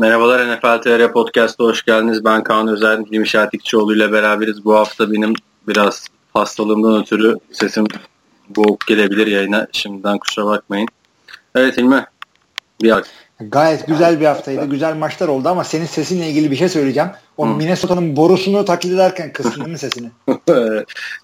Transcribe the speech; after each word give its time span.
Merhabalar 0.00 0.56
NFL 0.56 0.82
TR 0.82 1.12
Podcast'a 1.12 1.64
hoş 1.64 1.84
geldiniz. 1.84 2.24
Ben 2.24 2.42
Kaan 2.42 2.68
Özel, 2.68 3.04
Hilmi 3.04 3.28
Şatikçioğlu 3.28 3.96
ile 3.96 4.12
beraberiz. 4.12 4.64
Bu 4.64 4.74
hafta 4.74 5.12
benim 5.12 5.34
biraz 5.68 6.06
hastalığımdan 6.34 7.02
ötürü 7.02 7.34
sesim 7.52 7.84
boğuk 8.48 8.86
gelebilir 8.86 9.26
yayına. 9.26 9.66
Şimdiden 9.72 10.18
kusura 10.18 10.46
bakmayın. 10.46 10.88
Evet 11.54 11.78
Hilmi. 11.78 12.06
Bir 12.82 12.94
Gayet 13.40 13.86
güzel 13.86 14.20
bir 14.20 14.26
haftaydı. 14.26 14.64
Güzel 14.64 14.96
maçlar 14.96 15.28
oldu 15.28 15.48
ama 15.48 15.64
senin 15.64 15.86
sesinle 15.86 16.28
ilgili 16.28 16.50
bir 16.50 16.56
şey 16.56 16.68
söyleyeceğim. 16.68 17.10
O 17.36 17.46
hmm. 17.46 17.56
Minnesota'nın 17.56 18.16
borusunu 18.16 18.64
taklit 18.64 18.92
ederken 18.92 19.32
kıstın 19.32 19.60
değil 19.60 19.72
mi 19.72 19.78
sesini? 19.78 20.10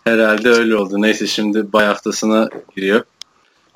Herhalde 0.05 0.49
öyle 0.49 0.77
oldu. 0.77 1.03
Neyse 1.03 1.27
şimdi 1.27 1.73
bay 1.73 1.87
haftasına 1.87 2.49
giriyor. 2.77 3.05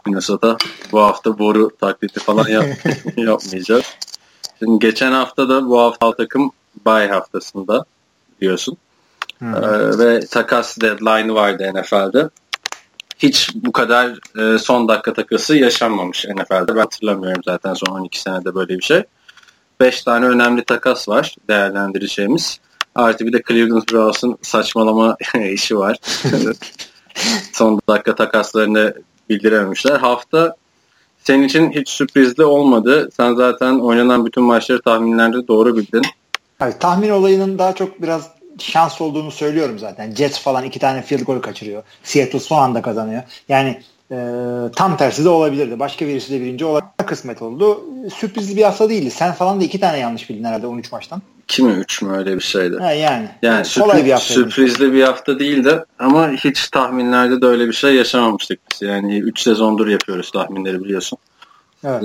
Minnesota 0.06 0.56
bu 0.92 1.00
hafta 1.00 1.38
boru 1.38 1.70
taklidi 1.80 2.18
falan 2.20 2.48
yap 2.48 2.66
yapmayacağız. 3.16 3.84
Şimdi 4.58 4.78
geçen 4.78 5.12
hafta 5.12 5.48
da 5.48 5.66
bu 5.66 5.80
hafta 5.80 6.16
takım 6.16 6.52
bay 6.86 7.08
haftasında 7.08 7.84
diyorsun. 8.40 8.76
Hmm. 9.38 9.54
Ee, 9.54 9.98
ve 9.98 10.20
takas 10.20 10.80
deadline 10.80 11.34
vardı 11.34 11.70
NFL'de. 11.74 12.28
Hiç 13.18 13.50
bu 13.54 13.72
kadar 13.72 14.18
e, 14.38 14.58
son 14.58 14.88
dakika 14.88 15.12
takası 15.12 15.56
yaşanmamış 15.56 16.24
NFL'de. 16.24 16.74
Ben 16.74 16.80
hatırlamıyorum 16.80 17.42
zaten 17.44 17.74
son 17.74 17.94
12 17.94 18.20
senede 18.20 18.54
böyle 18.54 18.78
bir 18.78 18.82
şey. 18.82 19.02
5 19.80 20.02
tane 20.02 20.26
önemli 20.26 20.64
takas 20.64 21.08
var 21.08 21.36
değerlendireceğimiz. 21.48 22.60
Artı 22.94 23.26
bir 23.26 23.32
de 23.32 23.42
Cleveland 23.48 23.82
Browns'ın 23.92 24.38
saçmalama 24.42 25.16
işi 25.52 25.78
var. 25.78 25.98
son 27.52 27.80
dakika 27.88 28.14
takaslarını 28.14 28.94
bildirememişler. 29.28 29.96
Hafta 29.96 30.56
senin 31.30 31.42
için 31.42 31.70
hiç 31.70 31.88
sürprizli 31.88 32.44
olmadı. 32.44 33.08
Sen 33.16 33.34
zaten 33.34 33.78
oynanan 33.78 34.26
bütün 34.26 34.42
maçları 34.42 34.82
tahminlerde 34.82 35.48
doğru 35.48 35.76
bildin. 35.76 36.02
Hayır, 36.58 36.74
tahmin 36.80 37.10
olayının 37.10 37.58
daha 37.58 37.72
çok 37.74 38.02
biraz 38.02 38.30
şans 38.58 39.00
olduğunu 39.00 39.30
söylüyorum 39.30 39.78
zaten. 39.78 40.14
Jets 40.14 40.38
falan 40.40 40.64
iki 40.64 40.78
tane 40.78 41.02
field 41.02 41.22
goal 41.22 41.40
kaçırıyor. 41.40 41.82
Seattle 42.02 42.40
son 42.40 42.58
anda 42.62 42.82
kazanıyor. 42.82 43.22
Yani 43.48 43.80
e, 44.10 44.16
tam 44.76 44.96
tersi 44.96 45.24
de 45.24 45.28
olabilirdi. 45.28 45.78
Başka 45.78 46.06
birisi 46.06 46.32
de 46.32 46.40
birinci 46.40 46.64
olarak 46.64 47.08
kısmet 47.08 47.42
oldu. 47.42 47.84
Sürprizli 48.14 48.56
bir 48.56 48.62
hafta 48.62 48.88
değildi. 48.88 49.10
Sen 49.10 49.32
falan 49.32 49.60
da 49.60 49.64
iki 49.64 49.80
tane 49.80 49.98
yanlış 49.98 50.30
bildin 50.30 50.44
herhalde 50.44 50.66
13 50.66 50.92
maçtan. 50.92 51.22
2 51.50 51.62
mi 51.62 51.72
3 51.72 52.02
mü 52.02 52.16
öyle 52.16 52.36
bir 52.36 52.40
şeydi. 52.40 52.76
Ha, 52.78 52.92
yani. 52.92 53.28
Yani 53.42 53.64
sürpriz, 53.64 54.04
bir 54.04 54.16
sürprizli 54.16 54.92
bir 54.92 55.02
hafta 55.02 55.38
değildi 55.38 55.84
ama 55.98 56.30
hiç 56.30 56.68
tahminlerde 56.68 57.42
de 57.42 57.46
öyle 57.46 57.68
bir 57.68 57.72
şey 57.72 57.94
yaşamamıştık 57.94 58.60
biz. 58.72 58.82
Yani 58.82 59.18
3 59.18 59.40
sezondur 59.40 59.86
yapıyoruz 59.86 60.30
tahminleri 60.30 60.84
biliyorsun. 60.84 61.18
Evet. 61.84 62.02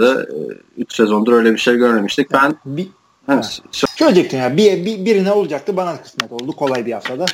3 0.77 0.93
e, 0.93 0.95
sezondur 0.95 1.33
öyle 1.33 1.53
bir 1.53 1.57
şey 1.57 1.75
görmemiştik. 1.75 2.31
Ben 2.31 2.55
bir, 2.66 2.88
evet. 3.29 3.61
Söyleyecektim 3.71 4.39
ya 4.39 4.57
bir, 4.57 4.85
bir, 4.85 5.05
birine 5.05 5.31
olacaktı 5.31 5.77
bana 5.77 6.01
kısmet 6.01 6.31
oldu 6.31 6.51
kolay 6.51 6.85
bir 6.85 6.93
haftada. 6.93 7.25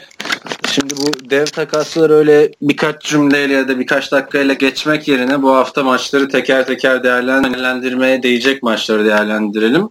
Şimdi 0.67 0.93
bu 0.97 1.29
dev 1.29 1.45
takasları 1.45 2.13
öyle 2.13 2.51
birkaç 2.61 3.03
cümleyle 3.03 3.53
ya 3.53 3.67
da 3.67 3.79
birkaç 3.79 4.11
dakikayla 4.11 4.53
geçmek 4.53 5.07
yerine 5.07 5.41
bu 5.41 5.55
hafta 5.55 5.83
maçları 5.83 6.29
teker 6.29 6.65
teker 6.65 7.03
değerlendirmeye 7.03 8.23
değecek 8.23 8.63
maçları 8.63 9.05
değerlendirelim. 9.05 9.89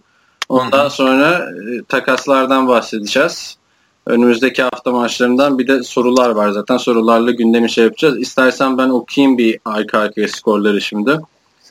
Ondan 0.51 0.87
sonra 0.87 1.39
e, 1.39 1.83
takaslardan 1.83 2.67
bahsedeceğiz. 2.67 3.57
Önümüzdeki 4.05 4.63
hafta 4.63 4.91
maçlarından 4.91 5.59
bir 5.59 5.67
de 5.67 5.83
sorular 5.83 6.29
var 6.29 6.49
zaten. 6.49 6.77
Sorularla 6.77 7.31
gündemi 7.31 7.71
şey 7.71 7.83
yapacağız. 7.83 8.19
İstersen 8.19 8.77
ben 8.77 8.89
okuyayım 8.89 9.37
bir 9.37 9.59
arka 9.65 9.99
arkaya 9.99 10.27
skorları 10.27 10.81
şimdi. 10.81 11.19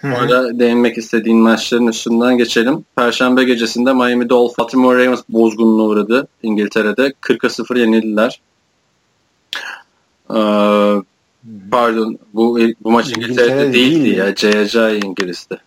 Orada 0.04 0.58
değinmek 0.58 0.98
istediğin 0.98 1.38
maçların 1.38 1.86
üstünden 1.86 2.38
geçelim. 2.38 2.84
Perşembe 2.96 3.44
gecesinde 3.44 3.92
Miami 3.92 4.28
Dolphins 4.28 4.58
Baltimore 4.58 5.04
Ravens 5.04 5.22
bozgunluğuna 5.28 5.82
uğradı 5.82 6.28
İngiltere'de. 6.42 7.12
40'a 7.22 7.48
0 7.48 7.76
yenildiler. 7.76 8.40
Ee, 10.34 10.38
Pardon 11.70 12.18
bu 12.34 12.58
bu 12.80 12.90
maç 12.90 13.08
İngiltere'de 13.08 13.66
İngiltere 13.66 13.72
değildi 13.72 14.04
değil 14.04 14.16
ya. 14.16 14.34
CJ 14.34 15.04
İngiliz'de. 15.04 15.58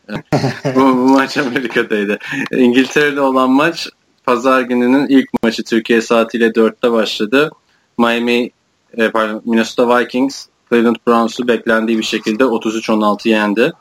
bu, 0.75 0.79
bu 0.79 1.09
maç 1.09 1.37
Amerika'daydı. 1.37 2.19
İngiltere'de 2.51 3.21
olan 3.21 3.49
maç 3.49 3.89
pazar 4.23 4.61
gününün 4.61 5.07
ilk 5.07 5.29
maçı 5.43 5.63
Türkiye 5.63 6.01
saatiyle 6.01 6.47
4'te 6.47 6.91
başladı. 6.91 7.51
Miami 7.97 8.49
e, 8.97 9.11
pardon, 9.11 9.41
Minnesota 9.45 9.99
Vikings 9.99 10.45
Cleveland 10.69 10.95
Browns'u 11.07 11.47
beklendiği 11.47 11.97
bir 11.97 12.03
şekilde 12.03 12.43
33-16 12.43 13.29
yendi. 13.29 13.73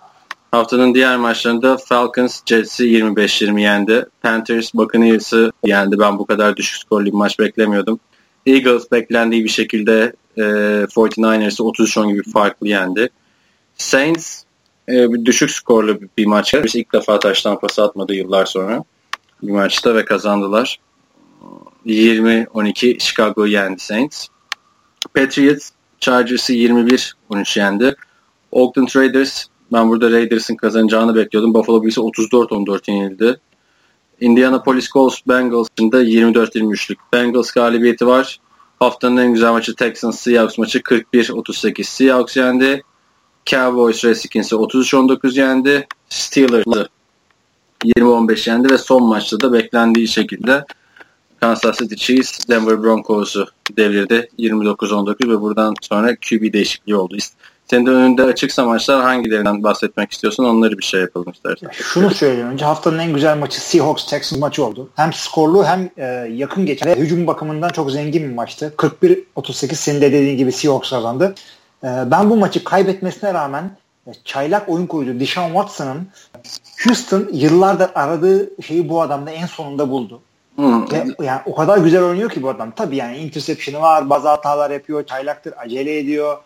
Haftanın 0.51 0.95
diğer 0.95 1.17
maçlarında 1.17 1.77
Falcons 1.77 2.41
Jets'i 2.47 2.85
25-20 2.85 3.61
yendi. 3.61 4.07
Panthers 4.23 4.75
Buccaneers'ı 4.75 5.53
yendi. 5.65 5.99
Ben 5.99 6.19
bu 6.19 6.27
kadar 6.27 6.57
düşük 6.57 6.81
skorlu 6.81 7.07
bir 7.07 7.13
maç 7.13 7.39
beklemiyordum. 7.39 8.01
Eagles 8.47 8.93
beklendiği 8.93 9.45
bir 9.45 9.49
şekilde 9.49 10.13
e, 10.37 10.43
49ers'ı 10.43 11.63
33-10 11.63 12.13
gibi 12.13 12.31
farklı 12.31 12.69
yendi. 12.69 13.09
Saints 13.77 14.43
e, 14.89 15.09
düşük 15.25 15.51
skorlu 15.51 15.99
bir, 16.19 16.27
maç. 16.27 16.55
İlk 16.55 16.93
defa 16.93 17.19
taştan 17.19 17.61
pası 17.61 17.83
atmadı 17.83 18.15
yıllar 18.15 18.47
sonra 18.47 18.85
bir 19.43 19.53
maçta 19.53 19.95
ve 19.95 20.05
kazandılar. 20.05 20.81
20-12 21.87 23.01
Chicago 23.01 23.47
yendi 23.47 23.83
Saints. 23.83 24.27
Patriots 25.15 25.71
Chargers'ı 26.01 26.53
21-13 26.53 27.59
yendi. 27.59 27.97
Oakland 28.53 28.89
Raiders 28.97 29.47
ben 29.73 29.89
burada 29.89 30.11
Raiders'ın 30.11 30.57
kazanacağını 30.57 31.15
bekliyordum. 31.15 31.55
Buffalo 31.55 31.83
Bills'e 31.83 32.01
34-14 32.01 32.91
yenildi. 32.91 33.41
Indianapolis 34.21 34.91
Colts 34.91 35.21
Bengals'ın 35.29 35.93
da 35.93 36.03
24-23'lük 36.03 36.97
Bengals 37.13 37.51
galibiyeti 37.51 38.07
var. 38.07 38.41
Haftanın 38.83 39.17
en 39.17 39.33
güzel 39.33 39.53
maçı 39.53 39.75
Texans 39.75 40.21
Seahawks 40.21 40.59
maçı 40.59 40.79
41-38 40.79 41.85
Seahawks 41.85 42.37
yendi. 42.37 42.83
Cowboys 43.47 44.05
Redskins'i 44.05 44.55
33-19 44.55 45.39
yendi. 45.39 45.87
Steelers'ı 46.09 46.89
20-15 47.85 48.51
yendi 48.51 48.73
ve 48.73 48.79
son 48.79 49.05
maçta 49.05 49.41
da 49.41 49.53
beklendiği 49.53 50.09
şekilde 50.09 50.65
Kansas 51.41 51.79
City 51.79 51.95
Chiefs 51.95 52.49
Denver 52.49 52.83
Broncos'u 52.83 53.47
devirdi 53.77 54.29
29-19 54.39 55.29
ve 55.29 55.41
buradan 55.41 55.75
sonra 55.83 56.17
QB 56.17 56.53
değişikliği 56.53 56.97
oldu. 56.97 57.17
Senin 57.73 57.87
de 57.87 57.91
önünde 57.91 58.23
açıksa 58.23 58.65
maçlar 58.65 59.03
hangilerinden 59.03 59.63
bahsetmek 59.63 60.13
istiyorsun 60.13 60.45
onları 60.45 60.79
bir 60.79 60.85
şey 60.85 61.01
yapalım 61.01 61.33
istersen. 61.33 61.69
Şunu 61.73 62.11
söyleyeyim 62.11 62.49
önce 62.49 62.65
haftanın 62.65 62.99
en 62.99 63.13
güzel 63.15 63.39
maçı 63.39 63.61
Seahawks 63.61 64.07
Texans 64.07 64.41
maçı 64.41 64.65
oldu. 64.65 64.91
Hem 64.97 65.13
skorlu 65.13 65.65
hem 65.67 65.91
e, 65.97 66.05
yakın 66.33 66.67
geçen 66.67 66.89
ve 66.89 66.97
hücum 66.97 67.27
bakımından 67.27 67.69
çok 67.69 67.91
zengin 67.91 68.23
bir 68.23 68.35
maçtı. 68.35 68.75
41-38 69.37 69.75
senin 69.75 70.01
de 70.01 70.13
dediğin 70.13 70.37
gibi 70.37 70.53
Seahawks 70.53 70.91
kazandı. 70.91 71.35
E, 71.85 71.87
ben 71.87 72.31
bu 72.31 72.37
maçı 72.37 72.65
kaybetmesine 72.65 73.35
rağmen 73.35 73.71
e, 74.07 74.11
çaylak 74.25 74.69
oyun 74.69 74.87
koydu 74.87 75.21
Deshaun 75.21 75.53
Watson'ın 75.53 76.09
Houston 76.87 77.29
yıllardır 77.33 77.91
aradığı 77.95 78.63
şeyi 78.63 78.89
bu 78.89 79.03
adamda 79.03 79.31
en 79.31 79.47
sonunda 79.47 79.91
buldu. 79.91 80.21
Hmm. 80.57 80.93
Ve 80.93 81.05
yani 81.23 81.41
o 81.47 81.55
kadar 81.55 81.79
güzel 81.79 82.03
oynuyor 82.03 82.31
ki 82.31 82.43
bu 82.43 82.51
adam. 82.51 82.71
Tabii 82.71 82.97
yani 82.97 83.17
interception'ı 83.17 83.83
var, 83.83 84.11
bazı 84.11 84.29
hatalar 84.29 84.71
yapıyor, 84.71 85.07
çaylaktır, 85.07 85.55
acele 85.59 85.99
ediyor 85.99 86.39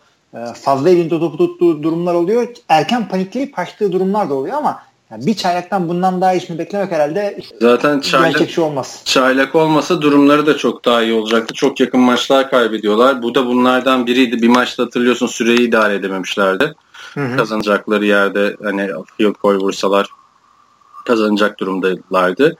fazla 0.61 0.89
elinde 0.89 1.19
topu 1.19 1.37
tuttuğu 1.37 1.83
durumlar 1.83 2.13
oluyor. 2.13 2.47
Erken 2.69 3.07
panikleyip 3.07 3.55
kaçtığı 3.55 3.91
durumlar 3.91 4.29
da 4.29 4.33
oluyor 4.33 4.57
ama 4.57 4.79
yani 5.11 5.25
bir 5.25 5.33
çaylaktan 5.33 5.89
bundan 5.89 6.21
daha 6.21 6.33
iyisini 6.33 6.57
beklemek 6.57 6.91
herhalde 6.91 7.39
zaten 7.61 7.99
çaylak, 7.99 8.31
gerçekçi 8.31 8.61
olmaz. 8.61 9.01
Çaylak 9.05 9.55
olmasa 9.55 10.01
durumları 10.01 10.45
da 10.45 10.57
çok 10.57 10.85
daha 10.85 11.03
iyi 11.03 11.13
olacaktı. 11.13 11.53
Çok 11.53 11.79
yakın 11.79 11.99
maçlar 11.99 12.49
kaybediyorlar. 12.49 13.21
Bu 13.21 13.35
da 13.35 13.45
bunlardan 13.45 14.07
biriydi. 14.07 14.41
Bir 14.41 14.47
maçta 14.47 14.83
hatırlıyorsun 14.83 15.27
süreyi 15.27 15.61
idare 15.61 15.95
edememişlerdi. 15.95 16.73
Hı 17.13 17.25
hı. 17.25 17.37
Kazanacakları 17.37 18.05
yerde 18.05 18.55
hani 18.63 18.89
field 19.17 19.35
goal 19.43 19.55
vursalar 19.55 20.09
kazanacak 21.05 21.59
durumdalardı. 21.59 22.57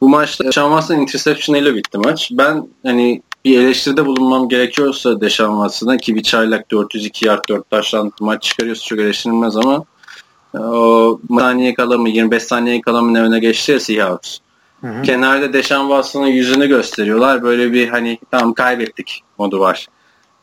Bu 0.00 0.08
maçta 0.08 0.52
Şamas'ın 0.52 0.98
interception 0.98 1.56
ile 1.56 1.74
bitti 1.74 1.98
maç. 1.98 2.30
Ben 2.32 2.68
hani 2.84 3.22
bir 3.44 3.58
eleştiride 3.58 4.06
bulunmam 4.06 4.48
gerekiyorsa 4.48 5.20
Deşan 5.20 5.52
Watson'a 5.52 5.96
ki 5.96 6.14
bir 6.14 6.22
çaylak 6.22 6.70
402 6.70 7.26
yard 7.26 7.48
4 7.48 7.70
taştan 7.70 8.12
maç 8.20 8.42
çıkarıyorsa 8.42 8.84
çok 8.84 8.98
eleştirilmez 8.98 9.56
ama 9.56 9.84
e, 10.54 10.58
o 10.58 11.20
saniye 11.38 11.74
kala 11.74 11.98
mı 11.98 12.08
25 12.08 12.42
saniye 12.42 12.80
kala 12.80 13.02
mı 13.02 13.14
ne 13.14 13.20
öne 13.20 13.38
geçti 13.38 13.72
ya 13.72 13.80
Seahawks. 13.80 14.38
Hı 14.80 14.86
hı. 14.86 15.02
Kenarda 15.02 15.52
Deşan 15.52 15.82
Watson'ın 15.82 16.26
yüzünü 16.26 16.66
gösteriyorlar. 16.66 17.42
Böyle 17.42 17.72
bir 17.72 17.88
hani 17.88 18.18
tam 18.30 18.54
kaybettik 18.54 19.22
modu 19.38 19.60
var. 19.60 19.86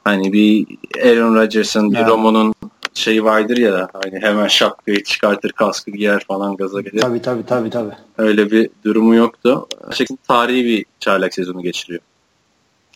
Hani 0.03 0.33
bir 0.33 0.65
Aaron 1.03 1.35
Rodgers'ın, 1.35 1.91
bir 1.91 2.05
Romo'nun 2.05 2.53
şeyi 2.93 3.23
vardır 3.23 3.57
ya 3.57 3.87
hani 3.93 4.21
hemen 4.21 4.47
şapkayı 4.47 5.03
çıkartır 5.03 5.51
kaskı 5.51 5.91
giyer 5.91 6.23
falan 6.27 6.57
gaza 6.57 6.81
gelir. 6.81 7.01
Tabii 7.01 7.21
tabii 7.21 7.45
tabii 7.45 7.69
tabii. 7.69 7.93
Öyle 8.17 8.51
bir 8.51 8.69
durumu 8.85 9.15
yoktu. 9.15 9.67
Şekilde 9.91 10.19
tarihi 10.27 10.65
bir 10.65 10.85
çaylak 10.99 11.33
sezonu 11.33 11.61
geçiriyor. 11.61 12.01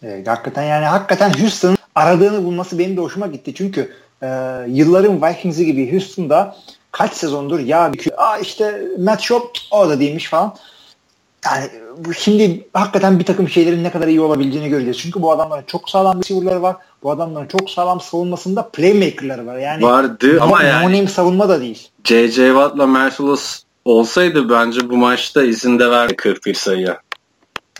E, 0.04 0.24
hakikaten 0.26 0.64
yani 0.64 0.86
hakikaten 0.86 1.34
Houston'ın 1.40 1.78
aradığını 1.96 2.46
bulması 2.46 2.80
benim 2.80 2.98
de 2.98 3.02
hoşuma 3.02 3.28
gitti. 3.28 3.54
Çünkü 3.56 3.94
e, 4.24 4.28
yılların 4.68 5.22
Vikings'i 5.22 5.66
gibi 5.66 5.92
Houston'da 5.92 6.56
kaç 6.92 7.14
sezondur 7.14 7.60
ya 7.60 7.92
Aa 8.18 8.38
işte 8.38 8.82
Matt 9.00 9.22
Schaub 9.22 9.42
o 9.72 9.90
da 9.90 10.00
değilmiş 10.00 10.30
falan. 10.30 10.56
yani 11.46 11.70
şimdi 12.18 12.68
hakikaten 12.74 13.20
bir 13.20 13.26
takım 13.26 13.50
şeylerin 13.50 13.84
ne 13.84 13.92
kadar 13.92 14.08
iyi 14.08 14.22
olabileceğini 14.22 14.70
göreceğiz. 14.70 14.98
Çünkü 14.98 15.22
bu 15.22 15.32
adamların 15.32 15.64
çok 15.68 15.90
sağlam 15.90 16.20
receiver'ları 16.20 16.62
var. 16.62 16.76
Bu 17.04 17.12
adamların 17.12 17.48
çok 17.48 17.70
sağlam 17.70 18.02
savunmasında 18.02 18.70
playmaker'ları 18.70 19.46
var. 19.46 19.58
Yani 19.58 19.84
vardı 19.84 20.38
ama 20.42 20.60
no, 20.60 20.66
yani 20.66 21.04
no 21.04 21.08
savunma 21.08 21.50
da 21.50 21.62
değil. 21.62 21.90
J.J. 22.04 22.48
Watt'la 22.48 22.88
Merciless 22.88 23.64
olsaydı 23.86 24.50
bence 24.50 24.90
bu 24.90 24.98
maçta 24.98 25.44
izin 25.44 25.80
de 25.80 25.90
verdi 25.90 26.16
41 26.16 26.54
sayıya. 26.54 27.00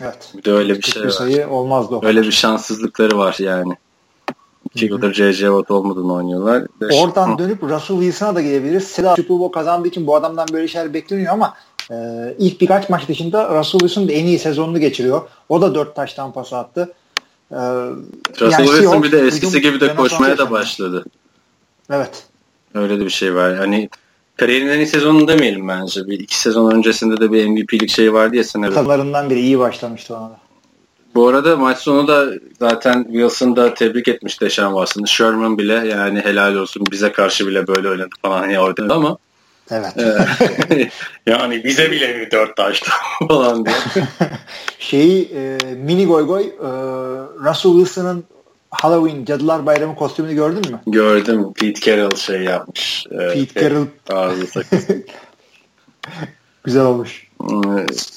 Evet. 0.02 0.32
Bir 0.36 0.44
de 0.44 0.52
öyle 0.52 0.74
bir 0.74 0.82
şey 0.82 1.02
var. 1.04 1.10
sayı 1.10 1.48
olmazdı 1.48 1.94
o. 1.94 2.06
Öyle 2.06 2.22
bir 2.22 2.32
şanssızlıkları 2.32 3.18
var 3.18 3.36
yani. 3.38 3.76
İki 4.74 4.86
yıldır 4.86 5.14
J.J. 5.14 5.46
Watt 5.46 5.70
olmadan 5.70 6.10
oynuyorlar. 6.10 6.62
Beş. 6.80 7.02
Oradan 7.02 7.38
dönüp 7.38 7.62
Russell 7.62 7.96
Wilson'a 7.96 8.34
da 8.34 8.40
gelebiliriz. 8.40 8.84
Seda 8.84 9.16
Super 9.16 9.38
Bowl 9.38 9.52
kazandığı 9.52 9.88
için 9.88 10.06
bu 10.06 10.16
adamdan 10.16 10.48
böyle 10.52 10.68
şeyler 10.68 10.94
bekleniyor 10.94 11.32
ama 11.32 11.54
e, 11.90 11.96
ilk 12.38 12.60
birkaç 12.60 12.88
maç 12.90 13.08
dışında 13.08 13.58
Russell 13.58 13.78
Wilson 13.78 14.08
da 14.08 14.12
en 14.12 14.26
iyi 14.26 14.38
sezonunu 14.38 14.80
geçiriyor. 14.80 15.22
O 15.48 15.62
da 15.62 15.74
dört 15.74 15.96
taştan 15.96 16.32
pas 16.32 16.52
attı. 16.52 16.92
E, 17.50 17.56
Russell 18.30 18.50
yani 18.50 18.66
Wilson 18.66 19.02
bir 19.02 19.12
de 19.12 19.20
eskisi 19.20 19.60
gibi 19.60 19.80
de 19.80 19.94
koşmaya 19.94 20.38
da 20.38 20.50
başladı. 20.50 21.04
Evet. 21.90 22.26
Öyle 22.74 23.00
de 23.00 23.04
bir 23.04 23.10
şey 23.10 23.34
var. 23.34 23.56
Hani 23.56 23.88
kariyerinin 24.36 24.70
en 24.70 24.78
iyi 24.78 24.86
sezonunu 24.86 25.28
demeyelim 25.28 25.68
bence. 25.68 26.06
Bir 26.06 26.20
iki 26.20 26.40
sezon 26.40 26.70
öncesinde 26.70 27.20
de 27.20 27.32
bir 27.32 27.48
MVP'lik 27.48 27.90
şey 27.90 28.12
vardı 28.12 28.36
ya 28.36 28.44
senede. 28.44 28.74
Talarından 28.74 29.30
biri 29.30 29.40
iyi 29.40 29.58
başlamıştı 29.58 30.16
ona 30.16 30.30
da. 30.30 30.38
Bu 31.14 31.28
arada 31.28 31.56
maç 31.56 31.78
sonu 31.78 32.08
da 32.08 32.26
zaten 32.58 33.04
Wilson 33.04 33.56
da 33.56 33.74
tebrik 33.74 34.08
etmiş 34.08 34.40
Deşan 34.40 34.68
Watson'ı. 34.68 35.08
Sherman 35.08 35.58
bile 35.58 35.72
yani 35.72 36.20
helal 36.20 36.54
olsun 36.54 36.82
bize 36.90 37.12
karşı 37.12 37.46
bile 37.46 37.66
böyle 37.66 37.88
oynadı 37.88 38.14
falan 38.22 38.38
hani 38.38 38.60
orada 38.60 38.94
ama 38.94 39.18
Evet. 39.70 39.98
E, 39.98 40.90
yani 41.30 41.64
bize 41.64 41.90
bile 41.90 42.18
mi 42.18 42.30
dört 42.30 42.56
taştı 42.56 42.90
falan 43.28 43.66
diye. 43.66 43.76
Şeyi 44.78 45.30
e, 45.34 45.58
mini 45.74 46.06
goy 46.06 46.26
goy 46.26 46.42
e, 46.42 46.68
Russell 47.48 47.72
Wilson'ın 47.72 48.24
Halloween 48.74 49.24
Cadılar 49.24 49.66
Bayramı 49.66 49.96
kostümünü 49.96 50.34
gördün 50.34 50.72
mü? 50.72 50.80
Gördüm. 50.86 51.52
Pete 51.52 51.80
Carroll 51.80 52.16
şey 52.16 52.42
yapmış. 52.42 53.06
Pete 53.10 53.60
Carroll. 53.60 53.86
Ağzı. 54.10 54.64
Güzel 56.64 56.84
olmuş. 56.84 57.28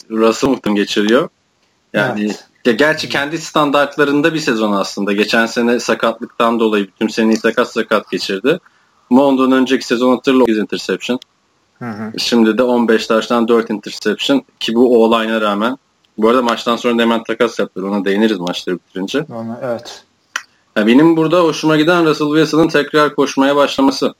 Russell 0.09 0.50
muhtemelen 0.50 0.75
geçiriyor. 0.75 1.30
Yani 1.94 2.25
evet. 2.25 2.45
Ya 2.65 2.74
gerçi 2.74 3.09
kendi 3.09 3.38
standartlarında 3.38 4.33
bir 4.33 4.39
sezon 4.39 4.71
aslında. 4.71 5.13
Geçen 5.13 5.45
sene 5.45 5.80
sakatlıktan 5.80 6.59
dolayı 6.59 6.88
bütün 6.88 7.07
seneyi 7.07 7.38
sakat 7.38 7.71
sakat 7.71 8.12
geçirdi. 8.12 8.59
Ama 9.12 9.24
ondan 9.24 9.51
önceki 9.51 9.88
sezon 9.88 10.15
hatırla 10.15 10.45
8 10.45 10.57
interception. 10.57 11.19
Hı 11.80 11.86
hı. 11.86 12.19
Şimdi 12.19 12.57
de 12.57 12.63
15 12.63 13.07
taştan 13.07 13.48
4 13.48 13.69
interception 13.69 14.44
ki 14.59 14.75
bu 14.75 15.04
o 15.04 15.12
line'a 15.12 15.42
rağmen. 15.42 15.77
Bu 16.18 16.30
arada 16.30 16.42
maçtan 16.42 16.75
sonra 16.75 16.98
da 16.98 17.01
hemen 17.01 17.24
takas 17.24 17.59
yaptılar. 17.59 17.89
Ona 17.89 18.06
değiniriz 18.06 18.39
maçları 18.39 18.75
bitirince. 18.75 19.25
Ona, 19.30 19.59
evet. 19.63 20.04
Ya 20.77 20.88
benim 20.88 21.18
burada 21.18 21.44
hoşuma 21.44 21.77
giden 21.77 22.06
Russell 22.06 22.27
Wilson'ın 22.27 22.68
tekrar 22.68 23.15
koşmaya 23.15 23.56
başlaması. 23.56 24.13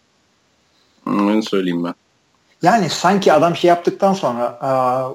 Onu 1.08 1.44
söyleyeyim 1.44 1.84
ben. 1.84 1.94
Yani 2.62 2.90
sanki 2.90 3.34
adam 3.34 3.56
şey 3.56 3.68
yaptıktan 3.68 4.14
sonra 4.14 4.60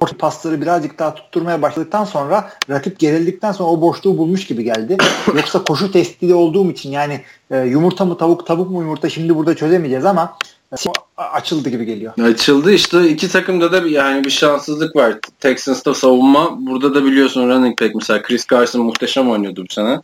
orta 0.01 0.17
pasları 0.17 0.61
birazcık 0.61 0.99
daha 0.99 1.15
tutturmaya 1.15 1.63
başladıktan 1.63 2.05
sonra 2.05 2.51
rakip 2.71 2.99
gerildikten 2.99 3.53
sonra 3.53 3.69
o 3.69 3.81
boşluğu 3.81 4.19
bulmuş 4.19 4.47
gibi 4.47 4.65
geldi. 4.65 4.97
Yoksa 5.37 5.65
koşu 5.65 5.93
testi 5.93 6.35
olduğum 6.35 6.71
için 6.71 6.91
yani 6.91 7.21
e, 7.51 7.59
yumurta 7.59 8.05
mı 8.05 8.19
tavuk 8.19 8.47
tavuk 8.47 8.71
mu 8.71 8.81
yumurta 8.81 9.09
şimdi 9.09 9.37
burada 9.37 9.57
çözemeyeceğiz 9.57 10.05
ama 10.05 10.37
e, 10.73 10.91
açıldı 11.23 11.69
gibi 11.69 11.85
geliyor. 11.85 12.13
Açıldı 12.19 12.73
işte 12.73 13.09
iki 13.09 13.29
takımda 13.29 13.73
da 13.73 13.85
bir, 13.85 13.91
yani 13.91 14.25
bir 14.25 14.31
şanssızlık 14.31 14.97
var. 14.97 15.15
Texans'ta 15.41 15.95
savunma 15.95 16.67
burada 16.67 16.95
da 16.95 17.05
biliyorsun 17.05 17.49
running 17.49 17.81
back 17.81 17.95
mesela 17.95 18.23
Chris 18.23 18.47
Carson 18.51 18.83
muhteşem 18.83 19.31
oynuyordu 19.31 19.65
bu 19.71 19.73
sene. 19.73 20.01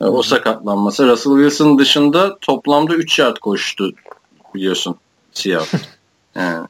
E, 0.00 0.04
o 0.04 0.22
sakatlanması. 0.22 1.08
Russell 1.08 1.32
Wilson 1.32 1.78
dışında 1.78 2.38
toplamda 2.38 2.94
3 2.94 3.18
yard 3.18 3.36
koştu 3.36 3.92
biliyorsun 4.54 4.96
Seattle. 5.32 5.78
Yani. 6.34 6.66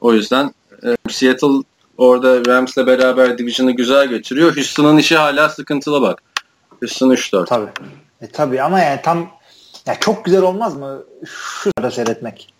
O 0.00 0.14
yüzden 0.14 0.54
e, 0.84 1.10
Seattle 1.10 1.62
orada 1.98 2.44
Rams'le 2.46 2.76
beraber 2.76 3.38
division'ı 3.38 3.70
güzel 3.70 4.06
götürüyor. 4.06 4.56
Houston'ın 4.56 4.96
işi 4.96 5.16
hala 5.16 5.48
sıkıntılı 5.48 6.02
bak. 6.02 6.22
Houston 6.80 7.10
3-4. 7.10 7.46
Tabii. 7.46 7.70
E, 8.20 8.26
tabii 8.26 8.62
ama 8.62 8.80
yani 8.80 9.00
tam 9.02 9.30
ya 9.86 10.00
çok 10.00 10.24
güzel 10.24 10.42
olmaz 10.42 10.76
mı 10.76 11.02
şu 11.24 11.70
sırada 11.76 11.90
seyretmek? 11.90 12.53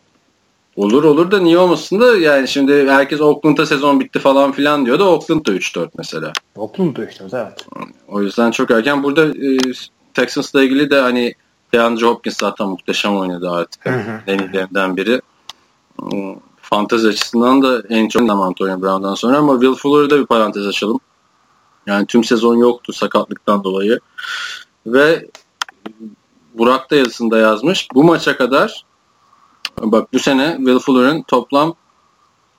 Olur 0.76 1.04
olur 1.04 1.30
da 1.30 1.40
niye 1.40 1.58
olmasın 1.58 2.00
da 2.00 2.16
yani 2.16 2.48
şimdi 2.48 2.90
herkes 2.90 3.20
Oakland'a 3.20 3.66
sezon 3.66 4.00
bitti 4.00 4.18
falan 4.18 4.52
filan 4.52 4.86
diyor 4.86 4.98
da 4.98 5.04
Oakland 5.04 5.46
da 5.46 5.52
3-4 5.52 5.88
mesela. 5.98 6.32
Oakland 6.56 6.96
da 6.96 7.04
3-4 7.04 7.42
evet. 7.42 7.66
O 8.08 8.22
yüzden 8.22 8.50
çok 8.50 8.70
erken. 8.70 9.02
Burada 9.02 9.26
e, 9.26 9.58
Texans'la 10.14 10.62
ilgili 10.62 10.90
de 10.90 11.00
hani 11.00 11.34
DeAndre 11.74 12.06
Hopkins 12.06 12.36
zaten 12.36 12.68
muhteşem 12.68 13.16
oynadı 13.16 13.50
artık. 13.50 13.86
En 14.26 14.38
iyilerinden 14.38 14.96
biri. 14.96 15.20
Fantezi 16.56 17.08
açısından 17.08 17.62
da 17.62 17.82
en 17.88 18.08
çok 18.08 18.30
Antonio 18.30 18.82
Brown'dan 18.82 19.14
sonra 19.14 19.38
ama 19.38 19.52
Will 19.52 19.74
Fuller'ı 19.74 20.10
da 20.10 20.20
bir 20.20 20.26
parantez 20.26 20.66
açalım. 20.66 21.00
Yani 21.86 22.06
tüm 22.06 22.24
sezon 22.24 22.56
yoktu 22.56 22.92
sakatlıktan 22.92 23.64
dolayı. 23.64 24.00
Ve 24.86 25.26
Burak 26.54 26.90
da 26.90 26.96
yazısında 26.96 27.38
yazmış. 27.38 27.88
Bu 27.94 28.04
maça 28.04 28.36
kadar 28.36 28.84
bak 29.82 30.12
bu 30.12 30.18
sene 30.18 30.54
Will 30.56 30.78
Fuller'ın 30.78 31.22
toplam 31.22 31.74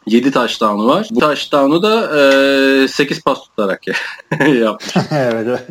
7 0.05 0.31
touchdown'u 0.31 0.87
var. 0.87 1.07
Bu 1.11 1.19
touchdown'u 1.19 1.83
da 1.83 2.19
e, 2.83 2.87
8 2.87 3.21
pas 3.23 3.43
tutarak 3.43 3.81
yapmış. 4.47 4.93
evet. 5.11 5.61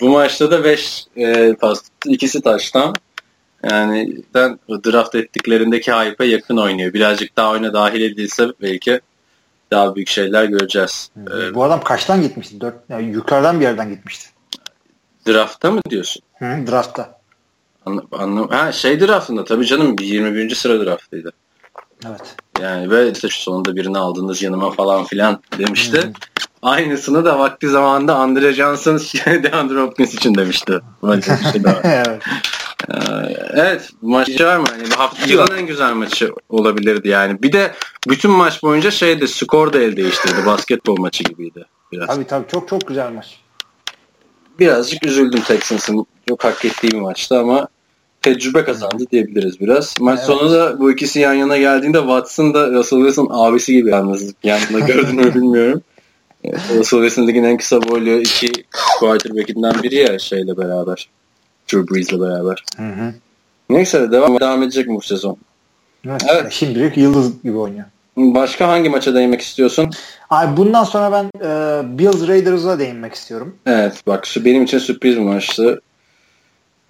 Bu 0.00 0.08
maçta 0.08 0.50
da 0.50 0.64
5 0.64 1.06
e, 1.16 1.54
pas 1.54 1.82
ikisi 2.04 2.42
touchdown. 2.42 2.92
Yani 3.70 4.16
ben 4.34 4.58
draft 4.70 5.14
ettiklerindeki 5.14 5.92
hype'a 5.92 6.26
yakın 6.26 6.56
oynuyor. 6.56 6.92
Birazcık 6.92 7.36
daha 7.36 7.50
oyuna 7.50 7.72
dahil 7.72 8.00
edilse 8.00 8.46
belki 8.62 9.00
daha 9.70 9.94
büyük 9.94 10.08
şeyler 10.08 10.44
göreceğiz. 10.44 11.10
Ee, 11.16 11.54
Bu 11.54 11.64
adam 11.64 11.80
kaçtan 11.80 12.22
gitmişti? 12.22 12.60
Dört, 12.60 12.74
yani 12.88 13.12
yukarıdan 13.12 13.60
bir 13.60 13.64
yerden 13.64 13.90
gitmişti. 13.90 14.28
Draftta 15.28 15.70
mı 15.70 15.80
diyorsun? 15.90 16.22
Hı, 16.38 16.44
draftta. 16.44 17.17
Anla, 17.88 18.02
anla, 18.12 18.50
ha, 18.50 18.72
şey 18.72 19.00
draftında 19.00 19.44
tabii 19.44 19.66
canım 19.66 19.96
21. 20.00 20.54
sıra 20.54 20.86
draftıydı. 20.86 21.32
Evet. 22.06 22.36
Yani 22.62 22.90
ve 22.90 23.12
işte 23.12 23.28
şu 23.28 23.40
sonunda 23.40 23.76
birini 23.76 23.98
aldınız 23.98 24.42
yanıma 24.42 24.70
falan 24.70 25.04
filan 25.04 25.42
demişti. 25.58 25.98
Hı. 25.98 26.12
Aynısını 26.62 27.24
da 27.24 27.38
vakti 27.38 27.68
zamanında 27.68 28.16
Andre 28.16 28.52
Johnson 28.52 28.98
DeAndre 29.42 29.80
Hopkins 29.80 30.14
için 30.14 30.34
demişti. 30.34 30.80
evet. 31.84 32.22
Ee, 32.90 32.94
evet 33.52 33.90
maçı 34.02 34.46
var 34.46 34.56
mı? 34.56 34.66
Yani 34.82 34.94
hafta 34.94 35.26
yılın 35.26 35.56
en 35.56 35.66
güzel 35.66 35.92
maçı 35.92 36.32
olabilirdi 36.48 37.08
yani. 37.08 37.42
Bir 37.42 37.52
de 37.52 37.72
bütün 38.08 38.30
maç 38.30 38.62
boyunca 38.62 38.90
şeydi 38.90 39.28
skor 39.28 39.72
da 39.72 39.78
el 39.78 39.96
değiştirdi. 39.96 40.46
Basketbol 40.46 40.96
maçı 40.96 41.24
gibiydi. 41.24 41.64
Biraz. 41.92 42.06
Tabii 42.06 42.26
tabii 42.26 42.48
çok 42.48 42.68
çok 42.68 42.88
güzel 42.88 43.12
maç. 43.12 43.40
Birazcık 44.58 45.06
üzüldüm 45.06 45.40
Texans'ın 45.40 46.06
çok 46.28 46.44
hak 46.44 46.64
ettiği 46.64 46.90
bir 46.90 47.00
maçtı 47.00 47.38
ama 47.38 47.68
tecrübe 48.22 48.64
kazandı 48.64 49.04
diyebiliriz 49.12 49.60
biraz. 49.60 49.94
Maç 50.00 50.18
evet. 50.18 50.26
sonu 50.26 50.52
da 50.52 50.80
bu 50.80 50.92
ikisi 50.92 51.20
yan 51.20 51.34
yana 51.34 51.56
geldiğinde 51.56 51.98
Watson 51.98 52.54
da 52.54 52.72
Russell 52.72 52.98
Wilson 52.98 53.28
abisi 53.30 53.72
gibi 53.72 53.90
yalnız 53.90 54.34
yanında 54.42 54.78
gördün 54.86 55.16
mü 55.16 55.34
bilmiyorum. 55.34 55.82
Russell 56.44 57.00
Wilson 57.00 57.26
ligin 57.26 57.44
en 57.44 57.56
kısa 57.56 57.82
boylu 57.82 58.10
iki 58.10 58.52
quarterback'inden 59.00 59.82
biri 59.82 59.94
ya 59.94 60.18
şeyle 60.18 60.56
beraber. 60.56 61.08
Drew 61.72 61.94
Brees'le 61.94 62.20
beraber. 62.20 62.64
Hı 62.76 62.82
hı. 62.82 63.14
Neyse 63.70 64.12
devam, 64.12 64.40
devam 64.40 64.62
edecek 64.62 64.88
bu 64.88 65.00
sezon. 65.00 65.36
Evet. 66.06 66.24
evet. 66.28 66.52
Şimdilik 66.52 66.96
yıldız 66.96 67.42
gibi 67.42 67.56
oynuyor. 67.56 67.84
Başka 68.16 68.68
hangi 68.68 68.88
maça 68.88 69.14
değinmek 69.14 69.40
istiyorsun? 69.40 69.90
Abi 70.30 70.56
bundan 70.56 70.84
sonra 70.84 71.12
ben 71.12 71.24
e, 71.46 71.98
Bills 71.98 72.28
Raiders'a 72.28 72.78
değinmek 72.78 73.14
istiyorum. 73.14 73.56
Evet 73.66 74.02
bak 74.06 74.28
benim 74.36 74.64
için 74.64 74.78
sürpriz 74.78 75.16
bir 75.16 75.22
maçtı. 75.22 75.80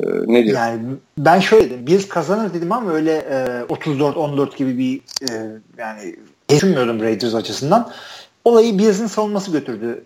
E, 0.00 0.06
ne 0.26 0.44
diyor? 0.44 0.56
Yani 0.58 0.80
ben 1.18 1.40
şöyle 1.40 1.70
dedim. 1.70 1.86
Bills 1.86 2.08
kazanır 2.08 2.54
dedim 2.54 2.72
ama 2.72 2.92
öyle 2.92 3.16
e, 3.16 3.74
34-14 3.74 4.56
gibi 4.56 4.78
bir 4.78 5.00
e, 5.30 5.46
yani 5.78 6.16
düşünmüyordum 6.48 7.00
Raiders 7.00 7.34
açısından. 7.34 7.90
Olayı 8.44 8.78
Bills'in 8.78 9.06
savunması 9.06 9.50
götürdü. 9.50 10.04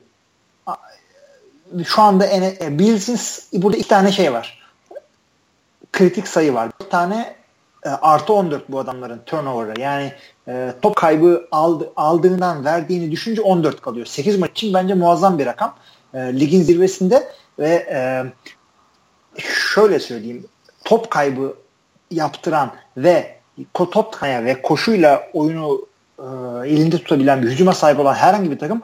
Şu 1.87 2.03
anda 2.03 2.27
e, 2.27 2.79
Bills'in 2.79 3.19
burada 3.63 3.77
iki 3.77 3.89
tane 3.89 4.13
şey 4.13 4.33
var 4.33 4.63
kritik 5.93 6.29
sayı 6.29 6.55
var. 6.55 6.71
Bir 6.81 6.91
tane 6.91 7.35
e, 7.85 7.89
artı 7.89 8.33
14 8.33 8.69
bu 8.69 8.79
adamların 8.79 9.21
turnover'ı. 9.27 9.81
Yani 9.81 10.13
e, 10.49 10.73
top 10.83 10.97
kaybı 10.97 11.49
aldı, 11.53 11.93
aldığından 11.97 12.65
verdiğini 12.65 13.11
düşünce 13.11 13.43
14 13.43 13.81
kalıyor. 13.81 14.07
8 14.07 14.39
maç 14.39 14.51
için 14.51 14.75
bence 14.75 14.95
muazzam 14.95 15.39
bir 15.39 15.47
rakam. 15.47 15.75
E, 16.15 16.41
ligin 16.41 16.63
zirvesinde 16.63 17.29
ve 17.59 17.87
e, 17.91 18.25
şöyle 19.39 20.01
söyleyeyim 20.01 20.45
top 20.85 21.11
kaybı 21.11 21.57
yaptıran 22.11 22.73
ve 22.97 23.37
top 23.75 24.13
kaya 24.13 24.45
ve 24.45 24.63
koşuyla 24.63 25.23
oyunu 25.33 25.87
e, 26.19 26.23
e, 26.23 26.69
elinde 26.69 26.99
tutabilen 26.99 27.43
bir 27.43 27.49
hücuma 27.49 27.75
sahip 27.75 28.01
olan 28.01 28.15
herhangi 28.15 28.51
bir 28.51 28.59
takım 28.59 28.83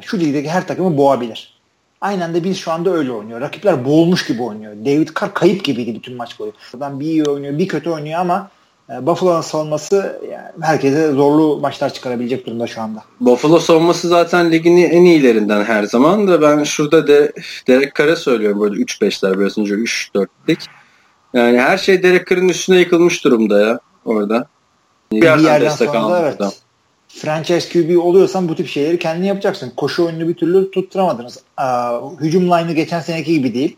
şu 0.00 0.20
ligdeki 0.20 0.50
her 0.50 0.66
takımı 0.66 0.96
boğabilir. 0.96 1.58
Aynen 2.00 2.34
de 2.34 2.44
biz 2.44 2.58
şu 2.58 2.72
anda 2.72 2.90
öyle 2.90 3.12
oynuyor. 3.12 3.40
Rakipler 3.40 3.84
boğulmuş 3.84 4.26
gibi 4.26 4.42
oynuyor. 4.42 4.72
David 4.72 5.08
Carr 5.20 5.34
kayıp 5.34 5.64
gibiydi 5.64 5.94
bütün 5.94 6.16
maç 6.16 6.38
boyu. 6.38 6.52
Adam 6.76 7.00
bir 7.00 7.06
iyi 7.06 7.24
oynuyor, 7.24 7.58
bir 7.58 7.68
kötü 7.68 7.90
oynuyor 7.90 8.20
ama 8.20 8.50
e, 8.50 8.61
Buffalo'nun 8.88 9.40
savunması 9.40 10.20
yani 10.32 10.48
herkese 10.60 11.12
zorlu 11.12 11.58
maçlar 11.60 11.92
çıkarabilecek 11.94 12.46
durumda 12.46 12.66
şu 12.66 12.80
anda. 12.80 13.04
Buffalo 13.20 13.58
savunması 13.58 14.08
zaten 14.08 14.52
ligin 14.52 14.76
en 14.76 15.04
iyilerinden 15.04 15.64
her 15.64 15.84
zaman 15.84 16.28
da 16.28 16.42
ben 16.42 16.64
şurada 16.64 17.06
de 17.06 17.32
Derek 17.68 17.94
Carr'a 17.94 18.16
söylüyorum 18.16 18.60
böyle 18.60 18.82
3-5'ler 18.82 19.40
biraz 19.40 19.58
önce 19.58 19.74
3-4'lik. 19.74 20.58
Yani 21.34 21.60
her 21.60 21.78
şey 21.78 22.02
Derek 22.02 22.26
Carr'ın 22.26 22.48
üstüne 22.48 22.78
yıkılmış 22.78 23.24
durumda 23.24 23.60
ya 23.60 23.80
orada. 24.04 24.46
Bir, 25.12 25.20
bir 25.20 25.26
yerden, 25.26 25.42
yerden 25.42 25.68
sonra 25.68 26.10
da 26.10 26.20
evet. 26.20 26.38
Buradan 26.38 26.52
franchise 27.08 27.68
QB 27.68 27.98
oluyorsan 27.98 28.48
bu 28.48 28.54
tip 28.54 28.68
şeyleri 28.68 28.98
kendin 28.98 29.24
yapacaksın. 29.24 29.72
Koşu 29.76 30.04
oyununu 30.04 30.28
bir 30.28 30.34
türlü 30.34 30.70
tutturamadınız. 30.70 31.38
Ee, 31.60 31.64
hücum 32.20 32.46
line'ı 32.46 32.72
geçen 32.72 33.00
seneki 33.00 33.32
gibi 33.32 33.54
değil. 33.54 33.76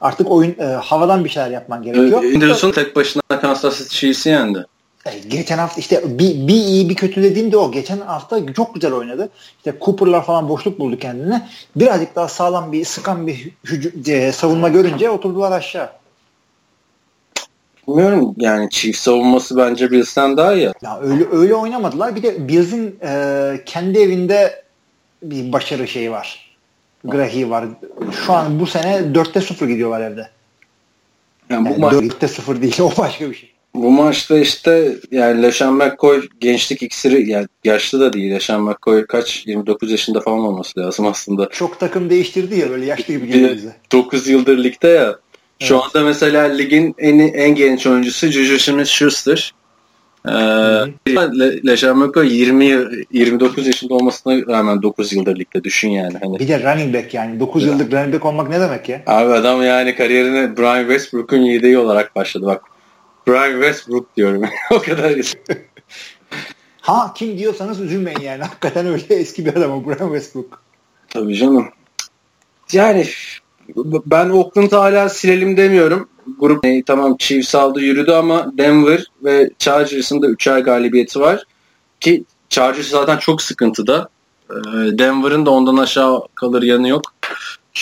Artık 0.00 0.30
oyun 0.30 0.54
e, 0.58 0.64
havadan 0.64 1.24
bir 1.24 1.28
şeyler 1.28 1.50
yapman 1.50 1.82
gerekiyor. 1.82 2.24
Anderson 2.24 2.70
tek 2.70 2.96
başına 2.96 3.22
Kansas 3.40 3.78
City 3.78 3.96
Chiefs'i 3.96 4.28
yendi. 4.28 4.66
E, 5.06 5.18
geçen 5.28 5.58
hafta 5.58 5.80
işte 5.80 6.18
bir, 6.18 6.48
bir 6.48 6.54
iyi 6.54 6.88
bir 6.88 6.94
kötü 6.94 7.22
dediğim 7.22 7.52
de 7.52 7.56
o. 7.56 7.72
Geçen 7.72 8.00
hafta 8.00 8.52
çok 8.52 8.74
güzel 8.74 8.92
oynadı. 8.92 9.28
İşte 9.56 9.74
Cooper'lar 9.80 10.24
falan 10.24 10.48
boşluk 10.48 10.78
buldu 10.78 10.98
kendine. 10.98 11.48
Birazcık 11.76 12.16
daha 12.16 12.28
sağlam 12.28 12.72
bir 12.72 12.84
sıkan 12.84 13.26
bir 13.26 13.50
e, 14.08 14.32
savunma 14.32 14.68
görünce 14.68 15.10
oturdular 15.10 15.52
aşağı. 15.52 15.88
Bilmiyorum 17.88 18.34
yani 18.36 18.70
Chiefs 18.70 19.00
savunması 19.00 19.56
bence 19.56 19.90
Bills'ten 19.90 20.36
daha 20.36 20.54
iyi. 20.54 20.72
Ya 20.82 21.00
öyle 21.00 21.24
öyle 21.32 21.54
oynamadılar. 21.54 22.16
Bir 22.16 22.22
de 22.22 22.48
Bills'in 22.48 22.98
e, 23.02 23.60
kendi 23.66 23.98
evinde 23.98 24.64
bir 25.22 25.52
başarı 25.52 25.88
şeyi 25.88 26.10
var. 26.10 26.43
Grahi 27.04 27.50
var. 27.50 27.64
Şu 28.26 28.32
an 28.32 28.60
bu 28.60 28.66
sene 28.66 28.96
4'te 28.96 29.40
0 29.40 29.68
gidiyorlar 29.68 30.00
evde. 30.00 30.28
Yani 31.50 31.68
bu 31.68 31.70
yani 31.70 31.80
maç 31.80 31.92
4'te 31.92 32.28
0 32.28 32.62
değil 32.62 32.76
o 32.80 32.92
başka 32.98 33.30
bir 33.30 33.34
şey. 33.34 33.54
Bu 33.74 33.90
maçta 33.90 34.38
işte 34.38 34.96
yani 35.10 35.42
LeSean 35.42 35.74
McCoy 35.74 36.28
gençlik 36.40 36.82
iksiri 36.82 37.30
yani 37.30 37.46
yaşlı 37.64 38.00
da 38.00 38.12
değil. 38.12 38.30
LeSean 38.30 38.62
McCoy 38.62 39.06
kaç 39.06 39.46
29 39.46 39.90
yaşında 39.90 40.20
falan 40.20 40.38
olması 40.38 40.80
lazım 40.80 41.06
aslında. 41.06 41.48
Çok 41.48 41.80
takım 41.80 42.10
değiştirdi 42.10 42.58
ya 42.58 42.70
böyle 42.70 42.86
yaşlı 42.86 43.14
gibi 43.14 43.26
geliyor 43.26 43.54
bize. 43.54 43.76
9 43.92 44.28
yıldır 44.28 44.64
ligde 44.64 44.88
ya. 44.88 45.18
Şu 45.58 45.74
evet. 45.74 45.84
anda 45.84 46.04
mesela 46.04 46.42
ligin 46.42 46.94
en 46.98 47.18
en 47.18 47.54
genç 47.54 47.86
oyuncusu 47.86 48.26
Juju 48.26 48.54
Smith-Schuster. 48.54 49.52
Ee, 50.28 50.32
Le, 51.08 51.66
Leşameko 51.66 52.22
20 52.22 52.84
29 53.12 53.66
yaşında 53.66 53.94
olmasına 53.94 54.46
rağmen 54.46 54.82
9 54.82 55.12
yıldır 55.12 55.38
ligde 55.38 55.64
düşün 55.64 55.88
yani. 55.88 56.18
Hani. 56.22 56.38
Bir 56.38 56.48
de 56.48 56.62
running 56.62 56.94
back 56.94 57.14
yani 57.14 57.40
9 57.40 57.64
ya. 57.64 57.72
yıllık 57.72 57.92
running 57.92 58.14
back 58.14 58.24
olmak 58.24 58.50
ne 58.50 58.60
demek 58.60 58.88
ya? 58.88 59.02
Abi 59.06 59.32
adam 59.32 59.62
yani 59.62 59.96
kariyerine 59.96 60.56
Brian 60.56 60.80
Westbrook'un 60.80 61.36
yedeği 61.36 61.78
olarak 61.78 62.16
başladı 62.16 62.46
bak. 62.46 62.62
Brian 63.28 63.52
Westbrook 63.52 64.16
diyorum. 64.16 64.42
o 64.70 64.78
kadar. 64.78 65.12
ha 66.80 67.12
kim 67.16 67.38
diyorsanız 67.38 67.80
üzülmeyin 67.80 68.20
yani. 68.20 68.42
Hakikaten 68.42 68.86
öyle 68.86 69.14
eski 69.14 69.46
bir 69.46 69.54
adam 69.56 69.70
o 69.70 69.86
Brian 69.86 70.08
Westbrook. 70.08 70.62
Tabii 71.08 71.36
canım. 71.36 71.68
Yani 72.72 73.06
ben 74.06 74.30
Oakland'ı 74.30 74.76
hala 74.76 75.08
silelim 75.08 75.56
demiyorum. 75.56 76.08
Grup 76.38 76.66
e, 76.66 76.82
tamam 76.82 77.16
Chiefs 77.18 77.54
aldı 77.54 77.80
yürüdü 77.80 78.12
ama 78.12 78.52
Denver 78.58 79.06
ve 79.24 79.50
Chargers'ın 79.58 80.22
da 80.22 80.26
üçer 80.26 80.58
galibiyeti 80.58 81.20
var. 81.20 81.44
Ki 82.00 82.24
Chargers 82.48 82.86
zaten 82.86 83.16
çok 83.16 83.42
sıkıntıda. 83.42 84.08
E, 84.50 84.54
Denver'ın 84.98 85.46
da 85.46 85.50
ondan 85.50 85.76
aşağı 85.76 86.20
kalır 86.34 86.62
yanı 86.62 86.88
yok. 86.88 87.02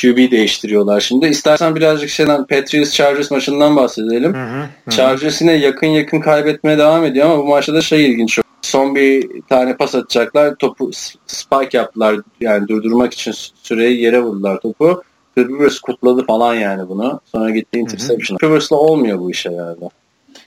QB 0.00 0.30
değiştiriyorlar 0.30 1.00
şimdi. 1.00 1.26
İstersen 1.26 1.76
birazcık 1.76 2.10
şeyden 2.10 2.46
Patriots 2.46 2.92
Chargers 2.92 3.30
maçından 3.30 3.76
bahsedelim. 3.76 4.34
Hı 4.34 4.44
hı, 4.44 4.68
hı. 4.84 4.90
Chargers 4.90 5.40
yine 5.40 5.52
yakın 5.52 5.86
yakın 5.86 6.20
kaybetmeye 6.20 6.78
devam 6.78 7.04
ediyor 7.04 7.26
ama 7.26 7.38
bu 7.38 7.46
maçta 7.46 7.74
da 7.74 7.80
şey 7.80 8.10
ilginç. 8.10 8.38
Son 8.62 8.94
bir 8.94 9.28
tane 9.48 9.76
pas 9.76 9.94
atacaklar. 9.94 10.54
Topu 10.54 10.90
spike 11.26 11.78
yaptılar. 11.78 12.16
Yani 12.40 12.68
durdurmak 12.68 13.14
için 13.14 13.32
süreyi 13.62 14.02
yere 14.02 14.22
vurdular 14.22 14.60
topu. 14.60 15.02
Rivers 15.38 15.80
kutladı 15.80 16.26
falan 16.26 16.54
yani 16.54 16.88
bunu. 16.88 17.20
Sonra 17.32 17.50
gitti 17.50 17.78
interception. 17.78 18.38
Rivers'la 18.42 18.76
olmuyor 18.76 19.18
bu 19.18 19.30
işe 19.30 19.52
yani. 19.52 19.76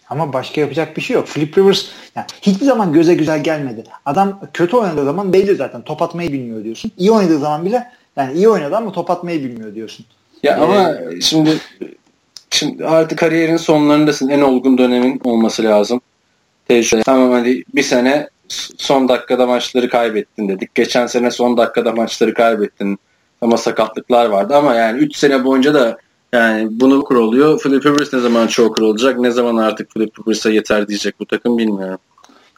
Ama 0.10 0.34
başka 0.34 0.62
yapacak 0.62 0.98
bir 0.98 1.02
şey 1.02 1.16
yok. 1.16 1.28
Philip 1.28 1.58
Rivers 1.58 1.86
yani 2.16 2.26
hiçbir 2.42 2.66
zaman 2.66 2.94
göze 2.94 3.14
güzel 3.14 3.44
gelmedi. 3.44 3.84
Adam 4.06 4.40
kötü 4.54 4.78
oynadığı 4.78 5.06
zaman 5.06 5.34
belli 5.34 5.56
zaten. 5.56 5.82
Top 5.82 6.02
atmayı 6.02 6.34
bilmiyor 6.34 6.64
diyorsun. 6.64 6.92
İyi 6.98 7.12
oynadığı 7.12 7.40
zaman 7.40 7.66
bile 7.66 7.92
yani 8.18 8.34
iyi 8.34 8.50
oynadı 8.50 8.76
ama 8.76 8.92
top 8.92 9.12
atmayı 9.12 9.44
bilmiyor 9.44 9.76
diyorsun. 9.76 10.06
Ya 10.44 10.58
ee, 10.58 10.62
ama 10.62 10.94
şimdi 11.22 11.58
şimdi 12.50 12.86
artık 12.86 13.20
kariyerin 13.20 13.58
sonlarındasın. 13.58 14.30
En 14.30 14.42
olgun 14.42 14.78
dönemin 14.78 15.22
olması 15.24 15.64
lazım. 15.64 16.02
Tecrübe. 16.68 17.04
Tamam 17.04 17.32
hadi 17.32 17.64
bir 17.76 17.84
sene 17.84 18.30
son 18.78 19.08
dakikada 19.08 19.48
maçları 19.48 19.90
kaybettin 19.90 20.50
dedik. 20.50 20.76
Geçen 20.76 21.08
sene 21.08 21.32
son 21.32 21.58
dakikada 21.58 21.92
maçları 21.92 22.34
kaybettin 22.34 23.00
ama 23.46 23.58
sakatlıklar 23.58 24.26
vardı 24.26 24.56
ama 24.56 24.76
yani 24.76 25.00
3 25.00 25.16
sene 25.16 25.44
boyunca 25.44 25.74
da 25.74 25.98
yani 26.34 26.68
bunu 26.72 27.04
kur 27.04 27.16
oluyor. 27.16 27.60
Philip 27.60 27.86
Rivers 27.86 28.14
ne 28.14 28.20
zaman 28.20 28.48
çok 28.48 28.82
olacak? 28.82 29.20
Ne 29.20 29.32
zaman 29.32 29.58
artık 29.58 29.90
Philip 29.90 30.20
Rivers'a 30.20 30.50
yeter 30.50 30.88
diyecek 30.88 31.20
bu 31.20 31.26
takım 31.26 31.58
bilmiyorum. 31.58 32.00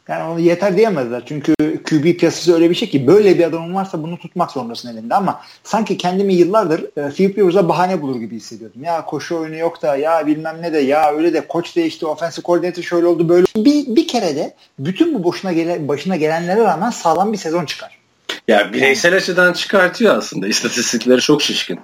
Yani 0.08 0.32
onu 0.32 0.40
yeter 0.40 0.76
diyemezler. 0.76 1.22
Çünkü 1.26 1.54
QB 1.58 2.18
piyasası 2.18 2.54
öyle 2.54 2.70
bir 2.70 2.74
şey 2.74 2.90
ki 2.90 3.06
böyle 3.06 3.38
bir 3.38 3.44
adamın 3.44 3.74
varsa 3.74 4.02
bunu 4.02 4.18
tutmak 4.18 4.50
zorundasın 4.50 4.88
elinde 4.88 5.14
ama 5.14 5.40
sanki 5.64 5.96
kendimi 5.96 6.34
yıllardır 6.34 6.80
e, 6.96 7.10
Philip 7.10 7.38
Rivers'a 7.38 7.68
bahane 7.68 8.02
bulur 8.02 8.16
gibi 8.16 8.36
hissediyordum. 8.36 8.84
Ya 8.84 9.04
koşu 9.04 9.36
oyunu 9.36 9.56
yok 9.56 9.82
da 9.82 9.96
ya 9.96 10.26
bilmem 10.26 10.56
ne 10.62 10.72
de 10.72 10.78
ya 10.78 11.12
öyle 11.12 11.34
de 11.34 11.46
koç 11.48 11.76
değişti, 11.76 12.06
offensive 12.06 12.42
koordinatör 12.42 12.82
şöyle 12.82 13.06
oldu 13.06 13.28
böyle. 13.28 13.46
Bir, 13.56 13.96
bir 13.96 14.08
kere 14.08 14.36
de 14.36 14.54
bütün 14.78 15.14
bu 15.14 15.24
boşuna 15.24 15.52
gele, 15.52 15.88
başına 15.88 16.16
gelenlere 16.16 16.60
rağmen 16.60 16.90
sağlam 16.90 17.32
bir 17.32 17.38
sezon 17.38 17.64
çıkar. 17.64 17.98
Ya 18.48 18.72
bireysel 18.72 19.12
yani. 19.12 19.20
açıdan 19.20 19.52
çıkartıyor 19.52 20.16
aslında. 20.16 20.48
İstatistikleri 20.48 21.20
çok 21.20 21.42
şişkin. 21.42 21.80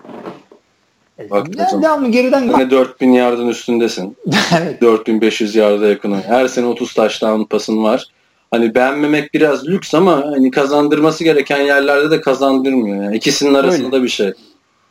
E, 1.18 1.30
Baktığın 1.30 1.82
devamlı 1.82 2.08
geriden 2.08 2.42
Yine 2.42 2.70
4000 2.70 3.12
yardın 3.12 3.48
üstündesin. 3.48 4.16
evet. 4.58 4.80
4500 4.80 5.54
yarda 5.54 5.86
yakın. 5.86 6.12
Her 6.12 6.48
sene 6.48 6.66
30 6.66 6.94
taştan 6.94 7.44
pasın 7.44 7.84
var. 7.84 8.06
Hani 8.50 8.74
beğenmemek 8.74 9.34
biraz 9.34 9.66
lüks 9.66 9.94
ama 9.94 10.16
hani 10.16 10.50
kazandırması 10.50 11.24
gereken 11.24 11.60
yerlerde 11.60 12.10
de 12.10 12.20
kazandırmıyor. 12.20 13.04
Yani 13.04 13.16
ikisinin 13.16 13.54
arasında 13.54 13.96
öyle. 13.96 14.04
bir 14.04 14.08
şey. 14.08 14.32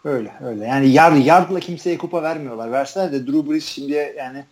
Öyle 0.06 0.32
öyle. 0.46 0.66
Yani 0.66 0.90
yard, 0.90 1.26
yardla 1.26 1.60
kimseye 1.60 1.98
kupa 1.98 2.24
vermiyorlar. 2.24 2.72
Verseler 2.72 3.12
de 3.12 3.28
Drew 3.28 3.52
Brees 3.52 3.66
şimdiye 3.66 4.16
yani 4.18 4.44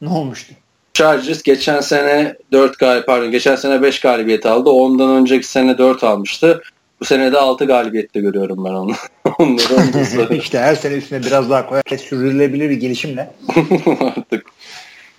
ne 0.00 0.08
olmuştu? 0.08 0.54
Chargers 0.94 1.42
geçen 1.42 1.80
sene 1.80 2.36
4 2.52 2.78
galibiyet 2.78 3.06
pardon 3.06 3.30
geçen 3.30 3.56
sene 3.56 3.82
5 3.82 4.00
galibiyet 4.00 4.46
aldı. 4.46 4.70
Ondan 4.70 5.10
önceki 5.10 5.46
sene 5.46 5.78
4 5.78 6.04
almıştı. 6.04 6.62
Bu 7.00 7.04
sene 7.04 7.32
de 7.32 7.38
6 7.38 7.64
galibiyette 7.64 8.20
görüyorum 8.20 8.64
ben 8.64 8.70
onu. 8.70 8.92
Onları 9.38 10.34
işte 10.36 10.58
her 10.58 10.74
sene 10.74 10.94
üstüne 10.94 11.22
biraz 11.22 11.50
daha 11.50 11.66
koyar. 11.66 11.82
Sürdürülebilir 11.98 12.70
bir 12.70 12.76
gelişimle. 12.76 13.34
Artık 14.00 14.46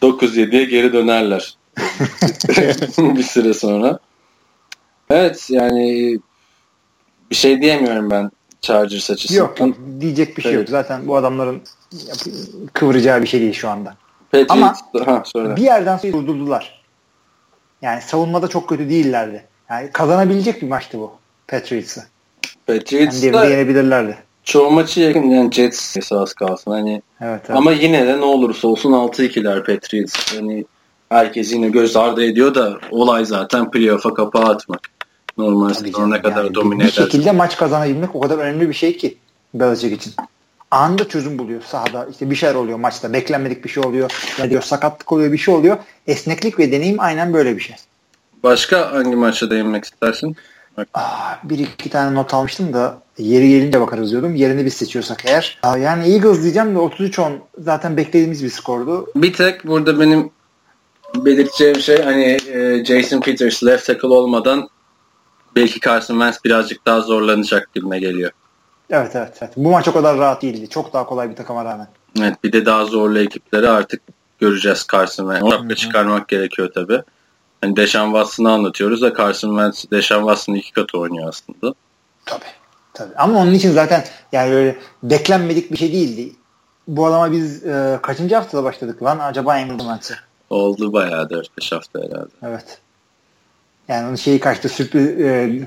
9-7'ye 0.02 0.64
geri 0.64 0.94
dönerler. 0.94 1.58
bir 2.98 3.24
süre 3.24 3.54
sonra. 3.54 4.00
Evet 5.10 5.48
yani 5.50 6.18
bir 7.32 7.36
şey 7.36 7.62
diyemiyorum 7.62 8.12
ben 8.12 8.32
Chargers 8.62 9.10
açısından. 9.10 9.40
Yok 9.40 9.58
diyecek 10.00 10.38
bir 10.38 10.42
şey 10.42 10.52
evet. 10.52 10.60
yok. 10.60 10.70
Zaten 10.70 11.08
bu 11.08 11.16
adamların 11.16 11.62
kıvıracağı 12.74 13.22
bir 13.22 13.28
şey 13.28 13.42
değil 13.42 13.54
şu 13.54 13.70
anda. 13.70 13.96
Patriots, 14.44 14.82
Ama 14.94 15.06
ha, 15.06 15.56
bir 15.56 15.62
yerden 15.62 15.98
sonra 15.98 16.14
durdurdular. 16.14 16.82
Yani 17.82 18.02
savunmada 18.02 18.48
çok 18.48 18.70
kötü 18.70 18.90
değillerdi. 18.90 19.46
Yani 19.70 19.92
kazanabilecek 19.92 20.62
bir 20.62 20.68
maçtı 20.68 21.00
bu 21.00 21.12
Patriots'ı. 21.48 22.04
Patriots'ı 22.68 23.26
yani 23.26 23.52
yenebilirlerdi. 23.52 24.18
Çoğu 24.44 24.72
maçı 24.72 25.00
yakın 25.00 25.30
yani 25.30 25.52
Jets 25.52 25.98
esas 25.98 26.34
kalsın. 26.34 26.72
Hani 26.72 27.02
evet, 27.22 27.42
evet. 27.46 27.58
Ama 27.58 27.72
yine 27.72 28.08
de 28.08 28.18
ne 28.18 28.26
olursa 28.26 28.68
olsun 28.68 28.92
6-2'ler 28.92 29.58
Patriots. 29.60 30.36
Hani 30.36 30.66
herkes 31.10 31.54
yine 31.54 31.70
göz 31.70 31.96
ardı 31.96 32.26
ediyor 32.26 32.56
da 32.56 32.78
olay 32.92 33.26
zaten 33.26 33.72
playoff'a 33.72 34.14
kapağı 34.14 34.46
atmak. 34.46 34.82
Normal 35.38 35.74
ne 36.08 36.22
kadar 36.22 36.44
yani 36.44 36.56
domine 36.56 36.84
eder. 36.84 36.88
Bir 36.88 36.92
şekilde 36.92 37.32
maç 37.32 37.58
kazanabilmek 37.58 38.16
o 38.16 38.20
kadar 38.20 38.38
önemli 38.38 38.70
bir 38.70 38.74
şey 38.74 38.98
ki 38.98 39.18
Belichick 39.54 39.96
için 39.96 40.14
anında 40.76 41.08
çözüm 41.08 41.38
buluyor 41.38 41.62
sahada. 41.62 42.08
İşte 42.12 42.30
bir 42.30 42.36
şeyler 42.36 42.56
oluyor 42.56 42.78
maçta. 42.78 43.14
Beklenmedik 43.14 43.64
bir 43.64 43.70
şey 43.70 43.84
oluyor. 43.84 44.12
Ya 44.40 44.50
diyor 44.50 44.62
sakatlık 44.62 45.12
oluyor 45.12 45.32
bir 45.32 45.38
şey 45.38 45.56
oluyor. 45.56 45.78
Esneklik 46.08 46.60
ve 46.60 46.72
deneyim 46.72 47.00
aynen 47.00 47.34
böyle 47.34 47.56
bir 47.56 47.62
şey. 47.62 47.76
Başka 48.44 48.92
hangi 48.92 49.16
maça 49.16 49.50
değinmek 49.50 49.84
istersin? 49.84 50.36
Aa, 50.78 50.84
ah, 50.94 51.38
bir 51.44 51.60
iki 51.60 51.90
tane 51.90 52.16
not 52.16 52.34
almıştım 52.34 52.74
da 52.74 53.02
yeri 53.18 53.50
gelince 53.50 53.82
bakarız 53.82 54.12
diyordum. 54.12 54.36
Yerini 54.36 54.66
biz 54.66 54.74
seçiyorsak 54.74 55.26
eğer. 55.26 55.60
Aa, 55.64 55.78
yani 55.78 56.14
Eagles 56.14 56.42
diyeceğim 56.44 56.76
de 56.76 56.80
33-10 56.80 57.32
zaten 57.60 57.98
beklediğimiz 57.98 58.44
bir 58.44 58.50
skordu. 58.50 59.08
Bir 59.16 59.34
tek 59.34 59.68
burada 59.68 60.00
benim 60.00 60.30
belirteceğim 61.16 61.80
şey 61.80 62.02
hani 62.02 62.38
e, 62.54 62.86
Jason 62.86 63.22
Peters 63.22 63.64
left 63.64 63.86
tackle 63.88 64.08
olmadan 64.08 64.70
belki 65.56 65.80
Carson 65.80 66.14
Wentz 66.14 66.38
birazcık 66.46 66.86
daha 66.86 67.02
zorlanacak 67.02 67.74
gibime 67.74 68.00
geliyor. 68.00 68.32
Evet, 68.90 69.16
evet 69.16 69.38
evet. 69.42 69.54
Bu 69.58 69.72
maç 69.72 69.88
o 69.88 69.94
kadar 69.94 70.18
rahat 70.18 70.42
değildi. 70.42 70.70
Çok 70.70 70.94
daha 70.94 71.06
kolay 71.06 71.30
bir 71.30 71.36
takıma 71.36 71.66
rağmen. 71.66 71.88
Evet 72.20 72.44
bir 72.44 72.52
de 72.52 72.66
daha 72.66 72.86
zorlu 72.86 73.20
ekipleri 73.20 73.70
artık 73.70 74.02
göreceğiz 74.40 74.88
Carson 74.92 75.32
Wentz. 75.32 75.54
Onu 75.54 75.76
çıkarmak 75.76 76.28
gerekiyor 76.28 76.72
tabi. 76.74 77.02
Hani 77.62 77.76
Deshaun 77.76 78.12
Watson'ı 78.12 78.52
anlatıyoruz 78.52 79.02
da 79.02 79.14
Carson 79.18 79.50
Wentz 79.50 79.92
Deshaun 79.92 80.22
Watson'ın 80.22 80.58
iki 80.58 80.72
katı 80.72 80.98
oynuyor 80.98 81.30
aslında. 81.30 81.76
Tabii. 82.26 82.46
Tabii. 82.94 83.16
Ama 83.16 83.40
onun 83.40 83.54
için 83.54 83.72
zaten 83.72 84.04
yani 84.32 84.52
böyle 84.52 84.78
beklenmedik 85.04 85.72
bir 85.72 85.78
şey 85.78 85.92
değildi. 85.92 86.36
Bu 86.88 87.06
adama 87.06 87.32
biz 87.32 87.66
e, 87.66 88.00
kaçıncı 88.02 88.36
haftada 88.36 88.64
başladık 88.64 89.04
lan 89.04 89.20
acaba 89.20 89.58
Emre 89.58 89.78
Wentz'e? 89.78 90.16
Oldu 90.50 90.94
bayağı 90.94 91.24
4-5 91.24 91.76
hafta 91.76 92.00
herhalde. 92.00 92.30
Evet. 92.44 92.80
Yani 93.88 94.08
onun 94.08 94.16
şeyi 94.16 94.40
kaçtı 94.40 94.70
sürpriz 94.70 95.08
e, 95.20 95.62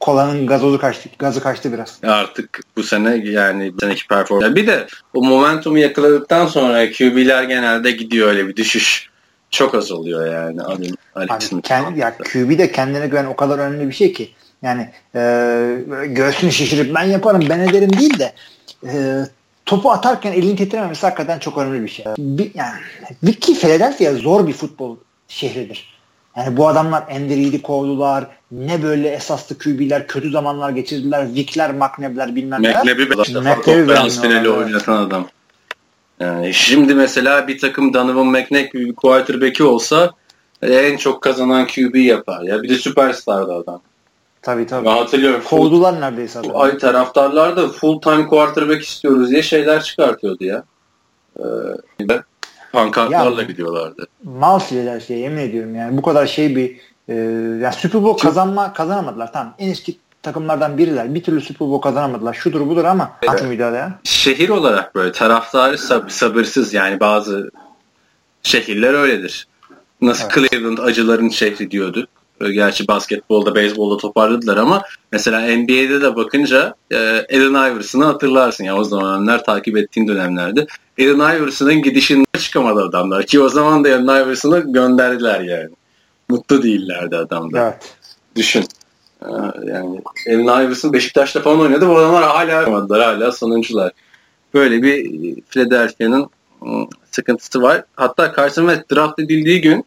kolanın 0.00 0.46
gazozu 0.46 0.78
kaçtı, 0.78 1.08
gazı 1.18 1.42
kaçtı 1.42 1.72
biraz. 1.72 1.98
Artık 2.02 2.60
bu 2.76 2.82
sene 2.82 3.16
yani 3.16 3.72
bu 3.74 3.80
seneki 3.80 4.06
performans. 4.08 4.54
Bir 4.54 4.66
de 4.66 4.86
o 5.14 5.24
momentumu 5.24 5.78
yakaladıktan 5.78 6.46
sonra 6.46 6.92
QB'ler 6.92 7.42
genelde 7.42 7.90
gidiyor 7.90 8.28
öyle 8.28 8.48
bir 8.48 8.56
düşüş 8.56 9.10
çok 9.50 9.74
az 9.74 9.92
oluyor 9.92 10.26
yani. 10.32 10.62
Abi, 10.62 10.90
Abi, 11.14 11.62
kendi, 11.62 12.00
ya 12.00 12.16
QB 12.18 12.58
de 12.58 12.72
kendine 12.72 13.06
güven 13.06 13.24
o 13.24 13.36
kadar 13.36 13.58
önemli 13.58 13.88
bir 13.88 13.92
şey 13.92 14.12
ki. 14.12 14.30
Yani 14.62 14.90
e, 15.14 15.20
göğsünü 16.06 16.52
şişirip 16.52 16.94
ben 16.94 17.04
yaparım 17.04 17.42
ben 17.48 17.58
ederim 17.58 17.92
değil 17.92 18.18
de 18.18 18.32
e, 18.86 18.92
topu 19.66 19.90
atarken 19.90 20.32
elini 20.32 20.56
titrememesi 20.56 21.06
hakikaten 21.06 21.38
çok 21.38 21.58
önemli 21.58 21.82
bir 21.82 21.88
şey. 21.88 22.04
Bir, 22.18 22.50
yani 22.54 23.34
ki 23.40 23.54
Philadelphia 23.54 24.14
zor 24.14 24.46
bir 24.46 24.52
futbol 24.52 24.96
şehridir. 25.28 25.99
Yani 26.36 26.56
bu 26.56 26.68
adamlar 26.68 27.04
Ender'i 27.08 27.62
kovdular. 27.62 28.26
Ne 28.52 28.82
böyle 28.82 29.08
esaslı 29.08 29.58
QB'ler 29.58 30.06
kötü 30.06 30.30
zamanlar 30.30 30.70
geçirdiler. 30.70 31.34
Vick'ler, 31.34 31.72
McNabb'ler 31.72 32.36
bilmem 32.36 32.62
neler. 32.62 32.84
McNabb'i 32.84 33.08
konferans 33.62 34.20
finali 34.20 34.48
oynatan 34.50 34.96
adam. 34.96 35.26
Yani 36.20 36.54
şimdi 36.54 36.94
mesela 36.94 37.48
bir 37.48 37.58
takım 37.58 37.94
Donovan 37.94 38.26
McNabb 38.26 38.74
bir 38.74 38.94
quarterback'i 38.94 39.64
olsa 39.64 40.10
en 40.62 40.96
çok 40.96 41.22
kazanan 41.22 41.66
QB 41.66 41.94
yapar. 41.94 42.42
Ya 42.42 42.62
bir 42.62 42.68
de 42.68 42.74
süperstardı 42.74 43.54
adam. 43.54 43.80
Tabii 44.42 44.66
tabii. 44.66 44.86
Ben 44.86 44.96
hatırlıyorum. 44.96 45.40
Kovdular 45.44 45.92
full, 45.92 46.00
neredeyse 46.00 46.38
adamı. 46.38 46.58
Ay 46.58 46.78
taraftarlar 46.78 47.56
da 47.56 47.68
full 47.68 48.00
time 48.00 48.26
quarterback 48.26 48.84
istiyoruz 48.84 49.30
diye 49.30 49.42
şeyler 49.42 49.82
çıkartıyordu 49.82 50.44
ya. 50.44 50.64
Ee, 51.38 51.42
pankartlarla 52.72 53.42
ya, 53.42 53.46
gidiyorlardı. 53.46 54.06
Mal 54.24 54.60
şeyler 54.60 55.00
şey 55.00 55.18
yemin 55.18 55.38
ediyorum 55.38 55.74
yani 55.74 55.96
bu 55.96 56.02
kadar 56.02 56.26
şey 56.26 56.56
bir 56.56 56.76
e, 57.08 57.14
yani 57.62 57.74
Super 57.74 58.02
Bowl 58.02 58.22
kazanma 58.26 58.72
kazanamadılar 58.72 59.32
tamam 59.32 59.54
en 59.58 59.70
eski 59.70 59.96
takımlardan 60.22 60.78
biriler. 60.78 61.14
Bir 61.14 61.22
türlü 61.22 61.40
Super 61.40 61.68
Bowl 61.68 61.82
kazanamadılar. 61.82 62.34
Şudur 62.34 62.68
budur 62.68 62.84
ama 62.84 63.12
evet. 63.22 63.42
müdahale 63.42 63.76
ya. 63.76 63.98
Şehir 64.04 64.48
olarak 64.48 64.94
böyle 64.94 65.12
taraftarı 65.12 65.74
sab- 65.74 66.10
sabırsız 66.10 66.74
yani 66.74 67.00
bazı 67.00 67.50
şehirler 68.42 68.94
öyledir. 68.94 69.46
Nasıl 70.00 70.24
evet. 70.24 70.50
Cleveland 70.50 70.78
acıların 70.78 71.28
şehri 71.28 71.70
diyordu. 71.70 72.06
Gerçi 72.52 72.88
basketbolda, 72.88 73.54
beyzbolda 73.54 73.96
toparladılar 73.96 74.56
ama 74.56 74.82
mesela 75.12 75.40
NBA'de 75.40 76.00
de 76.00 76.16
bakınca 76.16 76.74
e, 76.90 76.96
Allen 77.32 77.72
Iverson'ı 77.72 78.04
hatırlarsın 78.04 78.64
ya 78.64 78.76
o 78.76 78.84
zamanlar 78.84 79.44
takip 79.44 79.76
ettiğin 79.76 80.08
dönemlerde. 80.08 80.66
Allen 81.00 81.36
Iverson'ın 81.36 81.82
gidişinden 81.82 82.38
çıkamadı 82.38 82.80
adamlar 82.80 83.26
ki 83.26 83.40
o 83.40 83.48
zaman 83.48 83.84
da 83.84 83.88
Allen 83.88 84.24
Iverson'ı 84.24 84.72
gönderdiler 84.72 85.40
yani. 85.40 85.70
Mutlu 86.28 86.62
değillerdi 86.62 87.16
adamlar. 87.16 87.62
Evet. 87.62 87.94
Düşün. 88.36 88.64
E, 89.22 89.28
yani 89.66 90.02
Allen 90.28 90.66
Iverson 90.66 90.92
Beşiktaş'ta 90.92 91.40
falan 91.40 91.60
oynadı. 91.60 91.88
Bu 91.88 91.98
adamlar 91.98 92.24
hala 92.24 92.58
oynamadılar. 92.58 93.00
Hala 93.00 93.32
sonuncular. 93.32 93.92
Böyle 94.54 94.82
bir 94.82 95.34
Philadelphia'nın 95.48 96.30
ıı, 96.66 96.86
sıkıntısı 97.10 97.62
var. 97.62 97.84
Hatta 97.96 98.32
Carson 98.36 98.68
Wentz 98.68 98.90
draft 98.92 99.18
edildiği 99.18 99.60
gün 99.60 99.84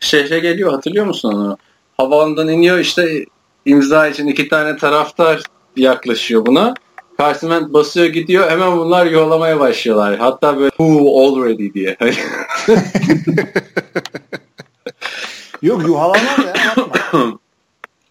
şehre 0.00 0.38
geliyor. 0.38 0.70
Hatırlıyor 0.70 1.06
musun 1.06 1.32
onu? 1.32 1.58
Havaalanından 1.96 2.48
iniyor 2.48 2.78
işte 2.78 3.24
imza 3.64 4.08
için 4.08 4.26
iki 4.26 4.48
tane 4.48 4.76
taraftar 4.76 5.42
yaklaşıyor 5.76 6.46
buna. 6.46 6.74
Carson 7.18 7.72
basıyor 7.72 8.06
gidiyor 8.06 8.50
hemen 8.50 8.76
bunlar 8.78 9.06
yollamaya 9.06 9.60
başlıyorlar. 9.60 10.16
Hatta 10.16 10.56
böyle 10.56 10.70
who 10.70 11.20
already 11.20 11.74
diye. 11.74 11.96
Yok 15.62 15.86
yuhalamaz 15.86 16.38
ya. 16.46 16.54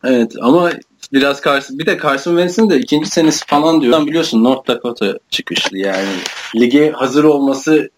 evet 0.04 0.34
ama 0.42 0.72
biraz 1.14 1.42
Carson 1.42 1.80
bir 1.80 1.86
de 1.86 2.00
Carson 2.04 2.32
Wentz'in 2.32 2.70
de 2.70 2.78
ikinci 2.80 3.10
senesi 3.10 3.46
falan 3.46 3.82
diyor. 3.82 4.06
Biliyorsun 4.06 4.44
North 4.44 4.68
Dakota 4.68 5.20
çıkışlı 5.30 5.78
yani. 5.78 6.10
Lige 6.56 6.92
hazır 6.92 7.24
olması 7.24 7.90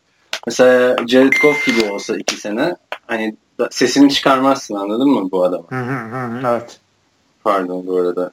mesela 0.47 0.95
Jared 1.07 1.33
Goff 1.41 1.65
gibi 1.65 1.91
olsa 1.91 2.17
iki 2.17 2.35
sene 2.35 2.75
hani 3.07 3.35
sesini 3.71 4.13
çıkarmazsın 4.13 4.75
anladın 4.75 5.09
mı 5.09 5.31
bu 5.31 5.43
adamı? 5.43 5.65
Hı 5.69 5.75
hı 5.75 6.15
hı, 6.15 6.47
evet. 6.47 6.79
Pardon 7.43 7.87
bu 7.87 7.97
arada 7.97 8.31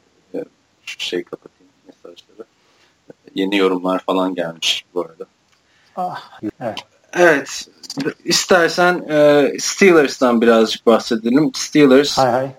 şu 0.87 1.01
şey 1.01 1.25
mesajları. 1.25 1.54
Yeni 3.35 3.57
yorumlar 3.57 3.99
falan 3.99 4.35
gelmiş 4.35 4.85
bu 4.95 5.01
arada. 5.01 5.25
Ah, 5.97 6.41
evet. 6.61 6.79
Evet. 7.13 7.69
İstersen 8.25 9.09
e, 9.09 9.51
Steelers'tan 9.59 10.41
birazcık 10.41 10.87
bahsedelim. 10.87 11.51
Steelers 11.55 12.19
hay 12.19 12.31
hay. 12.31 12.51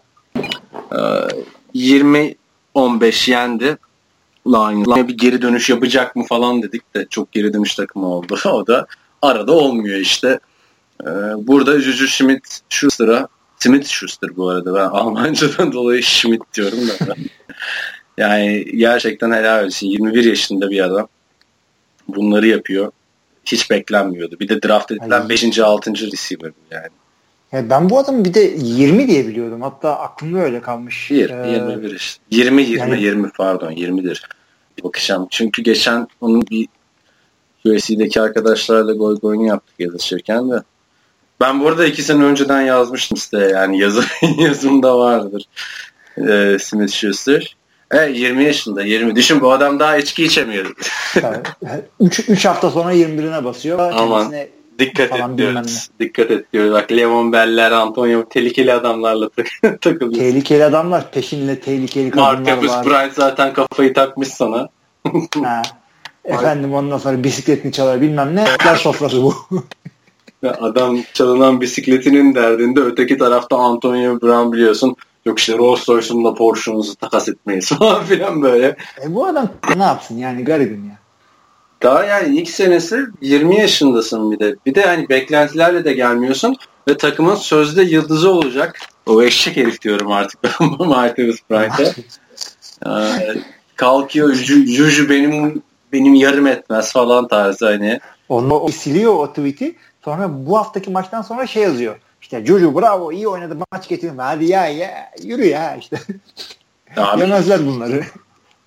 E, 0.92 2.38
20-15 2.76 3.32
yendi. 3.32 3.78
Lions. 4.48 5.08
Bir 5.08 5.18
geri 5.18 5.42
dönüş 5.42 5.70
yapacak 5.70 6.16
mı 6.16 6.24
falan 6.30 6.64
dedik 6.64 6.96
de 6.96 7.06
çok 7.10 7.32
geri 7.32 7.54
dönüş 7.54 7.76
takımı 7.76 8.08
oldu. 8.08 8.40
o 8.46 8.68
da 8.68 8.88
arada 9.22 9.52
olmuyor 9.52 10.00
işte. 10.00 10.40
Ee, 11.02 11.08
burada 11.38 11.80
Juju 11.80 12.08
Schmidt 12.08 12.60
Schuster'a 12.70 13.28
Smith 13.60 13.88
Schuster 13.88 14.36
bu 14.38 14.50
arada 14.50 14.74
ben 14.74 14.86
Almancadan 14.86 15.72
dolayı 15.74 16.04
Schmidt 16.04 16.42
diyorum 16.54 16.80
da. 16.88 17.16
Yani 18.18 18.66
gerçekten 18.78 19.32
helal 19.32 19.66
olsun. 19.66 19.88
21 19.88 20.24
yaşında 20.24 20.70
bir 20.70 20.80
adam. 20.80 21.08
Bunları 22.08 22.48
yapıyor. 22.48 22.92
Hiç 23.46 23.72
beklenmiyordu. 23.72 24.40
Bir 24.40 24.50
de 24.50 24.62
draft 24.62 24.92
edilen 24.92 25.30
5. 25.30 25.60
6. 25.60 25.92
receiver 25.92 26.52
yani. 26.72 26.90
Ya 27.52 27.70
ben 27.70 27.90
bu 27.90 28.00
adamı 28.00 28.26
bir 28.26 28.34
de 28.34 28.54
20 28.58 29.08
diye 29.08 29.28
biliyordum. 29.28 29.62
Hatta 29.62 30.00
aklımda 30.00 30.40
öyle 30.40 30.62
kalmış. 30.62 31.12
1, 31.12 31.30
ee, 31.30 31.50
21 31.50 31.96
işte. 31.96 32.24
20, 32.32 32.62
20, 32.62 32.80
yani... 32.80 33.04
20 33.04 33.32
pardon 33.32 33.72
20'dir. 33.72 34.30
Bakacağım. 34.84 35.28
Çünkü 35.32 35.62
geçen 35.62 36.08
onun 36.22 36.42
bir 36.42 36.68
USC'deki 37.66 38.22
arkadaşlarla 38.22 38.94
gol 38.94 39.16
golünü 39.20 39.48
yaptık 39.48 39.76
yazışırken 39.80 40.52
de 40.52 40.64
ben 41.40 41.60
bu 41.60 41.68
arada 41.68 41.86
iki 41.86 42.04
sene 42.04 42.24
önceden 42.24 42.62
yazmıştım 42.62 43.18
siteye 43.18 43.50
yani 43.50 43.80
yazı, 43.80 44.04
yazımda 44.38 45.00
vardır. 45.00 45.46
Ee, 46.18 46.58
Smith 46.60 46.94
Schuster. 46.94 47.56
Evet 47.92 48.18
20 48.18 48.44
yaşında 48.44 48.84
20. 48.84 49.16
Düşün 49.16 49.42
bu 49.42 49.52
adam 49.52 49.80
daha 49.80 49.98
içki 49.98 50.24
içemiyor. 50.24 50.76
3 52.00 52.46
hafta 52.46 52.70
sonra 52.70 52.94
21'ine 52.94 53.44
basıyor. 53.44 53.80
Aman 53.96 54.34
dikkat 54.80 55.12
et 55.20 55.38
diyoruz. 55.38 55.90
Dikkat 56.00 56.32
et 56.32 56.54
diyoruz. 56.54 56.72
Bak 56.74 56.92
Levon 56.92 57.32
Beller, 57.32 57.72
Antonio 57.72 58.30
tehlikeli 58.30 58.74
adamlarla 58.74 59.30
takılıyor. 59.82 60.14
Tehlikeli 60.14 60.64
adamlar 60.64 61.12
peşinde 61.12 61.60
tehlikeli 61.60 62.12
kadınlar 62.12 62.34
Marcus 62.34 62.70
var. 62.70 62.76
Marcus 62.76 62.92
Bryant 62.92 63.14
zaten 63.14 63.54
kafayı 63.54 63.94
takmış 63.94 64.28
sana. 64.28 64.70
ha. 65.44 65.62
Efendim 66.26 66.74
ondan 66.74 66.98
sonra 66.98 67.24
bisikletini 67.24 67.72
çalar 67.72 68.02
bilmem 68.02 68.36
ne. 68.36 68.42
Etler 68.42 68.76
sofrası 68.76 69.22
bu. 69.24 69.36
Adam 70.60 70.98
çalınan 71.14 71.62
bisikletinin 71.62 72.36
derdinde 72.36 72.80
öteki 72.80 73.18
tarafta 73.18 73.58
Antonio 73.58 74.22
Brown 74.22 74.54
biliyorsun. 74.54 74.96
Yok 75.26 75.40
işte 75.40 75.58
Rolls 75.58 75.90
Royce'umla 75.90 76.34
Porsche'unuzu 76.34 76.96
takas 76.96 77.30
etmeyiz 77.30 77.70
falan 77.80 78.04
filan 78.04 78.42
böyle. 78.42 78.76
E 79.04 79.16
bu 79.16 79.26
adam 79.26 79.50
ne 79.76 79.84
yapsın 79.84 80.18
yani 80.18 80.44
garibim 80.44 80.90
ya. 80.90 81.00
Daha 81.84 82.04
yani 82.04 82.38
ilk 82.38 82.50
senesi 82.50 83.06
20 83.22 83.60
yaşındasın 83.60 84.32
bir 84.32 84.40
de. 84.40 84.56
Bir 84.66 84.76
de 84.76 84.86
hani 84.86 85.10
beklentilerle 85.10 85.86
de 85.86 85.94
gelmiyorsun 85.94 86.56
ve 86.88 86.98
takımın 86.98 87.36
sözde 87.36 87.84
yıldızı 87.84 88.32
olacak. 88.32 88.80
O 89.06 89.22
eşek 89.22 89.58
herif 89.58 89.82
diyorum 89.82 90.12
artık 90.12 90.40
ben 90.44 90.68
Marcus 90.88 91.40
Bryant'e. 91.50 91.84
ee, 92.88 93.36
kalkıyor 93.76 94.34
Juju 94.34 95.10
benim 95.10 95.62
benim 95.94 96.14
yarım 96.14 96.48
etmez 96.48 96.94
falan 96.94 97.28
tarzı 97.28 97.66
hani. 97.66 98.00
Onu 98.30 98.60
o 98.60 98.70
siliyor 98.70 99.16
o 99.16 99.30
tweet'i. 99.30 99.76
Sonra 100.06 100.46
bu 100.46 100.58
haftaki 100.58 100.90
maçtan 100.90 101.22
sonra 101.22 101.48
şey 101.48 101.64
yazıyor. 101.64 101.96
İşte 102.26 102.46
Juju 102.46 102.76
bravo 102.76 103.12
iyi 103.12 103.28
oynadı 103.28 103.58
maç 103.72 103.88
getirdim. 103.88 104.18
Hadi 104.18 104.46
ya, 104.46 104.68
ya 104.68 105.12
yürü 105.24 105.46
ya 105.46 105.76
işte. 105.76 106.00
Abi, 106.98 107.22
Yemezler 107.22 107.66
bunları. 107.66 108.04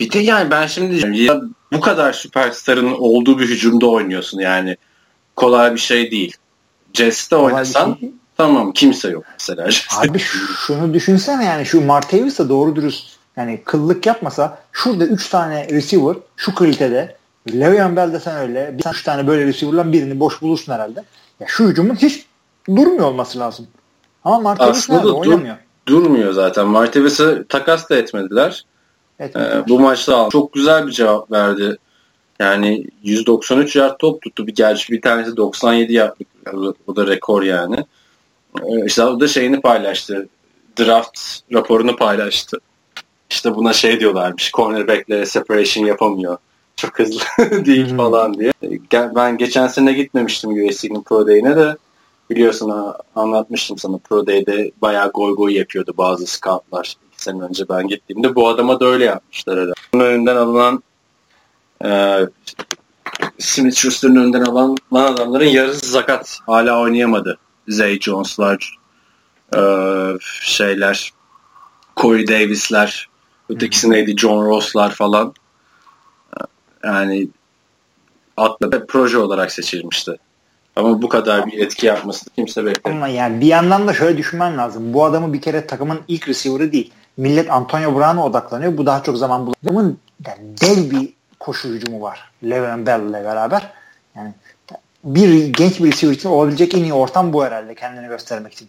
Bir 0.00 0.12
de 0.12 0.18
yani 0.18 0.50
ben 0.50 0.66
şimdi 0.66 0.90
diyeceğim 0.90 1.14
ya 1.14 1.40
bu 1.72 1.80
kadar 1.80 2.12
süperstarın 2.12 2.92
olduğu 2.92 3.38
bir 3.38 3.48
hücumda 3.48 3.86
oynuyorsun 3.86 4.40
yani. 4.40 4.76
Kolay 5.36 5.74
bir 5.74 5.80
şey 5.80 6.10
değil. 6.10 6.36
Jets'te 6.92 7.36
oynasan 7.36 7.96
şey 8.00 8.10
Tamam 8.36 8.72
kimse 8.72 9.08
yok 9.08 9.24
mesela. 9.32 9.68
Abi 9.98 10.18
şunu 10.66 10.94
düşünsene 10.94 11.44
yani 11.44 11.66
şu 11.66 11.86
Martavis 11.86 12.38
da 12.38 12.48
doğru 12.48 12.76
dürüst 12.76 13.16
yani 13.36 13.62
kıllık 13.64 14.06
yapmasa 14.06 14.58
şurada 14.72 15.06
3 15.06 15.28
tane 15.28 15.68
receiver 15.68 16.16
şu 16.36 16.54
kalitede 16.54 17.16
Le'Veon 17.52 17.96
Bell 17.96 18.12
de 18.12 18.20
sen 18.20 18.36
öyle 18.36 18.78
bir 18.78 18.82
tane, 18.82 18.96
üç 18.96 19.02
tane 19.02 19.26
böyle 19.26 19.46
receiver'dan 19.46 19.92
birini 19.92 20.20
boş 20.20 20.42
bulursun 20.42 20.72
herhalde. 20.72 21.04
Ya 21.40 21.46
şu 21.48 21.68
hücumun 21.68 21.94
hiç 21.94 22.27
durmuyor 22.76 23.06
olması 23.06 23.38
lazım. 23.38 23.66
Ama 24.24 24.40
Martavis 24.40 24.90
nerede? 24.90 25.02
Dur, 25.02 25.12
oynamıyor. 25.12 25.56
Durmuyor 25.86 26.32
zaten. 26.32 26.66
Martavis'i 26.66 27.44
takas 27.48 27.90
da 27.90 27.96
etmediler. 27.96 28.64
Etmediler. 29.18 29.56
Ee, 29.56 29.68
bu 29.68 29.80
maçta 29.80 30.28
çok 30.32 30.52
güzel 30.52 30.86
bir 30.86 30.92
cevap 30.92 31.32
verdi. 31.32 31.76
Yani 32.38 32.86
193 33.02 33.76
yard 33.76 33.98
top 33.98 34.22
tuttu. 34.22 34.46
Bir 34.46 34.54
gerçi 34.54 34.92
bir 34.92 35.02
tanesi 35.02 35.36
97 35.36 35.92
yardlık. 35.92 36.76
O 36.86 36.96
da 36.96 37.06
rekor 37.06 37.42
yani. 37.42 37.76
Ee, 38.62 38.86
işte 38.86 39.04
o 39.04 39.20
da 39.20 39.28
şeyini 39.28 39.60
paylaştı. 39.60 40.28
Draft 40.78 41.20
raporunu 41.52 41.96
paylaştı. 41.96 42.58
İşte 43.30 43.54
buna 43.54 43.72
şey 43.72 44.00
diyorlarmış. 44.00 44.52
Cornerback'lere 44.52 45.26
separation 45.26 45.86
yapamıyor. 45.86 46.38
Çok 46.76 46.98
hızlı 46.98 47.20
değil 47.64 47.90
hmm. 47.90 47.96
falan 47.96 48.34
diye. 48.34 48.52
Ben 48.92 49.38
geçen 49.38 49.66
sene 49.66 49.92
gitmemiştim 49.92 50.68
USC'nin 50.68 51.02
Pro 51.02 51.26
Day'ine 51.26 51.56
de 51.56 51.76
biliyorsun 52.30 52.94
anlatmıştım 53.16 53.78
sana 53.78 53.98
Pro 53.98 54.26
Day'de 54.26 54.72
bayağı 54.82 55.10
goy 55.12 55.36
goy 55.36 55.58
yapıyordu 55.58 55.94
bazı 55.98 56.26
scoutlar. 56.26 56.96
İki 57.12 57.22
sene 57.22 57.42
önce 57.42 57.68
ben 57.68 57.88
gittiğimde 57.88 58.34
bu 58.34 58.48
adama 58.48 58.80
da 58.80 58.86
öyle 58.86 59.04
yapmışlar 59.04 59.56
herhalde. 59.56 59.72
Bunun 59.94 60.04
önünden 60.04 60.36
alınan 60.36 60.82
e, 61.84 62.18
Smith 63.38 63.76
Schuster'ın 63.76 64.16
önünden 64.16 64.42
alan 64.42 64.76
adamların 64.92 65.44
yarısı 65.44 65.86
sakat. 65.86 66.38
Hala 66.46 66.80
oynayamadı. 66.80 67.38
Zay 67.68 68.00
Jones'lar 68.00 68.78
e, 69.56 69.60
şeyler 70.42 71.12
Corey 71.96 72.28
Davis'ler 72.28 73.08
ötekisi 73.48 73.90
neydi 73.90 74.16
John 74.16 74.46
Ross'lar 74.46 74.94
falan 74.94 75.34
yani 76.84 77.28
atla 78.36 78.86
proje 78.86 79.18
olarak 79.18 79.52
seçilmişti. 79.52 80.18
Ama 80.78 81.02
bu 81.02 81.08
kadar 81.08 81.46
bir 81.46 81.58
etki 81.58 81.86
yapmasını 81.86 82.34
kimse 82.34 82.66
beklemiyor. 82.66 83.02
Ama 83.02 83.08
yani 83.08 83.40
bir 83.40 83.46
yandan 83.46 83.88
da 83.88 83.94
şöyle 83.94 84.18
düşünmen 84.18 84.58
lazım. 84.58 84.94
Bu 84.94 85.04
adamı 85.04 85.32
bir 85.32 85.40
kere 85.40 85.66
takımın 85.66 86.00
ilk 86.08 86.28
receiver'ı 86.28 86.72
değil. 86.72 86.92
Millet 87.16 87.50
Antonio 87.50 87.94
Brown'a 87.94 88.24
odaklanıyor. 88.24 88.76
Bu 88.76 88.86
daha 88.86 89.02
çok 89.02 89.18
zaman. 89.18 89.54
Adamın 89.64 89.98
yani 90.26 90.38
dev 90.60 90.90
bir 90.90 91.12
koşu 91.40 91.68
hücumu 91.68 92.00
var. 92.00 92.30
Le'Veon 92.44 92.86
Bell 92.86 93.00
ile 93.00 93.24
beraber. 93.24 93.72
Yani 94.16 94.32
bir 95.04 95.52
genç 95.52 95.80
bir 95.80 95.92
receiver 95.92 96.14
için 96.14 96.28
olabilecek 96.28 96.74
en 96.74 96.82
iyi 96.82 96.92
ortam 96.92 97.32
bu 97.32 97.44
herhalde 97.44 97.74
kendini 97.74 98.08
göstermek 98.08 98.52
için. 98.52 98.68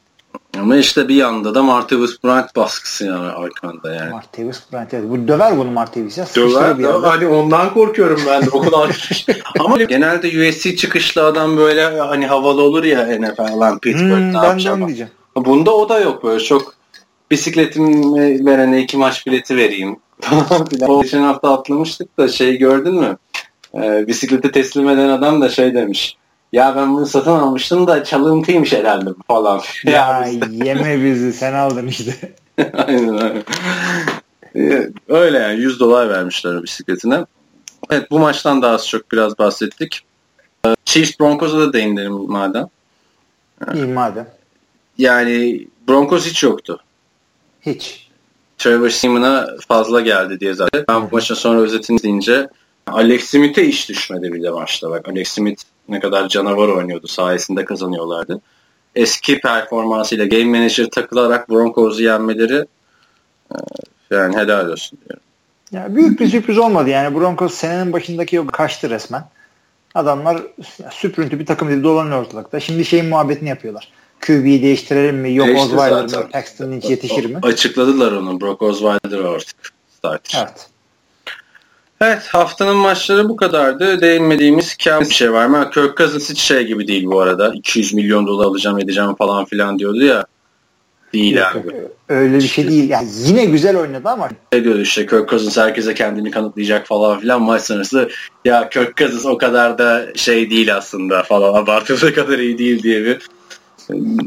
Ama 0.60 0.78
işte 0.78 1.08
bir 1.08 1.16
yanda 1.16 1.56
da 1.56 1.64
Martavis 1.64 2.24
Bryant 2.24 2.56
baskısı 2.56 3.06
yani 3.06 3.32
arkanda 3.32 3.94
yani. 3.94 4.10
Martavis 4.10 4.62
Bryant 4.72 4.94
evet. 4.94 5.10
Bu 5.10 5.28
döver 5.28 5.58
bunu 5.58 5.72
Martavis 5.72 6.18
ya. 6.18 6.26
Döver 6.36 6.80
de 6.80 6.88
hani 6.88 7.28
ondan 7.28 7.74
korkuyorum 7.74 8.22
ben 8.28 8.46
de 8.46 8.50
o 8.50 8.62
kadar. 8.62 9.12
Ama 9.60 9.78
genelde 9.78 10.50
USC 10.50 10.76
çıkışlı 10.76 11.26
adam 11.26 11.58
böyle 11.58 12.00
hani 12.00 12.28
havalı 12.28 12.62
olur 12.62 12.84
ya 12.84 13.20
NFL 13.20 13.60
lan 13.60 13.80
Pittsburgh'da 13.80 14.42
hmm, 14.42 14.50
ben 14.50 14.66
de 14.66 14.72
onu 14.72 14.88
diyeceğim. 14.88 15.12
Bunda 15.36 15.76
o 15.76 15.90
da 15.90 16.00
yok 16.00 16.24
böyle 16.24 16.44
çok 16.44 16.74
bisikletimi 17.32 18.46
verene 18.46 18.82
iki 18.82 18.98
maç 18.98 19.28
bileti 19.28 19.58
vereyim. 19.58 20.00
o 20.88 21.02
geçen 21.02 21.22
hafta 21.22 21.54
atlamıştık 21.54 22.18
da 22.18 22.28
şey 22.28 22.58
gördün 22.58 22.96
mü? 22.96 23.18
Ee, 23.76 24.08
bisikleti 24.08 24.52
teslim 24.52 24.90
eden 24.90 25.10
adam 25.10 25.42
da 25.42 25.50
şey 25.50 25.74
demiş 25.74 26.18
ya 26.54 26.76
ben 26.76 26.94
bunu 26.94 27.06
satın 27.06 27.32
almıştım 27.32 27.88
da 27.88 28.04
çalıntıymış 28.04 28.74
herhalde 28.74 29.10
falan. 29.28 29.62
Ya, 29.84 29.92
ya 29.92 30.48
yeme 30.52 31.04
bizi 31.04 31.34
sen 31.34 31.54
aldın 31.54 31.88
işte. 31.88 32.14
aynen 32.74 33.18
aynen. 33.18 33.44
Öyle 35.08 35.38
yani 35.38 35.60
100 35.60 35.80
dolar 35.80 36.10
vermişler 36.10 36.64
bisikletine. 36.64 37.26
Evet 37.90 38.12
bu 38.12 38.20
maçtan 38.20 38.62
daha 38.62 38.74
az 38.74 38.88
çok 38.88 39.12
biraz 39.12 39.38
bahsettik. 39.38 40.06
Chiefs 40.86 41.20
Broncos'a 41.20 41.60
da 41.60 41.74
değinelim 41.74 42.14
madem. 42.14 42.68
İyi 43.74 43.86
madem. 43.86 44.28
Yani 44.98 45.68
Broncos 45.88 46.26
hiç 46.26 46.44
yoktu. 46.44 46.80
Hiç. 47.62 48.10
Trevor 48.58 48.90
Seaman'a 48.90 49.48
fazla 49.68 50.02
geldi 50.02 50.40
diye 50.40 50.54
zaten. 50.54 50.86
Ben 50.90 51.02
bu 51.02 51.16
maçın 51.16 51.36
sonra 51.36 51.62
özetini 51.62 52.04
deyince 52.04 52.50
Alex 52.88 53.24
Smith'e 53.24 53.66
iş 53.66 53.90
düşmedi 53.90 54.34
bir 54.34 54.44
de 54.44 54.50
maçta. 54.50 54.90
Bak 54.90 55.10
Alex 55.10 55.28
Smith 55.28 55.64
ne 55.90 56.00
kadar 56.00 56.28
canavar 56.28 56.68
oynuyordu 56.68 57.08
sayesinde 57.08 57.66
kazanıyorlardı. 57.66 58.42
Eski 58.96 59.40
performansıyla 59.40 60.26
game 60.26 60.46
manager 60.46 60.90
takılarak 60.90 61.50
Broncos'u 61.50 62.04
yenmeleri 62.04 62.66
e, 63.52 63.56
yani 64.12 64.38
helal 64.38 64.70
olsun 64.70 65.00
diyorum. 65.06 65.24
Ya 65.72 65.96
büyük 65.96 66.20
bir 66.20 66.28
sürpriz 66.28 66.58
olmadı 66.58 66.90
yani 66.90 67.16
Broncos 67.16 67.54
senenin 67.54 67.94
başındaki 67.94 68.40
o 68.40 68.48
kaçtı 68.48 68.90
resmen. 68.90 69.24
Adamlar 69.96 70.42
süprüntü 70.92 71.40
bir 71.40 71.46
takım 71.46 71.70
dedi 71.70 71.84
dolanıyor 71.84 72.22
ortalıkta. 72.22 72.60
Şimdi 72.60 72.86
şeyin 72.86 73.06
muhabbetini 73.06 73.50
yapıyorlar. 73.50 73.92
QB'yi 74.22 74.62
değiştirelim 74.62 75.18
mi? 75.18 75.34
Yok 75.34 75.50
Osweiler 75.58 76.04
mi? 76.06 76.32
Paxton 76.32 76.72
Lynch 76.72 76.90
yetişir 76.90 77.26
mi? 77.26 77.40
Açıkladılar 77.44 78.12
onu. 78.12 78.42
Brock 78.42 78.62
Osweiler 78.62 79.20
artık. 79.20 79.56
Start. 79.98 80.36
Evet. 80.38 80.69
Evet 82.02 82.28
haftanın 82.28 82.76
maçları 82.76 83.30
bu 83.30 83.36
kadardı. 83.36 84.02
Değinmediğimiz 84.02 84.78
kam 84.78 85.02
bir 85.02 85.14
şey 85.14 85.34
var. 85.34 85.54
Ben 85.54 85.72
Kirk 85.72 85.98
Cousins 85.98 86.30
hiç 86.30 86.40
şey 86.40 86.64
gibi 86.64 86.88
değil 86.88 87.06
bu 87.06 87.20
arada. 87.20 87.52
200 87.54 87.94
milyon 87.94 88.28
dolar 88.28 88.46
alacağım 88.46 88.80
edeceğim 88.80 89.16
falan 89.16 89.46
filan 89.46 89.80
diyordu 89.80 90.04
ya. 90.04 90.26
Değil 91.14 91.36
yok, 91.36 91.56
abi. 91.56 91.76
Öyle 92.10 92.36
bir 92.38 92.42
şey 92.42 92.68
değil. 92.68 92.90
Yani 92.90 93.08
yine 93.26 93.46
güzel 93.46 93.78
oynadı 93.78 94.10
ama. 94.10 94.30
Ne 94.54 94.64
diyordu 94.64 94.82
işte 94.82 95.06
Kirk 95.06 95.30
Cousins 95.30 95.58
herkese 95.58 95.94
kendini 95.94 96.32
kanıtlayacak 96.32 96.88
falan 96.88 97.20
filan 97.20 97.42
maç 97.42 97.62
sonrası. 97.62 98.10
Ya 98.46 98.70
Kirk 98.70 98.98
Cousins 98.98 99.26
o 99.26 99.38
kadar 99.38 99.78
da 99.78 100.06
şey 100.16 100.50
değil 100.50 100.76
aslında 100.76 101.24
falan 101.24 101.54
abartıldığı 101.54 102.14
kadar 102.14 102.40
iyi 102.40 102.58
değil 102.58 102.84
diye 102.84 103.06
bir 103.06 103.30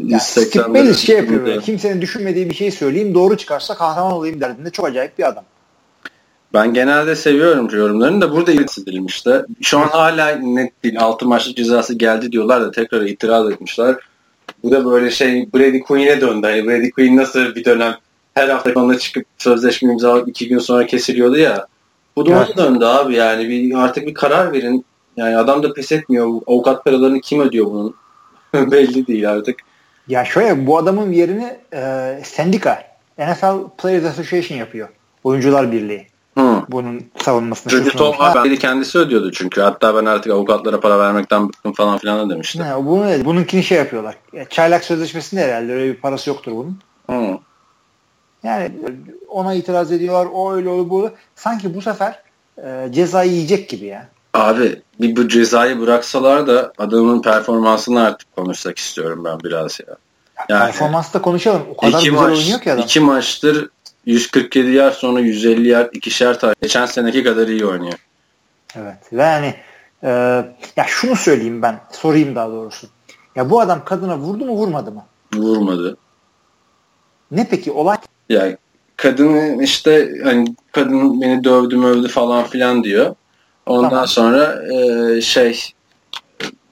ya, 0.04 0.20
Skip 0.20 0.68
Bayless 0.68 0.98
şey 0.98 1.16
yapıyor. 1.16 1.62
Kimsenin 1.62 2.00
düşünmediği 2.00 2.50
bir 2.50 2.54
şey 2.54 2.70
söyleyeyim 2.70 3.14
doğru 3.14 3.37
çıkarsa 3.37 3.74
kahraman 3.74 4.12
olayım 4.12 4.40
derdinde. 4.40 4.70
Çok 4.70 4.87
acayip 4.87 5.18
bir 5.18 5.28
adam. 5.28 5.44
Ben 6.54 6.74
genelde 6.74 7.16
seviyorum 7.16 7.68
yorumlarını 7.72 8.20
da 8.20 8.32
burada 8.32 8.52
edilmişti. 8.52 9.44
Şu 9.62 9.78
an 9.78 9.88
hala 9.88 10.36
net 10.36 10.84
değil. 10.84 11.00
6 11.00 11.26
maçlık 11.26 11.56
cezası 11.56 11.94
geldi 11.94 12.32
diyorlar 12.32 12.62
da 12.62 12.70
tekrar 12.70 13.02
itiraz 13.02 13.50
etmişler. 13.50 13.96
Bu 14.62 14.70
da 14.70 14.84
böyle 14.84 15.10
şey 15.10 15.48
Brady 15.54 15.80
Quinn'e 15.80 16.20
döndü. 16.20 16.46
Hani 16.46 16.66
Brady 16.66 16.90
Quinn 16.90 17.16
nasıl 17.16 17.54
bir 17.54 17.64
dönem 17.64 17.94
her 18.34 18.48
hafta 18.48 18.72
onunla 18.74 18.98
çıkıp 18.98 19.26
sözleşme 19.38 19.92
imzalayıp 19.92 20.28
iki 20.28 20.48
gün 20.48 20.58
sonra 20.58 20.86
kesiliyordu 20.86 21.36
ya. 21.36 21.66
Bu 22.16 22.26
da 22.26 22.44
evet. 22.46 22.56
döndü 22.56 22.84
abi 22.84 23.14
yani 23.14 23.48
bir 23.48 23.74
artık 23.74 24.06
bir 24.06 24.14
karar 24.14 24.52
verin. 24.52 24.84
Yani 25.16 25.36
adam 25.36 25.62
da 25.62 25.72
pes 25.72 25.92
etmiyor. 25.92 26.26
Avukat 26.46 26.84
paralarını 26.84 27.20
kim 27.20 27.40
ödüyor 27.40 27.66
bunun? 27.66 27.94
Belli 28.70 29.06
değil 29.06 29.30
artık. 29.30 29.60
Ya 30.08 30.24
şöyle 30.24 30.66
bu 30.66 30.78
adamın 30.78 31.12
yerini 31.12 31.56
e, 31.74 32.20
sendika 32.24 32.82
NFL 33.18 33.56
Players 33.78 34.04
Association 34.04 34.58
yapıyor. 34.58 34.88
Oyuncular 35.24 35.72
Birliği. 35.72 36.12
Hı. 36.38 36.62
Bunun 36.68 37.05
savunmasını. 37.16 37.71
Çünkü 37.71 37.97
Tom 37.97 38.16
Brady 38.18 38.57
kendisi 38.57 38.99
ödüyordu 38.99 39.33
çünkü. 39.33 39.61
Hatta 39.61 39.95
ben 39.95 40.05
artık 40.05 40.33
avukatlara 40.33 40.81
para 40.81 40.99
vermekten 40.99 41.49
bıktım 41.49 41.73
falan 41.73 41.99
filan 41.99 42.29
da 42.29 42.35
demişti. 42.35 42.59
Ne, 42.62 42.85
bunu, 42.85 43.25
bununkini 43.25 43.62
şey 43.62 43.79
yapıyorlar. 43.79 44.16
Çaylak 44.51 44.85
sözleşmesinde 44.85 45.40
herhalde 45.40 45.73
öyle 45.73 45.92
bir 45.92 46.01
parası 46.01 46.31
yoktur 46.31 46.53
bunun. 46.53 46.79
Hı. 47.11 47.38
Yani 48.42 48.73
ona 49.29 49.55
itiraz 49.55 49.92
ediyorlar. 49.92 50.29
O 50.33 50.53
öyle 50.53 50.68
o 50.68 50.90
bu. 50.90 51.11
Sanki 51.37 51.75
bu 51.75 51.83
sefer 51.83 52.23
e, 52.64 52.88
cezayı 52.92 53.33
yiyecek 53.33 53.68
gibi 53.68 53.87
ya. 53.87 54.09
Abi 54.35 54.83
bir 55.01 55.16
bu 55.16 55.29
cezayı 55.29 55.81
bıraksalar 55.81 56.47
da 56.47 56.73
adamın 56.79 57.23
performansını 57.23 58.03
artık 58.03 58.37
konuşsak 58.37 58.79
istiyorum 58.79 59.25
ben 59.25 59.40
biraz 59.40 59.81
ya. 59.81 59.97
Yani, 60.49 60.61
Performansta 60.61 61.23
konuşalım. 61.23 61.62
O 61.71 61.77
kadar 61.77 61.99
güzel 61.99 62.12
maç, 62.12 62.38
oynuyor 62.38 62.61
ki 62.61 62.73
adam. 62.73 62.85
İki 62.85 63.01
maçtır 63.01 63.68
147 64.06 64.70
yer 64.70 64.90
sonra 64.90 65.20
150 65.20 65.68
yer 65.68 65.88
ikişer 65.92 66.40
tane. 66.40 66.54
Geçen 66.62 66.86
seneki 66.86 67.24
kadar 67.24 67.48
iyi 67.48 67.66
oynuyor. 67.66 67.98
Evet 68.76 69.12
ve 69.12 69.22
yani 69.22 69.54
e, 70.02 70.08
ya 70.76 70.84
şunu 70.86 71.16
söyleyeyim 71.16 71.62
ben 71.62 71.80
sorayım 71.90 72.34
daha 72.34 72.50
doğrusu. 72.50 72.86
Ya 73.36 73.50
bu 73.50 73.60
adam 73.60 73.84
kadına 73.84 74.18
vurdu 74.18 74.44
mu 74.44 74.52
vurmadı 74.52 74.92
mı? 74.92 75.04
Vurmadı. 75.34 75.96
Ne 77.30 77.48
peki 77.50 77.72
olay? 77.72 77.96
Ya 78.28 78.56
kadın 78.96 79.58
işte 79.58 80.10
hani 80.24 80.54
kadın 80.72 81.20
beni 81.20 81.44
dövdü 81.44 81.76
mövdü 81.76 82.08
falan 82.08 82.44
filan 82.44 82.84
diyor. 82.84 83.14
Ondan 83.66 83.90
tamam. 83.90 84.06
sonra 84.06 84.62
e, 84.74 85.20
şey 85.20 85.72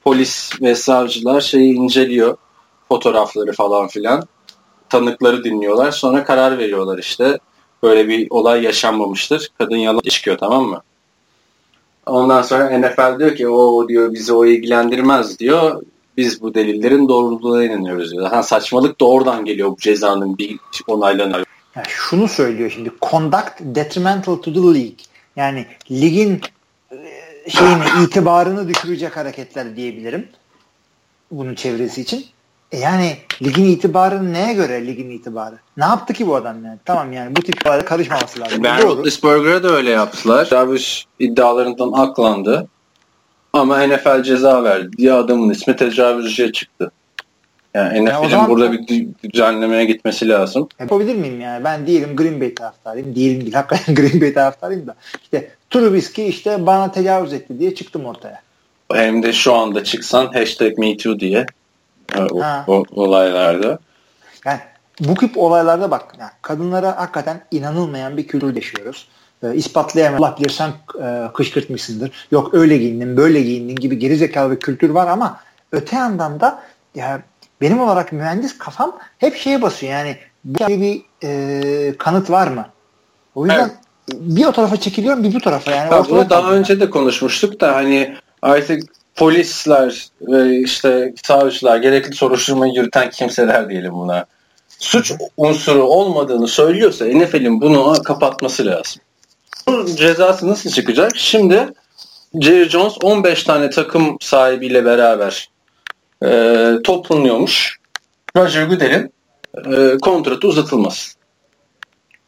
polis 0.05 0.63
ve 0.63 0.75
savcılar 0.75 1.41
şeyi 1.41 1.75
inceliyor 1.75 2.37
fotoğrafları 2.89 3.53
falan 3.53 3.89
filan 3.89 4.25
tanıkları 4.91 5.45
dinliyorlar. 5.45 5.91
Sonra 5.91 6.25
karar 6.25 6.59
veriyorlar 6.59 6.99
işte. 6.99 7.39
Böyle 7.83 8.09
bir 8.09 8.27
olay 8.31 8.63
yaşanmamıştır. 8.63 9.49
Kadın 9.59 9.77
yalan 9.77 10.01
çıkıyor 10.01 10.39
tamam 10.39 10.65
mı? 10.65 10.83
Ondan 12.07 12.43
sonra 12.43 12.79
NFL 12.79 13.19
diyor 13.19 13.37
ki 13.37 13.49
o 13.49 13.89
diyor 13.89 14.13
bizi 14.13 14.33
o 14.33 14.47
ilgilendirmez 14.47 15.39
diyor. 15.39 15.83
biz 16.17 16.43
bu 16.43 16.55
delillerin 16.55 17.09
doğruluğuna 17.09 17.65
inanıyoruz 17.65 18.13
diyor. 18.13 18.27
Ha, 18.27 18.43
saçmalık 18.43 19.01
da 19.01 19.05
oradan 19.05 19.45
geliyor 19.45 19.71
bu 19.71 19.77
cezanın 19.77 20.39
bir 20.39 20.59
onaylanıyor. 20.87 21.45
Yani 21.77 21.87
şunu 21.89 22.29
söylüyor 22.29 22.71
şimdi. 22.71 22.93
Conduct 23.11 23.61
detrimental 23.61 24.37
to 24.37 24.53
the 24.53 24.61
league. 24.61 24.95
Yani 25.37 25.67
ligin 25.91 26.41
e, 26.93 27.51
şeyini 27.51 27.85
itibarını 28.05 28.69
düşürecek 28.69 29.17
hareketler 29.17 29.77
diyebilirim. 29.77 30.29
Bunun 31.31 31.55
çevresi 31.55 32.01
için. 32.01 32.27
E 32.73 32.79
yani 32.79 33.17
ligin 33.43 33.65
itibarı 33.65 34.33
neye 34.33 34.53
göre 34.53 34.87
ligin 34.87 35.11
itibarı? 35.11 35.59
Ne 35.77 35.85
yaptı 35.85 36.13
ki 36.13 36.27
bu 36.27 36.37
adam 36.37 36.65
yani? 36.65 36.79
Tamam 36.85 37.13
yani 37.13 37.37
bu 37.37 37.43
tip 37.43 37.65
karışmaması 37.87 38.41
lazım. 38.41 38.65
Ben 38.65 38.83
Roethlisberger'a 38.83 39.63
da 39.63 39.69
öyle 39.69 39.91
yaptılar. 39.91 40.45
Tecavüz 40.45 41.07
iddialarından 41.19 41.93
aklandı. 41.93 42.69
Ama 43.53 43.87
NFL 43.87 44.23
ceza 44.23 44.65
verdi 44.65 44.97
diye 44.99 45.13
adamın 45.13 45.51
ismi 45.51 45.77
tecavüzcüye 45.77 46.53
çıktı. 46.53 46.93
Yani 47.75 48.05
NFL'in 48.05 48.29
yani 48.29 48.49
burada 48.49 48.73
bir 48.73 49.07
düzenlemeye 49.33 49.85
gitmesi 49.85 50.29
lazım. 50.29 50.69
Yapabilir 50.81 51.15
miyim 51.15 51.41
yani? 51.41 51.65
Ben 51.65 51.87
diyelim 51.87 52.17
Green 52.17 52.41
Bay 52.41 52.55
taraftarıyım. 52.55 53.15
Diyelim 53.15 53.41
değil. 53.41 53.53
Hakikaten 53.53 53.95
Green 53.95 54.21
Bay 54.21 54.35
taraftarıyım 54.35 54.87
da. 54.87 54.95
İşte 55.23 55.51
Trubisky 55.71 56.29
işte 56.29 56.67
bana 56.67 56.93
tecavüz 56.93 57.33
etti 57.33 57.59
diye 57.59 57.75
çıktım 57.75 58.05
ortaya. 58.05 58.43
Hem 58.93 59.23
de 59.23 59.33
şu 59.33 59.55
anda 59.55 59.85
çıksan 59.85 60.27
hashtag 60.27 60.79
MeToo 60.79 61.21
diye 61.21 61.47
o, 62.31 62.43
o, 62.67 62.85
olaylarda. 62.93 63.79
Yani 64.45 64.61
bu 65.01 65.15
tip 65.15 65.39
olaylarda 65.39 65.91
bak 65.91 66.15
yani 66.21 66.31
kadınlara 66.43 66.97
hakikaten 66.97 67.45
inanılmayan 67.51 68.17
bir 68.17 68.27
kültür 68.27 68.57
yaşıyoruz. 68.57 69.09
E, 69.43 69.55
ispatlayamam. 69.55 70.23
Allah 70.23 70.37
bilir 70.39 70.51
sen 70.51 70.71
e, 71.03 71.33
kışkırtmışsındır. 71.35 72.11
Yok 72.31 72.55
öyle 72.55 72.79
giyindin, 72.79 73.17
böyle 73.17 73.43
giyindin 73.43 73.77
gibi 73.77 73.99
gerizekalı 73.99 74.53
bir 74.53 74.61
kültür 74.61 74.91
var 74.91 75.07
ama 75.07 75.41
öte 75.73 75.97
yandan 75.97 76.41
da 76.41 76.63
ya 76.95 77.23
benim 77.61 77.81
olarak 77.81 78.13
mühendis 78.13 78.59
kafam 78.59 78.99
hep 79.19 79.37
şeye 79.37 79.63
basıyor 79.63 79.93
yani 79.93 80.17
bu 80.45 80.69
bir 80.69 81.03
e, 81.25 81.95
kanıt 81.99 82.31
var 82.31 82.49
mı? 82.49 82.67
O 83.35 83.47
yüzden 83.47 83.61
evet. 83.61 84.21
bir 84.21 84.45
o 84.45 84.53
tarafa 84.53 84.77
çekiliyorum 84.77 85.25
bir 85.25 85.35
bu 85.35 85.41
tarafa 85.41 85.71
yani. 85.71 85.95
Ya 85.95 86.05
bunu 86.11 86.31
daha 86.31 86.53
önce 86.53 86.81
de 86.81 86.91
konuşmuştuk 86.91 87.61
da 87.61 87.75
hani 87.75 88.17
artık 88.43 88.83
polisler 89.21 90.09
ve 90.21 90.61
işte 90.61 91.15
savcılar 91.23 91.77
gerekli 91.77 92.15
soruşturmayı 92.15 92.73
yürüten 92.75 93.11
kimseler 93.11 93.69
diyelim 93.69 93.93
buna 93.93 94.27
suç 94.79 95.13
unsuru 95.37 95.83
olmadığını 95.83 96.49
söylüyorsa 96.49 97.05
NFL'in 97.05 97.61
bunu 97.61 98.03
kapatması 98.03 98.67
lazım. 98.67 99.03
Bu 99.69 99.87
cezası 99.87 100.49
nasıl 100.49 100.71
çıkacak? 100.71 101.17
Şimdi 101.17 101.69
Jerry 102.41 102.69
Jones 102.69 102.95
15 103.03 103.45
tane 103.45 103.71
takım 103.71 104.17
sahibiyle 104.21 104.85
beraber 104.85 105.51
e, 106.25 106.73
toplanıyormuş. 106.85 107.79
Roger 108.37 108.67
Goodell'in 108.67 109.13
e, 109.73 109.99
kontratı 109.99 110.49
uzatılmaz. 110.49 111.15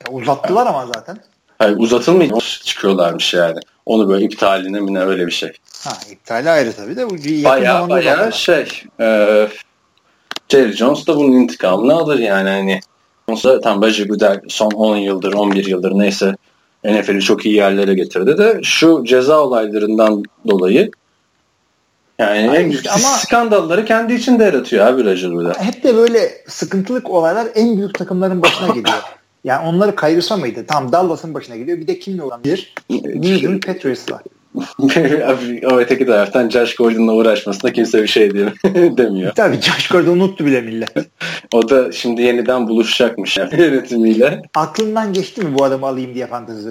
Ya 0.07 0.13
uzattılar 0.13 0.67
ama 0.67 0.87
zaten. 0.95 1.19
Hayır 1.59 1.77
uzatılmıyor. 1.79 2.61
Çıkıyorlarmış 2.65 3.35
yani. 3.35 3.61
Onu 3.87 4.09
böyle 4.09 4.25
iptaline 4.25 4.81
mi 4.81 4.95
ne 4.95 5.01
öyle 5.01 5.27
bir 5.27 5.33
şey. 5.33 5.53
Ha 5.85 5.99
iptali 6.11 6.51
ayrı 6.51 6.73
tabii 6.73 6.97
de. 6.97 7.11
Bu 7.11 7.15
baya 7.45 7.89
baya 7.89 8.31
şey 8.31 8.67
e, 9.01 9.49
Jerry 10.49 10.73
Jones 10.73 11.07
da 11.07 11.17
bunun 11.17 11.33
intikamını 11.33 11.95
alır 11.95 12.19
yani. 12.19 12.49
Hani 12.49 12.81
Sonuçta 13.29 13.61
tam 13.61 13.83
Roger 13.83 14.07
Goodell 14.07 14.41
son 14.49 14.71
10 14.71 14.97
yıldır 14.97 15.33
11 15.33 15.67
yıldır 15.67 15.93
neyse 15.93 16.37
NFL'i 16.85 17.21
çok 17.21 17.47
iyi 17.47 17.55
yerlere 17.55 17.95
getirdi 17.95 18.39
de 18.39 18.61
şu 18.63 19.05
ceza 19.05 19.41
olaylarından 19.41 20.23
dolayı 20.49 20.91
yani 22.19 22.39
en 22.39 22.71
büyük 22.71 22.87
ama 22.91 22.99
skandalları 22.99 23.85
kendi 23.85 24.15
içinde 24.15 24.45
yaratıyor 24.45 24.87
abi 24.87 25.05
Roger. 25.05 25.55
Hep 25.59 25.85
de 25.85 25.97
böyle 25.97 26.31
sıkıntılık 26.49 27.11
olaylar 27.11 27.49
en 27.55 27.77
büyük 27.77 27.99
takımların 27.99 28.43
başına 28.43 28.67
geliyor. 28.75 29.03
yani 29.45 29.69
onları 29.69 29.97
kayırsa 29.97 30.37
mıydı? 30.37 30.65
Tam 30.69 30.93
Dallas'ın 30.93 31.35
başına 31.35 31.57
geliyor. 31.57 31.79
Bir 31.79 31.87
de 31.87 31.99
kimle 31.99 32.23
olabilir? 32.23 32.75
New 32.91 33.35
England 33.35 33.63
Patriots'la. 33.63 34.23
o 35.73 35.77
öteki 35.79 36.07
taraftan 36.07 36.49
Josh 36.49 36.75
Gordon'la 36.75 37.13
uğraşmasına 37.13 37.73
kimse 37.73 38.03
bir 38.03 38.09
şey 38.09 38.31
demiyor. 38.75 39.33
Tabii 39.35 39.61
Josh 39.61 39.89
Gordon 39.89 40.13
unuttu 40.13 40.47
bile 40.47 40.61
millet. 40.61 40.93
o 41.55 41.69
da 41.69 41.93
şimdi 41.93 42.23
yeniden 42.23 42.69
buluşacakmış 42.69 43.37
yani 43.37 43.51
yönetimiyle. 43.61 44.43
Aklından 44.55 45.13
geçti 45.13 45.41
mi 45.41 45.59
bu 45.59 45.65
adamı 45.65 45.87
alayım 45.87 46.15
diye 46.15 46.27
fantezi? 46.27 46.71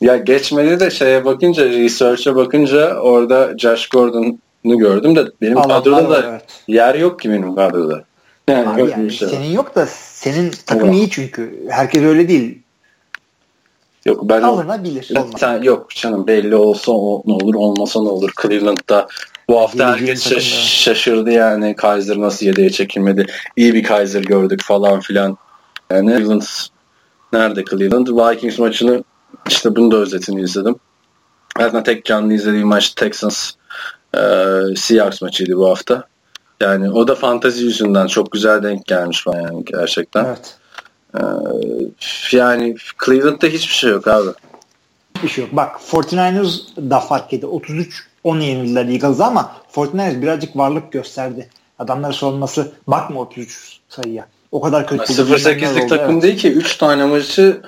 Ya 0.00 0.16
geçmedi 0.16 0.80
de 0.80 0.90
şeye 0.90 1.24
bakınca, 1.24 1.64
research'e 1.64 2.34
bakınca 2.34 2.94
orada 3.00 3.58
Josh 3.58 3.88
Gordon'u 3.88 4.78
gördüm 4.78 5.16
de 5.16 5.24
benim 5.42 5.62
kadroda 5.62 6.10
da 6.10 6.24
evet. 6.30 6.42
yer 6.68 6.94
yok 6.94 7.20
ki 7.20 7.30
benim 7.30 7.54
kadroda. 7.54 8.04
Yani, 8.48 8.68
Abi 8.68 8.90
yani 8.90 9.10
şey 9.10 9.28
senin 9.28 9.52
yok 9.52 9.74
da 9.74 9.86
senin 9.86 10.52
takım 10.66 10.92
iyi 10.92 11.10
çünkü. 11.10 11.66
Herkes 11.68 12.02
öyle 12.02 12.28
değil. 12.28 12.58
Yok 14.08 14.20
ben 14.22 14.42
alınabilir. 14.42 15.10
Sen, 15.38 15.62
yok 15.62 15.90
canım 15.90 16.26
belli 16.26 16.56
olsa 16.56 16.92
o, 16.92 17.22
ne 17.26 17.32
olur 17.32 17.54
olmasa 17.54 18.02
ne 18.02 18.08
olur. 18.08 18.30
Cleveland'da 18.42 19.08
bu 19.48 19.60
hafta 19.60 19.92
herkes 19.92 20.28
şaş, 20.28 20.44
şaşırdı 20.82 21.30
yani 21.30 21.76
Kaiser 21.76 22.20
nasıl 22.20 22.46
yedeğe 22.46 22.70
çekilmedi. 22.70 23.26
İyi 23.56 23.74
bir 23.74 23.82
Kaiser 23.82 24.22
gördük 24.22 24.62
falan 24.62 25.00
filan. 25.00 25.38
Yani 25.90 26.10
Cleveland 26.10 26.42
nerede 27.32 27.64
Cleveland? 27.64 28.06
Vikings 28.06 28.58
maçını 28.58 29.04
işte 29.48 29.76
bunu 29.76 29.90
da 29.90 29.96
özetini 29.96 30.40
izledim. 30.40 30.76
Zaten 31.58 31.82
tek 31.82 32.04
canlı 32.04 32.34
izlediğim 32.34 32.68
maç 32.68 32.90
Texans 32.90 33.50
e, 34.14 34.20
Seahawks 34.76 35.22
maçıydı 35.22 35.56
bu 35.56 35.70
hafta. 35.70 36.04
Yani 36.60 36.90
o 36.90 37.08
da 37.08 37.14
fantazi 37.14 37.64
yüzünden 37.64 38.06
çok 38.06 38.32
güzel 38.32 38.62
denk 38.62 38.86
gelmiş 38.86 39.26
bana 39.26 39.40
yani 39.40 39.64
gerçekten. 39.64 40.24
Evet. 40.24 40.57
Ee, 41.14 41.20
yani 42.32 42.76
Cleveland'da 43.04 43.46
hiçbir 43.46 43.74
şey 43.74 43.90
yok 43.90 44.08
abi. 44.08 44.30
Hiçbir 45.16 45.28
şey 45.28 45.44
yok. 45.44 45.56
Bak 45.56 45.80
49ers 45.92 46.60
da 46.90 47.00
fark 47.00 47.32
etti. 47.32 47.46
33-10 47.46 48.42
yenildiler 48.42 48.86
Eagles'a 48.86 49.26
ama 49.26 49.52
49ers 49.74 50.22
birazcık 50.22 50.56
varlık 50.56 50.92
gösterdi. 50.92 51.48
Adamlar 51.78 52.12
sorulması 52.12 52.72
bakma 52.86 53.20
33 53.20 53.78
sayıya. 53.88 54.28
O 54.52 54.60
kadar 54.60 54.86
kötü. 54.86 55.12
0-8'lik 55.12 55.88
takım 55.88 56.12
evet. 56.12 56.22
değil 56.22 56.38
ki. 56.38 56.52
3 56.52 56.76
tane 56.76 57.04
maçı 57.04 57.62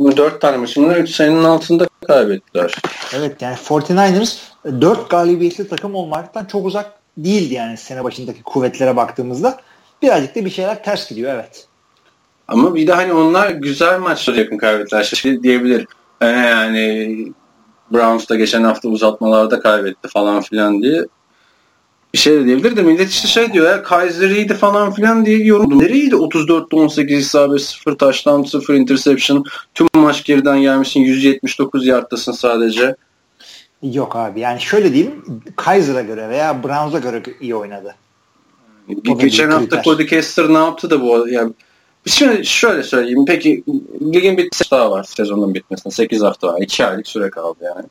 4 0.00 0.40
tane 0.40 0.56
maçını 0.56 0.98
3 0.98 1.10
sayının 1.10 1.44
altında 1.44 1.88
kaybettiler. 2.06 2.74
Evet 3.12 3.42
yani 3.42 3.56
49ers 3.56 4.36
4 4.80 5.10
galibiyetli 5.10 5.68
takım 5.68 5.94
olmaktan 5.94 6.44
çok 6.44 6.66
uzak 6.66 6.92
değildi 7.18 7.54
yani 7.54 7.76
sene 7.76 8.04
başındaki 8.04 8.42
kuvvetlere 8.42 8.96
baktığımızda. 8.96 9.60
Birazcık 10.02 10.36
da 10.36 10.44
bir 10.44 10.50
şeyler 10.50 10.84
ters 10.84 11.08
gidiyor 11.08 11.34
evet. 11.34 11.66
Ama 12.48 12.74
bir 12.74 12.86
de 12.86 12.92
hani 12.92 13.12
onlar 13.12 13.50
güzel 13.50 14.00
maçları 14.00 14.38
yakın 14.38 14.58
kaybettiler. 14.58 15.02
Şey 15.02 15.42
diyebilir. 15.42 15.86
Ee, 16.20 16.26
yani 16.26 17.32
Browns 17.92 18.28
da 18.28 18.36
geçen 18.36 18.62
hafta 18.64 18.88
uzatmalarda 18.88 19.60
kaybetti 19.60 20.08
falan 20.08 20.40
filan 20.40 20.82
diye 20.82 21.04
bir 22.14 22.18
şey 22.18 22.34
de 22.34 22.44
diyebilir 22.44 22.76
de 22.76 22.82
millet 22.82 23.10
işte 23.10 23.28
şey 23.28 23.52
diyor 23.52 23.70
ya 23.70 23.82
Kaiser 23.82 24.30
iyiydi 24.30 24.54
falan 24.54 24.92
filan 24.92 25.26
diye 25.26 25.44
yorum. 25.44 25.78
Nereydi 25.78 26.14
34'te 26.14 26.76
18 26.76 27.18
isabet 27.18 27.60
0 27.60 27.98
taştan 27.98 28.42
0 28.42 28.74
interception 28.74 29.44
tüm 29.74 29.86
maç 29.94 30.24
geriden 30.24 30.60
gelmişsin 30.60 31.00
179 31.00 31.86
yardtasın 31.86 32.32
sadece. 32.32 32.96
Yok 33.82 34.16
abi 34.16 34.40
yani 34.40 34.60
şöyle 34.60 34.94
diyeyim 34.94 35.24
Kaiser'a 35.56 36.02
göre 36.02 36.28
veya 36.28 36.62
Browns'a 36.62 36.98
göre 36.98 37.22
iyi 37.40 37.54
oynadı. 37.54 37.94
Geçen 39.18 39.50
hafta 39.50 39.82
Cody 39.82 40.06
Kessler 40.06 40.48
ne 40.48 40.58
yaptı 40.58 40.90
da 40.90 41.00
bu 41.00 41.28
yani 41.28 41.52
Şimdi 42.08 42.46
şöyle 42.46 42.82
söyleyeyim. 42.82 43.24
Peki 43.26 43.64
ligin 44.02 44.36
bir 44.36 44.50
daha 44.70 44.90
var 44.90 45.04
sezonun 45.04 45.54
bitmesine. 45.54 45.92
8 45.92 46.22
hafta 46.22 46.48
var. 46.48 46.60
2 46.60 46.86
aylık 46.86 47.08
süre 47.08 47.30
kaldı 47.30 47.58
yani. 47.62 47.86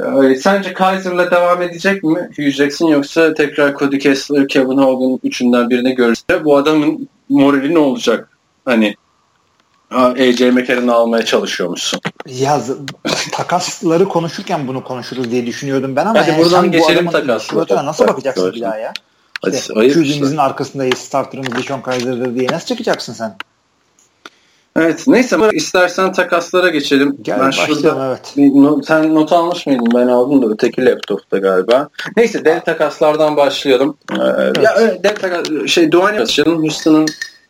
Ee, 0.00 0.34
sence 0.34 0.72
Kaiser'la 0.72 1.30
devam 1.30 1.62
edecek 1.62 2.02
mi 2.02 2.30
Hugh 2.36 2.50
Jackson 2.50 2.88
yoksa 2.88 3.34
tekrar 3.34 3.76
Cody 3.76 3.98
Kessler, 3.98 4.48
Kevin 4.48 4.78
Hogan 4.78 5.20
üçünden 5.24 5.70
birini 5.70 5.94
görürse 5.94 6.44
bu 6.44 6.56
adamın 6.56 7.08
morali 7.28 7.74
ne 7.74 7.78
olacak? 7.78 8.28
Hani 8.64 8.96
AJ 9.90 10.40
McCarron'ı 10.40 10.94
almaya 10.94 11.24
çalışıyormuşsun. 11.24 12.00
Ya 12.26 12.62
takasları 13.32 14.08
konuşurken 14.08 14.68
bunu 14.68 14.84
konuşuruz 14.84 15.30
diye 15.30 15.46
düşünüyordum 15.46 15.96
ben 15.96 16.06
ama 16.06 16.20
Hadi 16.20 16.30
yani 16.30 16.44
buradan 16.44 16.72
geçelim 16.72 17.10
takaslara. 17.10 17.86
Nasıl 17.86 18.08
bakacaksın 18.08 18.52
bir 18.52 18.60
daha 18.60 18.78
ya? 18.78 18.92
İşte 19.52 19.74
QB'mizin 19.74 20.24
işte. 20.24 20.40
arkasındayız, 20.40 20.98
starterımız 20.98 21.56
Deshaun 21.56 21.80
Kaiser'dır 21.80 22.34
diye 22.34 22.48
nasıl 22.52 22.66
çıkacaksın 22.66 23.12
sen? 23.12 23.36
Evet 24.76 25.04
neyse 25.06 25.36
istersen 25.52 26.12
takaslara 26.12 26.68
geçelim. 26.68 27.16
Gel 27.22 27.40
ben 27.40 27.50
şurada 27.50 28.06
evet. 28.08 28.34
Bir 28.36 28.62
not, 28.62 28.86
sen 28.86 29.14
not 29.14 29.32
almış 29.32 29.66
mıydın? 29.66 29.88
Ben 29.94 30.06
aldım 30.06 30.42
da 30.42 30.46
öteki 30.52 30.86
laptopta 30.86 31.38
galiba. 31.38 31.88
Neyse 32.16 32.44
dev 32.44 32.60
takaslardan 32.60 33.36
başlayalım. 33.36 33.96
Ee, 34.12 34.16
evet. 34.38 34.58
Ya 34.62 35.02
dev 35.04 35.14
takas 35.14 35.66
şey 35.66 35.92
Duane 35.92 36.20
başlayalım. 36.20 36.62
Houston'ın 36.62 37.06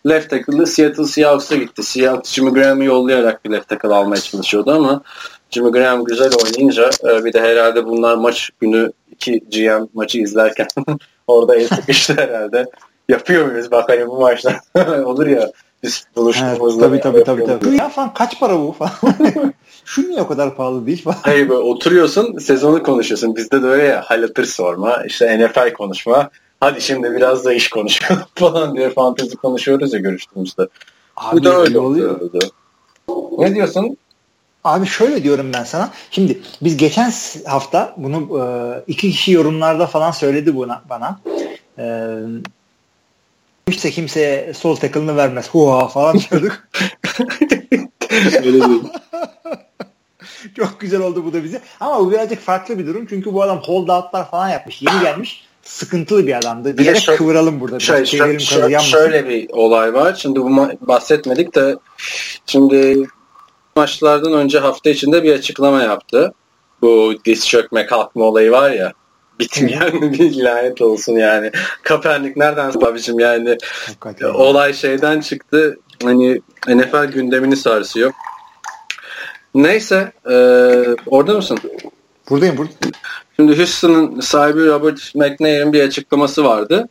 left 0.09 0.31
tackle'ı 0.31 0.67
Seattle 0.67 1.05
Seahawks'a 1.05 1.57
gitti. 1.57 1.83
Seahawks 1.83 2.33
Jimmy 2.33 2.51
Graham'ı 2.51 2.85
yollayarak 2.85 3.45
bir 3.45 3.51
left 3.51 3.69
tackle 3.69 3.95
almaya 3.95 4.21
çalışıyordu 4.21 4.73
ama 4.73 5.03
Jimmy 5.51 5.71
Graham 5.71 6.05
güzel 6.05 6.31
oynayınca 6.45 6.91
e, 7.05 7.25
bir 7.25 7.33
de 7.33 7.41
herhalde 7.41 7.87
bunlar 7.87 8.15
maç 8.15 8.51
günü 8.61 8.93
iki 9.13 9.39
GM 9.39 9.87
maçı 9.95 10.19
izlerken 10.19 10.67
Orada 11.27 11.57
el 11.57 11.69
sıkıştı 11.69 12.15
herhalde. 12.17 12.67
Yapıyor 13.09 13.47
muyuz 13.47 13.71
bak 13.71 13.89
hani 13.89 14.07
bu 14.09 14.21
maçta 14.21 14.61
olur 15.05 15.27
ya 15.27 15.51
biz 15.83 16.07
buluştuğumuzda. 16.17 16.87
Evet, 16.87 17.03
tabii 17.03 17.25
tabii 17.25 17.45
tabii. 17.45 17.61
tabii. 17.61 17.77
Ya 17.77 17.89
falan 17.89 18.15
kaç 18.15 18.41
para 18.41 18.59
bu 18.59 18.73
falan. 18.73 18.93
Şu 19.85 20.11
niye 20.11 20.21
o 20.23 20.29
kadar 20.29 20.57
pahalı 20.57 20.87
değil 20.87 21.03
falan. 21.05 21.17
Hayır 21.23 21.49
böyle 21.49 21.61
oturuyorsun 21.61 22.39
sezonu 22.39 22.83
konuşuyorsun. 22.83 23.37
Bizde 23.37 23.63
de 23.63 23.67
öyle 23.67 23.83
ya 23.83 24.03
halatır 24.07 24.45
sorma 24.45 25.03
işte 25.07 25.39
NFL 25.39 25.73
konuşma. 25.73 26.31
Hadi 26.61 26.81
şimdi 26.81 27.13
biraz 27.13 27.45
da 27.45 27.53
iş 27.53 27.69
konuşalım 27.69 28.23
falan 28.35 28.77
diye 28.77 28.91
fantezi 28.91 29.37
konuşuyoruz 29.37 29.95
ya 29.95 30.01
görüştüğümüzde. 30.01 30.69
Abi, 31.17 31.37
bu 31.37 31.45
da 31.45 31.57
öyle 31.57 31.79
oluyor. 31.79 32.21
Ne 33.39 33.55
diyorsun? 33.55 33.97
Abi 34.65 34.87
şöyle 34.87 35.23
diyorum 35.23 35.53
ben 35.55 35.65
sana. 35.65 35.91
Şimdi 36.11 36.39
biz 36.63 36.77
geçen 36.77 37.13
hafta 37.47 37.95
bunu 37.97 38.41
e, 38.41 38.45
iki 38.87 39.11
kişi 39.11 39.33
yorumlarda 39.33 39.87
falan 39.87 40.11
söyledi 40.11 40.57
buna 40.57 40.83
bana. 40.91 41.21
E, 41.79 42.17
işte 43.69 43.91
kimseye 43.91 44.55
sol 44.55 44.77
tackle'ını 44.77 45.17
vermez. 45.17 45.51
Huha 45.51 45.89
falan 45.89 46.19
diyorduk. 46.31 46.69
Öyle 48.37 48.61
değil. 48.61 48.83
Çok 50.57 50.81
güzel 50.81 51.01
oldu 51.01 51.25
bu 51.25 51.33
da 51.33 51.45
bize. 51.45 51.61
Ama 51.81 52.01
bu 52.01 52.11
birazcık 52.11 52.41
farklı 52.41 52.79
bir 52.79 52.87
durum. 52.87 53.07
Çünkü 53.07 53.33
bu 53.33 53.43
adam 53.43 53.59
holdoutlar 53.59 54.31
falan 54.31 54.49
yapmış. 54.49 54.83
Yeni 54.83 55.01
gelmiş. 55.01 55.45
Sıkıntılı 55.63 56.27
bir 56.27 56.39
adamdı. 56.39 56.79
Bir, 56.79 56.87
bir 56.87 56.97
şöyle, 56.97 57.19
kıvıralım 57.19 57.61
burada. 57.61 57.81
Şöyle, 57.81 58.07
şöyle, 58.07 58.39
şöyle, 58.39 58.79
şöyle 58.79 59.29
bir 59.29 59.51
olay 59.51 59.95
var. 59.95 60.15
Şimdi 60.15 60.41
bu 60.41 60.69
bahsetmedik 60.81 61.55
de 61.55 61.77
şimdi 62.47 63.07
maçlardan 63.77 64.33
önce 64.33 64.59
hafta 64.59 64.91
içinde 64.91 65.23
bir 65.23 65.33
açıklama 65.33 65.83
yaptı. 65.83 66.35
Bu 66.83 67.15
diz 67.25 67.49
çökme 67.49 67.87
kalkma 67.87 68.25
olayı 68.25 68.51
var 68.51 68.71
ya. 68.71 68.93
Bitim 69.41 69.69
yani 69.69 70.13
bir 70.13 70.43
lanet 70.43 70.83
olsun 70.83 71.13
yani. 71.13 71.51
Kaepernick 71.83 72.37
nereden 72.37 72.69
abicim 72.69 73.21
yani. 73.21 73.59
Hakikaten. 73.87 74.29
Olay 74.29 74.75
şeyden 74.75 75.21
çıktı. 75.21 75.79
Hani 76.03 76.41
NFL 76.69 77.05
gündemini 77.05 77.57
sarsıyor. 77.57 78.13
Neyse. 79.55 80.13
E, 80.31 80.35
orada 81.07 81.35
mısın? 81.35 81.59
Buradayım 82.31 82.57
buradayım. 82.57 82.95
Şimdi 83.37 83.59
Houston'ın 83.59 84.21
sahibi 84.21 84.67
Robert 84.67 85.15
McNair'in 85.15 85.73
bir 85.73 85.83
açıklaması 85.83 86.45
vardı. 86.45 86.89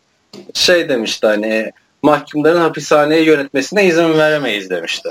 Şey 0.53 0.89
demişti 0.89 1.27
hani 1.27 1.71
mahkumların 2.01 2.61
hapishaneyi 2.61 3.25
yönetmesine 3.25 3.85
izin 3.85 4.17
veremeyiz 4.17 4.69
demişti. 4.69 5.09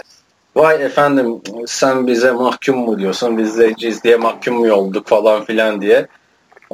Vay 0.56 0.84
efendim 0.84 1.40
sen 1.66 2.06
bize 2.06 2.30
mahkum 2.30 2.78
mu 2.78 2.98
diyorsun 2.98 3.38
biz 3.38 3.54
zenciyiz 3.54 4.04
diye 4.04 4.16
mahkum 4.16 4.54
mu 4.54 4.72
olduk 4.72 5.08
falan 5.08 5.44
filan 5.44 5.80
diye 5.80 6.06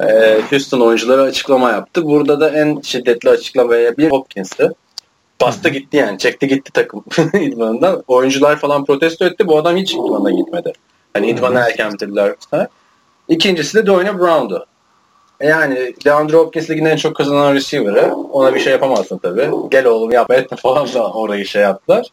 e, 0.01 0.39
Houston 0.49 0.79
oyuncuları 0.79 1.21
açıklama 1.21 1.71
yaptı. 1.71 2.05
Burada 2.05 2.39
da 2.39 2.49
en 2.49 2.81
şiddetli 2.81 3.29
açıklamaya 3.29 3.97
bir 3.97 4.11
Hopkins'ti. 4.11 4.69
Bastı 5.41 5.69
gitti 5.69 5.97
yani. 5.97 6.17
Çekti 6.17 6.47
gitti 6.47 6.71
takım 6.73 7.03
idmanından. 7.33 8.03
Oyuncular 8.07 8.55
falan 8.59 8.85
protesto 8.85 9.25
etti. 9.25 9.47
Bu 9.47 9.57
adam 9.57 9.75
hiç 9.75 9.93
idmana 9.93 10.31
gitmedi. 10.31 10.73
Hani 11.13 11.29
idmana 11.29 11.59
erken 11.59 11.93
bitirdiler. 11.93 12.35
İkincisi 13.27 13.77
de 13.77 13.85
Dwayne 13.85 14.19
Brown'du. 14.19 14.65
E 15.39 15.47
yani 15.47 15.93
DeAndre 16.05 16.37
Hopkins 16.37 16.69
ligin 16.69 16.85
en 16.85 16.95
çok 16.95 17.15
kazanan 17.15 17.53
receiver'ı. 17.53 18.13
Ona 18.13 18.55
bir 18.55 18.59
şey 18.59 18.73
yapamazsın 18.73 19.17
tabii. 19.17 19.49
Gel 19.71 19.85
oğlum 19.85 20.11
yapma 20.11 20.35
etme 20.35 20.57
falan 20.61 20.93
da 20.93 21.11
orayı 21.13 21.45
şey 21.45 21.61
yaptılar. 21.61 22.07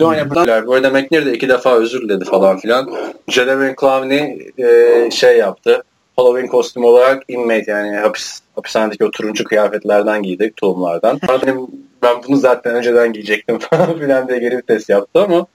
Dwayne 0.00 0.30
Brown 0.30 0.66
bu 0.66 0.74
arada 0.74 0.90
McNair 0.90 1.26
de 1.26 1.32
iki 1.32 1.48
defa 1.48 1.76
özür 1.76 2.02
diledi 2.02 2.24
falan 2.24 2.58
filan. 2.58 2.92
Jadavion 3.28 3.74
Clowney 3.80 4.52
e, 4.58 5.10
şey 5.10 5.38
yaptı. 5.38 5.82
Halloween 6.16 6.46
kostümü 6.46 6.86
olarak 6.86 7.22
inmate 7.28 7.70
yani 7.70 7.96
hapis, 7.96 8.40
hapishanedeki 8.54 9.04
o 9.04 9.10
turuncu 9.10 9.44
kıyafetlerden 9.44 10.22
giydik 10.22 10.56
tulumlardan. 10.56 11.20
Benim, 11.42 11.66
ben 12.02 12.16
bunu 12.28 12.36
zaten 12.36 12.74
önceden 12.74 13.12
giyecektim 13.12 13.58
falan 13.70 13.98
filan 13.98 14.28
diye 14.28 14.38
geri 14.38 14.56
vites 14.56 14.88
yaptı 14.88 15.22
ama 15.22 15.46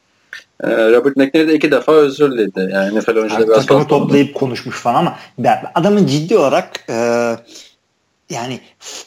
e, 0.64 0.68
Robert 0.68 1.18
McNair 1.18 1.48
de 1.48 1.54
iki 1.54 1.72
defa 1.72 1.92
özür 1.92 2.32
diledi. 2.32 2.70
Yani 2.74 3.00
NFL 3.00 3.18
oyuncuda 3.18 3.40
yani 3.40 3.48
biraz 3.48 3.66
takımı 3.66 3.88
toplayıp 3.88 4.36
konuşmuş 4.36 4.80
falan 4.80 4.96
ama 4.96 5.18
adamın 5.76 6.06
ciddi 6.06 6.38
olarak 6.38 6.90
e, 6.90 6.96
yani 8.30 8.60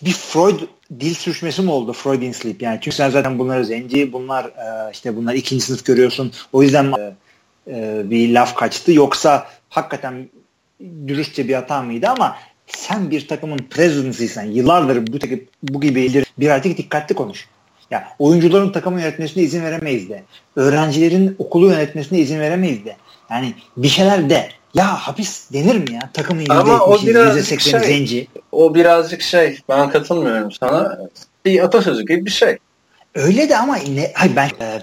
bir 0.03 0.13
Freud 0.13 0.61
dil 1.01 1.15
sürçmesi 1.15 1.63
mi 1.63 1.71
oldu 1.71 1.93
Freudian 1.93 2.33
sleep 2.33 2.63
yani 2.63 2.79
çünkü 2.83 2.97
sen 2.97 3.11
zaten 3.11 3.39
bunları 3.39 3.65
zenci 3.65 4.13
bunlar 4.13 4.45
e, 4.45 4.91
işte 4.93 5.17
bunlar 5.17 5.35
ikinci 5.35 5.65
sınıf 5.65 5.85
görüyorsun 5.85 6.33
o 6.53 6.63
yüzden 6.63 6.93
e, 6.93 7.15
e, 7.67 8.11
bir 8.11 8.35
laf 8.35 8.55
kaçtı 8.55 8.93
yoksa 8.93 9.47
hakikaten 9.69 10.29
dürüstçe 11.07 11.49
bir 11.49 11.55
hata 11.55 11.83
mıydı 11.83 12.09
ama 12.09 12.37
sen 12.67 13.11
bir 13.11 13.29
takımın 13.29 13.59
presidency'sen 13.59 14.45
yıllardır 14.45 15.13
bu, 15.13 15.19
takip, 15.19 15.49
bu 15.63 15.81
gibi 15.81 16.25
birazcık 16.39 16.79
dikkatli 16.79 17.15
konuş. 17.15 17.49
Ya 17.91 18.09
oyuncuların 18.19 18.73
takımı 18.73 19.01
yönetmesine 19.01 19.43
izin 19.43 19.63
veremeyiz 19.63 20.09
de. 20.09 20.23
Öğrencilerin 20.57 21.37
okulu 21.39 21.71
yönetmesine 21.71 22.19
izin 22.19 22.41
veremeyiz 22.41 22.85
de. 22.85 22.97
Yani 23.31 23.55
bir 23.77 23.89
şeyler 23.89 24.31
de. 24.31 24.49
Ya 24.79 24.97
hapis 24.97 25.53
denir 25.53 25.77
mi 25.77 25.95
ya? 25.95 26.11
Takımın 26.13 26.45
%70'i, 26.45 27.61
şey, 27.61 27.81
zenci. 27.81 28.29
O 28.53 28.75
birazcık 28.75 29.23
şey. 29.23 29.59
Ben 29.69 29.91
katılmıyorum 29.91 30.53
sana. 30.53 30.99
Bir 31.45 31.65
atasözü 31.65 32.03
gibi 32.03 32.27
bir 32.27 32.31
şey. 32.31 32.59
Öyle 33.15 33.49
de 33.49 33.57
ama 33.57 33.77
ne, 33.77 34.13
hayır 34.15 34.37
ben 34.37 34.49
e, 34.61 34.83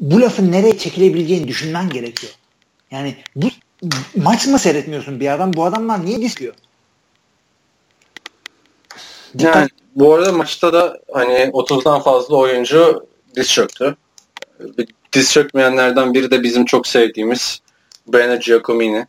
bu 0.00 0.20
lafın 0.20 0.52
nereye 0.52 0.78
çekilebileceğini 0.78 1.48
düşünmen 1.48 1.90
gerekiyor. 1.90 2.32
Yani 2.90 3.16
bu 3.36 3.46
maç 4.16 4.46
mı 4.46 4.58
seyretmiyorsun 4.58 5.20
bir 5.20 5.34
adam? 5.34 5.52
Bu 5.52 5.64
adamlar 5.64 6.04
niye 6.04 6.20
diskiyor? 6.20 6.54
Yani 9.38 9.68
bu 9.94 10.14
arada 10.14 10.32
maçta 10.32 10.72
da 10.72 11.00
hani 11.12 11.32
30'dan 11.32 12.02
fazla 12.02 12.36
oyuncu 12.36 13.06
diz 13.36 13.52
çöktü. 13.52 13.96
Diz 15.12 15.32
çökmeyenlerden 15.32 16.14
biri 16.14 16.30
de 16.30 16.42
bizim 16.42 16.64
çok 16.64 16.86
sevdiğimiz 16.86 17.60
Brenner 18.06 18.36
Giacomini. 18.36 19.06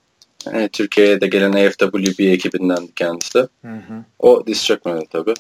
Yani 0.54 0.70
Türkiye'ye 0.70 1.22
de 1.22 1.28
gelen 1.28 1.52
AFWB 1.52 2.20
ekibinden 2.20 2.88
kendisi. 2.96 3.40
Hı 3.40 3.68
hı. 3.68 4.04
O 4.20 4.48
diz 4.48 4.66
çökmedi 4.66 5.06
tabii. 5.10 5.34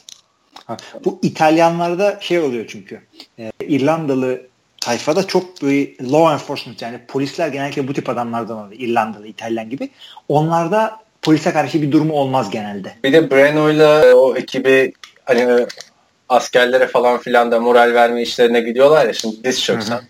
bu 1.06 1.20
İtalyanlarda 1.22 2.17
şey 2.22 2.39
oluyor 2.39 2.65
çünkü. 2.67 3.02
E, 3.39 3.52
İrlandalı 3.60 4.41
tayfada 4.82 5.28
çok 5.28 5.62
bir 5.62 6.00
law 6.00 6.34
enforcement 6.34 6.82
yani 6.82 7.00
polisler 7.08 7.48
genellikle 7.48 7.88
bu 7.88 7.93
tip 7.93 8.10
adamlardan 8.10 8.58
oluyor. 8.58 8.82
İrlandalı, 8.82 9.28
İtalyan 9.28 9.70
gibi. 9.70 9.89
Onlarda 10.30 11.00
polise 11.22 11.54
karşı 11.54 11.82
bir 11.82 11.91
durumu 11.91 12.13
olmaz 12.13 12.50
genelde. 12.50 12.93
Bir 13.04 13.13
de 13.13 13.32
Breno'yla 13.32 14.06
e, 14.06 14.13
o 14.13 14.36
ekibi 14.36 14.93
hani 15.26 15.65
askerlere 16.30 16.88
falan 16.88 17.17
filan 17.17 17.52
da 17.52 17.60
moral 17.60 17.93
verme 17.93 18.22
işlerine 18.22 18.62
gidiyorlar 18.62 19.06
ya 19.06 19.13
şimdi 19.13 19.43
diz 19.43 19.63
çöksen 19.63 20.02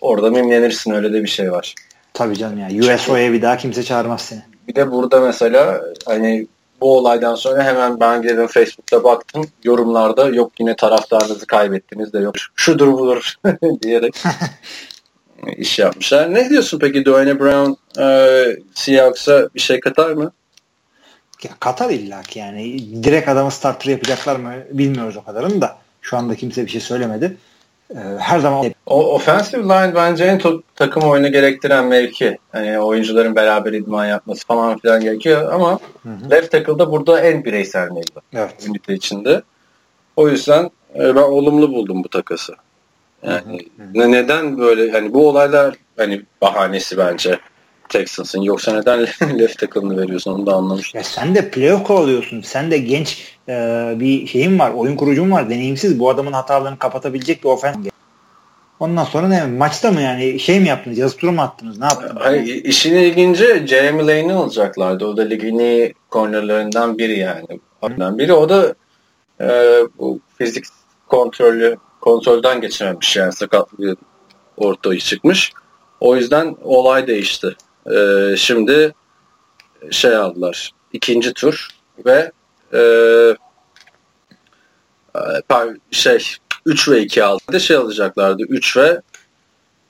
orada 0.00 0.30
mimlenirsin 0.30 0.90
öyle 0.90 1.12
de 1.12 1.22
bir 1.22 1.28
şey 1.28 1.52
var. 1.52 1.74
Tabii 2.14 2.38
canım 2.38 2.58
ya. 2.58 2.94
USO'ya 2.94 3.32
bir 3.32 3.42
daha 3.42 3.56
kimse 3.56 3.82
çağırmaz 3.82 4.20
seni. 4.20 4.42
Bir 4.68 4.74
de 4.74 4.92
burada 4.92 5.20
mesela 5.20 5.84
hani 6.06 6.46
bu 6.80 6.96
olaydan 6.96 7.34
sonra 7.34 7.64
hemen 7.64 8.00
ben 8.00 8.22
girdim 8.22 8.46
Facebook'ta 8.46 9.04
baktım. 9.04 9.44
Yorumlarda 9.64 10.28
yok 10.28 10.52
yine 10.60 10.76
taraftarınızı 10.76 11.46
kaybettiniz 11.46 12.12
de 12.12 12.18
yok 12.18 12.34
şudur 12.56 12.92
budur 12.92 13.34
diyerek 13.82 14.14
iş 15.56 15.78
yapmışlar. 15.78 16.34
Ne 16.34 16.50
diyorsun 16.50 16.78
peki 16.78 17.04
Dwayne 17.04 17.40
Brown 17.40 18.00
e, 18.00 18.46
Seahawks'a 18.74 19.48
bir 19.54 19.60
şey 19.60 19.80
katar 19.80 20.10
mı? 20.10 20.32
Ya 21.42 21.50
katar 21.60 21.90
illaki 21.90 22.38
yani. 22.38 22.78
Direkt 23.04 23.28
adamı 23.28 23.50
starter 23.50 23.90
yapacaklar 23.90 24.36
mı 24.36 24.52
bilmiyoruz 24.70 25.16
o 25.16 25.24
kadarını 25.24 25.60
da. 25.60 25.78
Şu 26.02 26.16
anda 26.16 26.34
kimse 26.34 26.64
bir 26.66 26.70
şey 26.70 26.80
söylemedi. 26.80 27.36
Ee, 27.94 28.18
her 28.18 28.38
zaman 28.38 28.72
o 28.86 29.14
offensive 29.14 29.62
line 29.62 29.94
bence 29.94 30.24
en 30.24 30.38
to- 30.38 30.62
takım 30.76 31.02
oyunu 31.02 31.32
gerektiren 31.32 31.86
mevki. 31.86 32.38
Hani 32.52 32.78
oyuncuların 32.78 33.36
beraber 33.36 33.72
idman 33.72 34.06
yapması 34.06 34.46
falan 34.46 34.78
filan 34.78 35.00
gerekiyor 35.00 35.52
ama 35.52 35.78
hı 36.02 36.08
hı. 36.08 36.30
left 36.30 36.50
tackle'da 36.50 36.92
burada 36.92 37.20
en 37.20 37.44
bireysel 37.44 37.90
mevki. 37.90 38.12
Evet. 38.34 38.66
Ünite 38.68 38.94
içinde. 38.94 39.42
O 40.16 40.28
yüzden 40.28 40.70
e, 40.94 41.16
ben 41.16 41.22
olumlu 41.22 41.72
buldum 41.72 42.04
bu 42.04 42.08
takası. 42.08 42.52
Yani 43.26 43.66
hı 43.76 44.02
hı. 44.02 44.12
neden 44.12 44.58
böyle 44.58 44.92
hani 44.92 45.14
bu 45.14 45.28
olaylar 45.28 45.74
hani 45.96 46.22
bahanesi 46.42 46.98
bence 46.98 47.38
Texans'ın. 47.88 48.42
Yoksa 48.42 48.72
neden 48.72 49.00
left 49.38 49.58
tackle'ını 49.58 49.96
veriyorsun 50.00 50.32
onu 50.32 50.46
da 50.46 50.54
anlamıştım. 50.54 50.98
Ya 50.98 51.04
sen 51.04 51.34
de 51.34 51.50
playoff 51.50 51.84
kovalıyorsun. 51.84 52.40
Sen 52.40 52.70
de 52.70 52.78
genç 52.78 53.36
e, 53.48 53.52
bir 53.96 54.26
şeyin 54.26 54.58
var. 54.58 54.70
Oyun 54.70 54.96
kurucun 54.96 55.30
var. 55.30 55.50
Deneyimsiz. 55.50 55.98
Bu 55.98 56.10
adamın 56.10 56.32
hatalarını 56.32 56.78
kapatabilecek 56.78 57.44
bir 57.44 57.48
ofens. 57.48 57.76
Ondan 58.82 59.04
sonra 59.04 59.28
ne? 59.28 59.46
Maçta 59.46 59.90
mı 59.90 60.00
yani 60.00 60.40
şey 60.40 60.60
mi 60.60 60.68
yaptınız? 60.68 60.98
Yazı 60.98 61.16
turu 61.16 61.32
mu 61.32 61.42
attınız? 61.42 61.78
Ne 61.78 61.84
yaptınız? 61.84 62.12
Hayır, 62.20 62.64
işin 62.64 62.94
ilginci 62.94 63.66
Jeremy 63.66 64.06
Lane'i 64.06 64.32
alacaklardı. 64.32 65.06
O 65.06 65.16
da 65.16 65.22
ligin 65.22 65.58
iyi 65.58 65.94
cornerlarından 66.10 66.98
biri 66.98 67.18
yani. 67.18 67.60
Hı. 67.82 68.18
biri. 68.18 68.32
O 68.32 68.48
da 68.48 68.74
e, 69.40 69.48
bu 69.98 70.20
fizik 70.38 70.64
kontrolü 71.06 71.76
kontrolden 72.00 72.60
geçememiş 72.60 73.16
yani 73.16 73.32
sakatlığı 73.32 73.96
ortaya 74.56 74.98
çıkmış. 74.98 75.52
O 76.00 76.16
yüzden 76.16 76.56
olay 76.64 77.06
değişti. 77.06 77.56
Ee, 77.90 78.34
şimdi 78.36 78.94
şey 79.90 80.16
aldılar. 80.16 80.70
ikinci 80.92 81.32
tur 81.32 81.68
ve 82.06 82.32
e, 82.74 82.80
şey 85.90 86.36
3 86.66 86.88
ve 86.88 87.02
2 87.02 87.24
aldı. 87.24 87.60
Şey 87.60 87.76
alacaklardı. 87.76 88.42
3 88.42 88.76
ve 88.76 89.00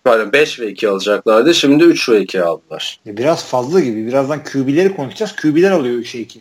pardon 0.04 0.32
5 0.32 0.60
ve 0.60 0.70
2 0.70 0.88
alacaklardı. 0.88 1.54
Şimdi 1.54 1.84
3 1.84 2.08
ve 2.08 2.20
2 2.20 2.42
aldılar. 2.42 3.00
Biraz 3.06 3.44
fazla 3.44 3.80
gibi. 3.80 4.06
Birazdan 4.06 4.44
QB'leri 4.44 4.96
konuşacağız. 4.96 5.36
QB'ler 5.36 5.70
alıyor 5.70 5.98
3'e 5.98 6.20
2. 6.20 6.40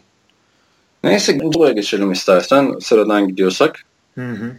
Neyse 1.04 1.40
buraya 1.40 1.74
geçelim 1.74 2.12
istersen 2.12 2.76
sıradan 2.80 3.28
gidiyorsak. 3.28 3.84
Hı 4.16 4.32
hı. 4.32 4.52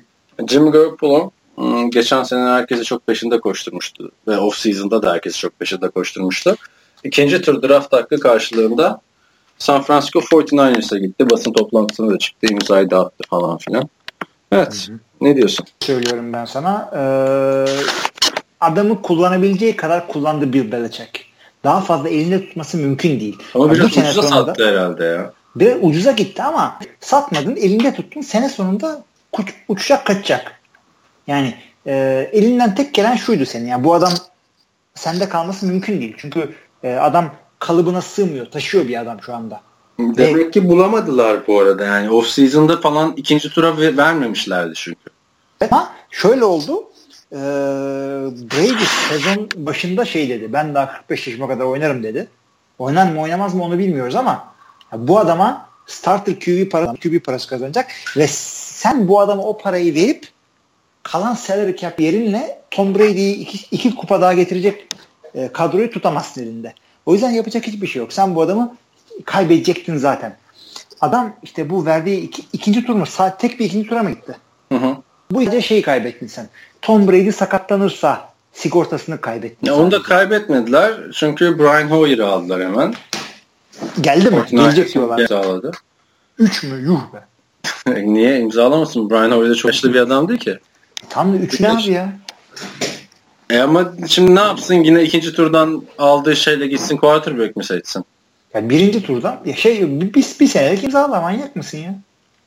Jimmy 0.49 0.70
Garoppolo 0.70 1.31
hmm, 1.55 1.91
geçen 1.91 2.23
sene 2.23 2.41
herkesi 2.41 2.85
çok 2.85 3.07
peşinde 3.07 3.41
koşturmuştu 3.41 4.11
ve 4.29 4.39
off 4.39 4.57
season'da 4.57 5.03
da 5.03 5.12
herkesi 5.12 5.39
çok 5.39 5.59
peşinde 5.59 5.89
koşturmuştu. 5.89 6.57
İkinci 7.05 7.43
tur 7.43 7.62
draft 7.62 7.93
hakkı 7.93 8.20
karşılığında 8.20 9.01
San 9.59 9.83
Francisco 9.83 10.20
49ers'a 10.20 10.99
gitti. 10.99 11.31
Basın 11.31 11.53
toplantısına 11.53 12.11
da 12.11 12.18
çıktı. 12.18 12.47
imzayı 12.51 12.91
dağıttı 12.91 13.25
falan 13.31 13.59
filan. 13.59 13.89
Evet. 14.53 14.89
Hı 14.89 14.93
hı. 14.93 14.99
Ne 15.23 15.37
diyorsun? 15.37 15.66
Söylüyorum 15.81 16.33
ben 16.33 16.45
sana. 16.45 16.91
Ee, 16.97 17.73
adamı 18.61 19.03
kullanabileceği 19.03 19.77
kadar 19.77 20.09
kullandı 20.09 20.53
Bill 20.53 20.73
Belichick. 20.73 21.25
Daha 21.64 21.81
fazla 21.81 22.09
elinde 22.09 22.41
tutması 22.41 22.77
mümkün 22.77 23.20
değil. 23.20 23.39
Ama 23.55 23.66
yani 23.66 23.75
biraz 23.75 23.87
ucuza 23.87 24.23
sattı 24.23 24.68
herhalde 24.68 25.05
ya. 25.05 25.33
Biraz 25.57 25.79
ucuza 25.83 26.12
gitti 26.12 26.43
ama 26.43 26.79
satmadın, 27.01 27.57
elinde 27.57 27.95
tuttun. 27.95 28.20
Sene 28.20 28.49
sonunda 28.49 29.03
uçacak 29.68 30.07
kaçacak. 30.07 30.61
Yani 31.27 31.55
e, 31.87 32.29
elinden 32.33 32.75
tek 32.75 32.95
gelen 32.95 33.16
şuydu 33.16 33.47
senin. 33.47 33.66
Yani 33.66 33.85
bu 33.85 33.95
adam 33.95 34.12
sende 34.95 35.29
kalması 35.29 35.66
mümkün 35.66 36.01
değil. 36.01 36.14
Çünkü 36.18 36.55
e, 36.83 36.95
adam 36.95 37.31
kalıbına 37.59 38.03
sığmıyor. 38.03 38.47
Taşıyor 38.47 38.89
bir 38.89 39.01
adam 39.01 39.23
şu 39.23 39.35
anda. 39.35 39.61
Demek 39.99 40.37
Ve, 40.37 40.51
ki 40.51 40.68
bulamadılar 40.68 41.47
bu 41.47 41.61
arada. 41.61 41.85
Yani 41.85 42.11
off 42.11 42.29
season'da 42.29 42.81
falan 42.81 43.12
ikinci 43.16 43.51
tura 43.51 43.79
vermemişlerdi 43.79 44.73
çünkü. 44.75 45.12
Ama 45.71 45.93
şöyle 46.11 46.45
oldu. 46.45 46.85
Ee, 47.33 47.37
Brady 48.53 48.85
sezon 49.09 49.49
başında 49.57 50.05
şey 50.05 50.29
dedi. 50.29 50.53
Ben 50.53 50.75
daha 50.75 50.93
45 50.93 51.27
yaşıma 51.27 51.49
kadar 51.49 51.65
oynarım 51.65 52.03
dedi. 52.03 52.29
Oynar 52.79 53.13
mı 53.13 53.21
oynamaz 53.21 53.55
mı 53.55 53.65
onu 53.65 53.79
bilmiyoruz 53.79 54.17
ama 54.17 54.55
bu 54.93 55.19
adama 55.19 55.69
starter 55.87 56.41
QB 56.41 56.71
para 56.71 56.95
QB 56.95 57.25
parası 57.25 57.49
kazanacak 57.49 57.91
ve 58.17 58.27
sen 58.29 59.09
bu 59.09 59.21
adama 59.21 59.43
o 59.43 59.59
parayı 59.59 59.95
verip 59.95 60.29
kalan 61.03 61.35
salary 61.35 61.77
cap 61.77 62.01
yerinle 62.01 62.63
Tom 62.71 62.95
Brady'yi 62.95 63.37
iki, 63.37 63.77
iki 63.77 63.95
kupa 63.95 64.21
daha 64.21 64.33
getirecek 64.33 64.87
e, 65.35 65.49
kadroyu 65.49 65.91
tutamazsın 65.91 66.43
elinde. 66.43 66.75
O 67.07 67.13
yüzden 67.13 67.31
yapacak 67.31 67.67
hiçbir 67.67 67.87
şey 67.87 68.01
yok. 68.01 68.13
Sen 68.13 68.35
bu 68.35 68.43
adamı 68.43 68.77
kaybedecektin 69.25 69.97
zaten. 69.97 70.37
Adam 71.01 71.37
işte 71.43 71.71
bu 71.71 71.87
verdiği 71.87 72.21
iki, 72.21 72.43
ikinci 72.53 72.87
tur 72.87 72.95
mu? 72.95 73.07
Saat 73.07 73.41
tek 73.41 73.61
bir 73.61 73.65
ikinci 73.65 73.89
tura 73.89 74.03
mı 74.03 74.11
gitti? 74.11 74.37
Hı 74.73 74.79
hı. 74.79 74.97
Bu 75.35 75.43
yüzden 75.43 75.61
şeyi 75.61 75.83
kaybettin 75.83 76.26
sen. 76.26 76.49
Tom 76.83 77.09
Brady 77.09 77.33
sakatlanırsa 77.33 78.28
sigortasını 78.53 79.20
kaybettin. 79.20 79.66
Ya 79.66 79.76
onu 79.76 79.91
da 79.91 80.03
kaybetmediler. 80.03 80.95
Çünkü 81.14 81.59
Brian 81.59 81.91
Hoyer'ı 81.91 82.26
aldılar 82.26 82.62
hemen. 82.62 82.95
Geldi 84.01 84.30
mi? 84.30 84.45
Gelecek 84.51 84.95
diyorlar. 84.95 85.18
İmzaladı. 85.18 85.72
Üç 86.39 86.62
mü? 86.62 86.83
Yuh 86.83 87.01
be. 87.12 87.24
Niye 88.12 88.41
imzalamasın? 88.41 89.11
Brian 89.11 89.30
Hoyer 89.30 89.55
çok 89.55 89.64
yaşlı 89.64 89.95
bir 89.95 90.01
adam 90.01 90.28
değil 90.28 90.41
ki. 90.41 90.51
E, 90.51 91.09
tam 91.09 91.33
da 91.33 91.37
üç 91.37 91.61
ne 91.61 91.70
abi 91.70 91.91
ya? 91.91 92.12
E 93.51 93.59
ama 93.59 93.93
şimdi 94.09 94.35
ne 94.35 94.41
yapsın? 94.41 94.74
Yine 94.74 95.03
ikinci 95.03 95.33
turdan 95.33 95.83
aldığı 95.99 96.37
şeyle 96.37 96.66
gitsin 96.66 96.97
quarterback 96.97 97.57
mi 97.57 97.64
seçsin? 97.64 98.05
Ya 98.55 98.70
birinci 98.70 99.03
turdan 99.03 99.41
ya 99.45 99.55
şey 99.55 100.01
bir, 100.01 100.14
bir, 100.14 100.26
bir 100.41 100.47
senelik 100.47 100.85
imzala 100.85 101.20
manyak 101.20 101.57
mısın 101.57 101.78
ya? 101.78 101.95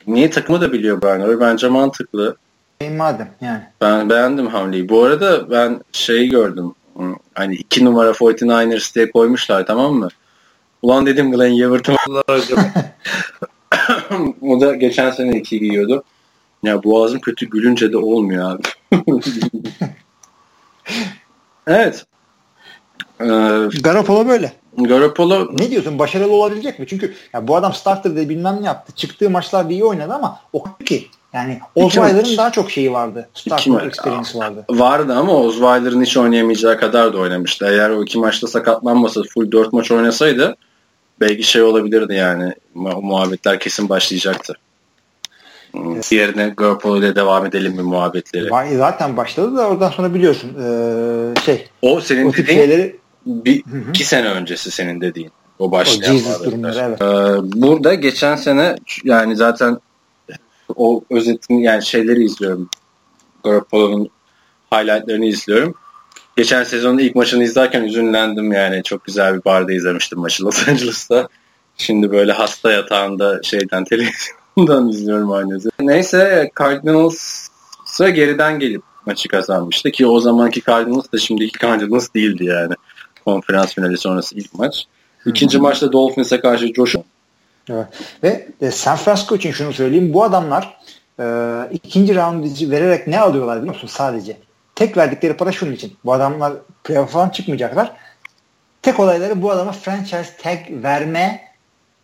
Niye 0.08 0.30
takımı 0.30 0.62
da 0.62 0.74
biliyor 0.74 1.02
Brian 1.02 1.22
Hoyer? 1.22 1.40
Bence 1.40 1.68
mantıklı. 1.68 2.38
E, 2.82 2.90
madem 2.90 3.30
yani. 3.42 3.64
Ben 3.82 4.10
beğendim 4.10 4.48
hamleyi. 4.48 4.90
Bu 4.90 5.04
arada 5.04 5.52
ben 5.52 5.82
şeyi 5.92 6.30
gördüm. 6.30 6.74
Hani 7.34 7.56
iki 7.56 7.86
numara 7.86 8.10
49ers 8.10 8.96
diye 8.96 9.12
koymuşlar 9.12 9.66
tamam 9.66 9.94
mı? 9.94 10.08
Ulan 10.82 11.06
dedim 11.06 11.32
Glenn 11.32 11.54
Yevert'ı 11.54 11.96
acaba. 12.28 12.62
o 14.42 14.62
da 14.62 14.76
geçen 14.76 15.12
sene 15.12 15.38
iki 15.38 15.60
giyiyordu. 15.60 16.04
Ya 16.64 16.84
boğazım 16.84 17.20
kötü 17.20 17.50
gülünce 17.50 17.92
de 17.92 17.98
olmuyor 17.98 18.52
abi. 18.52 18.62
evet. 21.68 22.06
Ee, 23.22 23.26
Garoppolo 23.84 24.28
böyle. 24.28 24.54
Garoppolo 24.78 25.52
ne 25.60 25.72
diyorsun 25.72 26.00
başarılı 26.00 26.34
olabilecek 26.34 26.80
mi? 26.80 26.88
Çünkü 26.88 27.14
ya 27.34 27.48
bu 27.48 27.56
adam 27.56 27.74
starter 27.74 28.16
de 28.16 28.30
bilmem 28.30 28.58
ne 28.62 28.66
yaptı. 28.66 28.94
Çıktığı 28.96 29.30
maçlarda 29.30 29.74
iyi 29.74 29.86
oynadı 29.86 30.14
ama 30.14 30.40
o 30.54 30.64
ki 30.86 31.08
yani 31.36 31.60
Osweiler'ın 31.76 32.38
daha 32.38 32.52
çok 32.52 32.72
şeyi 32.72 32.92
vardı. 32.92 33.30
Starter 33.34 33.88
experience 33.88 34.40
vardı. 34.40 34.66
Vardı 34.70 35.14
ama 35.14 35.34
Osweiler'ın 35.34 36.02
hiç 36.02 36.18
oynayamayacağı 36.18 36.80
kadar 36.80 37.14
da 37.14 37.18
oynamıştı. 37.18 37.66
Eğer 37.70 37.90
o 37.90 38.04
iki 38.04 38.20
maçta 38.20 38.48
sakatlanmasa 38.48 39.22
full 39.34 39.52
dört 39.52 39.74
maç 39.74 39.92
oynasaydı 39.92 40.56
belki 41.20 41.44
şey 41.44 41.62
olabilirdi 41.62 42.14
yani. 42.14 42.54
O 42.76 43.02
muhabbetler 43.02 43.60
kesin 43.60 43.90
başlayacaktı. 43.90 44.54
Evet. 45.76 46.12
Diğerine 46.12 46.54
Garoppolo 46.58 47.00
ile 47.00 47.16
devam 47.16 47.46
edelim 47.46 47.74
mi 47.74 47.82
muhabbetleri? 47.82 48.78
Zaten 48.78 49.18
başladı 49.18 49.58
da 49.58 49.68
oradan 49.68 49.90
sonra 49.90 50.14
biliyorsun 50.14 50.50
ee, 50.50 51.42
şey. 51.46 51.68
O 51.82 52.02
senin 52.02 52.30
o 52.30 52.34
dediğin 52.34 52.60
şeyleri... 52.60 52.96
bir, 53.26 53.64
iki 53.90 54.06
sene 54.06 54.28
öncesi 54.28 54.72
senin 54.72 55.02
dediğin. 55.02 55.32
O 55.60 55.72
başlayan 55.72 56.16
o 56.16 56.46
durumları, 56.46 56.80
evet. 56.80 57.02
Ee, 57.02 57.62
burada 57.62 57.94
geçen 57.94 58.36
sene 58.36 58.76
yani 59.04 59.36
zaten 59.36 59.78
o 60.76 61.04
özetin 61.10 61.60
yani 61.60 61.86
şeyleri 61.86 62.24
izliyorum. 62.24 62.70
Garoppolo'nun 63.44 64.10
highlightlarını 64.74 65.26
izliyorum. 65.26 65.76
Geçen 66.38 66.64
sezonun 66.64 66.98
ilk 66.98 67.16
maçını 67.16 67.44
izlerken 67.44 67.84
üzünlendim 67.84 68.52
yani. 68.52 68.84
Çok 68.84 69.06
güzel 69.06 69.36
bir 69.36 69.46
barda 69.46 69.74
izlemiştim 69.74 70.20
maçı 70.20 70.46
Los 70.46 70.68
Angeles'ta. 70.68 71.30
Şimdi 71.78 72.12
böyle 72.12 72.32
hasta 72.32 72.72
yatağında 72.72 73.44
şeyden 73.44 73.84
televizyondan 74.56 74.90
izliyorum 74.90 75.32
aynı 75.32 75.60
Neyse 75.80 76.52
Cardinals'a 76.60 78.10
geriden 78.10 78.60
gelip 78.60 78.82
maçı 79.06 79.30
kazanmıştı 79.30 79.92
ki 79.92 80.08
o 80.08 80.20
zamanki 80.20 80.62
Cardinals 80.62 81.12
da 81.14 81.18
şimdiki 81.18 81.60
Cardinals 81.60 82.08
değildi 82.16 82.46
yani. 82.46 82.74
Konferans 83.26 83.74
finali 83.74 83.98
sonrası 83.98 84.36
ilk 84.36 84.54
maç. 84.54 84.86
İkinci 85.26 85.58
maçta 85.58 85.92
Dolphins'e 85.92 86.40
karşı 86.40 86.74
Joshua 86.74 87.04
Evet. 87.70 87.88
Ve 88.24 88.48
e, 88.62 88.72
San 88.72 88.96
Francisco 88.96 89.36
için 89.36 89.52
şunu 89.52 89.74
söyleyeyim. 89.74 90.14
Bu 90.14 90.24
adamlar 90.24 90.78
e, 91.20 91.26
ikinci 91.72 92.16
round 92.16 92.72
vererek 92.72 93.08
ne 93.08 93.20
alıyorlar 93.20 93.58
biliyor 93.58 93.74
musun 93.74 93.88
sadece? 93.88 94.38
Tek 94.76 94.98
verdikleri 94.98 95.38
para 95.38 95.52
şunun 95.52 95.72
için. 95.72 95.98
Bu 96.06 96.14
adamlar 96.14 96.54
playoff 96.84 97.12
falan 97.12 97.30
çıkmayacaklar. 97.30 97.92
Tek 98.82 99.00
olayları 99.00 99.42
bu 99.42 99.52
adama 99.52 99.72
franchise 99.72 100.30
tag 100.42 100.60
verme 100.70 101.42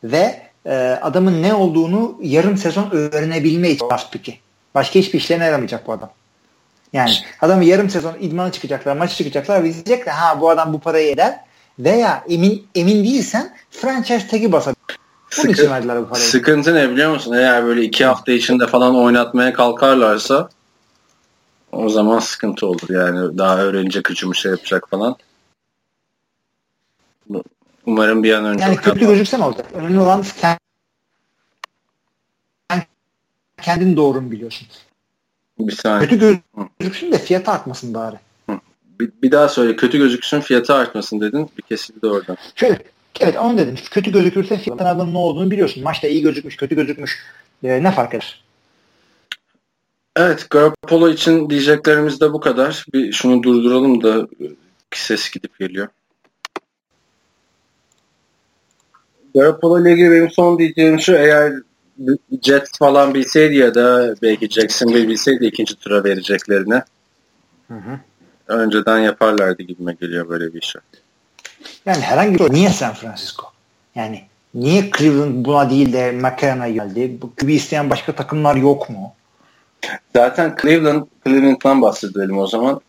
ve 0.04 0.42
e, 0.66 1.00
adamın 1.02 1.44
ne 1.44 1.54
olduğunu 1.54 2.18
yarım 2.22 2.58
sezon 2.58 2.90
öğrenebilme 2.92 3.70
için 3.70 3.88
pick'i. 4.12 4.40
Başka 4.76 5.00
hiçbir 5.00 5.20
işlerine 5.20 5.46
yaramayacak 5.46 5.88
bu 5.88 5.92
adam. 5.92 6.10
Yani 6.94 7.12
adamı 7.42 7.64
yarım 7.64 7.90
sezon 7.90 8.16
idmana 8.20 8.52
çıkacaklar, 8.52 8.98
maç 8.98 9.18
çıkacaklar 9.18 9.64
ve 9.64 9.74
diyecekler 9.74 10.14
ha 10.14 10.42
bu 10.42 10.50
adam 10.50 10.74
bu 10.74 10.80
parayı 10.80 11.12
eder 11.12 11.40
veya 11.80 12.24
emin 12.30 12.68
emin 12.76 13.04
değilsen 13.04 13.56
franchise 13.72 14.28
tag'i 14.28 14.52
basar. 14.52 14.76
Bunun 15.38 15.54
için 15.54 15.70
verdiler 15.70 16.02
bu 16.02 16.08
parayı. 16.08 16.26
Sıkıntı 16.26 16.76
ne 16.76 16.90
biliyor 16.90 17.14
musun? 17.14 17.34
Eğer 17.34 17.66
böyle 17.66 17.84
iki 17.84 18.06
hafta 18.06 18.32
içinde 18.32 18.68
falan 18.68 18.96
oynatmaya 18.96 19.54
kalkarlarsa 19.54 20.50
o 21.72 21.90
zaman 21.90 22.20
sıkıntı 22.20 22.68
olur. 22.68 22.90
Yani 22.90 23.38
daha 23.38 23.58
öğrenecek 23.58 24.12
üçümü 24.12 24.36
şey 24.36 24.52
yapacak 24.52 24.90
falan. 24.90 25.16
Umarım 27.86 28.24
bir 28.24 28.34
an 28.34 28.46
önce... 28.46 28.64
Yani 28.64 28.76
kötü 28.76 29.00
gözükse 29.00 29.40
ne 29.40 29.44
olacak? 29.44 29.66
Önemli 29.74 30.00
olan 30.00 30.22
sen 30.22 30.58
kendin 33.62 33.98
doğru 33.98 34.22
mu 34.22 34.32
biliyorsun? 34.32 34.68
Bir 35.60 35.72
saniye. 35.72 36.10
Kötü 36.10 36.40
gözüksün 36.80 37.12
de 37.12 37.18
fiyatı 37.18 37.52
artmasın 37.52 37.94
bari. 37.94 38.16
Bir, 39.00 39.12
bir 39.24 39.32
daha 39.32 39.50
söyle. 39.50 39.76
Kötü 39.76 39.98
gözüksün 39.98 40.40
fiyatı 40.40 40.74
artmasın 40.74 41.22
dedin. 41.22 41.50
Bir 41.58 41.62
kesildi 41.62 42.08
oradan. 42.08 42.38
Şöyle 42.56 42.80
Evet 43.20 43.38
onu 43.38 43.58
dedim. 43.58 43.76
Kötü 43.92 44.12
gözükürse 44.12 44.58
fiyatın 44.58 44.86
adamın 44.86 45.14
ne 45.14 45.18
olduğunu 45.18 45.52
biliyorsun. 45.52 45.84
Maçta 45.84 46.08
iyi 46.08 46.22
gözükmüş, 46.22 46.58
kötü 46.58 46.76
gözükmüş. 46.76 47.20
E, 47.64 47.84
ne 47.84 47.92
fark 47.92 48.14
eder? 48.14 48.44
Evet, 50.16 50.48
Garoppolo 50.50 51.10
için 51.10 51.50
diyeceklerimiz 51.50 52.22
de 52.22 52.34
bu 52.34 52.40
kadar. 52.40 52.86
Bir 52.94 53.12
şunu 53.12 53.44
durduralım 53.44 54.04
da 54.04 54.28
ses 54.92 55.32
gidip 55.32 55.60
geliyor. 55.60 55.88
Garoppolo 59.36 59.82
ile 59.82 59.92
ilgili 59.92 60.12
benim 60.12 60.32
son 60.32 60.60
diyeceğim 60.60 61.00
şu 61.00 61.14
eğer 61.14 61.54
Jets 62.42 62.78
falan 62.80 63.14
bilseydi 63.14 63.56
ya 63.56 63.76
da 63.76 64.16
belki 64.22 64.50
Jacksonville 64.50 65.08
bilseydi 65.08 65.46
ikinci 65.46 65.76
tura 65.76 66.04
vereceklerini 66.04 66.82
hı 67.68 67.74
hı. 67.74 68.00
önceden 68.48 69.00
yaparlardı 69.00 69.64
gibime 69.64 69.94
geliyor 69.94 70.30
böyle 70.30 70.54
bir 70.54 70.62
şey. 70.62 70.82
Yani 71.86 72.02
herhangi 72.02 72.40
bir 72.40 72.54
niye 72.54 72.70
San 72.70 72.94
Francisco? 72.94 73.46
Yani 73.96 74.24
niye 74.54 74.92
Cleveland 74.98 75.46
buna 75.46 75.70
değil 75.70 75.94
de 75.94 76.12
McCarron'a 76.12 76.70
geldi? 76.70 77.18
Bu 77.22 77.36
QB 77.36 77.50
isteyen 77.50 77.90
başka 77.90 78.12
takımlar 78.12 78.56
yok 78.56 78.90
mu? 78.90 79.14
Zaten 80.16 80.56
Cleveland, 80.62 81.04
Cleveland'dan 81.26 81.82
bahsedelim 81.82 82.38
o 82.38 82.48
zaman. 82.48 82.82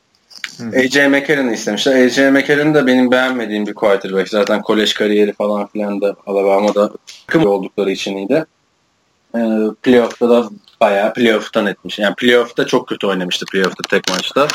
AJ 0.61 0.97
McCarron'ı 0.97 1.53
istemişler. 1.53 2.07
AJ 2.07 2.19
McCarron 2.19 2.75
da 2.75 2.87
benim 2.87 3.11
beğenmediğim 3.11 3.67
bir 3.67 3.75
quarterback. 3.75 4.29
Zaten 4.29 4.63
kolej 4.63 4.95
kariyeri 4.95 5.33
falan 5.33 5.67
filan 5.67 6.01
da 6.01 6.17
Alabama'da 6.27 6.91
takım 7.27 7.47
oldukları 7.47 7.91
için 7.91 8.17
iyiydi. 8.17 8.45
Ee, 9.37 9.39
playoff'ta 9.83 10.31
da 10.31 10.49
bayağı 10.81 11.15
playoff'tan 11.15 11.67
etmiş. 11.67 11.99
Yani 11.99 12.15
playoff'ta 12.15 12.67
çok 12.67 12.89
kötü 12.89 13.07
oynamıştı 13.07 13.47
playoff'ta 13.47 13.83
tek 13.91 14.09
maçta. 14.11 14.49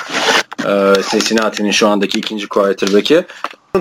Ee, 0.65 1.01
Cincinnati'nin 1.11 1.71
şu 1.71 1.87
andaki 1.87 2.19
ikinci 2.19 2.47
quarterback'i. 2.47 3.25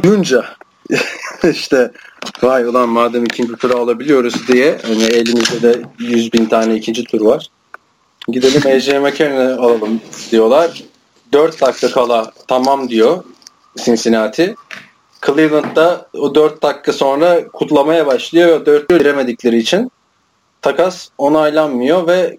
Duyunca 0.03 0.45
işte 1.51 1.91
vay 2.43 2.65
ulan 2.65 2.89
madem 2.89 3.25
ikinci 3.25 3.53
tura 3.53 3.75
alabiliyoruz 3.75 4.49
diye 4.49 4.79
hani 4.87 5.05
elimizde 5.05 5.63
de 5.63 5.83
100 5.99 6.33
bin 6.33 6.47
tane 6.47 6.77
ikinci 6.77 7.05
tur 7.05 7.21
var. 7.21 7.51
Gidelim 8.29 8.63
AJ 8.67 8.89
McCarron'ı 8.89 9.57
alalım 9.61 10.01
diyorlar. 10.31 10.83
4 11.33 11.61
dakika 11.61 11.91
kala 11.91 12.33
tamam 12.49 12.89
diyor 12.89 13.25
Cincinnati. 13.85 14.55
Cleveland'da 15.27 16.09
o 16.15 16.35
4 16.35 16.63
dakika 16.63 16.93
sonra 16.93 17.49
kutlamaya 17.49 18.07
başlıyor. 18.07 18.67
4 18.67 18.89
giremedikleri 18.89 19.59
için 19.59 19.91
takas 20.63 21.09
onaylanmıyor 21.19 22.07
ve 22.07 22.37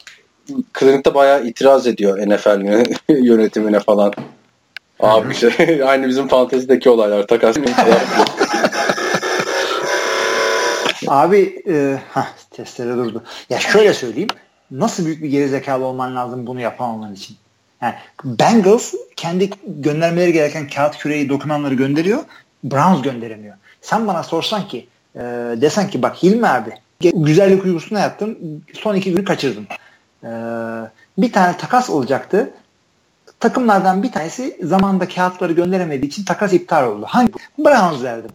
Cleveland'da 0.80 1.14
bayağı 1.14 1.46
itiraz 1.46 1.88
ediyor 1.88 2.18
NFL 2.18 2.62
yönetimine 3.10 3.80
falan. 3.80 4.14
Abi 5.00 5.36
şey, 5.36 5.84
aynı 5.86 6.08
bizim 6.08 6.28
fantezideki 6.28 6.90
olaylar 6.90 7.28
takas 7.28 7.58
Abi 11.08 11.64
e, 11.70 12.00
heh, 12.14 12.28
testere 12.52 12.98
durdu. 12.98 13.24
Ya 13.50 13.60
şöyle 13.60 13.94
söyleyeyim. 13.94 14.30
Nasıl 14.72 15.06
büyük 15.06 15.24
bir 15.24 15.30
gerizekalı 15.30 15.86
olman 15.86 16.16
lazım 16.16 16.48
bunu 16.48 16.62
yapamaman 16.62 17.14
için? 17.14 17.38
Yani 17.82 17.96
Bengals 18.24 18.94
kendi 19.16 19.50
göndermeleri 19.68 20.34
gereken 20.34 20.68
kağıt 20.68 20.98
küreği 20.98 21.30
dokümanları 21.30 21.74
gönderiyor. 21.74 22.24
Browns 22.64 23.02
gönderemiyor. 23.02 23.56
Sen 23.82 24.08
bana 24.08 24.24
sorsan 24.24 24.68
ki 24.68 24.88
e, 25.16 25.20
desen 25.62 25.90
ki 25.90 26.02
bak 26.02 26.24
Hilmi 26.24 26.48
abi 26.48 26.70
güzellik 27.02 27.66
uykusuna 27.66 28.00
yattım. 28.00 28.38
Son 28.74 28.96
iki 28.96 29.12
günü 29.12 29.26
kaçırdım. 29.26 29.68
E, 30.24 30.30
bir 31.18 31.32
tane 31.32 31.58
takas 31.58 31.90
olacaktı. 31.90 32.50
Takımlardan 33.40 34.04
bir 34.04 34.12
tanesi 34.12 34.58
zamanda 34.64 35.08
kağıtları 35.08 35.54
gönderemediği 35.54 36.10
için 36.10 36.26
takas 36.26 36.54
iptal 36.54 36.88
oldu. 36.88 37.06
Hangi? 37.10 37.32
Browns 37.58 38.04
verdim. 38.04 38.32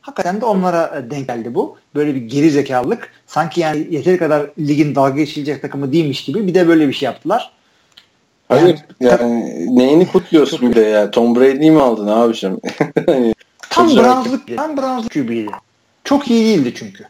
Hakikaten 0.00 0.40
de 0.40 0.44
onlara 0.44 0.98
e, 0.98 1.10
denk 1.10 1.28
geldi 1.28 1.54
bu. 1.54 1.76
Böyle 1.94 2.14
bir 2.14 2.20
geri 2.20 2.50
zekalılık. 2.50 3.10
Sanki 3.26 3.60
yani 3.60 3.86
yeteri 3.90 4.18
kadar 4.18 4.50
ligin 4.58 4.94
dalga 4.94 5.16
geçilecek 5.16 5.62
takımı 5.62 5.92
değilmiş 5.92 6.24
gibi 6.24 6.46
bir 6.46 6.54
de 6.54 6.68
böyle 6.68 6.88
bir 6.88 6.92
şey 6.92 7.06
yaptılar. 7.06 7.52
Hayır 8.48 8.78
yani 9.00 9.76
neyini 9.76 10.08
kutluyorsun 10.08 10.70
bir 10.70 10.74
de 10.74 10.80
ya? 10.80 11.10
Tom 11.10 11.36
Brady'yi 11.36 11.70
mi 11.70 11.82
aldın 11.82 12.06
abiciğim? 12.06 12.60
Hani 13.06 13.34
tam 13.70 13.88
Browns'lık 13.88 14.56
tam 14.56 14.76
Browns'lık 14.76 15.12
QB'ydi. 15.12 15.50
Çok 16.04 16.30
iyi 16.30 16.44
değildi 16.44 16.74
çünkü. 16.76 17.04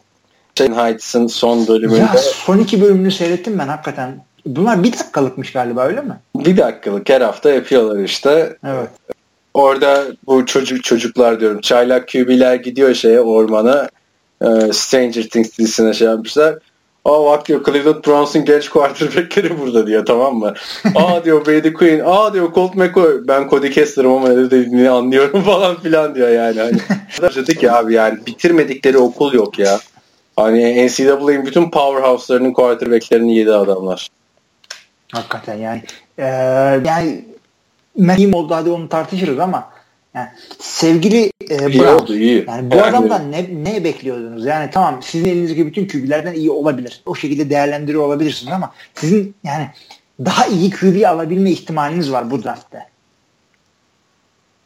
Shane 0.57 0.75
Heights'ın 0.75 1.27
son 1.27 1.67
bölümünde. 1.67 1.99
Ya 1.99 2.15
son 2.17 2.57
iki 2.57 2.81
bölümünü 2.81 3.11
seyrettim 3.11 3.59
ben 3.59 3.67
hakikaten. 3.67 4.23
Bunlar 4.55 4.83
bir 4.83 4.93
dakikalıkmış 4.93 5.51
galiba 5.51 5.85
öyle 5.85 6.01
mi? 6.01 6.19
Bir 6.35 6.57
dakikalık 6.57 7.09
her 7.09 7.21
hafta 7.21 7.51
yapıyorlar 7.51 8.03
işte. 8.03 8.57
Evet. 8.65 8.89
Orada 9.53 10.03
bu 10.27 10.45
çocuk 10.45 10.83
çocuklar 10.83 11.39
diyorum. 11.39 11.61
Çaylak 11.61 12.07
QB'ler 12.07 12.55
gidiyor 12.55 12.93
şeye 12.93 13.19
ormana. 13.21 13.89
Stranger 14.71 15.29
Things 15.29 15.57
dizisine 15.57 15.93
şey 15.93 16.07
yapmışlar. 16.07 16.55
Aa 17.05 17.25
bak 17.25 17.47
diyor 17.47 17.63
Cleveland 17.65 18.05
Browns'un 18.05 18.45
genç 18.45 18.69
quarterbackleri 18.69 19.59
burada 19.59 19.87
diyor 19.87 20.05
tamam 20.05 20.35
mı? 20.35 20.53
Aa 20.95 21.25
diyor 21.25 21.45
Brady 21.45 21.73
Quinn. 21.73 22.01
Aa 22.05 22.33
diyor 22.33 22.53
Colt 22.53 22.75
McCoy. 22.75 23.27
Ben 23.27 23.49
Cody 23.49 23.69
Kessler'ım 23.69 24.11
ama 24.11 24.29
ne 24.29 24.51
dediğini 24.51 24.89
anlıyorum 24.89 25.41
falan 25.45 25.79
filan 25.79 26.15
diyor 26.15 26.29
yani. 26.29 26.59
Hani. 26.59 27.35
Dedik 27.35 27.63
ya 27.63 27.77
abi 27.77 27.93
yani 27.93 28.19
bitirmedikleri 28.25 28.97
okul 28.97 29.33
yok 29.33 29.59
ya. 29.59 29.79
Hani 30.35 30.87
NCAA'nin 30.87 31.45
bütün 31.45 31.71
powerhouse'larının 31.71 32.53
quarterbacklerini 32.53 33.37
yedi 33.37 33.53
adamlar. 33.53 34.09
Hakikaten 35.13 35.57
yani. 35.57 35.83
Ee, 36.17 36.25
yani 36.85 37.25
Mahim 37.97 38.33
oldu 38.33 38.55
hadi 38.55 38.69
onu 38.69 38.89
tartışırız 38.89 39.39
ama 39.39 39.69
yani 40.15 40.27
sevgili 40.59 41.31
e, 41.49 41.69
iyi 41.69 41.79
Brown, 41.79 42.03
oldu, 42.03 42.15
iyi. 42.15 42.45
Yani 42.47 42.71
bu 42.71 42.75
yani, 42.75 42.85
adamdan 42.85 43.31
ne, 43.31 43.49
ne 43.63 43.83
bekliyordunuz? 43.83 44.45
Yani 44.45 44.69
tamam 44.71 44.99
sizin 45.03 45.25
elinizdeki 45.25 45.65
bütün 45.65 45.87
QB'lerden 45.87 46.33
iyi 46.33 46.51
olabilir. 46.51 47.01
O 47.05 47.15
şekilde 47.15 47.49
değerlendiriyor 47.49 48.03
olabilirsiniz 48.03 48.53
ama 48.53 48.73
sizin 48.93 49.35
yani 49.43 49.69
daha 50.25 50.45
iyi 50.45 50.69
QB 50.69 51.03
alabilme 51.07 51.51
ihtimaliniz 51.51 52.11
var 52.11 52.31
bu 52.31 52.43
draftta. 52.43 52.87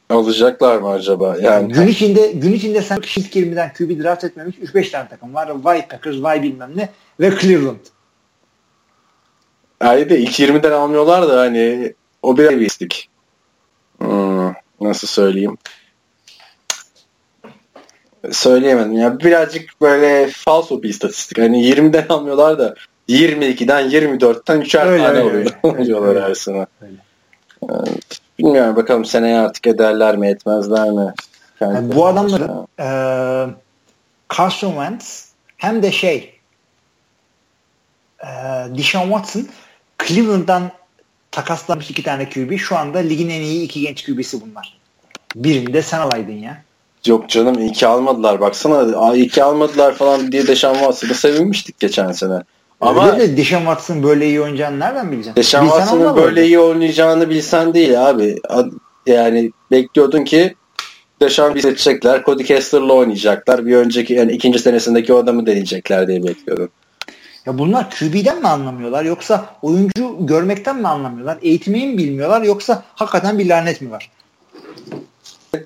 Alacaklar 0.09 0.77
mı 0.77 0.89
acaba? 0.89 1.27
Yani, 1.27 1.45
yani 1.45 1.73
gün 1.73 1.87
içinde 1.87 2.31
gün 2.31 2.53
içinde 2.53 2.81
sen 2.81 2.97
ilk 2.97 3.35
20'den 3.35 3.73
QB 3.73 4.03
draft 4.03 4.23
etmemiş 4.23 4.55
3-5 4.55 4.91
tane 4.91 5.09
takım 5.09 5.33
var. 5.33 5.49
Vay 5.63 5.87
Packers, 5.87 6.15
vay 6.21 6.43
bilmem 6.43 6.71
ne 6.75 6.89
ve 7.19 7.39
Cleveland. 7.41 7.79
Yani 9.83 10.09
de 10.09 10.19
ilk 10.19 10.39
20'den 10.39 10.71
almıyorlar 10.71 11.29
da 11.29 11.39
hani 11.39 11.93
o 12.21 12.37
bir 12.37 12.61
istik. 12.61 13.09
Hmm 13.97 14.53
nasıl 14.81 15.07
söyleyeyim 15.07 15.57
söyleyemedim 18.31 18.93
ya 18.93 19.19
birazcık 19.19 19.81
böyle 19.81 20.27
falso 20.27 20.83
bir 20.83 20.89
istatistik 20.89 21.37
hani 21.37 21.71
20'den 21.71 22.07
almıyorlar 22.09 22.59
da 22.59 22.75
22'den 23.09 23.89
24'ten 23.89 24.61
3'er 24.61 24.87
öyle, 24.87 25.03
tane 25.03 25.19
öyle, 25.19 25.49
alıyorlar 25.63 26.07
öyle, 26.15 26.23
arasına. 26.23 26.67
Evet. 27.69 28.19
Bilmiyorum 28.39 28.75
bakalım 28.75 29.05
seneye 29.05 29.39
artık 29.39 29.67
ederler 29.67 30.17
mi 30.17 30.27
etmezler 30.27 30.89
mi? 30.89 31.13
Yani 31.59 31.95
bu 31.95 32.07
adamları 32.07 32.51
e, 32.79 32.87
Carson 34.37 34.71
Wentz 34.71 35.31
hem 35.57 35.83
de 35.83 35.91
şey 35.91 36.39
e, 38.23 38.27
Deshaun 38.77 39.09
Watson 39.09 39.47
Cleveland'dan 40.07 40.71
takaslanmış 41.31 41.89
iki 41.89 42.03
tane 42.03 42.29
QB. 42.29 42.57
Şu 42.57 42.77
anda 42.77 42.97
ligin 42.97 43.29
en 43.29 43.41
iyi 43.41 43.63
iki 43.63 43.81
genç 43.81 44.05
QB'si 44.05 44.41
bunlar. 44.41 44.77
Birini 45.35 45.73
de 45.73 45.81
sen 45.81 45.99
alaydın 45.99 46.31
ya. 46.31 46.63
Yok 47.05 47.29
canım 47.29 47.59
iyi 47.59 47.71
ki 47.71 47.87
almadılar. 47.87 48.41
Baksana 48.41 49.13
iyi 49.15 49.27
ki 49.27 49.43
almadılar 49.43 49.95
falan 49.95 50.31
diye 50.31 50.47
Deşan 50.47 50.73
Watson'ı 50.73 51.13
sevinmiştik 51.13 51.79
geçen 51.79 52.11
sene. 52.11 52.43
Ama 52.81 53.11
Öyle 53.11 53.19
de 53.19 53.37
Deşan 53.37 53.59
Watson 53.59 54.03
böyle 54.03 54.27
iyi 54.27 54.41
oynayacağını 54.41 54.79
nereden 54.79 55.11
bileceksin? 55.11 55.35
Deşan 55.35 55.65
Watson'ın 55.65 56.15
böyle 56.15 56.45
iyi 56.45 56.59
oynayacağını 56.59 57.29
bilsen 57.29 57.73
değil 57.73 58.09
abi. 58.09 58.35
Yani 59.05 59.51
bekliyordun 59.71 60.23
ki 60.23 60.55
Deşan 61.21 61.55
bir 61.55 61.61
seçecekler. 61.61 62.23
Cody 62.23 62.43
Kessler'la 62.43 62.93
oynayacaklar. 62.93 63.65
Bir 63.65 63.75
önceki 63.75 64.13
yani 64.13 64.31
ikinci 64.31 64.59
senesindeki 64.59 65.13
o 65.13 65.17
adamı 65.17 65.45
deneyecekler 65.45 66.07
diye 66.07 66.23
bekliyordum. 66.23 66.69
Ya 67.45 67.57
bunlar 67.57 67.89
QB'den 67.89 68.39
mi 68.39 68.47
anlamıyorlar 68.47 69.05
yoksa 69.05 69.45
oyuncu 69.61 70.17
görmekten 70.19 70.75
mi 70.75 70.87
anlamıyorlar? 70.87 71.37
Eğitmeyi 71.41 71.87
mi 71.87 71.97
bilmiyorlar 71.97 72.41
yoksa 72.41 72.83
hakikaten 72.95 73.39
bir 73.39 73.49
lanet 73.49 73.81
mi 73.81 73.91
var? 73.91 74.11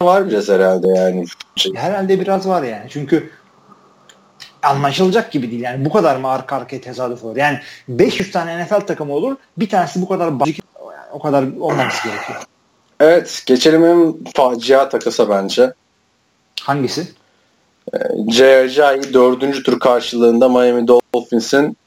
Var 0.02 0.30
biraz 0.30 0.50
herhalde 0.50 0.88
yani. 0.88 1.26
Herhalde 1.76 2.20
biraz 2.20 2.48
var 2.48 2.64
yani. 2.64 2.90
Çünkü 2.90 3.30
anlaşılacak 4.64 5.32
gibi 5.32 5.52
değil. 5.52 5.62
Yani 5.62 5.86
bu 5.86 5.90
kadar 5.90 6.16
mı 6.16 6.30
arka 6.30 6.56
arkaya 6.56 6.82
tesadüf 6.82 7.24
olur? 7.24 7.36
Yani 7.36 7.60
500 7.88 8.32
tane 8.32 8.64
NFL 8.64 8.80
takımı 8.80 9.14
olur. 9.14 9.36
Bir 9.58 9.70
tanesi 9.70 10.02
bu 10.02 10.08
kadar 10.08 10.26
yani 10.28 10.56
o 11.12 11.20
kadar 11.20 11.44
olmaması 11.44 12.08
gerekiyor. 12.08 12.44
Evet. 13.00 13.44
Geçelim 13.46 13.86
en 13.86 14.16
facia 14.36 14.90
takasa 14.90 15.30
bence. 15.30 15.74
Hangisi? 16.62 17.08
J.R.J.'yi 18.30 19.14
dördüncü 19.14 19.64
tur 19.64 19.80
karşılığında 19.80 20.50
Miami 20.50 20.88
Dolphins'in 21.16 21.78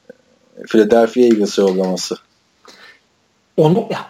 Philadelphia 0.67 1.21
Eagles'ı 1.21 1.61
yollaması. 1.61 2.15
Onu 3.57 3.87
ya, 3.91 4.07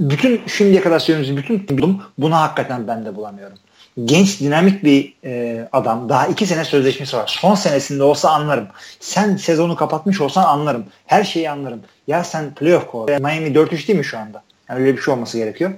bütün 0.00 0.46
şimdiye 0.46 0.80
kadar 0.80 0.98
söylediğimiz 0.98 1.44
bütün 1.44 1.78
durum 1.78 2.02
bunu 2.18 2.36
hakikaten 2.36 2.88
ben 2.88 3.04
de 3.04 3.16
bulamıyorum. 3.16 3.58
Genç 4.04 4.40
dinamik 4.40 4.84
bir 4.84 5.14
e, 5.24 5.68
adam. 5.72 6.08
Daha 6.08 6.26
iki 6.26 6.46
sene 6.46 6.64
sözleşmesi 6.64 7.16
var. 7.16 7.38
Son 7.40 7.54
senesinde 7.54 8.02
olsa 8.02 8.30
anlarım. 8.30 8.68
Sen 9.00 9.36
sezonu 9.36 9.76
kapatmış 9.76 10.20
olsan 10.20 10.44
anlarım. 10.44 10.84
Her 11.06 11.24
şeyi 11.24 11.50
anlarım. 11.50 11.80
Ya 12.06 12.24
sen 12.24 12.54
playoff 12.54 12.86
kovala. 12.86 13.18
Miami 13.18 13.48
4-3 13.48 13.88
değil 13.88 13.98
mi 13.98 14.04
şu 14.04 14.18
anda? 14.18 14.42
Yani 14.68 14.80
öyle 14.80 14.96
bir 14.96 15.02
şey 15.02 15.14
olması 15.14 15.38
gerekiyor. 15.38 15.72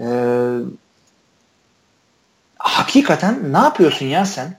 ee, 0.00 0.58
hakikaten 2.58 3.52
ne 3.52 3.58
yapıyorsun 3.58 4.06
ya 4.06 4.26
sen? 4.26 4.56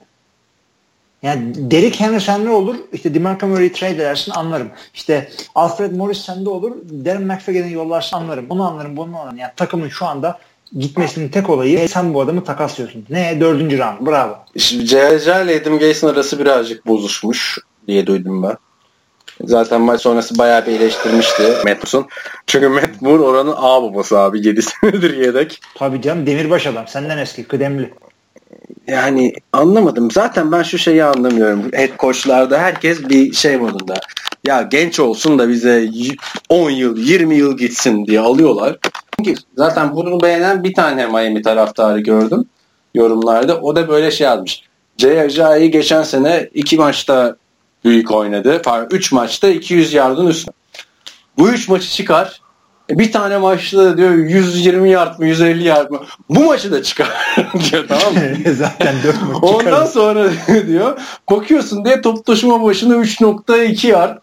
Yani 1.26 1.72
Derek 1.72 2.00
Henry 2.00 2.22
sende 2.22 2.50
olur. 2.50 2.76
İşte 2.94 3.14
DeMarco 3.14 3.48
Murray 3.48 3.72
trade 3.72 3.96
edersin 3.96 4.32
anlarım. 4.32 4.70
İşte 4.94 5.30
Alfred 5.56 5.92
Morris 5.92 6.18
sende 6.18 6.50
olur. 6.50 6.72
Darren 7.06 7.24
McFadden'i 7.24 7.72
yollarsın 7.74 8.18
anlarım. 8.18 8.50
Bunu 8.50 8.68
anlarım 8.68 8.98
bunu 8.98 9.20
anlarım. 9.20 9.38
Yani 9.38 9.52
takımın 9.56 9.90
şu 9.90 10.06
anda 10.06 10.40
gitmesinin 10.80 11.30
tek 11.30 11.50
olayı 11.50 11.90
sen 11.90 12.14
bu 12.14 12.22
adamı 12.22 12.44
takaslıyorsun. 12.44 13.06
Ne? 13.10 13.42
Dördüncü 13.42 13.78
round. 13.78 14.08
Bravo. 14.08 14.38
Şimdi 14.58 14.86
C.J. 14.86 15.44
ile 15.44 15.62
Adam 15.62 15.80
Gase'in 15.80 16.12
arası 16.12 16.40
birazcık 16.40 16.88
bozuşmuş 16.88 17.58
diye 17.88 18.08
duydum 18.08 18.44
ben. 18.44 18.58
Zaten 19.42 19.82
maç 19.82 20.02
sonrası 20.02 20.38
bayağı 20.38 20.66
bir 20.66 20.72
eleştirmişti 20.72 21.44
Matt 21.66 21.94
Çünkü 22.48 22.68
Matt 22.68 23.02
Moore 23.02 23.24
oranın 23.24 23.54
A 23.58 23.84
babası 23.84 24.20
abi. 24.20 24.48
7 24.48 24.62
senedir 24.62 25.18
yedek. 25.18 25.62
Tabii 25.76 26.02
canım 26.02 26.26
demirbaş 26.26 26.68
adam. 26.68 26.88
Senden 26.88 27.18
eski 27.18 27.44
kıdemli. 27.44 27.94
Yani 28.88 29.34
anlamadım. 29.54 30.12
Zaten 30.12 30.52
ben 30.52 30.64
şu 30.64 30.78
şeyi 30.78 31.04
anlamıyorum. 31.04 31.72
Head 31.74 31.98
coachlarda 32.00 32.60
herkes 32.60 33.10
bir 33.10 33.34
şey 33.34 33.58
modunda. 33.58 33.94
Ya 34.48 34.62
genç 34.62 35.00
olsun 35.00 35.40
da 35.40 35.50
bize 35.50 35.90
10 36.50 36.70
yıl, 36.70 36.98
20 36.98 37.36
yıl 37.36 37.58
gitsin 37.58 38.06
diye 38.06 38.20
alıyorlar. 38.20 38.78
Çünkü 39.18 39.42
zaten 39.58 39.96
bunu 39.96 40.22
beğenen 40.22 40.64
bir 40.64 40.74
tane 40.74 41.08
Miami 41.08 41.42
taraftarı 41.42 42.00
gördüm 42.00 42.46
yorumlarda. 42.96 43.62
O 43.62 43.76
da 43.76 43.88
böyle 43.88 44.12
şey 44.12 44.28
yazmış. 44.28 44.64
Jay 44.98 45.68
geçen 45.70 46.04
sene 46.04 46.50
iki 46.54 46.78
maçta 46.78 47.36
büyük 47.84 48.12
oynadı. 48.12 48.62
Pardon 48.62 48.96
3 48.96 49.12
maçta 49.12 49.50
200 49.50 49.94
yardın 49.94 50.28
üstü. 50.28 50.52
Bu 51.38 51.50
3 51.50 51.70
maçı 51.70 51.90
çıkar. 51.90 52.42
E, 52.90 53.00
bir 53.00 53.12
tane 53.12 53.38
maçta 53.38 53.98
diyor 53.98 54.12
120 54.12 54.90
yard 54.90 55.20
mı 55.20 55.28
150 55.28 55.64
yard 55.64 55.90
mı? 55.92 56.00
Bu 56.30 56.44
maçı 56.44 56.72
da 56.72 56.84
çıkar 56.84 57.10
diyor 57.72 57.86
tamam 57.88 58.14
mı? 58.14 58.54
Zaten 58.54 58.96
4 59.04 59.16
maç 59.22 59.38
Ondan 59.44 59.86
sonra 59.86 60.30
diyor 60.68 61.00
bakıyorsun 61.32 61.86
diye 61.86 62.02
top 62.02 62.26
taşıma 62.26 62.64
başına 62.64 62.96
3.2 62.96 63.88
yard. 63.88 64.18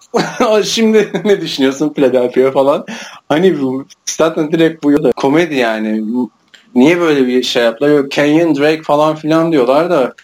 Şimdi 0.65 1.23
ne 1.25 1.41
düşünüyorsun 1.41 1.93
Philadelphia 1.93 2.51
falan? 2.51 2.87
Hani 3.29 3.61
bu 3.61 3.87
zaten 4.07 4.53
direkt 4.53 4.85
bu 4.85 5.03
da 5.03 5.13
komedi 5.13 5.55
yani. 5.55 6.05
Niye 6.75 7.01
böyle 7.01 7.27
bir 7.27 7.43
şey 7.43 7.63
yaptılar? 7.63 8.11
Kenyon 8.11 8.57
Drake 8.57 8.83
falan 8.83 9.17
filan 9.17 9.53
diyorlar 9.53 9.91
da 9.91 10.15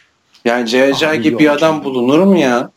yani 0.45 0.66
J.J. 0.66 1.16
gibi 1.16 1.39
bir 1.39 1.53
adam 1.53 1.84
bulunur 1.84 2.18
mu 2.18 2.39
ya? 2.39 2.70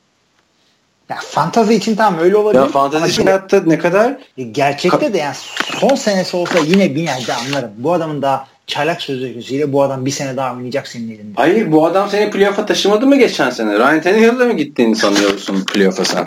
Ya 1.12 1.18
fantazi 1.22 1.74
için 1.74 1.95
tamam 1.95 2.20
öyle 2.20 2.38
olabilir. 2.38 2.62
Ya 2.62 2.68
fantazi 2.68 3.07
için 3.07 3.26
hayatta 3.26 3.62
ne 3.66 3.78
kadar? 3.78 4.18
E, 4.38 4.43
gerçekte 4.43 5.14
de 5.14 5.18
yani 5.18 5.36
son 5.80 5.95
senesi 5.95 6.38
olsa 6.38 6.59
yine 6.59 6.95
bir 6.95 7.01
yerde 7.01 7.34
anlarım. 7.34 7.72
Bu 7.78 7.93
adamın 7.93 8.22
daha 8.22 8.47
çaylak 8.68 9.01
sözleşmesiyle 9.01 9.74
bu 9.74 9.84
adam 9.84 10.05
bir 10.05 10.12
sene 10.12 10.38
daha 10.38 10.55
oynayacak 10.55 10.88
senin 10.88 11.12
elinde. 11.12 11.34
Hayır 11.36 11.72
bu 11.72 11.86
adam 11.86 12.09
seni 12.09 12.32
playoff'a 12.32 12.66
taşımadı 12.66 13.07
mı 13.07 13.16
geçen 13.16 13.49
sene? 13.49 13.80
Ryan 13.80 14.01
Tannehill'le 14.01 14.47
mi 14.47 14.55
gittiğini 14.55 14.95
sanıyorsun 14.95 15.66
playoff'a 15.66 16.05
sen? 16.05 16.26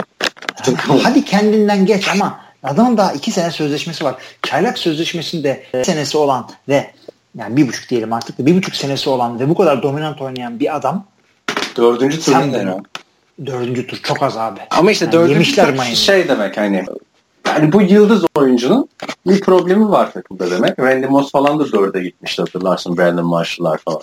Hadi 1.03 1.25
kendinden 1.25 1.87
geç 1.87 2.09
ama 2.09 2.41
adamın 2.63 2.97
daha 2.97 3.13
iki 3.13 3.31
sene 3.31 3.51
sözleşmesi 3.51 4.05
var. 4.05 4.15
Çaylak 4.43 4.79
sözleşmesinde 4.79 5.63
e, 5.75 5.85
senesi 5.85 6.19
olan 6.19 6.49
ve 6.69 6.91
yani 7.39 7.57
bir 7.57 7.69
buçuk 7.69 7.89
diyelim 7.91 8.13
artık 8.13 8.39
da 8.39 8.47
bir 8.47 8.57
buçuk 8.57 8.77
senesi 8.77 9.11
olan 9.11 9.41
ve 9.41 9.49
bu 9.49 9.55
kadar 9.55 9.83
dominant 9.83 10.21
oynayan 10.21 10.61
bir 10.61 10.77
adam 10.77 11.07
Dördüncü 11.77 12.21
turunda 12.21 12.83
Dördüncü 13.47 13.87
tur 13.87 13.97
çok 13.97 14.23
az 14.23 14.37
abi. 14.37 14.61
Ama 14.71 14.91
işte 14.91 15.05
yani 15.05 15.13
dördüncü 15.13 15.55
tur 15.55 15.83
şey 15.83 16.29
demek 16.29 16.57
hani 16.57 16.85
yani 17.47 17.73
bu 17.73 17.83
yıldız 17.83 18.25
oyuncunun 18.35 18.89
bir 19.27 19.41
problemi 19.41 19.91
var 19.91 20.13
takımda 20.13 20.51
demek. 20.51 20.79
Randy 20.79 21.07
Moss 21.07 21.31
falan 21.31 21.59
da 21.59 21.73
dörde 21.73 22.03
gitmişti 22.03 22.43
hatırlarsın 22.43 22.97
Brandon 22.97 23.27
Marshall'lar 23.27 23.79
falan. 23.79 24.01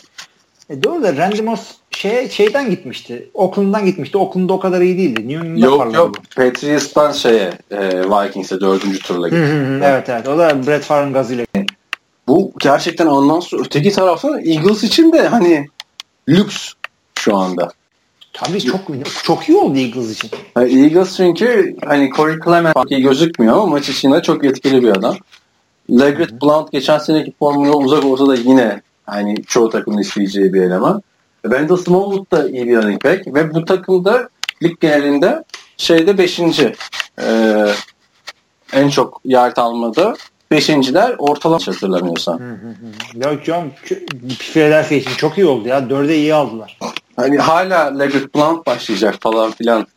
E 0.69 0.83
doğru 0.83 1.03
da 1.03 1.17
Randy 1.17 1.41
Moss 1.41 1.61
şey, 1.91 2.29
şeyden 2.29 2.69
gitmişti. 2.69 3.29
Oakland'dan 3.33 3.85
gitmişti. 3.85 4.17
Oakland'da 4.17 4.53
o 4.53 4.59
kadar 4.59 4.81
iyi 4.81 4.97
değildi. 4.97 5.27
New 5.27 5.47
England'da 5.47 5.65
yok 5.65 5.95
yok. 5.95 6.15
Patriots'tan 6.35 7.11
şeye 7.11 7.53
e, 7.71 7.89
Vikings'e 8.09 8.59
dördüncü 8.61 8.99
turla 8.99 9.27
gitti. 9.27 9.41
Hı 9.41 9.75
hı, 9.75 9.79
evet 9.83 10.09
evet. 10.09 10.27
O 10.27 10.37
da 10.37 10.67
Brett 10.67 10.83
Favre'ın 10.83 11.13
gazıyla. 11.13 11.45
Bu 12.27 12.51
gerçekten 12.59 13.07
anlamsız. 13.07 13.59
Öteki 13.59 13.91
taraftan 13.91 14.45
Eagles 14.45 14.83
için 14.83 15.13
de 15.13 15.27
hani 15.27 15.67
lüks 16.29 16.73
şu 17.19 17.37
anda. 17.37 17.71
Tabii 18.33 18.61
çok 18.61 18.81
çok 19.23 19.49
iyi 19.49 19.57
oldu 19.57 19.77
Eagles 19.77 20.11
için. 20.11 20.29
Eagles 20.55 21.17
çünkü 21.17 21.75
hani 21.85 22.09
Corey 22.15 22.35
Clement 22.45 22.91
iyi 22.91 23.01
gözükmüyor 23.01 23.53
ama 23.53 23.65
maç 23.65 23.89
içinde 23.89 24.21
çok 24.21 24.45
etkili 24.45 24.83
bir 24.83 24.89
adam. 24.89 25.15
Leggett 25.89 26.41
Blount 26.41 26.71
geçen 26.71 26.97
seneki 26.97 27.33
formuna 27.39 27.73
uzak 27.73 28.05
olsa 28.05 28.27
da 28.27 28.35
yine 28.35 28.81
hani 29.05 29.43
çoğu 29.43 29.69
takımın 29.69 29.97
isteyeceği 29.97 30.53
bir 30.53 30.61
eleman. 30.61 31.01
Wendell 31.41 31.77
Smallwood 31.77 32.31
da 32.31 32.49
iyi 32.49 32.67
bir 32.67 32.75
running 32.77 33.03
back 33.03 33.27
ve 33.27 33.53
bu 33.53 33.65
takımda 33.65 34.29
lig 34.63 34.79
genelinde 34.79 35.43
şeyde 35.77 36.17
5. 36.17 36.39
Ee, 36.39 37.67
en 38.73 38.89
çok 38.89 39.21
yard 39.25 39.57
almada 39.57 40.15
beşinciler 40.51 41.15
ortalama 41.17 41.67
hatırlamıyorsam. 41.67 42.39
Ya 43.15 43.43
canım 43.43 43.71
Philadelphia 44.39 44.95
için 44.95 45.11
çok 45.17 45.37
iyi 45.37 45.45
oldu 45.45 45.67
ya. 45.67 45.89
Dörde 45.89 46.15
iyi 46.15 46.33
aldılar. 46.33 46.79
Hani 47.15 47.37
hala 47.37 47.97
Leggett 47.97 48.35
Blount 48.35 48.67
başlayacak 48.67 49.15
falan 49.21 49.51
filan 49.51 49.87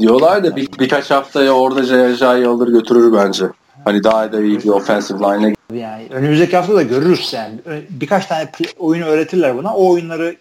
diyorlar 0.00 0.44
da 0.44 0.56
bir, 0.56 0.68
birkaç 0.78 1.10
haftaya 1.10 1.52
orada 1.52 1.82
Jay'ı 2.14 2.48
alır 2.48 2.68
götürür 2.68 3.12
bence. 3.12 3.44
Hani 3.84 4.04
daha 4.04 4.32
da 4.32 4.42
iyi 4.42 4.58
bir 4.58 4.68
offensive 4.68 5.18
line'e. 5.18 5.54
Yani 5.74 6.06
önümüzdeki 6.10 6.56
hafta 6.56 6.74
da 6.74 6.82
görürüz 6.82 7.32
yani. 7.32 7.54
Birkaç 7.90 8.26
tane 8.26 8.48
oyunu 8.78 9.04
öğretirler 9.04 9.58
buna. 9.58 9.74
O 9.74 9.90
oyunları 9.90 10.36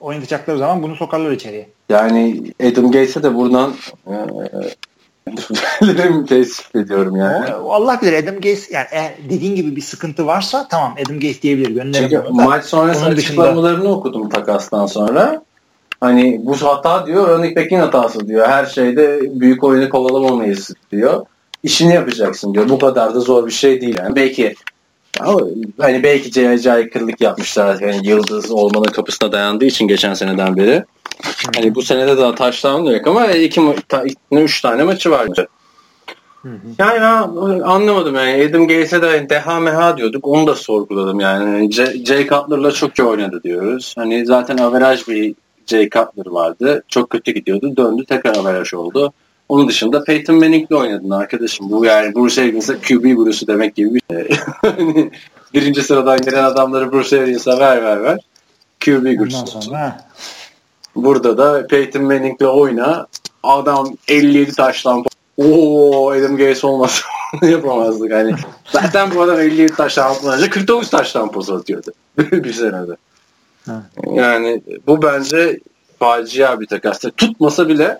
oynatacakları 0.00 0.58
zaman 0.58 0.82
bunu 0.82 0.96
sokarlar 0.96 1.30
içeriye. 1.30 1.68
Yani 1.88 2.52
Adam 2.62 2.84
Gates'e 2.84 3.22
de 3.22 3.34
buradan 3.34 3.74
e, 4.06 4.12
Benim 5.82 6.26
teessüf 6.26 6.76
ediyorum 6.76 7.16
yani. 7.16 7.50
Allah 7.52 7.98
bilir 8.02 8.22
Adam 8.22 8.34
Gates 8.34 8.70
yani 8.70 8.86
eğer 8.90 9.12
dediğin 9.30 9.56
gibi 9.56 9.76
bir 9.76 9.80
sıkıntı 9.80 10.26
varsa 10.26 10.68
tamam 10.68 10.94
Adam 11.04 11.14
Gates 11.14 11.42
diyebilir 11.42 11.70
gönderelim. 11.70 12.10
Çünkü 12.10 12.24
maç 12.30 12.64
sonrası 12.64 13.04
açıklamalarını 13.04 13.78
dışında... 13.78 13.92
okudum 13.92 14.28
takastan 14.28 14.86
sonra. 14.86 15.42
Hani 16.00 16.40
bu 16.44 16.56
hata 16.56 17.06
diyor 17.06 17.28
running 17.28 17.56
back'in 17.56 17.78
hatası 17.78 18.28
diyor. 18.28 18.48
Her 18.48 18.66
şeyde 18.66 19.20
büyük 19.40 19.64
oyunu 19.64 19.88
kovalamamayız 19.88 20.70
diyor. 20.92 21.26
İşini 21.62 21.94
yapacaksın 21.94 22.54
diyor. 22.54 22.68
Bu 22.68 22.78
kadar 22.78 23.14
da 23.14 23.20
zor 23.20 23.46
bir 23.46 23.52
şey 23.52 23.80
değil 23.80 23.96
yani. 23.98 24.16
Belki 24.16 24.54
hani 25.78 26.02
belki 26.02 26.30
C.C. 26.30 26.90
kırlık 26.90 27.20
yapmışlar. 27.20 27.80
Yani 27.80 28.08
yıldız 28.08 28.50
olmanın 28.50 28.92
kapısına 28.92 29.32
dayandığı 29.32 29.64
için 29.64 29.88
geçen 29.88 30.14
seneden 30.14 30.56
beri. 30.56 30.84
Hani 31.56 31.74
bu 31.74 31.82
senede 31.82 32.16
daha 32.16 32.34
taştan 32.34 32.78
yok 32.78 33.06
ama 33.06 33.26
iki, 33.26 33.60
ta, 33.88 34.04
üç 34.30 34.60
tane 34.60 34.82
maçı 34.82 35.10
var. 35.10 35.28
Yani 36.78 37.00
anlamadım 37.64 38.14
yani 38.14 38.48
Adam 38.50 38.68
Gates'e 38.68 39.02
de 39.02 39.26
deha 39.30 39.60
meha 39.60 39.96
diyorduk 39.96 40.26
onu 40.26 40.46
da 40.46 40.54
sorguladım 40.54 41.20
yani 41.20 41.72
J, 41.72 42.04
Jay 42.04 42.26
Cutler'la 42.26 42.72
çok 42.72 42.98
iyi 42.98 43.02
oynadı 43.02 43.40
diyoruz. 43.44 43.94
Hani 43.98 44.26
zaten 44.26 44.58
averaj 44.58 45.08
bir 45.08 45.34
Jay 45.66 45.88
Cutler 45.90 46.26
vardı. 46.26 46.82
Çok 46.88 47.10
kötü 47.10 47.32
gidiyordu. 47.32 47.76
Döndü 47.76 48.04
tekrar 48.04 48.36
averaj 48.36 48.74
oldu. 48.74 49.12
Onun 49.48 49.68
dışında 49.68 50.04
Peyton 50.04 50.36
Manning'le 50.36 50.72
oynadın 50.72 51.10
arkadaşım. 51.10 51.70
Bu 51.70 51.84
yani 51.84 52.14
Bruce 52.14 52.42
Arians'a 52.42 52.78
QB 52.78 53.04
Bruce'u 53.04 53.46
demek 53.46 53.76
gibi 53.76 53.94
bir 53.94 54.02
şey. 54.10 54.36
Birinci 55.54 55.82
sıradan 55.82 56.20
gelen 56.20 56.44
adamları 56.44 56.92
Bruce 56.92 57.20
Arians'a 57.20 57.58
ver 57.58 57.82
ver 57.82 58.02
ver. 58.02 58.18
QB 58.84 59.18
Bruce. 59.18 59.36
Burada 60.96 61.38
da 61.38 61.66
Peyton 61.66 62.02
Manning'le 62.02 62.46
oyna. 62.46 63.06
Adam 63.42 63.96
57 64.08 64.52
taştan 64.52 65.04
Oo 65.36 66.10
Adam 66.10 66.36
Gates 66.36 66.64
olmasa 66.64 67.04
yapamazdık 67.42 68.12
hani. 68.12 68.34
Zaten 68.72 69.14
bu 69.14 69.22
adam 69.22 69.40
57 69.40 69.74
taştan 69.74 70.10
atmayınca 70.10 70.50
49 70.50 70.90
taştan 70.90 71.32
poz 71.32 71.50
atıyordu 71.50 71.92
bir 72.18 72.52
senede. 72.52 72.96
Yani 74.14 74.62
bu 74.86 75.02
bence 75.02 75.60
facia 75.98 76.60
bir 76.60 76.66
takas. 76.66 77.00
Tutmasa 77.16 77.68
bile 77.68 77.98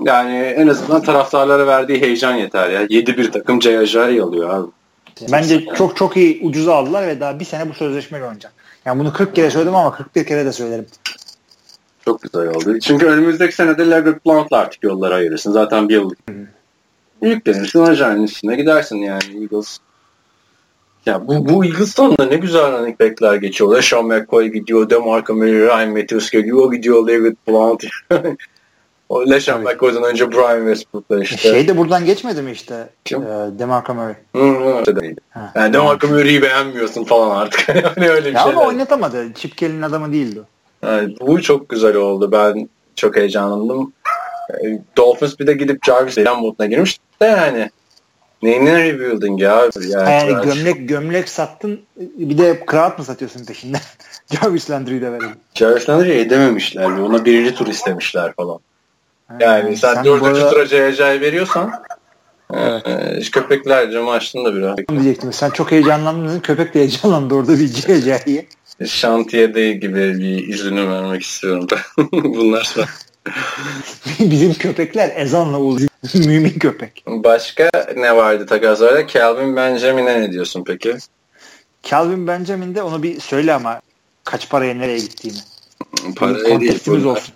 yani 0.00 0.36
en 0.36 0.68
azından 0.68 1.02
taraftarlara 1.02 1.66
verdiği 1.66 2.00
heyecan 2.00 2.34
yeter 2.34 2.70
ya. 2.70 2.84
7-1 2.84 3.30
takım 3.30 3.60
Ceyajari 3.60 4.22
alıyor 4.22 4.50
abi. 4.50 4.70
Bence 5.32 5.64
çok 5.76 5.96
çok 5.96 6.16
iyi 6.16 6.40
ucuza 6.42 6.74
aldılar 6.74 7.06
ve 7.06 7.20
daha 7.20 7.40
bir 7.40 7.44
sene 7.44 7.70
bu 7.70 7.74
sözleşmeyle 7.74 8.24
oynayacak. 8.24 8.52
Yani 8.84 9.00
bunu 9.00 9.12
40 9.12 9.34
kere 9.34 9.50
söyledim 9.50 9.74
ama 9.74 9.96
41 9.96 10.26
kere 10.26 10.44
de 10.44 10.52
söylerim. 10.52 10.86
Çok 12.04 12.22
güzel 12.22 12.48
oldu. 12.48 12.78
Çünkü 12.78 13.06
önümüzdeki 13.06 13.54
senede 13.54 13.90
Leggett 13.90 14.26
Blount'la 14.26 14.56
artık 14.56 14.82
yolları 14.82 15.14
ayırırsın. 15.14 15.52
Zaten 15.52 15.88
bir 15.88 15.94
yıllık. 15.94 16.18
Yüklenirsin 17.22 17.80
ajanın 17.80 18.22
üstüne 18.22 18.56
gidersin 18.56 18.96
yani 18.96 19.22
Eagles. 19.42 19.78
Ya 21.06 21.28
bu, 21.28 21.48
bu 21.48 21.64
Eagles'tan 21.64 22.18
da 22.18 22.24
ne 22.24 22.36
güzel 22.36 22.72
running 22.72 23.00
back'ler 23.00 23.34
geçiyor. 23.34 23.82
Sean 23.82 24.06
McCoy 24.06 24.46
gidiyor, 24.46 24.90
DeMarco 24.90 25.34
Murray, 25.34 25.52
Ryan 25.52 25.90
Matthews 25.90 26.30
geliyor, 26.30 26.72
gidiyor 26.72 27.08
Leggett 27.08 27.48
Blount. 27.48 27.84
o 29.08 29.30
LeSean 29.30 29.62
McCoy'dan 29.62 30.02
önce 30.02 30.32
Brian 30.32 30.58
Westbrook'lar 30.58 31.22
işte. 31.22 31.36
Şey 31.36 31.68
de 31.68 31.76
buradan 31.76 32.04
geçmedi 32.04 32.42
mi 32.42 32.52
işte? 32.52 32.88
Kim? 33.04 33.22
E, 33.22 33.58
DeMarco 33.58 33.94
Murray. 33.94 34.14
Hı, 34.36 34.42
hı, 34.42 35.00
değil. 35.00 35.16
Ha. 35.30 35.52
Yani 35.54 35.72
DeMarco 35.72 36.08
Murray'i 36.08 36.42
beğenmiyorsun 36.42 37.04
falan 37.04 37.36
artık. 37.36 37.68
hani 37.96 38.10
öyle 38.10 38.28
bir 38.30 38.34
ya 38.34 38.42
Ama 38.44 38.64
oynatamadı. 38.64 39.32
Chip 39.34 39.56
Kelly'nin 39.56 39.82
adamı 39.82 40.12
değildi. 40.12 40.40
Yani 40.82 41.16
bu 41.20 41.42
çok 41.42 41.68
güzel 41.68 41.96
oldu. 41.96 42.32
Ben 42.32 42.68
çok 42.96 43.16
heyecanlandım. 43.16 43.92
E, 44.50 44.78
Dolphins 44.96 45.38
bir 45.38 45.46
de 45.46 45.52
gidip 45.52 45.84
Jarvis 45.84 46.16
moduna 46.16 46.66
girmiş 46.66 46.98
de 47.22 47.26
yani. 47.26 47.70
Neyine 48.42 48.84
rebuilding 48.84 49.40
ya? 49.40 49.68
Yani, 49.90 50.10
yani 50.10 50.44
gömlek 50.44 50.88
gömlek 50.88 51.28
sattın 51.28 51.80
bir 51.96 52.38
de 52.38 52.64
kıraat 52.66 52.98
mı 52.98 53.04
satıyorsun 53.04 53.44
peşinden? 53.44 53.80
Jarvis 54.30 54.70
Landry'i 54.70 55.02
de 55.02 55.12
verelim. 55.12 55.36
Jarvis 55.54 55.88
Landry'i 55.88 56.20
edememişler. 56.20 56.84
Ona 56.84 57.24
birinci 57.24 57.54
tur 57.54 57.66
istemişler 57.66 58.32
falan. 58.32 58.58
Yani 59.40 59.76
sen, 59.76 59.94
sen 59.94 60.04
dördüncü 60.04 60.40
arada... 60.40 60.50
tura 60.50 60.66
Ceyacay 60.66 61.20
veriyorsan 61.20 61.72
Evet. 62.54 62.82
Ee, 62.86 63.20
köpekler 63.32 63.90
camı 63.90 64.10
açtın 64.10 64.44
da 64.44 64.54
biraz. 64.54 64.76
Diyecektim. 64.88 65.32
Sen 65.32 65.50
çok 65.50 65.72
heyecanlandın. 65.72 66.40
Köpek 66.40 66.74
de 66.74 66.78
heyecanlandı 66.78 67.34
orada 67.34 67.58
bir 67.58 67.68
Ceyacay'ı. 67.68 68.44
Şantiyede 68.86 69.72
gibi 69.72 70.18
bir 70.18 70.48
izini 70.48 70.90
vermek 70.90 71.22
istiyorum 71.22 71.66
ben. 71.70 72.08
Bunlar 72.12 72.74
da. 72.76 72.84
Bizim 74.20 74.54
köpekler 74.54 75.12
ezanla 75.16 75.58
uluyor. 75.58 75.88
Mümin 76.14 76.58
köpek. 76.58 77.04
Başka 77.06 77.70
ne 77.96 78.16
vardı 78.16 78.46
takaslarda? 78.46 79.06
Calvin 79.06 79.56
Benjamin'e 79.56 80.20
ne 80.20 80.32
diyorsun 80.32 80.64
peki? 80.66 80.96
Calvin 81.82 82.26
Benjamin'de 82.26 82.82
onu 82.82 83.02
bir 83.02 83.20
söyle 83.20 83.54
ama 83.54 83.80
kaç 84.24 84.50
paraya 84.50 84.74
nereye 84.74 84.98
gittiğini. 84.98 85.38
Paraya 86.16 86.60
değil. 86.60 86.88
Olsun. 86.88 87.34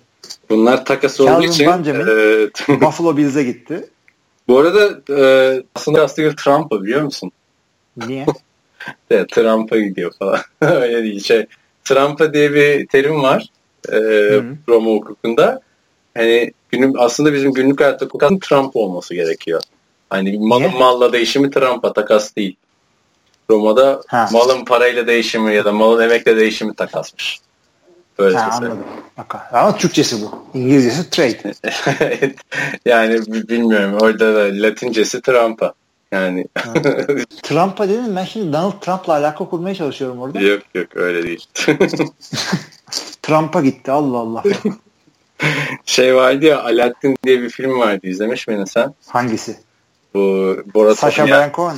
Bunlar 0.49 0.85
takas 0.85 1.19
olduğu 1.19 1.43
için. 1.43 1.65
Calvin 1.65 1.85
Benjamin 1.85 2.07
e, 2.77 2.81
Buffalo 2.81 3.17
Bills'e 3.17 3.43
gitti. 3.43 3.89
Bu 4.47 4.59
arada 4.59 5.01
e, 5.17 5.63
aslında 5.75 6.03
aslında 6.03 6.35
Trump'a 6.35 6.83
biliyor 6.83 7.01
musun? 7.01 7.31
Niye? 7.97 8.25
de, 9.11 9.27
Trump'a 9.27 9.77
gidiyor 9.77 10.11
falan. 10.19 10.39
Öyle 10.61 11.03
değil. 11.03 11.23
Şey, 11.23 11.45
Trump'a 11.83 12.33
diye 12.33 12.53
bir 12.53 12.87
terim 12.87 13.23
var. 13.23 13.49
E, 13.89 13.97
Roma 14.69 14.91
hukukunda. 14.91 15.61
Hani 16.17 16.51
günüm, 16.71 16.93
aslında 16.97 17.33
bizim 17.33 17.53
günlük 17.53 17.81
hayatta 17.81 18.07
kukan 18.07 18.39
Trump 18.39 18.75
olması 18.75 19.15
gerekiyor. 19.15 19.61
Hani 20.09 20.37
malın 20.39 20.77
malla 20.77 21.13
değişimi 21.13 21.51
Trump'a 21.51 21.93
takas 21.93 22.35
değil. 22.35 22.55
Roma'da 23.49 24.01
ha. 24.07 24.29
malın 24.31 24.65
parayla 24.65 25.07
değişimi 25.07 25.55
ya 25.55 25.65
da 25.65 25.71
malın 25.71 26.03
emekle 26.03 26.37
değişimi 26.37 26.75
takasmış. 26.75 27.39
Böyle 28.19 28.37
ha, 28.37 28.49
anladım. 28.51 28.79
Ama 29.51 29.77
Türkçesi 29.77 30.21
bu. 30.21 30.45
İngilizcesi 30.53 31.09
trade. 31.09 31.53
yani 32.85 33.19
bilmiyorum. 33.27 33.97
Orada 34.01 34.35
da 34.35 34.63
Latincesi 34.63 35.21
Trump'a. 35.21 35.73
Yani. 36.11 36.47
Trump'a 37.43 37.89
dedim 37.89 38.15
ben 38.15 38.25
şimdi 38.25 38.53
Donald 38.53 38.81
Trump'la 38.81 39.13
alaka 39.13 39.45
kurmaya 39.45 39.75
çalışıyorum 39.75 40.19
orada. 40.19 40.39
Yok 40.39 40.61
yok 40.75 40.87
öyle 40.95 41.23
değil. 41.23 41.45
Trump'a 43.21 43.61
gitti 43.61 43.91
Allah 43.91 44.17
Allah. 44.17 44.43
şey 45.85 46.15
vardı 46.15 46.45
ya 46.45 46.63
Aladdin 46.63 47.17
diye 47.23 47.41
bir 47.41 47.49
film 47.49 47.79
vardı 47.79 48.07
izlemiş 48.07 48.47
miydin 48.47 48.65
sen? 48.65 48.93
Hangisi? 49.07 49.57
Bu 50.13 50.57
Borat 50.73 50.99
Sasha 50.99 51.29
Baron 51.29 51.51
Cohen 51.55 51.77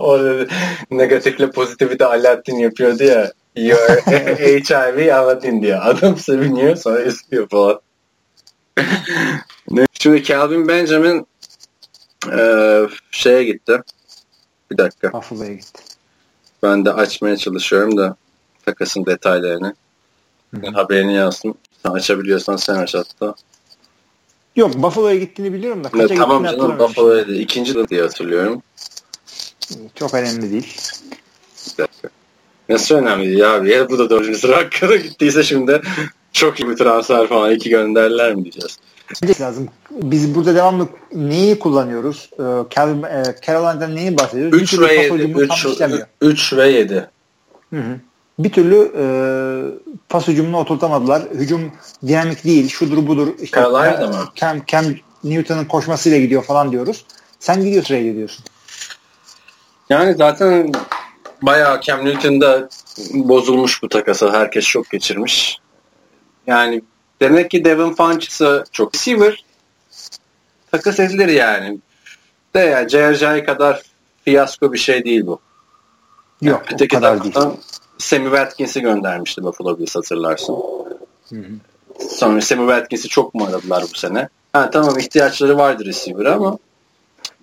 Orada 0.00 0.46
negatifle 0.90 1.50
pozitifi 1.50 1.98
de 1.98 2.06
Aladdin 2.06 2.56
yapıyordu 2.56 3.04
ya. 3.04 3.32
Your 3.56 3.88
HIV 4.06 5.14
Aladdin 5.14 5.62
diyor. 5.62 5.80
Adam 5.82 6.16
seviniyor 6.16 6.76
sonra 6.76 7.02
istiyor 7.02 7.48
falan. 7.48 7.80
Şimdi 9.92 10.24
Calvin 10.24 10.68
Benjamin 10.68 11.26
e, 12.32 12.80
şeye 13.10 13.44
gitti. 13.44 13.82
Bir 14.70 14.78
dakika. 14.78 15.12
Buffalo'ya 15.12 15.54
gitti. 15.54 15.82
Ben 16.62 16.84
de 16.84 16.92
açmaya 16.92 17.36
çalışıyorum 17.36 17.96
da 17.96 18.16
takasın 18.66 19.06
detaylarını. 19.06 19.74
Hı-hı. 20.54 20.70
Haberini 20.70 21.14
yazdım. 21.14 21.54
Sen 21.82 21.90
açabiliyorsan 21.90 22.56
sen 22.56 22.74
aç 22.74 22.94
hatta. 22.94 23.34
Yok 24.56 24.74
Buffalo'ya 24.74 25.16
gittiğini 25.16 25.52
biliyorum 25.52 25.84
da. 25.84 25.88
Kaça 25.88 26.14
ne, 26.14 26.20
tamam 26.20 26.44
canım 26.44 26.78
Buffalo'ya. 26.78 27.22
İkinci 27.22 27.74
de 27.74 27.88
diye 27.88 28.02
hatırlıyorum. 28.02 28.62
Çok 29.94 30.14
önemli 30.14 30.50
değil. 30.50 30.76
Bir 31.72 31.82
dakika. 31.82 32.08
Nasıl 32.70 32.94
önemli 32.94 33.26
değil 33.26 33.54
abi? 33.54 33.70
Ya 33.70 33.88
bu 33.88 33.98
da 33.98 34.10
dördüncü 34.10 34.38
sıra 34.38 34.56
hakkında 34.56 34.96
gittiyse 34.96 35.42
şimdi 35.42 35.82
çok 36.32 36.60
iyi 36.60 36.68
bir 36.68 36.76
transfer 36.76 37.26
falan 37.26 37.50
iki 37.50 37.70
gönderler 37.70 38.34
mi 38.34 38.42
diyeceğiz. 38.44 38.78
lazım. 39.40 39.68
Biz 39.90 40.34
burada 40.34 40.54
devamlı 40.54 40.88
neyi 41.14 41.58
kullanıyoruz? 41.58 42.30
Ee, 42.38 42.42
e, 42.42 43.22
Carolina'dan 43.46 43.96
neyi 43.96 44.18
bahsediyoruz? 44.18 44.62
3 44.62 44.80
ve 44.80 44.94
7. 44.94 46.06
3 46.20 46.52
ve 46.52 46.68
7. 46.68 47.06
Hı 47.70 47.76
hı. 47.76 48.00
Bir 48.38 48.52
türlü 48.52 48.92
e, 48.98 49.04
pas 50.08 50.28
hücumunu 50.28 50.58
oturtamadılar. 50.58 51.22
Hücum 51.34 51.72
dinamik 52.06 52.44
değil, 52.44 52.68
şudur 52.68 53.06
budur. 53.06 53.28
İşte 53.42 53.60
Carolina'da 53.60 54.06
mı? 54.06 54.24
Cam, 54.34 54.58
Cam 54.66 54.84
Newton'ın 55.24 55.64
koşmasıyla 55.64 56.18
gidiyor 56.18 56.42
falan 56.42 56.72
diyoruz. 56.72 57.04
Sen 57.40 57.64
gidiyor 57.64 57.84
sıraya 57.84 58.02
gidiyorsun. 58.02 58.44
Yani 59.90 60.14
zaten 60.14 60.72
bayağı 61.42 61.80
Cam 61.80 62.04
Newton'da 62.04 62.68
bozulmuş 63.14 63.82
bu 63.82 63.88
takasa. 63.88 64.32
Herkes 64.32 64.64
şok 64.64 64.90
geçirmiş. 64.90 65.58
Yani 66.46 66.82
demek 67.20 67.50
ki 67.50 67.64
Devin 67.64 67.94
Funches'ı 67.94 68.64
çok 68.72 68.94
receiver 68.94 69.44
takas 70.72 71.00
edilir 71.00 71.28
yani. 71.28 71.78
De 72.54 72.58
yani 72.58 72.88
J.R.J. 72.88 73.44
kadar 73.44 73.82
fiyasko 74.24 74.72
bir 74.72 74.78
şey 74.78 75.04
değil 75.04 75.26
bu. 75.26 75.40
Yok 76.42 76.62
yani, 76.70 76.84
o 76.84 76.88
kadar 76.88 77.24
değil. 77.24 77.34
Sammy 77.98 78.24
Watkins'i 78.24 78.80
göndermişti 78.80 79.42
Buffalo 79.42 79.78
Bills 79.78 79.96
hatırlarsın. 79.96 80.56
Hı 81.28 81.36
hı. 81.36 81.44
Sonra 82.08 82.40
Sammy 82.40 82.66
Watkins'i 82.66 83.08
çok 83.08 83.34
mu 83.34 83.44
aradılar 83.44 83.84
bu 83.94 83.98
sene? 83.98 84.28
Ha, 84.52 84.70
tamam 84.70 84.98
ihtiyaçları 84.98 85.58
vardır 85.58 85.86
receiver 85.86 86.24
ama 86.24 86.58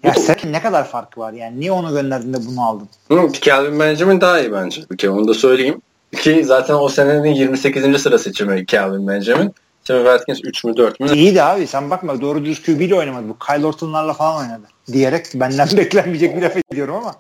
ya 0.03 0.13
sen 0.13 0.35
ne 0.51 0.61
kadar 0.61 0.87
farkı 0.87 1.19
var 1.19 1.33
yani? 1.33 1.59
Niye 1.59 1.71
onu 1.71 1.93
gönderdin 1.93 2.33
de 2.33 2.37
bunu 2.45 2.65
aldın? 2.65 2.89
Hı, 3.11 3.31
Calvin 3.41 3.79
Benjamin 3.79 4.21
daha 4.21 4.39
iyi 4.39 4.51
bence. 4.51 4.81
Bir 4.91 5.07
onu 5.07 5.27
da 5.27 5.33
söyleyeyim. 5.33 5.81
Ki 6.15 6.43
zaten 6.45 6.73
o 6.73 6.89
senenin 6.89 7.33
28. 7.33 8.01
sıra 8.01 8.17
seçimi 8.17 8.65
Calvin 8.65 9.07
Benjamin. 9.07 9.53
Sammy 9.87 10.03
Watkins 10.03 10.39
3 10.43 10.63
mü 10.63 10.77
4 10.77 10.99
mü? 10.99 11.13
İyi 11.13 11.35
de 11.35 11.43
abi 11.43 11.67
sen 11.67 11.89
bakma 11.89 12.21
doğru 12.21 12.45
düz 12.45 12.63
QB 12.63 12.81
ile 12.81 12.95
oynamadı. 12.95 13.29
Bu 13.29 13.37
Kyle 13.39 13.65
Orton'larla 13.65 14.13
falan 14.13 14.41
oynadı. 14.41 14.67
Diyerek 14.91 15.25
benden 15.33 15.67
beklenmeyecek 15.77 16.37
bir 16.37 16.41
laf 16.41 16.57
ediyorum 16.71 16.95
ama. 16.95 17.15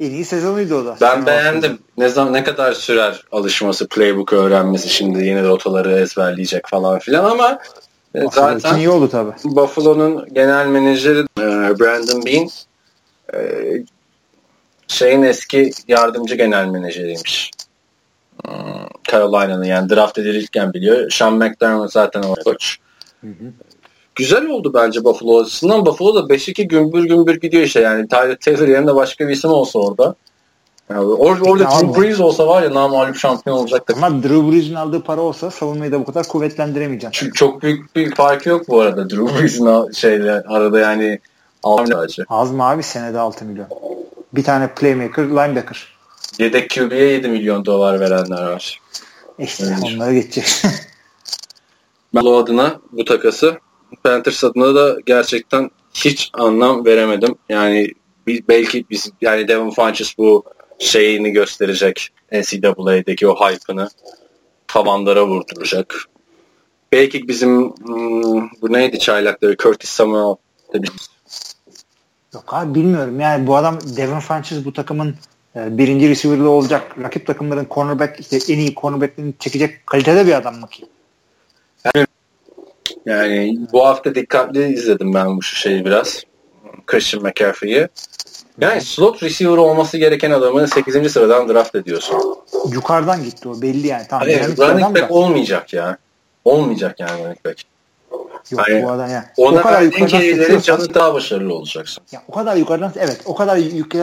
En 0.00 0.10
iyi 0.10 0.24
sezonuydu 0.24 0.74
o 0.74 0.84
da. 0.84 0.96
Ben 1.00 1.26
beğendim. 1.26 1.78
Ne 1.98 2.08
zaman 2.08 2.32
ne 2.32 2.44
kadar 2.44 2.72
sürer 2.72 3.22
alışması, 3.32 3.88
playbook 3.88 4.32
öğrenmesi 4.32 4.88
şimdi 4.88 5.24
yeni 5.24 5.44
rotaları 5.44 5.92
ezberleyecek 5.92 6.68
falan 6.68 6.98
filan 6.98 7.24
ama 7.24 7.58
e, 8.16 8.28
zaten 8.32 8.78
iyi 8.78 8.90
oldu 8.90 9.08
tabi. 9.08 9.30
Buffalo'nun 9.44 10.28
genel 10.32 10.66
menajeri 10.66 11.18
e, 11.18 11.78
Brandon 11.78 12.26
Bean 12.26 12.48
e, 13.34 13.38
şeyin 14.88 15.22
eski 15.22 15.70
yardımcı 15.88 16.34
genel 16.34 16.66
menajeriymiş. 16.66 17.50
Hmm, 18.44 18.54
Carolina'nın 19.10 19.64
yani 19.64 19.90
draft 19.90 20.18
edilirken 20.18 20.72
biliyor. 20.72 21.10
Sean 21.10 21.34
McDermott 21.34 21.92
zaten 21.92 22.22
o 22.22 22.34
koç. 22.34 22.76
Hı 23.20 23.26
hı 23.26 23.52
güzel 24.16 24.46
oldu 24.46 24.74
bence 24.74 25.04
Buffalo 25.04 25.40
açısından. 25.40 25.86
Buffalo 25.86 26.14
da 26.14 26.34
5-2 26.34 26.62
gümbür 26.62 27.04
gümbür 27.04 27.40
gidiyor 27.40 27.62
işte 27.62 27.80
yani. 27.80 28.08
Tyler 28.08 28.36
Taylor 28.36 28.68
yerine 28.68 28.94
başka 28.94 29.28
bir 29.28 29.32
isim 29.32 29.50
olsa 29.50 29.78
orada. 29.78 30.14
Yani 30.90 31.00
or 31.00 31.40
orada 31.40 31.64
ya 31.64 31.70
Drew 31.70 32.02
Brees 32.02 32.20
olsa 32.20 32.46
var 32.46 32.62
ya 32.62 32.74
namalip 32.74 33.16
şampiyon 33.16 33.56
olacaktı. 33.56 33.94
Ama 33.96 34.22
Drew 34.22 34.52
Brees'in 34.52 34.74
aldığı 34.74 35.02
para 35.02 35.20
olsa 35.20 35.50
savunmayı 35.50 35.92
da 35.92 36.00
bu 36.00 36.04
kadar 36.04 36.28
kuvvetlendiremeyeceksin. 36.28 37.20
Çünkü 37.20 37.32
çok 37.32 37.62
büyük 37.62 37.96
bir 37.96 38.14
farkı 38.14 38.48
yok 38.48 38.68
bu 38.68 38.80
arada. 38.80 39.10
Drew 39.10 39.38
Brees'in 39.38 39.92
şeyle 39.92 40.32
arada 40.32 40.80
yani 40.80 41.20
6 41.62 41.82
milyon 41.82 42.08
Az 42.28 42.52
mı 42.52 42.64
abi 42.64 42.82
senede 42.82 43.18
6 43.18 43.44
milyon? 43.44 43.68
Bir 44.32 44.44
tane 44.44 44.74
playmaker, 44.74 45.24
linebacker. 45.24 45.96
Yedek 46.38 46.70
QB'ye 46.70 47.12
7 47.12 47.28
milyon 47.28 47.64
dolar 47.64 48.00
verenler 48.00 48.42
var. 48.42 48.80
İşte 49.38 49.64
Öyle 49.64 49.94
onlara 49.94 50.12
geçecek. 50.12 50.46
ben 52.14 52.20
o 52.20 52.36
adına 52.36 52.80
bu 52.92 53.04
takası 53.04 53.58
Panthers 54.04 54.44
adına 54.44 54.74
da 54.74 54.96
gerçekten 55.06 55.70
hiç 55.94 56.30
anlam 56.32 56.84
veremedim. 56.84 57.34
Yani 57.48 57.92
belki 58.28 58.84
biz 58.90 59.10
yani 59.20 59.48
Devin 59.48 59.70
Funches 59.70 60.18
bu 60.18 60.44
şeyini 60.78 61.30
gösterecek 61.30 62.08
NCAA'deki 62.32 63.28
o 63.28 63.34
hype'ını 63.34 63.88
tavanlara 64.68 65.26
vurduracak. 65.26 65.94
Belki 66.92 67.28
bizim 67.28 67.70
hmm, 67.70 68.50
bu 68.62 68.72
neydi 68.72 68.98
çaylakları 68.98 69.56
Curtis 69.56 69.90
Samuel 69.90 70.36
Yok 72.34 72.54
abi 72.54 72.74
bilmiyorum. 72.74 73.20
Yani 73.20 73.46
bu 73.46 73.56
adam 73.56 73.78
Devin 73.96 74.20
Funches 74.20 74.64
bu 74.64 74.72
takımın 74.72 75.14
e, 75.56 75.78
birinci 75.78 76.08
receiver'lı 76.08 76.50
olacak. 76.50 76.96
Rakip 77.02 77.26
takımların 77.26 77.66
cornerback 77.70 78.20
işte 78.20 78.52
en 78.52 78.58
iyi 78.58 78.74
cornerback'lerini 78.74 79.34
çekecek 79.38 79.86
kalitede 79.86 80.26
bir 80.26 80.32
adam 80.32 80.60
mı 80.60 80.68
ki? 80.68 80.84
Yani 81.84 82.06
yani 83.06 83.58
bu 83.72 83.86
hafta 83.86 84.14
dikkatli 84.14 84.72
izledim 84.72 85.14
ben 85.14 85.36
bu 85.36 85.42
şeyi 85.42 85.84
biraz. 85.84 86.22
Christian 86.86 87.22
McCaffrey'i. 87.22 87.88
Yani 88.60 88.80
slot 88.80 89.22
receiver 89.22 89.56
olması 89.56 89.98
gereken 89.98 90.30
adamı 90.30 90.68
8. 90.68 91.12
sıradan 91.12 91.48
draft 91.48 91.74
ediyorsun. 91.74 92.36
Yukarıdan 92.70 93.24
gitti 93.24 93.48
o 93.48 93.62
belli 93.62 93.86
yani. 93.86 94.04
Tamam, 94.08 94.28
Hayır, 94.28 94.56
running 94.56 94.96
back 94.96 95.08
da. 95.10 95.14
olmayacak 95.14 95.72
ya. 95.72 95.98
Olmayacak 96.44 97.00
yani 97.00 97.24
running 97.24 97.44
back. 97.44 97.62
Yok 98.50 98.68
yani, 98.68 98.84
bu 98.84 98.90
adam 98.90 99.10
yani. 99.10 99.24
Ona 99.36 99.60
o 99.60 99.62
kadar 99.62 99.82
verdiğin 99.82 100.60
canı 100.60 100.94
daha 100.94 101.14
başarılı 101.14 101.54
olacaksın. 101.54 102.04
Ya, 102.12 102.22
o 102.28 102.32
kadar 102.32 102.56
yukarıdan 102.56 102.92
evet 102.96 103.20
o 103.24 103.34
kadar 103.34 103.56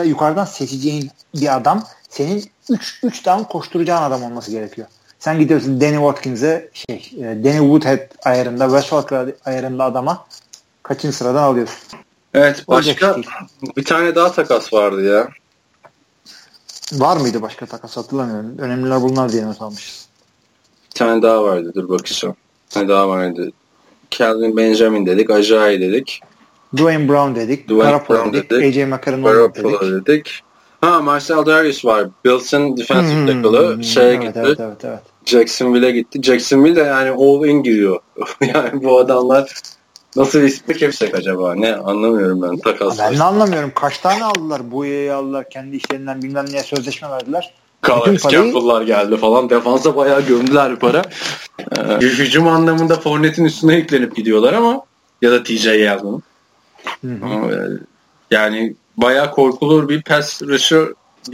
yukarıdan 0.03 0.45
seçeceğin 0.45 1.11
bir 1.35 1.55
adam 1.55 1.83
senin 2.09 2.43
3 2.69 2.99
3 3.03 3.25
down 3.25 3.43
koşturacağın 3.43 4.03
adam 4.03 4.23
olması 4.23 4.51
gerekiyor. 4.51 4.87
Sen 5.19 5.39
gidiyorsun 5.39 5.81
Danny 5.81 5.95
Watkins'e 5.95 6.69
şey, 6.73 7.11
e, 7.17 7.21
Danny 7.21 7.57
Woodhead 7.57 7.99
ayarında, 8.25 8.65
Wes 8.65 8.81
Welker 8.81 9.33
ayarında 9.45 9.83
adama 9.83 10.25
kaçıncı 10.83 11.17
sıradan 11.17 11.43
alıyorsun? 11.43 11.99
Evet 12.33 12.63
başka 12.67 13.17
bir 13.77 13.85
tane 13.85 14.15
daha 14.15 14.31
takas 14.31 14.73
vardı 14.73 15.03
ya. 15.03 15.29
Var 16.93 17.17
mıydı 17.17 17.41
başka 17.41 17.65
takas 17.65 17.97
hatırlamıyorum. 17.97 18.57
Önemliler 18.57 19.01
bunlar 19.01 19.31
diye 19.31 19.45
not 19.45 19.61
almışız. 19.61 20.07
Bir 20.91 20.99
tane 20.99 21.21
daha 21.21 21.43
vardı 21.43 21.71
dur 21.75 21.89
bakacağım. 21.89 22.35
Bir 22.69 22.73
tane 22.73 22.87
daha 22.87 23.09
vardı. 23.09 23.51
Calvin 24.11 24.57
Benjamin 24.57 25.05
dedik. 25.05 25.29
Ajayi 25.29 25.81
dedik. 25.81 26.19
Dwayne 26.77 27.09
Brown 27.09 27.35
dedik. 27.35 27.69
Dwayne 27.69 27.83
Garoppolo 27.83 28.17
Brown 28.17 28.33
dedik. 28.33 28.49
dedik. 28.49 28.77
AJ 28.77 28.87
McCarron 28.87 29.53
dedik. 29.55 30.07
dedik. 30.07 30.43
Ha 30.81 31.01
Marcel 31.01 31.45
Darius 31.45 31.85
var. 31.85 32.07
Bills'in 32.25 32.77
defensive 32.77 33.33
hmm, 33.33 33.43
tackle'ı 33.43 33.83
şeye 33.83 34.13
evet, 34.13 34.21
gitti. 34.21 34.41
Evet, 34.45 34.59
evet, 34.59 34.85
evet. 34.85 34.99
Jacksonville'e 35.25 35.91
gitti. 35.91 36.21
Jacksonville 36.21 36.75
de 36.75 36.79
yani 36.79 37.09
all 37.09 37.45
in 37.45 37.63
giriyor. 37.63 37.99
yani 38.41 38.83
bu 38.83 38.99
adamlar 38.99 39.53
nasıl 40.15 40.39
bir 40.41 40.47
istek 40.47 40.81
hepsek 40.81 41.15
acaba? 41.15 41.55
Ne 41.55 41.75
anlamıyorum 41.75 42.41
ben 42.41 42.57
takas. 42.57 42.99
Ben 42.99 43.17
de 43.17 43.23
anlamıyorum. 43.23 43.71
Kaç 43.75 43.97
tane 43.97 44.23
aldılar? 44.23 44.71
Boya'yı 44.71 45.15
aldılar. 45.15 45.49
Kendi 45.49 45.75
işlerinden 45.75 46.21
bilmem 46.21 46.45
neye 46.51 46.63
sözleşme 46.63 47.09
verdiler. 47.09 47.53
Calais 47.87 48.23
Campbell'lar 48.23 48.81
geldi 48.81 49.17
falan. 49.17 49.49
Defansa 49.49 49.95
bayağı 49.95 50.21
gömdüler 50.21 50.79
para. 50.79 51.01
Ee, 51.77 52.05
hücum 52.05 52.47
anlamında 52.47 52.95
Fournette'in 52.99 53.45
üstüne 53.45 53.75
yüklenip 53.75 54.15
gidiyorlar 54.15 54.53
ama 54.53 54.85
ya 55.21 55.31
da 55.31 55.43
TJ 55.43 55.65
Yeldon'un. 55.65 56.23
Yani 58.31 58.75
bayağı 58.97 59.31
korkulur 59.31 59.89
bir 59.89 60.01
pass 60.01 60.41
rusher 60.41 60.87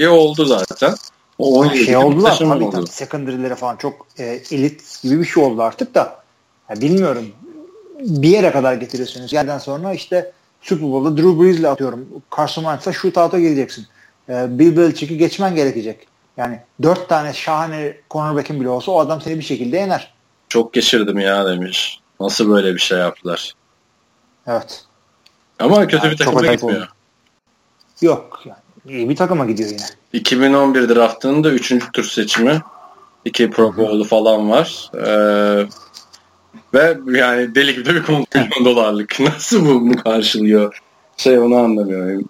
oldu 0.08 0.46
zaten. 0.46 0.96
O 1.38 1.60
17 1.60 1.86
şey 1.86 1.98
oldular 1.98 2.38
tabii 2.38 2.64
oldu. 2.64 2.72
tabii. 2.72 2.88
Secondary'lere 2.88 3.56
falan 3.56 3.76
çok 3.76 4.08
e, 4.18 4.24
elit 4.52 5.02
gibi 5.04 5.20
bir 5.20 5.26
şey 5.26 5.44
oldu 5.44 5.62
artık 5.62 5.96
da. 5.96 6.24
Ya 6.70 6.82
bilmiyorum. 6.82 7.26
Bir 8.00 8.30
yere 8.30 8.52
kadar 8.52 8.74
getiriyorsunuz. 8.74 9.34
Yerden 9.34 9.58
sonra 9.58 9.94
işte 9.94 10.32
Super 10.62 10.92
Bowl'da 10.92 11.18
Drew 11.18 11.44
Brees'le 11.44 11.64
atıyorum. 11.64 12.08
Carson 12.38 12.62
Wentz'a 12.62 12.94
shootout'a 12.94 13.40
geleceksin. 13.40 13.88
E, 14.30 14.60
Bill 14.60 14.78
Belichick'i 14.78 15.18
geçmen 15.18 15.56
gerekecek. 15.56 16.08
Yani 16.38 16.60
dört 16.84 17.10
tane 17.10 17.34
şahane 17.34 17.98
cornerback'in 18.10 18.60
bile 18.60 18.70
olsa 18.70 18.92
o 18.92 19.00
adam 19.00 19.22
seni 19.22 19.38
bir 19.38 19.44
şekilde 19.44 19.78
yener. 19.78 20.14
Çok 20.50 20.74
geçirdim 20.74 21.20
ya 21.20 21.46
demiş. 21.46 22.00
Nasıl 22.20 22.50
böyle 22.50 22.74
bir 22.74 22.80
şey 22.80 22.98
yaptılar? 22.98 23.54
Evet. 24.48 24.84
Ama 25.60 25.88
kötü 25.88 26.06
yani 26.06 26.12
bir 26.12 26.18
takıma 26.18 26.46
gitmiyor. 26.46 26.82
Oldu. 26.82 26.88
Yok 28.02 28.42
yani. 28.46 28.98
İyi 28.98 29.10
bir 29.10 29.16
takıma 29.16 29.46
gidiyor 29.46 29.70
yine. 29.70 29.86
2011 30.14 30.90
draftının 30.90 31.44
da 31.44 31.52
3. 31.52 31.92
tur 31.94 32.04
seçimi. 32.04 32.62
İki 33.26 33.50
Pro 33.50 33.78
Bowl'u 33.78 34.04
falan 34.04 34.50
var. 34.50 34.92
Ee, 34.96 35.68
ve 36.74 36.98
yani 37.18 37.56
deli 37.56 37.76
gibi 37.76 37.90
bir 37.90 38.08
10 38.08 38.26
milyon 38.36 38.66
dolarlık. 38.66 39.20
Nasıl 39.20 39.66
bu 39.66 39.82
bunu 39.82 40.04
karşılıyor? 40.04 40.82
Şey 41.18 41.40
onu 41.40 41.56
anlamıyorum. 41.56 42.30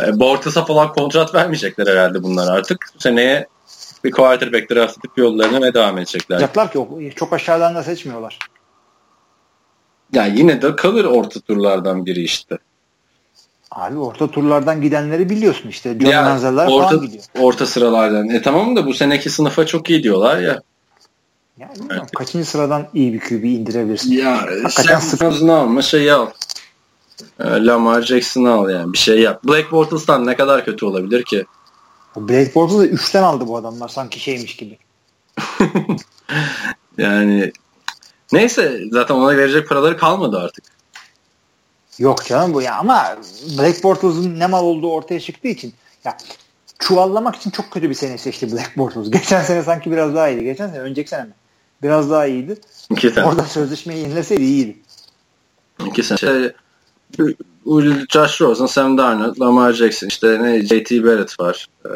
E, 0.00 0.20
Bortas'a 0.20 0.64
falan 0.64 0.92
kontrat 0.92 1.34
vermeyecekler 1.34 1.86
herhalde 1.86 2.22
bunlar 2.22 2.56
artık. 2.56 2.86
Seneye 2.98 3.46
bir 4.04 4.10
quarterback 4.10 4.70
draft 4.70 4.98
edip 4.98 5.18
yollarına 5.18 5.62
ve 5.62 5.74
devam 5.74 5.98
edecekler. 5.98 6.40
Yapacaklar 6.40 6.72
ki 6.72 7.12
çok 7.16 7.32
aşağıdan 7.32 7.74
da 7.74 7.82
seçmiyorlar. 7.82 8.38
Ya 10.12 10.26
yine 10.26 10.62
de 10.62 10.76
kalır 10.76 11.04
orta 11.04 11.40
turlardan 11.40 12.06
biri 12.06 12.22
işte. 12.22 12.58
Abi 13.70 13.98
orta 13.98 14.30
turlardan 14.30 14.82
gidenleri 14.82 15.30
biliyorsun 15.30 15.68
işte. 15.68 15.98
John 16.00 16.10
ya, 16.10 16.38
orta, 16.68 16.88
falan 16.88 17.06
gidiyor. 17.06 17.24
Orta 17.38 17.66
sıralardan. 17.66 18.28
E 18.28 18.42
tamam 18.42 18.76
da 18.76 18.86
bu 18.86 18.94
seneki 18.94 19.30
sınıfa 19.30 19.66
çok 19.66 19.90
iyi 19.90 20.02
diyorlar 20.02 20.38
ya. 20.38 20.62
Yani 21.58 21.72
evet. 21.90 22.10
kaçıncı 22.10 22.50
sıradan 22.50 22.88
iyi 22.94 23.12
bir 23.12 23.20
QB 23.20 23.44
indirebilirsin? 23.44 24.12
Ya 24.12 24.46
Hakikaten 24.62 24.98
sen 24.98 25.48
alma 25.48 25.82
şeyi 25.82 26.12
al. 26.12 26.30
E, 27.40 27.44
Lamar 27.44 28.02
Jackson'ı 28.02 28.52
al 28.52 28.70
yani 28.70 28.92
bir 28.92 28.98
şey 28.98 29.20
yap. 29.20 29.44
Blake 29.44 29.70
Bortles'tan 29.70 30.26
ne 30.26 30.36
kadar 30.36 30.64
kötü 30.64 30.86
olabilir 30.86 31.24
ki? 31.24 31.44
Blake 32.16 32.54
Bortles'ı 32.54 32.86
3'ten 32.86 33.22
aldı 33.22 33.46
bu 33.46 33.56
adamlar 33.56 33.88
sanki 33.88 34.20
şeymiş 34.20 34.56
gibi. 34.56 34.78
yani 36.98 37.52
neyse 38.32 38.80
zaten 38.90 39.14
ona 39.14 39.36
verecek 39.36 39.68
paraları 39.68 39.96
kalmadı 39.96 40.38
artık. 40.38 40.64
Yok 41.98 42.24
canım 42.24 42.54
bu 42.54 42.62
ya 42.62 42.76
ama 42.76 43.16
Black 43.58 43.84
Bortles'ın 43.84 44.38
ne 44.38 44.46
mal 44.46 44.64
olduğu 44.64 44.90
ortaya 44.92 45.20
çıktığı 45.20 45.48
için 45.48 45.74
ya 46.04 46.16
çuvallamak 46.78 47.36
için 47.36 47.50
çok 47.50 47.70
kötü 47.70 47.90
bir 47.90 47.94
sene 47.94 48.18
seçti 48.18 48.52
Black 48.52 48.76
Bortles. 48.76 49.10
Geçen 49.10 49.42
sene 49.42 49.62
sanki 49.62 49.90
biraz 49.90 50.14
daha 50.14 50.28
iyiydi. 50.28 50.44
Geçen 50.44 50.68
sene 50.68 50.78
önceki 50.78 51.10
sene 51.10 51.24
mi? 51.24 51.32
Biraz 51.82 52.10
daha 52.10 52.26
iyiydi. 52.26 52.56
İki 52.90 53.10
sene. 53.10 53.24
Orada 53.24 53.42
sözleşmeyi 53.42 54.00
yenileseydi 54.00 54.42
iyiydi. 54.42 54.76
İki 55.86 56.02
sene. 56.02 56.18
Şey, 56.18 57.36
Josh 58.12 58.40
Rosen, 58.40 58.66
Sam 58.66 58.98
Darnold, 58.98 59.40
Lamar 59.40 59.72
Jackson, 59.72 60.06
işte 60.06 60.42
ne 60.42 60.62
JT 60.62 60.90
Barrett 60.90 61.40
var. 61.40 61.66
Ee, 61.86 61.90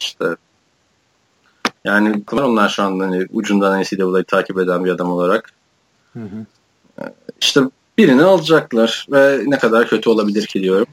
işte 0.00 0.24
yani 1.84 2.24
onlar 2.32 2.68
şu 2.68 2.82
anda 2.82 3.04
hani 3.04 3.26
ucundan 3.32 3.82
NCAA'yı 3.82 4.24
takip 4.24 4.58
eden 4.58 4.84
bir 4.84 4.90
adam 4.90 5.12
olarak. 5.12 5.52
Hı 6.12 6.20
hı. 6.20 6.46
Ee, 7.00 7.14
işte 7.40 7.60
birini 7.98 8.22
alacaklar 8.22 9.06
ve 9.12 9.42
ne 9.46 9.58
kadar 9.58 9.88
kötü 9.88 10.10
olabilir 10.10 10.46
ki 10.46 10.62
diyorum. 10.62 10.86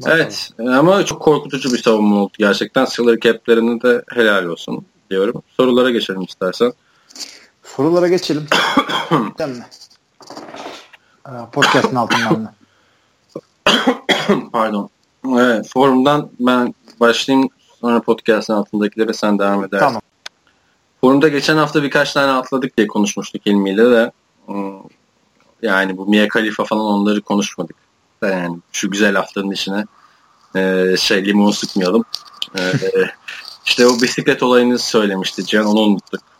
Bakalım. 0.00 0.18
Evet 0.18 0.50
ama 0.58 1.04
çok 1.04 1.22
korkutucu 1.22 1.72
bir 1.72 1.82
savunma 1.82 2.16
oldu 2.16 2.32
gerçekten. 2.38 2.84
Salary 2.84 3.20
cap'lerine 3.20 3.82
de 3.82 4.02
helal 4.12 4.44
olsun 4.44 4.84
diyorum. 5.10 5.42
Sorulara 5.56 5.90
geçelim 5.90 6.22
istersen. 6.22 6.72
Sorulara 7.76 8.08
geçelim. 8.08 8.46
Değil 9.38 9.50
mi? 9.50 9.66
Ee, 11.28 11.30
podcast'ın 11.52 11.96
altından 11.96 12.40
mı? 12.40 12.52
Pardon. 14.52 14.90
Evet, 15.28 15.68
forumdan 15.72 16.30
ben 16.40 16.74
başlayayım 17.00 17.48
sonra 17.80 18.00
podcast'ın 18.00 18.54
altındakilere 18.54 19.12
sen 19.12 19.38
devam 19.38 19.64
edersin. 19.64 19.86
Tamam. 19.86 20.02
Forumda 21.00 21.28
geçen 21.28 21.56
hafta 21.56 21.82
birkaç 21.82 22.12
tane 22.12 22.32
atladık 22.32 22.76
diye 22.76 22.86
konuşmuştuk 22.86 23.46
ilmiyle 23.46 23.90
de. 23.90 24.12
Hmm, 24.46 24.80
yani 25.62 25.96
bu 25.96 26.06
Mia 26.06 26.28
Khalifa 26.28 26.64
falan 26.64 26.84
onları 26.84 27.20
konuşmadık. 27.20 27.76
Yani 28.22 28.58
şu 28.72 28.90
güzel 28.90 29.14
haftanın 29.14 29.50
içine 29.50 29.84
şey 30.96 31.24
limon 31.24 31.50
sıkmayalım. 31.50 32.04
İşte 33.66 33.86
o 33.86 34.00
bisiklet 34.02 34.42
olayını 34.42 34.78
söylemişti 34.78 35.46
Cihan 35.46 35.66
onu 35.66 35.80
unuttuk. 35.80 36.33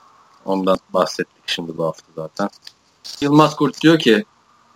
Ondan 0.44 0.78
bahsettik 0.94 1.42
şimdi 1.46 1.78
bu 1.78 1.84
hafta 1.84 2.06
zaten. 2.16 2.48
Yılmaz 3.20 3.56
Kurt 3.56 3.82
diyor 3.82 3.98
ki 3.98 4.24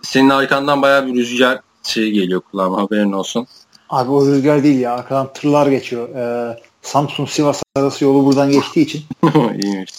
senin 0.03 0.31
arkandan 0.31 0.83
bayağı 0.83 1.07
bir 1.07 1.15
rüzgar 1.15 1.61
şey 1.83 2.11
geliyor 2.11 2.41
kulağıma 2.41 2.83
haberin 2.83 3.13
olsun. 3.13 3.47
Abi 3.91 4.11
o 4.11 4.27
rüzgar 4.27 4.63
değil 4.63 4.81
ya 4.81 4.95
arkadan 4.95 5.33
tırlar 5.33 5.67
geçiyor. 5.67 6.09
Ee, 6.09 6.59
Samsun 6.83 7.25
Sivas 7.25 7.63
arası 7.77 8.05
yolu 8.05 8.27
buradan 8.27 8.51
geçtiği 8.51 8.81
için. 8.81 9.05
İyiymiş. 9.63 9.93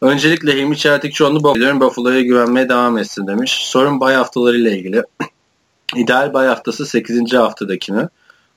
Öncelikle 0.00 0.52
Hilmi 0.52 0.76
Çeltikçioğlu 0.76 1.44
Buffalo'ya 1.44 1.80
Buffalo'ya 1.80 2.20
güvenmeye 2.20 2.68
devam 2.68 2.98
etsin 2.98 3.26
demiş. 3.26 3.52
Sorun 3.52 4.00
bay 4.00 4.14
haftalarıyla 4.14 4.70
ilgili. 4.70 5.02
İdeal 5.96 6.32
bay 6.32 6.46
haftası 6.46 6.86
8. 6.86 7.34
haftadaki 7.34 7.92
mi? 7.92 8.08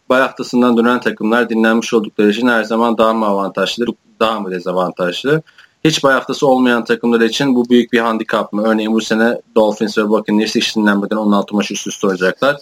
Bay 0.10 0.22
haftasından 0.22 0.78
dönen 0.78 1.00
takımlar 1.00 1.50
dinlenmiş 1.50 1.94
oldukları 1.94 2.30
için 2.30 2.48
her 2.48 2.64
zaman 2.64 2.98
daha 2.98 3.14
mı 3.14 3.26
avantajlı, 3.26 3.86
daha 4.20 4.40
mı 4.40 4.52
dezavantajlı? 4.52 5.42
Hiç 5.84 6.04
bay 6.04 6.14
haftası 6.14 6.48
olmayan 6.48 6.86
takımlar 6.86 7.22
için 7.22 7.56
bu 7.56 7.70
büyük 7.70 7.94
bir 7.94 8.00
handikap 8.00 8.54
mı? 8.54 8.64
Örneğin 8.68 8.94
bu 8.94 9.02
sene 9.02 9.42
Dolphins 9.56 9.98
ve 9.98 10.10
Buccaneers 10.10 10.56
hiç 10.56 10.76
dinlenmeden 10.76 11.16
16 11.16 11.56
maç 11.56 11.72
üst 11.72 11.88
üste 11.88 12.08
oynayacaklar. 12.08 12.58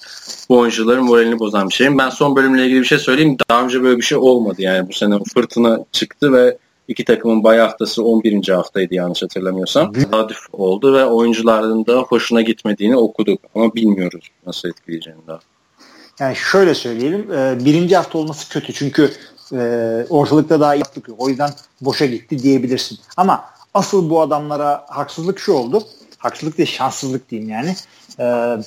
Bu 0.49 0.57
oyuncuların 0.57 1.03
moralini 1.03 1.39
bozan 1.39 1.69
bir 1.69 1.73
şey. 1.73 1.97
Ben 1.97 2.09
son 2.09 2.35
bölümle 2.35 2.65
ilgili 2.65 2.79
bir 2.79 2.85
şey 2.85 2.97
söyleyeyim. 2.97 3.37
Daha 3.49 3.63
önce 3.63 3.83
böyle 3.83 3.97
bir 3.97 4.03
şey 4.03 4.17
olmadı 4.17 4.61
yani. 4.61 4.89
Bu 4.89 4.93
sene 4.93 5.15
fırtına 5.33 5.79
çıktı 5.91 6.33
ve 6.33 6.57
iki 6.87 7.05
takımın 7.05 7.43
bay 7.43 7.57
haftası 7.57 8.03
11. 8.03 8.49
haftaydı 8.49 8.95
yanlış 8.95 9.23
hatırlamıyorsam. 9.23 9.93
Tesadüf 9.93 10.39
oldu 10.53 10.93
ve 10.93 11.05
oyuncuların 11.05 11.85
da 11.85 11.97
hoşuna 11.97 12.41
gitmediğini 12.41 12.97
okuduk. 12.97 13.39
Ama 13.55 13.75
bilmiyoruz 13.75 14.27
nasıl 14.45 14.69
etkileyeceğini 14.69 15.21
daha. 15.27 15.39
Yani 16.19 16.35
şöyle 16.35 16.75
söyleyelim. 16.75 17.31
E, 17.31 17.65
birinci 17.65 17.95
hafta 17.95 18.17
olması 18.17 18.49
kötü 18.49 18.73
çünkü 18.73 19.11
e, 19.53 20.05
ortalıkta 20.09 20.59
daha 20.59 20.75
yaptık 20.75 21.07
yok. 21.07 21.17
O 21.21 21.29
yüzden 21.29 21.51
boşa 21.81 22.05
gitti 22.05 22.39
diyebilirsin. 22.43 22.99
Ama 23.17 23.45
asıl 23.73 24.09
bu 24.09 24.21
adamlara 24.21 24.85
haksızlık 24.87 25.39
şu 25.39 25.53
oldu. 25.53 25.83
Haksızlık 26.17 26.57
değil 26.57 26.69
şanssızlık 26.69 27.29
diyeyim 27.29 27.49
yani. 27.49 27.75
E, 28.19 28.57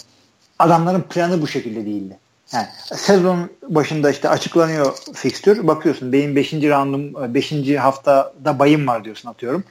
adamların 0.58 1.02
planı 1.02 1.42
bu 1.42 1.46
şekilde 1.46 1.86
değildi. 1.86 2.18
Yani 2.52 2.66
sezon 2.94 3.50
başında 3.68 4.10
işte 4.10 4.28
açıklanıyor 4.28 4.96
fikstür. 5.14 5.66
Bakıyorsun 5.66 6.12
benim 6.12 6.36
5. 6.36 6.52
roundum 6.52 7.34
5. 7.34 7.76
haftada 7.76 8.58
bayım 8.58 8.86
var 8.86 9.04
diyorsun 9.04 9.28
atıyorum. 9.28 9.64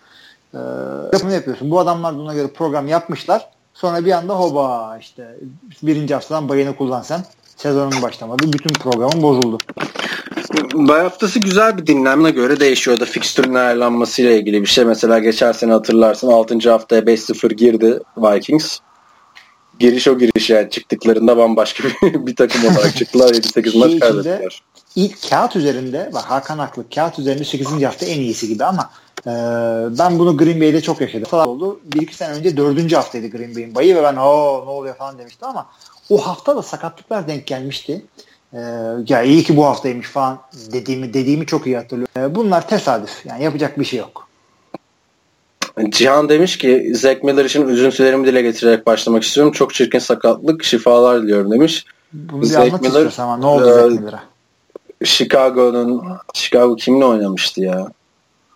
Ee, 0.53 0.57
yapımı 1.13 1.33
yapıyorsun. 1.33 1.71
Bu 1.71 1.79
adamlar 1.79 2.17
buna 2.17 2.33
göre 2.33 2.47
program 2.47 2.87
yapmışlar. 2.87 3.49
Sonra 3.73 4.05
bir 4.05 4.11
anda 4.11 4.33
hoba 4.33 4.97
işte 5.01 5.37
birinci 5.83 6.13
haftadan 6.13 6.49
bayını 6.49 6.75
kullan 6.75 7.01
sen. 7.01 7.25
Sezonun 7.57 8.01
başlamadı. 8.01 8.53
Bütün 8.53 8.73
programın 8.73 9.21
bozuldu. 9.21 9.57
Bay 10.73 11.01
haftası 11.01 11.39
güzel 11.39 11.77
bir 11.77 11.87
dinlenme 11.87 12.31
göre 12.31 12.59
değişiyor 12.59 12.99
da 12.99 13.05
fikstürün 13.05 13.53
ayarlanmasıyla 13.53 14.31
ilgili 14.31 14.61
bir 14.61 14.67
şey. 14.67 14.85
Mesela 14.85 15.19
geçen 15.19 15.51
sene 15.51 15.71
hatırlarsın 15.71 16.27
6. 16.27 16.71
haftaya 16.71 17.01
5-0 17.01 17.53
girdi 17.53 17.99
Vikings. 18.17 18.79
Giriş 19.79 20.07
o 20.07 20.17
giriş 20.17 20.49
yani 20.49 20.69
çıktıklarında 20.69 21.37
bambaşka 21.37 21.83
bir, 22.01 22.27
bir 22.27 22.35
takım 22.35 22.65
olarak 22.65 22.95
çıktılar. 22.95 23.33
7-8 23.33 23.71
şey 23.71 23.79
maç 23.79 23.99
kaybettiler. 23.99 24.61
İlk 24.95 25.29
kağıt 25.29 25.55
üzerinde 25.55 26.09
bak 26.13 26.23
Hakan 26.23 26.59
haklı 26.59 26.85
kağıt 26.95 27.19
üzerinde 27.19 27.43
8. 27.43 27.83
hafta 27.83 28.05
en 28.05 28.19
iyisi 28.19 28.47
gibi 28.47 28.63
ama 28.63 28.89
e, 29.27 29.31
ben 29.99 30.19
bunu 30.19 30.37
Green 30.37 30.61
Bay'de 30.61 30.81
çok 30.81 31.01
yaşadım. 31.01 31.27
Falan 31.29 31.47
oldu. 31.47 31.79
Bir 31.83 32.01
iki 32.01 32.15
sene 32.15 32.33
önce 32.33 32.57
dördüncü 32.57 32.95
haftaydı 32.95 33.27
Green 33.27 33.55
Bay'in 33.55 33.75
bayı 33.75 33.95
ve 33.95 34.03
ben 34.03 34.15
o 34.15 34.63
ne 34.65 34.69
oluyor 34.69 34.95
falan 34.95 35.17
demiştim 35.17 35.47
ama 35.47 35.67
o 36.09 36.27
hafta 36.27 36.55
da 36.55 36.61
sakatlıklar 36.61 37.27
denk 37.27 37.47
gelmişti. 37.47 38.05
Ee, 38.53 38.59
ya 39.07 39.23
iyi 39.23 39.43
ki 39.43 39.57
bu 39.57 39.65
haftaymış 39.65 40.07
falan 40.07 40.39
dediğimi 40.71 41.13
dediğimi 41.13 41.45
çok 41.45 41.67
iyi 41.67 41.77
hatırlıyorum. 41.77 42.13
Ee, 42.17 42.35
bunlar 42.35 42.67
tesadüf. 42.67 43.25
Yani 43.25 43.43
yapacak 43.43 43.79
bir 43.79 43.85
şey 43.85 43.99
yok. 43.99 44.27
Cihan 45.89 46.29
demiş 46.29 46.57
ki 46.57 46.91
Zack 46.95 47.23
Miller 47.23 47.45
için 47.45 47.67
üzüntülerimi 47.67 48.27
dile 48.27 48.41
getirerek 48.41 48.85
başlamak 48.85 49.23
istiyorum. 49.23 49.53
Çok 49.53 49.73
çirkin 49.73 49.99
sakatlık. 49.99 50.63
Şifalar 50.63 51.23
diliyorum 51.23 51.51
demiş. 51.51 51.85
Bunu 52.13 52.41
bir 52.41 52.47
Zack 52.47 52.81
Miller, 52.81 53.13
ama 53.17 53.37
ne 53.37 53.45
oldu 53.45 53.69
e, 53.69 53.73
Zack 53.73 53.91
Miller'a? 53.91 54.23
Chicago'nun 55.03 56.03
Chicago 56.33 56.75
kimle 56.75 57.05
oynamıştı 57.05 57.61
ya? 57.61 57.87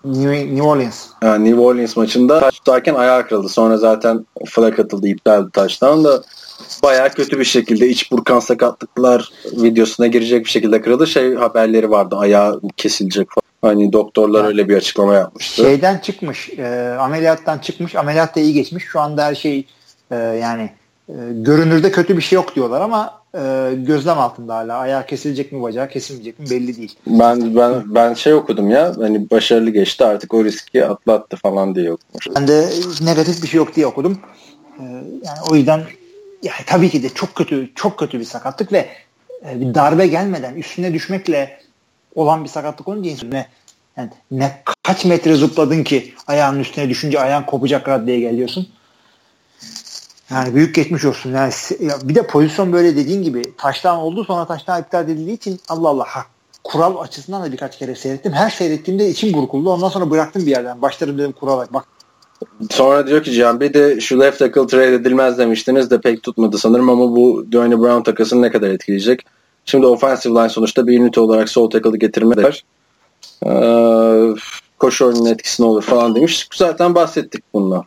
New, 0.05 0.45
New 0.45 0.61
Orleans. 0.61 1.05
Yani 1.23 1.49
New 1.49 1.61
Orleans 1.61 1.97
maçında 1.97 2.49
tutarken 2.49 2.95
ayağı 2.95 3.27
kırıldı. 3.27 3.49
Sonra 3.49 3.77
zaten 3.77 4.25
flag 4.45 4.79
atıldı, 4.79 5.07
iptal 5.07 5.49
taştan 5.53 6.03
da 6.03 6.23
bayağı 6.83 7.09
kötü 7.09 7.39
bir 7.39 7.45
şekilde 7.45 7.89
iç 7.89 8.11
burkan 8.11 8.39
sakatlıklar 8.39 9.31
videosuna 9.45 10.07
girecek 10.07 10.45
bir 10.45 10.49
şekilde 10.49 10.81
kırıldı. 10.81 11.07
Şey 11.07 11.35
haberleri 11.35 11.91
vardı 11.91 12.15
ayağı 12.15 12.61
kesilecek 12.77 13.27
falan. 13.29 13.73
Hani 13.73 13.93
doktorlar 13.93 14.39
yani, 14.39 14.47
öyle 14.47 14.69
bir 14.69 14.77
açıklama 14.77 15.15
yapmıştı. 15.15 15.55
Şeyden 15.55 15.97
çıkmış, 15.97 16.49
e, 16.57 16.97
ameliyattan 16.99 17.57
çıkmış, 17.57 17.95
ameliyat 17.95 18.35
da 18.35 18.39
iyi 18.39 18.53
geçmiş. 18.53 18.83
Şu 18.83 18.99
anda 18.99 19.25
her 19.25 19.35
şey 19.35 19.65
e, 20.11 20.15
yani 20.15 20.69
e, 21.09 21.13
görünürde 21.31 21.91
kötü 21.91 22.17
bir 22.17 22.21
şey 22.21 22.35
yok 22.35 22.55
diyorlar 22.55 22.81
ama 22.81 23.21
e, 23.35 23.73
gözlem 23.75 24.19
altında 24.19 24.55
hala. 24.55 24.77
Ayağı 24.77 25.05
kesilecek 25.05 25.51
mi 25.51 25.61
bacağı 25.61 25.89
kesilmeyecek 25.89 26.39
mi 26.39 26.49
belli 26.49 26.77
değil. 26.77 26.95
Ben 27.07 27.55
ben 27.55 27.95
ben 27.95 28.13
şey 28.13 28.33
okudum 28.33 28.69
ya 28.69 28.93
hani 28.97 29.29
başarılı 29.29 29.69
geçti 29.69 30.05
artık 30.05 30.33
o 30.33 30.43
riski 30.43 30.85
atlattı 30.85 31.37
falan 31.37 31.75
diye 31.75 31.91
okumuş. 31.91 32.27
Ben 32.35 32.47
de 32.47 32.69
negatif 33.01 33.43
bir 33.43 33.47
şey 33.47 33.57
yok 33.57 33.75
diye 33.75 33.87
okudum. 33.87 34.17
E, 34.79 34.83
yani 35.23 35.39
o 35.51 35.55
yüzden 35.55 35.81
yani 36.43 36.61
tabii 36.65 36.89
ki 36.89 37.03
de 37.03 37.09
çok 37.09 37.35
kötü 37.35 37.71
çok 37.75 37.99
kötü 37.99 38.19
bir 38.19 38.25
sakatlık 38.25 38.71
ve 38.71 38.89
e, 39.45 39.61
bir 39.61 39.73
darbe 39.73 40.07
gelmeden 40.07 40.55
üstüne 40.55 40.93
düşmekle 40.93 41.59
olan 42.15 42.43
bir 42.43 42.49
sakatlık 42.49 42.87
olunca 42.87 43.27
ne 43.29 43.47
yani 43.97 44.09
ne 44.31 44.63
kaç 44.83 45.05
metre 45.05 45.35
zıpladın 45.35 45.83
ki 45.83 46.13
ayağının 46.27 46.59
üstüne 46.59 46.89
düşünce 46.89 47.19
ayağın 47.19 47.43
kopacak 47.43 47.89
raddeye 47.89 48.19
geliyorsun. 48.19 48.69
Yani 50.29 50.55
büyük 50.55 50.75
geçmiş 50.75 51.05
olsun. 51.05 51.33
Yani 51.33 51.53
bir 52.03 52.15
de 52.15 52.27
pozisyon 52.27 52.73
böyle 52.73 52.95
dediğin 52.95 53.23
gibi 53.23 53.41
taştan 53.57 53.97
oldu 53.97 54.23
sonra 54.23 54.45
taştan 54.47 54.81
iptal 54.81 55.03
edildiği 55.03 55.35
için 55.35 55.59
Allah 55.69 55.89
Allah 55.89 56.05
ha, 56.07 56.25
kural 56.63 56.97
açısından 56.97 57.43
da 57.43 57.51
birkaç 57.51 57.77
kere 57.77 57.95
seyrettim. 57.95 58.33
Her 58.33 58.49
seyrettiğimde 58.49 59.09
içim 59.09 59.33
burkuldu. 59.33 59.73
Ondan 59.73 59.89
sonra 59.89 60.11
bıraktım 60.11 60.45
bir 60.45 60.51
yerden. 60.51 60.81
Başlarım 60.81 61.17
dedim 61.17 61.31
kurala 61.31 61.67
bak. 61.73 61.96
Sonra 62.69 63.07
diyor 63.07 63.23
ki 63.23 63.31
Cihan 63.31 63.59
bir 63.59 63.73
de 63.73 63.99
şu 63.99 64.19
left 64.19 64.39
tackle 64.39 64.67
trade 64.67 64.93
edilmez 64.93 65.37
demiştiniz 65.37 65.91
de 65.91 66.01
pek 66.01 66.23
tutmadı 66.23 66.57
sanırım 66.57 66.89
ama 66.89 67.15
bu 67.15 67.45
Dwayne 67.51 67.79
Brown 67.79 68.03
takasını 68.03 68.41
ne 68.41 68.51
kadar 68.51 68.69
etkileyecek? 68.69 69.25
Şimdi 69.65 69.85
offensive 69.85 70.33
line 70.33 70.49
sonuçta 70.49 70.87
bir 70.87 70.99
ünite 70.99 71.19
olarak 71.19 71.49
sol 71.49 71.69
tackle'ı 71.69 71.97
getirmeler. 71.97 72.63
Ee, 73.45 74.35
koşu 74.79 75.05
oyunun 75.05 75.25
etkisine 75.25 75.65
olur 75.65 75.81
falan 75.81 76.15
demiş. 76.15 76.47
Zaten 76.53 76.95
bahsettik 76.95 77.43
bundan. 77.53 77.83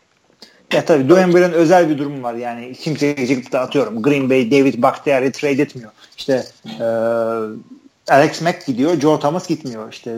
Ya 0.72 0.84
tabii 0.84 1.08
Dwayne 1.08 1.34
Brown 1.34 1.52
özel 1.52 1.88
bir 1.90 1.98
durum 1.98 2.22
var. 2.22 2.34
Yani 2.34 2.74
kimse 2.74 3.26
çıkıp 3.26 3.52
da 3.52 3.60
atıyorum. 3.60 4.02
Green 4.02 4.30
Bay 4.30 4.50
David 4.50 4.82
Bakhtiari 4.82 5.32
trade 5.32 5.62
etmiyor. 5.62 5.90
İşte 6.18 6.44
e, 6.80 6.84
Alex 8.08 8.42
Mack 8.42 8.66
gidiyor. 8.66 9.00
Joe 9.00 9.20
Thomas 9.20 9.48
gitmiyor. 9.48 9.92
İşte 9.92 10.16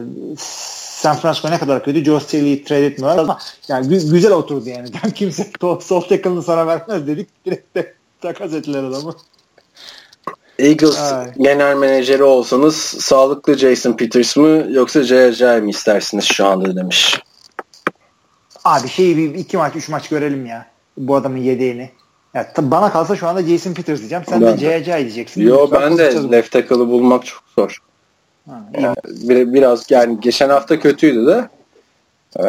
San 1.02 1.16
Francisco 1.16 1.50
ne 1.50 1.58
kadar 1.58 1.84
kötü 1.84 2.04
Joe 2.04 2.20
Staley'i 2.20 2.64
trade 2.64 2.86
etmiyorlar 2.86 3.22
ama 3.22 3.38
yani 3.68 3.86
gü- 3.86 4.12
güzel 4.12 4.32
oturdu 4.32 4.68
yani. 4.68 4.88
Kimse 5.14 5.46
sol 5.80 6.00
tackle'ını 6.00 6.42
sana 6.42 6.66
vermez 6.66 7.06
dedik. 7.06 7.28
Direkt 7.46 7.76
de 7.76 7.94
takas 8.20 8.52
ettiler 8.52 8.82
adamı. 8.84 9.14
Eagles 10.58 11.12
Ay. 11.12 11.32
genel 11.38 11.76
menajeri 11.76 12.22
olsanız 12.22 12.76
sağlıklı 12.76 13.58
Jason 13.58 13.92
Peters 13.92 14.36
mı 14.36 14.66
yoksa 14.70 15.02
J.J. 15.02 15.60
mi 15.60 15.70
istersiniz 15.70 16.24
şu 16.24 16.46
anda 16.46 16.76
demiş. 16.76 17.20
Abi 18.64 18.88
şey 18.88 19.16
bir 19.16 19.34
iki 19.34 19.56
maç 19.56 19.76
üç 19.76 19.88
maç 19.88 20.08
görelim 20.08 20.46
ya. 20.46 20.66
Bu 20.96 21.16
adamın 21.16 21.38
yedeğini. 21.38 21.90
Ya, 22.34 22.52
bana 22.58 22.92
kalsa 22.92 23.16
şu 23.16 23.28
anda 23.28 23.42
Jason 23.42 23.74
Peters 23.74 23.98
diyeceğim. 23.98 24.24
Sen 24.28 24.40
ben 24.40 24.52
de 24.52 24.58
J.J. 24.58 24.98
diyeceksin. 24.98 25.42
Yo 25.42 25.68
ben 25.72 25.98
de 25.98 26.30
left 26.32 26.52
tackle'ı 26.52 26.88
bulmak 26.88 27.26
çok 27.26 27.42
zor. 27.56 27.82
Ha, 28.46 28.62
yani, 28.80 29.54
biraz 29.54 29.90
yani 29.90 30.20
geçen 30.20 30.48
hafta 30.48 30.80
kötüydü 30.80 31.26
de 31.26 31.48
ee, 32.36 32.44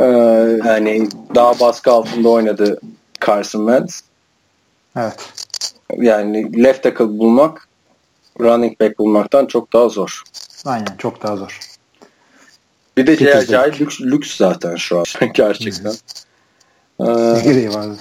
yani 0.66 1.10
daha 1.36 1.60
baskı 1.60 1.92
altında 1.92 2.30
oynadı 2.30 2.80
Carson 3.26 3.68
Wentz. 3.68 4.02
Evet. 4.98 5.34
Yani 5.98 6.64
left 6.64 6.84
tackle 6.84 7.08
bulmak 7.08 7.68
running 8.40 8.82
back 8.82 9.00
bulmaktan 9.00 9.46
çok 9.46 9.74
daha 9.74 9.90
zor. 9.90 10.24
Aynen 10.66 10.98
çok 10.98 11.24
daha 11.24 11.36
zor. 11.36 11.60
Bir 12.98 13.08
de 13.08 13.18
şey 13.18 13.34
acayip 13.34 13.82
lüks, 13.82 14.02
lüks 14.02 14.38
zaten 14.38 14.76
şu 14.76 15.00
an 15.00 15.06
gerçekten. 15.34 15.94
ee, 17.02 17.96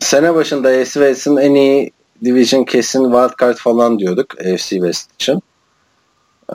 sene 0.00 0.34
başında 0.34 0.68
AFC 0.68 0.92
West'in 0.92 1.36
en 1.36 1.54
iyi 1.54 1.92
division 2.24 2.64
kesin 2.64 3.04
wildcard 3.04 3.56
falan 3.56 3.98
diyorduk 3.98 4.40
AFC 4.40 4.68
West 4.68 5.14
için. 5.14 5.42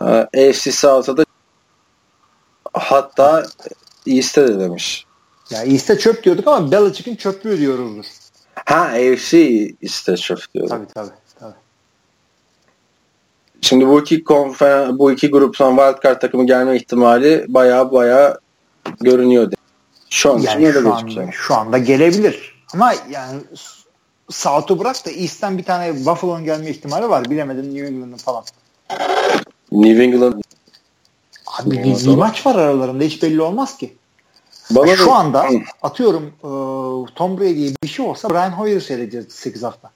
Ee, 0.02 0.50
AFC 0.50 0.72
South'a 0.72 1.18
da 1.18 1.26
hatta 2.74 3.46
East'e 4.08 4.48
de 4.48 4.60
demiş. 4.60 5.06
Ya 5.50 5.64
East'e 5.64 6.00
çöp 6.00 6.24
diyorduk 6.24 6.48
ama 6.48 6.72
Belichick'in 6.72 7.16
çöplüğü 7.16 7.60
diyoruzdur. 7.60 8.06
Ha 8.66 8.80
AFC 8.80 9.38
East'e 9.82 10.18
çöp 10.18 10.54
diyorduk. 10.54 10.72
Tabii 10.72 10.88
tabii. 10.94 11.16
tabii. 11.40 11.54
Şimdi 13.62 13.88
bu 13.88 14.02
iki 14.02 14.24
konfer 14.24 15.00
bu 15.00 15.12
iki 15.12 15.30
gruptan 15.30 15.78
wildcard 15.78 16.22
takımı 16.22 16.48
gelme 16.48 16.76
ihtimali 16.76 17.46
baya 17.48 17.92
baya 17.92 18.40
görünüyor. 19.02 19.52
Şu 20.10 20.34
an 20.34 20.38
yani 20.38 20.74
şu, 20.74 20.94
anda, 20.94 21.32
şu 21.32 21.56
anda 21.56 21.78
gelebilir. 21.78 22.64
Ama 22.74 22.94
yani 23.10 23.42
South'u 24.30 24.80
bırak 24.80 25.06
da 25.06 25.12
East'ten 25.12 25.58
bir 25.58 25.64
tane 25.64 26.06
Buffalo'nun 26.06 26.46
gelme 26.46 26.70
ihtimali 26.70 27.10
var. 27.10 27.30
Bilemedim 27.30 27.76
New 27.76 27.88
England'ın 27.88 28.18
falan. 28.18 28.44
New 29.72 30.04
England 30.04 30.42
Abi 31.48 31.72
bir, 31.72 31.84
bir 31.84 32.16
maç 32.16 32.46
var 32.46 32.56
aralarında 32.56 33.04
hiç 33.04 33.24
belli 33.24 33.42
olmaz 33.42 33.78
ki. 33.78 33.94
Bana 34.72 34.96
şu 34.96 35.06
da... 35.06 35.16
anda 35.16 35.50
atıyorum 35.82 36.26
e, 36.26 36.50
Tom 37.16 37.40
Brady'ye 37.40 37.72
bir 37.84 37.88
şey 37.88 38.06
olsa 38.06 38.30
Brian 38.30 38.52
Hoyer 38.52 38.80
seyredeceğiz 38.80 39.28
8 39.30 39.64
hafta. 39.64 39.92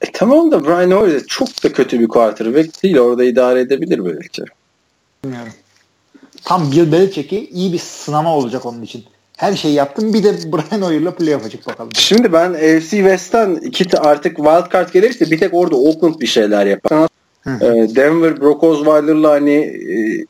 E, 0.00 0.12
tamam 0.12 0.50
da 0.50 0.64
Brian 0.64 0.90
Hoyer 0.90 1.24
çok 1.26 1.64
da 1.64 1.72
kötü 1.72 2.00
bir 2.00 2.08
quarterback 2.08 2.82
değil. 2.82 2.98
Orada 2.98 3.24
idare 3.24 3.60
edebilir 3.60 4.04
belki. 4.04 4.42
Bilmiyorum. 5.24 5.52
Tam 6.44 6.72
Bill 6.72 6.92
Belichick'i 6.92 7.48
iyi 7.50 7.72
bir 7.72 7.78
sınama 7.78 8.36
olacak 8.36 8.66
onun 8.66 8.82
için. 8.82 9.04
Her 9.36 9.56
şeyi 9.56 9.74
yaptım. 9.74 10.14
Bir 10.14 10.24
de 10.24 10.52
Brian 10.52 10.82
Hoyer'la 10.82 11.14
playoff 11.14 11.46
açık 11.46 11.66
bakalım. 11.66 11.90
Şimdi 11.94 12.32
ben 12.32 12.50
AFC 12.50 12.90
West'ten 12.90 13.54
iki 13.54 13.98
artık 13.98 14.36
wild 14.36 14.72
card 14.72 14.92
gelirse 14.92 15.30
bir 15.30 15.38
tek 15.38 15.54
orada 15.54 15.76
Oakland 15.76 16.20
bir 16.20 16.26
şeyler 16.26 16.66
yapar. 16.66 17.08
Ee, 17.46 17.96
Denver 17.96 18.40
Brock 18.40 18.64
Osweiler'la 18.64 19.30
hani 19.30 19.54
e, 19.54 20.26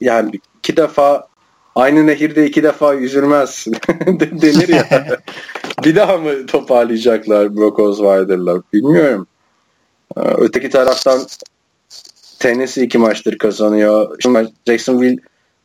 yani 0.00 0.32
iki 0.58 0.76
defa 0.76 1.28
aynı 1.74 2.06
nehirde 2.06 2.46
iki 2.46 2.62
defa 2.62 2.94
yüzülmez 2.94 3.66
denir 4.20 4.68
ya. 4.68 5.06
bir 5.84 5.96
daha 5.96 6.16
mı 6.16 6.46
toparlayacaklar 6.46 7.56
Brock 7.56 7.78
Osweiler'la 7.78 8.62
bilmiyorum. 8.72 9.26
Ee, 10.16 10.20
öteki 10.20 10.70
taraftan 10.70 11.20
Tennessee 12.38 12.84
iki 12.84 12.98
maçtır 12.98 13.38
kazanıyor. 13.38 14.16
Şimdi 14.20 14.52
Jacksonville 14.66 15.16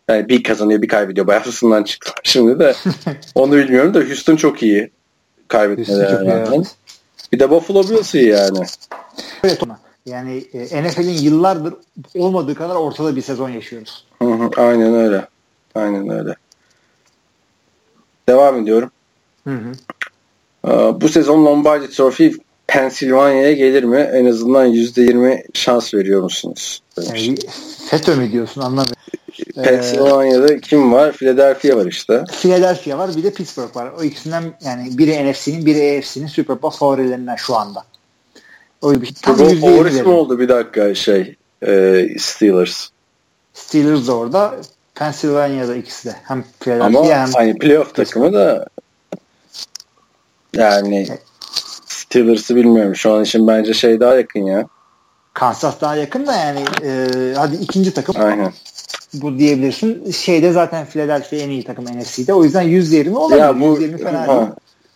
yani 0.10 0.30
bir 0.30 0.44
kazanıyor 0.44 0.82
bir 0.82 0.88
kaybediyor. 0.88 1.28
Bayağısından 1.28 1.84
çıktılar 1.84 2.20
şimdi 2.24 2.60
de. 2.60 2.76
Onu 3.36 3.56
bilmiyorum 3.56 3.94
da 3.94 4.00
Houston 4.00 4.36
çok 4.36 4.64
iyi. 4.64 4.92
Kaybetmeler 5.48 6.48
Bir 7.34 7.40
de 7.40 7.50
Buffalo 7.50 7.84
Bills 7.84 8.16
iyi 8.16 8.28
yani. 8.28 8.60
Evet 9.44 9.64
ona. 9.64 9.85
Yani 10.06 10.46
e, 10.54 10.84
NFL'in 10.84 11.18
yıllardır 11.18 11.74
olmadığı 12.16 12.56
kadar 12.56 12.76
ortada 12.76 13.16
bir 13.16 13.22
sezon 13.22 13.50
yaşıyoruz. 13.50 14.06
Hı 14.22 14.26
hı, 14.26 14.50
aynen 14.58 14.94
öyle. 14.94 15.28
Aynen 15.76 16.10
öyle. 16.10 16.36
Devam 18.30 18.62
ediyorum. 18.64 18.92
Hı 19.44 19.54
hı. 19.56 19.72
Ee, 20.68 21.02
bu 21.02 21.10
sezon 21.10 21.46
Lombardi 21.46 21.90
Trophy 21.90 22.32
Pensilvanya'ya 22.68 23.54
gelir 23.54 23.84
mi? 23.84 23.98
En 24.14 24.26
azından 24.26 24.68
%20 24.68 25.44
şans 25.54 25.94
veriyor 25.94 26.24
musunuz? 26.24 26.82
Yani, 26.98 27.36
FETÖ 27.90 28.16
mü 28.16 28.32
diyorsun 28.32 28.62
anlamıyorum. 28.62 28.96
Ee, 29.58 29.62
Pensilvanya'da 29.62 30.60
kim 30.60 30.94
var? 30.94 31.12
Philadelphia 31.12 31.78
var 31.78 31.86
işte. 31.86 32.24
Philadelphia 32.42 32.98
var 32.98 33.16
bir 33.18 33.24
de 33.24 33.34
Pittsburgh 33.34 33.76
var. 33.76 33.92
O 34.00 34.04
ikisinden 34.04 34.44
yani 34.66 34.98
biri 34.98 35.32
NFC'nin 35.32 35.66
biri 35.66 35.98
AFC'nin 35.98 36.28
Super 36.28 36.62
Bowl 36.62 36.78
favorilerinden 36.78 37.36
şu 37.36 37.56
anda. 37.56 37.84
O 38.86 39.02
bir 39.02 39.08
Super 39.08 39.40
Bowl 39.40 39.62
favorisi 39.62 40.04
mi 40.04 40.10
oldu 40.10 40.40
bir 40.40 40.50
dakika 40.50 40.96
şey 40.96 41.36
e, 41.68 42.08
Steelers? 42.20 42.90
Steelers 43.54 44.08
da 44.08 44.16
orada. 44.16 44.56
Pennsylvania'da 44.96 45.76
ikisi 45.76 46.10
de. 46.10 46.16
Hem 46.24 46.44
Philadelphia 46.60 47.00
Ama 47.00 47.10
hem 47.10 47.32
hani 47.32 47.58
playoff 47.58 47.96
takımı 47.96 48.34
da 48.34 48.66
yani 50.56 51.08
Steelers'ı 51.88 52.56
bilmiyorum. 52.56 52.96
Şu 52.96 53.14
an 53.14 53.24
için 53.24 53.48
bence 53.48 53.74
şey 53.74 54.00
daha 54.00 54.16
yakın 54.16 54.40
ya. 54.40 54.68
Kansas 55.34 55.82
daha 55.82 55.96
yakın 55.96 56.28
da 56.28 56.36
yani 56.36 56.60
e, 56.84 57.08
hadi 57.36 57.56
ikinci 57.56 57.94
takım. 57.94 58.16
Aynen. 58.20 58.54
Bu 59.14 59.38
diyebilirsin. 59.38 60.12
Şeyde 60.12 60.52
zaten 60.52 60.86
Philadelphia 60.86 61.36
en 61.36 61.50
iyi 61.50 61.64
takım 61.64 61.86
NFC'de. 61.86 62.34
O 62.34 62.44
yüzden 62.44 62.64
%20 62.64 63.16
olabilir. 63.16 63.40
Ya 63.40 63.60
bu, 63.60 63.78
%20 63.78 63.98
fena 63.98 64.28
değil. 64.28 64.52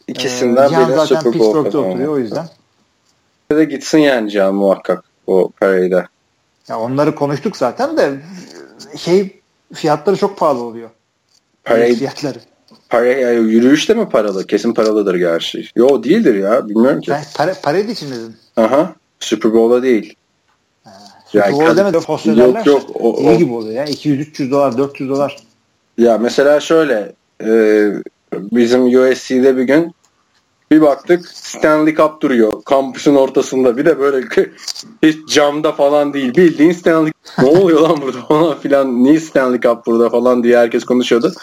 İkisinden 0.07 0.67
ee, 0.67 0.77
biri 0.77 0.95
zaten 0.95 1.15
Super 1.15 1.31
Pittsburgh'da 1.31 1.79
oturuyor 1.79 2.13
o 2.13 2.19
yüzden. 2.19 2.45
De 3.51 3.65
gitsin 3.65 3.97
yani 3.97 4.31
Can 4.31 4.55
muhakkak 4.55 5.03
o 5.27 5.51
parayla. 5.59 6.07
Ya 6.67 6.79
onları 6.79 7.15
konuştuk 7.15 7.57
zaten 7.57 7.97
de 7.97 8.11
şey 8.97 9.41
fiyatları 9.73 10.15
çok 10.15 10.37
pahalı 10.37 10.63
oluyor. 10.63 10.89
Parayı, 11.63 11.95
fiyatları. 11.95 12.39
Para, 12.89 13.05
yani 13.05 13.51
yürüyüş 13.51 13.89
de 13.89 13.93
mi 13.93 14.09
paralı? 14.09 14.47
Kesin 14.47 14.73
paralıdır 14.73 15.15
gerçi. 15.15 15.69
Yo 15.75 16.03
değildir 16.03 16.35
ya. 16.35 16.69
Bilmiyorum 16.69 17.01
ki. 17.01 17.11
Ben 17.11 17.23
para, 17.35 17.53
parayı 17.63 17.87
da 17.87 17.91
için 17.91 18.11
dedim. 18.11 18.35
Aha. 18.57 18.93
Super 19.19 19.53
Bowl'a 19.53 19.83
değil. 19.83 20.15
Ha, 20.83 20.91
Super 21.25 21.51
Bowl 21.51 21.77
demedim. 21.77 22.01
Yok 22.39 22.65
yok. 22.65 22.89
O, 22.93 23.13
o, 23.13 23.21
iyi 23.21 23.37
gibi 23.37 23.53
oluyor 23.53 23.73
ya. 23.73 23.85
200-300 23.85 24.51
dolar, 24.51 24.77
400 24.77 25.09
dolar. 25.09 25.37
Ya 25.97 26.17
mesela 26.17 26.59
şöyle 26.59 27.13
e, 27.43 27.87
bizim 28.33 28.85
USC'de 28.85 29.57
bir 29.57 29.63
gün 29.63 29.93
bir 30.71 30.81
baktık 30.81 31.27
Stanley 31.27 31.95
Cup 31.95 32.21
duruyor 32.21 32.63
kampüsün 32.63 33.15
ortasında. 33.15 33.77
Bir 33.77 33.85
de 33.85 33.99
böyle 33.99 34.27
hiç 35.03 35.33
camda 35.33 35.71
falan 35.71 36.13
değil. 36.13 36.35
Bildiğin 36.35 36.71
Stanley 36.71 37.11
Ne 37.39 37.45
oluyor 37.45 37.81
lan 37.81 38.01
burada 38.01 38.21
falan 38.21 38.59
filan. 38.59 39.03
Niye 39.03 39.19
Stanley 39.19 39.59
Cup 39.59 39.85
burada 39.85 40.09
falan 40.09 40.43
diye 40.43 40.57
herkes 40.57 40.83
konuşuyordu. 40.83 41.33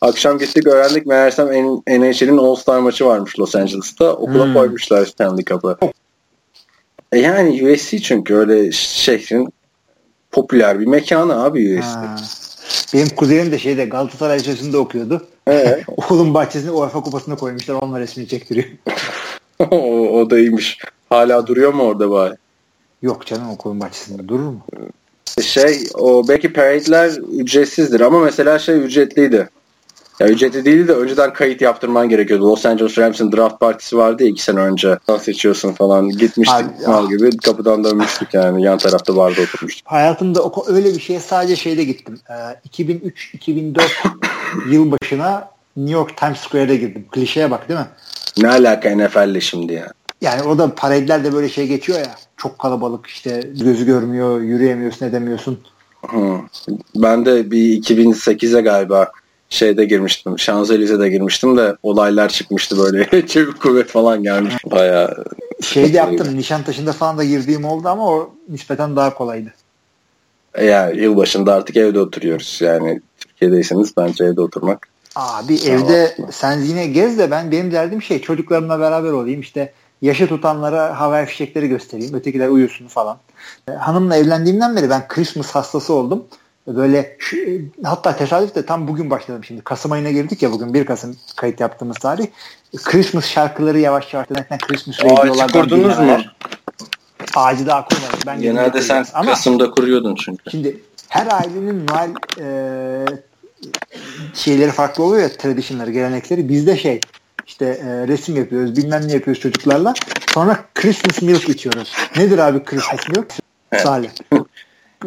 Akşam 0.00 0.38
gittik 0.38 0.66
öğrendik 0.66 1.06
meğersem 1.06 1.46
NHL'in 1.86 2.38
All-Star 2.38 2.78
maçı 2.78 3.06
varmış 3.06 3.38
Los 3.38 3.56
Angeles'ta. 3.56 4.12
Okula 4.12 4.46
hmm. 4.46 4.54
koymuşlar 4.54 5.06
Stanley 5.06 5.44
Cup'ı. 5.44 5.78
E 7.12 7.18
yani 7.18 7.72
USC 7.72 7.98
çünkü 7.98 8.34
öyle 8.34 8.72
şehrin 8.72 9.48
popüler 10.30 10.80
bir 10.80 10.86
mekanı 10.86 11.44
abi 11.44 11.78
USC. 11.78 11.88
Ha. 11.88 12.16
Benim 12.94 13.08
kuzenim 13.08 13.52
de 13.52 13.58
şeyde 13.58 13.84
Galatasaray 13.84 14.38
Lisesi'nde 14.38 14.76
okuyordu. 14.76 15.22
Evet. 15.46 15.84
Okulun 15.96 16.34
bahçesine 16.34 16.70
UEFA 16.70 17.00
kupasına 17.00 17.36
koymuşlar. 17.36 17.74
Onunla 17.74 18.00
resmini 18.00 18.28
çektiriyor. 18.28 18.66
o, 19.70 19.76
o 20.20 20.30
da 20.30 20.38
iyiymiş. 20.38 20.78
Hala 21.08 21.46
duruyor 21.46 21.74
mu 21.74 21.82
orada 21.82 22.10
bari? 22.10 22.34
Yok 23.02 23.26
canım 23.26 23.50
okulun 23.50 23.80
bahçesinde 23.80 24.28
durur 24.28 24.48
mu? 24.48 24.60
Şey 25.42 25.88
o 25.94 26.28
belki 26.28 26.52
parade'ler 26.52 27.10
ücretsizdir 27.38 28.00
ama 28.00 28.20
mesela 28.20 28.58
şey 28.58 28.78
ücretliydi. 28.78 29.48
Ya 30.20 30.28
ücretli 30.28 30.64
değildi 30.64 30.88
de 30.88 30.92
önceden 30.92 31.32
kayıt 31.32 31.60
yaptırman 31.60 32.08
gerekiyordu. 32.08 32.44
Los 32.48 32.66
Angeles 32.66 32.98
Rams'in 32.98 33.32
draft 33.32 33.60
partisi 33.60 33.96
vardı 33.96 34.22
ya 34.22 34.28
iki 34.28 34.42
sene 34.42 34.60
önce. 34.60 34.98
Nasıl 35.08 35.24
seçiyorsun 35.24 35.72
falan. 35.72 36.08
Gitmiştik 36.08 36.54
Abi, 36.54 36.86
mal 36.86 37.08
gibi 37.08 37.36
kapıdan 37.36 37.84
dönmüştük 37.84 38.34
yani. 38.34 38.62
Yan 38.62 38.78
tarafta 38.78 39.16
barda 39.16 39.42
oturmuştuk. 39.42 39.86
Hayatımda 39.92 40.40
öyle 40.66 40.94
bir 40.94 41.00
şeye 41.00 41.20
sadece 41.20 41.56
şeyde 41.56 41.84
gittim. 41.84 42.18
Ee, 42.30 42.68
2003-2004 42.68 43.82
yılbaşına 44.70 45.48
New 45.76 45.94
York 45.94 46.16
Times 46.16 46.38
Square'de 46.38 46.76
girdim. 46.76 47.06
Klişeye 47.10 47.50
bak 47.50 47.68
değil 47.68 47.80
mi? 47.80 47.86
Ne 48.38 48.48
alaka 48.48 48.96
NFL'le 48.96 49.40
şimdi 49.40 49.72
ya? 49.72 49.92
Yani 50.20 50.42
orada 50.42 50.74
parade'lerde 50.74 51.32
böyle 51.32 51.48
şey 51.48 51.66
geçiyor 51.66 51.98
ya. 51.98 52.14
Çok 52.36 52.58
kalabalık 52.58 53.06
işte 53.06 53.50
gözü 53.60 53.86
görmüyor, 53.86 54.40
yürüyemiyorsun, 54.40 55.06
edemiyorsun. 55.06 55.60
Hı. 56.06 56.40
Ben 56.96 57.26
de 57.26 57.50
bir 57.50 57.82
2008'e 57.82 58.60
galiba 58.60 59.12
şeyde 59.54 59.84
girmiştim. 59.84 60.38
Şanzelize'de 60.38 61.08
girmiştim 61.08 61.56
de 61.56 61.76
olaylar 61.82 62.28
çıkmıştı 62.28 62.78
böyle. 62.78 63.26
Çevik 63.26 63.60
kuvvet 63.62 63.88
falan 63.88 64.22
gelmiş. 64.22 64.54
Baya 64.66 65.14
şeyde 65.60 65.96
yaptım. 65.96 66.28
Nişantaşı'nda 66.36 66.92
falan 66.92 67.18
da 67.18 67.24
girdiğim 67.24 67.64
oldu 67.64 67.88
ama 67.88 68.10
o 68.10 68.34
nispeten 68.48 68.96
daha 68.96 69.14
kolaydı. 69.14 69.52
Yani 70.62 71.00
yılbaşında 71.00 71.54
artık 71.54 71.76
evde 71.76 72.00
oturuyoruz. 72.00 72.58
Yani 72.60 73.00
Türkiye'deyseniz 73.18 73.96
bence 73.96 74.24
evde 74.24 74.40
oturmak. 74.40 74.88
Abi 75.16 75.54
evde 75.54 76.16
sen 76.30 76.60
yine 76.60 76.86
gez 76.86 77.18
de 77.18 77.30
ben 77.30 77.50
benim 77.50 77.72
derdim 77.72 78.02
şey 78.02 78.20
çocuklarımla 78.20 78.80
beraber 78.80 79.10
olayım 79.10 79.40
işte 79.40 79.72
yaşı 80.02 80.26
tutanlara 80.26 81.00
hava 81.00 81.24
fişekleri 81.24 81.68
göstereyim 81.68 82.14
ötekiler 82.14 82.48
uyusun 82.48 82.86
falan. 82.86 83.18
Hanımla 83.78 84.16
evlendiğimden 84.16 84.76
beri 84.76 84.90
ben 84.90 85.08
Christmas 85.08 85.50
hastası 85.50 85.92
oldum 85.92 86.24
böyle 86.66 87.16
şu, 87.18 87.36
hatta 87.84 88.16
tesadüf 88.16 88.54
de 88.54 88.66
tam 88.66 88.88
bugün 88.88 89.10
başladım 89.10 89.44
şimdi. 89.44 89.62
Kasım 89.62 89.92
ayına 89.92 90.10
girdik 90.10 90.42
ya 90.42 90.52
bugün 90.52 90.74
1 90.74 90.86
Kasım 90.86 91.16
kayıt 91.36 91.60
yaptığımız 91.60 91.98
tarih. 91.98 92.26
Christmas 92.84 93.26
şarkıları 93.26 93.78
yavaş 93.78 94.14
yavaş 94.14 94.26
zaten 94.28 94.58
Christmas 94.58 95.04
radyolardan 95.04 95.62
kurdunuz 95.62 95.98
mu? 95.98 96.18
Ağacı 97.36 97.66
daha 97.66 97.84
kurmadım. 97.84 98.18
Ben 98.26 98.40
Genelde 98.40 98.82
sen 98.82 99.06
Ama 99.14 99.30
Kasım'da 99.30 99.70
kuruyordun 99.70 100.14
çünkü. 100.14 100.50
Şimdi 100.50 100.80
her 101.08 101.26
ailenin 101.26 101.86
Noel 101.86 102.10
e, 102.40 103.06
şeyleri 104.34 104.70
farklı 104.70 105.04
oluyor 105.04 105.22
ya 105.22 105.36
traditionları, 105.36 105.90
gelenekleri. 105.90 106.48
Bizde 106.48 106.76
şey 106.76 107.00
işte 107.46 107.64
e, 107.64 108.08
resim 108.08 108.36
yapıyoruz, 108.36 108.76
bilmem 108.76 109.08
ne 109.08 109.12
yapıyoruz 109.12 109.42
çocuklarla. 109.42 109.94
Sonra 110.26 110.64
Christmas 110.74 111.22
milk 111.22 111.48
içiyoruz. 111.48 111.92
Nedir 112.16 112.38
abi 112.38 112.64
Christmas 112.64 113.08
milk? 113.08 113.32
Salih. 113.82 114.10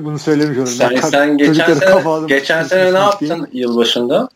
Bunu 0.05 0.19
söylemiş 0.19 0.57
olurum. 0.57 0.73
Sen, 0.73 0.95
sen 0.95 1.37
geçen 1.37 1.73
sene, 1.73 2.27
geçen 2.27 2.63
sene 2.63 2.93
ne 2.93 2.97
yaptın 2.97 3.47
diye. 3.51 3.63
yılbaşında? 3.63 4.29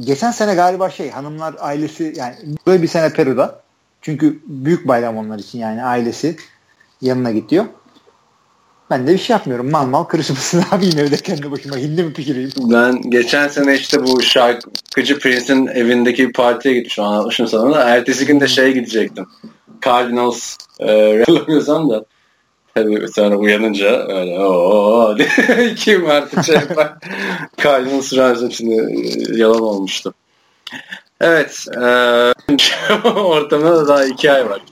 Geçen 0.00 0.30
sene 0.30 0.54
galiba 0.54 0.90
şey 0.90 1.10
hanımlar 1.10 1.54
ailesi 1.58 2.14
yani 2.16 2.34
böyle 2.66 2.82
bir 2.82 2.88
sene 2.88 3.12
Peru'da. 3.12 3.62
Çünkü 4.02 4.38
büyük 4.46 4.88
bayram 4.88 5.16
onlar 5.16 5.38
için 5.38 5.58
yani 5.58 5.84
ailesi 5.84 6.36
yanına 7.00 7.30
gidiyor. 7.30 7.64
Ben 8.90 9.06
de 9.06 9.12
bir 9.12 9.18
şey 9.18 9.34
yapmıyorum. 9.34 9.70
Mal 9.70 9.86
mal 9.86 10.04
abi 10.70 10.86
yine 10.86 11.00
evde 11.02 11.16
kendi 11.16 11.50
başıma 11.50 11.76
hindi 11.76 12.02
mi 12.02 12.12
pişireyim? 12.12 12.50
Ben 12.56 13.10
geçen 13.10 13.48
sene 13.48 13.74
işte 13.74 14.06
bu 14.06 14.22
şarkıcı 14.22 15.18
Prince'in 15.18 15.66
evindeki 15.66 16.28
bir 16.28 16.32
partiye 16.32 16.74
gitmişim 16.74 17.04
anlatmışım 17.04 17.48
sana 17.48 17.74
da. 17.74 17.84
Ertesi 17.84 18.26
gün 18.26 18.40
de 18.40 18.48
şeye 18.48 18.72
gidecektim. 18.72 19.26
Cardinals 19.84 20.56
e, 20.80 20.86
da 21.28 22.04
Tabii 22.82 23.08
sonra 23.08 23.36
uyanınca 23.36 24.06
öyle 24.08 24.40
ooo 24.40 25.16
kim 25.76 26.10
artık 26.10 26.44
şey 26.44 26.54
yapar. 26.54 26.92
Kalbinin 27.56 28.00
sırası 28.00 28.50
şimdi 28.50 28.74
e, 28.74 29.36
yalan 29.36 29.62
olmuştu. 29.62 30.14
Evet. 31.20 31.66
E, 31.76 31.80
ortamda 33.08 33.76
da 33.76 33.88
daha 33.88 34.04
iki 34.04 34.32
ay 34.32 34.50
var. 34.50 34.62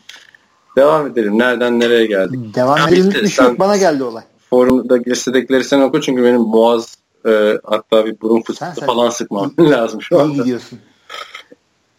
Devam 0.77 1.07
edelim. 1.07 1.39
Nereden 1.39 1.81
nereye 1.81 2.07
geldik? 2.07 2.55
Devam 2.55 2.89
edelim. 2.89 3.11
Bir 3.11 3.29
şey 3.29 3.59
bana 3.59 3.77
geldi 3.77 4.05
olay. 4.05 4.23
Forumda 4.51 4.99
listedekileri 5.07 5.65
sen 5.65 5.81
oku 5.81 6.01
çünkü 6.01 6.25
benim 6.25 6.53
boğaz 6.53 6.97
e, 7.29 7.59
hatta 7.65 8.07
bir 8.07 8.21
burun 8.21 8.43
fıstığı 8.43 8.87
falan 8.87 9.11
sıkmam 9.11 9.53
lazım 9.59 10.03
şu 10.03 10.21
anda. 10.21 10.45
İyi. 10.45 10.59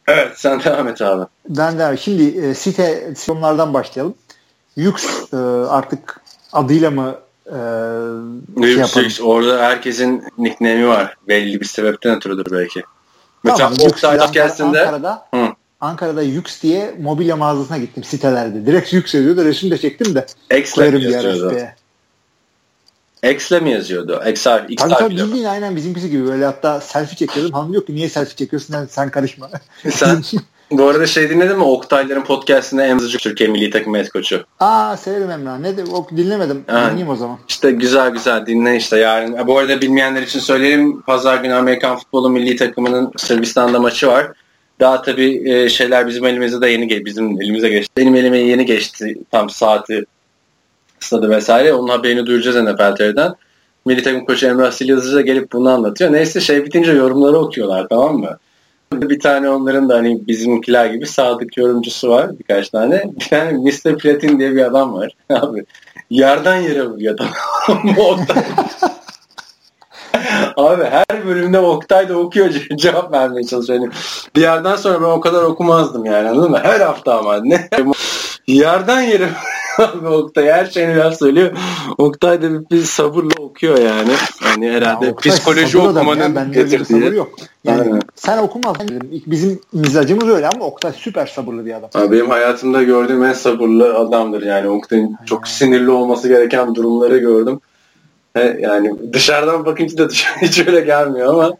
Evet 0.07 0.31
sen 0.35 0.63
devam 0.63 0.87
et 0.87 1.01
abi. 1.01 1.25
Ben 1.49 1.79
de 1.79 1.97
şimdi 1.97 2.23
e, 2.23 2.53
site 2.53 3.13
sorunlardan 3.17 3.73
başlayalım. 3.73 4.15
Yux 4.77 5.05
e, 5.33 5.37
artık 5.69 6.21
adıyla 6.53 6.91
mı 6.91 7.15
e, 7.45 8.61
şey 8.61 8.75
yapalım? 8.75 9.11
Orada 9.21 9.61
herkesin 9.61 10.23
nickname'i 10.37 10.87
var. 10.87 11.15
Belli 11.27 11.59
bir 11.59 11.65
sebepten 11.65 12.15
ötürüdür 12.15 12.51
belki. 12.51 12.83
Mesela 13.43 13.69
tamam, 13.69 13.91
Oktay 13.91 14.17
Podcast'inde 14.17 14.79
Ankara'da, 14.79 15.27
Hı. 15.33 15.47
Ankara'da 15.81 16.21
Yux 16.21 16.63
diye 16.63 16.95
mobilya 16.99 17.35
mağazasına 17.35 17.77
gittim 17.77 18.03
sitelerde. 18.03 18.65
Direkt 18.65 18.93
Yux 18.93 19.13
yazıyordu. 19.13 19.45
Resim 19.45 19.71
de 19.71 19.77
çektim 19.77 20.15
de. 20.15 20.25
X'le 20.57 20.77
mi 20.77 21.03
yazıyordu? 21.03 21.57
X'le 23.23 23.61
mi 23.61 23.71
yazıyordu? 23.71 24.23
X 24.29 24.45
harf, 24.45 24.69
X 24.69 24.83
tabii 24.83 24.93
tabii 24.93 25.15
bildiğin 25.15 25.45
aynen 25.45 25.75
bizimkisi 25.75 26.09
gibi. 26.09 26.27
Böyle 26.27 26.45
hatta 26.45 26.81
selfie 26.81 27.17
çekiyordum. 27.17 27.53
Hanım 27.53 27.73
yok 27.73 27.87
ki 27.87 27.95
niye 27.95 28.09
selfie 28.09 28.35
çekiyorsun? 28.35 28.73
Yani 28.73 28.87
sen 28.89 29.09
karışma. 29.09 29.49
Sen 29.91 30.23
Bu 30.71 30.87
arada 30.87 31.07
şey 31.07 31.29
dinledin 31.29 31.57
mi? 31.57 31.63
Oktayların 31.63 32.23
podcastinde 32.23 32.83
Emzacık 32.83 33.21
Türkiye 33.21 33.49
Milli 33.49 33.69
Takım 33.69 33.95
Head 33.95 34.07
Koçu. 34.07 34.43
Aa 34.59 34.97
severim 34.97 35.31
Emrah. 35.31 35.59
Ne 35.59 35.77
de, 35.77 35.83
o, 35.83 36.07
dinlemedim. 36.17 36.63
Ha. 36.67 36.81
Dinleyeyim 36.81 37.09
o 37.09 37.15
zaman. 37.15 37.37
İşte 37.47 37.71
güzel 37.71 38.09
güzel 38.09 38.45
dinle 38.45 38.75
işte 38.75 38.99
yarın. 38.99 39.47
Bu 39.47 39.57
arada 39.57 39.81
bilmeyenler 39.81 40.21
için 40.21 40.39
söyleyelim. 40.39 41.01
Pazar 41.01 41.37
günü 41.37 41.53
Amerikan 41.53 41.97
Futbolu 41.97 42.29
Milli 42.29 42.55
Takımının 42.55 43.11
Sırbistan'da 43.17 43.79
maçı 43.79 44.07
var. 44.07 44.31
Daha 44.79 45.01
tabii 45.01 45.49
e, 45.49 45.69
şeyler 45.69 46.07
bizim 46.07 46.25
elimize 46.25 46.61
de 46.61 46.69
yeni 46.69 46.87
geçti. 46.87 47.05
Bizim 47.05 47.41
elimize 47.41 47.69
geçti. 47.69 47.91
Benim 47.97 48.15
elime 48.15 48.37
yeni 48.37 48.65
geçti. 48.65 49.17
Tam 49.31 49.49
saati 49.49 50.05
stadı 50.99 51.29
vesaire. 51.29 51.73
Onun 51.73 51.87
haberini 51.87 52.25
duyuracağız 52.25 52.55
NFL 52.55 52.95
TV'den. 52.95 53.33
Milli 53.85 54.03
takım 54.03 54.25
koçu 54.25 54.47
Emrah 54.47 54.71
Silyazıcı 54.71 55.15
da 55.15 55.21
gelip 55.21 55.51
bunu 55.51 55.69
anlatıyor. 55.69 56.13
Neyse 56.13 56.41
şey 56.41 56.65
bitince 56.65 56.91
yorumları 56.91 57.37
okuyorlar 57.37 57.87
tamam 57.89 58.17
mı? 58.17 58.37
Bir 58.93 59.19
tane 59.19 59.49
onların 59.49 59.89
da 59.89 59.95
hani 59.95 60.27
bizimkiler 60.27 60.85
gibi 60.85 61.05
sadık 61.05 61.57
yorumcusu 61.57 62.09
var 62.09 62.39
birkaç 62.39 62.69
tane. 62.69 63.03
Bir 63.19 63.29
tane 63.29 63.51
Mr. 63.51 63.97
Platin 63.97 64.39
diye 64.39 64.55
bir 64.55 64.65
adam 64.65 64.93
var. 64.93 65.11
Abi 65.29 65.65
yerden 66.09 66.57
yere 66.57 66.85
vuruyor 66.85 67.19
mı? 67.19 67.27
Abi 70.57 70.83
her 70.83 71.27
bölümde 71.27 71.59
Oktay 71.59 72.09
da 72.09 72.17
okuyor 72.17 72.49
cevap 72.75 73.11
vermeye 73.11 73.43
çalışıyor. 73.43 73.79
Yani 73.79 73.91
bir 74.35 74.41
yerden 74.41 74.75
sonra 74.75 75.01
ben 75.01 75.07
o 75.07 75.19
kadar 75.19 75.43
okumazdım 75.43 76.05
yani 76.05 76.29
anladın 76.29 76.51
mı? 76.51 76.59
Her 76.63 76.79
hafta 76.79 77.19
ama 77.19 77.39
ne? 77.43 77.69
Yerden 78.47 79.01
yere 79.01 79.29
abi 79.77 80.07
Oktay 80.15 80.51
her 80.51 80.65
şeyini 80.65 80.95
biraz 80.95 81.17
söylüyor. 81.17 81.57
Oktay 81.97 82.41
da 82.41 82.53
bir, 82.53 82.69
bir 82.69 82.83
sabırla 82.83 83.41
okuyor 83.41 83.77
yani. 83.77 84.11
Hani 84.39 84.71
herhalde 84.71 85.05
ya, 85.05 85.15
psikoloji 85.15 85.77
okumanın 85.77 86.35
ya, 86.35 86.43
getirdiği. 86.43 87.15
yok. 87.15 87.29
Yani 87.63 87.81
Aynen. 87.81 88.01
sen 88.15 88.37
okumazsın. 88.37 89.01
Bizim 89.27 89.59
mizacımız 89.73 90.29
öyle 90.29 90.47
ama 90.47 90.65
Oktay 90.65 90.91
süper 90.93 91.25
sabırlı 91.25 91.65
bir 91.65 91.73
adam. 91.73 91.89
Abi 91.93 92.11
benim 92.11 92.29
hayatımda 92.29 92.83
gördüğüm 92.83 93.23
en 93.23 93.33
sabırlı 93.33 93.95
adamdır 93.97 94.41
yani. 94.41 94.69
Oktay'ın 94.69 95.15
çok 95.25 95.47
sinirli 95.47 95.89
olması 95.89 96.27
gereken 96.27 96.75
durumları 96.75 97.17
gördüm. 97.17 97.59
Yani 98.59 99.13
dışarıdan 99.13 99.65
bakınca 99.65 99.97
da 99.97 100.09
dışarı 100.09 100.35
hiç 100.41 100.59
öyle 100.67 100.81
gelmiyor 100.81 101.33
ama 101.33 101.53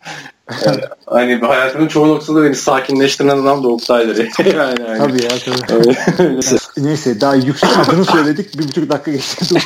yani, 0.66 0.82
hani 1.06 1.36
hayatımın 1.36 1.88
çoğu 1.88 2.08
noktada 2.08 2.44
beni 2.44 2.56
sakinleştiren 2.56 3.38
adam 3.38 3.64
da 3.64 3.68
Oktay'dır. 3.68 4.18
yani, 4.46 4.82
yani. 4.82 4.98
Tabii 4.98 5.24
ya 5.24 5.30
tabii. 5.68 5.96
Neyse 6.78 7.22
daha 7.22 7.36
yüksek 7.36 7.78
adını 7.78 8.06
söyledik. 8.06 8.60
Bir 8.60 8.68
buçuk 8.68 8.90
dakika 8.90 9.12
geçti. 9.12 9.46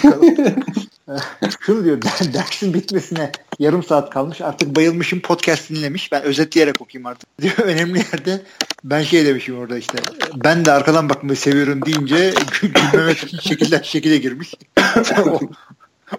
Şunu 1.59 1.85
diyor 1.85 2.01
dersin 2.33 2.73
bitmesine 2.73 3.31
yarım 3.59 3.83
saat 3.83 4.09
kalmış. 4.09 4.41
Artık 4.41 4.75
bayılmışım 4.75 5.19
podcast 5.19 5.69
dinlemiş. 5.69 6.11
Ben 6.11 6.23
özetleyerek 6.23 6.81
okuyayım 6.81 7.05
artık. 7.05 7.29
Diyor 7.41 7.57
önemli 7.57 7.99
yerde 7.99 8.41
ben 8.83 9.03
şey 9.03 9.25
demişim 9.25 9.59
orada 9.59 9.77
işte. 9.77 9.97
Ben 10.35 10.65
de 10.65 10.71
arkadan 10.71 11.09
bakmayı 11.09 11.37
seviyorum 11.37 11.85
deyince 11.85 12.33
gülmeme 12.61 13.15
şekiller 13.41 13.83
şekile 13.83 14.17
girmiş. 14.17 14.53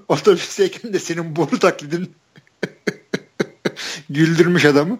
Otobüsteyken 0.09 0.93
de 0.93 0.99
senin 0.99 1.37
boru 1.37 1.59
taklidin 1.59 2.11
güldürmüş 4.11 4.65
adamı. 4.65 4.99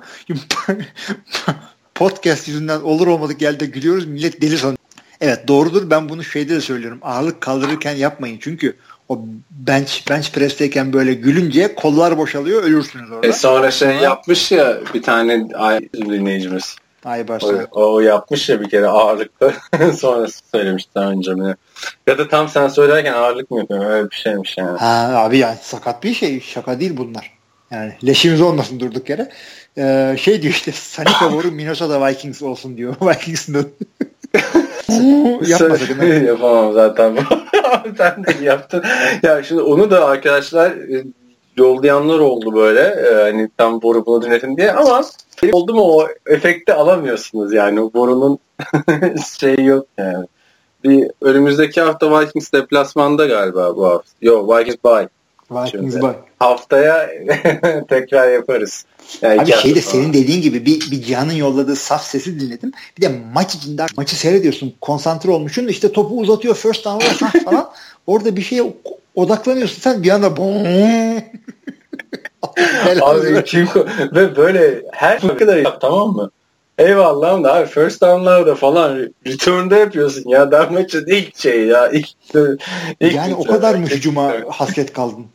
Podcast 1.95 2.49
yüzünden 2.49 2.81
olur 2.81 3.07
olmadık 3.07 3.41
geldi 3.41 3.71
gülüyoruz. 3.71 4.07
Millet 4.07 4.43
deli 4.43 4.59
sanıyor. 4.59 4.79
Evet 5.21 5.49
doğrudur. 5.49 5.91
Ben 5.91 6.09
bunu 6.09 6.25
şeyde 6.25 6.55
de 6.55 6.61
söylüyorum. 6.61 6.99
Ağırlık 7.03 7.41
kaldırırken 7.41 7.95
yapmayın. 7.95 8.39
Çünkü 8.41 8.77
o 9.09 9.21
bench 9.51 10.11
bench 10.11 10.33
pressteyken 10.33 10.93
böyle 10.93 11.15
gülünce 11.15 11.75
kollar 11.75 12.19
boşalıyor 12.19 12.63
ölürsünüz 12.63 13.11
orada. 13.11 13.27
E 13.27 13.33
sonra 13.33 13.71
şey 13.71 13.97
yapmış 13.97 14.53
ya 14.53 14.79
bir 14.95 15.03
tane 15.03 15.49
dinleyicimiz. 15.95 16.77
Aybars. 17.05 17.45
O, 17.45 17.95
o 17.95 18.01
yapmış 18.01 18.49
ya 18.49 18.61
bir 18.61 18.71
kere 18.71 18.87
ağırlıkta. 18.87 19.53
sonra 19.99 20.27
söylemiş 20.53 20.87
daha 20.95 21.11
önce 21.11 21.35
mi? 21.35 21.57
Ya 22.07 22.19
da 22.19 22.29
tam 22.29 22.49
sen 22.49 22.69
söylerken 22.69 23.13
ağırlık 23.13 23.51
mı 23.51 23.59
yapıyor? 23.59 23.91
Öyle 23.91 24.11
bir 24.11 24.17
şeymiş 24.17 24.59
yani. 24.59 24.79
Ha, 24.79 25.13
abi 25.15 25.39
yani 25.39 25.57
sakat 25.63 26.05
bir 26.05 26.15
şey. 26.15 26.41
Şaka 26.41 26.81
değil 26.81 26.97
bunlar. 26.97 27.42
Yani 27.73 27.93
leşimiz 28.07 28.41
olmasın 28.41 28.81
durduk 28.81 29.09
yere. 29.09 29.29
Ee, 29.79 30.17
şey 30.19 30.43
diyor 30.43 30.55
işte 30.55 30.73
Sunny 30.73 31.13
Favoru 31.21 31.51
Minnesota 31.53 32.07
Vikings 32.07 32.43
olsun 32.43 32.77
diyor. 32.77 32.97
Vikings'ın 33.03 33.57
Yapma 35.47 35.77
sakın. 35.77 36.25
Yapamam 36.27 36.73
zaten. 36.73 37.17
Sen 37.97 38.25
de 38.25 38.45
yaptın. 38.45 38.85
Ya 39.23 39.43
şimdi 39.43 39.63
onu 39.63 39.91
da 39.91 40.07
arkadaşlar 40.07 40.71
e, 40.71 41.05
yollayanlar 41.57 42.19
oldu 42.19 42.55
böyle. 42.55 42.81
E, 42.81 43.15
hani 43.15 43.51
tam 43.57 43.83
boru 43.83 44.07
bunu 44.07 44.23
dinletin 44.23 44.57
diye 44.57 44.73
ama 44.73 45.03
oldu 45.53 45.75
mu 45.75 45.83
o 45.83 46.09
efekti 46.27 46.75
alamıyorsunuz 46.75 47.53
yani. 47.53 47.81
O 47.81 47.93
borunun 47.93 48.39
şeyi 49.41 49.67
yok 49.67 49.87
yani. 49.99 50.27
Bir 50.85 51.11
önümüzdeki 51.21 51.81
hafta 51.81 52.21
Vikings 52.21 52.53
deplasmanda 52.53 53.27
galiba 53.27 53.77
bu 53.77 53.87
hafta. 53.87 54.11
Yok 54.23 54.59
Vikings 54.59 54.85
bye. 54.85 55.09
Vikings 55.55 55.95
bye. 55.95 56.15
Haftaya 56.39 57.11
tekrar 57.89 58.33
yaparız. 58.33 58.85
Yani 59.23 59.41
Abi 59.41 59.53
şey 59.53 59.75
de 59.75 59.81
senin 59.81 60.13
dediğin 60.13 60.43
gibi 60.43 60.67
bir, 60.67 60.91
bir 60.91 61.03
Cihan'ın 61.03 61.33
yolladığı 61.33 61.77
saf 61.77 62.05
sesi 62.05 62.41
dinledim. 62.41 62.73
Bir 62.99 63.03
de 63.03 63.11
maç 63.35 63.55
içinde 63.55 63.87
maçı 63.97 64.17
seyrediyorsun. 64.17 64.75
Konsantre 64.81 65.31
olmuşsun. 65.31 65.69
işte 65.69 65.93
topu 65.93 66.19
uzatıyor 66.19 66.55
first 66.55 66.85
down 66.85 67.39
falan. 67.45 67.71
Orada 68.07 68.37
bir 68.37 68.43
şeye 68.43 68.75
odaklanıyorsun. 69.15 69.81
Sen 69.83 70.03
bir 70.03 70.11
anda 70.11 70.27
Abi 73.03 73.45
kim 73.45 73.69
ve 74.15 74.37
böyle 74.37 74.83
her 74.93 75.21
kadar 75.21 75.57
yap 75.57 75.81
tamam 75.81 76.13
mı? 76.13 76.31
Eyvallah 76.79 77.45
da 77.45 77.55
abi 77.55 77.67
first 77.67 78.03
down'larda 78.03 78.55
falan 78.55 79.09
return'da 79.27 79.77
yapıyorsun 79.77 80.29
ya. 80.31 80.53
Daha 80.53 80.67
maçın 80.67 81.07
ilk 81.07 81.39
şey 81.39 81.67
ya. 81.67 81.89
İlk, 81.89 82.09
ilk 83.01 83.15
yani 83.15 83.35
o 83.35 83.45
kadar 83.45 83.75
mı 83.75 83.87
hücuma 83.87 84.33
hasret 84.49 84.93
kaldın? 84.93 85.27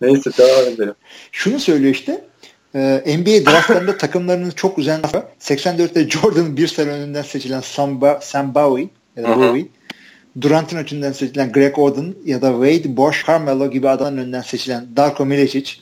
Neyse 0.00 0.30
devam 0.38 0.72
edelim. 0.74 0.94
Şunu 1.32 1.60
söylüyor 1.60 1.94
işte. 1.94 2.24
E, 2.74 3.16
NBA 3.18 3.50
draftlarında 3.50 3.96
takımlarının 3.98 4.50
çok 4.50 4.78
uzayan 4.78 5.02
84'te 5.40 6.10
Jordan'ın 6.10 6.56
bir 6.56 6.66
sene 6.66 6.90
önünden 6.90 7.22
seçilen 7.22 7.60
Sam, 7.60 8.00
ba 8.00 8.18
Sam 8.22 8.54
Bowie 8.54 8.88
ya 9.16 9.24
da 9.24 9.36
Bowie 9.36 9.66
Durant'ın 10.40 10.76
önünden 10.76 11.12
seçilen 11.12 11.52
Greg 11.52 11.78
Oden 11.78 12.14
ya 12.24 12.42
da 12.42 12.50
Wade, 12.50 12.96
Bosch, 12.96 13.26
Carmelo 13.26 13.70
gibi 13.70 13.88
adamların 13.88 14.18
önünden 14.18 14.40
seçilen 14.40 14.86
Darko 14.96 15.26
Milicic 15.26 15.72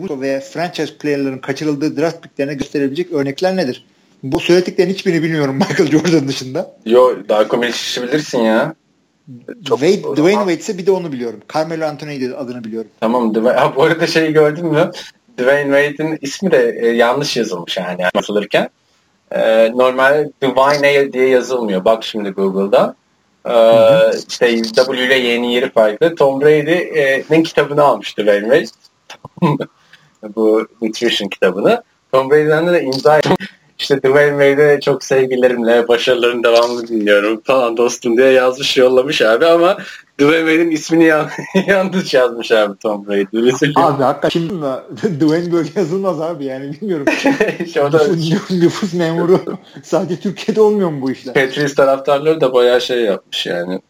ve 0.00 0.40
franchise 0.40 0.94
player'ların 0.98 1.38
kaçırıldığı 1.38 1.96
draft 1.96 2.22
picklerine 2.22 2.54
gösterebilecek 2.54 3.12
örnekler 3.12 3.56
nedir? 3.56 3.86
Bu 4.22 4.40
söylediklerin 4.40 4.90
hiçbirini 4.90 5.22
bilmiyorum 5.22 5.54
Michael 5.68 5.90
Jordan 5.90 6.28
dışında. 6.28 6.76
Yo 6.86 7.16
Darko 7.28 7.56
Milicic'i 7.56 8.02
bilirsin 8.02 8.38
ya. 8.38 8.74
Çok 9.68 9.80
Wade, 9.80 10.16
Dwayne 10.16 10.38
Wade 10.38 10.58
ise 10.58 10.78
bir 10.78 10.86
de 10.86 10.90
onu 10.90 11.12
biliyorum. 11.12 11.40
Carmelo 11.54 11.86
Anthony 11.86 12.34
adını 12.36 12.64
biliyorum. 12.64 12.90
Tamam. 13.00 13.34
Ha, 13.44 13.72
bu 13.76 13.82
arada 13.82 14.06
şeyi 14.06 14.32
gördün 14.32 14.66
mü? 14.66 14.90
Dwayne 15.38 15.82
Wade'in 15.82 16.18
ismi 16.20 16.50
de 16.50 16.78
e, 16.80 16.86
yanlış 16.86 17.36
yazılmış 17.36 17.76
yani 17.76 18.02
yazılırken. 18.14 18.68
E, 19.30 19.70
normalde 19.74 20.30
Dwayne 20.42 21.12
diye 21.12 21.28
yazılmıyor. 21.28 21.84
Bak 21.84 22.04
şimdi 22.04 22.30
Google'da. 22.30 22.94
E, 23.44 23.54
işte 24.28 24.62
W 24.62 25.06
ile 25.06 25.14
Y'nin 25.14 25.48
yeri 25.48 25.70
farklı. 25.70 26.14
Tom 26.14 26.40
Brady'nin 26.40 27.42
kitabını 27.42 27.82
almıştı 27.82 28.22
Dwayne 28.22 28.64
Wade. 28.64 29.66
bu 30.36 30.66
Nutrition 30.82 31.28
kitabını. 31.28 31.82
Tom 32.12 32.30
Brady'den 32.30 32.72
de 32.72 32.82
imza 32.82 33.20
işte 33.82 34.02
Dwayne 34.02 34.30
Wade'e 34.30 34.80
çok 34.80 35.04
sevgilerimle 35.04 35.88
başarıların 35.88 36.44
devamını 36.44 36.88
dinliyorum 36.88 37.40
falan 37.44 37.76
dostum 37.76 38.16
diye 38.16 38.28
yazmış 38.28 38.76
yollamış 38.76 39.22
abi 39.22 39.46
ama 39.46 39.76
Dwayne 40.20 40.50
Wade'in 40.50 40.70
ismini 40.70 41.04
yan 41.04 41.30
yanlış 41.66 42.14
yazmış 42.14 42.52
abi 42.52 42.78
Tom 42.78 43.06
Brady. 43.06 43.50
Abi 43.76 44.02
hakikaten 44.02 44.28
şimdi 44.28 44.54
Dwayne 45.20 45.52
böyle 45.52 45.68
yazılmaz 45.76 46.20
abi 46.20 46.44
yani 46.44 46.72
bilmiyorum. 46.72 47.06
nüfus, 48.30 48.50
nüfus 48.50 48.94
memuru 48.94 49.40
sadece 49.82 50.20
Türkiye'de 50.20 50.60
olmuyor 50.60 50.90
mu 50.90 51.02
bu 51.02 51.10
işler? 51.10 51.34
Patriots 51.34 51.74
taraftarları 51.74 52.40
da 52.40 52.54
bayağı 52.54 52.80
şey 52.80 53.00
yapmış 53.00 53.46
yani. 53.46 53.80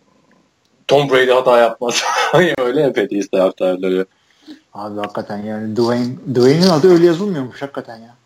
Tom 0.89 1.10
Brady 1.10 1.31
hata 1.31 1.59
yapmaz. 1.59 2.02
öyle 2.59 2.81
ya 2.81 2.93
Patriots 2.93 3.28
taraftarları. 3.28 4.06
Abi 4.74 5.01
hakikaten 5.01 5.39
yani 5.39 5.77
Dwayne 5.77 6.14
Dwayne'in 6.35 6.69
adı 6.69 6.93
öyle 6.93 7.06
yazılmıyormuş 7.06 7.62
hakikaten 7.62 7.97
ya. 7.97 8.22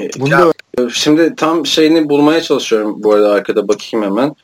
E, 0.00 0.08
Bunu 0.20 0.30
ya, 0.30 0.40
da... 0.78 0.90
Şimdi 0.90 1.34
tam 1.36 1.66
şeyini 1.66 2.08
bulmaya 2.08 2.42
çalışıyorum 2.42 3.02
bu 3.02 3.12
arada 3.12 3.32
arkada 3.32 3.68
bakayım 3.68 4.06
hemen. 4.06 4.34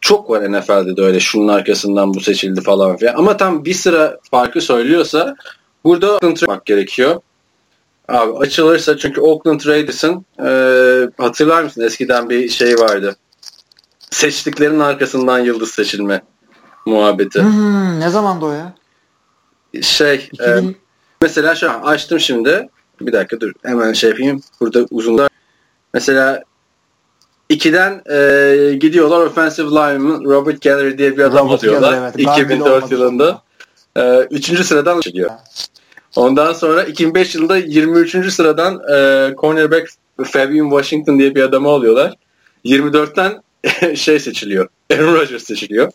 Çok 0.00 0.30
var 0.30 0.52
NFL'de 0.52 0.96
de 0.96 1.02
öyle 1.02 1.20
şunun 1.20 1.48
arkasından 1.48 2.14
bu 2.14 2.20
seçildi 2.20 2.60
falan 2.60 2.96
filan. 2.96 3.14
Ama 3.14 3.36
tam 3.36 3.64
bir 3.64 3.74
sıra 3.74 4.18
farkı 4.30 4.60
söylüyorsa 4.60 5.36
burada 5.84 6.12
Oakland 6.12 6.60
gerekiyor. 6.64 7.20
Abi 8.08 8.38
açılırsa 8.38 8.98
çünkü 8.98 9.20
Oakland 9.20 9.66
Raiders'ın 9.66 10.24
e, 10.44 11.22
hatırlar 11.22 11.62
mısın 11.62 11.82
eskiden 11.82 12.30
bir 12.30 12.48
şey 12.48 12.74
vardı. 12.74 13.16
Seçtiklerin 14.10 14.80
arkasından 14.80 15.38
yıldız 15.38 15.70
seçilme 15.70 16.22
muhabbeti. 16.86 17.42
Hmm, 17.42 18.00
ne 18.00 18.10
zamandı 18.10 18.44
o 18.44 18.52
ya? 18.52 18.74
Şey 19.82 20.28
2000... 20.32 20.68
e, 20.68 20.74
mesela 21.22 21.54
şu 21.54 21.70
an 21.70 21.82
açtım 21.82 22.20
şimdi. 22.20 22.68
Bir 23.00 23.12
dakika 23.12 23.40
dur 23.40 23.52
hemen 23.64 23.92
şey 23.92 24.10
yapayım. 24.10 24.42
Burada 24.60 24.86
uzunlar. 24.90 25.28
Mesela 25.94 26.42
ikiden 27.48 28.02
e, 28.10 28.74
gidiyorlar 28.80 29.20
offensive 29.20 29.68
lineman 29.68 30.24
Robert 30.24 30.62
Gallery 30.62 30.98
diye 30.98 31.16
bir 31.16 31.22
adam 31.22 31.46
Robert 31.46 31.64
alıyorlar. 31.64 31.98
evet. 31.98 32.14
2004 32.38 32.90
yılında. 32.92 33.42
E, 33.96 34.20
üçüncü 34.20 34.64
sıradan 34.64 35.00
çıkıyor. 35.00 35.30
Ondan 36.16 36.52
sonra 36.52 36.82
2005 36.82 37.34
yılında 37.34 37.56
23. 37.56 38.32
sıradan 38.32 38.74
e, 38.74 39.34
cornerback 39.36 39.88
Fabian 40.24 40.70
Washington 40.70 41.18
diye 41.18 41.34
bir 41.34 41.42
adamı 41.42 41.68
alıyorlar. 41.68 42.14
24'ten 42.64 43.42
şey 43.94 44.20
seçiliyor. 44.20 44.68
Aaron 44.92 45.14
Rodgers 45.14 45.42
seçiliyor. 45.44 45.92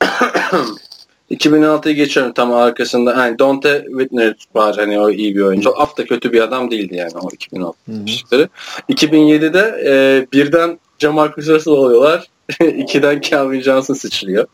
2006'yı 1.30 1.94
geçiyorum 1.94 2.32
tam 2.32 2.52
arkasında. 2.52 3.10
Yani 3.12 3.38
Dante 3.38 3.84
Whitner 3.88 4.34
var 4.54 4.76
hani 4.76 5.00
o 5.00 5.10
iyi 5.10 5.36
bir 5.36 5.40
oyuncu. 5.40 5.80
Af 5.80 5.96
da 5.96 6.04
kötü 6.04 6.32
bir 6.32 6.40
adam 6.40 6.70
değildi 6.70 6.96
yani 6.96 7.12
o 7.22 7.28
2006 7.32 7.78
çıktıkları. 8.06 8.48
2007'de 8.88 9.82
e, 9.86 10.26
birden 10.32 10.78
Jamarcus 10.98 11.48
Russell 11.48 11.74
oluyorlar. 11.74 12.26
İkiden 12.76 13.20
Calvin 13.20 13.60
Johnson 13.60 13.94
seçiliyor. 13.94 14.46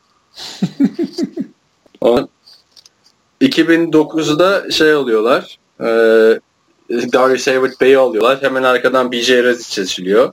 2009'da 3.41 4.71
şey 4.71 4.95
oluyorlar. 4.95 5.59
E, 5.81 5.87
Darius 6.91 7.47
Hayward 7.47 7.81
Bey'i 7.81 7.99
alıyorlar. 7.99 8.43
Hemen 8.43 8.63
arkadan 8.63 9.13
BJ 9.13 9.31
Razic 9.31 9.65
seçiliyor. 9.65 10.33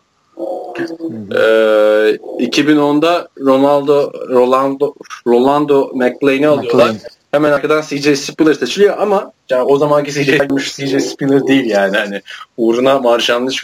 Ee, 1.31 2.17
2010'da 2.39 3.27
Ronaldo 3.39 4.11
Rolando 4.29 4.93
Rolando 5.27 5.91
McLean'i 5.93 6.47
alıyorlar. 6.47 6.85
McLean. 6.85 6.97
Hemen 7.31 7.51
arkadan 7.51 7.81
CJ 7.81 8.19
Spiller 8.19 8.53
seçiliyor 8.53 8.97
ama 8.97 9.31
yani 9.49 9.63
o 9.63 9.77
zamanki 9.77 10.11
CJ 10.11 10.29
CJ 10.75 11.03
Spiller 11.03 11.47
değil 11.47 11.65
yani 11.65 11.97
hani 11.97 12.21
uğruna 12.57 12.99
marşanlış 12.99 13.63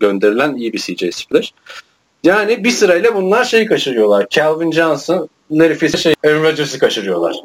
gönderilen 0.00 0.54
iyi 0.54 0.72
bir 0.72 0.78
CJ 0.78 1.14
Spiller. 1.14 1.54
Yani 2.24 2.64
bir 2.64 2.70
sırayla 2.70 3.14
bunlar 3.14 3.44
şey 3.44 3.66
kaçırıyorlar. 3.66 4.26
Calvin 4.30 4.72
Johnson, 4.72 5.28
Larry 5.52 5.74
Fitz'e 5.74 5.98
şey 5.98 6.14
Aaron 6.26 6.42
Rodgers'ı 6.42 6.78
kaçırıyorlar. 6.78 7.36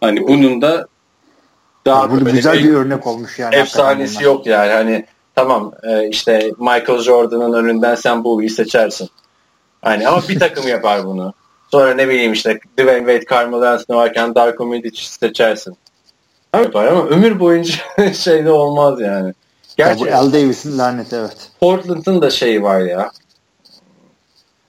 Hani 0.00 0.28
bunun 0.28 0.62
da 0.62 0.86
daha 1.86 2.10
Burada 2.10 2.30
güzel 2.30 2.64
bir 2.64 2.74
örnek 2.74 3.06
olmuş 3.06 3.38
yani. 3.38 3.54
Efsanesi 3.54 4.24
yok 4.24 4.46
yani. 4.46 4.72
Hani 4.72 5.04
tamam 5.34 5.72
e, 5.82 6.08
işte 6.08 6.52
Michael 6.58 6.98
Jordan'ın 6.98 7.52
önünden 7.52 7.94
sen 7.94 8.24
Bowie'yi 8.24 8.50
seçersin. 8.50 9.08
Hani 9.82 10.08
ama 10.08 10.22
bir 10.28 10.38
takım 10.38 10.68
yapar 10.68 11.06
bunu. 11.06 11.34
Sonra 11.70 11.94
ne 11.94 12.08
bileyim 12.08 12.32
işte 12.32 12.60
Dwayne 12.78 12.98
Wade, 12.98 13.24
Carmelo 13.30 13.66
Anthony 13.66 13.96
varken 13.96 14.34
Darko 14.34 14.66
Milic 14.66 15.02
seçersin. 15.02 15.76
Yapar 16.54 16.86
ama 16.86 17.06
ömür 17.06 17.40
boyunca 17.40 17.74
şeyde 18.12 18.50
olmaz 18.50 19.00
yani. 19.00 19.34
Gerçi 19.76 20.04
ya 20.04 20.12
bu 20.12 20.16
Al 20.16 20.32
Davis'in 20.32 20.78
laneti 20.78 21.16
evet. 21.16 21.50
Portland'ın 21.60 22.22
da 22.22 22.30
şeyi 22.30 22.62
var 22.62 22.80
ya. 22.80 23.10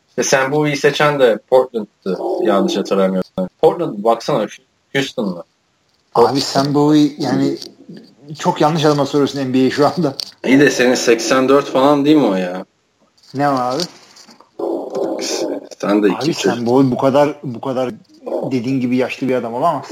İşte 0.09 0.23
sen 0.23 0.51
bu 0.51 0.67
iyi 0.67 0.77
seçen 0.77 1.19
de 1.19 1.39
Portland'dı 1.49 2.19
yanlış 2.43 2.77
hatırlamıyorsam. 2.77 3.49
Portland 3.61 4.03
baksana 4.03 4.47
Houston'la. 4.95 5.43
Abi 6.15 6.41
sen 6.41 6.73
bu 6.73 6.95
yani 7.17 7.57
çok 8.39 8.61
yanlış 8.61 8.85
adama 8.85 9.05
soruyorsun 9.05 9.39
NBA 9.39 9.69
şu 9.69 9.87
anda. 9.87 10.15
İyi 10.45 10.59
de 10.59 10.69
senin 10.69 10.95
84 10.95 11.65
falan 11.65 12.05
değil 12.05 12.17
mi 12.17 12.25
o 12.25 12.35
ya? 12.35 12.65
Ne 13.33 13.47
var 13.47 13.75
abi? 13.75 13.83
Sen 15.81 16.03
de 16.03 16.07
abi 16.07 16.33
sen 16.33 16.65
bu, 16.65 16.91
bu 16.91 16.97
kadar 16.97 17.35
bu 17.43 17.61
kadar 17.61 17.91
dediğin 18.51 18.81
gibi 18.81 18.97
yaşlı 18.97 19.29
bir 19.29 19.35
adam 19.35 19.53
olamaz. 19.53 19.85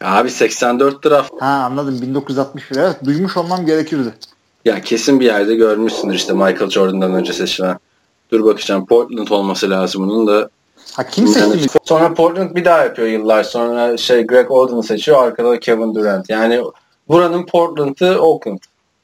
Abi 0.00 0.30
84 0.30 1.04
draft. 1.04 1.32
Ha 1.40 1.46
anladım 1.46 2.02
1961 2.02 2.76
evet 2.76 2.96
duymuş 3.04 3.36
olmam 3.36 3.66
gerekirdi. 3.66 4.14
Ya 4.64 4.80
kesin 4.80 5.20
bir 5.20 5.24
yerde 5.24 5.54
görmüşsündür 5.54 6.14
işte 6.14 6.32
Michael 6.32 6.70
Jordan'dan 6.70 7.14
önce 7.14 7.32
seçilen. 7.32 7.78
Dur 8.30 8.44
bakacağım 8.44 8.86
Portland 8.86 9.28
olması 9.28 9.70
lazım 9.70 10.08
bunun 10.08 10.26
da. 10.26 10.50
Ha 10.92 11.06
kim 11.06 11.28
seçti 11.28 11.48
mi? 11.48 11.66
Sonra 11.84 12.14
Portland 12.14 12.56
bir 12.56 12.64
daha 12.64 12.84
yapıyor 12.84 13.08
yıllar 13.08 13.44
sonra 13.44 13.96
şey 13.96 14.26
Greg 14.26 14.50
Oden'ı 14.50 14.82
seçiyor 14.82 15.22
arkada 15.22 15.60
Kevin 15.60 15.94
Durant. 15.94 16.30
Yani 16.30 16.62
buranın 17.08 17.46
Portland'ı 17.46 18.20
Oakland. 18.20 18.58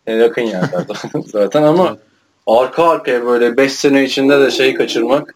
Yani 0.06 0.20
yakın 0.20 0.42
yerlerde 0.42 0.92
zaten 1.26 1.62
ama 1.62 1.96
arka 2.46 2.88
arkaya 2.88 3.26
böyle 3.26 3.56
5 3.56 3.72
sene 3.72 4.04
içinde 4.04 4.40
de 4.40 4.50
şeyi 4.50 4.74
kaçırmak 4.74 5.34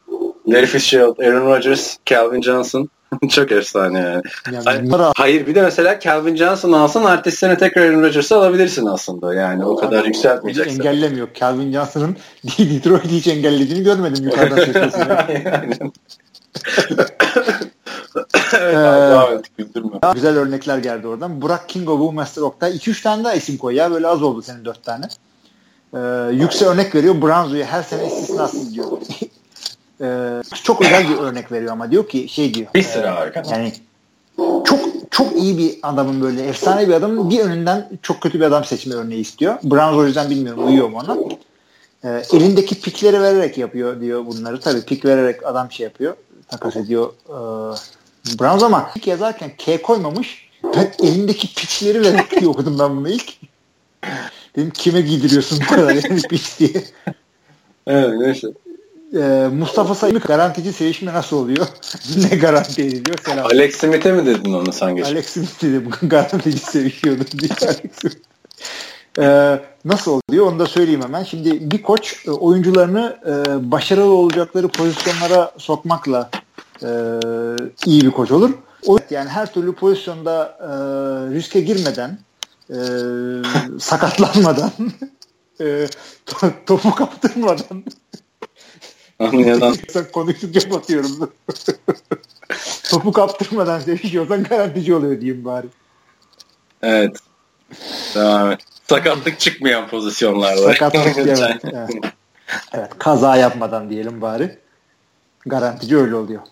Larry 0.49 0.67
Fitzgerald, 0.67 1.19
Aaron 1.19 1.47
Rodgers, 1.47 1.97
Calvin 2.07 2.43
Johnson 2.43 2.89
çok 3.31 3.53
efsane 3.53 3.99
yani. 3.99 4.23
yani 4.47 4.65
hayır, 4.65 5.13
hayır 5.17 5.47
bir 5.47 5.55
de 5.55 5.63
mesela 5.63 6.01
Calvin 6.01 6.37
Johnson 6.37 6.73
alsan 6.73 7.05
ertesi 7.05 7.37
sene 7.37 7.59
tekrar 7.59 7.83
Aaron 7.83 8.03
Rodgers'ı 8.03 8.37
alabilirsin 8.37 8.87
aslında. 8.87 9.35
Yani 9.35 9.65
o 9.65 9.77
kadar 9.77 10.05
yükseltmeyeceksin. 10.05 10.81
Engellemiyor. 10.81 11.29
Calvin 11.35 11.73
Johnson'ın 11.73 12.17
Detroit'i 12.59 13.09
hiç 13.09 13.27
engellediğini 13.27 13.85
görmedim 13.85 14.25
yukarıdan 14.25 14.59
evet, 18.55 19.47
ee, 19.59 20.13
güzel 20.15 20.37
örnekler 20.37 20.79
geldi 20.79 21.07
oradan. 21.07 21.43
Burak 21.43 21.69
Kingo 21.69 21.99
bu 21.99 22.13
Master 22.13 22.43
Oktay. 22.43 22.77
2-3 22.77 23.03
tane 23.03 23.25
daha 23.25 23.35
isim 23.35 23.57
koy 23.57 23.75
ya. 23.75 23.91
Böyle 23.91 24.07
az 24.07 24.23
oldu 24.23 24.43
senin 24.43 24.65
4 24.65 24.85
tane. 24.85 25.09
Ee, 25.95 25.99
yüksek 26.33 26.69
örnek 26.69 26.95
veriyor. 26.95 27.23
Branzo'yu 27.23 27.65
her 27.65 27.83
sene 27.83 28.07
istisnasız 28.07 28.75
diyor. 28.75 28.87
ee, 30.01 30.43
çok 30.63 30.81
özel 30.81 31.09
bir 31.09 31.17
örnek 31.17 31.53
veriyor 31.53 31.73
ama 31.73 31.91
diyor 31.91 32.09
ki 32.09 32.29
şey 32.29 32.55
diyor. 32.55 32.69
Bir 32.75 32.83
sıra 32.83 33.17
harika. 33.17 33.43
Yani 33.51 33.73
çok 34.65 34.81
çok 35.11 35.37
iyi 35.37 35.59
bir 35.59 35.79
adamın 35.83 36.21
böyle 36.21 36.43
efsane 36.43 36.89
bir 36.89 36.93
adamın 36.95 37.31
bir 37.31 37.41
önünden 37.41 37.89
çok 38.03 38.21
kötü 38.21 38.41
bir 38.41 38.45
adam 38.45 38.65
seçme 38.65 38.95
örneği 38.95 39.21
istiyor. 39.21 39.59
Branzo 39.63 39.99
o 39.99 40.05
yüzden 40.05 40.31
bilmiyorum 40.31 40.67
uyuyor 40.67 40.89
mu 40.89 40.99
ona. 41.05 41.17
Ee, 42.05 42.23
elindeki 42.33 42.81
pikleri 42.81 43.23
vererek 43.23 43.59
yapıyor 43.59 44.01
diyor 44.01 44.27
bunları. 44.27 44.61
Tabii 44.61 44.83
pik 44.83 45.05
vererek 45.05 45.47
adam 45.47 45.73
şey 45.73 45.85
yapıyor. 45.85 46.15
Takas 46.49 46.77
ediyor. 46.77 47.13
Ee, 47.29 47.77
Browns 48.41 48.63
ama 48.63 48.91
ilk 48.97 49.07
yazarken 49.07 49.51
K 49.59 49.83
koymamış. 49.83 50.49
Ben 50.77 50.93
elindeki 51.03 51.55
piçleri 51.55 52.03
vererek 52.03 52.31
diye 52.31 52.49
okudum 52.49 52.79
ben 52.79 52.97
bunu 52.97 53.09
ilk. 53.09 53.33
Dedim 54.57 54.71
kime 54.71 55.01
giydiriyorsun 55.01 55.61
bu 55.61 55.75
kadar 55.75 55.95
yani 55.95 56.23
piç 56.31 56.59
diye. 56.59 56.85
Evet 57.87 58.11
neyse. 58.19 58.49
Ee, 59.15 59.49
Mustafa 59.53 59.95
Sayım'ı 59.95 60.21
garantici 60.21 60.73
sevişme 60.73 61.13
nasıl 61.13 61.37
oluyor? 61.37 61.67
ne 62.31 62.37
garanti 62.37 62.83
ediliyor? 62.83 63.19
Selam. 63.25 63.47
Alex 63.47 63.77
Smith'e 63.77 64.13
mi 64.13 64.27
dedin 64.27 64.53
onu 64.53 64.73
sen 64.73 64.97
geç? 64.97 65.07
Alex 65.07 65.27
Smith 65.27 65.63
dedi 65.63 65.85
garantici 66.03 66.59
sevişiyordu 66.59 67.25
diye 67.39 67.51
Alex 67.63 68.17
Ee, 69.19 69.61
nasıl 69.85 70.21
oluyor 70.29 70.47
onu 70.47 70.59
da 70.59 70.67
söyleyeyim 70.67 71.03
hemen. 71.03 71.25
Şimdi 71.25 71.71
bir 71.71 71.83
koç 71.83 72.27
e, 72.27 72.31
oyuncularını 72.31 73.19
e, 73.27 73.71
başarılı 73.71 74.13
olacakları 74.13 74.69
pozisyonlara 74.69 75.53
sokmakla 75.59 76.31
e, 76.83 76.91
iyi 77.87 78.01
bir 78.01 78.11
koç 78.11 78.31
olur. 78.31 78.51
O 78.87 78.99
yani 79.11 79.29
her 79.29 79.53
türlü 79.53 79.73
pozisyonda 79.73 80.59
e, 80.61 80.69
riske 81.35 81.61
girmeden 81.61 82.19
e, 82.71 82.77
sakatlanmadan 83.79 84.71
e, 85.61 85.87
to, 86.27 86.51
topu 86.67 86.95
kaptırmadan 86.95 87.85
Anlayan. 89.19 89.75
Konuştukça 90.13 90.71
batıyorum. 90.71 91.33
topu 92.91 93.13
kaptırmadan 93.13 93.81
sevişiyorsan 93.81 94.45
garantici 94.45 94.95
oluyor 94.95 95.21
diyeyim 95.21 95.45
bari. 95.45 95.67
Evet. 96.83 97.17
Devam 98.15 98.51
et. 98.51 98.61
Sakatlık 98.89 99.41
çıkmayan 99.41 99.89
pozisyonlarda. 99.89 100.73
Sakatlık 100.73 101.19
evet. 101.19 101.61
evet. 101.65 101.91
evet. 102.73 102.91
Kaza 102.99 103.37
yapmadan 103.37 103.91
diyelim 103.91 104.21
bari. 104.21 104.59
Garantici 105.47 105.97
öyle 105.97 106.15
oluyor. 106.15 106.43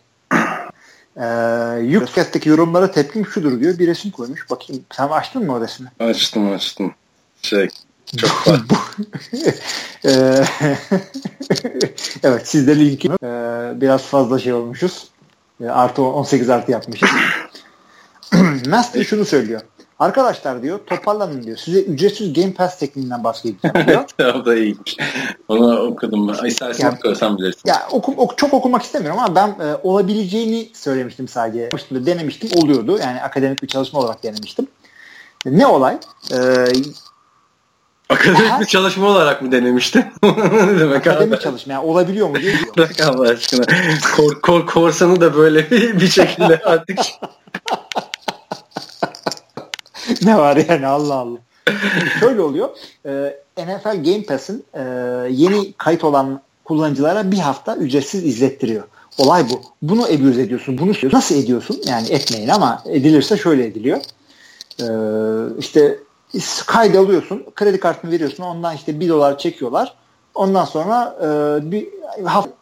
Ee, 1.16 1.80
Yüksek'teki 1.80 2.48
yorumlara 2.48 2.90
tepkim 2.90 3.26
şudur 3.26 3.60
diyor. 3.60 3.78
Bir 3.78 3.86
resim 3.86 4.10
koymuş. 4.10 4.50
Bakayım 4.50 4.84
sen 4.92 5.08
açtın 5.08 5.44
mı 5.44 5.54
o 5.54 5.60
resmi? 5.60 5.86
Açtım 6.00 6.52
açtım. 6.52 6.94
Şey 7.42 7.68
çok. 8.16 8.46
Ee, 10.04 10.44
evet 12.22 12.48
sizde 12.48 12.78
linki 12.78 13.08
ee, 13.08 13.80
biraz 13.80 14.02
fazla 14.02 14.38
şey 14.38 14.52
olmuşuz. 14.52 15.08
Ee, 15.60 15.66
artı 15.66 16.02
18 16.02 16.50
artı 16.50 16.72
yapmışız. 16.72 17.08
Master 18.68 19.04
şunu 19.04 19.24
söylüyor. 19.24 19.60
Arkadaşlar 19.98 20.62
diyor 20.62 20.78
toparlanın 20.86 21.42
diyor. 21.42 21.56
Size 21.56 21.80
ücretsiz 21.80 22.32
Game 22.32 22.52
Pass 22.52 22.78
tekniğinden 22.78 23.24
bahsedeceğim 23.24 23.86
diyor. 23.86 24.34
o 24.34 24.44
da 24.44 24.54
iyiymiş. 24.54 24.96
Onu 25.48 25.78
okudum. 25.78 26.46
İstersen 26.46 26.84
yani, 26.84 26.96
okursam 26.98 27.38
bilirsin. 27.38 27.60
Ya 27.64 27.86
oku, 27.90 28.14
ok, 28.16 28.38
çok 28.38 28.54
okumak 28.54 28.82
istemiyorum 28.82 29.20
ama 29.20 29.34
ben 29.34 29.48
e, 29.48 29.74
olabileceğini 29.82 30.68
söylemiştim 30.74 31.28
sadece. 31.28 31.70
Denemiştim 31.90 32.50
oluyordu. 32.62 32.98
Yani 32.98 33.22
akademik 33.22 33.62
bir 33.62 33.68
çalışma 33.68 34.00
olarak 34.00 34.22
denemiştim. 34.22 34.66
Ne 35.46 35.66
olay? 35.66 35.98
E, 36.32 36.38
Akademik 38.08 38.60
bir 38.60 38.66
çalışma 38.66 39.06
olarak 39.06 39.42
mı 39.42 39.52
denemiştin? 39.52 40.04
ne 40.22 40.80
demek 40.80 41.06
Akademik 41.06 41.40
çalışma 41.40 41.72
yani 41.72 41.84
olabiliyor 41.84 42.28
mu 42.28 42.36
diye 42.36 42.54
Bırak 42.76 43.00
Allah 43.00 43.28
aşkına. 43.28 43.64
Kor, 44.16 44.40
kor, 44.40 44.66
korsanı 44.66 45.20
da 45.20 45.34
böyle 45.34 45.70
bir 45.70 46.08
şekilde 46.08 46.60
artık 46.64 46.98
ne 50.24 50.38
var 50.38 50.56
yani 50.68 50.86
Allah 50.86 51.14
Allah. 51.14 51.38
Şöyle 52.20 52.40
oluyor. 52.40 52.68
E, 53.06 53.36
NFL 53.58 54.04
Game 54.04 54.22
Pass'in 54.22 54.64
e, 54.74 54.82
yeni 55.30 55.72
kayıt 55.72 56.04
olan 56.04 56.40
kullanıcılara 56.64 57.30
bir 57.30 57.38
hafta 57.38 57.76
ücretsiz 57.76 58.24
izlettiriyor. 58.24 58.84
Olay 59.18 59.50
bu. 59.50 59.60
Bunu 59.82 60.04
abuse 60.04 60.42
ediyorsun. 60.42 60.78
Bunu 60.78 60.92
nasıl 61.12 61.34
ediyorsun? 61.34 61.80
Yani 61.86 62.08
etmeyin 62.10 62.48
ama 62.48 62.82
edilirse 62.86 63.36
şöyle 63.36 63.66
ediliyor. 63.66 64.00
Ee, 64.80 64.86
işte 65.58 65.98
kaydı 66.66 66.98
alıyorsun. 66.98 67.44
Kredi 67.54 67.80
kartını 67.80 68.10
veriyorsun. 68.10 68.42
Ondan 68.42 68.76
işte 68.76 69.00
1 69.00 69.08
dolar 69.08 69.38
çekiyorlar. 69.38 69.94
Ondan 70.34 70.64
sonra 70.64 71.16
e, 71.22 71.26
bir 71.70 71.88
hafta 72.24 72.52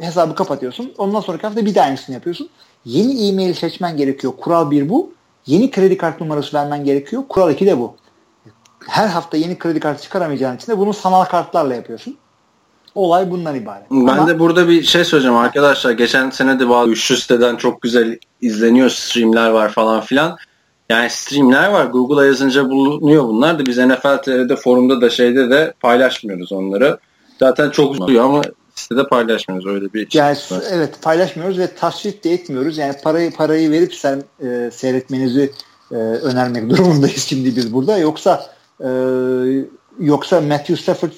hesabı 0.00 0.34
kapatıyorsun. 0.34 0.94
Ondan 0.98 1.20
sonraki 1.20 1.46
hafta 1.46 1.66
bir 1.66 1.74
daha 1.74 1.84
aynısını 1.84 2.14
yapıyorsun. 2.14 2.48
Yeni 2.84 3.28
e-mail 3.28 3.54
seçmen 3.54 3.96
gerekiyor. 3.96 4.32
Kural 4.40 4.70
bir 4.70 4.88
bu. 4.88 5.12
Yeni 5.46 5.70
kredi 5.70 5.96
kart 5.96 6.20
numarası 6.20 6.56
vermen 6.56 6.84
gerekiyor. 6.84 7.22
Kural 7.28 7.52
iki 7.52 7.66
de 7.66 7.78
bu. 7.78 7.94
Her 8.88 9.08
hafta 9.08 9.36
yeni 9.36 9.58
kredi 9.58 9.80
kartı 9.80 10.02
çıkaramayacağın 10.02 10.56
için 10.56 10.72
de 10.72 10.78
bunu 10.78 10.94
sanal 10.94 11.24
kartlarla 11.24 11.74
yapıyorsun. 11.74 12.16
Olay 12.94 13.30
bundan 13.30 13.56
ibaret. 13.56 13.90
Ben 13.90 14.06
Ama, 14.06 14.26
de 14.26 14.38
burada 14.38 14.68
bir 14.68 14.82
şey 14.82 15.04
söyleyeceğim 15.04 15.36
arkadaşlar. 15.36 15.90
Geçen 15.90 16.30
sene 16.30 16.60
de 16.60 16.68
bazı 16.68 16.90
üçlü 16.90 17.16
siteden 17.16 17.56
çok 17.56 17.82
güzel 17.82 18.18
izleniyor 18.40 18.90
streamler 18.90 19.50
var 19.50 19.68
falan 19.68 20.00
filan. 20.00 20.36
Yani 20.88 21.10
streamler 21.10 21.68
var. 21.68 21.86
Google'a 21.86 22.24
yazınca 22.26 22.70
bulunuyor 22.70 23.24
bunlar 23.24 23.58
da 23.58 23.66
biz 23.66 23.78
NFL 23.78 24.16
TR'de 24.22 24.56
forumda 24.56 25.00
da 25.00 25.10
şeyde 25.10 25.50
de 25.50 25.74
paylaşmıyoruz 25.80 26.52
onları. 26.52 26.98
Zaten 27.38 27.70
çok 27.70 28.00
oluyor 28.00 28.24
ama 28.24 28.42
sitede 28.92 29.08
paylaşmıyoruz 29.08 29.66
öyle 29.66 29.94
bir 29.94 30.10
şey. 30.10 30.20
Yani 30.20 30.36
var. 30.50 30.62
evet 30.70 31.02
paylaşmıyoruz 31.02 31.58
ve 31.58 31.74
tasvip 31.74 32.24
de 32.24 32.32
etmiyoruz. 32.32 32.78
Yani 32.78 32.94
parayı 33.04 33.32
parayı 33.32 33.70
verip 33.70 33.94
sen 33.94 34.22
e, 34.42 34.70
seyretmenizi 34.72 35.52
e, 35.90 35.94
önermek 35.94 36.70
durumundayız 36.70 37.22
şimdi 37.22 37.56
biz 37.56 37.72
burada. 37.72 37.98
Yoksa 37.98 38.46
e, 38.80 38.88
yoksa 39.98 40.40
Matthew 40.40 40.76
Stafford 40.76 41.12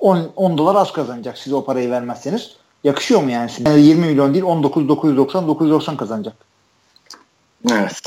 10, 0.00 0.30
10 0.36 0.58
dolar 0.58 0.74
az 0.74 0.92
kazanacak 0.92 1.38
siz 1.38 1.52
o 1.52 1.64
parayı 1.64 1.90
vermezseniz. 1.90 2.56
Yakışıyor 2.84 3.22
mu 3.22 3.30
yani? 3.30 3.50
yani 3.66 3.80
20 3.80 4.06
milyon 4.06 4.34
değil 4.34 4.44
19 4.44 4.88
990 4.88 5.48
990 5.48 5.96
kazanacak. 5.96 6.34
Evet. 7.70 8.02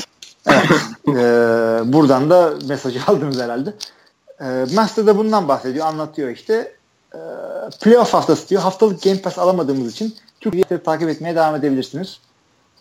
evet. 0.46 0.70
ee, 1.08 1.12
buradan 1.92 2.30
da 2.30 2.54
mesajı 2.68 3.00
aldınız 3.06 3.40
herhalde. 3.40 3.74
Ee, 4.40 4.44
Master 4.74 5.06
da 5.06 5.16
bundan 5.16 5.48
bahsediyor. 5.48 5.86
Anlatıyor 5.86 6.30
işte. 6.30 6.72
Ee, 7.14 7.18
playoff 7.80 8.14
haftası 8.14 8.48
diyor. 8.48 8.62
Haftalık 8.62 9.02
Game 9.02 9.20
Pass 9.20 9.38
alamadığımız 9.38 9.92
için 9.92 10.16
Türkiye'yi 10.40 10.82
takip 10.82 11.08
etmeye 11.08 11.36
devam 11.36 11.54
edebilirsiniz. 11.54 12.18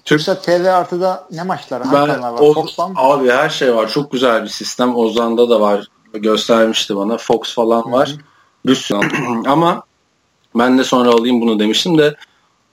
Türksel 0.06 0.36
TV 0.36 0.68
artıda 0.68 1.28
ne 1.32 1.44
maçlar? 1.44 1.84
Ben, 1.94 2.22
var? 2.22 2.34
O, 2.40 2.54
Fox 2.54 2.76
falan 2.76 2.94
Abi 2.96 3.30
her 3.30 3.50
şey 3.50 3.76
var. 3.76 3.90
Çok 3.90 4.12
güzel 4.12 4.44
bir 4.44 4.50
sistem. 4.50 4.96
Ozan'da 4.96 5.50
da 5.50 5.62
var. 5.62 5.88
Göstermişti 6.14 6.96
bana. 6.96 7.18
Fox 7.18 7.56
falan 7.56 7.92
var. 7.92 8.10
Hı-hı. 8.10 8.18
Bir 8.66 8.76
sürü. 8.76 9.00
Ama 9.48 9.84
ben 10.56 10.78
de 10.78 10.84
sonra 10.84 11.10
alayım 11.10 11.42
bunu 11.42 11.60
demiştim 11.60 11.98
de 11.98 12.16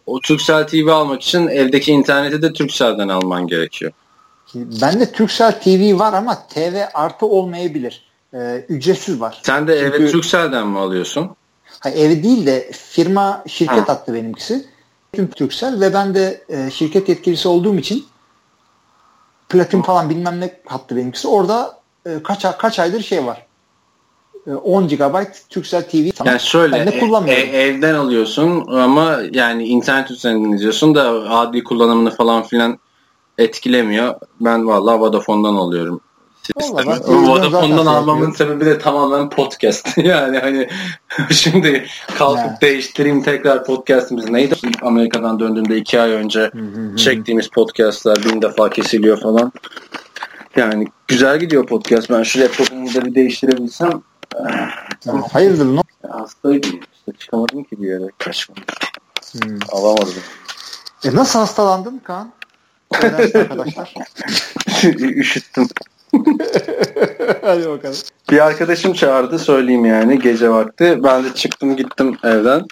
o 0.06 0.20
Turkcell 0.20 0.66
TV 0.66 0.88
almak 0.88 1.22
için 1.22 1.46
evdeki 1.46 1.92
interneti 1.92 2.42
de 2.42 2.52
Turkcell'den 2.52 3.08
alman 3.08 3.46
gerekiyor. 3.46 3.92
Ben 4.54 5.00
de 5.00 5.12
Turkcell 5.12 5.60
TV 5.60 5.98
var 5.98 6.12
ama 6.12 6.46
TV 6.48 6.82
artı 6.94 7.26
olmayabilir. 7.26 8.08
Ee, 8.34 8.64
ücretsiz 8.68 9.20
var. 9.20 9.40
Sen 9.42 9.68
de 9.68 9.80
Çünkü, 9.80 9.96
eve 9.96 10.10
Turkcell'den 10.10 10.66
mi 10.66 10.78
alıyorsun? 10.78 11.30
Hayır, 11.80 11.96
ev 11.96 12.22
değil 12.22 12.46
de 12.46 12.70
firma 12.72 13.42
şirket 13.46 13.88
ha. 13.88 13.92
attı 13.92 14.14
benimkisi. 14.14 14.66
Tüm 15.12 15.30
Turkcell 15.30 15.80
ve 15.80 15.94
ben 15.94 16.14
de 16.14 16.44
e, 16.48 16.70
şirket 16.70 17.08
yetkilisi 17.08 17.48
olduğum 17.48 17.76
için 17.76 18.06
platin 19.48 19.82
falan 19.82 20.10
bilmem 20.10 20.40
ne 20.40 20.60
hattı 20.66 20.96
benimkisi. 20.96 21.28
Orada 21.28 21.78
e, 22.06 22.22
kaç 22.22 22.58
kaç 22.58 22.78
aydır 22.78 23.02
şey 23.02 23.26
var. 23.26 23.46
10 24.56 24.82
e, 24.82 24.86
GB 24.86 25.16
Turkcell 25.50 25.82
TV. 25.82 26.10
Yani 26.24 26.40
şöyle 26.40 26.76
e, 26.76 27.32
e, 27.32 27.62
evden 27.62 27.94
alıyorsun 27.94 28.66
ama 28.66 29.18
yani 29.32 29.64
internet 29.64 30.10
üzerinden 30.10 30.52
izliyorsun 30.52 30.94
da 30.94 31.10
adli 31.30 31.64
kullanımını 31.64 32.10
falan 32.10 32.42
filan 32.42 32.78
etkilemiyor. 33.38 34.14
Ben 34.40 34.66
vallahi 34.66 35.00
Vodafone'dan 35.00 35.54
alıyorum. 35.54 36.00
Vodafone'dan 36.56 37.86
almamın 37.86 38.30
sebebi 38.30 38.66
de 38.66 38.78
tamamen 38.78 39.30
podcast. 39.30 39.98
yani 40.04 40.38
hani 40.38 40.68
şimdi 41.30 41.86
kalkıp 42.18 42.44
yeah. 42.44 42.60
değiştireyim 42.60 43.22
tekrar 43.22 43.64
podcastimiz 43.64 44.28
neydi? 44.28 44.54
Amerika'dan 44.82 45.40
döndüğümde 45.40 45.76
iki 45.76 46.00
ay 46.00 46.10
önce 46.10 46.50
çektiğimiz 46.96 47.48
podcastlar 47.48 48.24
bin 48.24 48.42
defa 48.42 48.70
kesiliyor 48.70 49.20
falan. 49.20 49.52
Yani 50.56 50.86
güzel 51.08 51.40
gidiyor 51.40 51.66
podcast. 51.66 52.10
Ben 52.10 52.22
şu 52.22 52.40
laptopumu 52.40 52.94
da 52.94 53.04
bir 53.04 53.14
değiştirebilsem 53.14 54.02
Hayırdır 55.32 55.76
ne? 55.76 55.80
Hastaydım 56.10 56.80
işte 56.92 57.12
çıkamadım 57.18 57.64
ki 57.64 57.82
bir 57.82 57.88
yere 57.88 58.10
kaçmadım. 58.18 58.62
Hmm. 59.32 59.58
Alamadım. 59.72 60.14
E 61.04 61.14
nasıl 61.14 61.38
hastalandın 61.38 61.98
Kaan? 61.98 62.32
arkadaşlar. 62.94 63.94
Üşüttüm. 65.00 65.68
Hadi 67.42 67.68
bakalım. 67.68 67.96
Bir 68.30 68.46
arkadaşım 68.46 68.92
çağırdı 68.92 69.38
söyleyeyim 69.38 69.84
yani 69.84 70.18
gece 70.18 70.50
vakti. 70.50 71.00
Ben 71.04 71.24
de 71.24 71.34
çıktım 71.34 71.76
gittim 71.76 72.16
evden. 72.24 72.66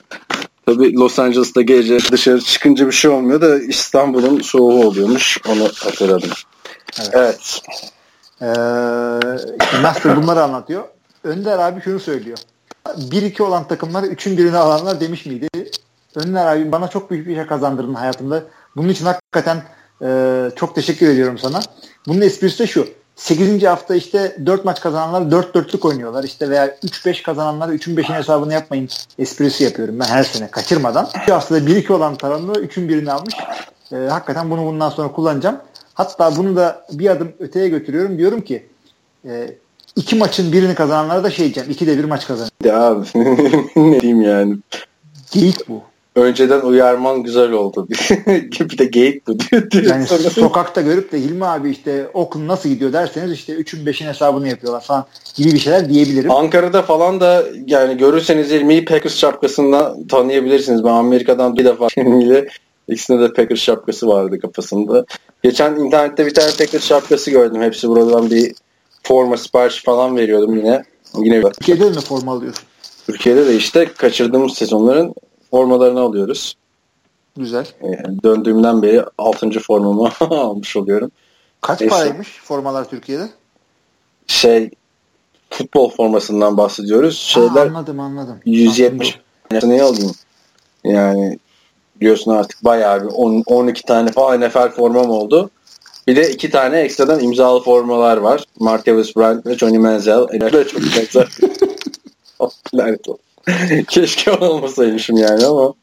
Tabii 0.67 0.95
Los 0.95 1.19
Angeles'ta 1.19 1.63
gece 1.63 1.99
dışarı 2.13 2.41
çıkınca 2.41 2.87
bir 2.87 2.93
şey 2.93 3.11
olmuyor 3.11 3.41
da 3.41 3.59
İstanbul'un 3.59 4.41
soğuğu 4.41 4.87
oluyormuş. 4.87 5.39
Onu 5.49 5.65
hatırladım. 5.65 6.31
Evet. 7.01 7.11
evet. 7.13 7.63
Ee, 8.43 9.83
Master 9.83 10.17
bunları 10.17 10.43
anlatıyor. 10.43 10.85
Önder 11.25 11.59
abi 11.59 11.81
şunu 11.81 12.01
söylüyor. 12.01 12.39
1-2 12.87 13.43
olan 13.43 13.69
takımlar 13.69 14.03
3'ün 14.03 14.39
birini 14.39 14.57
alanlar 14.57 15.01
demiş 15.01 15.27
miydi? 15.27 15.49
Önder 16.15 16.47
abi 16.47 16.73
bana 16.73 16.89
çok 16.89 17.11
büyük 17.11 17.27
bir 17.29 17.35
şey 17.35 17.47
kazandırdın 17.47 17.95
hayatımda. 17.95 18.43
Bunun 18.77 18.89
için 18.89 19.07
hakikaten 19.07 19.63
e, 20.03 20.51
çok 20.57 20.75
teşekkür 20.75 21.09
ediyorum 21.09 21.39
sana. 21.39 21.61
Bunun 22.07 22.21
esprisi 22.21 22.59
de 22.59 22.67
şu. 22.67 22.89
8. 23.17 23.63
hafta 23.63 23.95
işte 23.95 24.37
4 24.47 24.65
maç 24.65 24.81
kazananlar 24.81 25.43
4-4'lük 25.43 25.87
oynuyorlar. 25.87 26.25
İşte 26.25 26.51
veya 26.51 26.67
3-5 26.67 27.23
kazananlar 27.23 27.69
3'ün 27.69 27.97
5'in 27.97 28.15
hesabını 28.15 28.53
yapmayın 28.53 28.89
esprisi 29.19 29.65
yapıyorum 29.65 30.01
ben 30.01 30.05
her 30.05 30.25
sene 30.25 30.49
kaçırmadan. 30.51 31.09
Bir 31.27 31.33
haftada 31.33 31.59
1-2 31.59 31.93
olan 31.93 32.15
tarafında 32.17 32.53
3'ün 32.53 32.89
birini 32.89 33.13
almış. 33.13 33.35
E, 33.93 33.97
hakikaten 33.97 34.51
bunu 34.51 34.67
bundan 34.67 34.91
sonra 34.91 35.13
kullanacağım. 35.13 35.57
Hatta 35.95 36.37
bunu 36.37 36.57
da 36.57 36.87
bir 36.93 37.11
adım 37.11 37.33
öteye 37.39 37.69
götürüyorum. 37.69 38.19
Diyorum 38.19 38.41
ki 38.41 38.67
e, 39.25 39.55
iki 39.97 40.17
maçın 40.17 40.53
birini 40.53 40.75
kazananlara 40.75 41.25
da 41.25 41.31
şey 41.31 41.45
diyeceğim. 41.45 41.71
İki 41.71 41.87
de 41.87 41.99
bir 41.99 42.05
maç 42.05 42.27
kazanır. 42.27 42.51
Ya 42.65 42.83
abi 42.83 43.07
ne 43.77 44.01
diyeyim 44.01 44.23
yani. 44.23 44.57
Geyik 45.31 45.69
bu. 45.69 45.83
Önceden 46.17 46.61
uyarman 46.61 47.23
güzel 47.23 47.53
oldu. 47.53 47.89
bir 48.61 48.79
de 48.79 48.85
geyik 48.85 49.27
bu 49.27 49.39
diyor. 49.39 49.71
diyor 49.71 49.85
yani 49.85 50.07
sokakta 50.31 50.81
görüp 50.81 51.13
de 51.13 51.21
Hilmi 51.21 51.47
abi 51.47 51.71
işte 51.71 52.09
okul 52.15 52.47
nasıl 52.47 52.69
gidiyor 52.69 52.93
derseniz 52.93 53.33
işte 53.33 53.53
3'ün 53.53 53.87
5'in 53.87 54.09
hesabını 54.09 54.49
yapıyorlar 54.49 54.81
falan 54.81 55.05
gibi 55.35 55.53
bir 55.53 55.59
şeyler 55.59 55.89
diyebilirim. 55.89 56.31
Ankara'da 56.31 56.83
falan 56.83 57.21
da 57.21 57.45
yani 57.67 57.97
görürseniz 57.97 58.51
Hilmi'yi 58.51 58.85
Packers 58.85 59.17
şapkasında 59.17 59.97
tanıyabilirsiniz. 60.09 60.85
Ben 60.85 60.91
Amerika'dan 60.91 61.57
bir 61.57 61.65
defa 61.65 61.87
Hilmi'yle 61.97 62.49
ikisinde 62.89 63.23
de 63.23 63.33
Packers 63.33 63.61
şapkası 63.61 64.09
vardı 64.09 64.41
kafasında. 64.41 65.05
Geçen 65.43 65.77
internette 65.77 66.27
bir 66.27 66.35
tane 66.35 66.51
Packers 66.59 66.87
şapkası 66.87 67.31
gördüm. 67.31 67.63
Hepsi 67.63 67.89
buradan 67.89 68.31
bir 68.31 68.53
forma 69.03 69.37
sipariş 69.37 69.85
falan 69.85 70.17
veriyordum 70.17 70.57
yine. 70.57 70.83
Yine 71.19 71.43
Türkiye'de 71.43 71.85
mi 71.85 72.01
forma 72.01 72.33
alıyorsun? 72.33 72.65
Türkiye'de 73.07 73.47
de 73.47 73.57
işte 73.57 73.87
kaçırdığımız 73.97 74.55
sezonların 74.55 75.15
formalarını 75.57 76.01
alıyoruz. 76.01 76.57
Güzel. 77.37 77.67
Yani 77.83 78.23
döndüğümden 78.23 78.83
beri 78.83 79.05
6. 79.19 79.51
formamı 79.51 80.11
almış 80.21 80.77
oluyorum. 80.77 81.11
Kaç 81.61 81.81
Neyse. 81.81 81.97
paraymış 81.97 82.41
formalar 82.45 82.91
Türkiye'de? 82.91 83.29
Şey 84.27 84.71
futbol 85.51 85.91
formasından 85.91 86.57
bahsediyoruz. 86.57 87.19
Şeyler 87.19 87.49
ha, 87.49 87.61
anladım 87.61 88.01
anladım. 88.01 88.41
170. 88.47 89.21
Anladım. 89.51 89.71
Ne 89.71 89.83
alayım? 89.83 90.13
Yani 90.85 91.39
biliyorsun 92.01 92.31
artık 92.31 92.65
bayağı 92.65 93.03
bir 93.03 93.09
10, 93.09 93.43
12 93.47 93.83
tane 93.83 94.13
falan 94.13 94.41
NFL 94.41 94.69
formam 94.69 95.11
oldu. 95.11 95.51
Bir 96.07 96.17
de 96.17 96.31
iki 96.31 96.51
tane 96.51 96.81
ekstradan 96.81 97.21
imzalı 97.21 97.63
formalar 97.63 98.17
var. 98.17 98.45
Martavis 98.61 99.17
Bryant 99.17 99.47
ve 99.47 99.59
Johnny 99.59 99.79
Manziel. 99.79 100.27
Çok 100.51 100.83
benzer. 100.83 101.29
Keşke 103.89 104.33
olmasaymışım 104.33 105.17
yani 105.17 105.47
ama. 105.47 105.75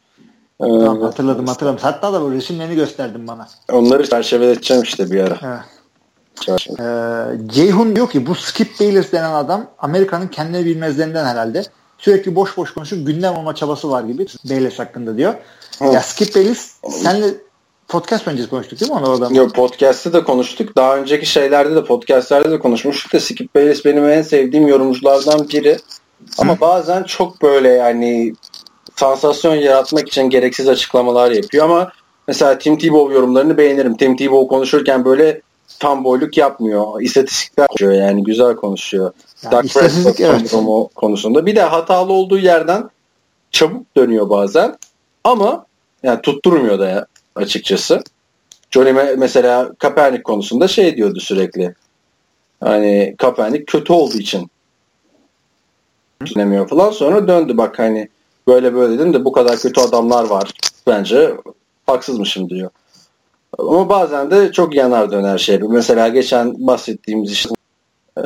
Tamam, 0.59 1.01
hatırladım 1.01 1.47
hatırladım. 1.47 1.79
Hatta 1.81 2.13
da 2.13 2.21
bu 2.21 2.31
resimlerini 2.31 2.75
gösterdim 2.75 3.27
bana. 3.27 3.47
Onları 3.71 4.09
çerçeveleteceğim 4.09 4.83
işte 4.83 5.11
bir 5.11 5.19
ara. 5.19 5.39
Evet. 5.43 6.67
Ee, 6.79 7.47
Ceyhun 7.47 7.95
diyor 7.95 8.09
ki 8.09 8.25
bu 8.25 8.35
Skip 8.35 8.79
Bayless 8.79 9.11
denen 9.11 9.31
adam 9.31 9.65
Amerika'nın 9.79 10.27
kendini 10.27 10.65
bilmezlerinden 10.65 11.25
herhalde. 11.25 11.63
Sürekli 11.97 12.35
boş 12.35 12.57
boş 12.57 12.73
konuşup 12.73 13.07
gündem 13.07 13.35
olma 13.35 13.55
çabası 13.55 13.91
var 13.91 14.03
gibi 14.03 14.25
Bayless 14.49 14.79
hakkında 14.79 15.17
diyor. 15.17 15.33
Hı. 15.79 15.85
Ya 15.85 16.01
Skip 16.01 16.35
Bayless 16.35 16.71
senle 16.89 17.27
podcast 17.87 18.27
öncesi 18.27 18.49
konuştuk 18.49 18.79
değil 18.79 18.91
mi 18.91 18.97
onu 18.97 19.09
oradan? 19.09 19.33
Yok 19.33 19.55
podcast'te 19.55 20.13
de 20.13 20.23
konuştuk. 20.23 20.75
Daha 20.75 20.97
önceki 20.97 21.25
şeylerde 21.25 21.75
de 21.75 21.83
podcast'lerde 21.83 22.51
de 22.51 22.59
konuşmuştuk 22.59 23.13
da 23.13 23.19
Skip 23.19 23.55
Bayless 23.55 23.85
benim 23.85 24.09
en 24.09 24.21
sevdiğim 24.21 24.67
yorumculardan 24.67 25.49
biri. 25.49 25.77
Ama 26.37 26.55
Hı. 26.55 26.61
bazen 26.61 27.03
çok 27.03 27.41
böyle 27.41 27.69
yani 27.69 28.33
sansasyon 28.95 29.55
yaratmak 29.55 30.07
için 30.07 30.29
gereksiz 30.29 30.67
açıklamalar 30.67 31.31
yapıyor 31.31 31.65
ama 31.65 31.91
mesela 32.27 32.57
Tim 32.57 32.77
Tebow 32.77 33.13
yorumlarını 33.13 33.57
beğenirim. 33.57 33.97
Tim 33.97 34.17
Tebow 34.17 34.47
konuşurken 34.47 35.05
böyle 35.05 35.41
tam 35.79 36.03
boyluk 36.03 36.37
yapmıyor. 36.37 37.01
İstatistikler 37.01 37.67
konuşuyor 37.67 37.93
yani 37.93 38.23
güzel 38.23 38.55
konuşuyor. 38.55 39.11
Yani 39.43 39.51
Dark 39.51 39.65
istatistik 39.65 40.19
evet. 40.19 40.53
konusunda. 40.95 41.45
Bir 41.45 41.55
de 41.55 41.61
hatalı 41.61 42.13
olduğu 42.13 42.37
yerden 42.37 42.89
çabuk 43.51 43.97
dönüyor 43.97 44.29
bazen. 44.29 44.77
Ama 45.23 45.65
yani 46.03 46.21
tutturmuyor 46.21 46.79
da 46.79 46.87
ya, 46.87 47.05
açıkçası. 47.35 48.03
Johnny 48.71 48.93
mesela 49.17 49.71
Kaepernick 49.79 50.23
konusunda 50.23 50.67
şey 50.67 50.97
diyordu 50.97 51.19
sürekli. 51.19 51.75
Hani 52.59 53.15
Kaepernick 53.17 53.65
kötü 53.65 53.93
olduğu 53.93 54.17
için 54.17 54.49
dinlemiyor 56.25 56.67
falan. 56.67 56.91
Sonra 56.91 57.27
döndü 57.27 57.57
bak 57.57 57.79
hani 57.79 58.09
böyle 58.47 58.73
böyle 58.73 58.93
dedim 58.93 59.13
de 59.13 59.25
bu 59.25 59.31
kadar 59.31 59.57
kötü 59.57 59.81
adamlar 59.81 60.23
var. 60.23 60.51
Bence 60.87 61.33
haksızmışım 61.87 62.49
diyor. 62.49 62.69
Ama 63.59 63.89
bazen 63.89 64.31
de 64.31 64.51
çok 64.51 64.75
yanar 64.75 65.11
döner 65.11 65.37
şey. 65.37 65.59
Mesela 65.59 66.07
geçen 66.07 66.67
bahsettiğimiz 66.67 67.31
işte 67.31 67.49
e, 68.17 68.21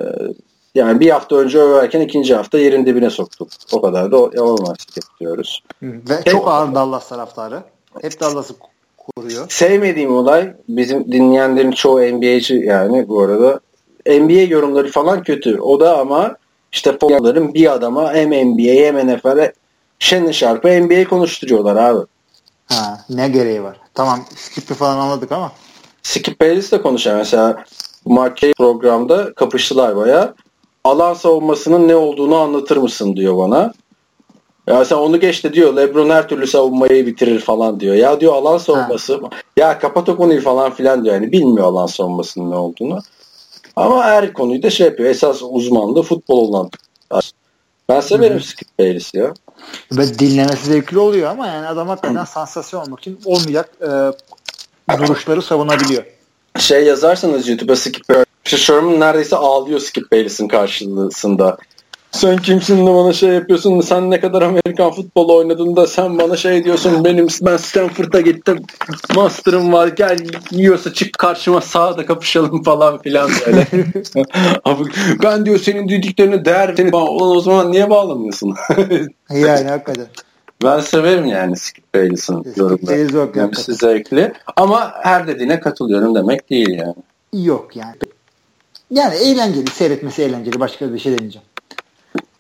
yani 0.76 1.00
bir 1.00 1.10
hafta 1.10 1.36
önce 1.36 1.60
överken 1.60 2.02
ikinci 2.02 2.36
hafta 2.36 2.58
yerin 2.58 2.86
dibine 2.86 3.10
soktuk. 3.10 3.48
O 3.74 3.82
kadar 3.82 4.12
da 4.12 4.18
olmazlık 4.18 5.20
diyoruz. 5.20 5.64
Ve 5.82 6.16
Hep, 6.16 6.26
çok 6.26 6.48
ağır 6.48 6.76
Dallas 6.76 7.10
taraftarı. 7.10 7.64
Hep 8.02 8.20
Dallas'ı 8.20 8.54
koruyor. 8.98 9.46
Sevmediğim 9.50 10.16
olay 10.16 10.54
bizim 10.70 11.12
dinleyenlerin 11.12 11.72
çoğu 11.72 12.00
NBA'ci 12.02 12.56
yani 12.56 13.08
bu 13.08 13.22
arada 13.22 13.60
NBA 14.08 14.42
yorumları 14.42 14.92
falan 14.92 15.24
kötü. 15.24 15.60
O 15.60 15.80
da 15.80 16.00
ama 16.00 16.36
işte 16.72 16.98
Polonların 16.98 17.54
bir 17.54 17.74
adama 17.74 18.14
hem 18.14 18.30
NBA 18.30 18.86
hem 18.86 19.08
NFL'e 19.08 19.54
Shannon 20.00 20.32
Sharp'a 20.32 20.70
NBA 20.70 21.10
konuşturuyorlar 21.10 21.76
abi. 21.76 22.06
Ha, 22.70 23.00
ne 23.10 23.30
gereği 23.30 23.64
var? 23.64 23.78
Tamam 23.94 24.26
Skip'i 24.36 24.74
falan 24.74 24.98
anladık 24.98 25.32
ama. 25.32 25.52
Skip 26.04 26.42
Bayless 26.42 26.72
de 26.72 26.82
konuşuyor. 26.82 27.18
Mesela 27.18 27.64
Mark 28.06 28.42
programda 28.58 29.34
kapıştılar 29.34 29.96
baya. 29.96 30.34
Alan 30.84 31.14
savunmasının 31.14 31.88
ne 31.88 31.96
olduğunu 31.96 32.36
anlatır 32.36 32.78
mısın 32.78 33.16
diyor 33.16 33.38
bana. 33.38 33.74
Ya 34.68 34.86
sen 34.86 34.96
onu 34.96 35.20
geç 35.20 35.44
de 35.44 35.54
diyor 35.54 35.76
Lebron 35.76 36.10
her 36.10 36.28
türlü 36.28 36.48
savunmayı 36.48 37.06
bitirir 37.06 37.40
falan 37.40 37.80
diyor. 37.80 37.96
Ya 37.96 38.20
diyor 38.20 38.34
alan 38.34 38.58
savunması 38.58 39.14
ha. 39.14 39.30
ya 39.58 39.80
kapat 39.80 40.10
o 40.10 40.18
konuyu 40.18 40.42
falan 40.42 40.72
filan 40.72 41.04
diyor. 41.04 41.16
Yani 41.16 41.32
bilmiyor 41.32 41.68
alan 41.68 41.86
savunmasının 41.86 42.52
ne 42.52 42.56
olduğunu. 42.56 43.00
Ama 43.78 44.04
her 44.04 44.34
konuyu 44.34 44.64
da 44.64 44.70
şey 44.70 44.88
yapıyor. 44.88 45.10
Esas 45.10 45.42
uzmanlığı 45.44 46.04
futbol 46.04 46.38
olan. 46.38 46.70
Ben 47.90 48.02
severim 48.02 48.42
Skip 48.42 48.80
Bayless'i 48.80 49.18
ya. 49.18 49.34
Ve 49.92 50.20
dinlemesi 50.20 50.66
zevkli 50.66 51.00
oluyor 51.00 51.32
ama 51.32 51.48
yani 51.48 51.68
adam 51.68 51.88
hakikaten 51.88 52.26
sansasyon 52.26 52.82
olmak 52.82 53.00
için 53.00 53.20
olmayacak 53.26 53.70
e, 53.82 53.88
duruşları 54.98 55.42
savunabiliyor. 55.42 56.04
Şey 56.60 56.84
yazarsanız 56.84 57.48
YouTube'a 57.48 57.76
Skip 57.76 58.10
Bayless. 58.10 58.28
Sherman 58.44 59.00
neredeyse 59.00 59.36
ağlıyor 59.36 59.80
Skip 59.80 60.12
Bayless'in 60.12 60.48
karşısında 60.48 61.58
sen 62.18 62.38
kimsin 62.38 62.88
de 62.88 62.94
bana 62.94 63.14
şey 63.14 63.30
yapıyorsun 63.30 63.82
sen 63.82 64.12
ne 64.12 64.20
kadar 64.20 64.42
Amerikan 64.42 64.92
futbolu 64.92 65.38
oynadın 65.38 65.76
da 65.76 65.88
sen 65.88 66.20
bana 66.20 66.38
şey 66.38 66.64
diyorsun 66.64 67.04
benim 67.06 67.28
ben 67.42 67.58
Stanford'a 67.58 68.22
gittim 68.22 68.60
master'ım 69.16 69.74
var 69.74 69.88
gel 69.88 70.18
yiyorsa 70.52 70.94
çık 70.94 71.18
karşıma 71.18 71.62
sağda 71.62 72.06
kapışalım 72.06 72.64
falan 72.64 73.02
filan 73.02 73.30
böyle. 73.46 73.68
Ben 75.24 75.46
diyor 75.46 75.60
senin 75.60 75.90
dediklerine 75.90 76.46
değer 76.46 76.74
seni 76.78 76.96
o 76.96 77.40
zaman 77.40 77.72
niye 77.72 77.90
bağlamıyorsun? 77.90 78.56
yani 79.30 79.70
hakikaten. 79.70 80.08
Ben 80.64 80.80
severim 80.80 81.26
yani 81.26 81.58
Skip 81.58 81.94
Bayless'ın 81.96 82.46
yorumları. 82.56 83.48
Hepsi 83.48 83.74
zevkli. 83.74 84.34
Ama 84.56 84.94
her 85.04 85.28
dediğine 85.28 85.60
katılıyorum 85.60 86.16
demek 86.16 86.50
değil 86.50 86.70
yani. 86.70 86.96
Yok 87.46 87.76
yani. 87.76 87.96
Yani 88.92 89.16
eğlenceli. 89.16 89.70
Seyretmesi 89.70 90.22
eğlenceli. 90.24 90.60
Başka 90.60 90.94
bir 90.94 91.00
şey 91.00 91.18
demeyeceğim. 91.18 91.48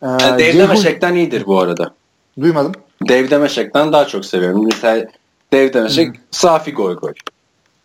Ee, 0.03 0.05
Dave 0.05 0.37
Ceyhun... 0.37 0.59
Demeşek'ten 0.59 1.15
iyidir 1.15 1.45
bu 1.45 1.59
arada. 1.59 1.93
Duymadım. 2.41 2.71
Dave 3.09 3.29
Demeşek'ten 3.29 3.93
daha 3.93 4.07
çok 4.07 4.25
seviyorum. 4.25 4.65
Mesela 4.65 5.05
Dave 5.53 5.73
Demeşek 5.73 6.07
hmm. 6.07 6.15
Safi 6.31 6.73
Goy 6.73 6.95
Goy. 6.95 7.13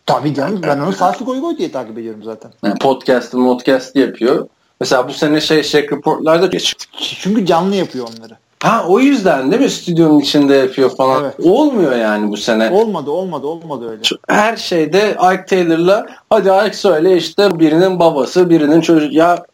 Tabii 0.06 0.34
canım 0.34 0.60
ben 0.62 0.78
onu 0.78 0.92
Safi 0.92 1.24
Goy 1.24 1.40
Goy 1.40 1.58
diye 1.58 1.72
takip 1.72 1.98
ediyorum 1.98 2.22
zaten. 2.24 2.52
Yani 2.64 2.78
podcast'ı 2.78 3.36
podcast 3.36 3.96
yapıyor. 3.96 4.48
Mesela 4.80 5.08
bu 5.08 5.12
sene 5.12 5.40
şey 5.40 5.62
şey 5.62 5.82
reportlarda 5.90 6.46
geç. 6.46 6.74
Çünkü 6.98 7.46
canlı 7.46 7.74
yapıyor 7.74 8.08
onları. 8.18 8.36
Ha 8.62 8.84
o 8.88 9.00
yüzden 9.00 9.50
değil 9.50 9.62
mi 9.62 9.70
stüdyonun 9.70 10.20
içinde 10.20 10.54
yapıyor 10.54 10.96
falan. 10.96 11.24
Evet. 11.24 11.34
Olmuyor 11.42 11.96
yani 11.96 12.30
bu 12.30 12.36
sene. 12.36 12.70
Olmadı 12.70 13.10
olmadı 13.10 13.46
olmadı 13.46 13.90
öyle. 13.90 14.02
Her 14.28 14.56
şeyde 14.56 15.16
Ike 15.34 15.44
Taylor'la 15.46 16.06
hadi 16.30 16.66
Ike 16.66 16.76
söyle 16.76 17.16
işte 17.16 17.58
birinin 17.58 18.00
babası 18.00 18.50
birinin 18.50 18.80
çocuğu. 18.80 19.08
Ya 19.12 19.44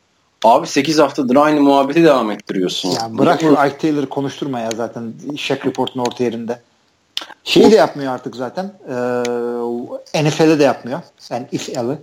Abi 0.45 0.67
8 0.67 0.99
haftadır 0.99 1.37
aynı 1.37 1.61
muhabbeti 1.61 2.05
devam 2.05 2.31
ettiriyorsun. 2.31 2.91
Ya 2.91 3.19
bırak 3.19 3.41
şu 3.41 3.53
Ike 3.53 3.79
Taylor'ı 3.79 4.09
konuşturma 4.09 4.61
ya 4.61 4.71
zaten 4.77 5.13
Shaq 5.37 5.59
Report'un 5.67 6.01
orta 6.01 6.25
yerinde. 6.25 6.61
Şeyi 7.45 7.71
de 7.71 7.77
yapmıyor 7.77 8.13
artık 8.13 8.37
zaten. 8.37 8.73
Ee, 10.15 10.25
NFL'de 10.25 10.59
de 10.59 10.63
yapmıyor. 10.63 11.01
Yani 11.31 11.47
NFL'ı. 11.53 11.99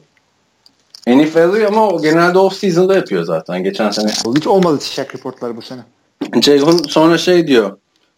NFL'ı 1.08 1.68
ama 1.68 1.88
o 1.88 2.02
genelde 2.02 2.40
off 2.40 2.54
season'da 2.54 2.96
yapıyor 2.96 3.24
zaten 3.24 3.64
geçen 3.64 3.92
sene. 3.92 4.12
Hiç 4.36 4.48
olmadı 4.48 4.78
Shaq 4.82 5.08
Report'ları 5.14 5.58
bu 5.58 5.62
sene. 5.62 5.82
Ceyhun 6.40 6.78
sonra 6.78 7.18
şey 7.18 7.48
diyor. 7.48 7.78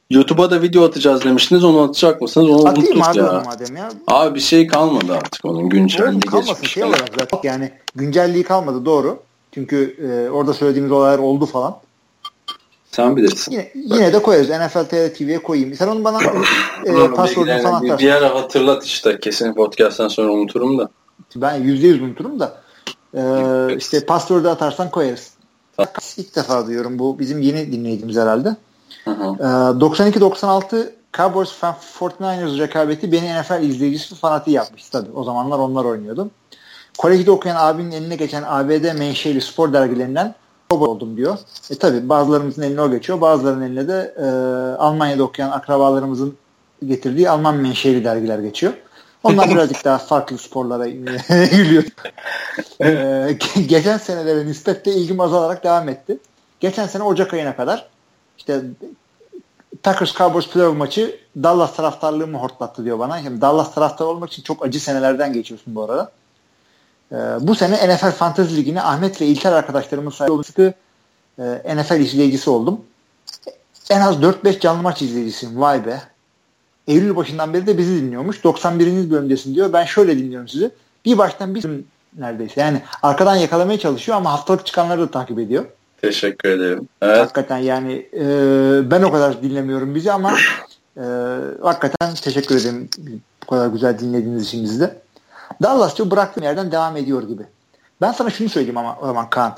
YouTube'a 0.09 0.51
da 0.51 0.61
video 0.61 0.83
atacağız 0.83 1.23
demiştiniz. 1.23 1.63
Onu 1.63 1.81
atacak 1.81 2.21
mısınız? 2.21 2.49
Onu 2.49 2.67
Atayım 2.67 3.01
abi 3.03 3.17
ya. 3.17 3.43
madem 3.45 3.75
ya. 3.75 3.89
Abi 4.07 4.35
bir 4.35 4.39
şey 4.39 4.67
kalmadı 4.67 5.13
artık 5.13 5.45
onun 5.45 5.69
güncelliği 5.69 6.19
Kalmasın 6.19 6.53
geçmiş. 6.53 6.71
Şey 6.71 6.83
olarak 6.83 7.09
zaten. 7.19 7.39
Yani 7.43 7.71
güncelliği 7.95 8.43
kalmadı 8.43 8.85
doğru. 8.85 9.19
Çünkü 9.51 9.97
e, 10.01 10.29
orada 10.29 10.53
söylediğimiz 10.53 10.91
olaylar 10.91 11.19
oldu 11.19 11.45
falan. 11.45 11.77
Sen 12.91 13.15
bilirsin. 13.15 13.51
Yine, 13.51 13.71
yine 13.75 14.13
de 14.13 14.21
koyarız. 14.21 14.49
NFL 14.49 14.85
TV 14.89 15.13
TV'ye 15.13 15.43
koyayım. 15.43 15.75
Sen 15.75 15.87
onu 15.87 16.03
bana 16.03 16.19
e, 16.85 17.11
password'unu 17.15 17.61
falan 17.61 17.83
atarsın. 17.83 17.97
Bir 17.97 18.11
ara 18.11 18.35
hatırlat 18.35 18.85
işte. 18.85 19.19
Kesin 19.19 19.53
podcast'tan 19.53 20.07
sonra 20.07 20.31
unuturum 20.31 20.77
da. 20.77 20.89
Ben 21.35 21.61
%100 21.61 22.03
unuturum 22.03 22.39
da. 22.39 22.61
E, 23.13 23.21
işte 23.77 24.05
password'u 24.05 24.49
atarsan 24.49 24.91
koyarız. 24.91 25.33
İlk 26.17 26.35
defa 26.35 26.67
duyuyorum. 26.67 26.99
Bu 26.99 27.19
bizim 27.19 27.41
yeni 27.41 27.71
dinleyicimiz 27.71 28.17
herhalde. 28.17 28.55
E, 29.07 29.11
92-96 29.11 30.89
Cowboys 31.13 31.51
49ers 31.99 32.59
rekabeti 32.59 33.11
beni 33.11 33.41
NFL 33.41 33.63
izleyicisi 33.63 34.15
fanatiği 34.15 34.55
yapmış. 34.55 34.89
Tabii 34.89 35.11
o 35.11 35.23
zamanlar 35.23 35.59
onlar 35.59 35.85
oynuyordu. 35.85 36.29
Kolejde 36.97 37.31
okuyan 37.31 37.55
abinin 37.55 37.91
eline 37.91 38.15
geçen 38.15 38.43
ABD 38.47 38.97
menşeli 38.97 39.41
spor 39.41 39.73
dergilerinden 39.73 40.35
oldum 40.69 41.17
diyor. 41.17 41.37
E 41.69 41.75
tabi 41.75 42.09
bazılarımızın 42.09 42.61
eline 42.61 42.81
o 42.81 42.91
geçiyor. 42.91 43.21
Bazılarının 43.21 43.61
eline 43.61 43.87
de 43.87 44.15
e, 44.17 44.25
Almanya'da 44.77 45.23
okuyan 45.23 45.51
akrabalarımızın 45.51 46.37
getirdiği 46.85 47.29
Alman 47.29 47.55
menşeli 47.55 48.03
dergiler 48.03 48.39
geçiyor. 48.39 48.73
Onlar 49.23 49.49
birazcık 49.49 49.85
daha 49.85 49.97
farklı 49.97 50.37
sporlara 50.37 50.85
yürüyor. 51.51 51.83
ee, 52.81 53.37
geçen 53.67 53.97
senelere 53.97 54.45
nispetle 54.45 54.93
ilgim 54.93 55.19
azalarak 55.19 55.63
devam 55.63 55.89
etti. 55.89 56.17
Geçen 56.59 56.87
sene 56.87 57.03
Ocak 57.03 57.33
ayına 57.33 57.55
kadar 57.55 57.87
işte 58.37 58.61
Packers 59.83 60.13
Cowboys 60.13 60.49
playoff 60.49 60.77
maçı 60.77 61.19
Dallas 61.43 61.75
taraftarlığımı 61.75 62.37
hortlattı 62.37 62.85
diyor 62.85 62.99
bana. 62.99 63.17
Yani 63.19 63.41
Dallas 63.41 63.73
taraftar 63.73 64.05
olmak 64.05 64.31
için 64.31 64.43
çok 64.43 64.65
acı 64.65 64.79
senelerden 64.79 65.33
geçiyorsun 65.33 65.75
bu 65.75 65.83
arada. 65.83 66.11
Ee, 67.11 67.15
bu 67.41 67.55
sene 67.55 67.95
NFL 67.95 68.11
Fantasy 68.11 68.55
Ligi'ne 68.55 68.81
Ahmet 68.81 69.21
ve 69.21 69.25
İlker 69.25 69.51
arkadaşlarımın 69.51 70.11
sayesinde 70.11 70.43
sıkı 70.43 70.73
e, 71.39 71.75
NFL 71.75 71.99
izleyicisi 71.99 72.49
oldum. 72.49 72.81
En 73.89 74.01
az 74.01 74.15
4-5 74.15 74.59
canlı 74.59 74.81
maç 74.81 75.01
izleyicisiyim. 75.01 75.61
Vay 75.61 75.85
be. 75.85 76.01
Eylül 76.87 77.15
başından 77.15 77.53
beri 77.53 77.67
de 77.67 77.77
bizi 77.77 78.01
dinliyormuş. 78.01 78.43
91. 78.43 79.11
bölümdesin 79.11 79.55
diyor. 79.55 79.73
Ben 79.73 79.85
şöyle 79.85 80.17
dinliyorum 80.17 80.47
sizi. 80.47 80.71
Bir 81.05 81.17
baştan 81.17 81.55
bir 81.55 81.65
neredeyse. 82.17 82.61
Yani 82.61 82.81
arkadan 83.03 83.35
yakalamaya 83.35 83.79
çalışıyor 83.79 84.17
ama 84.17 84.31
haftalık 84.31 84.65
çıkanları 84.65 85.01
da 85.01 85.11
takip 85.11 85.39
ediyor. 85.39 85.65
Teşekkür 86.01 86.49
ederim. 86.49 86.87
Evet. 87.01 87.19
Hakikaten 87.19 87.57
yani 87.57 88.09
e, 88.13 88.25
ben 88.91 89.03
o 89.03 89.11
kadar 89.11 89.43
dinlemiyorum 89.43 89.95
bizi 89.95 90.11
ama 90.11 90.33
e, 90.97 91.03
hakikaten 91.61 92.15
teşekkür 92.15 92.61
ederim 92.61 92.89
bu 93.43 93.47
kadar 93.47 93.67
güzel 93.67 93.99
dinlediğiniz 93.99 94.43
için 94.43 94.63
bizi 94.63 94.79
de. 94.79 95.01
Dallas'ta 95.63 96.11
bıraktığım 96.11 96.43
yerden 96.43 96.71
devam 96.71 96.97
ediyor 96.97 97.23
gibi. 97.23 97.43
Ben 98.01 98.11
sana 98.11 98.29
şunu 98.29 98.49
söyleyeyim 98.49 98.77
ama 98.77 98.97
o 99.01 99.05
zaman 99.05 99.29
Kaan. 99.29 99.57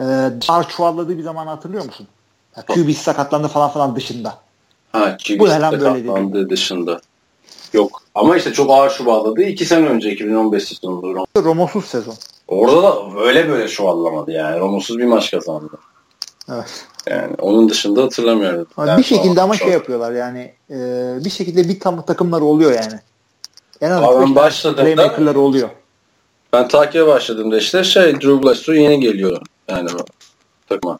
Ee, 0.00 0.30
ağır 0.48 0.64
çuvalladığı 0.68 1.18
bir 1.18 1.22
zaman 1.22 1.46
hatırlıyor 1.46 1.84
musun? 1.84 2.06
Ya, 2.56 2.62
QB 2.62 2.96
sakatlandı 2.96 3.48
falan 3.48 3.70
falan 3.70 3.96
dışında. 3.96 4.38
Ha 4.92 5.16
QB 5.26 5.48
sakatlandı 5.48 6.50
dışında. 6.50 7.00
Yok. 7.72 8.02
Ama 8.14 8.36
işte 8.36 8.52
çok 8.52 8.70
ağır 8.70 8.90
çuvalladı. 8.90 9.42
İki 9.42 9.64
sene 9.64 9.86
önce 9.86 10.10
2015 10.10 10.64
sezonunda. 10.64 11.24
Romosuz 11.36 11.84
sezon. 11.84 12.14
Orada 12.48 12.82
da 12.82 12.96
öyle 13.20 13.48
böyle 13.48 13.68
çuvallamadı 13.68 14.30
yani. 14.30 14.60
Romosuz 14.60 14.98
bir 14.98 15.04
maç 15.04 15.30
kazandı. 15.30 15.78
Evet. 16.52 16.84
Yani 17.06 17.34
onun 17.38 17.68
dışında 17.68 18.02
hatırlamıyorum. 18.02 18.66
Yani 18.78 18.98
bir 18.98 19.04
şekilde 19.04 19.42
ama 19.42 19.54
çok. 19.54 19.62
şey 19.62 19.72
yapıyorlar 19.72 20.12
yani 20.12 20.52
e, 20.70 20.76
bir 21.24 21.30
şekilde 21.30 21.68
bir 21.68 21.80
tam 21.80 22.02
takımlar 22.02 22.40
oluyor 22.40 22.72
yani. 22.72 23.00
En 23.80 23.90
az 23.90 24.20
ben 24.20 24.34
başladığımda 24.34 25.40
oluyor. 25.40 25.68
Ben 26.52 26.68
takibe 26.68 27.06
başladığımda 27.06 27.58
işte 27.58 27.84
şey 27.84 28.14
Drew 28.14 28.42
Bledsoe 28.42 28.76
yeni 28.76 29.00
geliyor 29.00 29.42
yani 29.68 29.90
takıma. 30.68 30.98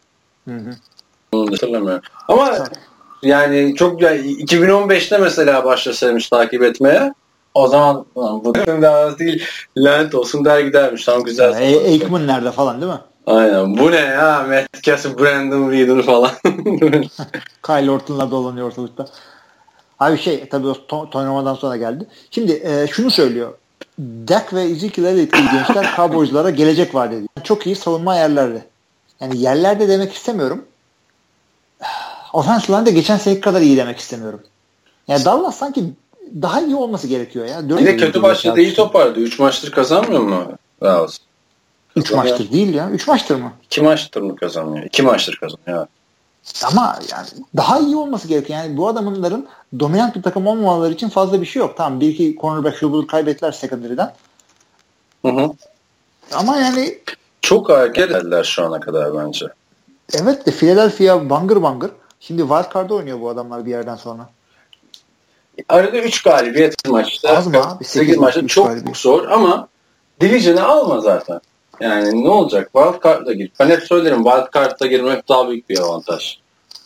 Hı 0.49 0.55
hı. 0.55 0.71
Onu 1.33 1.53
hatırlamıyorum. 1.53 2.03
Ama 2.29 2.67
yani 3.23 3.75
çok 3.77 4.03
yani 4.03 4.19
2015'te 4.21 5.19
mesela 5.19 5.65
başlasaymış 5.65 6.29
takip 6.29 6.63
etmeye 6.63 7.15
o 7.55 7.69
zaman 7.69 8.07
bu 8.15 8.55
daha 8.83 9.19
değil 9.19 9.45
lanet 9.77 10.15
olsun 10.15 10.45
der 10.45 10.61
gidermiş. 10.61 11.05
Tam 11.05 11.25
güzel. 11.25 11.53
Yani 11.53 11.79
Aikman 11.79 12.27
nerede 12.27 12.53
falan 12.53 12.81
değil 12.81 12.93
mi? 12.93 13.01
Aynen. 13.27 13.79
Bu 13.79 13.91
ne 13.91 13.97
ya? 13.97 14.47
Matt 14.49 14.83
Cass, 14.83 15.07
Brandon 15.19 15.71
Reader 15.71 16.03
falan. 16.03 16.31
Kyle 17.67 17.91
Orton'la 17.91 18.31
dolanıyor 18.31 18.67
ortalıkta. 18.67 19.07
Abi 20.01 20.19
şey 20.19 20.49
tabii 20.49 20.67
o 20.67 20.87
Tony 21.11 21.57
sonra 21.57 21.77
geldi. 21.77 22.07
Şimdi 22.31 22.53
e, 22.53 22.87
şunu 22.87 23.11
söylüyor. 23.11 23.55
Dak 24.01 24.55
ve 24.55 24.63
Ezekiel 24.63 25.05
Elliott 25.05 25.33
gibi 25.33 25.51
gençler 25.53 25.93
Cowboys'lara 25.97 26.51
gelecek 26.51 26.95
vaat 26.95 27.13
ediyor. 27.13 27.29
Çok 27.45 27.67
iyi 27.67 27.77
savunma 27.77 28.17
yerlerde. 28.17 28.65
Yani 29.21 29.39
yerlerde 29.39 29.89
demek 29.89 30.13
istemiyorum. 30.13 30.65
Offensive 32.33 32.77
line 32.77 32.91
geçen 32.91 33.17
seneki 33.17 33.41
kadar 33.41 33.61
iyi 33.61 33.77
demek 33.77 33.99
istemiyorum. 33.99 34.41
Yani 35.09 35.25
Dallas 35.25 35.57
sanki 35.57 35.85
daha 36.43 36.61
iyi 36.61 36.77
olması 36.77 37.07
gerekiyor 37.07 37.47
ya. 37.47 37.69
Bir 37.79 37.87
de 37.87 37.97
kötü 37.97 38.23
başladı 38.23 38.61
iyi 38.61 38.75
toparladı. 38.75 39.21
3 39.21 39.39
maçtır 39.39 39.71
kazanmıyor 39.71 40.21
mu 40.21 40.53
Dallas? 40.83 41.19
3 41.97 42.13
maçtır 42.13 42.53
değil 42.53 42.75
ya. 42.75 42.91
3 42.91 43.09
maçtır 43.09 43.37
mı? 43.37 43.53
2 43.65 43.83
maçtır 43.83 44.21
mı 44.21 44.37
kazanıyor? 44.37 44.87
2 44.87 45.03
maçtır 45.03 45.37
kazanıyor. 45.41 45.87
Ama 46.65 46.99
yani 47.13 47.27
daha 47.57 47.79
iyi 47.79 47.97
olması 47.97 48.29
gerekiyor. 48.29 48.59
Yani 48.59 48.77
bu 48.77 48.89
adamların 48.89 49.49
dominant 49.81 50.17
bir 50.17 50.23
takım 50.23 50.47
olmamaları 50.47 50.93
için 50.93 51.09
fazla 51.09 51.41
bir 51.41 51.47
şey 51.47 51.61
yok. 51.61 51.77
Tamam 51.77 52.01
bir 52.01 52.09
iki 52.09 52.37
cornerback 52.41 52.77
şubudur 52.77 53.07
kaybettiler 53.07 53.53
secondary'den. 53.53 54.15
Hı 55.25 55.29
hı. 55.29 55.51
Ama 56.33 56.57
yani 56.57 56.99
çok 57.43 57.69
hareket 57.69 58.11
ettiler 58.11 58.45
şu 58.45 58.65
ana 58.65 58.81
kadar 58.81 59.17
bence. 59.17 59.47
Evet 60.15 60.47
de 60.47 60.51
Philadelphia 60.51 61.31
bangır 61.31 61.63
bangır. 61.63 61.91
Şimdi 62.21 62.43
wild 62.43 62.75
card'da 62.75 62.95
oynuyor 62.95 63.21
bu 63.21 63.29
adamlar 63.29 63.67
bir 63.67 63.71
yerden 63.71 63.97
sonra. 63.97 64.29
Arada 65.69 65.99
3 65.99 66.23
galibiyet 66.23 66.89
maçta. 66.89 67.37
Az 67.37 67.47
mı 67.47 67.69
abi? 67.69 67.85
8 67.85 68.17
maçta 68.17 68.47
çok 68.47 68.67
galibiyet. 68.67 68.97
zor 68.97 69.29
ama 69.29 69.69
Division'ı 70.21 70.65
alma 70.65 71.01
zaten. 71.01 71.41
Yani 71.81 72.25
ne 72.25 72.29
olacak? 72.29 72.71
Wild 72.73 73.03
Card'da 73.05 73.33
gir. 73.33 73.51
Ben 73.61 73.69
hep 73.69 73.83
söylerim 73.83 74.25
Wild 74.25 74.55
Card'da 74.55 74.87
girmek 74.87 75.29
daha 75.29 75.49
büyük 75.49 75.69
bir 75.69 75.79
avantaj. 75.79 76.39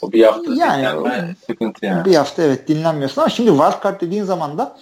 O 0.03 0.13
bir 0.13 0.25
hafta 0.25 0.55
yani, 0.55 0.83
dinlenme 0.83 1.35
sıkıntı 1.47 1.87
yani. 1.87 2.05
Bir 2.05 2.15
hafta 2.15 2.43
evet 2.43 2.69
dinlenmiyorsun 2.69 3.21
ama 3.21 3.29
şimdi 3.29 3.51
Wild 3.51 3.83
Card 3.85 4.01
dediğin 4.01 4.25
zaman 4.25 4.59
da 4.59 4.77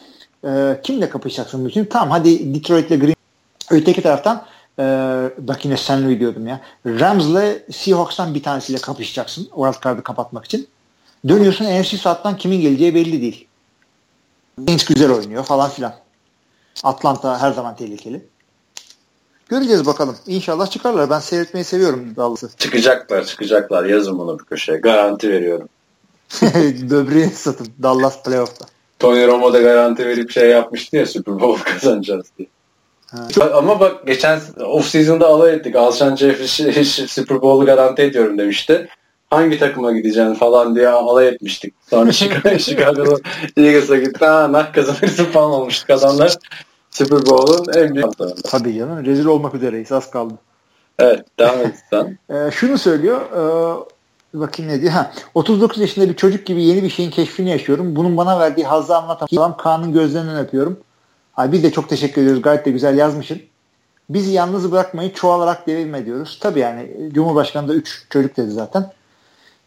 e, 0.44 0.80
kimle 0.82 1.09
kapışacaksın 1.09 1.66
bütün? 1.66 1.84
Tamam 1.84 2.10
hadi 2.10 2.55
Detroit'le 2.55 3.01
Green 3.01 3.14
öteki 3.70 4.02
taraftan 4.02 4.44
e, 4.78 4.82
bak 5.39 5.64
yine 5.64 5.76
St. 5.76 6.20
diyordum 6.20 6.47
ya. 6.47 6.60
Rams'le 6.86 7.72
Seahawks'tan 7.72 8.34
bir 8.34 8.43
tanesiyle 8.43 8.80
kapışacaksın 8.80 9.44
Wild 9.44 9.84
Card'ı 9.84 10.02
kapatmak 10.02 10.44
için. 10.44 10.68
Dönüyorsun 11.28 11.64
NFC 11.64 11.97
South'tan 11.97 12.36
kimin 12.36 12.60
geleceği 12.60 12.94
belli 12.94 13.22
değil. 13.22 13.47
Saints 14.66 14.84
güzel 14.84 15.10
oynuyor 15.10 15.44
falan 15.44 15.70
filan. 15.70 15.94
Atlanta 16.84 17.40
her 17.40 17.52
zaman 17.52 17.76
tehlikeli. 17.76 18.31
Göreceğiz 19.52 19.86
bakalım. 19.86 20.16
İnşallah 20.26 20.70
çıkarlar. 20.70 21.10
Ben 21.10 21.18
seyretmeyi 21.18 21.64
seviyorum 21.64 22.16
Dallas'ı. 22.16 22.50
Çıkacaklar 22.58 23.24
çıkacaklar. 23.24 23.84
Yazın 23.84 24.18
bunu 24.18 24.38
bir 24.38 24.44
köşeye. 24.44 24.78
Garanti 24.78 25.30
veriyorum. 25.30 25.68
Böbreğini 26.90 27.30
satın. 27.30 27.66
Dallas 27.82 28.22
playoff'ta. 28.22 28.66
Tony 28.98 29.26
Romo 29.26 29.52
da 29.52 29.62
garanti 29.62 30.06
verip 30.06 30.30
şey 30.30 30.48
yapmıştı 30.48 30.96
ya 30.96 31.06
Super 31.06 31.40
Bowl 31.40 31.62
kazanacağız 31.72 32.26
diye. 32.38 32.48
Ha. 33.06 33.50
Ama 33.54 33.80
bak 33.80 34.06
geçen 34.06 34.40
off 34.64 34.86
season'da 34.86 35.26
alay 35.26 35.54
ettik. 35.54 35.76
Alşan 35.76 36.16
Jeffrey 36.16 36.84
Super 37.08 37.42
Bowl'u 37.42 37.66
garanti 37.66 38.02
ediyorum 38.02 38.38
demişti. 38.38 38.88
Hangi 39.30 39.58
takıma 39.58 39.92
gideceksin 39.92 40.34
falan 40.34 40.74
diye 40.74 40.88
alay 40.88 41.28
etmiştik. 41.28 41.74
Sonra 41.90 42.12
Chicago'da 42.12 43.16
Eagles'a 43.56 43.96
gitti. 43.96 44.24
Ha 44.24 44.52
nak 44.52 44.74
kazanırsın 44.74 45.24
falan 45.24 45.50
olmuştuk 45.50 45.90
adamlar. 45.90 46.36
Super 46.93 47.27
Bowl'un 47.27 47.73
en 47.73 47.94
büyük 47.94 48.06
antrenörü. 48.06 48.43
Tabii 48.43 48.78
canım. 48.78 49.05
Rezil 49.05 49.24
olmak 49.24 49.55
üzereyiz. 49.55 49.93
Az 49.93 50.10
kaldı. 50.10 50.35
Evet. 50.98 51.27
Devam 51.39 51.60
et 51.60 51.74
sen. 51.90 52.19
ee, 52.36 52.51
şunu 52.51 52.78
söylüyor. 52.78 53.20
E, 54.35 54.40
bakayım 54.40 54.73
ne 54.73 54.81
diyor. 54.81 54.93
Ha, 54.93 55.12
39 55.35 55.81
yaşında 55.81 56.09
bir 56.09 56.16
çocuk 56.16 56.47
gibi 56.47 56.64
yeni 56.64 56.82
bir 56.82 56.90
şeyin 56.90 57.10
keşfini 57.10 57.51
yaşıyorum. 57.51 57.97
Bunun 57.97 58.16
bana 58.16 58.40
verdiği 58.40 58.66
hazzı 58.66 58.97
anlatamam. 58.97 59.56
Kaan'ın 59.56 59.93
gözlerinden 59.93 60.36
öpüyorum. 60.36 60.81
Ay, 61.36 61.52
biz 61.52 61.62
de 61.62 61.73
çok 61.73 61.89
teşekkür 61.89 62.23
ediyoruz. 62.23 62.43
Gayet 62.43 62.66
de 62.66 62.70
güzel 62.70 62.98
yazmışsın. 62.98 63.43
Bizi 64.10 64.31
yalnız 64.31 64.73
bırakmayı 64.73 65.14
çoğalarak 65.14 65.66
devam 65.66 65.94
ediyoruz. 65.94 66.39
Tabii 66.40 66.60
yani 66.60 67.10
Cumhurbaşkanı 67.12 67.69
da 67.69 67.74
3 67.74 68.06
çocuk 68.10 68.36
dedi 68.36 68.51
zaten. 68.51 68.93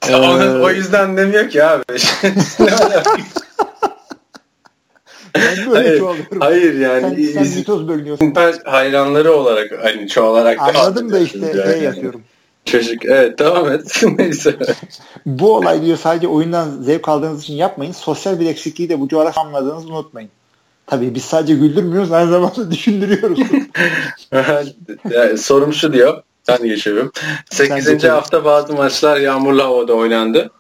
Ee, 0.10 0.16
o 0.64 0.70
yüzden 0.70 1.18
demiyor 1.18 1.50
ki 1.50 1.64
abi. 1.64 1.84
Ben 5.36 5.72
böyle 5.72 5.88
hayır, 5.88 6.00
çoğalıyorum. 6.00 6.40
Hayır 6.40 6.80
yani. 6.80 7.26
Sen, 7.26 7.44
sen 7.44 7.58
mitoz 7.58 7.88
bölünüyorsun. 7.88 8.34
hayranları 8.66 9.34
olarak 9.34 9.72
hani 9.84 10.08
çoğalarak 10.08 10.60
Anladım 10.62 11.12
da 11.12 11.20
işte 11.20 11.40
yani. 11.40 11.72
şey 11.72 11.82
yapıyorum. 11.82 12.22
Çocuk 12.66 13.06
evet 13.06 13.40
devam 13.40 13.72
et. 13.72 14.04
Neyse. 14.18 14.56
bu 15.26 15.56
olay 15.56 15.82
diyor 15.86 15.98
sadece 15.98 16.28
oyundan 16.28 16.70
zevk 16.82 17.10
aldığınız 17.10 17.44
için 17.44 17.54
yapmayın. 17.54 17.92
Sosyal 17.92 18.40
bir 18.40 18.46
eksikliği 18.46 18.90
de 18.90 19.00
bu 19.00 19.08
coğrafya 19.08 19.44
anladığınızı 19.44 19.88
unutmayın. 19.88 20.30
Tabii 20.88 21.16
biz 21.16 21.24
sadece 21.24 21.54
güldürmüyoruz 21.54 22.12
aynı 22.12 22.32
zamanda 22.32 22.72
düşündürüyoruz. 22.72 23.40
yani, 25.12 25.38
sorum 25.38 25.74
şu 25.74 25.94
diyor. 25.94 26.22
Ben 26.48 26.64
geçiyorum. 26.64 27.12
8. 27.50 28.04
hafta 28.04 28.46
bazı 28.46 28.74
maçlar 28.74 29.18
yağmurlu 29.18 29.64
havada 29.64 29.94
oynandı. 29.94 30.52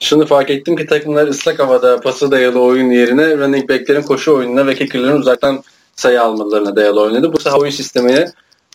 Şunu 0.00 0.26
fark 0.26 0.50
ettim 0.50 0.76
ki 0.76 0.86
takımlar 0.86 1.28
ıslak 1.28 1.58
havada 1.58 2.00
pası 2.00 2.30
dayalı 2.30 2.60
oyun 2.60 2.90
yerine 2.90 3.38
running 3.38 3.70
backlerin 3.70 4.02
koşu 4.02 4.34
oyununa 4.34 4.66
ve 4.66 4.74
kickerlerin 4.74 5.16
uzaktan 5.16 5.62
sayı 5.96 6.22
almalarına 6.22 6.76
dayalı 6.76 7.00
oynadı. 7.00 7.32
Bu 7.32 7.58
oyun 7.58 7.70
sistemini 7.70 8.26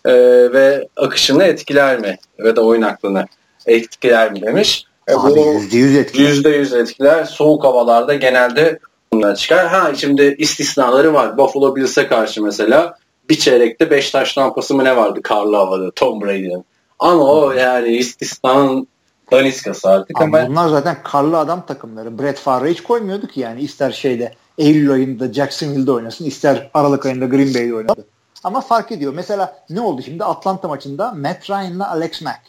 e, 0.05 0.13
ve 0.53 0.87
akışını 0.97 1.43
etkiler 1.43 1.99
mi? 1.99 2.17
Ve 2.39 2.55
de 2.55 2.61
oyun 2.61 2.81
aklını 2.81 3.25
etkiler 3.65 4.31
mi 4.31 4.41
demiş. 4.41 4.85
E, 5.07 5.13
Abi 5.13 5.39
%100 5.39 5.99
etkiler. 5.99 6.29
%100 6.29 6.81
etkiler. 6.81 7.25
Soğuk 7.25 7.63
havalarda 7.63 8.13
genelde 8.13 8.79
bunlar 9.13 9.35
çıkar. 9.35 9.67
Ha 9.67 9.91
şimdi 9.95 10.35
istisnaları 10.37 11.13
var. 11.13 11.37
Buffalo 11.37 11.75
Bills'e 11.75 12.07
karşı 12.07 12.43
mesela 12.43 12.97
bir 13.29 13.39
çeyrekte 13.39 13.91
5 13.91 14.11
taş 14.11 14.33
tampası 14.33 14.75
mı 14.75 14.83
ne 14.83 14.95
vardı 14.95 15.21
karlı 15.21 15.55
havada 15.55 15.91
Tom 15.91 16.21
Brady'nin. 16.21 16.65
Ama 16.99 17.23
o 17.33 17.51
yani 17.51 17.95
istisnanın 17.97 18.87
daniskası 19.31 19.89
artık 19.89 20.21
ama, 20.21 20.37
ama 20.37 20.49
bunlar 20.49 20.69
zaten 20.69 20.97
karlı 21.03 21.37
adam 21.37 21.65
takımları. 21.65 22.19
Brett 22.19 22.39
Favre 22.39 22.71
hiç 22.71 22.83
koymuyordu 22.83 23.27
ki 23.27 23.39
yani 23.39 23.61
ister 23.61 23.91
şeyde 23.91 24.33
Eylül 24.57 24.91
ayında 24.91 25.33
Jacksonville'de 25.33 25.91
oynasın 25.91 26.25
ister 26.25 26.69
Aralık 26.73 27.05
ayında 27.05 27.25
Green 27.25 27.53
Bay'de 27.53 27.75
oynadı. 27.75 28.05
Ama 28.43 28.61
fark 28.61 28.91
ediyor. 28.91 29.13
Mesela 29.15 29.57
ne 29.69 29.81
oldu 29.81 30.01
şimdi 30.05 30.23
Atlanta 30.23 30.67
maçında 30.67 31.11
Matt 31.11 31.49
Ryan'la 31.49 31.91
Alex 31.91 32.21
Mack. 32.21 32.39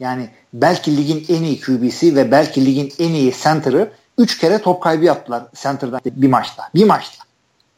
Yani 0.00 0.28
belki 0.52 0.96
ligin 0.96 1.26
en 1.28 1.42
iyi 1.42 1.60
QB'si 1.60 2.16
ve 2.16 2.30
belki 2.30 2.66
ligin 2.66 2.92
en 2.98 3.12
iyi 3.12 3.32
center'ı 3.42 3.90
3 4.18 4.38
kere 4.38 4.58
top 4.58 4.82
kaybı 4.82 5.04
yaptılar 5.04 5.42
center'dan 5.54 6.00
bir 6.04 6.28
maçta. 6.28 6.62
Bir 6.74 6.84
maçta. 6.84 7.24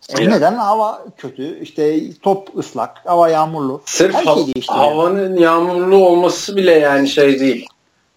E 0.09 0.31
neden? 0.31 0.55
Hava 0.55 1.05
kötü. 1.16 1.59
İşte 1.60 2.01
top 2.22 2.59
ıslak. 2.59 3.06
Hava 3.06 3.28
yağmurlu. 3.28 3.82
Sırf 3.86 4.14
ha- 4.14 4.35
şey 4.35 4.52
havanın 4.66 5.31
yani. 5.31 5.43
yağmurlu 5.43 5.97
olması 5.97 6.56
bile 6.56 6.72
yani 6.72 7.09
şey 7.09 7.40
değil. 7.40 7.66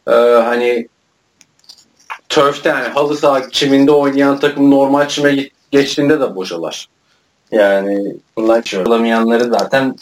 Ee, 0.08 0.12
hani 0.44 0.88
turf'te 2.30 2.70
yani 2.70 2.88
halı 2.88 3.18
saha 3.18 3.50
çiminde 3.50 3.92
oynayan 3.92 4.40
takım 4.40 4.72
normal 4.72 5.08
çime 5.08 5.50
geçtiğinde 5.72 6.20
de 6.20 6.36
boşalar. 6.36 6.88
Yani 7.52 8.16
bunlar 8.38 8.86
olamayanları 8.86 9.44
zaten 9.44 9.96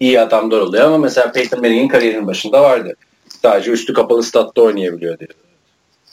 iyi 0.00 0.20
adamlar 0.20 0.58
oluyor 0.58 0.84
ama 0.84 0.98
mesela 0.98 1.32
Peyton 1.32 1.60
Manning'in 1.60 1.88
kariyerinin 1.88 2.26
başında 2.26 2.62
vardı. 2.62 2.94
Sadece 3.42 3.70
üstü 3.70 3.92
kapalı 3.92 4.22
statta 4.22 4.62
oynayabiliyor 4.62 5.18
diyor. 5.18 5.30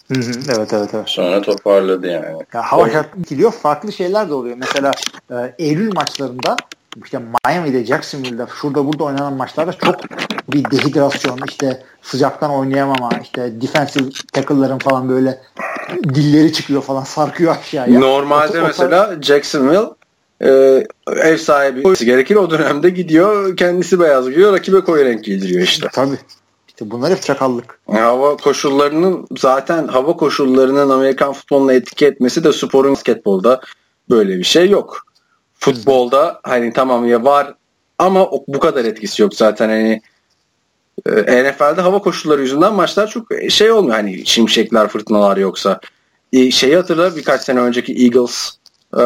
Hı 0.08 0.20
hı, 0.20 0.32
evet 0.58 0.74
evet 0.74 0.90
evet. 0.94 1.10
Sonra 1.10 1.42
toparladı 1.42 2.08
yani. 2.08 2.26
Ya, 2.54 2.62
hava 2.62 2.90
şartı 2.90 3.22
gidiyor. 3.30 3.52
Farklı 3.52 3.92
şeyler 3.92 4.30
de 4.30 4.34
oluyor. 4.34 4.58
Mesela 4.60 4.92
e, 5.32 5.56
Eylül 5.60 5.94
maçlarında 5.94 6.56
işte 7.06 7.20
Miami'de, 7.46 7.86
Jacksonville'de 7.86 8.46
şurada 8.62 8.88
burada 8.88 9.04
oynanan 9.04 9.34
maçlarda 9.34 9.74
çok 9.74 9.96
bir 10.54 10.72
dehidrasyon 10.72 11.40
işte 11.50 11.84
sıcaktan 12.02 12.52
oynayamama 12.52 13.10
işte 13.24 13.62
defensive 13.62 14.10
tackle'ların 14.34 14.78
falan 14.78 15.10
böyle 15.10 15.42
dilleri 16.04 16.54
çıkıyor 16.54 16.82
falan 16.82 17.04
sarkıyor 17.04 17.56
aşağıya. 17.58 18.00
Normalde 18.00 18.62
o, 18.62 18.64
mesela 18.64 19.16
o, 19.18 19.22
Jacksonville 19.22 19.90
e, 20.42 20.50
ev 21.08 21.38
sahibi 21.38 22.06
gerekir 22.06 22.36
o 22.36 22.50
dönemde 22.50 22.90
gidiyor 22.90 23.58
kendisi 23.58 24.00
beyaz 24.00 24.30
giyiyor 24.30 24.54
rakibe 24.54 24.82
koyu 24.82 25.06
renk 25.06 25.24
giydiriyor 25.24 25.62
işte. 25.62 25.88
Tabii. 25.94 26.18
İşte 26.68 26.92
bunlar 26.92 27.12
hep 27.12 27.22
çakallık. 27.22 27.80
Hava 27.92 28.38
koşullarının 28.38 29.28
zaten 29.38 29.88
hava 29.88 30.18
koşullarının 30.18 30.90
Amerikan 30.90 31.34
futboluna 31.34 31.74
etki 31.74 32.06
etmesi 32.06 32.44
de 32.44 32.54
sporun 32.54 32.92
basketbolda 32.92 33.62
böyle 34.10 34.38
bir 34.38 34.44
şey 34.44 34.70
yok. 34.70 35.04
Futbolda 35.54 36.40
hani 36.44 36.74
tamam 36.74 37.08
ya 37.08 37.24
var 37.24 37.56
Ama 38.00 38.32
bu 38.48 38.60
kadar 38.60 38.86
etkisi 38.86 39.22
yok 39.22 39.34
zaten 39.34 39.70
hani 39.70 39.90
e, 39.90 40.02
NFL'de 41.06 41.82
hava 41.82 42.00
koşulları 42.00 42.42
yüzünden 42.42 42.74
maçlar 42.74 43.08
çok 43.08 43.28
şey 43.50 43.72
olmuyor 43.72 43.96
hani 43.96 44.26
şimşekler 44.26 44.88
fırtınalar 44.88 45.38
yoksa. 45.38 45.80
E, 46.34 46.52
şeyi 46.52 46.76
hatırla 46.76 47.16
birkaç 47.16 47.42
sene 47.42 47.60
önceki 47.60 47.94
Eagles 47.94 48.52
e, 48.98 49.04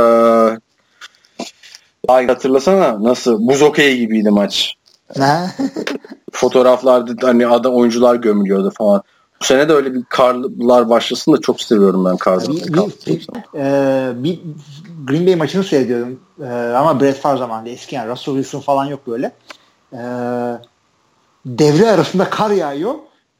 ay 2.07 2.27
hatırlasana 2.27 3.03
nasıl 3.03 3.47
buz 3.47 3.61
okey 3.61 3.97
gibiydi 3.97 4.29
maç. 4.29 4.73
Fotoğraflarda 6.31 7.27
hani 7.27 7.47
adam 7.47 7.75
oyuncular 7.75 8.15
gömülüyordu 8.15 8.73
falan. 8.77 9.03
Bu 9.41 9.45
sene 9.45 9.69
de 9.69 9.73
öyle 9.73 9.93
bir 9.93 10.03
karlar 10.03 10.89
başlasın 10.89 11.33
da 11.33 11.41
çok 11.41 11.61
seviyorum 11.61 12.05
ben 12.05 12.17
karları. 12.17 12.49
Bir, 12.49 12.73
bir, 13.07 13.27
e, 13.55 14.23
bir 14.23 14.39
Green 15.07 15.27
Bay 15.27 15.35
maçını 15.35 15.63
seyrediyorum 15.63 16.19
e, 16.43 16.49
ama 16.53 17.01
Brett 17.01 17.17
Favre 17.17 17.37
zamanında 17.37 17.69
eski 17.69 17.95
yani 17.95 18.11
Russell 18.11 18.33
Wilson 18.33 18.59
falan 18.59 18.85
yok 18.85 19.07
böyle. 19.07 19.31
E, 19.93 20.01
devre 21.45 21.91
arasında 21.91 22.29
kar 22.29 22.51
yağıyor. 22.51 22.93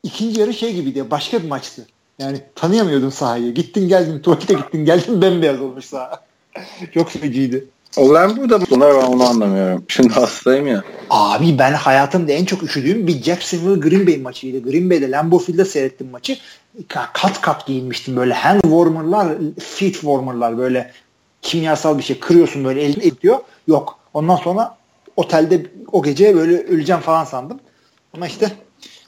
İkinci 0.03 0.39
yarı 0.39 0.53
şey 0.53 0.73
gibiydi. 0.73 1.11
Başka 1.11 1.43
bir 1.43 1.47
maçtı. 1.47 1.87
Yani 2.19 2.41
tanıyamıyordun 2.55 3.09
sahayı. 3.09 3.53
Gittin 3.53 3.87
geldin 3.87 4.19
tuvalete 4.19 4.53
gittin 4.53 4.85
geldin 4.85 5.21
bembeyaz 5.21 5.61
olmuş 5.61 5.85
saha. 5.85 6.21
Çok 6.93 7.09
feciydi. 7.09 7.67
Olan 7.97 8.37
bu 8.37 8.49
da 8.49 8.69
bunlar 8.69 8.95
ben 8.95 9.07
onu 9.07 9.23
anlamıyorum. 9.23 9.83
Şimdi 9.87 10.13
hastayım 10.13 10.67
ya. 10.67 10.83
Abi 11.09 11.59
ben 11.59 11.73
hayatımda 11.73 12.31
en 12.31 12.45
çok 12.45 12.63
üşüdüğüm 12.63 13.07
bir 13.07 13.23
Jacksonville 13.23 13.89
Green 13.89 14.07
Bay 14.07 14.17
maçıydı. 14.17 14.71
Green 14.71 14.89
Bay'de 14.89 15.11
Lambeau 15.11 15.39
Field'de 15.39 15.65
seyrettim 15.65 16.09
maçı. 16.11 16.37
Kat 16.87 17.41
kat 17.41 17.67
giyinmiştim 17.67 18.15
böyle 18.15 18.33
hand 18.33 18.61
warmer'lar, 18.61 19.37
feet 19.59 19.93
warmer'lar 19.93 20.57
böyle 20.57 20.91
kimyasal 21.41 21.97
bir 21.97 22.03
şey 22.03 22.19
kırıyorsun 22.19 22.65
böyle 22.65 22.81
elini 22.81 23.05
ediyor. 23.07 23.39
Yok. 23.67 23.99
Ondan 24.13 24.35
sonra 24.35 24.77
otelde 25.17 25.65
o 25.91 26.03
gece 26.03 26.35
böyle 26.35 26.57
öleceğim 26.57 27.01
falan 27.01 27.23
sandım. 27.23 27.59
Ama 28.13 28.27
işte 28.27 28.51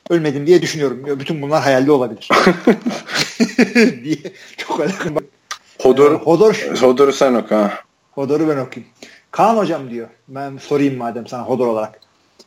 ölmedim 0.10 0.48
diye 0.48 0.62
düşünüyorum. 0.62 1.20
Bütün 1.20 1.42
bunlar 1.42 1.64
hayalde 1.64 1.92
olabilir. 1.92 2.30
diye 4.04 4.18
çok 4.58 4.80
alakalı. 4.80 5.20
Hodor, 5.82 6.12
ee, 6.12 6.16
Hodor, 6.16 6.54
Hodor'u 6.82 7.14
sen 7.14 7.34
oku 7.34 7.56
ha. 7.56 7.74
Hodor'u 8.12 8.48
ben 8.50 8.58
okuyayım. 8.58 8.94
Kaan 9.32 9.58
hocam 9.58 9.90
diyor. 9.90 10.08
Ben 10.28 10.58
sorayım 10.58 10.98
madem 10.98 11.28
sana 11.28 11.44
Hodor 11.44 11.68
olarak. 11.68 12.00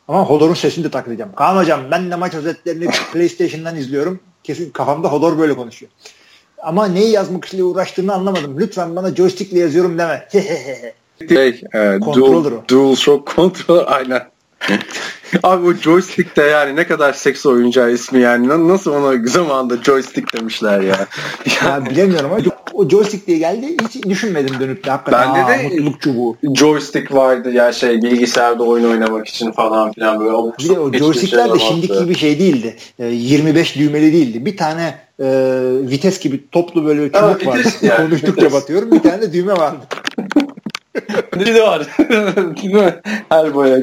Ama 0.07 0.25
Hodor'un 0.25 0.53
sesini 0.53 0.83
de 0.85 0.91
taklayacağım. 0.91 1.35
Kaan 1.35 1.57
hocam 1.57 1.81
ben 1.91 2.11
de 2.11 2.15
maç 2.15 2.33
özetlerini 2.33 2.87
PlayStation'dan 3.13 3.75
izliyorum. 3.75 4.19
Kesin 4.43 4.69
kafamda 4.69 5.11
Hodor 5.11 5.37
böyle 5.39 5.53
konuşuyor. 5.53 5.91
Ama 6.63 6.87
neyi 6.87 7.11
yazmak 7.11 7.53
ile 7.53 7.63
uğraştığını 7.63 8.13
anlamadım. 8.13 8.59
Lütfen 8.59 8.95
bana 8.95 9.15
joystickle 9.15 9.59
yazıyorum 9.59 9.97
deme. 9.97 10.27
şey, 11.29 11.61
e, 11.73 11.99
dual, 12.13 12.51
dual 12.69 12.95
shock 12.95 13.35
control 13.35 13.83
aynen. 13.87 14.21
Abi 15.43 15.67
o 15.67 15.73
joystick 15.73 16.35
de 16.37 16.41
yani 16.41 16.75
ne 16.75 16.87
kadar 16.87 17.13
seks 17.13 17.45
oyuncağı 17.45 17.91
ismi 17.91 18.21
yani. 18.21 18.67
Nasıl 18.67 18.91
ona 18.91 19.27
zamanda 19.27 19.77
joystick 19.77 20.33
demişler 20.33 20.81
ya. 20.81 21.07
ya 21.63 21.85
bilemiyorum 21.85 22.31
ama 22.31 22.43
o 22.73 22.89
joystick 22.89 23.27
diye 23.27 23.37
geldi 23.37 23.77
hiç 23.87 24.05
düşünmedim 24.05 24.59
dönüp 24.59 24.85
de 24.85 24.91
hakikaten. 24.91 25.35
Bende 25.35 25.51
de 25.51 25.63
mutluluk 25.63 26.01
çubuğu. 26.01 26.37
Joystick 26.55 27.13
vardı 27.13 27.51
ya 27.51 27.73
şey 27.73 28.01
bilgisayarda 28.01 28.63
oyun 28.63 28.91
oynamak 28.91 29.27
için 29.27 29.51
falan 29.51 29.91
filan 29.91 30.19
böyle. 30.19 30.31
Bir 30.59 30.69
de 30.69 30.79
o 30.79 30.93
joystickler 30.93 31.53
de 31.53 31.59
şimdiki 31.59 31.99
gibi 31.99 32.15
şey 32.15 32.39
değildi. 32.39 32.75
25 32.99 33.77
ee, 33.77 33.79
düğmeli 33.79 34.13
değildi. 34.13 34.45
Bir 34.45 34.57
tane 34.57 34.95
e, 35.19 35.25
vites 35.81 36.19
gibi 36.19 36.49
toplu 36.49 36.85
böyle 36.85 37.11
çubuk 37.11 37.47
vardı. 37.47 37.69
Yani, 37.81 38.09
Konuştukça 38.09 38.51
batıyorum. 38.51 38.91
Bir 38.91 38.99
tane 38.99 39.21
de 39.21 39.33
düğme 39.33 39.53
vardı. 39.53 39.85
Bir 41.39 41.55
de 41.55 41.63
var. 41.63 41.87
Değil 42.61 42.73
mi? 42.73 42.95
Her 43.29 43.53
boya. 43.53 43.79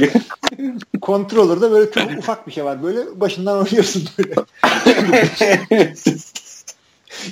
Controller'da 1.03 1.73
böyle 1.73 1.91
çok 1.91 2.19
ufak 2.19 2.47
bir 2.47 2.53
şey 2.53 2.65
var. 2.65 2.83
Böyle 2.83 3.21
başından 3.21 3.59
oynuyorsun 3.59 4.03
böyle. 4.19 4.35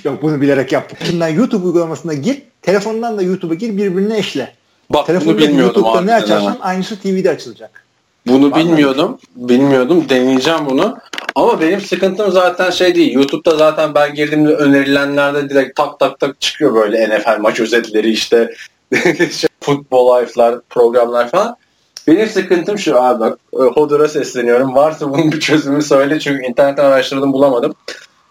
Yok 0.03 0.21
bunu 0.21 0.41
bilerek 0.41 0.71
yaptık. 0.71 0.97
Şimdi 1.05 1.33
YouTube 1.35 1.65
uygulamasına 1.65 2.13
gir. 2.13 2.41
Telefondan 2.61 3.17
da 3.17 3.21
YouTube'a 3.21 3.55
gir 3.55 3.77
birbirine 3.77 4.17
eşle. 4.17 4.53
Bak 4.89 5.07
Telefonda 5.07 5.31
bunu 5.31 5.37
bilmiyordum. 5.37 5.83
YouTube'da 5.83 6.01
ne 6.01 6.15
açarsan 6.15 6.57
aynısı 6.61 6.99
TV'de 6.99 7.29
açılacak. 7.29 7.83
Bunu 8.27 8.45
Anladım. 8.45 8.59
bilmiyordum. 8.59 9.17
Bilmiyordum. 9.35 10.09
Deneyeceğim 10.09 10.65
bunu. 10.65 10.97
Ama 11.35 11.61
benim 11.61 11.81
sıkıntım 11.81 12.31
zaten 12.31 12.69
şey 12.69 12.95
değil. 12.95 13.13
YouTube'da 13.13 13.57
zaten 13.57 13.95
ben 13.95 14.13
girdiğimde 14.13 14.53
önerilenlerde 14.53 15.49
direkt 15.49 15.75
tak 15.75 15.99
tak 15.99 16.19
tak 16.19 16.41
çıkıyor 16.41 16.75
böyle 16.75 17.09
NFL 17.09 17.39
maç 17.39 17.59
özetleri 17.59 18.11
işte 18.11 18.53
futbol 19.61 20.21
life'lar, 20.21 20.61
programlar 20.69 21.29
falan. 21.29 21.55
Benim 22.07 22.27
sıkıntım 22.27 22.77
şu 22.77 23.01
abi 23.01 23.19
bak 23.19 23.39
Hodor'a 23.53 24.07
sesleniyorum. 24.07 24.75
Varsa 24.75 25.09
bunun 25.09 25.31
bir 25.31 25.39
çözümü 25.39 25.81
söyle 25.81 26.19
çünkü 26.19 26.45
internetten 26.45 26.85
araştırdım 26.85 27.33
bulamadım. 27.33 27.75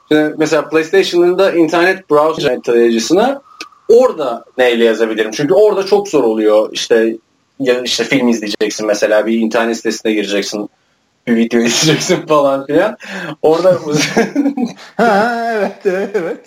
Şimdi 0.09 0.35
mesela 0.39 0.69
PlayStation'ın 0.69 1.39
da 1.39 1.53
internet 1.53 2.11
browser 2.11 2.61
tarayıcısına 2.61 3.43
orada 3.89 4.45
neyle 4.59 4.85
yazabilirim? 4.85 5.31
Çünkü 5.31 5.55
orada 5.55 5.87
çok 5.87 6.09
zor 6.09 6.25
oluyor. 6.25 6.69
İşte 6.73 7.17
ya 7.61 7.81
işte 7.81 8.05
film 8.05 8.29
izleyeceksin 8.29 8.87
mesela 8.87 9.27
bir 9.27 9.41
internet 9.41 9.77
sitesine 9.77 10.13
gireceksin 10.13 10.71
bir 11.27 11.37
video 11.37 11.61
izleyeceksin 11.65 12.27
falan 12.27 12.67
filan. 12.67 12.97
Orada 13.43 13.71
ha 14.97 15.53
evet 15.55 16.11
evet. 16.15 16.47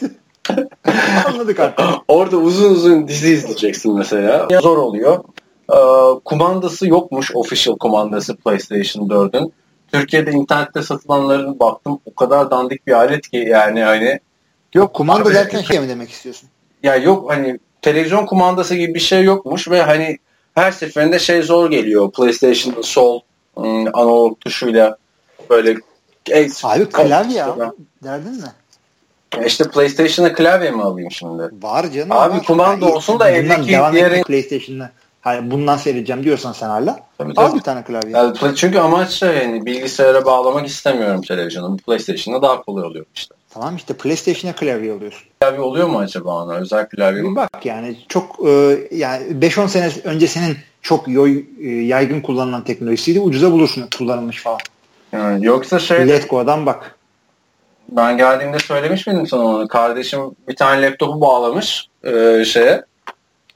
Anladık 1.26 1.60
artık. 1.60 1.86
Orada 2.08 2.38
uzun 2.38 2.72
uzun 2.72 3.08
dizi 3.08 3.30
izleyeceksin 3.30 3.98
mesela. 3.98 4.48
Zor 4.62 4.78
oluyor. 4.78 5.24
Ee, 5.74 5.76
kumandası 6.26 6.88
yokmuş 6.88 7.36
official 7.36 7.78
kumandası 7.78 8.36
PlayStation 8.36 9.10
4'ün. 9.10 9.54
Türkiye'de 9.92 10.32
internette 10.32 10.82
satılanların 10.82 11.60
baktım 11.60 12.00
o 12.06 12.16
kadar 12.16 12.52
dandik 12.52 12.88
bir 12.88 12.94
alet 12.94 13.30
ki 13.30 13.38
yani 13.38 13.84
hani 13.84 14.20
Yok 14.76 14.94
kumanda 14.94 15.34
derken 15.34 15.62
şey 15.62 15.80
mi 15.80 15.90
demek 15.90 16.10
istiyorsun? 16.10 16.50
Ya 16.84 16.96
yok 16.96 17.32
hani 17.32 17.60
televizyon 17.82 18.26
kumandası 18.26 18.76
gibi 18.76 18.94
bir 18.94 19.00
şey 19.00 19.24
yokmuş 19.24 19.70
ve 19.70 19.82
hani 19.82 20.18
her 20.56 20.72
seferinde 20.72 21.20
şey 21.20 21.42
zor 21.42 21.72
geliyor. 21.72 22.12
PlayStation'ın 22.12 22.82
sol 22.82 23.20
ım, 23.58 23.88
analog 23.94 24.40
tuşuyla 24.40 24.98
böyle 25.50 25.76
Abi 26.64 26.90
klavye 26.90 27.38
ya. 27.38 27.74
Derdin 28.04 28.44
ne? 29.41 29.45
İşte 29.45 29.64
PlayStation'a 29.64 30.34
klavye 30.34 30.72
mi 30.72 30.84
alayım 30.84 31.12
şimdi? 31.12 31.44
Var 31.62 31.91
canım. 31.91 32.12
Abi 32.12 32.34
var. 32.34 32.44
kumanda 32.44 32.86
yani 32.86 32.95
olsun 32.95 33.20
da 33.20 33.30
eldeki 33.30 33.68
diğer 33.68 34.24
PlayStation'la 34.24 34.91
Hani 35.26 35.52
bundan 35.52 35.78
seyredeceğim 35.78 36.24
diyorsan 36.24 36.52
sen 36.52 36.70
hala 36.70 36.99
tabii, 37.18 37.34
al 37.36 37.48
tabii. 37.48 37.57
bir 37.57 37.64
tane 37.64 37.84
klavye. 37.84 38.12
Yani, 38.12 38.56
çünkü 38.56 38.80
amaç 38.80 39.10
şey 39.12 39.38
yani 39.38 39.66
bilgisayara 39.66 40.26
bağlamak 40.26 40.68
istemiyorum 40.68 41.22
televizyonu. 41.22 41.78
PlayStation'da 41.78 42.41
daha 42.41 42.62
kolay 42.62 42.84
oluyor 42.84 43.06
işte. 43.16 43.36
Tamam 43.49 43.76
işte 43.76 43.94
PlayStation'a 43.94 44.56
klavye 44.56 44.94
alıyorsun. 44.94 45.28
Klavye 45.40 45.60
oluyor 45.60 45.88
mu 45.88 45.99
acaba 45.99 46.44
ona? 46.44 46.56
Özel 46.56 46.90
klavye 46.90 47.22
mi? 47.22 47.36
Bak 47.36 47.66
yani 47.66 47.98
çok 48.10 48.48
e, 48.48 48.78
yani 48.91 49.24
5-10 49.24 49.68
sene 49.68 49.91
öncesinin 50.03 50.57
çok 50.82 51.07
yoy, 51.07 51.45
e, 51.62 51.70
yaygın 51.70 52.22
kullanılan 52.22 52.64
teknolojisiydi. 52.64 53.20
Ucuza 53.20 53.52
bulursun 53.52 53.90
kullanılmış 53.98 54.44
falan. 54.44 54.60
Yani 55.12 55.45
yoksa 55.45 55.80
şey... 55.80 56.07
Letgo'dan 56.07 56.66
bak. 56.66 56.95
Ben 57.90 58.18
geldiğimde 58.18 58.60
söylemiş 58.60 59.07
miydim 59.07 59.28
sana 59.28 59.44
onu? 59.44 59.68
Kardeşim 59.68 60.36
bir 60.48 60.56
tane 60.56 60.82
laptopu 60.82 61.22
bağlamış 61.22 61.88
e, 62.03 62.44
şeye 62.45 62.84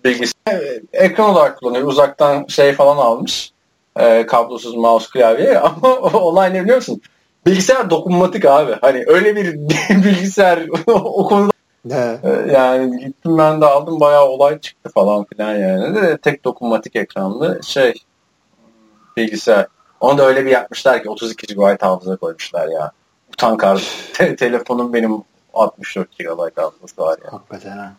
bilgisayar 0.05 0.61
ekran 0.93 1.29
olarak 1.29 1.59
kullanıyor. 1.59 1.87
Uzaktan 1.87 2.45
şey 2.47 2.73
falan 2.73 2.97
almış. 2.97 3.51
E, 3.99 4.25
kablosuz 4.25 4.75
mouse 4.75 5.07
klavye 5.13 5.59
ama 5.81 5.97
olay 5.97 6.53
ne 6.53 6.63
biliyor 6.63 6.77
musun? 6.77 7.01
Bilgisayar 7.45 7.89
dokunmatik 7.89 8.45
abi. 8.45 8.75
Hani 8.81 9.03
öyle 9.07 9.35
bir 9.35 9.53
bilgisayar 10.05 10.67
o 10.87 11.27
konuda 11.27 11.51
Evet. 11.91 12.51
Yani 12.53 12.99
gittim 12.99 13.37
ben 13.37 13.61
de 13.61 13.65
aldım 13.65 13.99
bayağı 13.99 14.25
olay 14.25 14.59
çıktı 14.59 14.89
falan 14.89 15.23
filan 15.23 15.55
yani. 15.55 15.95
De 15.95 16.17
tek 16.17 16.43
dokunmatik 16.43 16.95
ekranlı 16.95 17.59
şey 17.63 17.93
bilgisayar. 19.17 19.67
Onu 19.99 20.17
da 20.17 20.25
öyle 20.25 20.45
bir 20.45 20.51
yapmışlar 20.51 21.03
ki 21.03 21.09
32 21.09 21.55
GB 21.55 21.81
hafıza 21.81 22.15
koymuşlar 22.15 22.67
ya. 22.67 22.91
Utan 23.39 23.57
karşı. 23.57 23.85
Te- 24.13 24.35
telefonum 24.35 24.93
benim 24.93 25.11
64 25.53 26.17
GB 26.19 26.57
hafızası 26.57 27.01
var 27.01 27.17
ya. 27.25 27.33
Hakikaten 27.33 27.77
ha. 27.77 27.93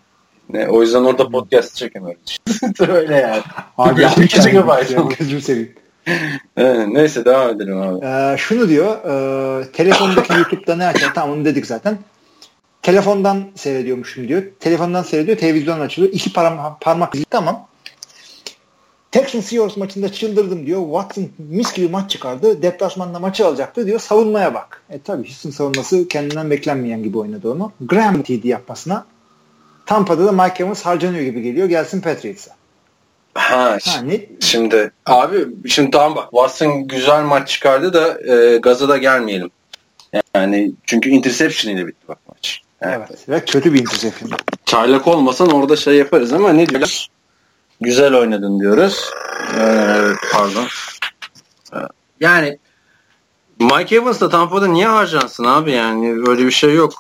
Ne, 0.49 0.69
o 0.69 0.83
yüzden 0.83 1.05
orada 1.05 1.29
podcast 1.29 1.75
çekemiyoruz. 1.77 2.39
Öyle 2.89 3.15
yani. 3.17 3.43
Abi 3.79 4.03
ya, 4.03 4.15
küçük 4.15 5.19
Gözüm 5.19 5.41
seveyim. 5.41 5.75
neyse 6.95 7.25
devam 7.25 7.51
edelim 7.51 7.81
abi. 7.81 8.07
Ee, 8.07 8.37
şunu 8.39 8.69
diyor. 8.69 8.97
E, 9.61 9.73
telefondaki 9.73 10.33
YouTube'da 10.39 10.77
ne 10.77 10.87
açar? 10.87 11.15
Tamam 11.15 11.37
onu 11.37 11.45
dedik 11.45 11.67
zaten. 11.67 11.99
Telefondan 12.83 13.45
seyrediyormuşum 13.55 14.29
diyor. 14.29 14.43
Telefondan 14.61 15.03
seyrediyor. 15.03 15.37
Televizyon 15.39 15.81
açılıyor. 15.81 16.13
İki 16.13 16.33
parmak, 16.33 16.81
parmak 16.81 17.15
izi. 17.15 17.25
Tamam. 17.25 17.67
Texans 19.13 19.47
Seahawks 19.47 19.77
maçında 19.77 20.13
çıldırdım 20.13 20.67
diyor. 20.67 20.83
Watson 20.83 21.29
mis 21.39 21.73
gibi 21.73 21.89
maç 21.89 22.11
çıkardı. 22.11 22.63
Deplasmanda 22.63 23.19
maçı 23.19 23.47
alacaktı 23.47 23.87
diyor. 23.87 24.01
Savunmaya 24.01 24.55
bak. 24.55 24.83
E 24.91 24.99
tabii 24.99 25.27
Houston 25.27 25.51
savunması 25.51 26.09
kendinden 26.09 26.51
beklenmeyen 26.51 27.03
gibi 27.03 27.19
oynadı 27.19 27.51
onu. 27.51 27.73
Graham 27.81 28.23
TD 28.23 28.45
yapmasına 28.45 29.07
Tampa'da 29.87 30.27
da 30.27 30.33
Mike 30.33 30.65
Evans 30.65 30.83
harcanıyor 30.83 31.25
gibi 31.25 31.43
geliyor. 31.43 31.69
Gelsin 31.69 32.01
Patriots'a. 32.01 32.55
Ha, 33.35 33.79
ne? 34.05 34.21
şimdi 34.41 34.91
abi 35.07 35.47
şimdi 35.69 35.91
tamam 35.91 36.17
bak 36.17 36.31
Watson 36.31 36.89
güzel 36.89 37.23
maç 37.23 37.49
çıkardı 37.49 37.93
da 37.93 38.33
e, 38.35 38.57
gaza 38.57 38.89
da 38.89 38.97
gelmeyelim. 38.97 39.51
Yani 40.35 40.73
çünkü 40.87 41.11
interception 41.11 41.73
ile 41.73 41.87
bitti 41.87 42.09
bak 42.09 42.19
maç. 42.29 42.63
Evet. 42.83 42.99
evet. 43.11 43.29
Ve 43.29 43.45
kötü 43.45 43.73
bir 43.73 43.81
interception. 43.81 44.31
Çaylak 44.67 45.07
olmasan 45.07 45.51
orada 45.51 45.77
şey 45.77 45.95
yaparız 45.95 46.33
ama 46.33 46.53
ne 46.53 46.69
diyorlar? 46.69 47.09
Güzel 47.81 48.15
oynadın 48.15 48.61
diyoruz. 48.61 49.11
Ee, 49.59 50.03
pardon. 50.33 50.67
Ee, 51.75 51.79
yani 52.21 52.59
Mike 53.61 53.97
Evans 53.97 54.21
da 54.21 54.29
Tampa'da 54.29 54.67
niye 54.67 54.87
harcansın 54.87 55.45
abi 55.45 55.73
yani 55.73 56.09
öyle 56.29 56.47
bir 56.47 56.51
şey 56.51 56.75
yok. 56.75 56.93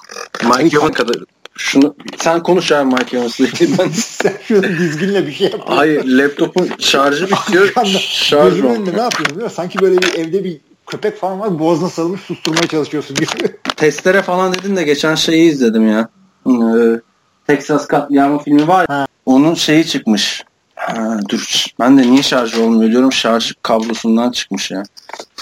Mike 0.44 0.76
Evans 0.76 0.92
kadar 0.92 1.16
şunu 1.56 1.94
sen 2.18 2.42
konuş 2.42 2.72
abi 2.72 2.94
Mike 2.94 3.16
Evans'la 3.16 3.44
ilgili 3.44 3.72
ben. 3.78 3.88
sen 3.88 4.62
dizginle 4.62 5.26
bir 5.26 5.32
şey 5.32 5.50
yap. 5.50 5.60
Hayır 5.66 6.04
laptopun 6.04 6.70
şarjı 6.78 7.26
bitiyor. 7.30 7.72
Şarj 7.98 8.60
önünde 8.60 8.96
ne 8.96 9.00
yapıyorsun 9.00 9.48
Sanki 9.48 9.78
böyle 9.80 9.98
bir 9.98 10.14
evde 10.14 10.44
bir 10.44 10.60
köpek 10.86 11.16
falan 11.16 11.40
var 11.40 11.58
boğazına 11.58 11.88
sarılmış 11.88 12.20
susturmaya 12.20 12.66
çalışıyorsun 12.66 13.16
gibi. 13.16 13.26
Testere 13.76 14.22
falan 14.22 14.54
dedin 14.54 14.76
de 14.76 14.82
geçen 14.82 15.14
şeyi 15.14 15.50
izledim 15.50 15.88
ya. 15.88 16.08
Ee, 16.46 17.00
Texas 17.46 17.86
katliamı 17.86 18.42
filmi 18.42 18.68
var. 18.68 18.86
Ha. 18.86 19.06
Onun 19.26 19.54
şeyi 19.54 19.86
çıkmış. 19.86 20.44
Ha, 20.80 21.20
dur 21.28 21.66
ben 21.80 21.98
de 21.98 22.02
niye 22.02 22.22
şarj 22.22 22.58
olmuyor 22.58 22.90
diyorum 22.90 23.12
şarj 23.12 23.52
kablosundan 23.62 24.30
çıkmış 24.30 24.70
ya. 24.70 24.82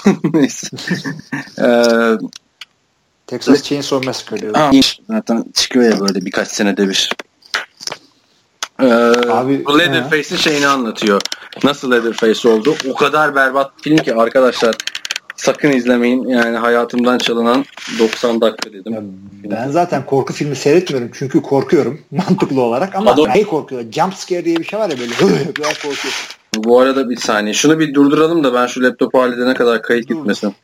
Neyse. 0.32 0.68
ee, 1.58 2.18
Texas 3.26 3.62
Chainsaw 3.62 4.06
Massacre 4.06 4.40
diyor. 4.40 4.72
Zaten 5.10 5.44
çıkıyor 5.54 5.92
ya 5.92 6.00
böyle 6.00 6.24
birkaç 6.24 6.48
senede 6.48 6.88
bir. 6.88 7.12
Ee, 8.80 8.86
Abi, 9.30 9.64
bu 9.64 9.78
Leatherface'in 9.78 10.38
şeyini 10.38 10.66
anlatıyor. 10.66 11.20
Nasıl 11.64 11.90
Leatherface 11.90 12.48
oldu? 12.48 12.74
O 12.90 12.94
kadar 12.94 13.34
berbat 13.34 13.72
film 13.82 13.96
ki 13.96 14.14
arkadaşlar 14.14 14.74
sakın 15.38 15.70
izlemeyin. 15.70 16.28
Yani 16.28 16.56
hayatımdan 16.56 17.18
çalınan 17.18 17.64
90 17.98 18.40
dakika 18.40 18.72
dedim. 18.72 18.92
Ya 18.92 19.02
ben 19.44 19.70
zaten 19.70 20.06
korku 20.06 20.32
filmi 20.32 20.56
seyretmiyorum 20.56 21.10
çünkü 21.14 21.42
korkuyorum 21.42 22.00
mantıklı 22.10 22.62
olarak 22.62 22.94
ama 22.94 23.10
Adam... 23.10 23.32
şey 23.32 23.44
korkuyor. 23.44 23.82
Jump 23.92 24.14
scare 24.14 24.44
diye 24.44 24.56
bir 24.56 24.64
şey 24.64 24.78
var 24.78 24.90
ya 24.90 24.98
böyle. 24.98 25.12
Bu 26.56 26.80
arada 26.80 27.10
bir 27.10 27.16
saniye. 27.16 27.54
Şunu 27.54 27.78
bir 27.78 27.94
durduralım 27.94 28.44
da 28.44 28.54
ben 28.54 28.66
şu 28.66 28.82
laptopu 28.82 29.20
halledene 29.20 29.54
kadar 29.54 29.82
kayıt 29.82 30.08
Dur. 30.08 30.14
gitmesin. 30.14 30.54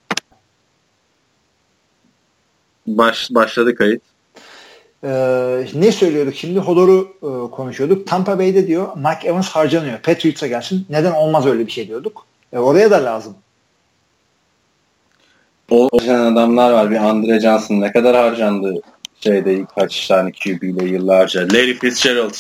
Baş, 2.87 3.29
başladı 3.31 3.75
kayıt. 3.75 4.03
Ee, 5.05 5.67
ne 5.75 5.93
söylüyorduk 5.93 6.35
şimdi? 6.35 6.59
Hodor'u 6.59 7.09
e, 7.23 7.51
konuşuyorduk. 7.51 8.07
Tampa 8.07 8.39
Bay'de 8.39 8.67
diyor 8.67 8.97
Mike 8.97 9.29
Evans 9.29 9.49
harcanıyor. 9.49 9.99
Patriots'a 9.99 10.47
gelsin. 10.47 10.87
Neden 10.91 11.13
olmaz 11.13 11.47
öyle 11.47 11.67
bir 11.67 11.73
şey 11.73 11.89
diyorduk. 11.89 12.27
E, 12.53 12.59
oraya 12.59 12.91
da 12.91 13.05
lazım. 13.05 13.35
O 15.71 15.89
adamlar 16.09 16.73
var. 16.73 16.91
Bir 16.91 16.97
Andre 16.97 17.41
Johnson 17.41 17.81
ne 17.81 17.93
kadar 17.93 18.17
harcandı 18.17 18.75
şeyde 19.21 19.65
kaç 19.79 20.07
tane 20.07 20.33
QB 20.33 20.63
ile 20.63 20.85
yıllarca. 20.85 21.41
Larry 21.41 21.75
Fitzgerald. 21.75 22.35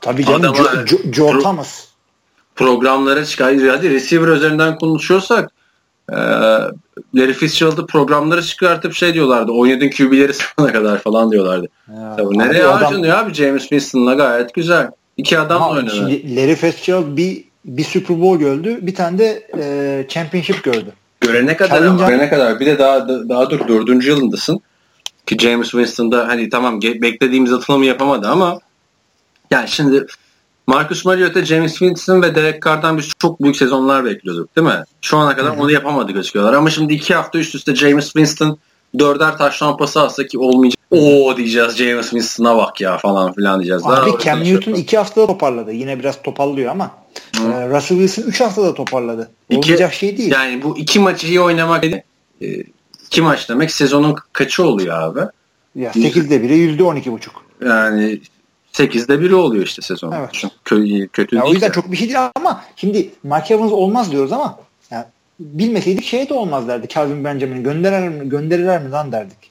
Tabii 0.00 0.24
canım. 0.24 0.40
Adama, 0.40 0.56
Joe, 0.56 0.86
Joe, 0.86 1.12
Joe 1.12 1.30
pro, 1.30 1.40
Thomas. 1.40 1.84
Programlara 2.56 3.24
çıkar. 3.24 3.56
Hadi 3.56 3.90
receiver 3.90 4.28
üzerinden 4.28 4.78
konuşuyorsak 4.78 5.50
e, 6.12 6.16
Larry 7.14 7.32
Fitzgerald'ı 7.32 7.86
programlara 7.86 8.42
çıkartıp 8.42 8.94
şey 8.94 9.14
diyorlardı. 9.14 9.52
Oynadığın 9.52 9.90
QB'leri 9.90 10.32
sana 10.34 10.72
kadar 10.72 10.98
falan 10.98 11.32
diyorlardı. 11.32 11.68
Ya, 11.88 12.16
Tabii 12.16 12.38
nereye 12.38 12.64
adam, 12.64 12.82
harcanıyor 12.82 13.18
abi 13.18 13.34
James 13.34 13.62
Winston'la 13.62 14.14
gayet 14.14 14.54
güzel. 14.54 14.90
İki 15.16 15.38
adam 15.38 15.62
da 15.62 15.68
oynadı. 15.68 16.10
Larry 16.36 16.54
Fitzgerald 16.54 17.16
bir 17.16 17.44
bir 17.64 17.84
Super 17.84 18.20
Bowl 18.20 18.38
gördü. 18.38 18.78
Bir 18.82 18.94
tane 18.94 19.18
de 19.18 19.48
e, 19.58 20.06
championship 20.08 20.64
gördü. 20.64 20.92
Görene 21.20 21.56
kadar 21.56 21.78
Challenge 21.78 22.04
görene 22.04 22.28
kadar 22.28 22.60
bir 22.60 22.66
de 22.66 22.78
daha 22.78 23.08
daha 23.08 23.50
dur 23.50 23.68
dördüncü 23.68 24.08
yılındasın 24.08 24.60
ki 25.26 25.36
James 25.38 25.70
Winston'da 25.70 26.28
hani 26.28 26.48
tamam 26.50 26.82
beklediğimiz 26.82 27.52
atılımı 27.52 27.84
yapamadı 27.84 28.28
ama 28.28 28.60
yani 29.50 29.68
şimdi 29.68 30.06
Marcus 30.66 31.04
Mariota, 31.04 31.44
James 31.44 31.70
Winston 31.70 32.22
ve 32.22 32.34
Derek 32.34 32.62
Carr'dan 32.62 32.98
biz 32.98 33.08
çok 33.18 33.42
büyük 33.42 33.56
sezonlar 33.56 34.04
bekliyorduk 34.04 34.56
değil 34.56 34.66
mi? 34.66 34.84
Şu 35.00 35.16
ana 35.16 35.36
kadar 35.36 35.52
Hı-hı. 35.52 35.62
onu 35.62 35.72
yapamadı 35.72 36.12
gözüküyorlar 36.12 36.54
ama 36.54 36.70
şimdi 36.70 36.94
iki 36.94 37.14
hafta 37.14 37.38
üst 37.38 37.54
üste 37.54 37.74
James 37.74 38.04
Winston 38.04 38.58
dörder 38.98 39.38
taş 39.38 39.62
pası 39.78 40.00
alsa 40.00 40.26
ki 40.26 40.38
olmayacak. 40.38 40.78
Oo 40.90 41.36
diyeceğiz 41.36 41.76
James 41.76 42.10
Winston'a 42.10 42.56
bak 42.56 42.80
ya 42.80 42.98
falan 42.98 43.32
filan 43.32 43.60
diyeceğiz. 43.60 43.86
Abi 43.86 44.10
Daha 44.10 44.18
Cam 44.18 44.44
Newton 44.44 44.72
iki 44.72 44.96
haftada 44.98 45.26
toparladı. 45.26 45.72
Yine 45.72 45.98
biraz 45.98 46.22
topallıyor 46.22 46.70
ama 46.70 46.90
e, 47.34 47.68
Russell 47.68 47.98
Wilson 47.98 48.22
üç 48.22 48.40
haftada 48.40 48.74
toparladı. 48.74 49.30
Olmayacak 49.50 49.92
iki, 49.92 49.98
şey 49.98 50.18
değil. 50.18 50.32
Yani 50.32 50.62
bu 50.62 50.78
iki 50.78 51.00
maçı 51.00 51.26
iyi 51.26 51.40
oynamak 51.40 51.84
e, 51.84 52.00
iki 53.06 53.22
maç 53.22 53.48
demek 53.48 53.70
sezonun 53.70 54.16
kaçı 54.32 54.64
oluyor 54.64 55.02
abi? 55.02 55.20
Ya 55.74 55.90
8'de 55.90 56.42
biri 56.42 56.56
yüzde 56.56 56.82
on 56.82 56.96
iki 56.96 57.12
buçuk. 57.12 57.44
Yani 57.64 58.20
8'de 58.72 59.20
biri 59.20 59.34
oluyor 59.34 59.64
işte 59.64 59.82
sezon. 59.82 60.12
Evet. 60.12 60.30
Kötü, 60.64 61.08
kötü 61.08 61.36
ya 61.36 61.44
O 61.44 61.52
yüzden 61.52 61.70
çok 61.70 61.92
bir 61.92 61.96
şey 61.96 62.08
değil 62.08 62.20
ama 62.36 62.64
şimdi 62.76 63.10
Mark 63.22 63.50
Evans 63.50 63.72
olmaz 63.72 64.12
diyoruz 64.12 64.32
ama 64.32 64.58
bilmeseydik 65.40 66.04
şey 66.04 66.28
de 66.28 66.34
olmaz 66.34 66.68
derdi. 66.68 66.88
Calvin 66.88 67.24
Benjamin'i 67.24 67.62
gönderirler 67.62 68.08
mi, 68.08 68.28
gönderirler 68.28 68.82
mi 68.82 68.90
lan 68.90 69.12
derdik. 69.12 69.50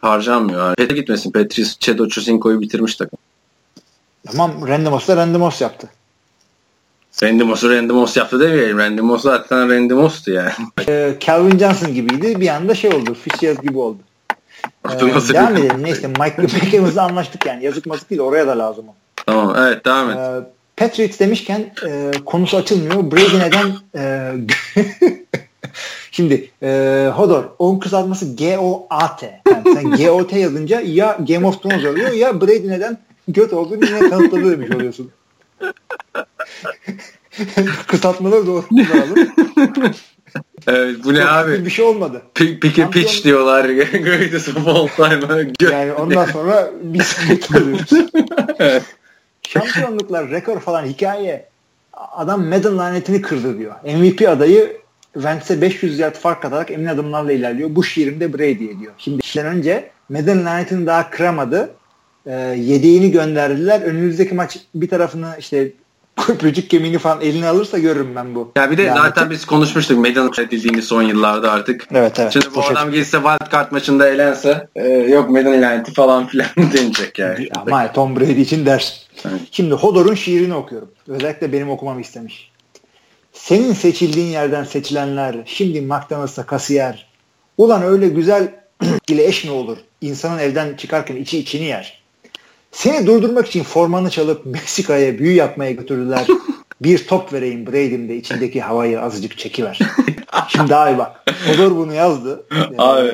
Harcanmıyor. 0.00 0.74
Pet'e 0.74 0.94
gitmesin. 0.94 1.32
Petris 1.32 1.78
Çedo 1.78 2.08
Chusinko'yu 2.08 2.60
bitirmiş 2.60 2.96
takım. 2.96 3.18
Tamam 4.26 4.68
Randy 4.68 4.88
Moss 4.88 5.08
da 5.08 5.16
Randy 5.16 5.38
Moss 5.38 5.60
yaptı. 5.60 5.88
Randy 7.22 7.92
Moss 7.92 8.16
yaptı 8.16 8.40
demeyelim. 8.40 8.78
Randy 8.78 9.00
Moss 9.00 9.22
zaten 9.22 9.70
Randy 9.70 9.94
Moss'tu 9.94 10.30
yani. 10.30 10.52
Ee, 10.88 11.14
Calvin 11.20 11.58
Johnson 11.58 11.94
gibiydi. 11.94 12.40
Bir 12.40 12.48
anda 12.48 12.74
şey 12.74 12.90
oldu. 12.90 13.14
Fitzgerald 13.14 13.62
gibi 13.62 13.78
oldu. 13.78 13.98
Ee, 14.90 15.00
devam 15.00 15.56
edelim. 15.56 15.82
Neyse 15.82 16.08
Mike 16.08 16.42
McEvans'la 16.66 17.02
anlaştık 17.02 17.46
yani. 17.46 17.64
Yazık 17.64 17.86
mazık 17.86 18.10
değil. 18.10 18.20
Oraya 18.20 18.46
da 18.46 18.58
lazım 18.58 18.88
o. 18.88 18.94
Tamam. 19.26 19.54
Evet 19.58 19.84
devam 19.84 20.10
et. 20.10 20.16
Ee, 20.16 20.57
Patriots 20.78 21.20
demişken 21.20 21.70
e, 21.86 22.10
konusu 22.26 22.56
açılmıyor. 22.56 23.10
Brady 23.10 23.38
neden 23.38 23.72
e, 23.94 24.32
Şimdi 26.10 26.50
e, 26.62 27.10
Hodor 27.14 27.44
onun 27.58 27.78
kısaltması 27.78 28.36
G-O-A-T. 28.36 29.40
Yani 29.50 29.62
sen 29.74 29.90
G-O-T 29.96 30.38
yazınca 30.38 30.80
ya 30.80 31.18
Game 31.28 31.46
of 31.46 31.62
Thrones 31.62 31.84
oluyor 31.84 32.12
ya 32.12 32.40
Brady 32.40 32.68
neden 32.68 32.98
göt 33.28 33.52
olduğunu 33.52 33.84
yine 33.84 34.10
kanıtladı 34.10 34.50
demiş 34.50 34.70
oluyorsun. 34.70 35.10
Kısaltmaları 37.86 38.46
doğru 38.46 38.64
kullanalım. 38.68 39.28
Evet 40.66 40.96
bu 41.04 41.14
ne 41.14 41.18
Çok 41.18 41.28
abi? 41.28 41.64
Bir 41.64 41.70
şey 41.70 41.84
olmadı. 41.84 42.22
Pick, 42.34 42.62
pick 42.62 42.78
a 42.78 42.90
pitch 42.90 43.24
diyorlar. 43.24 43.64
Greatest 43.64 44.48
of 44.48 44.68
all 44.68 44.88
time. 44.88 45.52
yani 45.60 45.92
ondan 45.92 46.24
sonra 46.24 46.70
biz 46.82 47.16
alıyoruz. 47.54 47.90
evet. 48.58 48.82
Şampiyonluklar, 49.48 50.30
rekor 50.30 50.60
falan 50.60 50.84
hikaye. 50.84 51.46
Adam 51.92 52.44
Madden 52.44 52.78
lanetini 52.78 53.22
kırdı 53.22 53.58
diyor. 53.58 53.74
MVP 53.84 54.28
adayı 54.28 54.76
Wentz'e 55.12 55.60
500 55.60 55.98
yard 55.98 56.14
fark 56.14 56.44
atarak 56.44 56.70
emin 56.70 56.86
adımlarla 56.86 57.32
ilerliyor. 57.32 57.76
Bu 57.76 57.84
şiirimde 57.84 58.32
Brady'ye 58.32 58.80
diyor. 58.80 58.92
Şimdi 58.98 59.20
işten 59.22 59.46
önce 59.46 59.90
Madden 60.08 60.44
lanetini 60.44 60.86
daha 60.86 61.10
kıramadı. 61.10 61.70
E, 62.26 62.32
yedeğini 62.56 63.10
gönderdiler. 63.10 63.80
Önümüzdeki 63.80 64.34
maç 64.34 64.58
bir 64.74 64.88
tarafını 64.88 65.34
işte 65.38 65.72
köprücük 66.26 66.70
kemiğini 66.70 66.98
falan 66.98 67.20
eline 67.20 67.48
alırsa 67.48 67.78
görürüm 67.78 68.16
ben 68.16 68.34
bu. 68.34 68.52
Ya 68.56 68.70
bir 68.70 68.78
de 68.78 68.86
laneti. 68.86 69.02
zaten 69.02 69.30
biz 69.30 69.44
konuşmuştuk 69.44 69.98
Madden 69.98 70.44
edildiğini 70.44 70.82
son 70.82 71.02
yıllarda 71.02 71.52
artık. 71.52 71.86
Evet 71.94 72.18
evet. 72.20 72.32
Şimdi 72.32 72.46
bu 72.54 72.64
adam 72.64 72.90
şey. 72.90 73.00
gitse 73.00 73.18
wildcard 73.18 73.72
maçında 73.72 74.08
elense 74.08 74.68
e, 74.76 74.88
yok 74.88 75.30
Madden 75.30 75.62
laneti 75.62 75.92
falan 75.92 76.26
filan 76.26 76.48
denecek 76.56 77.18
yani. 77.18 77.48
Ama 77.56 77.92
Tom 77.92 78.16
Brady 78.16 78.40
için 78.40 78.66
ders. 78.66 78.92
Evet. 79.24 79.40
Şimdi 79.50 79.74
Hodor'un 79.74 80.14
şiirini 80.14 80.54
okuyorum. 80.54 80.90
Özellikle 81.08 81.52
benim 81.52 81.70
okumamı 81.70 82.00
istemiş. 82.00 82.50
Senin 83.32 83.72
seçildiğin 83.72 84.26
yerden 84.26 84.64
seçilenler 84.64 85.36
şimdi 85.46 85.80
McDonald's'a 85.80 86.46
kasiyer. 86.46 87.08
Ulan 87.58 87.82
öyle 87.82 88.08
güzel 88.08 88.48
ile 89.08 89.26
eş 89.26 89.44
mi 89.44 89.50
olur? 89.50 89.78
İnsanın 90.00 90.38
evden 90.38 90.76
çıkarken 90.76 91.16
içi 91.16 91.38
içini 91.38 91.64
yer. 91.64 92.02
Seni 92.72 93.06
durdurmak 93.06 93.46
için 93.46 93.62
formanı 93.62 94.10
çalıp 94.10 94.46
Meksika'ya 94.46 95.18
büyü 95.18 95.32
yapmaya 95.32 95.70
götürdüler. 95.70 96.26
bir 96.80 97.06
top 97.06 97.32
vereyim 97.32 97.66
Brady'm 97.66 98.08
de 98.08 98.16
içindeki 98.16 98.60
havayı 98.60 99.00
azıcık 99.00 99.38
çekiver. 99.38 99.78
Şimdi 100.48 100.74
abi 100.74 100.98
bak. 100.98 101.24
Odor 101.54 101.76
bunu 101.76 101.94
yazdı. 101.94 102.44
Abi, 102.78 103.08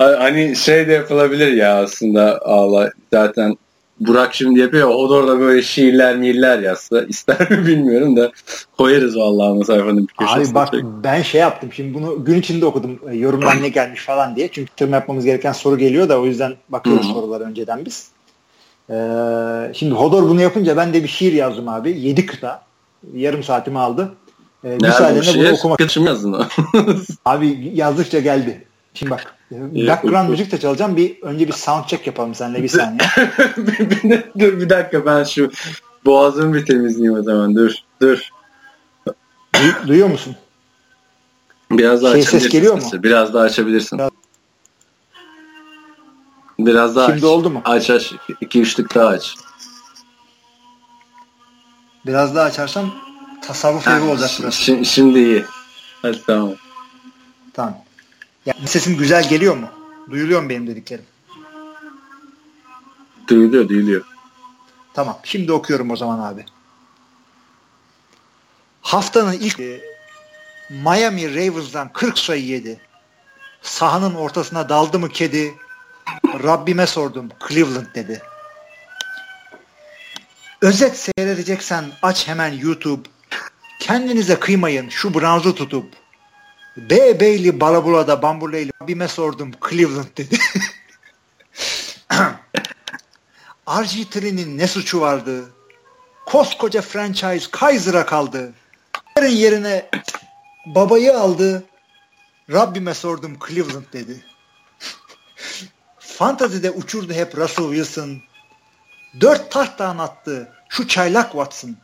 ee, 0.00 0.04
hani 0.04 0.56
şey 0.56 0.88
de 0.88 0.92
yapılabilir 0.92 1.52
ya 1.52 1.82
aslında 1.82 2.40
Allah 2.44 2.90
zaten 3.12 3.56
Burak 4.00 4.34
şimdi 4.34 4.60
yapıyor. 4.60 4.88
O 4.88 5.28
da 5.28 5.40
böyle 5.40 5.62
şiirler 5.62 6.16
mirler 6.16 6.58
yazsa 6.58 7.02
ister 7.02 7.50
mi 7.50 7.66
bilmiyorum 7.66 8.16
da 8.16 8.32
koyarız 8.78 9.16
vallahi 9.16 9.48
ama 9.48 9.64
sayfanın 9.64 10.08
bir 10.08 10.26
köşesine. 10.26 10.44
Abi 10.44 10.54
bak 10.54 10.74
ben 11.04 11.22
şey 11.22 11.40
yaptım 11.40 11.72
şimdi 11.72 11.94
bunu 11.94 12.24
gün 12.24 12.40
içinde 12.40 12.66
okudum 12.66 13.00
e, 13.10 13.16
yorumdan 13.16 13.62
ne 13.62 13.68
gelmiş 13.68 14.04
falan 14.04 14.36
diye. 14.36 14.48
Çünkü 14.52 14.70
tırma 14.76 14.96
yapmamız 14.96 15.24
gereken 15.24 15.52
soru 15.52 15.78
geliyor 15.78 16.08
da 16.08 16.20
o 16.20 16.26
yüzden 16.26 16.54
bakıyoruz 16.68 17.06
sorular 17.06 17.40
önceden 17.40 17.84
biz. 17.84 18.08
Ee, 18.90 19.72
şimdi 19.74 19.94
Hodor 19.94 20.22
bunu 20.22 20.40
yapınca 20.40 20.76
ben 20.76 20.94
de 20.94 21.02
bir 21.02 21.08
şiir 21.08 21.32
yazdım 21.32 21.68
abi. 21.68 22.00
Yedi 22.00 22.26
kıta. 22.26 22.62
Yarım 23.14 23.42
saatimi 23.42 23.78
aldı. 23.78 24.14
Ee, 24.64 24.68
müsaadenle 24.68 25.20
bunu 25.34 25.52
okumak. 25.52 25.78
Kaçım 25.78 26.06
yazdın 26.06 26.36
abi 27.24 27.70
yazdıkça 27.74 28.20
geldi. 28.20 28.64
Şimdi 28.94 29.10
bak. 29.10 29.34
Background 29.50 30.28
müzik 30.28 30.52
de 30.52 30.60
çalacağım. 30.60 30.96
Bir 30.96 31.22
önce 31.22 31.46
bir 31.46 31.52
sound 31.52 31.84
check 31.86 32.06
yapalım 32.06 32.34
seninle 32.34 32.62
bir 32.62 32.68
saniye. 32.68 32.98
dur 34.38 34.60
bir 34.60 34.70
dakika 34.70 35.06
ben 35.06 35.24
şu 35.24 35.50
boğazımı 36.04 36.54
bir 36.54 36.66
temizleyeyim 36.66 37.18
o 37.18 37.22
zaman. 37.22 37.54
Dur. 37.54 37.74
Dur. 38.02 38.28
Du- 39.54 39.88
duyuyor 39.88 40.08
musun? 40.08 40.36
Biraz 41.70 42.02
daha 42.02 42.12
şey 42.12 42.22
ses 42.22 42.48
geliyor 42.48 42.74
mu? 42.74 42.82
Biraz 42.92 43.34
daha 43.34 43.42
açabilirsin. 43.42 43.98
Biraz, 43.98 44.10
Biraz 46.58 46.96
daha 46.96 47.06
Şimdi 47.06 47.18
aç. 47.18 47.24
oldu 47.24 47.50
mu? 47.50 47.62
Aç 47.64 47.90
aç. 47.90 48.12
İki 48.40 48.60
üçlük 48.60 48.94
daha 48.94 49.06
aç. 49.08 49.34
Biraz 52.06 52.34
daha 52.34 52.44
açarsam 52.44 52.94
tasarruf 53.42 53.88
evi 53.88 54.04
olacak 54.04 54.30
burası. 54.38 54.62
Şimdi, 54.62 54.84
şimdi 54.86 55.18
iyi. 55.18 55.44
Hadi 56.02 56.22
tamam. 56.26 56.54
Tamam. 57.52 57.78
Ya, 58.46 58.54
sesim 58.66 58.96
güzel 58.96 59.28
geliyor 59.28 59.56
mu? 59.56 59.68
Duyuluyor 60.10 60.42
mu 60.42 60.48
benim 60.48 60.66
dediklerim? 60.66 61.04
Duyuluyor, 63.28 63.68
duyuluyor. 63.68 64.04
Tamam. 64.94 65.18
Şimdi 65.24 65.52
okuyorum 65.52 65.90
o 65.90 65.96
zaman 65.96 66.32
abi. 66.32 66.44
Haftanın 68.82 69.32
ilk 69.32 69.60
e, 69.60 69.80
Miami 70.70 71.34
Ravens'dan 71.34 71.92
40 71.92 72.18
sayı 72.18 72.44
yedi. 72.44 72.80
Sahanın 73.62 74.14
ortasına 74.14 74.68
daldı 74.68 74.98
mı 74.98 75.08
kedi? 75.08 75.54
Rabbime 76.42 76.86
sordum. 76.86 77.28
Cleveland 77.48 77.94
dedi. 77.94 78.22
Özet 80.62 80.96
seyredeceksen 80.96 81.84
aç 82.02 82.28
hemen 82.28 82.52
YouTube. 82.52 83.08
Kendinize 83.80 84.40
kıymayın 84.40 84.88
şu 84.88 85.14
Browns'u 85.14 85.54
tutup. 85.54 85.94
B. 86.76 87.20
Bailey 87.20 87.60
Balabula'da 87.60 88.22
Bamburleyli 88.22 88.70
Rabbime 88.82 89.08
sordum. 89.08 89.52
Cleveland 89.70 90.16
dedi. 90.16 90.38
RG3'nin 93.66 94.58
ne 94.58 94.66
suçu 94.68 95.00
vardı? 95.00 95.44
Koskoca 96.26 96.82
franchise 96.82 97.50
Kaiser'a 97.50 98.06
kaldı. 98.06 98.52
Yarın 99.16 99.28
yerine 99.28 99.90
babayı 100.66 101.18
aldı. 101.18 101.64
Rabbime 102.52 102.94
sordum 102.94 103.38
Cleveland 103.48 103.92
dedi. 103.92 104.24
Fantazide 106.16 106.70
uçurdu 106.70 107.12
hep 107.12 107.36
Russell 107.38 107.74
Wilson. 107.74 108.22
Dört 109.20 109.50
tahttan 109.50 109.98
attı 109.98 110.52
şu 110.68 110.88
çaylak 110.88 111.32
Watson. 111.32 111.76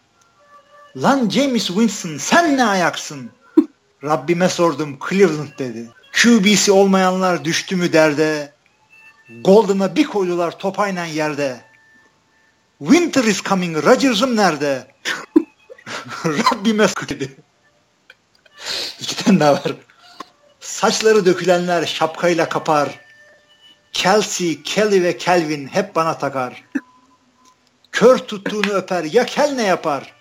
Lan 0.96 1.28
James 1.28 1.66
Winston 1.66 2.16
sen 2.16 2.56
ne 2.56 2.64
ayaksın? 2.64 3.30
Rabbime 4.04 4.48
sordum 4.48 4.98
Cleveland 5.08 5.58
dedi. 5.58 5.88
QB'si 6.12 6.72
olmayanlar 6.72 7.44
düştü 7.44 7.76
mü 7.76 7.92
derde. 7.92 8.52
Golden'a 9.44 9.96
bir 9.96 10.04
koydular 10.04 10.58
top 10.58 10.80
aynen 10.80 11.06
yerde. 11.06 11.60
Winter 12.78 13.24
is 13.24 13.42
coming. 13.42 13.84
Rodgers'ım 13.84 14.36
nerede? 14.36 14.86
Rabbime 16.24 16.88
dedi. 17.08 17.36
İki 19.00 19.24
tane 19.24 19.40
daha 19.40 19.52
var. 19.52 19.72
Saçları 20.60 21.26
dökülenler 21.26 21.86
şapkayla 21.86 22.48
kapar. 22.48 23.01
Kelsey, 23.92 24.62
Kelly 24.62 25.02
ve 25.02 25.16
Kelvin 25.16 25.66
hep 25.66 25.94
bana 25.94 26.18
takar. 26.18 26.64
Kör 27.92 28.18
tuttuğunu 28.18 28.72
öper 28.72 29.04
ya 29.04 29.26
Kel 29.26 29.52
ne 29.52 29.62
yapar? 29.62 30.14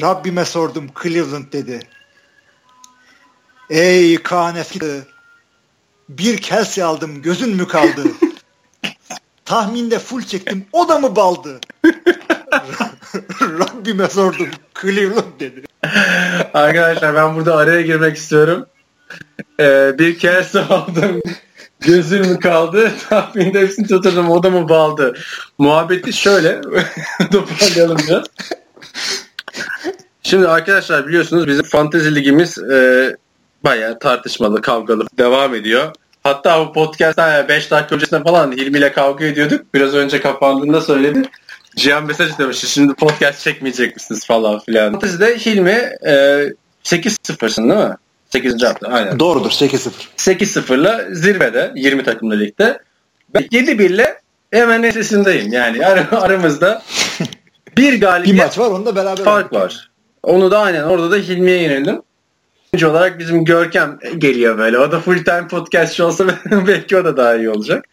Rabbime 0.00 0.44
sordum 0.44 0.86
Cleveland 1.02 1.52
dedi. 1.52 1.80
Ey 3.70 4.22
KNF 4.22 4.76
bir 6.08 6.36
Kelsey 6.38 6.84
aldım 6.84 7.22
gözün 7.22 7.56
mü 7.56 7.68
kaldı? 7.68 8.02
Tahminde 9.44 9.98
full 9.98 10.22
çektim 10.22 10.66
o 10.72 10.88
da 10.88 10.98
mı 10.98 11.16
baldı? 11.16 11.60
Rabbime 13.40 14.08
sordum 14.08 14.50
Cleveland 14.82 15.40
dedi. 15.40 15.62
Arkadaşlar 16.54 17.14
ben 17.14 17.36
burada 17.36 17.56
araya 17.56 17.82
girmek 17.82 18.16
istiyorum. 18.16 18.66
Ee, 19.60 19.98
bir 19.98 20.18
Kelsey 20.18 20.62
aldım 20.62 21.22
Gözüm 21.82 22.40
kaldı? 22.40 22.92
Tahminde 23.08 23.60
hepsini 23.60 23.86
tuturdum. 23.86 24.30
O 24.30 24.42
da 24.42 24.50
mı 24.50 24.68
baldı? 24.68 25.14
Muhabbeti 25.58 26.12
şöyle. 26.12 26.60
Toparlayalım 27.32 27.98
biraz. 28.08 28.24
Şimdi 30.22 30.48
arkadaşlar 30.48 31.06
biliyorsunuz 31.06 31.46
bizim 31.46 31.64
fantezi 31.64 32.14
ligimiz 32.14 32.58
e, 32.58 33.16
bayağı 33.64 33.98
tartışmalı, 33.98 34.62
kavgalı 34.62 35.06
devam 35.18 35.54
ediyor. 35.54 35.92
Hatta 36.22 36.66
bu 36.66 36.72
podcast'tan 36.72 37.48
5 37.48 37.70
dakika 37.70 37.94
öncesinde 37.94 38.22
falan 38.22 38.52
Hilmi 38.52 38.78
ile 38.78 38.92
kavga 38.92 39.24
ediyorduk. 39.24 39.74
Biraz 39.74 39.94
önce 39.94 40.20
kapandığında 40.20 40.80
söyledi. 40.80 41.22
Cihan 41.76 42.06
mesaj 42.06 42.38
demiş. 42.38 42.58
Şimdi 42.58 42.94
podcast 42.94 43.40
çekmeyecek 43.40 43.96
misiniz 43.96 44.26
falan 44.26 44.58
filan. 44.60 44.92
Fantezide 44.92 45.38
Hilmi 45.38 45.90
e, 46.06 46.12
8-0'sın 46.84 47.70
değil 47.70 47.88
mi? 47.88 47.96
8. 48.32 48.62
hafta 48.62 48.88
aynen. 48.88 49.18
Doğrudur 49.18 49.50
8-0. 49.50 49.90
8-0'la 50.16 51.14
zirvede 51.14 51.72
20 51.76 52.04
takımlı 52.04 52.40
ligde. 52.40 52.78
Ben 53.34 53.42
7-1'le 53.42 54.14
hemen 54.50 54.82
esesindeyim. 54.82 55.52
Yani 55.52 55.86
ar- 55.86 56.08
aramızda 56.12 56.82
bir 57.76 58.00
galibiyet 58.00 58.38
bir 58.38 58.44
maç 58.44 58.58
var 58.58 58.70
onda 58.70 58.96
beraber 58.96 59.24
fark 59.24 59.52
var. 59.52 59.90
Onu 60.22 60.50
da 60.50 60.58
aynen 60.58 60.82
orada 60.82 61.10
da 61.10 61.16
Hilmi'ye 61.16 61.62
yenildim. 61.62 62.02
İkinci 62.68 62.86
olarak 62.86 63.18
bizim 63.18 63.44
Görkem 63.44 63.98
geliyor 64.18 64.58
böyle. 64.58 64.78
O 64.78 64.92
da 64.92 65.00
full 65.00 65.24
time 65.24 65.48
podcastçı 65.48 66.06
olsa 66.06 66.26
belki 66.66 66.96
o 66.96 67.04
da 67.04 67.16
daha 67.16 67.36
iyi 67.36 67.50
olacak. 67.50 67.84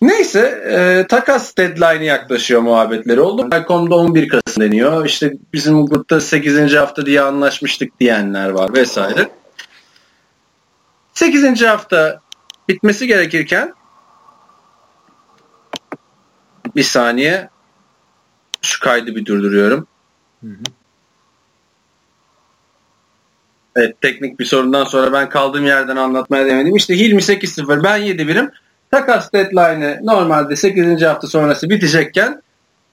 Neyse 0.00 0.40
e, 0.70 1.06
takas 1.06 1.56
deadline'i 1.56 2.06
yaklaşıyor 2.06 2.60
muhabbetleri 2.60 3.20
oldu. 3.20 3.50
Belkom'da 3.50 3.94
11 3.94 4.28
Kasım 4.28 4.62
deniyor. 4.62 5.06
İşte 5.06 5.32
bizim 5.52 5.86
grupta 5.86 6.20
8. 6.20 6.74
hafta 6.74 7.06
diye 7.06 7.20
anlaşmıştık 7.20 8.00
diyenler 8.00 8.48
var 8.50 8.74
vesaire. 8.74 9.30
8. 11.14 11.62
hafta 11.62 12.20
bitmesi 12.68 13.06
gerekirken 13.06 13.74
bir 16.76 16.82
saniye 16.82 17.48
şu 18.62 18.80
kaydı 18.80 19.16
bir 19.16 19.24
durduruyorum. 19.24 19.86
Hı 20.42 20.50
hı. 20.50 20.62
Evet 23.76 24.00
teknik 24.00 24.40
bir 24.40 24.44
sorundan 24.44 24.84
sonra 24.84 25.12
ben 25.12 25.28
kaldığım 25.28 25.66
yerden 25.66 25.96
anlatmaya 25.96 26.46
demedim. 26.46 26.76
İşte 26.76 26.98
Hilmi 26.98 27.20
8-0 27.20 27.84
ben 27.84 27.96
7 27.96 28.28
birim. 28.28 28.50
Takas 28.90 29.32
deadline'ı 29.32 30.00
normalde 30.02 30.56
8. 30.56 31.02
hafta 31.02 31.26
sonrası 31.26 31.70
bitecekken 31.70 32.42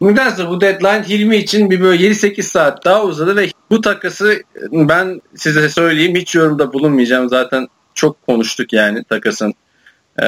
nedense 0.01 0.47
bu 0.47 0.61
deadline 0.61 1.03
Hilmi 1.09 1.37
için 1.37 1.69
bir 1.69 1.81
böyle 1.81 2.07
7-8 2.07 2.41
saat 2.41 2.85
daha 2.85 3.03
uzadı 3.03 3.35
ve 3.35 3.47
bu 3.69 3.81
takası 3.81 4.43
ben 4.71 5.21
size 5.35 5.69
söyleyeyim 5.69 6.15
hiç 6.15 6.35
yorumda 6.35 6.73
bulunmayacağım. 6.73 7.29
Zaten 7.29 7.67
çok 7.93 8.27
konuştuk 8.27 8.73
yani 8.73 9.03
takasın 9.03 9.53
e, 10.21 10.25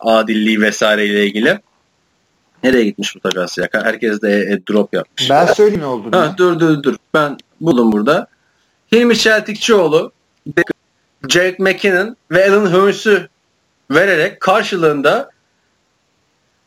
adilliği 0.00 0.60
vesaire 0.60 1.06
ile 1.06 1.26
ilgili. 1.26 1.60
Nereye 2.64 2.84
gitmiş 2.84 3.16
bu 3.16 3.20
takas 3.20 3.58
ya? 3.58 3.68
Herkes 3.72 4.22
de 4.22 4.40
e, 4.40 4.72
drop 4.72 4.94
yapmış. 4.94 5.30
Ben 5.30 5.46
söyleyeyim 5.46 5.80
ne 5.80 5.86
oldu. 5.86 6.08
Ha, 6.12 6.34
dur 6.36 6.60
dur 6.60 6.82
dur. 6.82 6.96
Ben 7.14 7.36
buldum 7.60 7.92
burada. 7.92 8.26
Hilmi 8.92 9.18
Çeltikçioğlu, 9.18 10.12
Jared 11.28 11.58
McKinnon 11.58 12.16
ve 12.30 12.50
Alan 12.50 12.66
Hurst'ü 12.66 13.28
vererek 13.90 14.40
karşılığında 14.40 15.30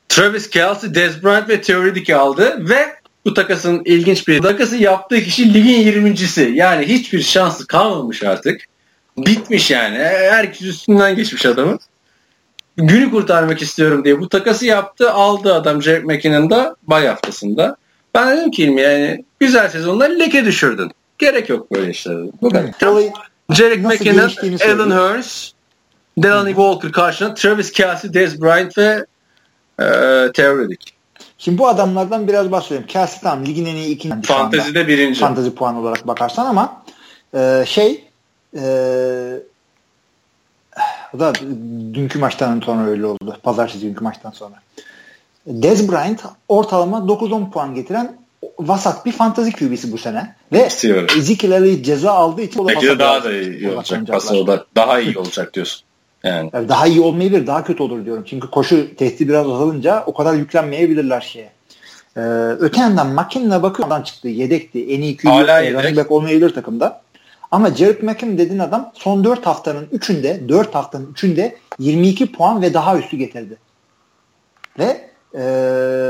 Travis 0.09 0.49
Kelsey, 0.49 0.95
Dez 0.95 1.23
Bryant 1.23 1.49
ve 1.49 1.61
Theoretic'i 1.61 2.15
aldı 2.15 2.69
ve 2.69 2.95
bu 3.25 3.33
takasın 3.33 3.81
ilginç 3.85 4.27
bir 4.27 4.41
takası 4.41 4.77
yaptığı 4.77 5.21
kişi 5.21 5.53
ligin 5.53 5.91
20.si. 5.91 6.41
Yani 6.41 6.87
hiçbir 6.87 7.21
şansı 7.21 7.67
kalmamış 7.67 8.23
artık. 8.23 8.61
Bitmiş 9.17 9.71
yani. 9.71 9.97
Herkes 10.03 10.61
üstünden 10.61 11.15
geçmiş 11.15 11.45
adamın. 11.45 11.79
Günü 12.77 13.11
kurtarmak 13.11 13.61
istiyorum 13.61 14.03
diye 14.05 14.19
bu 14.19 14.29
takası 14.29 14.65
yaptı. 14.65 15.11
Aldı 15.11 15.53
adam 15.53 15.83
Jared 15.83 16.03
McKinnon'da 16.03 16.55
da 16.55 16.75
bay 16.83 17.07
haftasında. 17.07 17.75
Ben 18.15 18.37
dedim 18.37 18.51
ki 18.51 18.61
yani 18.61 19.25
güzel 19.39 19.69
sezonla 19.69 20.05
leke 20.05 20.45
düşürdün. 20.45 20.91
Gerek 21.17 21.49
yok 21.49 21.71
böyle 21.71 21.91
işlere. 21.91 22.17
Bu 22.41 22.49
kadar. 22.49 22.65
Jared 23.49 23.83
McKinnon, 23.85 24.31
Alan 24.65 24.91
Hurst, 24.91 25.53
Delaney 26.17 26.53
Walker 26.53 26.91
karşına 26.91 27.33
Travis 27.33 27.71
Kelsey, 27.71 28.13
Dez 28.13 28.41
Bryant 28.41 28.77
ve 28.77 29.05
e, 29.79 29.85
Theoretic. 30.31 30.91
Şimdi 31.37 31.57
bu 31.57 31.67
adamlardan 31.67 32.27
biraz 32.27 32.51
bahsedeyim. 32.51 32.87
Kelsey 32.87 33.19
tamam 33.21 33.45
ligin 33.45 33.65
en 33.65 33.75
iyi 33.75 33.95
ikinci. 33.95 34.27
Fantezide 34.27 34.87
birinci. 34.87 35.19
Fantezi 35.19 35.55
puan 35.55 35.75
olarak 35.75 36.07
bakarsan 36.07 36.45
ama 36.45 36.83
e, 37.33 37.63
şey 37.67 38.03
e, 38.55 38.61
da 41.19 41.33
dünkü 41.93 42.19
maçtan 42.19 42.61
sonra 42.65 42.89
öyle 42.89 43.05
oldu. 43.05 43.37
Pazartesi 43.43 43.81
dünkü 43.81 44.03
maçtan 44.03 44.31
sonra. 44.31 44.55
Dez 45.47 45.91
Bryant 45.91 46.23
ortalama 46.47 46.97
9-10 46.97 47.51
puan 47.51 47.75
getiren 47.75 48.17
vasat 48.59 49.05
bir 49.05 49.11
fantazi 49.11 49.51
QB'si 49.51 49.91
bu 49.91 49.97
sene. 49.97 50.35
Ve 50.51 50.69
Ezekiel 51.17 51.83
ceza 51.83 52.11
aldığı 52.11 52.41
için 52.41 52.67
Belki 52.67 52.87
de 52.87 52.99
daha 52.99 53.23
da 53.23 53.33
iyi 53.33 53.71
olacak. 53.71 54.07
Pasada 54.07 54.65
daha 54.75 54.99
iyi 54.99 55.17
olacak 55.17 55.53
diyorsun. 55.53 55.83
Yani. 56.23 56.49
yani. 56.53 56.69
Daha 56.69 56.87
iyi 56.87 57.01
olmayabilir, 57.01 57.47
daha 57.47 57.63
kötü 57.63 57.83
olur 57.83 58.05
diyorum. 58.05 58.23
Çünkü 58.27 58.49
koşu 58.49 58.95
tehdidi 58.95 59.29
biraz 59.29 59.47
azalınca 59.47 60.03
o 60.05 60.13
kadar 60.13 60.33
yüklenmeyebilirler 60.33 61.21
şeye. 61.21 61.51
Ee, 62.17 62.21
öte 62.59 62.81
yandan 62.81 63.07
McKinnon'a 63.07 63.63
bakıyorum 63.63 64.03
çıktı. 64.03 64.27
Yedekti. 64.27 64.85
En 64.85 65.01
iyi 65.01 65.17
QB 65.17 65.25
running 65.25 65.97
back 65.97 66.11
olmayabilir 66.11 66.49
takımda. 66.49 67.01
Ama 67.51 67.75
Jared 67.75 68.03
McKinnon 68.03 68.37
dediğin 68.37 68.59
adam 68.59 68.91
son 68.93 69.23
4 69.23 69.45
haftanın 69.45 69.85
3'ünde 69.85 70.49
4 70.49 70.75
haftanın 70.75 71.13
3'ünde 71.13 71.55
22 71.79 72.31
puan 72.31 72.61
ve 72.61 72.73
daha 72.73 72.97
üstü 72.97 73.17
getirdi. 73.17 73.57
Ve 74.79 75.09
e, 75.35 75.41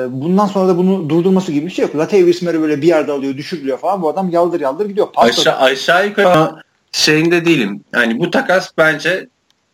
bundan 0.10 0.48
sonra 0.48 0.68
da 0.68 0.78
bunu 0.78 1.10
durdurması 1.10 1.52
gibi 1.52 1.66
bir 1.66 1.72
şey 1.72 1.86
yok. 1.86 1.96
Latavius 1.96 2.42
Murray 2.42 2.62
böyle 2.62 2.82
bir 2.82 2.88
yerde 2.88 3.12
alıyor, 3.12 3.38
düşürülüyor 3.38 3.78
falan. 3.78 4.02
Bu 4.02 4.10
adam 4.10 4.30
yaldır 4.30 4.62
yaldır 4.62 4.86
gidiyor. 4.86 5.08
Aşağı, 5.16 5.58
aşağı 5.58 6.08
yukarı 6.08 6.56
şeyinde 6.92 7.46
değilim. 7.46 7.84
Yani 7.94 8.20
bu 8.20 8.32
takas 8.32 8.70
bence 8.78 9.28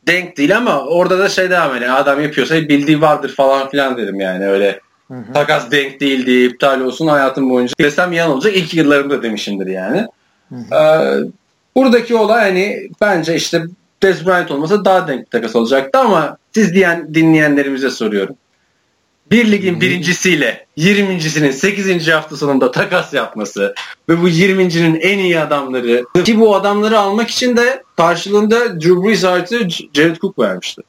denk 0.07 0.37
değil 0.37 0.57
ama 0.57 0.85
orada 0.85 1.19
da 1.19 1.29
şey 1.29 1.49
devam 1.49 1.75
ediyor. 1.75 1.95
Adam 1.95 2.21
yapıyorsa 2.21 2.55
bildiği 2.55 3.01
vardır 3.01 3.33
falan 3.35 3.69
filan 3.69 3.97
dedim 3.97 4.19
yani 4.19 4.47
öyle. 4.47 4.79
Hı 5.07 5.13
hı. 5.13 5.33
Takas 5.33 5.71
denk 5.71 5.99
değildi, 5.99 6.31
iptal 6.31 6.81
olsun 6.81 7.07
hayatım 7.07 7.49
boyunca. 7.49 7.73
Desem 7.79 8.13
yan 8.13 8.31
olacak. 8.31 8.55
İlk 8.55 8.73
yıllarımda 8.73 9.23
demişimdir 9.23 9.67
yani. 9.67 10.07
Hı 10.49 10.55
hı. 10.55 10.75
Ee, 10.75 11.17
buradaki 11.75 12.15
olay 12.15 12.43
hani 12.43 12.89
bence 13.01 13.35
işte 13.35 13.63
Dez 14.03 14.25
Bryant 14.25 14.51
olmasa 14.51 14.85
daha 14.85 15.07
denk 15.07 15.31
takas 15.31 15.55
olacaktı 15.55 15.99
ama 15.99 16.37
siz 16.53 16.73
diyen 16.73 17.13
dinleyenlerimize 17.13 17.89
soruyorum 17.89 18.35
bir 19.31 19.51
ligin 19.51 19.81
birincisiyle 19.81 20.65
20.sinin 20.77 21.51
8. 21.51 22.07
hafta 22.07 22.37
sonunda 22.37 22.71
takas 22.71 23.13
yapması 23.13 23.75
ve 24.09 24.21
bu 24.21 24.29
20.nin 24.29 24.99
en 24.99 25.17
iyi 25.17 25.39
adamları 25.39 26.05
ki 26.23 26.39
bu 26.39 26.55
adamları 26.55 26.99
almak 26.99 27.29
için 27.29 27.57
de 27.57 27.83
karşılığında 27.97 28.81
Drew 28.81 29.03
Brees 29.03 29.23
artı 29.23 29.67
Jared 29.93 30.15
Cook 30.15 30.39
vermişti. 30.39 30.81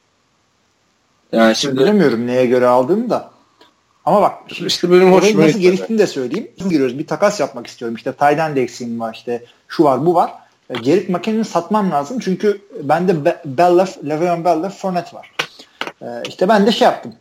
Yani 1.31 1.55
şimdi 1.55 1.79
bilemiyorum 1.79 2.27
neye 2.27 2.45
göre 2.45 2.67
aldığını 2.67 3.09
da. 3.09 3.31
Ama 4.05 4.21
bak 4.21 4.33
işte 4.49 4.91
benim 4.91 5.11
hoşuma 5.11 5.43
nasıl 5.43 5.59
geliştiğini 5.59 5.99
de 5.99 6.07
söyleyeyim. 6.07 6.51
Giriyoruz 6.69 6.99
bir 6.99 7.07
takas 7.07 7.39
yapmak 7.39 7.67
istiyorum. 7.67 7.95
İşte 7.95 8.11
Tayden 8.11 8.55
de 8.55 8.61
eksiğim 8.61 8.99
var 8.99 9.13
işte 9.13 9.45
şu 9.67 9.83
var 9.83 10.05
bu 10.05 10.15
var. 10.15 10.31
Gerrit 10.81 11.09
McKinnon'ı 11.09 11.45
satmam 11.45 11.91
lazım 11.91 12.19
çünkü 12.19 12.61
bende 12.83 13.25
Be 13.25 13.41
Bellef, 13.45 13.97
Le'Veon 14.09 14.45
Bellef, 14.45 14.73
Fournette 14.73 15.17
var. 15.17 15.31
Ee, 16.01 16.05
işte 16.27 16.49
ben 16.49 16.67
de 16.67 16.71
şey 16.71 16.85
yaptım. 16.85 17.13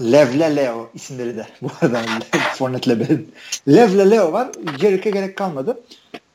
Levle 0.00 0.56
Leo 0.56 0.88
isimleri 0.94 1.36
de 1.36 1.46
bu 1.62 1.68
arada 1.80 2.00
Fournette'le 2.54 3.00
benim. 3.00 3.28
Levle 3.68 4.10
Leo 4.10 4.32
var. 4.32 4.48
Jerick'e 4.80 5.10
gerek 5.10 5.36
kalmadı. 5.36 5.80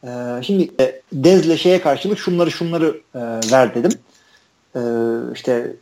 Ee, 0.03 0.07
şimdi 0.41 0.71
e, 0.79 1.01
Dez'le 1.13 1.57
şeye 1.57 1.81
karşılık 1.81 2.19
şunları 2.19 2.51
şunları 2.51 3.01
e, 3.15 3.19
ver 3.51 3.75
dedim. 3.75 3.91
Ee, 4.75 4.79
işte 5.33 5.75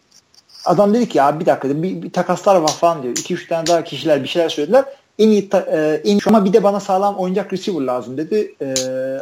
adam 0.65 0.93
dedi 0.93 1.10
ki 1.10 1.18
ya 1.18 1.39
bir 1.39 1.45
dakika 1.45 1.84
bir, 1.84 2.01
bir 2.01 2.11
takaslar 2.11 2.56
var 2.56 2.72
falan 2.72 3.03
diyor. 3.03 3.15
2-3 3.15 3.47
tane 3.47 3.68
daha 3.68 3.84
kişiler 3.84 4.23
bir 4.23 4.27
şeyler 4.27 4.49
söylediler. 4.49 4.85
En 5.19 5.30
iyi, 5.30 5.49
ta, 5.49 5.60
e, 5.60 6.01
en 6.06 6.18
iyi 6.18 6.22
ama 6.26 6.45
bir 6.45 6.53
de 6.53 6.64
bana 6.64 6.80
sağlam 6.80 7.15
oyuncak 7.15 7.53
receiver 7.53 7.81
lazım 7.81 8.18
dedi. 8.18 8.56
E, 8.61 8.73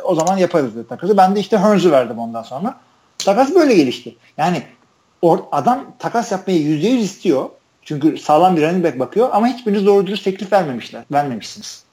o 0.03 0.15
zaman 0.15 0.38
yaparız 0.38 0.75
dedi 0.75 0.88
takası. 0.88 1.17
Ben 1.17 1.35
de 1.35 1.39
işte 1.39 1.57
Hearns'u 1.57 1.91
verdim 1.91 2.19
ondan 2.19 2.43
sonra. 2.43 2.77
Takas 3.17 3.55
böyle 3.55 3.75
gelişti. 3.75 4.15
Yani 4.38 4.63
or, 5.21 5.39
adam 5.51 5.85
takas 5.99 6.31
yapmayı 6.31 6.59
%100 6.59 6.97
istiyor. 6.97 7.49
Çünkü 7.88 8.18
sağlam 8.18 8.57
bir 8.57 8.61
running 8.61 8.85
back 8.85 8.99
bakıyor 8.99 9.30
ama 9.31 9.47
hiçbiriniz 9.47 9.85
doğru 9.85 10.07
dürüst 10.07 10.23
teklif 10.23 10.53
vermemişler. 10.53 11.03
Vermemişsiniz. 11.11 11.84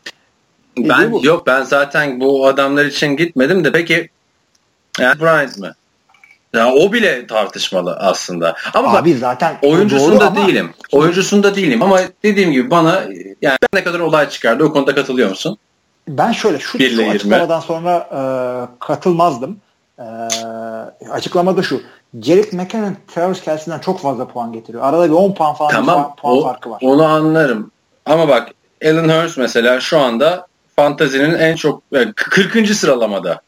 Ben 0.79 1.13
bu. 1.13 1.27
yok 1.27 1.47
ben 1.47 1.63
zaten 1.63 2.21
bu 2.21 2.47
adamlar 2.47 2.85
için 2.85 3.17
gitmedim 3.17 3.65
de 3.65 3.73
peki 3.73 4.09
yani 4.99 5.21
Bryant 5.21 5.59
mı? 5.59 5.75
Ya 6.55 6.73
o 6.73 6.93
bile 6.93 7.27
tartışmalı 7.27 7.97
aslında. 8.01 8.57
Ama 8.75 8.97
Abi 8.99 9.15
zaten 9.15 9.59
oyuncusunda 9.63 10.27
ama... 10.27 10.47
değilim. 10.47 10.75
Oyuncusunda 10.93 11.55
değilim 11.55 11.83
ama 11.83 12.01
dediğim 12.23 12.53
gibi 12.53 12.71
bana 12.71 13.05
yani 13.43 13.59
ne 13.75 13.85
kadar 13.85 14.01
olay 14.01 14.29
çıkardı 14.29 14.65
o 14.65 14.73
konuda 14.73 14.95
katılıyor 14.95 15.29
musun? 15.29 15.59
Ben 16.09 16.33
şöyle 16.33 16.59
şu, 16.59 16.79
şu 16.79 17.11
açıklamadan 17.11 17.61
sonra 17.61 18.09
e, 18.13 18.21
katılmazdım. 18.81 19.57
E, 19.99 20.05
açıklamada 21.11 21.63
şu. 21.63 21.83
Jared 22.23 22.53
McKinnon 22.53 22.97
Travis 23.15 23.41
Kelsey'den 23.41 23.79
çok 23.79 24.01
fazla 24.01 24.29
puan 24.29 24.53
getiriyor. 24.53 24.85
Arada 24.85 25.09
bir 25.09 25.15
10 25.15 25.35
puan 25.35 25.55
falan 25.55 25.71
tamam, 25.71 26.17
puan, 26.17 26.37
o, 26.37 26.43
farkı 26.43 26.71
var. 26.71 26.79
Onu 26.83 27.05
anlarım. 27.05 27.71
Ama 28.07 28.29
bak 28.29 28.51
Alan 28.85 29.09
Hurst 29.09 29.39
mesela 29.39 29.81
şu 29.81 29.99
anda 29.99 30.47
fantazinin 30.77 31.35
en 31.35 31.57
çok 31.57 31.83
yani 31.93 32.13
40. 32.13 32.69
sıralamada. 32.69 33.41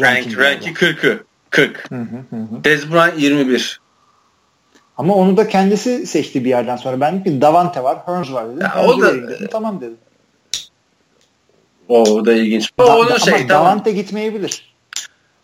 Rank, 0.00 0.38
ranki 0.38 0.70
40'ı. 0.70 1.24
40. 1.50 1.90
Hı 1.90 1.94
hı 1.94 2.00
hı. 2.00 2.64
Dez 2.64 2.92
Bryant 2.92 3.18
21. 3.18 3.80
Ama 4.98 5.14
onu 5.14 5.36
da 5.36 5.48
kendisi 5.48 6.06
seçti 6.06 6.44
bir 6.44 6.48
yerden 6.50 6.76
sonra. 6.76 7.00
Ben 7.00 7.24
bir 7.24 7.40
Davante 7.40 7.82
var, 7.82 7.98
Hearns 8.06 8.32
var 8.32 8.48
dedim. 8.48 8.60
Ya, 8.60 8.86
o 8.86 9.00
da 9.00 9.14
dedim. 9.14 9.48
tamam 9.50 9.80
dedim. 9.80 9.98
O 11.88 12.26
da 12.26 12.32
ilginç. 12.32 12.72
O 12.78 12.86
da, 12.86 12.96
onun 12.96 13.16
şey, 13.16 13.46
tamam. 13.46 13.48
Davante 13.48 13.92
gitmeyebilir. 13.92 14.75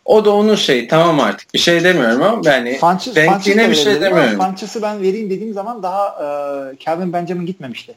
O 0.05 0.25
da 0.25 0.31
onun 0.31 0.55
şey 0.55 0.89
tamam 0.89 1.21
artık 1.21 1.55
bir 1.55 1.59
şey 1.59 1.85
demiyorum 1.85 2.23
ama 2.23 2.51
yani 2.51 2.79
Funches, 2.79 3.17
renkliğine 3.17 3.71
bir 3.71 3.75
şey 3.75 4.01
demiyorum. 4.01 4.39
Funches'ı 4.39 4.83
ben 4.83 5.03
vereyim 5.03 5.31
dediğim 5.31 5.55
zaman 5.55 5.83
daha 5.83 6.09
e, 6.09 6.77
Calvin 6.85 7.13
Benjamin 7.13 7.47
gitmemişti. 7.47 7.95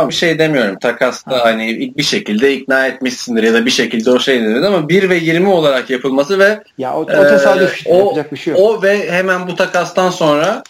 Bir 0.00 0.14
şey 0.14 0.38
demiyorum. 0.38 0.78
Takasta 0.78 1.32
ha. 1.32 1.44
hani 1.44 1.92
bir 1.96 2.02
şekilde 2.02 2.54
ikna 2.54 2.86
etmişsindir 2.86 3.42
ya 3.42 3.54
da 3.54 3.66
bir 3.66 3.70
şekilde 3.70 4.10
o 4.10 4.18
şey 4.18 4.42
dedi 4.42 4.66
ama 4.66 4.88
1 4.88 5.10
ve 5.10 5.16
20 5.16 5.48
olarak 5.48 5.90
yapılması 5.90 6.38
ve 6.38 6.62
ya 6.78 6.94
o, 6.94 7.00
o 7.00 7.06
tesadüf 7.06 7.86
e, 7.86 7.96
yapacak 7.96 8.32
bir 8.32 8.36
şey 8.36 8.52
yok. 8.52 8.62
O 8.62 8.82
ve 8.82 9.10
hemen 9.10 9.48
bu 9.48 9.56
takastan 9.56 10.10
sonra 10.10 10.62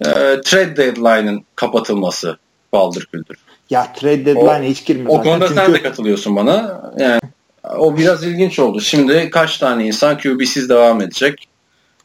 e, 0.00 0.04
trade 0.44 0.76
deadline'ın 0.76 1.44
kapatılması 1.54 2.38
baldır 2.72 3.06
küldür. 3.12 3.36
Ya 3.70 3.92
trade 3.92 4.26
deadline 4.26 4.68
hiç 4.68 4.84
girmiyor. 4.84 5.10
O 5.10 5.22
konuda 5.22 5.48
Çünkü... 5.48 5.60
sen 5.60 5.74
de 5.74 5.82
katılıyorsun 5.82 6.36
bana. 6.36 6.80
Yani 6.98 7.20
o 7.78 7.96
biraz 7.96 8.24
ilginç 8.24 8.58
oldu. 8.58 8.80
Şimdi 8.80 9.30
kaç 9.30 9.58
tane 9.58 9.86
insan 9.86 10.18
QB'siz 10.18 10.68
devam 10.68 11.00
edecek? 11.00 11.48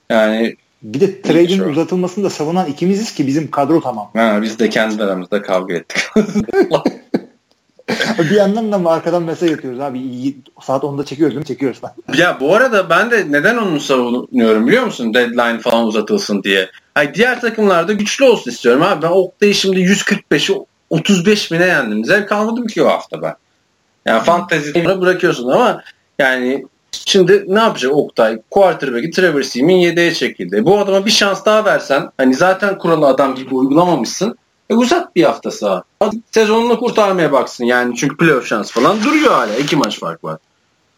Yani 0.10 0.56
bir 0.84 1.00
de 1.00 1.22
trade'in 1.22 1.60
uzatılmasını 1.60 2.24
da 2.24 2.30
savunan 2.30 2.68
ikimiziz 2.68 3.14
ki 3.14 3.28
bizim 3.28 3.52
kadro 3.52 3.82
tamam. 3.82 4.12
Ha, 4.16 4.40
biz 4.42 4.60
de 4.60 4.70
kendi 4.70 5.04
aramızda 5.04 5.42
kavga 5.42 5.74
ettik. 5.74 6.04
bir 8.20 8.36
yandan 8.36 8.72
da 8.72 8.90
arkadan 8.90 9.24
mesaj 9.24 9.52
atıyoruz 9.52 9.80
abi 9.80 10.36
saat 10.62 10.84
10'da 10.84 11.06
çekiyoruz 11.06 11.36
değil 11.36 11.40
mi? 11.40 11.48
Çekiyoruz. 11.48 11.82
Ya 12.18 12.38
bu 12.40 12.56
arada 12.56 12.90
ben 12.90 13.12
de 13.12 13.26
neden 13.30 13.58
onu 13.58 13.80
savunuyorum 13.80 14.68
biliyor 14.68 14.84
musun? 14.84 15.14
Deadline 15.14 15.60
falan 15.60 15.86
uzatılsın 15.86 16.44
diye. 16.44 16.70
Hayır, 16.96 17.14
diğer 17.14 17.42
takımlarda 17.42 17.94
güçlü 17.94 18.26
olsun 18.26 18.52
istiyorum 18.52 18.82
abi. 18.82 19.02
Ben 19.02 19.10
Oktay'ı 19.10 19.56
şimdi 19.56 19.80
145'i 19.80 20.56
35 20.90 21.52
bine 21.52 21.66
yendim. 21.66 22.06
Zevk 22.06 22.32
almadım 22.32 22.68
ki 22.68 22.84
o 22.84 22.88
hafta 22.88 23.22
ben. 23.22 23.34
Yani 24.06 24.24
fantezi 24.24 24.86
bırakıyorsun 24.86 25.48
ama 25.48 25.84
yani 26.20 26.66
şimdi 26.92 27.46
ne 27.48 27.60
yapacak 27.60 27.94
Oktay? 27.94 28.42
Quarterback'i 28.52 29.12
Trevor 29.12 29.42
Seam'in 29.42 29.76
yedeğe 29.76 30.14
çekildi. 30.14 30.66
Bu 30.66 30.80
adama 30.80 31.06
bir 31.06 31.12
şans 31.12 31.46
daha 31.46 31.66
versen 31.66 32.10
hani 32.18 32.34
zaten 32.34 32.78
kuralı 32.78 33.08
adam 33.08 33.36
gibi 33.36 33.56
uygulamamışsın. 33.56 34.38
E 34.70 34.74
uzat 34.74 35.16
bir 35.16 35.24
hafta 35.24 35.52
sağ. 35.52 35.84
Sezonunu 36.32 36.80
kurtarmaya 36.80 37.32
baksın 37.32 37.66
yani 37.66 37.96
çünkü 37.96 38.18
playoff 38.18 38.48
şans 38.48 38.72
falan 38.72 39.04
duruyor 39.04 39.32
hala. 39.32 39.56
iki 39.56 39.76
maç 39.76 40.00
fark 40.00 40.24
var. 40.24 40.38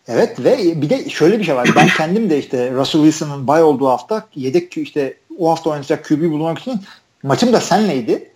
Evet 0.08 0.44
ve 0.44 0.82
bir 0.82 0.90
de 0.90 1.10
şöyle 1.10 1.40
bir 1.40 1.44
şey 1.44 1.56
var. 1.56 1.70
Ben 1.76 1.88
kendim 1.88 2.30
de 2.30 2.40
işte 2.40 2.72
Russell 2.72 3.02
Wilson'ın 3.02 3.48
bay 3.48 3.64
olduğu 3.64 3.88
hafta 3.88 4.28
yedek 4.36 4.78
işte 4.78 5.18
o 5.40 5.52
hafta 5.52 5.70
oynayacak 5.70 6.06
QB 6.06 6.32
bulmak 6.32 6.60
için 6.60 6.82
maçım 7.24 7.54
da 7.54 7.62
senleydi. 7.62 8.32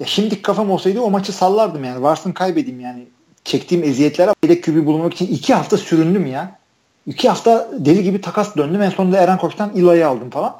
Ya 0.00 0.06
şimdi 0.06 0.42
kafam 0.42 0.70
olsaydı 0.70 1.00
o 1.00 1.10
maçı 1.10 1.32
sallardım 1.32 1.84
yani. 1.84 2.02
Varsın 2.02 2.32
kaybedeyim 2.32 2.80
yani 2.80 3.06
çektiğim 3.46 3.84
eziyetler 3.84 4.30
yedek 4.44 4.64
kübü 4.64 4.86
bulmak 4.86 5.14
için 5.14 5.26
iki 5.26 5.54
hafta 5.54 5.76
süründüm 5.76 6.26
ya. 6.26 6.58
İki 7.06 7.28
hafta 7.28 7.68
deli 7.72 8.02
gibi 8.02 8.20
takas 8.20 8.56
döndüm. 8.56 8.82
En 8.82 8.90
sonunda 8.90 9.16
Eren 9.16 9.38
Koç'tan 9.38 9.70
İla'yı 9.74 10.08
aldım 10.08 10.30
falan. 10.30 10.56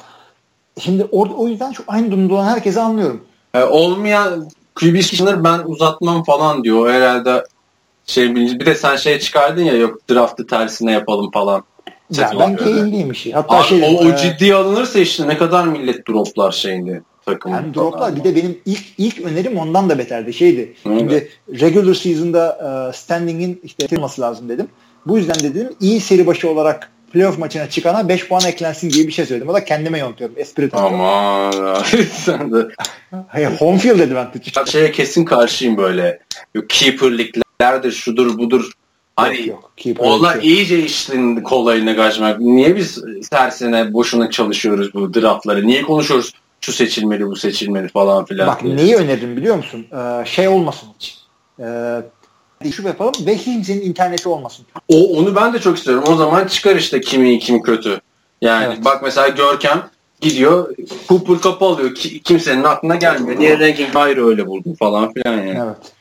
Şimdi 0.80 1.04
or, 1.04 1.26
o 1.36 1.48
yüzden 1.48 1.72
şu 1.72 1.84
aynı 1.88 2.10
durumda 2.10 2.34
olan 2.34 2.44
herkese 2.44 2.80
anlıyorum. 2.80 3.24
E, 3.54 3.62
olmayan 3.62 4.48
QB 4.74 5.00
sınır 5.00 5.44
ben 5.44 5.58
uzatmam 5.58 6.24
falan 6.24 6.64
diyor. 6.64 6.90
Herhalde 6.90 7.44
şey 8.06 8.34
bir 8.34 8.66
de 8.66 8.74
sen 8.74 8.96
şey 8.96 9.18
çıkardın 9.18 9.62
ya 9.62 9.74
yok 9.74 9.98
draftı 10.10 10.46
tersine 10.46 10.92
yapalım 10.92 11.30
falan. 11.30 11.64
Ya 12.10 12.32
ben 12.40 12.56
keyifliyim 12.56 13.10
işi. 13.10 13.32
Hatta 13.32 13.56
Abi, 13.56 13.66
şey, 13.66 13.82
o, 13.82 14.06
o 14.06 14.08
e, 14.08 14.16
ciddiye 14.16 14.54
alınırsa 14.54 14.98
işte 14.98 15.28
ne 15.28 15.38
kadar 15.38 15.66
millet 15.66 16.08
droplar 16.08 16.52
şeyini 16.52 17.00
takım. 17.26 17.52
Yani 17.52 17.74
droplar 17.74 18.16
bir 18.16 18.24
de 18.24 18.36
benim 18.36 18.58
ilk 18.66 18.84
ilk 18.98 19.20
önerim 19.20 19.58
ondan 19.58 19.90
da 19.90 19.98
beterdi. 19.98 20.32
Şeydi. 20.32 20.74
Evet. 20.86 20.98
Şimdi 20.98 21.28
regular 21.60 21.94
season'da 21.94 22.58
uh, 22.88 22.96
standing'in 22.96 23.60
işte 23.64 23.96
olması 23.96 24.20
lazım 24.20 24.48
dedim. 24.48 24.68
Bu 25.06 25.18
yüzden 25.18 25.40
de 25.40 25.54
dedim 25.54 25.72
iyi 25.80 26.00
seri 26.00 26.26
başı 26.26 26.50
olarak 26.50 26.90
playoff 27.12 27.38
maçına 27.38 27.70
çıkana 27.70 28.08
5 28.08 28.28
puan 28.28 28.44
eklensin 28.46 28.88
gibi 28.88 29.06
bir 29.06 29.12
şey 29.12 29.26
söyledim. 29.26 29.48
O 29.48 29.54
da 29.54 29.64
kendime 29.64 29.98
yontuyorum. 29.98 30.36
Espri 30.38 30.70
Aman 30.72 31.52
sen 32.12 32.52
de. 32.52 32.68
Hayır, 33.28 33.50
home 33.58 33.78
field 33.78 34.00
advantage. 34.00 34.50
Ben 34.56 34.64
şeye 34.64 34.92
kesin 34.92 35.24
karşıyım 35.24 35.76
böyle. 35.76 36.18
Keeperliklerdir, 36.68 37.92
şudur 37.92 38.38
budur. 38.38 38.70
Hani 39.16 39.48
yok, 39.48 39.72
yok. 39.86 40.00
ola 40.00 40.40
şey. 40.40 40.52
iyice 40.52 40.84
işin 40.84 41.36
kolayına 41.36 41.96
kaçmak. 41.96 42.40
Niye 42.40 42.76
biz 42.76 43.02
her 43.32 43.50
sene 43.50 43.92
boşuna 43.92 44.30
çalışıyoruz 44.30 44.94
bu 44.94 45.14
draftları? 45.14 45.66
Niye 45.66 45.82
konuşuyoruz 45.82 46.32
şu 46.60 46.72
seçilmeli 46.72 47.26
bu 47.26 47.36
seçilmeli 47.36 47.88
falan 47.88 48.24
filan. 48.24 48.48
Bak 48.48 48.62
diye. 48.62 48.76
neyi 48.76 48.96
öneririm 48.96 49.36
biliyor 49.36 49.56
musun? 49.56 49.86
Ee, 49.92 50.24
şey 50.26 50.48
olmasın 50.48 50.88
hiç. 50.98 51.18
Ee, 51.60 52.02
şu 52.72 52.82
yapalım 52.82 53.14
ve 53.26 53.36
kimsenin 53.36 53.82
interneti 53.82 54.28
olmasın. 54.28 54.66
O 54.88 55.18
onu 55.18 55.36
ben 55.36 55.52
de 55.52 55.58
çok 55.58 55.78
istiyorum. 55.78 56.04
O 56.06 56.16
zaman 56.16 56.46
çıkar 56.46 56.76
işte 56.76 57.00
kimi 57.00 57.28
iyi 57.28 57.38
kim 57.38 57.62
kötü. 57.62 58.00
Yani 58.42 58.64
evet. 58.64 58.84
bak 58.84 59.02
mesela 59.02 59.28
Görkem 59.28 59.90
gidiyor 60.20 60.74
Cooper 61.08 61.40
kapı 61.40 61.64
alıyor. 61.64 61.94
Ki, 61.94 62.22
kimsenin 62.22 62.64
aklına 62.64 62.96
gelmiyor. 62.96 63.40
Niye 63.40 63.58
ranking 63.58 63.96
ayrı 63.96 64.26
öyle 64.26 64.46
buldun 64.46 64.74
falan 64.74 65.12
filan 65.12 65.32
yani. 65.32 65.60
Evet. 65.64 65.92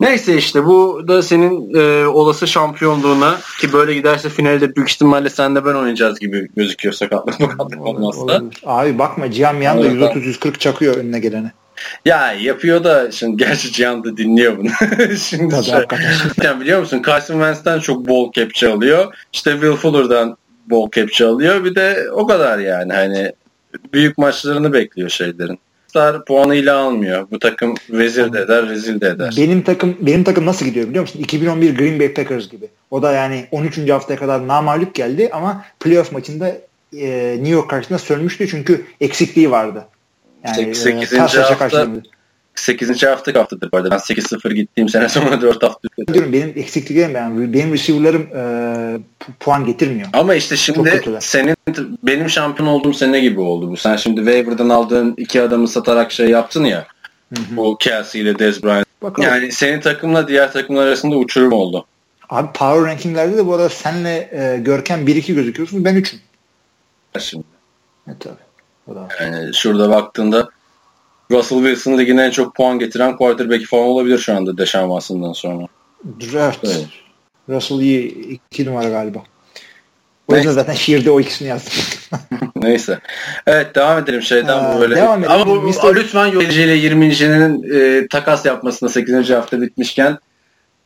Neyse 0.00 0.36
işte 0.36 0.64
bu 0.64 1.04
da 1.08 1.22
senin 1.22 1.74
e, 1.74 2.06
olası 2.06 2.46
şampiyonluğuna 2.46 3.38
ki 3.60 3.72
böyle 3.72 3.94
giderse 3.94 4.28
finalde 4.28 4.76
büyük 4.76 4.90
ihtimalle 4.90 5.30
sen 5.30 5.56
de 5.56 5.64
ben 5.64 5.74
oynayacağız 5.74 6.18
gibi 6.18 6.48
gözüküyor 6.56 6.94
sakatlık 6.94 7.34
sakatlık 7.34 7.86
olmazsa. 7.86 8.42
Abi 8.66 8.98
bakma 8.98 9.30
Cihan 9.30 9.56
Miyan 9.56 9.82
da 9.82 9.86
130-140 9.86 10.58
çakıyor 10.58 10.96
önüne 10.96 11.18
gelene. 11.18 11.52
Ya 12.04 12.32
yapıyor 12.32 12.84
da 12.84 13.10
şimdi 13.10 13.36
gerçi 13.36 13.72
Cihan 13.72 14.04
da 14.04 14.16
dinliyor 14.16 14.58
bunu. 14.58 14.68
şimdi 15.18 15.54
Tabii, 15.54 15.64
şey, 15.64 15.80
yani 16.42 16.60
biliyor 16.60 16.80
musun 16.80 17.02
Carson 17.06 17.34
Wentz'ten 17.34 17.80
çok 17.80 18.08
bol 18.08 18.32
capture 18.32 18.72
alıyor. 18.72 19.14
İşte 19.32 19.52
Will 19.52 19.76
Fuller'dan 19.76 20.36
bol 20.66 20.90
capture 20.90 21.28
alıyor. 21.28 21.64
Bir 21.64 21.74
de 21.74 22.06
o 22.12 22.26
kadar 22.26 22.58
yani 22.58 22.92
hani 22.92 23.32
büyük 23.92 24.18
maçlarını 24.18 24.72
bekliyor 24.72 25.08
şeylerin. 25.08 25.58
Star 25.94 26.24
puanıyla 26.24 26.76
almıyor. 26.76 27.26
Bu 27.30 27.38
takım 27.38 27.74
vezir 27.90 28.32
de 28.32 28.40
eder, 28.40 28.68
rezil 28.68 29.00
de 29.00 29.08
eder. 29.08 29.34
Benim 29.36 29.62
takım 29.62 29.96
benim 30.00 30.24
takım 30.24 30.46
nasıl 30.46 30.66
gidiyor 30.66 30.88
biliyor 30.88 31.02
musun? 31.02 31.18
2011 31.18 31.76
Green 31.76 32.00
Bay 32.00 32.14
Packers 32.14 32.50
gibi. 32.50 32.68
O 32.90 33.02
da 33.02 33.12
yani 33.12 33.46
13. 33.50 33.90
haftaya 33.90 34.18
kadar 34.18 34.48
namalup 34.48 34.94
geldi 34.94 35.30
ama 35.32 35.64
playoff 35.80 36.12
maçında 36.12 36.48
e, 36.96 37.34
New 37.36 37.48
York 37.48 37.70
karşısında 37.70 37.98
sönmüştü 37.98 38.48
çünkü 38.48 38.84
eksikliği 39.00 39.50
vardı. 39.50 39.84
Yani 40.44 40.74
8. 40.74 41.12
E, 41.12 41.18
hafta 41.18 41.88
8. 42.54 43.02
hafta 43.02 43.40
haftadır 43.40 43.72
bu 43.72 43.76
arada. 43.76 43.90
Ben 43.90 43.96
8-0 43.96 44.54
gittiğim 44.54 44.88
sene 44.88 45.08
sonra 45.08 45.40
4 45.40 45.62
hafta. 45.62 45.88
Diyorum 46.12 46.32
benim 46.32 46.52
eksikliklerim 46.56 47.14
yani 47.14 47.52
benim 47.52 47.72
receiver'larım 47.72 48.28
e, 48.36 48.44
puan 49.40 49.66
getirmiyor. 49.66 50.08
Ama 50.12 50.34
işte 50.34 50.56
şimdi 50.56 51.02
senin 51.20 51.56
benim 52.02 52.30
şampiyon 52.30 52.68
olduğum 52.68 52.92
sene 52.92 53.20
gibi 53.20 53.40
oldu 53.40 53.70
bu. 53.70 53.76
Sen 53.76 53.96
şimdi 53.96 54.16
waiver'dan 54.16 54.68
aldığın 54.68 55.14
iki 55.16 55.42
adamı 55.42 55.68
satarak 55.68 56.12
şey 56.12 56.28
yaptın 56.28 56.64
ya. 56.64 56.86
Hı 57.36 57.40
hı. 57.40 57.56
Bu 57.56 57.76
Kelsey 57.78 58.20
ile 58.20 58.38
Dez 58.38 58.64
Bryant. 58.64 58.86
Bakalım. 59.02 59.28
Yani 59.28 59.52
senin 59.52 59.80
takımla 59.80 60.28
diğer 60.28 60.52
takımlar 60.52 60.86
arasında 60.86 61.16
uçurum 61.16 61.52
oldu. 61.52 61.86
Abi 62.30 62.52
power 62.52 62.90
rankinglerde 62.90 63.36
de 63.36 63.46
bu 63.46 63.54
arada 63.54 63.68
senle 63.68 64.30
e, 64.32 64.60
Görkem 64.60 65.06
1-2 65.06 65.34
gözüküyorsun. 65.34 65.84
Ben 65.84 65.96
3'üm. 65.96 66.16
Şimdi. 67.18 67.44
Evet 68.08 68.16
tabii. 68.20 68.44
Yani 69.20 69.54
şurada 69.54 69.90
baktığında 69.90 70.48
Russell 71.30 71.58
Wilson 71.58 71.98
ligin 71.98 72.16
en 72.16 72.30
çok 72.30 72.56
puan 72.56 72.78
getiren 72.78 73.16
quarterback'i 73.16 73.64
falan 73.64 73.84
olabilir 73.84 74.18
şu 74.18 74.36
anda 74.36 74.58
Deşan 74.58 74.82
Watson'dan 74.82 75.32
sonra. 75.32 75.66
Draft. 76.20 76.64
Evet. 76.64 76.88
Russell 77.48 77.80
iyi 77.80 78.28
iki 78.28 78.66
numara 78.66 78.88
galiba. 78.88 79.22
O 80.28 80.36
yüzden 80.36 80.50
zaten 80.50 80.74
şiirde 80.74 81.10
o 81.10 81.20
ikisini 81.20 81.48
yazdım. 81.48 81.72
Neyse. 82.56 82.98
Evet 83.46 83.74
devam 83.74 83.98
edelim 83.98 84.22
şeyden 84.22 84.64
ee, 84.64 84.76
bu 84.76 84.80
böyle. 84.80 84.96
Devam 84.96 85.24
edelim. 85.24 85.32
Ama 85.32 85.46
bu 85.46 85.62
Mr. 85.62 85.94
lütfen 85.94 86.32
ile 86.32 86.76
20.'nin 86.76 87.74
e, 87.74 88.08
takas 88.08 88.46
yapmasına 88.46 88.88
8. 88.88 89.30
hafta 89.30 89.60
bitmişken 89.60 90.18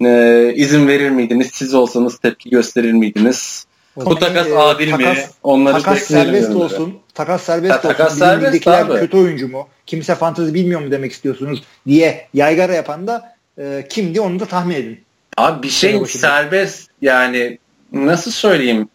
e, 0.04 0.52
izin 0.54 0.88
verir 0.88 1.10
miydiniz? 1.10 1.50
Siz 1.52 1.74
olsanız 1.74 2.18
tepki 2.18 2.50
gösterir 2.50 2.92
miydiniz? 2.92 3.66
Bu 4.04 4.18
takas 4.18 4.46
e, 4.46 4.58
adil 4.58 4.90
takas, 4.90 5.16
mi? 5.16 5.24
Onları 5.42 5.82
takas 5.82 6.02
serbest 6.02 6.54
olsun. 6.54 6.98
Takas 7.14 7.42
serbest 7.42 7.74
ha, 7.74 7.80
takas 7.80 8.06
olsun. 8.06 8.18
Serbest 8.18 9.00
kötü 9.00 9.16
oyuncu 9.16 9.48
mu? 9.48 9.68
Kimse 9.86 10.14
fantezi 10.14 10.54
bilmiyor 10.54 10.80
mu 10.80 10.90
demek 10.90 11.12
istiyorsunuz 11.12 11.62
diye 11.86 12.28
yaygara 12.34 12.74
yapan 12.74 13.06
da 13.06 13.36
e, 13.58 13.86
kimdi 13.88 14.20
onu 14.20 14.40
da 14.40 14.46
tahmin 14.46 14.74
edin. 14.74 15.00
Abi 15.36 15.62
bir 15.62 15.68
şey 15.68 16.06
serbest 16.06 16.90
yani 17.02 17.58
nasıl 17.92 18.30
söyleyeyim? 18.30 18.88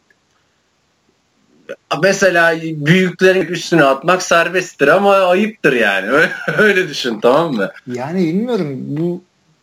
Mesela 2.04 2.62
büyüklerin 2.62 3.46
üstüne 3.46 3.84
atmak 3.84 4.24
serbesttir 4.24 4.88
ama 4.88 5.16
ayıptır 5.16 5.74
yani. 5.74 6.10
Öyle, 6.10 6.32
öyle 6.58 6.90
düşün 6.90 7.20
tamam 7.20 7.54
mı? 7.54 7.72
Yani 7.88 8.28
bilmiyorum 8.28 8.78
bu 8.80 9.22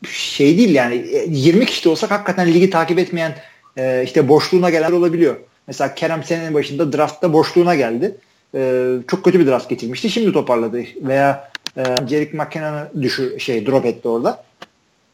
şey 0.09 0.59
değil 0.59 0.75
yani 0.75 1.07
20 1.29 1.67
kişi 1.67 1.85
de 1.85 1.89
olsak 1.89 2.11
hakikaten 2.11 2.55
ligi 2.55 2.71
takip 2.71 2.99
etmeyen 2.99 3.35
e, 3.77 4.03
işte 4.05 4.29
boşluğuna 4.29 4.71
gelen 4.71 4.93
olabiliyor. 4.93 5.37
Mesela 5.67 5.95
Kerem 5.95 6.25
senenin 6.25 6.55
başında 6.55 6.93
draftta 6.93 7.33
boşluğuna 7.33 7.75
geldi. 7.75 8.17
E, 8.55 8.93
çok 9.09 9.25
kötü 9.25 9.41
bir 9.41 9.47
draft 9.47 9.69
getirmişti. 9.69 10.11
Şimdi 10.11 10.33
toparladı. 10.33 10.83
Veya 11.03 11.51
e, 11.77 11.83
Jerick 12.09 12.37
McKinnon'ı 12.39 13.03
düşür 13.03 13.39
şey 13.39 13.67
drop 13.67 13.87
etti 13.87 14.09
orada. 14.09 14.45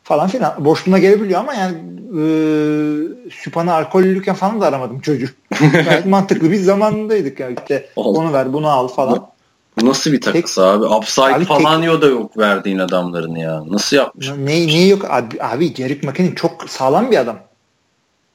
Falan 0.05 0.29
filan. 0.29 0.65
Boşluğuna 0.65 0.99
gelebiliyor 0.99 1.41
ama 1.41 1.55
yani 1.55 1.75
e, 2.11 2.23
Süpan'ı 3.31 3.75
alkollüyken 3.75 4.35
falan 4.35 4.61
da 4.61 4.67
aramadım 4.67 5.01
çocuğu. 5.01 5.29
Gayet 5.73 6.07
mantıklı 6.07 6.51
bir 6.51 6.57
zamandaydık. 6.57 7.41
Yani. 7.41 7.57
İşte 7.63 7.89
onu 7.97 8.33
ver 8.33 8.53
bunu 8.53 8.69
al 8.69 8.89
falan. 8.89 9.27
Bu 9.81 9.87
nasıl 9.87 10.13
bir 10.13 10.21
takısı 10.21 10.61
tek, 10.61 10.71
abi? 10.71 10.85
Upside 10.85 11.25
abi 11.25 11.45
falan 11.45 11.83
tek, 11.83 12.03
da 12.03 12.07
yok 12.07 12.39
verdiğin 12.39 12.79
adamların 12.79 13.35
ya. 13.35 13.63
Nasıl 13.69 13.97
yapmış? 13.97 14.31
Ne, 14.39 14.67
ne 14.67 14.87
yok 14.87 15.05
abi, 15.11 15.43
abi 15.43 15.75
Jerick 15.75 16.09
McKinnon 16.09 16.35
çok 16.35 16.71
sağlam 16.71 17.11
bir 17.11 17.17
adam. 17.17 17.39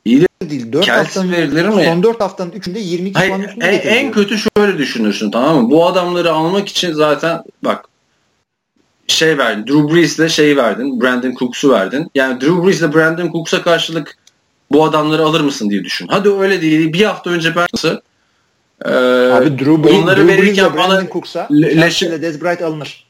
İyi 0.05 0.21
de 0.21 0.49
değil. 0.49 0.73
4 0.73 0.89
haftanın, 0.89 1.31
verilir 1.31 1.65
mi? 1.65 1.83
Son 1.85 2.03
4 2.03 2.21
haftanın 2.21 2.51
3'ünde 2.51 2.79
22 2.79 3.19
Hayır, 3.19 3.29
puan 3.29 3.41
üstünde 3.41 3.65
en, 3.65 4.05
en 4.05 4.11
kötü 4.11 4.37
şöyle 4.37 4.77
düşünürsün 4.77 5.31
tamam 5.31 5.63
mı? 5.63 5.71
Bu 5.71 5.87
adamları 5.87 6.31
almak 6.31 6.69
için 6.69 6.93
zaten 6.93 7.43
bak 7.63 7.85
şey 9.07 9.37
verdin. 9.37 9.67
Drew 9.67 9.95
Brees'le 9.95 10.29
şey 10.29 10.57
verdin. 10.57 11.01
Brandon 11.01 11.35
Cooks'u 11.39 11.71
verdin. 11.71 12.11
Yani 12.15 12.41
Drew 12.41 12.65
Brees'le 12.65 12.93
Brandon 12.93 13.31
Cooks'a 13.31 13.61
karşılık 13.61 14.17
bu 14.71 14.85
adamları 14.85 15.23
alır 15.23 15.41
mısın 15.41 15.69
diye 15.69 15.83
düşün. 15.83 16.07
Hadi 16.07 16.29
öyle 16.29 16.61
değil. 16.61 16.93
Bir 16.93 17.03
hafta 17.03 17.29
önce 17.29 17.55
ben 17.55 17.67
ee, 18.85 18.89
Abi 19.31 19.59
Drew 19.59 19.83
Brees, 19.83 19.93
onları 19.93 20.17
Drew 20.17 20.33
verirken 20.33 20.65
Brees 20.65 20.75
Brandon 20.75 21.07
Cooks'a 21.13 21.47
Kelsey 21.47 22.09
ile 22.09 22.21
Dez 22.21 22.41
Bryant 22.41 22.61
alınır. 22.61 23.05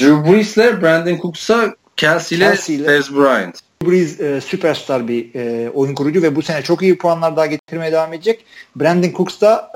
Drew 0.00 0.32
Brees'le 0.32 0.82
Brandon 0.82 1.18
Cooks'a 1.22 1.74
Kelsey 1.96 2.38
ile 2.38 2.86
Dez 2.86 3.16
Bryant. 3.16 3.60
Brees 3.86 4.20
e, 4.20 4.40
süperstar 4.40 5.08
bir 5.08 5.34
e, 5.34 5.70
oyun 5.70 5.94
kurucu 5.94 6.22
ve 6.22 6.36
bu 6.36 6.42
sene 6.42 6.62
çok 6.62 6.82
iyi 6.82 6.98
puanlar 6.98 7.36
daha 7.36 7.46
getirmeye 7.46 7.92
devam 7.92 8.12
edecek. 8.12 8.44
Brandon 8.76 9.10
Cooks 9.16 9.40
da 9.40 9.70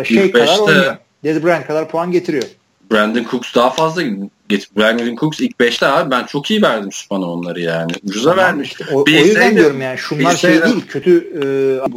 e, 0.00 0.04
şey 0.04 0.30
kadar 0.30 0.58
oynuyor. 0.58 0.96
Dez 1.24 1.44
Bryant 1.44 1.66
kadar 1.66 1.88
puan 1.88 2.12
getiriyor. 2.12 2.44
Brandon 2.92 3.26
Cooks 3.30 3.54
daha 3.54 3.70
fazla 3.70 4.02
getir. 4.48 4.68
Brandon 4.76 5.16
Cooks 5.16 5.40
ilk 5.40 5.60
5'te 5.60 5.86
abi 5.86 6.10
ben 6.10 6.24
çok 6.24 6.50
iyi 6.50 6.62
verdim 6.62 6.90
bana 7.10 7.30
onları 7.30 7.60
yani. 7.60 7.92
Ucuza 8.04 8.30
tamam, 8.30 8.44
vermişti. 8.44 8.84
O, 8.92 9.00
o 9.00 9.10
yüzden 9.10 9.56
diyorum 9.56 9.80
yani 9.80 9.98
şunlar 9.98 10.36
şey 10.36 10.62
değil 10.62 10.86
kötü. 10.88 11.32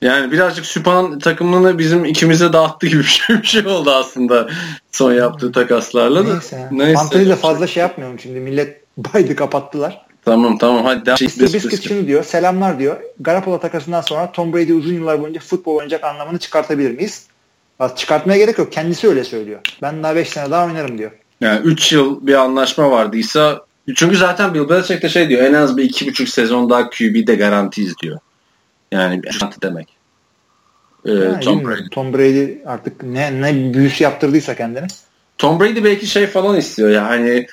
E, 0.02 0.08
yani 0.08 0.32
birazcık 0.32 0.66
Süpan 0.66 1.20
takımını 1.20 1.78
bizim 1.78 2.06
ikimize 2.06 2.54
dağıttı 2.54 2.88
gibi 2.88 3.00
bir 3.04 3.04
şey, 3.04 3.42
bir 3.42 3.48
şey 3.48 3.68
oldu 3.68 3.92
aslında 3.92 4.50
son 4.92 5.14
yaptığı 5.14 5.52
takaslarla 5.52 6.28
da. 6.28 6.34
Neyse. 6.34 6.68
Neyse. 6.72 6.94
Fantezi 6.94 7.30
de 7.30 7.36
fazla 7.36 7.68
şey 7.68 7.82
yapmıyorum 7.82 8.20
şimdi 8.20 8.40
millet 8.40 8.82
baydı 8.98 9.36
kapattılar. 9.36 10.09
Tamam 10.30 10.57
tamam 10.57 10.85
hadi 10.85 11.06
devam. 11.06 11.18
Mr. 11.22 11.53
Biscuit 11.53 11.88
şunu 11.88 12.07
diyor. 12.07 12.23
Selamlar 12.23 12.80
diyor. 12.80 12.97
Garoppolo 13.19 13.60
takasından 13.60 14.01
sonra 14.01 14.31
Tom 14.31 14.53
Brady 14.53 14.73
uzun 14.73 14.93
yıllar 14.93 15.22
boyunca 15.22 15.39
futbol 15.39 15.76
oynayacak 15.76 16.03
anlamını 16.03 16.39
çıkartabilir 16.39 16.91
miyiz? 16.91 17.27
Bak, 17.80 17.97
çıkartmaya 17.97 18.38
gerek 18.38 18.57
yok. 18.57 18.72
Kendisi 18.72 19.07
öyle 19.07 19.23
söylüyor. 19.23 19.60
Ben 19.81 20.03
daha 20.03 20.15
5 20.15 20.30
sene 20.30 20.51
daha 20.51 20.65
oynarım 20.65 20.97
diyor. 20.97 21.11
Yani 21.41 21.60
3 21.65 21.91
yıl 21.91 22.27
bir 22.27 22.34
anlaşma 22.34 22.91
vardıysa 22.91 23.65
çünkü 23.95 24.18
zaten 24.18 24.53
Bill 24.53 24.69
Belichick 24.69 25.01
de 25.01 25.10
şey 25.10 25.30
diyor 25.30 25.43
en 25.43 25.53
az 25.53 25.77
bir 25.77 25.89
2,5 25.89 26.27
sezon 26.27 26.69
daha 26.69 26.89
QB'de 26.89 27.35
garantiyiz 27.35 27.97
diyor. 27.97 28.19
Yani 28.91 29.22
garanti 29.22 29.61
demek. 29.61 29.88
Ee, 31.06 31.11
yani 31.11 31.39
Tom 31.39 31.68
Brady. 31.68 31.89
Tom 31.91 32.14
Brady 32.14 32.47
artık 32.65 33.03
ne 33.03 33.41
ne 33.41 33.73
büyüsü 33.73 34.03
yaptırdıysa 34.03 34.56
kendine. 34.56 34.88
Tom 35.38 35.60
Brady 35.60 35.84
belki 35.84 36.07
şey 36.07 36.27
falan 36.27 36.57
istiyor 36.57 36.89
ya 36.89 37.07
hani 37.07 37.47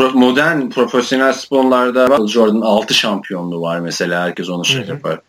pro, 0.00 0.18
modern 0.18 0.68
profesyonel 0.68 1.32
sporlarda 1.32 2.26
Jordan 2.26 2.60
6 2.60 2.94
şampiyonluğu 2.94 3.60
var 3.60 3.80
mesela 3.80 4.22
herkes 4.22 4.48
onu 4.48 4.64
şey 4.64 4.82
yapar. 4.82 5.20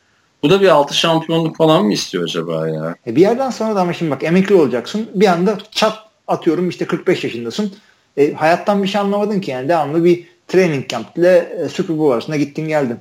Bu 0.43 0.49
da 0.49 0.61
bir 0.61 0.68
6 0.68 0.93
şampiyonluk 0.93 1.57
falan 1.57 1.85
mı 1.85 1.93
istiyor 1.93 2.23
acaba 2.23 2.69
ya? 2.69 2.95
E 3.07 3.15
bir 3.15 3.22
yerden 3.22 3.49
sonra 3.49 3.76
da 3.76 3.81
ama 3.81 3.93
şimdi 3.93 4.11
bak 4.11 4.23
emekli 4.23 4.56
olacaksın. 4.56 5.10
Bir 5.15 5.27
anda 5.27 5.57
çat 5.72 5.98
atıyorum 6.27 6.69
işte 6.69 6.85
45 6.85 7.23
yaşındasın. 7.23 7.73
E, 8.18 8.34
hayattan 8.34 8.84
bir 8.84 8.88
şey 8.88 9.02
anlamadın 9.02 9.39
ki 9.39 9.52
yani 9.52 9.69
devamlı 9.69 10.03
bir 10.03 10.27
training 10.48 10.89
camp 10.89 11.18
ile 11.18 11.56
e, 11.65 11.69
Super 11.69 11.98
Bowl 11.98 12.14
arasında 12.14 12.35
gittin 12.35 12.68
geldin. 12.68 12.98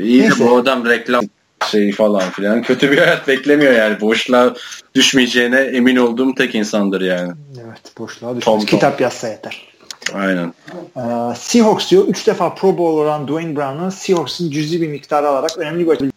İyi 0.00 0.22
Neyse. 0.22 0.40
de 0.40 0.48
bu 0.48 0.56
adam 0.56 0.86
reklam 0.86 1.24
şey 1.70 1.92
falan 1.92 2.30
filan. 2.30 2.62
Kötü 2.62 2.90
bir 2.90 2.98
hayat 2.98 3.28
beklemiyor 3.28 3.72
yani. 3.72 4.00
Boşluğa 4.00 4.54
düşmeyeceğine 4.94 5.60
emin 5.60 5.96
olduğum 5.96 6.34
tek 6.34 6.54
insandır 6.54 7.00
yani. 7.00 7.32
Evet 7.64 7.98
boşluğa 7.98 8.36
düşmez. 8.36 8.66
Kitap 8.66 9.00
yazsa 9.00 9.28
yeter. 9.28 9.75
Aynen. 10.14 10.52
Ee, 10.96 11.34
Seahawks 11.36 11.90
diyor 11.90 12.08
3 12.08 12.26
defa 12.26 12.54
Pro 12.54 12.78
Bowl 12.78 12.98
olan 12.98 13.28
Dwayne 13.28 13.56
Brown'un 13.56 13.90
Seahawks'ın 13.90 14.50
cüzi 14.50 14.80
bir 14.80 14.88
miktarı 14.88 15.28
alarak 15.28 15.58
önemli 15.58 15.86
bir 15.86 15.90
açık 15.90 16.12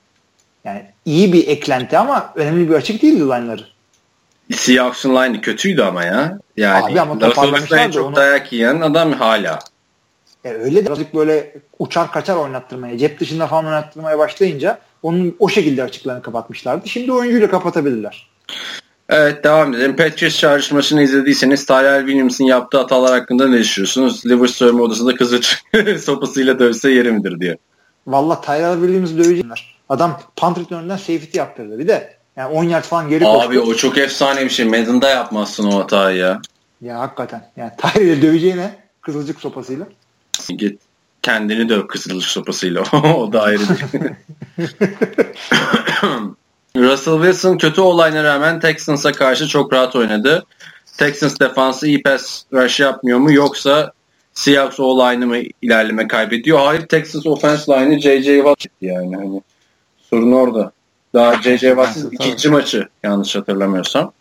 yani 0.63 0.85
iyi 1.05 1.33
bir 1.33 1.47
eklenti 1.47 1.97
ama 1.97 2.33
önemli 2.35 2.69
bir 2.69 2.75
açık 2.75 3.01
değildi 3.01 3.21
line'ları. 3.21 3.65
Seahawks'ın 4.53 5.15
line'ı 5.15 5.41
kötüydü 5.41 5.81
ama 5.81 6.03
ya. 6.03 6.39
Yani 6.57 6.85
Abi 6.85 7.01
ama 7.01 7.19
toparlamışlar 7.19 7.91
çok 7.91 8.05
onu... 8.05 8.15
dayak 8.15 8.53
yiyen 8.53 8.81
adam 8.81 9.11
hala. 9.11 9.59
E 10.43 10.49
öyle 10.49 10.75
de 10.75 10.85
birazcık 10.85 11.15
böyle 11.15 11.55
uçar 11.79 12.11
kaçar 12.11 12.35
oynattırmaya, 12.35 12.97
cep 12.97 13.19
dışında 13.19 13.47
falan 13.47 13.65
oynattırmaya 13.65 14.17
başlayınca 14.17 14.79
onun 15.03 15.35
o 15.39 15.49
şekilde 15.49 15.83
açıklarını 15.83 16.21
kapatmışlardı. 16.21 16.89
Şimdi 16.89 17.11
oyuncuyla 17.11 17.49
kapatabilirler. 17.49 18.29
Evet 19.09 19.43
devam 19.43 19.73
edelim. 19.73 19.95
Patriots 19.95 20.37
çağrış 20.37 20.71
maçını 20.71 21.01
izlediyseniz 21.01 21.65
Tyrell 21.65 21.99
Williams'ın 21.99 22.43
yaptığı 22.43 22.77
hatalar 22.77 23.19
hakkında 23.19 23.47
ne 23.47 23.57
düşünüyorsunuz? 23.57 24.25
Liver 24.25 24.79
odasında 24.79 25.15
kızı 25.15 25.39
sopasıyla 25.99 26.59
dövse 26.59 26.91
yeri 26.91 27.11
midir 27.11 27.39
diye. 27.39 27.57
Valla 28.07 28.41
Tyrell 28.41 28.73
Williams'ı 28.73 29.17
dövecekler. 29.17 29.75
Adam 29.89 30.21
punt 30.35 30.59
return'dan 30.59 30.97
safety 30.97 31.37
yaptırdı. 31.37 31.79
Bir 31.79 31.87
de 31.87 32.17
yani 32.35 32.53
10 32.53 32.63
yard 32.63 32.83
falan 32.83 33.09
geri 33.09 33.23
koştu. 33.23 33.41
Abi 33.41 33.59
o 33.59 33.73
çok 33.73 33.97
efsane 33.97 34.45
bir 34.45 34.49
şey. 34.49 34.65
Madden'da 34.65 35.09
yapmazsın 35.09 35.67
o 35.67 35.79
hatayı 35.79 36.17
ya. 36.17 36.41
Ya 36.81 36.99
hakikaten. 36.99 37.51
Yani 37.57 37.71
Tyrell'i 37.77 38.21
döveceğine 38.21 38.75
kızılcık 39.01 39.39
sopasıyla. 39.39 39.87
Git 40.49 40.81
kendini 41.21 41.69
döv 41.69 41.87
kızılcık 41.87 42.29
sopasıyla. 42.29 42.81
o 43.15 43.33
da 43.33 43.41
ayrı 43.41 43.61
Russell 46.79 47.13
Wilson 47.13 47.57
kötü 47.57 47.81
olayına 47.81 48.23
rağmen 48.23 48.59
Texans'a 48.59 49.11
karşı 49.11 49.47
çok 49.47 49.73
rahat 49.73 49.95
oynadı. 49.95 50.45
Texans 50.97 51.39
defansı 51.39 51.87
iyi 51.87 52.03
pass 52.03 52.43
rush 52.53 52.79
yapmıyor 52.79 53.19
mu 53.19 53.31
yoksa 53.31 53.91
Seahawks 54.33 54.79
o 54.79 54.99
line'ı 54.99 55.27
mı 55.27 55.37
ilerleme 55.61 56.07
kaybediyor? 56.07 56.59
Hayır 56.59 56.85
Texas 56.85 57.25
offense 57.25 57.71
line'ı 57.71 57.99
J.J. 57.99 58.35
Watt 58.35 58.65
yani 58.81 59.15
hani 59.15 59.41
sorun 60.09 60.31
orada. 60.31 60.71
Daha 61.13 61.41
J.J. 61.41 61.69
Watt'ın 61.69 62.11
ikinci 62.11 62.49
maçı 62.49 62.87
yanlış 63.03 63.35
hatırlamıyorsam. 63.35 64.11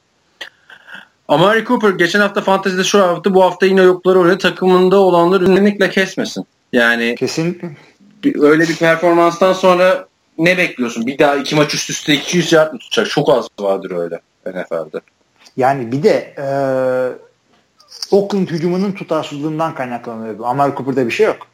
Amari 1.29 1.65
Cooper 1.65 1.91
geçen 1.91 2.21
hafta 2.21 2.41
fantezide 2.41 2.85
şu 2.85 3.03
hafta 3.03 3.35
bu 3.35 3.45
hafta 3.45 3.67
yine 3.67 3.83
yokları 3.83 4.21
oynadı. 4.21 4.39
Takımında 4.39 4.97
olanları 4.97 5.45
ünlükle 5.45 5.91
kesmesin. 5.91 6.47
Yani 6.73 7.15
kesin 7.19 7.77
öyle 8.35 8.69
bir 8.69 8.77
performanstan 8.77 9.53
sonra 9.53 10.08
ne 10.39 10.59
bekliyorsun? 10.59 11.07
Bir 11.07 11.19
daha 11.19 11.37
iki 11.37 11.55
maç 11.57 11.75
üst 11.75 11.91
üste 11.91 12.15
200 12.15 12.53
yard 12.53 12.73
mı 12.73 12.79
tutacak? 12.79 13.11
Çok 13.11 13.29
az 13.29 13.49
vardır 13.61 13.91
öyle 13.91 14.21
NFL'de. 14.47 15.01
Yani 15.57 15.93
bir 15.93 16.03
de 16.03 16.35
e, 16.39 16.47
Oakland 18.11 18.49
hücumunun 18.49 18.93
tutarsızlığından 18.93 19.75
kaynaklanıyor. 19.75 20.37
Amari 20.43 20.75
Cooper'da 20.75 21.07
bir 21.07 21.11
şey 21.11 21.27
yok. 21.27 21.47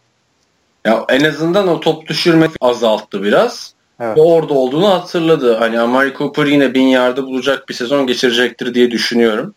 Ya 0.85 1.05
en 1.09 1.25
azından 1.25 1.69
o 1.69 1.81
top 1.81 2.07
düşürme 2.07 2.49
azalttı 2.61 3.23
biraz. 3.23 3.75
Evet. 4.01 4.17
Ve 4.17 4.21
orada 4.21 4.55
olduğunu 4.55 4.89
hatırladı. 4.89 5.55
Hani 5.55 5.81
Amari 5.81 6.15
Cooper 6.19 6.47
yine 6.47 6.75
bin 6.75 6.87
yardı 6.87 7.23
bulacak 7.23 7.69
bir 7.69 7.75
sezon 7.75 8.07
geçirecektir 8.07 8.75
diye 8.75 8.91
düşünüyorum. 8.91 9.55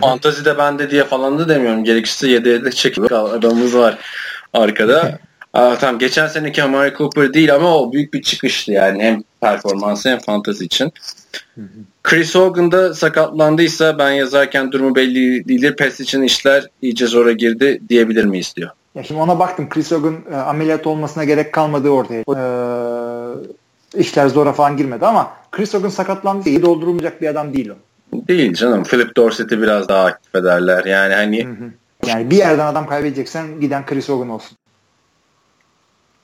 Fantazi 0.00 0.44
de 0.44 0.58
bende 0.58 0.90
diye 0.90 1.04
falan 1.04 1.38
da 1.38 1.48
demiyorum. 1.48 1.84
Gerekirse 1.84 2.26
7'ye 2.26 2.64
de 2.64 2.72
çekiyor. 2.72 3.10
Adamımız 3.10 3.76
var 3.76 3.98
arkada. 4.52 5.18
Aa, 5.58 5.78
tamam 5.78 5.98
geçen 5.98 6.26
seneki 6.26 6.62
Amari 6.62 6.94
Cooper 6.98 7.34
değil 7.34 7.54
ama 7.54 7.78
o 7.78 7.92
büyük 7.92 8.14
bir 8.14 8.22
çıkıştı 8.22 8.72
yani 8.72 9.02
hem 9.02 9.22
performansı 9.40 10.08
hem 10.08 10.18
fantazi 10.18 10.64
için. 10.64 10.92
Chris 12.02 12.34
Hogan 12.34 12.72
da 12.72 12.94
sakatlandıysa 12.94 13.98
ben 13.98 14.10
yazarken 14.10 14.72
durumu 14.72 14.94
belli 14.94 15.48
değildir. 15.48 15.76
Pes 15.76 16.00
için 16.00 16.22
işler 16.22 16.66
iyice 16.82 17.06
zora 17.06 17.32
girdi 17.32 17.80
diyebilir 17.88 18.24
miyiz 18.24 18.52
diyor. 18.56 18.70
Ya 18.94 19.02
şimdi 19.02 19.20
ona 19.20 19.38
baktım. 19.38 19.68
Chris 19.68 19.92
Hogan 19.92 20.16
e, 20.32 20.36
ameliyat 20.36 20.86
olmasına 20.86 21.24
gerek 21.24 21.52
kalmadığı 21.52 21.90
ortaya. 21.90 22.20
E, 22.20 22.40
işler 24.00 24.28
zora 24.28 24.52
falan 24.52 24.76
girmedi 24.76 25.06
ama 25.06 25.30
Chris 25.52 25.74
Hogan 25.74 25.88
sakatlandı. 25.88 26.48
İyi 26.48 26.62
doldurulmayacak 26.62 27.22
bir 27.22 27.28
adam 27.28 27.54
değil 27.54 27.68
o. 27.68 27.74
Değil 28.28 28.54
canım. 28.54 28.84
Philip 28.84 29.16
Dorsett'i 29.16 29.62
biraz 29.62 29.88
daha 29.88 30.04
aktif 30.04 30.34
ederler. 30.34 30.84
Yani 30.84 31.14
hani 31.14 31.44
hı 31.44 31.50
hı. 31.50 31.70
Yani 32.06 32.30
bir 32.30 32.36
yerden 32.36 32.66
adam 32.66 32.86
kaybedeceksen 32.86 33.60
giden 33.60 33.86
Chris 33.86 34.08
Hogan 34.08 34.28
olsun. 34.28 34.57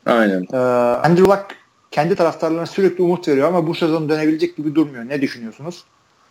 Aynen. 0.07 0.47
Ee, 0.53 0.57
Andrew 0.57 1.33
Luck 1.33 1.45
kendi 1.91 2.15
taraftarlarına 2.15 2.67
sürekli 2.67 3.03
umut 3.03 3.29
veriyor 3.29 3.49
ama 3.49 3.67
bu 3.67 3.75
sezon 3.75 4.09
dönebilecek 4.09 4.57
gibi 4.57 4.75
durmuyor. 4.75 5.09
Ne 5.09 5.23
düşünüyorsunuz? 5.23 5.85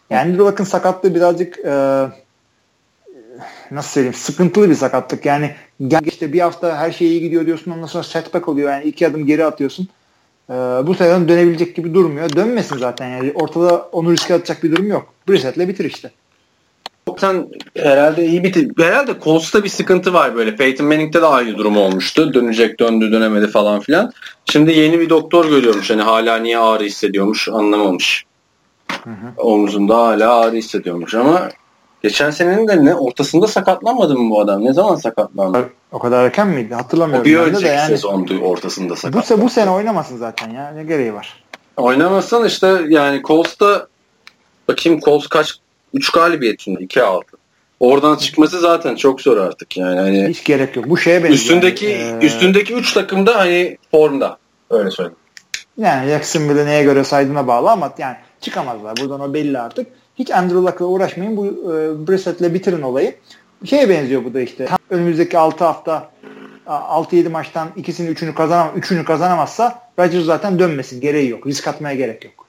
Yani 0.09 0.21
Andrew 0.21 0.43
Luck'ın 0.43 0.63
sakatlığı 0.63 1.15
birazcık 1.15 1.59
e, 1.59 2.05
nasıl 3.71 3.89
söyleyeyim 3.89 4.13
sıkıntılı 4.13 4.69
bir 4.69 4.75
sakatlık. 4.75 5.25
Yani 5.25 5.55
işte 6.05 6.33
bir 6.33 6.39
hafta 6.39 6.77
her 6.77 6.91
şey 6.91 7.07
iyi 7.07 7.21
gidiyor 7.21 7.45
diyorsun 7.45 7.71
ondan 7.71 7.87
sonra 7.87 8.03
setback 8.03 8.47
oluyor. 8.47 8.71
Yani 8.71 8.83
iki 8.83 9.07
adım 9.07 9.25
geri 9.25 9.45
atıyorsun. 9.45 9.87
Ee, 10.49 10.53
bu 10.53 10.95
sezon 10.95 11.27
dönebilecek 11.27 11.75
gibi 11.75 11.93
durmuyor. 11.93 12.35
Dönmesin 12.35 12.77
zaten 12.77 13.07
yani. 13.07 13.31
Ortada 13.35 13.77
onu 13.91 14.11
riske 14.11 14.33
atacak 14.33 14.63
bir 14.63 14.71
durum 14.71 14.87
yok. 14.87 15.13
Brissett'le 15.29 15.67
bitir 15.67 15.85
işte. 15.85 16.11
Sen 17.19 17.47
herhalde 17.77 18.25
iyi 18.25 18.43
bir 18.43 18.83
herhalde 18.83 19.11
Colts'ta 19.23 19.63
bir 19.63 19.69
sıkıntı 19.69 20.13
var 20.13 20.35
böyle. 20.35 20.55
Peyton 20.55 20.87
Manning'de 20.87 21.21
de 21.21 21.25
aynı 21.25 21.57
durum 21.57 21.77
olmuştu. 21.77 22.33
Dönecek 22.33 22.79
döndü 22.79 23.11
dönemedi 23.11 23.47
falan 23.47 23.79
filan. 23.79 24.11
Şimdi 24.45 24.71
yeni 24.71 24.99
bir 24.99 25.09
doktor 25.09 25.49
görüyormuş. 25.49 25.89
Hani 25.89 26.01
hala 26.01 26.37
niye 26.37 26.57
ağrı 26.57 26.83
hissediyormuş 26.83 27.49
anlamamış. 27.49 28.25
Hı 29.03 29.09
hı. 29.09 29.41
Omuzunda 29.41 29.97
hala 29.97 30.35
ağrı 30.35 30.55
hissediyormuş 30.55 31.15
ama 31.15 31.49
geçen 32.03 32.31
senenin 32.31 32.67
de 32.67 32.85
ne 32.85 32.95
ortasında 32.95 33.47
sakatlanmadı 33.47 34.17
mı 34.17 34.29
bu 34.29 34.41
adam? 34.41 34.65
Ne 34.65 34.73
zaman 34.73 34.95
sakatlandı? 34.95 35.69
O 35.91 35.99
kadar 35.99 36.25
erken 36.25 36.47
miydi? 36.47 36.73
Hatırlamıyorum. 36.73 37.21
O 37.21 37.25
bir 37.25 37.37
önceki 37.37 37.65
yani, 37.65 37.87
sezondu 37.87 38.39
ortasında 38.39 38.95
sakatlandı. 38.95 39.41
Bu, 39.41 39.45
bu 39.45 39.49
sene 39.49 39.69
oynamasın 39.69 40.17
zaten 40.17 40.49
ya. 40.49 40.71
Ne 40.71 40.83
gereği 40.83 41.13
var? 41.13 41.43
Oynamasın 41.77 42.45
işte 42.45 42.81
yani 42.87 43.21
Colts'ta 43.23 43.87
bakayım 44.67 44.99
Colts 44.99 45.27
kaç 45.27 45.59
3 45.93 46.09
galibiyet 46.09 46.61
şimdi 46.61 46.83
2-6. 46.83 47.21
Oradan 47.79 48.15
çıkması 48.15 48.59
zaten 48.59 48.95
çok 48.95 49.21
zor 49.21 49.37
artık 49.37 49.77
yani. 49.77 49.99
Hani 49.99 50.27
Hiç 50.27 50.43
gerek 50.43 50.75
yok. 50.75 50.89
Bu 50.89 50.97
şeye 50.97 51.23
benziyor. 51.23 51.33
Üstündeki 51.33 51.85
yani, 51.85 52.25
üstündeki 52.25 52.73
3 52.73 52.93
takım 52.93 53.27
da 53.27 53.35
hani 53.35 53.77
formda. 53.91 54.37
Öyle 54.69 54.91
söyleyeyim. 54.91 55.17
Yani 55.77 56.09
Jacksonville'ı 56.09 56.65
neye 56.65 56.83
göre 56.83 57.03
saydığına 57.03 57.47
bağlı 57.47 57.71
ama 57.71 57.93
yani 57.97 58.15
çıkamazlar. 58.41 58.97
Buradan 58.97 59.19
o 59.19 59.33
belli 59.33 59.59
artık. 59.59 59.87
Hiç 60.19 60.31
Andrew 60.31 60.57
Luck'la 60.57 60.85
uğraşmayın. 60.85 61.37
Bu 61.37 61.45
e, 61.47 62.07
Brissett'le 62.07 62.53
bitirin 62.53 62.81
olayı. 62.81 63.15
Şeye 63.65 63.89
benziyor 63.89 64.25
bu 64.25 64.33
da 64.33 64.41
işte. 64.41 64.67
Önümüzdeki 64.89 65.37
6 65.37 65.65
hafta 65.65 66.09
6-7 66.67 67.29
maçtan 67.29 67.69
ikisini 67.75 68.09
üçünü 68.09 68.35
kazanam 68.35 68.71
üçünü 68.75 69.05
kazanamazsa 69.05 69.81
Rodgers 69.99 70.25
zaten 70.25 70.59
dönmesin. 70.59 71.01
Gereği 71.01 71.29
yok. 71.29 71.47
Risk 71.47 71.67
atmaya 71.67 71.95
gerek 71.95 72.25
yok. 72.25 72.42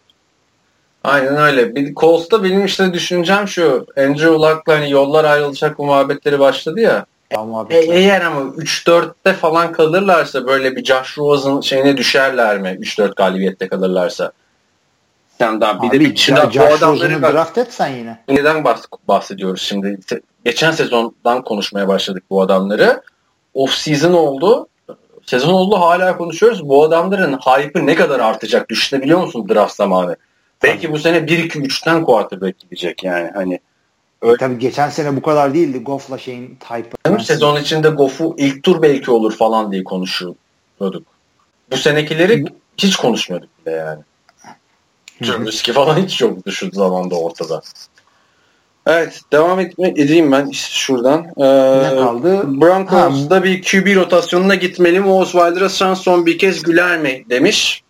Aynen 1.04 1.36
öyle. 1.36 1.74
Bir 1.74 1.94
Colts'ta 1.94 2.44
benim 2.44 2.64
işte 2.64 2.92
düşüncem 2.92 3.48
şu. 3.48 3.86
Andrew 3.96 4.32
Luck'la 4.32 4.74
hani 4.74 4.90
yollar 4.90 5.24
ayrılacak 5.24 5.78
bu 5.78 5.86
muhabbetleri 5.86 6.38
başladı 6.38 6.80
ya. 6.80 7.06
E, 7.70 7.78
eğer 7.78 8.20
ama 8.20 8.40
3-4'te 8.40 9.32
falan 9.32 9.72
kalırlarsa 9.72 10.46
böyle 10.46 10.76
bir 10.76 10.84
Josh 10.84 11.18
Rosen 11.18 11.60
şeyine 11.60 11.96
düşerler 11.96 12.58
mi? 12.58 12.68
3-4 12.80 13.14
galibiyette 13.14 13.68
kalırlarsa. 13.68 14.32
Sen 15.38 15.60
daha 15.60 15.82
bir 15.82 15.88
Abi, 15.88 16.00
de 16.00 16.00
bir 16.00 16.16
şimdi 16.16 16.40
bu 16.58 16.62
adamları 16.62 17.22
draft 17.22 17.58
etsen 17.58 17.88
yine. 17.88 18.18
Neden 18.28 18.64
bahsediyoruz 19.08 19.62
şimdi? 19.62 19.98
Geçen 20.44 20.70
sezondan 20.70 21.42
konuşmaya 21.42 21.88
başladık 21.88 22.24
bu 22.30 22.42
adamları. 22.42 23.02
Off 23.54 23.70
season 23.70 24.12
oldu. 24.12 24.68
Sezon 25.26 25.52
oldu 25.52 25.76
hala 25.80 26.16
konuşuyoruz. 26.16 26.68
Bu 26.68 26.84
adamların 26.84 27.32
hype'ı 27.32 27.86
ne 27.86 27.94
kadar 27.94 28.20
artacak 28.20 28.68
düşünebiliyor 28.68 29.20
musun 29.20 29.48
draft 29.48 29.74
zamanı? 29.74 30.16
Belki 30.62 30.92
bu 30.92 30.98
sene 30.98 31.16
1-2-3'ten 31.16 32.04
quarterback 32.04 32.58
gidecek 32.60 33.04
yani. 33.04 33.30
Hani 33.34 33.60
öyle. 34.22 34.36
Tabii 34.36 34.58
geçen 34.58 34.88
sene 34.88 35.16
bu 35.16 35.22
kadar 35.22 35.54
değildi 35.54 35.78
Goff'la 35.78 36.18
şeyin 36.18 36.58
type'ı. 36.68 37.24
Sezon 37.24 37.60
içinde 37.60 37.88
Goff'u 37.88 38.34
ilk 38.38 38.62
tur 38.62 38.82
belki 38.82 39.10
olur 39.10 39.36
falan 39.36 39.72
diye 39.72 39.84
konuşuyorduk. 39.84 41.06
Bu 41.70 41.76
senekileri 41.76 42.44
hiç 42.78 42.96
konuşmuyorduk 42.96 43.50
bile 43.66 43.74
yani. 43.74 44.02
Trubisky 45.22 45.74
falan 45.74 45.96
hiç 45.96 46.20
yoktu 46.20 46.52
şu 46.52 46.70
zamanda 46.72 47.14
ortada. 47.14 47.62
Evet 48.86 49.20
devam 49.32 49.60
etme 49.60 49.88
edeyim 49.88 50.32
ben 50.32 50.50
şuradan. 50.50 51.26
Ee, 51.36 51.92
ne 51.92 51.96
kaldı? 51.96 52.60
Broncos'da 52.60 53.44
bir 53.44 53.62
QB 53.62 53.96
rotasyonuna 53.96 54.54
gitmeli 54.54 55.00
mi? 55.00 55.08
Osweiler'a 55.08 55.94
son 55.94 56.26
bir 56.26 56.38
kez 56.38 56.62
güler 56.62 56.98
mi 56.98 57.24
demiş. 57.30 57.83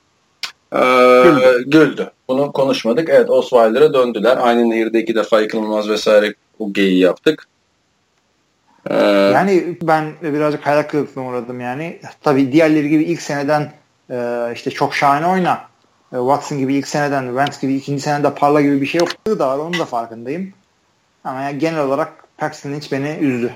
Ee, 0.72 0.78
güldü. 1.24 1.64
güldü. 1.66 2.10
Bunu 2.28 2.52
konuşmadık. 2.52 3.08
Evet 3.08 3.30
Osweiler'a 3.30 3.94
döndüler. 3.94 4.38
Aynı 4.40 4.70
nehirde 4.70 5.00
iki 5.00 5.14
defa 5.14 5.40
yıkılmaz 5.40 5.88
vesaire 5.88 6.34
o 6.58 6.72
geyi 6.72 6.98
yaptık. 6.98 7.46
Ee, 8.90 8.94
yani 9.34 9.78
ben 9.82 10.12
birazcık 10.22 10.66
hayal 10.66 10.82
kırıklığına 10.82 11.26
uğradım 11.26 11.60
yani. 11.60 12.00
Tabii 12.22 12.52
diğerleri 12.52 12.88
gibi 12.88 13.04
ilk 13.04 13.22
seneden 13.22 13.72
e, 14.10 14.50
işte 14.54 14.70
çok 14.70 14.94
şahane 14.94 15.26
oyna 15.26 15.60
Watson 16.10 16.58
gibi 16.58 16.74
ilk 16.74 16.88
seneden, 16.88 17.26
Wentz 17.26 17.60
gibi 17.60 17.74
ikinci 17.74 18.02
senede 18.02 18.34
parla 18.34 18.60
gibi 18.60 18.80
bir 18.80 18.86
şey 18.86 18.98
yok 18.98 19.38
da 19.38 19.48
var. 19.48 19.58
Onun 19.58 19.78
da 19.78 19.84
farkındayım. 19.84 20.52
Ama 21.24 21.42
yani 21.42 21.58
genel 21.58 21.80
olarak 21.80 22.24
Paxton 22.38 22.74
hiç 22.74 22.92
beni 22.92 23.18
üzdü. 23.20 23.54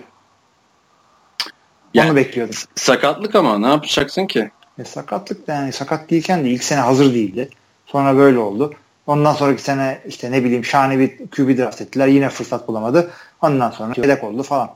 Yani, 1.94 2.10
Onu 2.10 2.16
bekliyordum. 2.16 2.54
Sakatlık 2.74 3.34
ama 3.34 3.58
ne 3.58 3.68
yapacaksın 3.68 4.26
ki? 4.26 4.50
E, 4.78 4.84
sakatlık 4.84 5.46
da 5.46 5.52
yani 5.52 5.72
sakat 5.72 6.10
değilken 6.10 6.44
de 6.44 6.50
ilk 6.50 6.64
sene 6.64 6.80
hazır 6.80 7.14
değildi. 7.14 7.48
Sonra 7.86 8.16
böyle 8.16 8.38
oldu. 8.38 8.74
Ondan 9.06 9.34
sonraki 9.34 9.62
sene 9.62 10.00
işte 10.06 10.32
ne 10.32 10.44
bileyim 10.44 10.64
şahane 10.64 10.98
bir 10.98 11.18
QB 11.18 11.58
draft 11.58 11.80
ettiler. 11.80 12.06
Yine 12.06 12.28
fırsat 12.28 12.68
bulamadı. 12.68 13.10
Ondan 13.42 13.70
sonra 13.70 13.94
yedek 13.96 14.24
oldu 14.24 14.42
falan. 14.42 14.70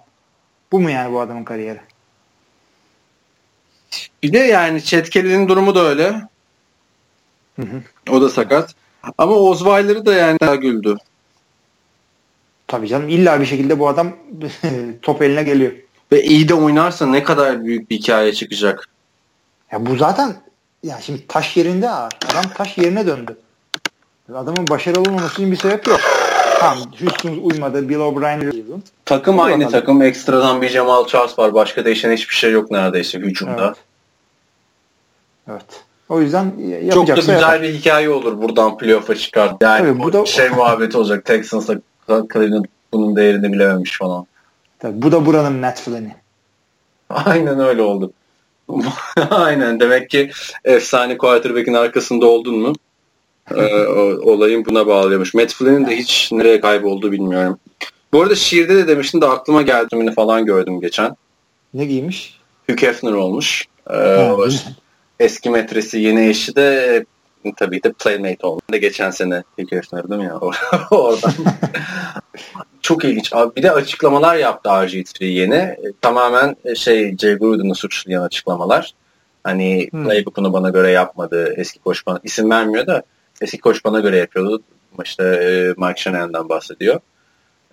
Bu 0.73 0.81
mu 0.81 0.91
yani 0.91 1.13
bu 1.13 1.21
adamın 1.21 1.45
kariyeri? 1.45 1.81
Bir 4.23 4.33
de 4.33 4.39
yani 4.39 4.83
Chet 4.83 5.15
durumu 5.15 5.75
da 5.75 5.81
öyle. 5.81 6.23
Hı 7.57 7.63
hı. 7.63 7.83
O 8.11 8.21
da 8.21 8.29
sakat. 8.29 8.75
Ama 9.19 9.35
Osweiler'ı 9.35 10.07
da 10.07 10.15
yani 10.15 10.41
daha 10.41 10.55
güldü. 10.55 10.97
Tabii 12.67 12.89
canım 12.89 13.09
illa 13.09 13.41
bir 13.41 13.47
şekilde 13.47 13.79
bu 13.79 13.89
adam 13.89 14.17
top 15.03 15.23
eline 15.23 15.43
geliyor. 15.43 15.73
Ve 16.13 16.23
iyi 16.25 16.49
de 16.49 16.55
oynarsa 16.55 17.07
ne 17.07 17.23
kadar 17.23 17.65
büyük 17.65 17.91
bir 17.91 17.97
hikaye 17.97 18.33
çıkacak. 18.33 18.89
Ya 19.73 19.87
bu 19.87 19.97
zaten 19.97 20.35
ya 20.83 20.99
şimdi 21.01 21.27
taş 21.27 21.57
yerinde 21.57 21.91
ağır. 21.91 22.13
Adam 22.31 22.51
taş 22.55 22.79
yerine 22.79 23.07
döndü. 23.07 23.37
Adamın 24.35 24.67
başarılı 24.69 25.01
olmaması 25.01 25.33
için 25.33 25.53
bir 25.53 25.57
sebep 25.57 25.87
yok. 25.87 26.01
Tamam 26.61 26.79
Houston 27.01 27.39
uymadı. 27.43 27.89
Bill 27.89 27.97
O'Brien 27.97 28.53
Takım 29.05 29.41
aynı 29.41 29.65
bakalım. 29.65 29.81
takım. 29.81 30.03
Ekstradan 30.03 30.63
bir 30.63 30.69
Jamal 30.69 31.07
Charles 31.07 31.39
var. 31.39 31.55
Başka 31.55 31.85
değişen 31.85 32.13
hiçbir 32.13 32.35
şey 32.35 32.53
yok 32.53 32.71
neredeyse 32.71 33.19
hücumda. 33.19 33.65
Evet. 33.65 33.77
evet. 35.51 35.85
O 36.09 36.21
yüzden 36.21 36.53
Çok 36.95 37.09
da 37.09 37.15
güzel 37.15 37.41
yapar. 37.41 37.63
bir 37.63 37.75
hikaye 37.75 38.11
olur 38.11 38.43
buradan 38.43 38.79
playoff'a 38.79 39.15
çıkar. 39.15 39.47
Yani 39.61 39.79
Tabii, 39.79 40.03
bu 40.03 40.13
da... 40.13 40.27
şey 40.27 40.49
muhabbeti 40.49 40.99
olacak. 40.99 41.25
Texans'a 41.25 41.75
Cleveland 42.09 42.65
bunun 42.93 43.17
değerini 43.17 43.53
bilememiş 43.53 43.99
falan. 43.99 44.27
Tabii, 44.79 45.03
bu 45.03 45.13
da 45.13 45.27
buranın 45.27 45.53
Matt 45.53 45.81
Flynn'i. 45.81 46.17
Aynen 47.11 47.61
öyle 47.61 47.83
oldu. 47.83 48.13
Aynen. 49.31 49.81
Demek 49.81 50.11
ki 50.11 50.31
efsane 50.65 51.19
quarterback'in 51.19 51.75
arkasında 51.75 52.27
oldun 52.27 52.59
mu? 52.59 52.73
e, 53.51 53.87
olayın 54.23 54.65
buna 54.65 54.87
bağlıyormuş. 54.87 55.35
Matt 55.35 55.55
Flynn'in 55.55 55.87
de 55.87 55.97
hiç 55.97 56.33
nereye 56.33 56.61
kayboldu 56.61 57.13
bilmiyorum. 57.13 57.59
Bu 58.13 58.23
arada 58.23 58.35
şiirde 58.35 58.77
de 58.77 58.89
demiştin 58.89 59.21
de 59.21 59.27
aklıma 59.27 59.63
geldiğini 59.63 60.15
falan 60.15 60.47
gördüm 60.47 60.81
geçen. 60.81 61.17
Ne 61.75 61.85
giymiş? 61.85 62.39
Hugh 62.71 62.83
Hefner 62.83 63.13
olmuş. 63.13 63.65
Ee, 63.91 64.29
eski 65.21 65.51
metresi 65.51 65.99
yeni 65.99 66.29
eşi 66.29 66.57
de 66.57 67.05
tabii 67.57 67.83
de 67.83 67.93
Playmate 67.93 68.47
oldu. 68.47 68.63
De 68.73 68.79
geçen 68.79 69.11
sene 69.11 69.43
Hugh 69.59 69.73
Hefner 69.73 70.11
değil 70.11 70.21
mi 70.21 70.27
ya? 70.27 70.39
Oradan. 70.91 71.33
Çok 72.83 73.05
ilginç. 73.05 73.33
Abi 73.33 73.57
bir 73.57 73.63
de 73.63 73.73
açıklamalar 73.73 74.37
yaptı 74.37 74.69
RG3 74.69 75.25
yeni. 75.25 75.77
Tamamen 76.01 76.57
şey 76.77 77.17
Jay 77.17 77.35
Gruden'ı 77.35 77.75
suçlayan 77.75 78.23
açıklamalar. 78.23 78.95
Hani 79.45 79.89
hmm. 79.91 80.05
playbook'unu 80.05 80.53
bana 80.53 80.71
göre 80.71 80.91
yapmadı. 80.91 81.55
Eski 81.57 81.79
koç 81.79 82.07
bana 82.07 82.21
isim 82.25 82.51
vermiyor 82.51 82.87
da 82.87 83.03
eski 83.41 83.59
koç 83.59 83.85
bana 83.85 84.01
göre 84.01 84.17
yapıyordu. 84.17 84.63
İşte 85.05 85.25
e, 85.25 85.75
Mike 85.77 86.01
Shanahan'dan 86.01 86.49
bahsediyor. 86.49 87.01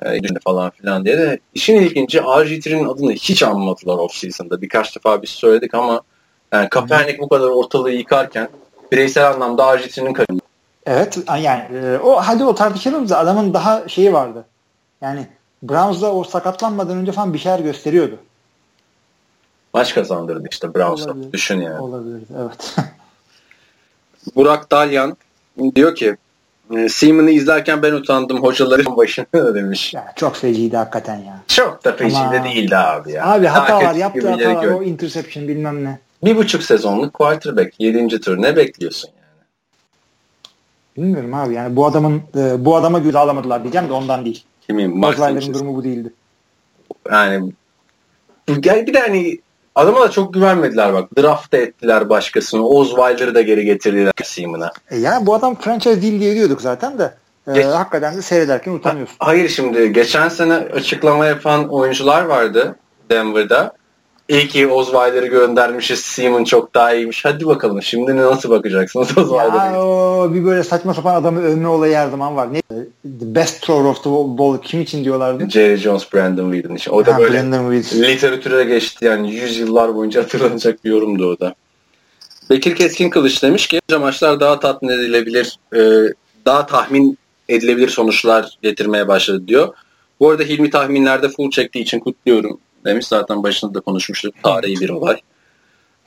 E, 0.05 0.19
falan 0.43 0.69
filan 0.69 1.05
diye 1.05 1.17
de 1.17 1.39
işin 1.53 1.75
ilginci 1.75 2.17
RG3'nin 2.17 2.85
adını 2.85 3.11
hiç 3.11 3.43
anmadılar 3.43 3.93
off-season'da. 3.93 4.61
Birkaç 4.61 4.95
defa 4.95 5.21
biz 5.21 5.29
söyledik 5.29 5.73
ama 5.73 6.01
yani 6.51 6.69
Kaepernick 6.69 7.19
bu 7.19 7.29
kadar 7.29 7.47
ortalığı 7.47 7.91
yıkarken 7.91 8.49
bireysel 8.91 9.29
anlamda 9.29 9.63
RG3'nin 9.63 10.13
kariyeri. 10.13 10.41
Evet 10.85 11.17
yani 11.27 11.63
e, 11.77 11.97
o 11.97 12.15
hadi 12.15 12.43
o 12.43 12.55
tartışalım 12.55 13.09
da 13.09 13.17
adamın 13.17 13.53
daha 13.53 13.89
şeyi 13.89 14.13
vardı. 14.13 14.45
Yani 15.01 15.27
Browns'da 15.63 16.13
o 16.13 16.23
sakatlanmadan 16.23 16.97
önce 16.97 17.11
falan 17.11 17.33
bir 17.33 17.39
şeyler 17.39 17.59
gösteriyordu. 17.59 18.19
Maç 19.73 19.95
kazandırdı 19.95 20.47
işte 20.51 20.75
Browns'a. 20.75 21.33
Düşün 21.33 21.61
yani. 21.61 21.79
Olabilir 21.79 22.21
evet. 22.37 22.75
Burak 24.35 24.71
Dalyan 24.71 25.17
diyor 25.75 25.95
ki 25.95 26.17
e, 26.75 26.89
Seaman'ı 26.89 27.31
izlerken 27.31 27.83
ben 27.83 27.93
utandım 27.93 28.43
hocaların 28.43 28.97
başına 28.97 29.25
demiş. 29.55 29.93
Ya, 29.93 30.13
çok 30.15 30.35
feciydi 30.35 30.77
hakikaten 30.77 31.17
ya. 31.17 31.39
Çok 31.47 31.85
da 31.85 31.95
feciydi 31.95 32.19
Ama... 32.19 32.43
değildi 32.43 32.77
abi 32.77 33.11
ya. 33.11 33.27
Abi 33.27 33.45
hatalar 33.47 33.95
yaptı 33.95 34.29
hatalar 34.29 34.67
o 34.67 34.83
interception 34.83 35.47
bilmem 35.47 35.85
ne. 35.85 35.99
Bir 36.23 36.37
buçuk 36.37 36.63
sezonluk 36.63 37.13
quarterback. 37.13 37.79
Yedinci 37.79 38.21
tur 38.21 38.41
ne 38.41 38.55
bekliyorsun 38.55 39.09
yani? 39.09 39.45
Bilmiyorum 40.97 41.33
abi 41.33 41.53
yani 41.53 41.75
bu 41.75 41.85
adamın 41.85 42.21
e, 42.37 42.65
bu 42.65 42.75
adama 42.75 42.99
göz 42.99 43.15
alamadılar 43.15 43.63
diyeceğim 43.63 43.89
de 43.89 43.93
ondan 43.93 44.25
değil. 44.25 44.43
Kimin? 44.69 45.03
Osweiler'in 45.03 45.53
durumu 45.53 45.75
bu 45.75 45.83
değildi. 45.83 46.13
Yani 47.11 47.51
gel 48.59 48.87
bir 48.87 48.93
de 48.93 48.99
hani 48.99 49.39
Adama 49.75 50.01
da 50.01 50.11
çok 50.11 50.33
güvenmediler 50.33 50.93
bak. 50.93 51.17
Draft 51.17 51.53
ettiler 51.53 52.09
başkasını. 52.09 52.67
Osweiler'ı 52.67 53.35
da 53.35 53.41
geri 53.41 53.65
getirdiler 53.65 54.11
Seaman'a. 54.23 54.71
E 54.91 54.97
yani 54.97 55.25
bu 55.25 55.33
adam 55.33 55.55
franchise 55.55 56.01
değil 56.01 56.19
diye 56.19 56.35
diyorduk 56.35 56.61
zaten 56.61 56.99
de. 56.99 57.13
E, 57.47 57.53
Geç... 57.53 57.65
Hakikaten 57.65 58.17
de 58.17 58.21
seyrederken 58.21 58.71
utanıyorsun. 58.71 59.15
Hayır 59.19 59.49
şimdi 59.49 59.93
geçen 59.93 60.29
sene 60.29 60.53
açıklama 60.53 61.25
yapan 61.25 61.69
oyuncular 61.69 62.21
vardı 62.21 62.75
Denver'da. 63.11 63.73
İyi 64.29 64.47
ki 64.47 64.67
Osweiler'ı 64.67 65.27
göndermişiz. 65.27 65.99
Seaman 65.99 66.43
çok 66.43 66.73
daha 66.75 66.93
iyiymiş. 66.93 67.25
Hadi 67.25 67.45
bakalım 67.45 67.81
şimdi 67.81 68.17
nasıl 68.17 68.49
bakacaksınız 68.49 69.17
Osweiler'a? 69.17 70.33
Bir 70.33 70.45
böyle 70.45 70.63
saçma 70.63 70.93
sapan 70.93 71.15
adamı 71.15 71.41
övme 71.41 71.67
olayı 71.67 71.95
her 71.95 72.09
zaman 72.09 72.35
var. 72.35 72.53
Ne? 72.53 72.61
The 73.19 73.35
best 73.35 73.61
thrower 73.61 73.89
of 73.89 74.03
the 74.03 74.09
ball 74.09 74.57
kim 74.61 74.81
için 74.81 75.03
diyorlardı? 75.03 75.49
Jerry 75.49 75.77
Jones, 75.77 76.13
Brandon 76.13 76.51
Whedon 76.51 76.75
için. 76.75 76.91
O 76.91 77.05
da 77.05 77.15
ha, 77.15 77.19
böyle 77.19 77.51
literatüre 77.93 78.63
geçti 78.63 79.05
yani 79.05 79.35
yüzyıllar 79.35 79.95
boyunca 79.95 80.21
hatırlanacak 80.23 80.85
bir 80.85 80.89
yorumdu 80.89 81.25
o 81.25 81.39
da. 81.39 81.55
Bekir 82.49 82.75
Keskin 82.75 83.09
Kılıç 83.09 83.43
demiş 83.43 83.67
ki 83.67 83.79
maçlar 83.99 84.39
daha 84.39 84.59
tatmin 84.59 84.89
edilebilir, 84.89 85.59
e, 85.75 86.13
daha 86.45 86.65
tahmin 86.65 87.17
edilebilir 87.49 87.89
sonuçlar 87.89 88.57
getirmeye 88.61 89.07
başladı 89.07 89.47
diyor. 89.47 89.73
Bu 90.19 90.29
arada 90.29 90.43
Hilmi 90.43 90.69
tahminlerde 90.69 91.29
full 91.29 91.51
çektiği 91.51 91.79
için 91.79 91.99
kutluyorum 91.99 92.59
demiş. 92.85 93.07
Zaten 93.07 93.43
başında 93.43 93.73
da 93.73 93.79
konuşmuştuk. 93.79 94.35
Tarihi 94.43 94.81
bir 94.81 94.89
olay. 94.89 95.17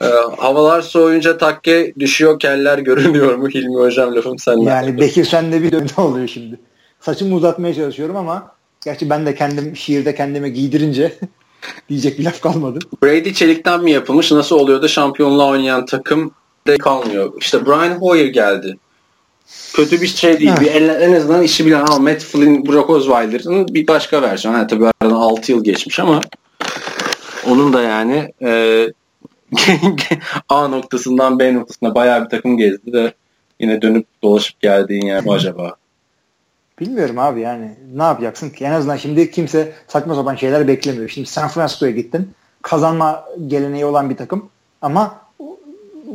Ee, 0.01 0.05
havalar 0.37 0.81
soğuyunca 0.81 1.37
takke 1.37 1.93
düşüyor 1.99 2.39
keller 2.39 2.77
görünüyor 2.77 3.35
mu 3.35 3.49
Hilmi 3.49 3.75
hocam 3.75 4.15
lafım 4.15 4.39
senden. 4.39 4.63
Yani 4.63 4.99
Bekir 4.99 5.25
sende 5.25 5.63
bir 5.63 5.71
dönme 5.71 5.89
oluyor 5.97 6.27
şimdi. 6.27 6.59
Saçımı 6.99 7.35
uzatmaya 7.35 7.73
çalışıyorum 7.73 8.15
ama 8.15 8.51
gerçi 8.85 9.09
ben 9.09 9.25
de 9.25 9.35
kendim 9.35 9.75
şiirde 9.75 10.15
kendime 10.15 10.49
giydirince 10.49 11.13
diyecek 11.89 12.19
bir 12.19 12.23
laf 12.23 12.41
kalmadı. 12.41 12.79
Brady 13.03 13.33
çelikten 13.33 13.83
mi 13.83 13.91
yapılmış? 13.91 14.31
Nasıl 14.31 14.59
oluyor 14.59 14.81
da 14.81 14.87
şampiyonluğa 14.87 15.47
oynayan 15.47 15.85
takım 15.85 16.31
de 16.67 16.77
kalmıyor. 16.77 17.33
İşte 17.39 17.65
Brian 17.65 18.01
Hoyer 18.01 18.25
geldi. 18.25 18.77
Kötü 19.73 20.01
bir 20.01 20.07
şey 20.07 20.39
değil. 20.39 20.51
Bir 20.61 20.71
en, 20.71 20.89
en 20.89 21.13
azından 21.13 21.43
işi 21.43 21.65
bilen 21.65 21.81
ama 21.81 21.99
Matt 21.99 22.23
Flynn, 22.23 22.65
Brock 22.65 22.89
Osweiler'ın 22.89 23.67
bir 23.67 23.87
başka 23.87 24.21
versiyonu. 24.21 24.57
Yani 24.57 24.67
tabii 24.67 24.85
aradan 25.01 25.15
6 25.15 25.51
yıl 25.51 25.63
geçmiş 25.63 25.99
ama 25.99 26.21
onun 27.49 27.73
da 27.73 27.81
yani 27.81 28.33
e, 28.41 28.87
A 30.49 30.67
noktasından 30.67 31.39
B 31.39 31.53
noktasına 31.53 31.95
bayağı 31.95 32.25
bir 32.25 32.29
takım 32.29 32.57
gezdi 32.57 32.93
de 32.93 33.13
yine 33.59 33.81
dönüp 33.81 34.05
dolaşıp 34.23 34.59
geldiğin 34.59 35.05
yer 35.05 35.23
mi 35.23 35.31
acaba? 35.31 35.75
Bilmiyorum 36.79 37.19
abi 37.19 37.41
yani 37.41 37.71
ne 37.95 38.03
yapacaksın 38.03 38.49
ki? 38.49 38.65
En 38.65 38.71
azından 38.71 38.97
şimdi 38.97 39.31
kimse 39.31 39.73
saçma 39.87 40.15
sapan 40.15 40.35
şeyler 40.35 40.67
beklemiyor. 40.67 41.09
Şimdi 41.09 41.27
San 41.27 41.47
Francisco'ya 41.47 41.91
gittin. 41.91 42.31
Kazanma 42.61 43.25
geleneği 43.47 43.85
olan 43.85 44.09
bir 44.09 44.17
takım 44.17 44.49
ama 44.81 45.21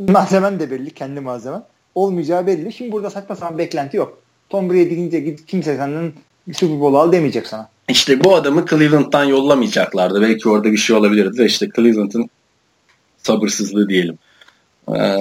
malzemen 0.07 0.59
de 0.59 0.71
belli. 0.71 0.93
Kendi 0.93 1.19
malzemen. 1.19 1.63
Olmayacağı 1.95 2.47
belli. 2.47 2.73
Şimdi 2.73 2.91
burada 2.91 3.09
saçma 3.09 3.35
sapan 3.35 3.57
beklenti 3.57 3.97
yok. 3.97 4.17
Tom 4.49 4.69
Brady 4.69 4.89
gidince 4.89 5.35
kimse 5.35 5.77
senden 5.77 6.13
Super 6.53 6.79
Bowl 6.79 6.95
al 6.95 7.11
demeyecek 7.11 7.47
sana. 7.47 7.69
İşte 7.89 8.23
bu 8.23 8.35
adamı 8.35 8.65
Cleveland'dan 8.65 9.23
yollamayacaklardı. 9.23 10.21
Belki 10.21 10.49
orada 10.49 10.71
bir 10.71 10.77
şey 10.77 10.95
olabilirdi 10.95 11.37
de 11.37 11.45
işte 11.45 11.67
Cleveland'ın 11.75 12.29
sabırsızlığı 13.17 13.89
diyelim. 13.89 14.17
Ee, 14.95 15.17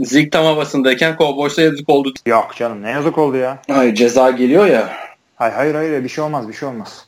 Zeke 0.00 0.30
tam 0.30 0.44
havasındayken 0.44 1.16
Cowboys'a 1.18 1.62
yazık 1.62 1.88
oldu. 1.88 2.12
Yok 2.26 2.54
canım 2.56 2.82
ne 2.82 2.90
yazık 2.90 3.18
oldu 3.18 3.36
ya. 3.36 3.62
Hayır 3.70 3.94
ceza 3.94 4.30
geliyor 4.30 4.66
ya. 4.66 4.92
Hayır 5.36 5.54
hayır 5.54 5.74
hayır 5.74 6.04
bir 6.04 6.08
şey 6.08 6.24
olmaz 6.24 6.48
bir 6.48 6.52
şey 6.52 6.68
olmaz. 6.68 7.06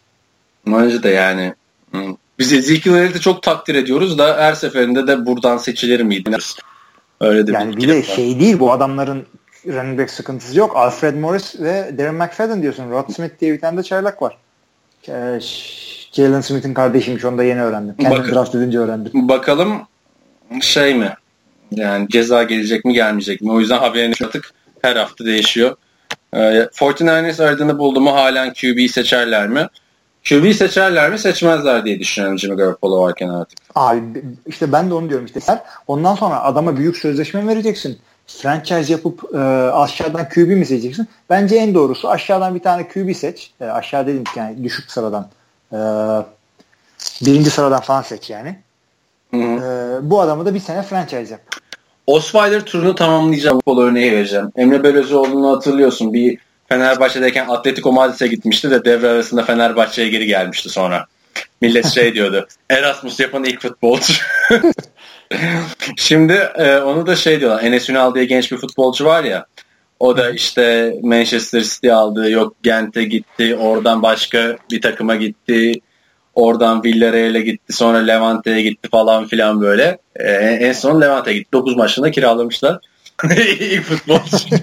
Bence 0.67 1.03
de 1.03 1.09
yani. 1.09 1.55
Biz 2.39 2.53
Ezekiel'i 2.53 3.15
de 3.15 3.19
çok 3.19 3.43
takdir 3.43 3.75
ediyoruz 3.75 4.19
da 4.19 4.37
her 4.37 4.55
seferinde 4.55 5.07
de 5.07 5.27
buradan 5.27 5.57
seçilir 5.57 6.01
miydi? 6.01 6.37
Öyle 7.21 7.47
de 7.47 7.53
yani 7.53 7.77
bir, 7.77 7.83
bir 7.83 7.89
de 7.89 8.03
şey 8.03 8.41
değil 8.41 8.59
bu 8.59 8.73
adamların 8.73 9.27
running 9.67 10.01
back 10.01 10.11
sıkıntısı 10.11 10.59
yok. 10.59 10.77
Alfred 10.77 11.15
Morris 11.15 11.61
ve 11.61 11.99
Darren 11.99 12.15
McFadden 12.15 12.63
diyorsun. 12.63 12.91
Rod 12.91 13.13
Smith 13.13 13.41
diye 13.41 13.53
bir 13.53 13.61
tane 13.61 13.79
de 13.79 13.83
çaylak 13.83 14.23
var. 14.23 14.37
Ee, 15.09 15.41
Jalen 16.13 16.41
Smith'in 16.41 16.75
kardeşiymiş 16.75 17.25
onu 17.25 17.39
da 17.39 17.45
yeni 17.45 17.63
öğrendim. 17.63 17.95
Kendim 18.01 18.19
Bak- 18.19 18.33
draft 18.33 18.55
edince 18.55 18.79
öğrendim. 18.79 19.29
Bakalım 19.29 19.83
şey 20.61 20.95
mi? 20.95 21.15
Yani 21.71 22.09
ceza 22.09 22.43
gelecek 22.43 22.85
mi 22.85 22.95
gelmeyecek 22.95 23.41
mi? 23.43 23.53
O 23.53 23.61
yüzden 23.61 23.79
haberin 23.79 24.15
artık 24.25 24.51
her 24.83 24.97
hafta 24.97 25.25
değişiyor. 25.25 25.77
E, 26.33 26.39
49ers 26.39 27.43
aradığını 27.45 27.79
buldu 27.79 28.01
mu 28.01 28.15
halen 28.15 28.53
QB'yi 28.53 28.89
seçerler 28.89 29.49
mi? 29.49 29.67
QB 30.29 30.53
seçerler 30.53 31.11
mi 31.11 31.19
seçmezler 31.19 31.85
diye 31.85 31.99
düşünüyorum 31.99 32.39
Jimmy 32.39 32.57
Garoppolo 32.57 33.01
varken 33.03 33.29
artık. 33.29 33.59
Abi 33.75 34.03
işte 34.47 34.73
ben 34.73 34.91
de 34.91 34.95
onu 34.95 35.09
diyorum 35.09 35.27
işte. 35.27 35.41
Ondan 35.87 36.15
sonra 36.15 36.43
adama 36.43 36.77
büyük 36.77 36.97
sözleşme 36.97 37.47
vereceksin. 37.47 37.99
Franchise 38.39 38.93
yapıp 38.93 39.35
e, 39.35 39.39
aşağıdan 39.73 40.29
QB 40.29 40.49
mi 40.49 40.67
seçeceksin? 40.67 41.09
Bence 41.31 41.57
en 41.57 41.75
doğrusu 41.75 42.11
aşağıdan 42.11 42.55
bir 42.55 42.61
tane 42.61 42.89
QB 42.89 43.15
seç. 43.15 43.51
E, 43.61 43.65
aşağı 43.65 44.07
dedim 44.07 44.25
ki 44.25 44.31
yani 44.37 44.65
düşük 44.65 44.91
sıradan. 44.91 45.29
E, 45.73 45.79
birinci 47.23 47.51
sıradan 47.51 47.81
falan 47.81 48.03
seç 48.03 48.31
yani. 48.31 48.59
Hı 49.31 49.37
hı. 49.37 49.43
E, 49.43 50.11
bu 50.11 50.21
adamı 50.21 50.47
da 50.47 50.55
bir 50.55 50.61
sene 50.61 50.83
franchise 50.83 51.33
yap. 51.33 51.41
Osweiler 52.07 52.65
turunu 52.65 52.95
tamamlayacağım. 52.95 53.57
Futbol 53.57 53.83
örneği 53.83 54.13
vereceğim. 54.13 54.53
Emre 54.57 54.83
Belözoğlu'nu 54.83 55.57
hatırlıyorsun. 55.57 56.13
Bir 56.13 56.39
Fenerbahçe'deyken 56.69 57.49
Atletico 57.49 57.93
Madrid'e 57.93 58.27
gitmişti 58.27 58.71
de 58.71 58.85
devre 58.85 59.09
arasında 59.09 59.43
Fenerbahçe'ye 59.43 60.09
geri 60.09 60.27
gelmişti 60.27 60.69
sonra. 60.69 61.07
Millet 61.61 61.87
şey 61.87 62.15
diyordu. 62.15 62.49
Erasmus 62.71 63.21
yapan 63.21 63.45
ilk 63.45 63.61
futbolcu. 63.61 64.13
Şimdi 65.97 66.33
e, 66.33 66.77
onu 66.77 67.07
da 67.07 67.17
şey 67.17 67.41
diyorlar. 67.41 67.63
Enes 67.63 67.91
Ünal 67.91 68.15
diye 68.15 68.25
genç 68.25 68.53
bir 68.53 68.57
futbolcu 68.57 69.05
var 69.05 69.25
ya. 69.25 69.47
O 70.01 70.17
da 70.17 70.31
işte 70.31 70.95
Manchester 71.03 71.61
City 71.61 71.93
aldı. 71.93 72.31
Yok 72.31 72.57
Gent'e 72.63 73.05
gitti. 73.05 73.57
Oradan 73.57 74.03
başka 74.03 74.57
bir 74.71 74.81
takıma 74.81 75.17
gitti. 75.17 75.73
Oradan 76.35 76.85
Villarreal'e 76.85 77.41
gitti. 77.41 77.73
Sonra 77.73 77.99
Levante'ye 77.99 78.63
gitti 78.63 78.89
falan 78.89 79.27
filan 79.27 79.61
böyle. 79.61 79.99
E, 80.17 80.33
en 80.33 80.73
son 80.73 81.01
Levante'ye 81.01 81.37
gitti. 81.37 81.53
9 81.53 81.77
maçında 81.77 82.11
kiralamışlar. 82.11 82.79
İlk 83.61 83.83
futbolcu. 83.83 84.37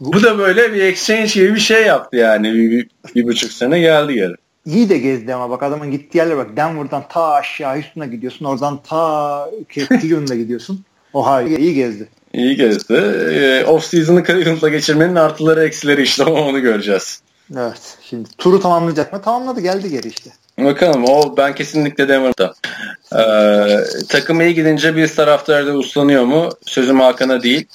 Bu 0.00 0.22
da 0.22 0.38
böyle 0.38 0.74
bir 0.74 0.82
exchange 0.82 1.32
gibi 1.34 1.54
bir 1.54 1.60
şey 1.60 1.82
yaptı 1.86 2.16
yani. 2.16 2.54
Bir, 2.54 2.70
bir, 2.70 2.88
bir 3.14 3.24
buçuk 3.24 3.52
sene 3.52 3.80
geldi 3.80 4.14
geri. 4.14 4.34
İyi 4.66 4.88
de 4.88 4.98
gezdi 4.98 5.34
ama 5.34 5.50
bak 5.50 5.62
adamın 5.62 5.90
gittiği 5.90 6.18
yerlere 6.18 6.36
bak. 6.36 6.56
Denver'dan 6.56 7.04
ta 7.08 7.32
aşağı 7.32 7.74
Houston'a 7.74 8.06
gidiyorsun. 8.06 8.44
Oradan 8.44 8.82
ta 8.82 9.50
Cleveland'a 9.74 10.34
gidiyorsun. 10.34 10.84
Ohio 11.12 11.48
iyi 11.48 11.74
gezdi. 11.74 12.08
İyi 12.32 12.56
gezdi. 12.56 12.94
E, 13.32 13.64
off 13.64 13.84
season'ı 13.84 14.24
Cleveland'la 14.24 14.68
geçirmenin 14.68 15.14
artıları 15.14 15.64
eksileri 15.64 16.02
işte 16.02 16.24
onu 16.24 16.60
göreceğiz. 16.60 17.22
Evet. 17.56 17.98
Şimdi 18.02 18.28
turu 18.38 18.60
tamamlayacak 18.60 19.12
mı? 19.12 19.22
Tamamladı 19.22 19.60
geldi 19.60 19.90
geri 19.90 20.08
işte. 20.08 20.30
Bakalım 20.58 21.04
o 21.04 21.36
ben 21.36 21.54
kesinlikle 21.54 22.08
Denver'da. 22.08 22.54
Ee, 23.16 24.04
takım 24.08 24.40
iyi 24.40 24.54
gidince 24.54 24.96
bir 24.96 25.08
taraftar 25.08 25.66
da 25.66 25.72
uslanıyor 25.72 26.24
mu? 26.24 26.48
Sözüm 26.66 27.00
Hakan'a 27.00 27.42
değil. 27.42 27.66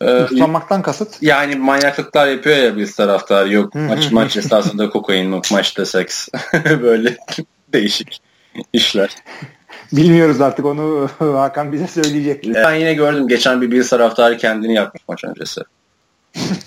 Ee, 0.00 0.22
Uslanmaktan 0.22 0.82
kasıt? 0.82 1.22
Yani 1.22 1.56
manyaklıklar 1.56 2.26
yapıyor 2.26 2.56
ya 2.56 2.76
bir 2.76 2.92
taraftar. 2.92 3.46
Yok 3.46 3.74
maç 3.74 4.12
maç 4.12 4.36
esasında 4.36 4.90
kokain, 4.90 5.32
yok 5.32 5.44
maçta 5.52 5.86
seks. 5.86 6.28
Böyle 6.82 7.16
değişik 7.72 8.20
işler. 8.72 9.10
Bilmiyoruz 9.92 10.40
artık 10.40 10.64
onu 10.64 11.08
Hakan 11.18 11.72
bize 11.72 11.86
söyleyecek. 11.86 12.44
Ben 12.54 12.74
yine 12.74 12.94
gördüm 12.94 13.28
geçen 13.28 13.60
bir 13.60 13.70
bir 13.70 13.84
taraftarı 13.88 14.36
kendini 14.36 14.74
yakmış 14.74 15.02
maç 15.08 15.24
öncesi. 15.24 15.60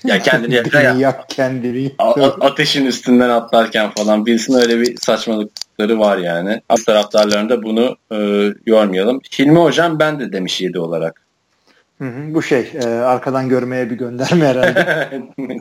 ya 0.04 0.20
kendini 0.20 0.56
yakar 0.56 0.84
ya. 0.84 0.94
Yak 0.94 1.30
kendini. 1.30 1.96
ateşin 2.42 2.86
üstünden 2.86 3.30
atlarken 3.30 3.92
falan 3.92 4.26
birisinin 4.26 4.58
öyle 4.58 4.80
bir 4.82 4.98
saçmalıkları 4.98 6.00
var 6.00 6.18
yani. 6.18 6.62
Taraftarlarında 6.86 7.64
bunu 7.64 7.98
e, 8.12 8.50
yormayalım. 8.66 9.20
Hilmi 9.40 9.60
Hocam 9.60 10.00
ben 10.00 10.20
de 10.20 10.34
demiş 10.34 10.62
7 10.62 10.80
olarak. 10.80 11.29
Hı 12.02 12.06
hı, 12.06 12.34
bu 12.34 12.42
şey 12.42 12.72
e, 12.84 12.86
arkadan 12.86 13.50
görmeye 13.50 13.90
bir 13.90 13.96
gönderme 13.96 14.46
herhalde. 14.46 15.10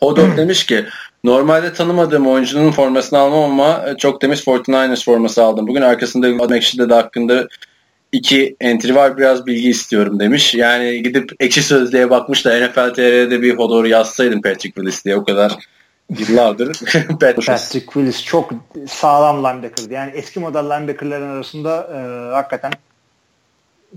Hodor 0.00 0.36
demiş 0.36 0.66
ki 0.66 0.84
normalde 1.24 1.72
tanımadığım 1.72 2.26
oyuncunun 2.26 2.70
formasını 2.70 3.18
almam 3.18 3.50
ama 3.50 3.96
çok 3.98 4.20
temiz 4.20 4.40
49ers 4.40 5.04
forması 5.04 5.44
aldım. 5.44 5.66
Bugün 5.66 5.82
arkasında 5.82 6.26
Adam 6.26 6.56
Ekşi'de 6.56 6.88
de 6.88 6.94
hakkında 6.94 7.48
iki 8.12 8.56
entry 8.60 8.94
var 8.94 9.16
biraz 9.16 9.46
bilgi 9.46 9.70
istiyorum 9.70 10.20
demiş. 10.20 10.54
Yani 10.54 11.02
gidip 11.02 11.32
ekşi 11.40 11.62
sözlüğe 11.62 12.10
bakmış 12.10 12.44
da 12.44 12.66
NFL 12.66 12.94
TR'de 12.94 13.42
bir 13.42 13.58
Hodor 13.58 13.84
yazsaydım 13.84 14.42
Patrick 14.42 14.74
Willis 14.74 15.04
diye 15.04 15.16
o 15.16 15.24
kadar 15.24 15.56
yıllardır. 16.18 16.66
Patrick 17.20 17.92
Willis 17.92 18.24
çok 18.24 18.50
sağlam 18.88 19.38
linebacker'dı. 19.38 19.92
Yani 19.92 20.12
eski 20.14 20.40
model 20.40 20.64
linebacker'ların 20.64 21.28
arasında 21.28 21.88
e, 21.94 21.98
hakikaten 22.34 22.72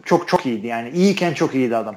çok 0.06 0.28
çok 0.28 0.45
iyiydi 0.45 0.68
yani. 0.68 0.90
İyiyken 0.90 1.34
çok 1.34 1.56
iyiydi 1.56 1.76
adam. 1.76 1.95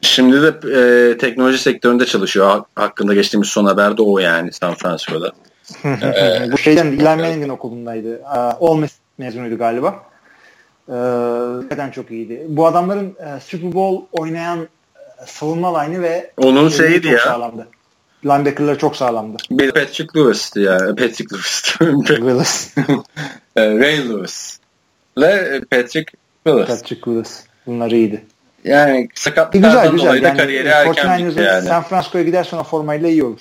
Şimdi 0.00 0.42
de 0.42 0.48
e, 0.80 1.18
teknoloji 1.18 1.58
sektöründe 1.58 2.06
çalışıyor. 2.06 2.62
Hakkında 2.76 3.14
geçtiğimiz 3.14 3.48
son 3.48 3.64
haber 3.64 3.96
de 3.96 4.02
o 4.02 4.18
yani 4.18 4.52
San 4.52 4.74
Francisco'da. 4.74 5.32
ee, 5.84 6.48
Bu 6.52 6.58
şeyden 6.58 6.86
Eli 6.86 7.02
Manning'in 7.02 7.48
okulundaydı. 7.48 8.22
Miss 8.78 8.92
mezunuydu 9.18 9.58
galiba. 9.58 10.02
Ee, 10.88 11.90
çok 11.92 12.10
iyiydi. 12.10 12.46
Bu 12.48 12.66
adamların 12.66 13.06
e, 13.06 13.40
Super 13.40 13.74
Bowl 13.74 14.04
oynayan 14.12 14.58
e, 14.62 15.26
savunma 15.26 15.80
line'ı 15.80 16.02
ve 16.02 16.32
onun 16.36 16.68
şeyiydi 16.68 17.08
ya. 17.08 17.18
Sağlamdı. 17.18 17.68
Linebacker'ları 18.24 18.78
çok 18.78 18.96
sağlamdı. 18.96 19.36
Bir 19.50 19.72
Patrick 19.72 20.18
Lewis'ti 20.20 20.60
ya. 20.60 20.78
Patrick 20.78 21.34
Lewis. 21.34 21.76
Willis. 22.06 22.74
E, 23.56 23.78
Ray 23.78 24.08
Lewis. 24.08 24.58
Ve 25.18 25.60
Patrick 25.70 26.12
Willis. 26.44 26.66
Patrick 26.66 27.04
Willis. 27.04 27.44
Bunlar 27.66 27.90
iyiydi. 27.90 28.24
Yani 28.64 29.08
sakatlıklardan 29.14 29.92
güzel, 29.92 30.06
dolayı 30.06 30.22
yani, 30.22 30.34
da 30.34 30.42
kariyeri 30.42 30.68
erken 30.68 31.28
bitti 31.28 31.42
yani. 31.42 31.68
San 31.68 31.82
Francisco'ya 31.82 32.24
gider 32.24 32.44
sonra 32.44 32.62
formayla 32.62 33.08
iyi 33.08 33.24
olur. 33.24 33.40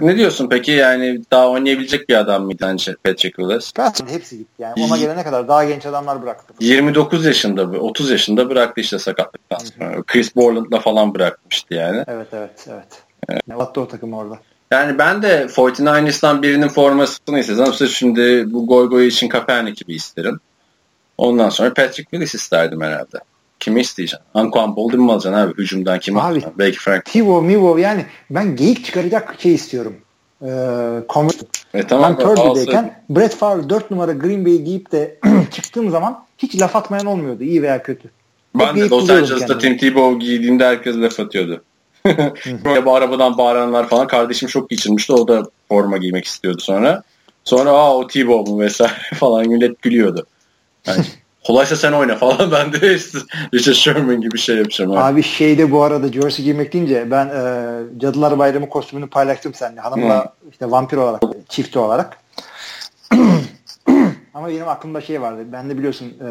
Ne 0.00 0.16
diyorsun 0.16 0.48
peki 0.48 0.72
yani 0.72 1.20
daha 1.30 1.48
oynayabilecek 1.50 2.08
bir 2.08 2.14
adam 2.14 2.44
mıydı 2.44 2.64
bence 2.66 2.94
Patrick 3.04 3.36
Willis? 3.36 3.72
Patrick 3.72 4.14
hepsi 4.14 4.38
gitti 4.38 4.52
yani 4.58 4.84
ona 4.86 4.96
gelene 4.96 5.24
kadar 5.24 5.48
daha 5.48 5.64
genç 5.64 5.86
adamlar 5.86 6.22
bıraktı. 6.22 6.54
29 6.60 7.24
yaşında 7.26 7.62
30 7.62 8.10
yaşında 8.10 8.50
bıraktı 8.50 8.80
işte 8.80 8.98
sakatlıktan 8.98 9.58
sonra. 9.58 10.02
Chris 10.02 10.36
Borland'la 10.36 10.80
falan 10.80 11.14
bırakmıştı 11.14 11.74
yani. 11.74 12.04
Evet 12.08 12.28
evet 12.32 12.66
evet. 12.68 13.02
evet. 13.28 13.42
Ne 13.48 13.56
battı 13.56 13.80
o 13.80 13.88
takım 13.88 14.12
orada. 14.12 14.38
Yani 14.70 14.98
ben 14.98 15.22
de 15.22 15.46
49ers'tan 15.48 16.42
birinin 16.42 16.68
formasını 16.68 17.38
istesem 17.38 17.88
şimdi 17.88 18.52
bu 18.52 18.66
goy 18.66 18.88
goy 18.88 19.06
için 19.06 19.28
Kaepernick 19.28 19.84
gibi 19.84 19.94
isterim. 19.94 20.40
Ondan 21.18 21.48
sonra 21.48 21.74
Patrick 21.74 22.10
Willis 22.10 22.34
isterdim 22.34 22.80
herhalde. 22.80 23.18
Kimi 23.60 23.80
isteyeceksin? 23.80 24.26
Anquan 24.34 24.76
Boldin 24.76 25.00
mi 25.00 25.12
alacaksın 25.12 25.40
abi? 25.40 25.54
Hücumdan 25.58 25.98
kim 25.98 26.18
abi, 26.18 26.26
alacaksın? 26.26 26.52
Belki 26.58 26.78
Frank. 26.78 27.04
Tivo, 27.04 27.42
Mivo 27.42 27.76
yani 27.76 28.06
ben 28.30 28.56
geyik 28.56 28.84
çıkaracak 28.84 29.34
şey 29.38 29.54
istiyorum. 29.54 29.96
Ee, 30.42 30.46
e, 31.74 31.86
tamam, 31.86 32.16
ben 32.18 32.18
Purdue'deyken 32.18 33.02
Brett 33.10 33.34
Favre 33.34 33.68
4 33.68 33.90
numara 33.90 34.12
Green 34.12 34.46
Bay 34.46 34.58
giyip 34.58 34.92
de 34.92 35.18
çıktığım 35.52 35.90
zaman 35.90 36.24
hiç 36.38 36.60
laf 36.60 36.76
atmayan 36.76 37.06
olmuyordu. 37.06 37.42
iyi 37.42 37.62
veya 37.62 37.82
kötü. 37.82 38.10
Ben 38.54 38.76
de 38.76 38.88
Los 38.88 39.10
Angeles'ta 39.10 39.58
Tim 39.58 39.76
Tebow 39.76 40.26
giydiğimde 40.26 40.64
herkes 40.64 40.96
laf 40.96 41.20
atıyordu. 41.20 41.62
Böyle 42.64 42.84
bu 42.84 42.94
arabadan 42.94 43.38
bağıranlar 43.38 43.88
falan. 43.88 44.06
Kardeşim 44.06 44.48
çok 44.48 44.70
geçirmişti. 44.70 45.12
O 45.12 45.28
da 45.28 45.42
forma 45.68 45.96
giymek 45.96 46.24
istiyordu 46.24 46.60
sonra. 46.60 47.02
Sonra 47.44 47.70
aa 47.70 47.96
o 47.96 48.06
Tebow 48.06 48.52
mu 48.52 48.60
vesaire 48.60 48.92
falan 49.14 49.48
millet 49.48 49.82
gülüyordu. 49.82 50.26
Yani 50.86 51.04
kolaysa 51.48 51.76
sen 51.76 51.92
oyna 51.92 52.16
falan 52.16 52.52
ben 52.52 52.72
de 52.72 52.94
işte 52.94 53.18
Richard 53.54 53.74
Sherman 53.74 54.20
gibi 54.20 54.38
şey 54.38 54.56
yapacağım. 54.56 54.90
Abi, 54.90 54.98
abi 54.98 55.22
şeyde 55.22 55.70
bu 55.70 55.82
arada 55.82 56.12
jersey 56.12 56.44
giymek 56.44 56.72
deyince 56.72 57.10
ben 57.10 57.26
e, 57.26 57.82
Cadılar 57.98 58.38
Bayramı 58.38 58.68
kostümünü 58.68 59.06
paylaştım 59.06 59.54
seninle. 59.54 59.80
Hanımla 59.80 60.24
hmm. 60.24 60.50
işte 60.50 60.70
vampir 60.70 60.96
olarak, 60.96 61.22
çift 61.48 61.76
olarak. 61.76 62.16
Ama 64.34 64.48
benim 64.48 64.68
aklımda 64.68 65.00
şey 65.00 65.20
vardı. 65.20 65.42
Ben 65.52 65.70
de 65.70 65.78
biliyorsun 65.78 66.06
e, 66.06 66.28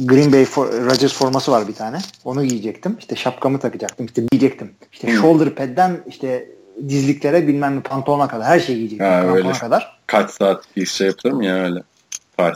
Green 0.00 0.32
Bay 0.32 0.44
for, 0.44 0.66
Rodgers 0.66 1.14
forması 1.14 1.52
var 1.52 1.68
bir 1.68 1.74
tane. 1.74 1.98
Onu 2.24 2.44
giyecektim. 2.44 2.96
İşte 2.98 3.16
şapkamı 3.16 3.60
takacaktım. 3.60 4.06
İşte 4.06 4.22
giyecektim. 4.32 4.74
İşte 4.92 5.08
hmm. 5.08 5.16
shoulder 5.16 5.54
pad'den 5.54 6.00
işte 6.08 6.48
dizliklere 6.88 7.48
bilmem 7.48 7.76
ne 7.76 7.80
pantolona 7.80 8.28
kadar 8.28 8.46
her 8.46 8.60
şeyi 8.60 8.76
giyecektim. 8.78 9.06
Ha, 9.06 9.26
öyle. 9.26 9.52
kadar. 9.52 9.98
Kaç 10.06 10.30
saat 10.30 10.64
bir 10.76 10.86
şey 10.86 11.06
yapılır 11.06 11.32
mı 11.32 11.44
ya 11.44 11.54
öyle? 11.54 11.82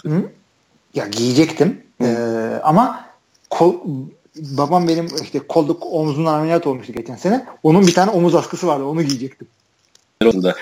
Hı? 0.07 0.23
Ya 0.95 1.07
giyecektim. 1.07 1.83
Ee, 2.03 2.61
ama 2.63 3.05
kol, 3.51 3.75
babam 4.37 4.89
benim 4.89 5.09
işte 5.23 5.39
kolluk 5.39 5.83
omzundan 5.93 6.35
ameliyat 6.35 6.67
olmuştu 6.67 6.93
geçen 6.93 7.17
sene. 7.17 7.47
Onun 7.63 7.87
bir 7.87 7.95
tane 7.95 8.11
omuz 8.11 8.35
askısı 8.35 8.67
vardı. 8.67 8.85
Onu 8.85 9.03
giyecektim. 9.03 9.49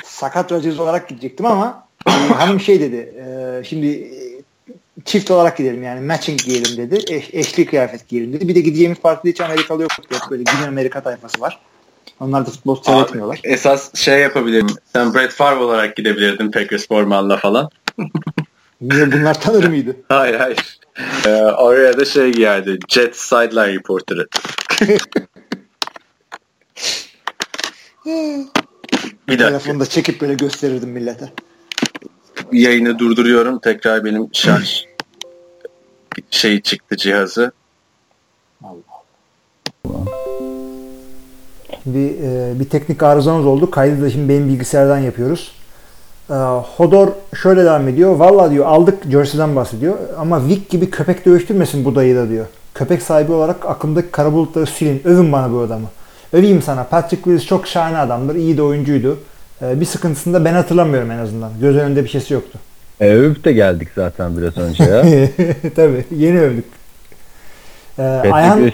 Sakat 0.05 0.53
Rodgers 0.53 0.79
olarak 0.79 1.09
gidecektim 1.09 1.47
ama 1.47 1.87
e, 2.07 2.11
hanım 2.11 2.61
şey 2.61 2.81
dedi. 2.81 2.97
E, 2.97 3.65
şimdi 3.65 4.13
çift 5.05 5.31
olarak 5.31 5.57
gidelim 5.57 5.83
yani 5.83 6.01
matching 6.01 6.41
giyelim 6.45 6.77
dedi. 6.77 7.13
Eş, 7.15 7.35
eşli 7.35 7.67
kıyafet 7.67 8.09
giyelim 8.09 8.33
dedi. 8.33 8.49
Bir 8.49 8.55
de 8.55 8.61
gideceğimiz 8.61 8.99
partide 8.99 9.31
hiç 9.31 9.41
Amerikalı 9.41 9.83
yok. 9.83 9.91
Böyle 10.31 10.43
Güney 10.43 10.69
Amerika 10.69 11.03
tayfası 11.03 11.41
var. 11.41 11.61
Onlar 12.21 12.47
da 12.47 12.51
futbol 12.51 12.83
seyretmiyorlar. 12.83 13.41
Esas 13.45 13.95
şey 13.95 14.21
yapabilirim. 14.21 14.67
Sen 14.93 15.15
Brett 15.15 15.33
Favre 15.33 15.61
olarak 15.61 15.97
gidebilirdin 15.97 16.51
Packers 16.51 16.89
formanla 16.89 17.37
falan. 17.37 17.71
Niye 18.81 19.13
bunlar 19.13 19.41
tanır 19.41 19.65
mıydı? 19.65 19.97
hayır 20.09 20.35
hayır. 20.35 20.79
Ee, 21.27 21.31
oraya 21.43 22.01
da 22.01 22.05
şey 22.05 22.33
geldi. 22.33 22.79
Jet 22.89 23.17
Sideline 23.17 23.75
Reporter'ı. 23.75 24.27
bir 29.29 29.39
dakika. 29.39 29.49
Telefonda 29.49 29.87
çekip 29.87 30.21
böyle 30.21 30.35
gösterirdim 30.35 30.91
millete. 30.91 31.33
Yayını 32.53 32.99
durduruyorum. 32.99 33.59
Tekrar 33.59 34.05
benim 34.05 34.29
şarj 34.33 34.85
şey 36.31 36.61
çıktı 36.61 36.97
cihazı. 36.97 37.53
Allah 38.65 38.75
Allah. 39.85 40.05
Bir, 41.87 42.11
e, 42.23 42.61
bir 42.61 42.69
teknik 42.69 43.03
arızamız 43.03 43.47
oldu. 43.47 43.71
Kaydı 43.71 44.03
da 44.03 44.11
şimdi 44.11 44.29
benim 44.29 44.49
bilgisayardan 44.49 44.99
yapıyoruz. 44.99 45.58
E, 46.31 46.35
Hodor 46.77 47.09
şöyle 47.43 47.65
devam 47.65 47.89
ediyor. 47.89 48.17
Valla 48.17 48.51
diyor 48.51 48.67
aldık 48.67 49.11
Jersey'den 49.11 49.57
bahsediyor. 49.57 49.95
Ama 50.19 50.47
Vic 50.47 50.61
gibi 50.71 50.91
köpek 50.91 51.27
dövüştürmesin 51.27 51.85
bu 51.85 51.95
dayı 51.95 52.17
da 52.17 52.29
diyor. 52.29 52.47
Köpek 52.75 53.03
sahibi 53.03 53.33
olarak 53.33 53.67
aklımdaki 53.67 54.11
kara 54.11 54.33
bulutları 54.33 54.67
silin. 54.67 55.03
Övün 55.05 55.33
bana 55.33 55.53
bu 55.53 55.59
adamı. 55.61 55.87
Öveyim 56.33 56.63
sana. 56.63 56.85
Patrick 56.85 57.25
Willis 57.25 57.47
çok 57.47 57.67
şahane 57.67 57.99
adamdır. 57.99 58.35
İyi 58.35 58.57
de 58.57 58.63
oyuncuydu. 58.63 59.19
E, 59.63 59.81
bir 59.81 59.87
sıkıntısını 59.87 60.35
da 60.35 60.45
ben 60.45 60.55
hatırlamıyorum 60.55 61.11
en 61.11 61.19
azından. 61.19 61.51
Göz 61.61 61.77
önünde 61.77 62.05
bir 62.05 62.09
şeysi 62.09 62.35
yoktu. 62.35 62.59
E, 63.01 63.11
övüp 63.11 63.45
de 63.45 63.53
geldik 63.53 63.89
zaten 63.95 64.37
biraz 64.39 64.59
önce 64.59 64.85
ya. 64.85 65.03
Tabii. 65.77 66.05
Yeni 66.11 66.41
övdük. 66.41 66.65
Ee, 67.99 68.03
Ayhan, 68.33 68.73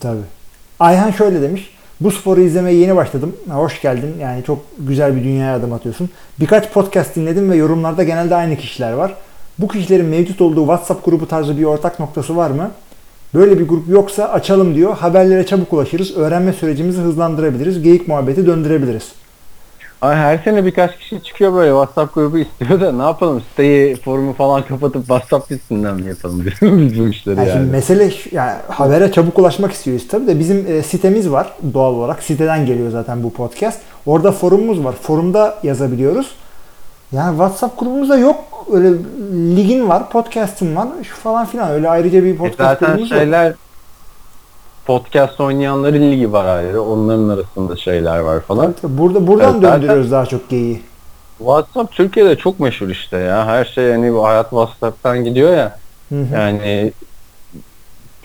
Tabii. 0.00 0.20
Ayhan 0.80 1.10
şöyle 1.10 1.42
demiş. 1.42 1.75
Bu 2.00 2.10
sporu 2.10 2.40
izlemeye 2.40 2.78
yeni 2.78 2.96
başladım. 2.96 3.36
Hoş 3.50 3.82
geldin. 3.82 4.14
Yani 4.20 4.44
çok 4.44 4.58
güzel 4.78 5.16
bir 5.16 5.24
dünyaya 5.24 5.56
adım 5.56 5.72
atıyorsun. 5.72 6.10
Birkaç 6.40 6.72
podcast 6.72 7.16
dinledim 7.16 7.50
ve 7.50 7.56
yorumlarda 7.56 8.02
genelde 8.04 8.34
aynı 8.34 8.56
kişiler 8.56 8.92
var. 8.92 9.14
Bu 9.58 9.68
kişilerin 9.68 10.06
mevcut 10.06 10.40
olduğu 10.40 10.60
WhatsApp 10.60 11.04
grubu 11.04 11.28
tarzı 11.28 11.58
bir 11.58 11.64
ortak 11.64 12.00
noktası 12.00 12.36
var 12.36 12.50
mı? 12.50 12.70
Böyle 13.34 13.58
bir 13.58 13.68
grup 13.68 13.88
yoksa 13.88 14.24
açalım 14.24 14.74
diyor. 14.74 14.96
Haberlere 14.96 15.46
çabuk 15.46 15.72
ulaşırız. 15.72 16.16
Öğrenme 16.16 16.52
sürecimizi 16.52 17.00
hızlandırabiliriz. 17.00 17.82
Geyik 17.82 18.08
muhabbeti 18.08 18.46
döndürebiliriz. 18.46 19.12
Ay 20.00 20.16
her 20.16 20.38
sene 20.38 20.64
birkaç 20.64 20.98
kişi 20.98 21.22
çıkıyor 21.22 21.54
böyle 21.54 21.70
WhatsApp 21.70 22.14
grubu 22.14 22.38
istiyor 22.38 22.80
da 22.80 22.92
ne 22.92 23.02
yapalım 23.02 23.42
siteyi 23.50 23.96
forumu 23.96 24.32
falan 24.32 24.62
kapatıp 24.62 25.00
WhatsApp 25.00 25.52
üstünden 25.52 25.94
mi 25.94 26.08
yapalım 26.08 26.46
biz 26.62 26.98
bu 26.98 27.08
işleri 27.08 27.38
yani. 27.38 27.48
yani. 27.48 27.58
Şimdi 27.58 27.70
mesele 27.70 28.12
yani 28.32 28.52
habere 28.68 29.12
çabuk 29.12 29.38
ulaşmak 29.38 29.72
istiyoruz 29.72 30.08
tabii 30.08 30.26
de 30.26 30.38
bizim 30.38 30.66
e, 30.68 30.82
sitemiz 30.82 31.30
var 31.30 31.52
doğal 31.74 31.94
olarak. 31.94 32.22
Siteden 32.22 32.66
geliyor 32.66 32.90
zaten 32.90 33.22
bu 33.22 33.32
podcast. 33.32 33.80
Orada 34.06 34.32
forumumuz 34.32 34.84
var. 34.84 34.94
Forumda 35.02 35.58
yazabiliyoruz. 35.62 36.34
Yani 37.12 37.30
WhatsApp 37.30 37.80
grubumuzda 37.80 38.16
yok. 38.16 38.66
Öyle 38.72 38.92
ligin 39.56 39.88
var, 39.88 40.10
podcast'ın 40.10 40.76
var 40.76 40.88
şu 41.02 41.16
falan 41.16 41.46
filan. 41.46 41.70
Öyle 41.70 41.88
ayrıca 41.88 42.24
bir 42.24 42.34
e, 42.34 42.36
podcast 42.36 42.82
e 42.82 42.86
zaten 42.86 43.04
şeyler 43.04 43.46
yok 43.46 43.56
podcast 44.86 45.40
oynayanların 45.40 46.12
ligi 46.12 46.32
var 46.32 46.44
ayrı. 46.44 46.82
Onların 46.82 47.28
arasında 47.28 47.76
şeyler 47.76 48.18
var 48.18 48.40
falan. 48.40 48.74
Burada 48.82 49.26
buradan 49.26 49.52
evet, 49.52 49.62
döndürüyoruz 49.62 50.10
daha 50.10 50.26
çok 50.26 50.48
geyiği. 50.48 50.82
WhatsApp 51.38 51.92
Türkiye'de 51.92 52.36
çok 52.36 52.60
meşhur 52.60 52.88
işte 52.88 53.16
ya. 53.16 53.46
Her 53.46 53.64
şey 53.64 53.84
yani 53.84 54.14
bu 54.14 54.24
hayat 54.24 54.50
WhatsApp'tan 54.50 55.24
gidiyor 55.24 55.56
ya. 55.56 55.78
Hı 56.08 56.20
hı. 56.20 56.34
Yani 56.34 56.92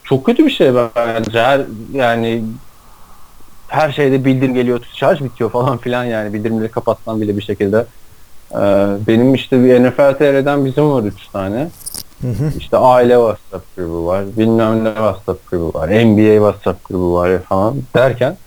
çok 0.03 0.25
kötü 0.25 0.45
bir 0.45 0.51
şey 0.51 0.73
bence. 0.75 1.39
Her 1.39 1.61
yani 1.93 2.43
her 3.67 3.91
şeyde 3.91 4.25
bildirim 4.25 4.53
geliyor, 4.53 4.81
şarj 4.93 5.21
bitiyor 5.21 5.49
falan 5.49 5.77
filan 5.77 6.03
yani 6.03 6.33
bildirimleri 6.33 6.71
kapatsan 6.71 7.21
bile 7.21 7.37
bir 7.37 7.41
şekilde. 7.43 7.85
Ee, 8.51 8.57
benim 9.07 9.35
işte 9.35 9.63
bir 9.63 9.83
NFL 9.83 10.17
TR'den 10.17 10.65
bizim 10.65 10.91
var 10.91 11.03
üç 11.03 11.27
tane. 11.27 11.69
Hı 12.21 12.27
hı. 12.27 12.51
İşte 12.57 12.77
aile 12.77 13.13
WhatsApp 13.13 13.75
grubu 13.77 14.05
var. 14.05 14.23
Bilmem 14.37 14.83
ne 14.83 14.89
WhatsApp 14.89 15.51
grubu 15.51 15.79
var. 15.79 15.89
NBA 15.89 16.33
WhatsApp 16.33 16.89
grubu 16.89 17.13
var 17.13 17.39
falan 17.49 17.75
derken 17.95 18.37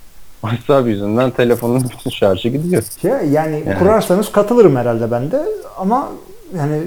WhatsApp 0.41 0.89
yüzünden 0.89 1.31
telefonun 1.31 1.85
bütün 1.91 2.11
şarjı 2.11 2.49
gidiyor. 2.49 2.83
Şey, 3.03 3.11
yani, 3.11 3.63
yani 3.67 3.79
kurarsanız 3.79 4.33
katılırım 4.33 4.77
herhalde 4.77 5.11
ben 5.11 5.31
de 5.31 5.45
ama 5.79 6.09
yani 6.59 6.83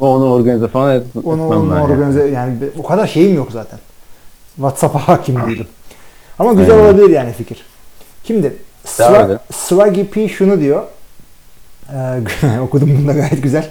onu 0.00 0.32
organize 0.32 0.68
falan 0.68 0.96
et, 0.96 1.02
onu, 1.24 1.48
onu 1.48 1.82
organize 1.82 2.28
yani. 2.28 2.56
o 2.78 2.82
kadar 2.82 3.06
şeyim 3.06 3.36
yok 3.36 3.48
zaten. 3.52 3.78
WhatsApp'a 4.56 4.98
hakim 5.08 5.46
değilim. 5.46 5.66
Ama 6.38 6.52
güzel 6.52 6.74
Aynen. 6.74 6.84
olabilir 6.84 7.10
yani 7.10 7.32
fikir. 7.32 7.64
Şimdi 8.24 8.56
Swaggy 9.52 10.02
P 10.02 10.28
şunu 10.28 10.60
diyor. 10.60 10.82
Ee, 11.92 12.60
okudum 12.60 12.98
bunu 12.98 13.08
da 13.08 13.12
gayet 13.12 13.42
güzel. 13.42 13.70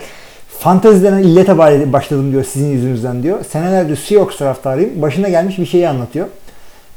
Fanteziden 0.60 1.18
illete 1.18 1.58
başladım 1.94 2.32
diyor 2.32 2.44
sizin 2.44 2.72
yüzünüzden 2.72 3.24
diyor. 3.24 3.46
Senelerdir 3.46 3.96
Seahawks 3.96 4.38
taraftarıyım. 4.38 5.02
Başına 5.02 5.30
gelmiş 5.30 5.58
bir 5.58 5.66
şeyi 5.66 5.90
anlatıyor. 5.90 6.28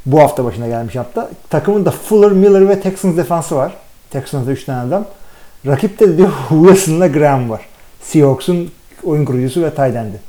Bu 0.07 0.20
hafta 0.20 0.44
başına 0.44 0.68
gelmiş 0.68 0.97
hatta. 0.97 1.31
Takımında 1.51 1.91
Fuller, 1.91 2.33
Miller 2.33 2.68
ve 2.68 2.81
Texans 2.81 3.17
defansı 3.17 3.57
var. 3.57 3.73
Texans'da 4.10 4.52
3 4.52 4.65
tane 4.65 4.89
adam. 4.89 5.05
Rakipte 5.67 6.09
de 6.09 6.18
diyor 6.18 6.33
Wilson'la 6.49 7.07
Graham 7.07 7.51
var. 7.51 7.60
Seahawks'un 8.02 8.70
oyun 9.05 9.25
kurucusu 9.25 9.62
ve 9.62 9.70
tight 9.70 9.97
end'i. 9.97 10.20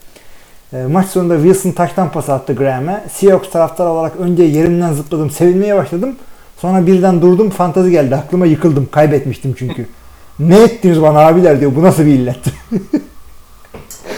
E, 0.73 0.87
maç 0.87 1.07
sonunda 1.07 1.35
Wilson 1.35 1.71
taştan 1.71 2.11
pas 2.11 2.29
attı 2.29 2.53
Graham'e. 2.53 3.03
Seahawks 3.11 3.49
taraftar 3.49 3.85
olarak 3.85 4.15
önce 4.19 4.43
yerimden 4.43 4.93
zıpladım, 4.93 5.31
sevinmeye 5.31 5.75
başladım. 5.75 6.15
Sonra 6.57 6.87
birden 6.87 7.21
durdum, 7.21 7.49
fantazi 7.49 7.91
geldi. 7.91 8.15
Aklıma 8.15 8.45
yıkıldım. 8.45 8.87
Kaybetmiştim 8.91 9.55
çünkü. 9.59 9.87
ne 10.39 10.63
ettiniz 10.63 11.01
bana 11.01 11.19
abiler 11.19 11.59
diyor. 11.59 11.75
Bu 11.75 11.83
nasıl 11.83 12.05
bir 12.05 12.13
illet? 12.13 12.39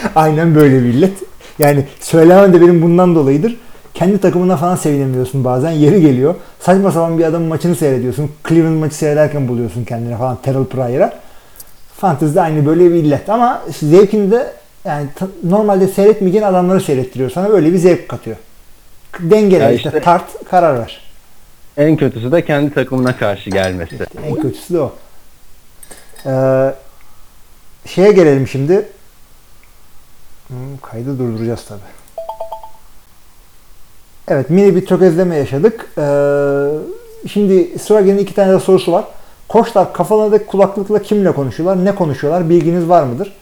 Aynen 0.14 0.54
böyle 0.54 0.82
bir 0.84 0.88
illet. 0.88 1.12
Yani 1.58 1.84
söylemem 2.00 2.52
de 2.52 2.60
benim 2.60 2.82
bundan 2.82 3.14
dolayıdır. 3.14 3.56
Kendi 3.94 4.18
takımına 4.18 4.56
falan 4.56 4.76
sevinemiyorsun 4.76 5.44
bazen. 5.44 5.70
Yeri 5.70 6.00
geliyor. 6.00 6.34
Saçma 6.60 6.92
sapan 6.92 7.18
bir 7.18 7.24
adamın 7.24 7.48
maçını 7.48 7.76
seyrediyorsun. 7.76 8.30
Cleveland 8.48 8.78
maçı 8.78 8.94
seyrederken 8.94 9.48
buluyorsun 9.48 9.84
kendine 9.84 10.16
falan 10.16 10.38
Terrell 10.42 10.64
Pryor'a. 10.64 11.12
Fantasy'de 11.96 12.40
aynı 12.40 12.66
böyle 12.66 12.90
bir 12.90 12.94
illet. 12.94 13.28
Ama 13.28 13.62
zevkini 13.80 14.30
de 14.30 14.52
yani 14.84 15.06
normalde 15.44 15.88
seyretmeyeceğin 15.88 16.44
adamları 16.44 16.80
seyrettiriyor. 16.80 17.30
Sana 17.30 17.50
böyle 17.50 17.72
bir 17.72 17.78
zevk 17.78 18.08
katıyor. 18.08 18.36
Dengele 19.20 19.74
işte, 19.74 19.88
işte 19.88 20.00
tart 20.00 20.24
karar 20.50 20.78
ver. 20.78 21.00
En 21.76 21.96
kötüsü 21.96 22.32
de 22.32 22.44
kendi 22.44 22.74
takımına 22.74 23.16
karşı 23.16 23.50
gelmesi. 23.50 23.92
İşte 23.92 24.06
en 24.26 24.34
kötüsü 24.34 24.74
de 24.74 24.80
o. 24.80 24.92
Ee, 26.26 26.74
şeye 27.86 28.12
gelelim 28.12 28.48
şimdi. 28.48 28.88
Hmm, 30.50 30.76
kaydı 30.82 31.18
durduracağız 31.18 31.64
tabi. 31.64 31.80
Evet 34.28 34.50
mini 34.50 34.76
bir 34.76 34.86
tökezleme 34.86 35.36
yaşadık. 35.36 35.86
Ee, 35.98 37.28
şimdi 37.28 37.78
Swagen'in 37.78 38.18
iki 38.18 38.34
tane 38.34 38.52
de 38.52 38.60
sorusu 38.60 38.92
var. 38.92 39.04
Koçlar 39.48 39.92
kafalarındaki 39.92 40.46
kulaklıkla 40.46 41.02
kimle 41.02 41.32
konuşuyorlar? 41.32 41.84
Ne 41.84 41.94
konuşuyorlar? 41.94 42.50
Bilginiz 42.50 42.88
var 42.88 43.02
mıdır? 43.02 43.32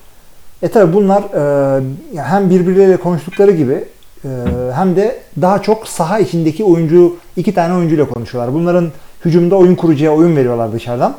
E 0.63 0.69
tabi 0.69 0.93
bunlar 0.93 1.23
e, 1.23 1.83
hem 2.23 2.51
birbirleriyle 2.51 2.97
konuştukları 2.97 3.51
gibi 3.51 3.85
e, 4.25 4.29
hem 4.75 4.97
de 4.97 5.21
daha 5.41 5.63
çok 5.63 5.89
saha 5.89 6.19
içindeki 6.19 6.65
oyuncu 6.65 7.17
iki 7.37 7.55
tane 7.55 7.75
oyuncuyla 7.75 8.09
konuşuyorlar. 8.09 8.55
Bunların 8.55 8.93
hücumda 9.25 9.57
oyun 9.57 9.75
kurucuya 9.75 10.15
oyun 10.15 10.37
veriyorlar 10.37 10.73
dışarıdan. 10.73 11.15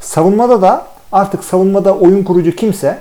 Savunmada 0.00 0.62
da 0.62 0.86
artık 1.12 1.44
savunmada 1.44 1.94
oyun 1.94 2.24
kurucu 2.24 2.56
kimse 2.56 2.98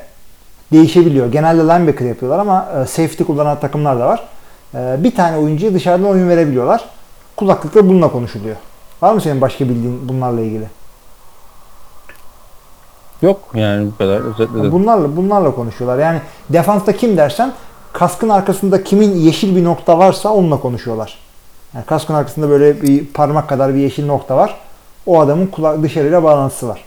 değişebiliyor. 0.74 1.32
Genelde 1.32 1.62
linebacker 1.62 2.06
yapıyorlar 2.06 2.40
ama 2.40 2.68
e, 2.82 2.86
safety 2.86 3.24
kullanan 3.24 3.60
takımlar 3.60 4.00
da 4.00 4.08
var. 4.08 4.24
E, 4.76 5.04
bir 5.04 5.16
tane 5.16 5.38
oyuncuya 5.38 5.74
dışarıdan 5.74 6.10
oyun 6.10 6.30
verebiliyorlar. 6.30 6.86
Kulaklıkla 7.36 7.88
bununla 7.90 8.12
konuşuluyor. 8.12 8.56
Var 9.02 9.14
mı 9.14 9.22
senin 9.22 9.42
başka 9.42 9.66
bildiğin 9.66 10.10
bunlarla 10.10 10.42
ilgili? 10.42 10.68
Yok 13.22 13.40
yani 13.54 13.88
bu 13.92 13.98
kadar 13.98 14.20
özetledim. 14.20 14.72
Bunlarla 14.72 15.18
bunlarla 15.18 15.56
konuşuyorlar. 15.56 16.00
Yani 16.00 16.22
defansta 16.50 16.92
kim 16.94 17.18
dersen 17.18 17.54
kaskın 17.94 18.30
arkasında 18.30 18.84
kimin 18.84 19.16
yeşil 19.16 19.56
bir 19.56 19.64
nokta 19.64 19.98
varsa 20.00 20.30
onunla 20.30 20.60
konuşuyorlar. 20.60 21.18
Yani 21.74 21.86
kaskın 21.86 22.14
arkasında 22.14 22.50
böyle 22.50 22.82
bir 22.82 23.06
parmak 23.06 23.50
kadar 23.50 23.74
bir 23.74 23.80
yeşil 23.80 24.06
nokta 24.06 24.38
var. 24.38 24.58
O 25.06 25.20
adamın 25.20 25.48
kulak 25.48 25.84
dışarıyla 25.84 26.24
bağlantısı 26.24 26.68
var. 26.68 26.84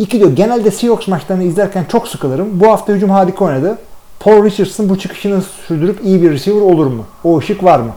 İki 0.00 0.18
diyor 0.20 0.32
genelde 0.32 0.70
Seahawks 0.70 1.08
maçlarını 1.08 1.44
izlerken 1.44 1.84
çok 1.84 2.08
sıkılırım. 2.08 2.60
Bu 2.60 2.66
hafta 2.66 2.92
hücum 2.92 3.10
harika 3.10 3.44
oynadı. 3.44 3.78
Paul 4.20 4.44
Richardson 4.44 4.88
bu 4.88 4.98
çıkışını 4.98 5.42
sürdürüp 5.42 6.04
iyi 6.04 6.22
bir 6.22 6.30
receiver 6.30 6.60
olur 6.60 6.86
mu? 6.86 7.04
O 7.24 7.38
ışık 7.38 7.64
var 7.64 7.78
mı? 7.78 7.90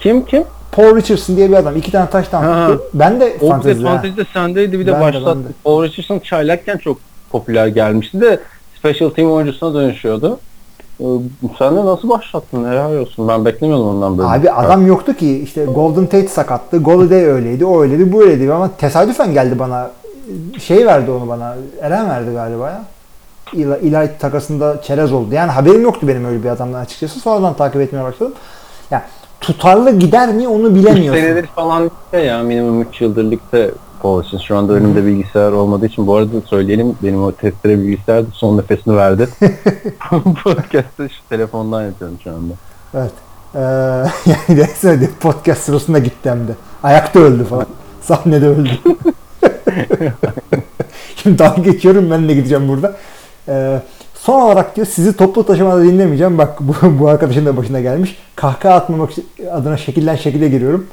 Kim 0.00 0.24
kim? 0.24 0.44
Paul 0.72 0.96
Richardson 0.96 1.36
diye 1.36 1.50
bir 1.50 1.54
adam. 1.56 1.76
iki 1.76 1.92
tane 1.92 2.10
taş 2.10 2.34
attı. 2.34 2.80
Ben 2.94 3.20
de 3.20 3.36
o 3.40 3.48
fantezide. 3.48 3.84
Fantezide 3.84 4.24
sendeydi 4.32 4.78
bir 4.78 4.86
de 4.86 5.00
başlattı. 5.00 5.38
Paul 5.64 5.82
Richardson 5.82 6.18
çaylakken 6.18 6.76
çok 6.78 6.98
popüler 7.32 7.66
gelmişti 7.66 8.20
de 8.20 8.40
special 8.78 9.10
team 9.10 9.32
oyuncusuna 9.32 9.74
dönüşüyordu. 9.74 10.38
Ee, 11.00 11.04
sen 11.58 11.76
de 11.76 11.84
nasıl 11.84 12.08
başlattın? 12.08 12.70
Helal 12.70 12.96
olsun. 12.96 13.28
Ben 13.28 13.44
beklemiyordum 13.44 13.88
ondan 13.88 14.18
böyle. 14.18 14.28
Abi 14.28 14.50
adam 14.50 14.86
yoktu 14.86 15.14
ki. 15.14 15.38
işte 15.38 15.64
Golden 15.64 16.06
Tate 16.06 16.28
sakattı. 16.28 16.78
Golladay 16.78 17.24
öyleydi. 17.24 17.64
O 17.64 17.82
öyleydi. 17.82 18.12
Bu 18.12 18.22
öyleydi. 18.22 18.52
Ama 18.52 18.70
tesadüfen 18.76 19.32
geldi 19.32 19.58
bana 19.58 19.90
şey 20.60 20.86
verdi 20.86 21.10
onu 21.10 21.28
bana. 21.28 21.56
Eren 21.80 22.10
verdi 22.10 22.32
galiba 22.32 22.70
ya. 22.70 22.84
Eli 23.82 24.10
takasında 24.18 24.82
çerez 24.82 25.12
oldu. 25.12 25.34
Yani 25.34 25.50
haberim 25.50 25.82
yoktu 25.82 26.08
benim 26.08 26.24
öyle 26.24 26.44
bir 26.44 26.48
adamdan 26.48 26.80
açıkçası. 26.80 27.20
Sonradan 27.20 27.54
takip 27.54 27.80
etmeye 27.80 28.04
başladım. 28.04 28.34
Yani 28.90 29.02
tutarlı 29.40 29.98
gider 29.98 30.28
mi 30.28 30.48
onu 30.48 30.74
bilemiyorsun. 30.74 31.20
3 31.20 31.26
senedir 31.26 31.46
falan 31.46 31.90
ya 32.24 32.42
minimum 32.42 32.82
3 32.82 33.00
yıldır 33.00 33.30
ligde 33.30 33.70
Paul 34.02 34.24
için. 34.24 34.38
Şu 34.38 34.56
anda 34.56 34.72
önümde 34.72 35.06
bilgisayar 35.06 35.52
olmadığı 35.52 35.86
için 35.86 36.06
bu 36.06 36.14
arada 36.14 36.40
söyleyelim 36.44 36.96
benim 37.02 37.24
o 37.24 37.32
testere 37.32 37.78
bilgisayar 37.78 38.24
son 38.32 38.58
nefesini 38.58 38.96
verdi. 38.96 39.28
Podcast'ı 40.44 41.08
şu 41.10 41.28
telefondan 41.28 41.82
yapıyorum 41.82 42.18
şu 42.24 42.30
anda. 42.30 42.54
Evet. 42.94 43.12
Ee, 43.54 43.60
yani 44.30 44.58
desene 44.60 45.08
podcast 45.20 45.62
sırasında 45.62 45.98
gitti 45.98 46.30
hem 46.30 46.48
de. 46.48 46.52
Ayakta 46.82 47.20
öldü 47.20 47.44
falan. 47.44 47.66
Sahnede 48.02 48.46
öldü. 48.46 48.70
Şimdi 51.16 51.38
dalga 51.38 51.62
geçiyorum 51.62 52.10
ben 52.10 52.28
de 52.28 52.34
gideceğim 52.34 52.68
burada. 52.68 52.96
Ee, 53.48 53.80
son 54.14 54.40
olarak 54.40 54.76
diyor 54.76 54.86
sizi 54.86 55.16
toplu 55.16 55.46
taşımada 55.46 55.82
dinlemeyeceğim. 55.82 56.38
Bak 56.38 56.60
bu, 56.60 56.74
bu 57.00 57.08
arkadaşın 57.08 57.46
da 57.46 57.56
başına 57.56 57.80
gelmiş. 57.80 58.16
Kahkaha 58.36 58.74
atmamak 58.74 59.10
adına 59.52 59.76
şekilden 59.76 60.16
şekilde 60.16 60.48
giriyorum. 60.48 60.86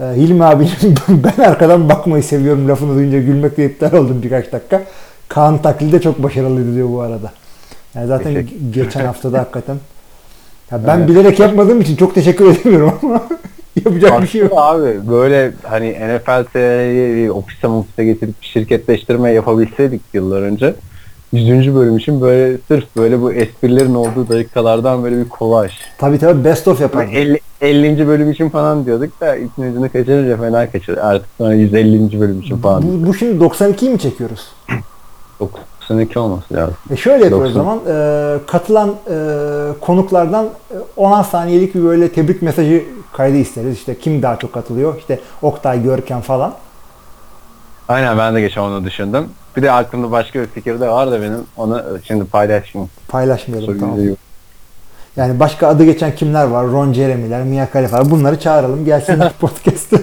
Ee, 0.00 0.04
Hilmi 0.04 0.44
abi 0.44 0.68
ben 1.08 1.42
arkadan 1.42 1.88
bakmayı 1.88 2.22
seviyorum 2.22 2.68
lafını 2.68 2.94
duyunca 2.94 3.20
gülmekle 3.20 3.64
iptal 3.64 3.92
oldum 3.92 4.22
birkaç 4.22 4.52
dakika. 4.52 4.82
Kaan 5.28 5.62
taklidi 5.62 5.92
de 5.92 6.00
çok 6.00 6.22
başarılıydı 6.22 6.74
diyor 6.74 6.88
bu 6.88 7.00
arada. 7.00 7.32
Yani 7.94 8.06
zaten 8.06 8.34
teşekkür. 8.34 8.56
geçen 8.72 9.04
haftada 9.04 9.38
hakikaten. 9.38 9.76
Ya 10.70 10.86
ben 10.86 10.98
evet. 10.98 11.08
bilerek 11.08 11.40
yapmadığım 11.40 11.80
için 11.80 11.96
çok 11.96 12.14
teşekkür 12.14 12.46
edemiyorum 12.46 12.94
ama 13.02 13.22
yapacak 13.84 14.10
Aslında 14.10 14.22
bir 14.22 14.28
şey 14.28 14.40
yok. 14.40 14.52
Abi 14.56 15.08
böyle 15.10 15.52
hani 15.62 15.90
NFL'yi 15.90 17.32
ofise 17.32 17.68
ofise 17.68 18.04
getirip 18.04 18.34
şirketleştirme 18.40 19.32
yapabilseydik 19.32 20.00
yıllar 20.12 20.42
önce 20.42 20.74
100. 21.32 21.74
bölüm 21.74 21.96
için 21.96 22.20
böyle 22.20 22.58
sırf 22.68 22.96
böyle 22.96 23.22
bu 23.22 23.32
esprilerin 23.32 23.94
olduğu 23.94 24.28
dakikalardan 24.28 25.04
böyle 25.04 25.24
bir 25.24 25.28
kolaj. 25.28 25.72
Tabii 25.98 26.18
tabii 26.18 26.44
best 26.44 26.68
of 26.68 26.80
yapalım. 26.80 27.06
Yani 27.06 27.16
50, 27.16 27.40
50. 27.60 28.06
bölüm 28.06 28.30
için 28.30 28.48
falan 28.48 28.86
diyorduk 28.86 29.20
da 29.20 29.36
ipin 29.36 29.62
ucunu 29.62 29.92
kaçırınca 29.92 30.36
fena 30.36 30.70
kaçır. 30.70 30.96
Artık 30.96 31.28
sonra 31.38 31.54
150. 31.54 32.20
bölüm 32.20 32.40
için 32.40 32.56
falan. 32.56 32.82
Bu, 32.82 33.06
bu 33.06 33.14
şimdi 33.14 33.44
92'yi 33.44 33.90
mi 33.90 33.98
çekiyoruz? 33.98 34.52
92 35.40 36.18
olması 36.18 36.54
lazım. 36.54 36.74
E 36.90 36.96
şöyle 36.96 37.24
yapıyoruz 37.24 37.50
o 37.50 37.54
zaman. 37.54 37.80
E, 37.88 38.38
katılan 38.46 38.88
e, 38.88 39.16
konuklardan 39.80 40.48
10 40.96 41.22
saniyelik 41.22 41.74
bir 41.74 41.84
böyle 41.84 42.08
tebrik 42.08 42.42
mesajı 42.42 42.82
kaydı 43.12 43.36
isteriz. 43.36 43.74
İşte 43.76 43.98
kim 43.98 44.22
daha 44.22 44.38
çok 44.38 44.52
katılıyor? 44.52 44.98
İşte 44.98 45.20
Oktay, 45.42 45.82
Görkem 45.82 46.20
falan. 46.20 46.54
Aynen 47.88 48.18
ben 48.18 48.34
de 48.34 48.40
geçen 48.40 48.60
onu 48.60 48.84
düşündüm. 48.84 49.28
Bir 49.56 49.62
de 49.62 49.72
aklımda 49.72 50.10
başka 50.10 50.40
bir 50.40 50.46
fikir 50.46 50.80
de 50.80 50.88
var 50.88 51.10
da 51.10 51.22
benim. 51.22 51.46
Onu 51.56 51.82
şimdi 52.04 52.24
paylaşmayayım. 52.24 52.90
Paylaşmayalım 53.08 53.78
tamam. 53.80 53.98
Yani 55.16 55.40
başka 55.40 55.68
adı 55.68 55.84
geçen 55.84 56.14
kimler 56.14 56.44
var? 56.44 56.66
Ron 56.66 56.92
Jeremy'ler, 56.92 57.42
Mia 57.42 57.70
Khalifa. 57.70 58.10
Bunları 58.10 58.40
çağıralım. 58.40 58.84
Gelsinler 58.84 59.32
podcast'ı. 59.40 60.02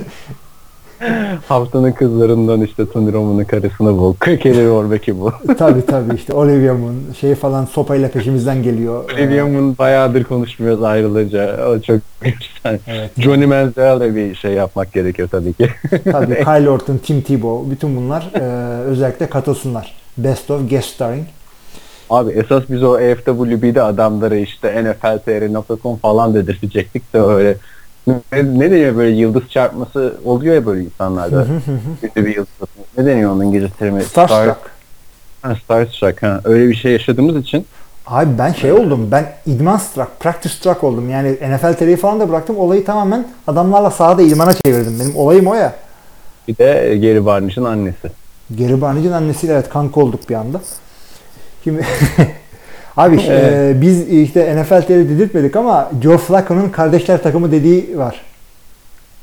Haftanın 1.47 1.91
kızlarından 1.91 2.61
işte 2.61 2.89
Tony 2.89 3.13
Romo'nun 3.13 3.43
karısını 3.43 3.97
bul. 3.97 4.13
Kelly 4.15 4.69
Orbeck'i 4.69 5.19
bu. 5.19 5.33
tabii 5.57 5.85
tabii 5.85 6.15
işte 6.15 6.33
Olivia 6.33 6.73
Moon 6.73 6.95
şey 7.19 7.35
falan 7.35 7.65
sopayla 7.65 8.09
peşimizden 8.09 8.63
geliyor. 8.63 9.11
Olivia 9.13 9.47
Moon 9.47 9.77
bayağıdır 9.77 10.23
konuşmuyoruz 10.23 10.83
ayrılınca. 10.83 11.67
O 11.67 11.79
çok 11.79 11.99
güzel. 12.21 12.79
Evet. 12.87 13.11
Johnny 13.17 13.45
Manziel'le 13.45 14.15
bir 14.15 14.35
şey 14.35 14.53
yapmak 14.53 14.93
gerekir 14.93 15.27
tabii 15.27 15.53
ki. 15.53 15.69
tabii 16.11 16.35
Kyle 16.35 16.69
Orton, 16.69 16.97
Tim 16.97 17.21
Tebow 17.21 17.71
bütün 17.71 17.97
bunlar 17.97 18.29
e, 18.35 18.39
özellikle 18.83 19.29
katılsınlar. 19.29 19.95
Best 20.17 20.51
of 20.51 20.69
Guest 20.69 20.89
Starring. 20.89 21.27
Abi 22.09 22.31
esas 22.31 22.63
biz 22.69 22.83
o 22.83 22.99
EFWB'de 22.99 23.81
adamları 23.81 24.37
işte 24.37 24.83
NFLTR.com 24.83 25.97
falan 25.97 26.33
dedirtecektik 26.33 27.13
de 27.13 27.19
öyle 27.19 27.55
ne, 28.07 28.19
ne 28.33 28.71
deniyor 28.71 28.95
böyle 28.95 29.15
yıldız 29.15 29.43
çarpması 29.49 30.17
oluyor 30.25 30.55
ya 30.55 30.65
böyle 30.65 30.83
insanlarda. 30.83 31.45
Ünlü 32.03 32.25
bir 32.25 32.35
yıldız. 32.35 32.67
Ne 32.97 33.05
deniyor 33.05 33.31
onun 33.31 33.43
İngilizce 33.43 33.73
terimi? 33.79 34.03
Starstruck. 34.03 34.57
Ha, 35.41 35.55
Starstruck. 35.63 36.23
Ha. 36.23 36.41
Öyle 36.43 36.69
bir 36.69 36.75
şey 36.75 36.91
yaşadığımız 36.91 37.35
için 37.35 37.65
Abi 38.09 38.37
ben 38.37 38.53
şey 38.53 38.71
oldum. 38.71 39.07
Ben 39.11 39.33
idman 39.45 39.77
struck, 39.77 40.19
practice 40.19 40.53
struck 40.55 40.83
oldum. 40.83 41.09
Yani 41.09 41.31
NFL 41.31 41.73
TV'yi 41.73 41.97
falan 41.97 42.19
da 42.19 42.29
bıraktım. 42.29 42.57
Olayı 42.57 42.85
tamamen 42.85 43.27
adamlarla 43.47 43.91
sahada 43.91 44.21
idmana 44.21 44.53
çevirdim. 44.53 44.99
Benim 44.99 45.15
olayım 45.15 45.47
o 45.47 45.53
ya. 45.53 45.73
Bir 46.47 46.57
de 46.57 46.97
Geri 47.01 47.25
Barnage'ın 47.25 47.65
annesi. 47.65 48.11
Geri 48.55 48.81
Barnage'ın 48.81 49.11
annesiyle 49.11 49.53
evet 49.53 49.69
kanka 49.69 50.01
olduk 50.01 50.29
bir 50.29 50.35
anda. 50.35 50.61
Şimdi 51.63 51.85
Abi 52.97 53.21
e, 53.29 53.73
biz 53.81 54.09
işte 54.09 54.61
NFL'leri 54.61 55.09
dedirtmedik 55.09 55.55
ama 55.55 55.91
Joe 56.03 56.17
Flacco'nun 56.17 56.69
kardeşler 56.69 57.23
takımı 57.23 57.51
dediği 57.51 57.97
var. 57.97 58.21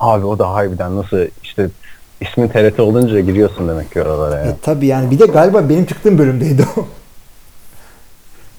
Abi 0.00 0.26
o 0.26 0.38
da 0.38 0.50
harbiden 0.50 0.96
nasıl 0.96 1.18
işte 1.42 1.68
ismin 2.20 2.48
TRT 2.48 2.80
olunca 2.80 3.20
giriyorsun 3.20 3.68
demek 3.68 3.92
ki 3.92 4.02
oralara 4.02 4.38
ya. 4.38 4.46
E, 4.46 4.56
tabii 4.62 4.86
yani 4.86 5.10
bir 5.10 5.18
de 5.18 5.26
galiba 5.26 5.68
benim 5.68 5.86
çıktığım 5.86 6.18
bölümdeydi 6.18 6.64
o. 6.76 6.86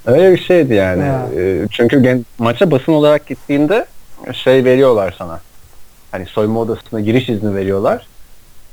Öyle 0.11 0.32
bir 0.32 0.38
şeydi 0.38 0.74
yani. 0.74 1.03
E, 1.38 1.68
çünkü 1.72 2.03
gen, 2.03 2.26
maça 2.38 2.72
basın 2.72 2.92
olarak 2.92 3.26
gittiğinde 3.26 3.86
şey 4.34 4.66
veriyorlar 4.66 5.16
sana. 5.18 5.40
Hani 6.11 6.26
soyma 6.26 6.60
odasına 6.60 7.00
giriş 7.00 7.30
izni 7.30 7.56
veriyorlar. 7.56 8.08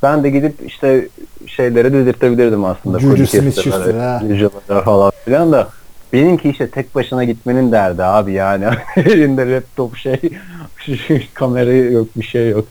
Ben 0.02 0.24
de 0.24 0.30
gidip 0.30 0.54
işte 0.66 1.08
şeylere 1.46 1.92
dedirtebilirdim 1.92 2.64
aslında. 2.64 3.00
Juju 3.00 3.22
Smith-Schuster 3.22 4.84
falan 4.84 5.12
filan 5.24 5.52
da 5.52 5.68
Benimki 6.14 6.50
işte 6.50 6.70
tek 6.70 6.94
başına 6.94 7.24
gitmenin 7.24 7.72
derdi 7.72 8.04
abi 8.04 8.32
yani. 8.32 8.64
Elinde 8.96 9.50
laptop 9.50 9.96
şey, 9.96 10.20
kamera 11.34 11.72
yok 11.72 12.06
bir 12.16 12.24
şey 12.24 12.48
yok. 12.48 12.64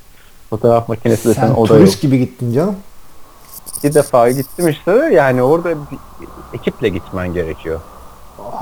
Fotoğraf 0.50 0.90
makinesi 0.90 1.30
de 1.30 1.34
sen, 1.34 1.48
sen 1.48 1.54
oda 1.54 1.68
turist 1.68 2.02
gibi 2.02 2.20
gittin 2.20 2.54
canım. 2.54 2.76
Bir 3.84 3.94
defa 3.94 4.32
gittim 4.32 4.70
işte 4.70 4.92
yani 4.92 5.44
orada 5.44 5.70
bir 5.70 5.98
ekiple 6.54 6.90
gitmen 6.90 7.34
gerekiyor. 7.34 7.80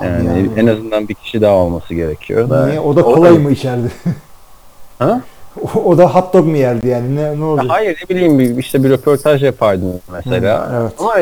Yani, 0.02 0.26
yani 0.26 0.50
en 0.56 0.66
azından 0.66 1.08
bir 1.08 1.14
kişi 1.14 1.40
daha 1.40 1.54
olması 1.54 1.94
gerekiyor. 1.94 2.50
Da. 2.50 2.66
Niye? 2.66 2.80
O 2.80 2.96
da 2.96 3.02
kolay 3.02 3.32
o 3.32 3.38
mı 3.38 3.50
içerdi? 3.50 3.92
ha? 4.98 5.20
O, 5.74 5.80
o 5.80 5.98
da 5.98 6.14
hot 6.14 6.34
dog 6.34 6.46
mu 6.46 6.56
yerdi 6.56 6.88
yani? 6.88 7.16
Ne, 7.16 7.40
ne 7.40 7.44
oldu? 7.44 7.64
Hayır 7.68 7.98
ne 8.02 8.08
bileyim 8.08 8.58
işte 8.58 8.84
bir 8.84 8.90
röportaj 8.90 9.42
yapardın 9.42 10.00
mesela. 10.12 10.70
Hı, 10.70 10.76
evet. 10.80 10.92
Ama 10.98 11.14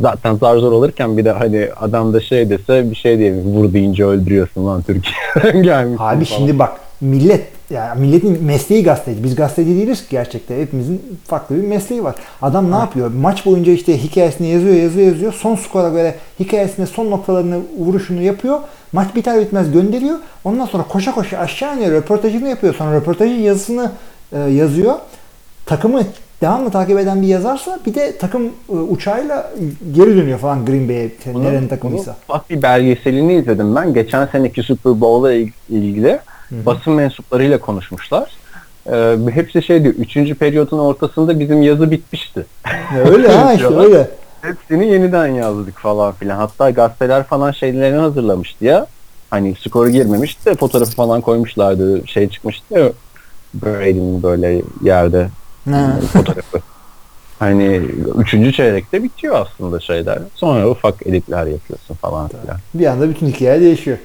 zaten 0.00 0.34
zar 0.34 0.56
zor 0.56 0.72
olurken 0.72 1.16
bir 1.18 1.24
de 1.24 1.30
hani 1.30 1.68
adam 1.80 2.12
da 2.12 2.20
şey 2.20 2.50
dese 2.50 2.90
bir 2.90 2.96
şey 2.96 3.18
diye 3.18 3.34
vur 3.34 3.72
deyince 3.72 4.04
öldürüyorsun 4.04 4.66
lan 4.66 4.82
Türkiye'den 4.82 5.62
gelmiş. 5.62 6.00
Abi 6.00 6.24
falan. 6.24 6.38
şimdi 6.38 6.58
bak 6.58 6.72
millet 7.00 7.42
yani 7.70 8.00
milletin 8.00 8.44
mesleği 8.44 8.84
gazeteci. 8.84 9.24
Biz 9.24 9.34
gazeteci 9.34 9.76
değiliz 9.76 10.00
ki 10.00 10.06
gerçekten. 10.10 10.60
Hepimizin 10.60 11.18
farklı 11.26 11.56
bir 11.56 11.62
mesleği 11.62 12.04
var. 12.04 12.14
Adam 12.42 12.70
ne 12.70 12.74
ha. 12.74 12.80
yapıyor? 12.80 13.10
Maç 13.10 13.46
boyunca 13.46 13.72
işte 13.72 14.02
hikayesini 14.02 14.48
yazıyor, 14.48 14.74
yazıyor, 14.74 15.06
yazıyor. 15.06 15.32
Son 15.32 15.56
skora 15.56 15.88
göre 15.88 16.14
hikayesine 16.40 16.86
son 16.86 17.10
noktalarını, 17.10 17.58
vuruşunu 17.78 18.22
yapıyor. 18.22 18.60
Maç 18.92 19.14
biter 19.14 19.40
bitmez 19.40 19.72
gönderiyor. 19.72 20.18
Ondan 20.44 20.66
sonra 20.66 20.82
koşa 20.82 21.14
koşa 21.14 21.38
aşağı 21.38 21.76
iniyor. 21.76 21.92
Röportajını 21.92 22.48
yapıyor. 22.48 22.74
Sonra 22.74 22.96
röportajın 22.96 23.40
yazısını 23.40 23.90
e, 24.32 24.38
yazıyor. 24.38 24.94
Takımı 25.66 26.02
devamlı 26.42 26.70
takip 26.70 26.98
eden 26.98 27.22
bir 27.22 27.26
yazarsa 27.26 27.80
bir 27.86 27.94
de 27.94 28.18
takım 28.18 28.42
e, 28.68 28.72
uçağıyla 28.72 29.52
geri 29.92 30.16
dönüyor 30.16 30.38
falan 30.38 30.66
Green 30.66 30.88
Bay'e 30.88 31.10
nerenin 31.34 31.68
takımıysa. 31.68 32.16
Bak 32.28 32.50
bir 32.50 32.62
belgeselini 32.62 33.34
izledim 33.34 33.76
ben. 33.76 33.94
Geçen 33.94 34.26
seneki 34.26 34.62
Super 34.62 35.00
Bowl'la 35.00 35.32
ilgili 35.68 36.10
Hı-hı. 36.48 36.66
basın 36.66 36.92
mensuplarıyla 36.92 37.58
konuşmuşlar. 37.58 38.30
Ee, 38.92 39.16
hepsi 39.30 39.62
şey 39.62 39.82
diyor. 39.82 39.94
Üçüncü 39.94 40.34
periyodun 40.34 40.78
ortasında 40.78 41.40
bizim 41.40 41.62
yazı 41.62 41.90
bitmişti. 41.90 42.46
öyle 43.10 43.28
ha 43.28 43.52
işte 43.52 43.76
öyle. 43.76 44.10
Hepsini 44.42 44.88
yeniden 44.88 45.26
yazdık 45.26 45.78
falan 45.78 46.12
filan. 46.12 46.36
Hatta 46.36 46.70
gazeteler 46.70 47.24
falan 47.24 47.52
şeylerini 47.52 48.00
hazırlamıştı 48.00 48.64
ya. 48.64 48.86
Hani 49.30 49.54
skoru 49.54 49.90
girmemişti 49.90 50.44
de 50.46 50.54
fotoğrafı 50.54 50.92
falan 50.92 51.20
koymuşlardı. 51.20 52.08
Şey 52.08 52.28
çıkmıştı 52.28 52.78
ya. 52.78 52.92
Brady'nin 53.54 54.22
böyle 54.22 54.62
yerde 54.82 55.28
fotoğrafı. 56.12 56.60
Hani 57.38 57.80
üçüncü 58.18 58.52
çeyrekte 58.52 59.02
bitiyor 59.02 59.46
aslında 59.46 59.80
şeyler. 59.80 60.18
Sonra 60.34 60.68
ufak 60.68 61.06
editler 61.06 61.46
yapıyorsun 61.46 61.94
falan 61.94 62.28
filan. 62.28 62.58
Bir 62.74 62.86
anda 62.86 63.08
bütün 63.08 63.26
hikaye 63.26 63.60
değişiyor. 63.60 63.98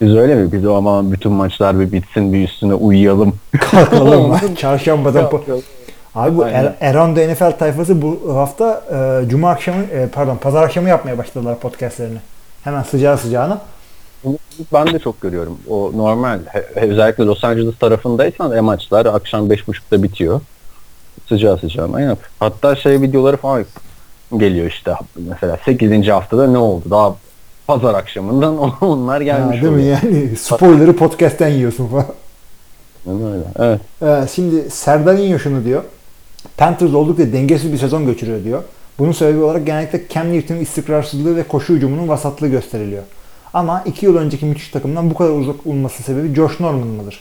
Biz 0.00 0.16
öyle 0.16 0.34
mi? 0.34 0.52
Biz 0.52 0.66
o 0.66 0.74
ama 0.74 1.12
bütün 1.12 1.32
maçlar 1.32 1.80
bir 1.80 1.92
bitsin 1.92 2.32
bir 2.32 2.44
üstüne 2.44 2.74
uyuyalım. 2.74 3.34
Kalkalım. 3.60 4.54
Çarşambadan 4.56 5.30
Abi 6.14 6.36
bu 6.36 6.46
er, 6.46 6.74
Erando 6.80 7.20
NFL 7.20 7.58
tayfası 7.58 8.02
bu 8.02 8.36
hafta 8.36 8.82
e, 8.92 9.28
Cuma 9.28 9.50
akşamı 9.50 9.82
e, 9.82 10.08
pardon 10.08 10.36
Pazar 10.36 10.62
akşamı 10.62 10.88
yapmaya 10.88 11.18
başladılar 11.18 11.58
podcastlerini. 11.58 12.18
Hemen 12.64 12.82
sıcağı 12.82 13.18
sıcağına. 13.18 13.60
Ben 14.72 14.86
de 14.86 14.98
çok 14.98 15.20
görüyorum. 15.20 15.58
O 15.68 15.92
normal. 15.96 16.38
Özellikle 16.74 17.24
Los 17.24 17.44
Angeles 17.44 17.78
tarafındaysan 17.78 18.56
e 18.56 18.60
maçlar 18.60 19.06
akşam 19.06 19.50
5.30'da 19.50 20.02
bitiyor. 20.02 20.40
Sıcağı 21.28 21.58
sıcağına 21.58 22.00
yap. 22.00 22.18
Hatta 22.38 22.76
şey 22.76 23.00
videoları 23.00 23.36
falan 23.36 23.64
geliyor 24.36 24.66
işte 24.66 24.94
mesela 25.16 25.58
8. 25.64 26.08
haftada 26.08 26.46
ne 26.46 26.58
oldu? 26.58 26.84
Daha 26.90 27.16
pazar 27.66 27.94
akşamından 27.94 28.58
onlar 28.80 29.20
gelmiş 29.20 29.58
ha, 29.58 29.62
Değil 29.62 29.72
oluyor. 29.72 30.02
mi 30.02 30.16
yani? 30.16 30.36
Spoiler'ı 30.36 30.96
podcast'ten 30.96 31.48
yiyorsun 31.48 31.88
falan. 31.88 32.06
Öyle. 33.06 33.44
Evet. 33.58 33.80
Ee, 34.02 34.28
şimdi 34.34 34.70
Serdar 34.70 35.14
İnyo 35.14 35.38
şunu 35.38 35.64
diyor. 35.64 35.82
Panthers 36.56 36.94
oldukça 36.94 37.32
dengesiz 37.32 37.72
bir 37.72 37.78
sezon 37.78 38.06
geçiriyor 38.06 38.44
diyor. 38.44 38.62
Bunun 38.98 39.12
sebebi 39.12 39.42
olarak 39.42 39.66
genellikle 39.66 40.02
Cam 40.14 40.32
Newton'un 40.32 40.60
istikrarsızlığı 40.60 41.36
ve 41.36 41.42
koşu 41.42 41.74
hücumunun 41.74 42.08
vasatlığı 42.08 42.48
gösteriliyor. 42.48 43.02
Ama 43.56 43.82
iki 43.86 44.06
yıl 44.06 44.16
önceki 44.16 44.46
müthiş 44.46 44.68
takımdan 44.68 45.10
bu 45.10 45.14
kadar 45.14 45.30
uzak 45.30 45.66
olması 45.66 46.02
sebebi 46.02 46.34
Josh 46.34 46.60
Norman 46.60 46.88
mıdır? 46.88 47.20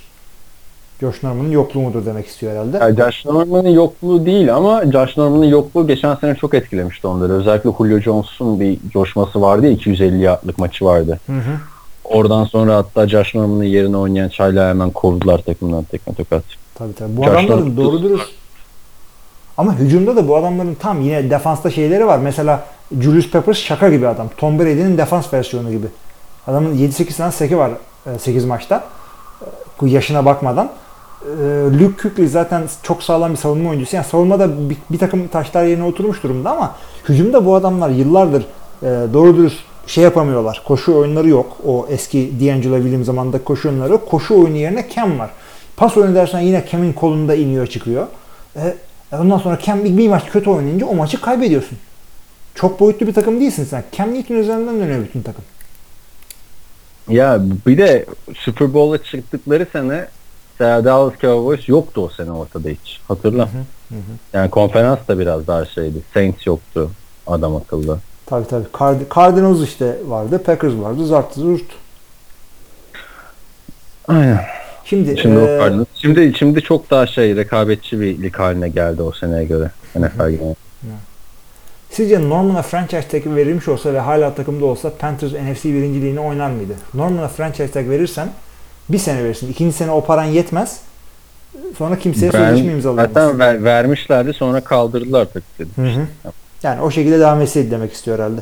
Josh 1.00 1.24
Norman'ın 1.24 1.52
yokluğu 1.52 1.80
mudur 1.80 2.06
demek 2.06 2.28
istiyor 2.28 2.52
herhalde. 2.52 2.78
Yani 2.78 2.96
Josh 2.96 3.26
Norman'ın 3.26 3.70
yokluğu 3.70 4.26
değil 4.26 4.56
ama 4.56 4.84
Josh 4.92 5.18
Norman'ın 5.18 5.46
yokluğu 5.46 5.88
geçen 5.88 6.16
sene 6.16 6.36
çok 6.36 6.54
etkilemişti 6.54 7.08
onları. 7.08 7.34
Özellikle 7.34 7.70
Julio 7.78 8.00
Jones'un 8.00 8.60
bir 8.60 8.78
coşması 8.90 9.42
vardı 9.42 9.66
ya 9.66 9.72
250 9.72 10.22
yardlık 10.22 10.58
maçı 10.58 10.86
vardı. 10.86 11.20
Hı 11.26 11.34
hı. 11.34 11.58
Oradan 12.04 12.44
sonra 12.44 12.76
hatta 12.76 13.08
Josh 13.08 13.36
Norman'ın 13.36 13.64
yerine 13.64 13.98
oynayan 13.98 14.30
Çayla 14.30 14.70
hemen 14.70 14.92
kovdular 14.92 15.38
takımdan 15.38 15.84
tekme 15.84 16.14
tokat. 16.14 16.44
Tabii 16.74 16.94
tabii. 16.94 17.18
Bu 17.18 17.24
Josh 17.24 17.32
adamların 17.32 17.60
Norman 17.60 17.78
doğru 17.78 18.04
dürüst 18.04 18.30
ama 19.58 19.76
hücumda 19.76 20.16
da 20.16 20.28
bu 20.28 20.36
adamların 20.36 20.76
tam 20.76 21.02
yine 21.02 21.30
defansta 21.30 21.72
şeyleri 21.72 22.08
var. 22.08 22.18
Mesela 22.18 22.66
Julius 23.00 23.32
Peppers 23.32 23.58
şaka 23.58 23.90
gibi 23.90 24.08
adam. 24.08 24.30
Tom 24.38 24.60
Brady'nin 24.60 24.98
defans 24.98 25.34
versiyonu 25.34 25.72
gibi. 25.72 25.88
Adamın 26.48 26.76
7-8 26.76 27.18
tane 27.18 27.32
seki 27.32 27.58
var 27.58 27.72
8 28.20 28.44
e, 28.44 28.48
maçta. 28.48 28.84
Bu 29.82 29.88
yaşına 29.88 30.26
bakmadan. 30.26 30.70
E, 31.26 31.28
Luke 31.80 32.02
Kuechly 32.02 32.28
zaten 32.28 32.64
çok 32.84 33.04
sağlam 33.04 33.32
bir 33.32 33.38
savunma 33.38 33.70
oyuncusu. 33.70 33.96
Yani 33.96 34.06
savunmada 34.06 34.70
bir, 34.70 34.78
bir 34.92 34.98
takım 34.98 35.28
taşlar 35.28 35.64
yerine 35.66 35.84
oturmuş 35.84 36.24
durumda 36.24 36.52
ama 36.52 36.76
hücumda 37.10 37.46
bu 37.46 37.56
adamlar 37.56 37.90
yıllardır 37.90 38.46
e, 38.84 38.86
doğru 39.14 39.38
dürüst 39.38 39.60
şey 39.88 40.04
yapamıyorlar. 40.04 40.64
Koşu 40.68 40.96
oyunları 40.96 41.30
yok. 41.30 41.58
O 41.66 41.86
eski 41.90 42.32
D'Angelo 42.40 42.76
Williams 42.76 43.06
zamanında 43.06 43.44
koşu 43.44 43.70
oyunları. 43.70 44.06
Koşu 44.06 44.36
oyunu 44.36 44.58
yerine 44.58 44.88
Cam 44.96 45.20
var. 45.20 45.30
Pas 45.78 45.98
oyunu 45.98 46.16
dersen 46.16 46.40
yine 46.40 46.66
Cam'in 46.72 46.94
kolunda 46.94 47.36
iniyor 47.36 47.68
çıkıyor. 47.68 48.08
E, 48.56 48.74
ondan 49.12 49.38
sonra 49.38 49.60
Cam 49.66 49.84
bir, 49.84 49.98
bir 49.98 50.10
maç 50.10 50.24
kötü 50.32 50.50
oynayınca 50.50 50.86
o 50.86 50.96
maçı 50.96 51.22
kaybediyorsun. 51.22 51.78
Çok 52.56 52.80
boyutlu 52.80 53.08
bir 53.08 53.14
takım 53.14 53.40
değilsin 53.40 53.68
sen. 53.70 53.84
Cam 53.98 54.14
Newton 54.14 54.36
üzerinden 54.36 54.80
dönüyor 54.80 55.04
bütün 55.04 55.22
takım. 55.22 55.44
Ya 57.10 57.42
bir 57.68 57.78
de 57.78 58.06
Super 58.36 58.74
Bowl'a 58.74 59.04
çıktıkları 59.04 59.68
sene 59.74 60.08
Dallas 60.60 61.14
Cowboys 61.22 61.70
yoktu 61.70 62.02
o 62.02 62.10
sene 62.10 62.32
ortada 62.32 62.70
hiç. 62.70 63.00
Hatırla. 63.08 63.44
Hı 63.44 63.58
hı, 63.90 63.98
hı. 63.98 64.02
Yani 64.34 64.50
konferans 64.50 65.00
da 65.08 65.20
biraz 65.20 65.48
daha 65.48 65.66
şeydi. 65.66 65.98
Saints 66.14 66.48
yoktu 66.48 66.92
adam 67.28 67.56
akıllı. 67.56 68.00
Tabii 68.26 68.48
tabii. 68.48 68.66
Card 68.80 69.02
Cardinals 69.16 69.62
işte 69.64 69.98
vardı. 70.08 70.44
Packers 70.44 70.74
vardı. 70.74 71.06
Zart 71.06 71.34
zurt. 71.34 71.66
Aynen. 74.08 74.40
Şimdi 74.86 75.22
şimdi, 75.22 75.40
e, 75.40 75.72
şimdi 75.96 76.34
şimdi 76.38 76.62
çok 76.62 76.90
daha 76.92 77.08
şey 77.08 77.36
rekabetçi 77.36 78.00
bir 78.00 78.24
lig 78.24 78.36
haline 78.36 78.70
geldi 78.70 79.02
o 79.02 79.12
seneye 79.12 79.46
göre 79.46 79.72
NFL 79.96 80.30
gibi. 80.30 80.44
Sizce 81.96 82.30
Norman'a 82.30 82.62
franchise 82.62 83.08
tag 83.08 83.26
verilmiş 83.26 83.68
olsa 83.68 83.94
ve 83.94 84.00
hala 84.00 84.36
takımda 84.36 84.66
olsa 84.66 84.92
Panthers 85.00 85.32
NFC 85.32 85.66
birinciliğini 85.66 86.20
oynar 86.20 86.50
mıydı? 86.50 86.74
Norman'a 86.94 87.28
franchise 87.28 87.72
tag 87.72 87.90
verirsen 87.90 88.30
bir 88.90 88.98
sene 88.98 89.24
verirsin. 89.24 89.52
İkinci 89.52 89.76
sene 89.76 89.92
o 89.92 90.06
paran 90.06 90.24
yetmez. 90.24 90.80
Sonra 91.78 92.00
kimseye 92.00 92.34
Ver, 92.34 92.48
sözleşme 92.48 92.74
imzalayamaz. 92.74 93.14
Zaten 93.14 93.40
ver, 93.40 93.64
vermişlerdi 93.64 94.34
sonra 94.34 94.62
kaldırdılar 94.62 95.28
tabii. 95.34 95.70
Hı 95.76 95.82
hı. 95.82 96.08
Yani 96.64 96.82
o 96.82 96.92
şekilde 96.92 97.20
devam 97.20 97.42
etseydi 97.42 97.72
demek 97.72 97.94
istiyor 97.94 98.20
herhalde. 98.20 98.42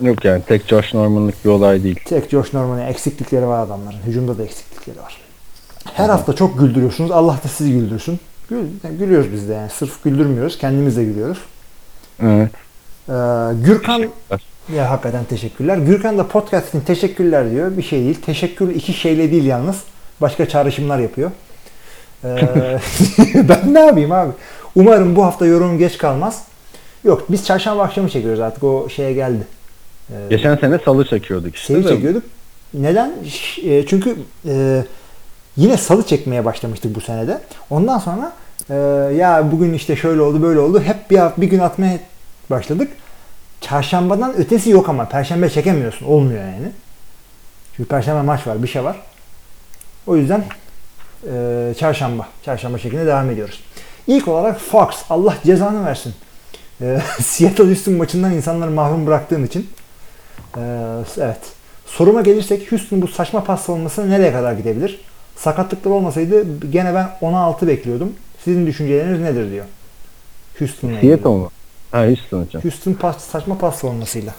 Yok 0.00 0.24
yani 0.24 0.42
tek 0.42 0.68
Josh 0.68 0.94
Norman'lık 0.94 1.44
bir 1.44 1.50
olay 1.50 1.84
değil. 1.84 2.00
Tek 2.04 2.30
Josh 2.30 2.52
Norman'ın 2.52 2.86
eksiklikleri 2.86 3.46
var 3.46 3.66
adamların. 3.66 3.98
Hücumda 4.06 4.38
da 4.38 4.42
eksiklikleri 4.42 4.98
var. 4.98 5.16
Her 5.84 6.04
Hı-hı. 6.04 6.12
hafta 6.12 6.32
çok 6.32 6.58
güldürüyorsunuz. 6.58 7.10
Allah 7.10 7.38
da 7.44 7.48
sizi 7.48 7.72
güldürsün. 7.72 8.20
Gül, 8.48 8.64
yani 8.84 8.98
gülüyoruz 8.98 9.32
biz 9.32 9.48
de 9.48 9.52
yani. 9.52 9.70
Sırf 9.70 10.04
güldürmüyoruz. 10.04 10.58
Kendimiz 10.58 10.96
de 10.96 11.04
gülüyoruz. 11.04 11.38
Evet. 12.22 12.50
Ee, 13.08 13.12
Gürkan 13.64 14.04
ya 14.74 14.90
hakikaten 14.90 15.24
teşekkürler. 15.24 15.76
Gürkan 15.76 16.18
da 16.18 16.26
podcast'in 16.26 16.80
teşekkürler 16.80 17.50
diyor. 17.50 17.76
Bir 17.76 17.82
şey 17.82 18.00
değil. 18.00 18.18
Teşekkür 18.26 18.74
iki 18.74 18.92
şeyle 18.92 19.30
değil 19.30 19.44
yalnız. 19.44 19.76
Başka 20.20 20.48
çağrışımlar 20.48 20.98
yapıyor. 20.98 21.30
Ee, 22.24 22.78
ben 23.48 23.74
ne 23.74 23.80
yapayım 23.80 24.12
abi? 24.12 24.32
Umarım 24.74 25.16
bu 25.16 25.24
hafta 25.24 25.46
yorum 25.46 25.78
geç 25.78 25.98
kalmaz. 25.98 26.42
Yok 27.04 27.24
biz 27.28 27.46
çarşamba 27.46 27.82
akşamı 27.82 28.08
çekiyoruz 28.10 28.40
artık 28.40 28.64
o 28.64 28.88
şeye 28.88 29.12
geldi. 29.12 29.46
Ee, 30.10 30.14
Geçen 30.30 30.56
sene 30.56 30.78
salı 30.78 31.04
çekiyorduk 31.04 31.56
işte. 31.56 31.74
Salı 31.74 31.88
çekiyorduk. 31.94 32.22
Neden? 32.74 33.12
E, 33.64 33.86
çünkü 33.86 34.16
e, 34.46 34.84
yine 35.56 35.76
salı 35.76 36.06
çekmeye 36.06 36.44
başlamıştık 36.44 36.94
bu 36.94 37.00
senede. 37.00 37.40
Ondan 37.70 37.98
sonra 37.98 38.32
e, 38.70 38.74
ya 39.14 39.52
bugün 39.52 39.72
işte 39.72 39.96
şöyle 39.96 40.20
oldu 40.20 40.42
böyle 40.42 40.58
oldu. 40.58 40.80
Hep 40.80 41.10
bir, 41.10 41.20
bir 41.36 41.46
gün 41.46 41.58
atmaya 41.58 41.98
başladık. 42.50 42.92
Çarşambadan 43.60 44.34
ötesi 44.36 44.70
yok 44.70 44.88
ama. 44.88 45.08
Perşembe 45.08 45.50
çekemiyorsun. 45.50 46.06
Olmuyor 46.06 46.44
yani. 46.44 46.72
Çünkü 47.76 47.88
perşembe 47.88 48.22
maç 48.22 48.46
var. 48.46 48.62
Bir 48.62 48.68
şey 48.68 48.84
var. 48.84 48.96
O 50.06 50.16
yüzden 50.16 50.44
e, 51.32 51.74
çarşamba. 51.78 52.28
Çarşamba 52.44 52.78
şeklinde 52.78 53.06
devam 53.06 53.30
ediyoruz. 53.30 53.60
İlk 54.06 54.28
olarak 54.28 54.60
Fox. 54.60 54.88
Allah 55.10 55.36
cezanı 55.44 55.86
versin. 55.86 56.14
E, 56.80 57.00
Seattle 57.22 57.64
Houston 57.64 57.94
maçından 57.94 58.32
insanları 58.32 58.70
mahrum 58.70 59.06
bıraktığın 59.06 59.46
için. 59.46 59.70
E, 60.56 60.60
evet. 61.18 61.40
Soruma 61.86 62.20
gelirsek 62.20 62.72
Houston 62.72 63.02
bu 63.02 63.08
saçma 63.08 63.44
pas 63.44 63.62
savunmasına 63.62 64.06
nereye 64.06 64.32
kadar 64.32 64.52
gidebilir? 64.52 65.00
Sakatlıklar 65.36 65.90
olmasaydı 65.90 66.60
gene 66.70 66.94
ben 66.94 67.10
10'a 67.22 67.38
6 67.38 67.68
bekliyordum. 67.68 68.12
Sizin 68.44 68.66
düşünceleriniz 68.66 69.20
nedir 69.20 69.50
diyor. 69.50 69.64
Houston'la 70.58 71.00
Seattle 71.00 71.30
mı? 71.30 71.48
Ha 71.92 72.06
Houston 72.06 72.44
için. 72.44 72.60
Houston 72.60 72.92
pas, 72.92 73.18
saçma 73.18 73.58
pas 73.58 73.76
savunmasıyla. 73.76 74.32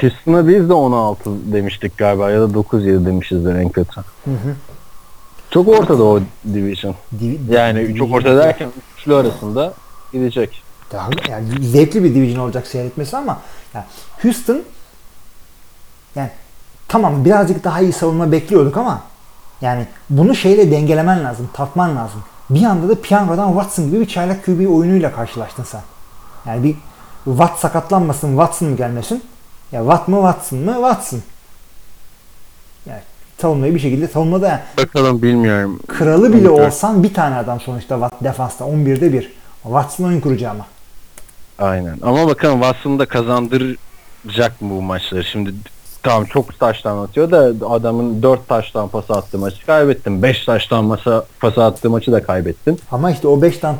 Houston'a 0.00 0.48
biz 0.48 0.68
de 0.68 0.72
16 0.72 1.52
demiştik 1.52 1.98
galiba 1.98 2.30
ya 2.30 2.40
da 2.40 2.44
9-7 2.44 3.06
demişizdir 3.06 3.54
en 3.54 3.68
kötü. 3.68 4.00
Hı 4.00 4.30
hı. 4.30 4.54
Çok 5.50 5.68
ortada 5.68 6.04
o 6.04 6.20
division. 6.54 6.94
Div 7.20 7.52
yani 7.52 7.88
div 7.88 7.96
çok 7.96 8.12
ortada 8.12 8.36
derken 8.36 8.68
üçlü 8.98 9.14
arasında 9.14 9.74
gidecek. 10.12 10.62
Daha, 10.92 11.10
yani 11.28 11.64
zevkli 11.66 12.04
bir 12.04 12.14
division 12.14 12.44
olacak 12.44 12.66
seyretmesi 12.66 13.16
ama 13.16 13.40
yani 13.74 13.84
Houston 14.22 14.62
yani 16.14 16.30
tamam 16.88 17.24
birazcık 17.24 17.64
daha 17.64 17.80
iyi 17.80 17.92
savunma 17.92 18.32
bekliyorduk 18.32 18.76
ama 18.76 19.02
yani 19.60 19.86
bunu 20.10 20.34
şeyle 20.34 20.70
dengelemen 20.70 21.24
lazım, 21.24 21.48
tatman 21.52 21.96
lazım. 21.96 22.22
Bir 22.50 22.64
anda 22.64 22.88
da 22.88 23.00
piyangodan 23.00 23.48
Watson 23.48 23.86
gibi 23.86 24.00
bir 24.00 24.08
çaylak 24.08 24.44
QB 24.44 24.70
oyunuyla 24.70 25.12
karşılaştın 25.12 25.64
sen. 25.64 25.80
Yani 26.46 26.64
bir 26.64 26.76
Watt 27.24 27.58
sakatlanmasın, 27.58 28.28
Watson 28.28 28.68
mı 28.68 28.76
gelmesin? 28.76 29.22
Ya 29.72 29.80
Watt 29.80 30.08
mı 30.08 30.16
Watson 30.16 30.58
mı? 30.58 30.72
Watson. 30.72 31.22
Yani 32.86 33.00
savunmayı 33.38 33.74
bir 33.74 33.80
şekilde 33.80 34.08
savunmada 34.08 34.48
yani. 34.48 34.60
Bakalım 34.78 35.22
bilmiyorum. 35.22 35.80
Kralı 35.88 36.32
bile 36.32 36.48
olsan 36.48 37.02
bir 37.02 37.14
tane 37.14 37.36
adam 37.36 37.60
sonuçta 37.60 37.94
Watt 37.94 38.24
defansta 38.24 38.64
11'de 38.64 39.12
bir. 39.12 39.32
Watson 39.62 40.04
oyun 40.04 40.20
kurucu 40.20 40.50
ama. 40.50 40.66
Aynen. 41.58 41.98
Ama 42.02 42.26
bakalım 42.26 42.60
Watson 42.60 42.98
da 42.98 43.06
kazandıracak 43.06 44.60
mı 44.60 44.70
bu 44.70 44.82
maçları? 44.82 45.24
Şimdi 45.24 45.54
tamam 46.04 46.24
çok 46.24 46.58
taştan 46.58 46.98
atıyor 46.98 47.30
da 47.30 47.68
adamın 47.68 48.22
4 48.22 48.48
taştan 48.48 48.88
pas 48.88 49.10
attığı 49.10 49.38
maçı 49.38 49.66
kaybettin. 49.66 50.22
5 50.22 50.44
taştan 50.44 50.84
masa 50.84 51.24
pas 51.40 51.58
attığı 51.58 51.90
maçı 51.90 52.12
da 52.12 52.22
kaybettin. 52.22 52.78
Ama 52.90 53.10
işte 53.10 53.28
o 53.28 53.42
5 53.42 53.58
taş, 53.58 53.76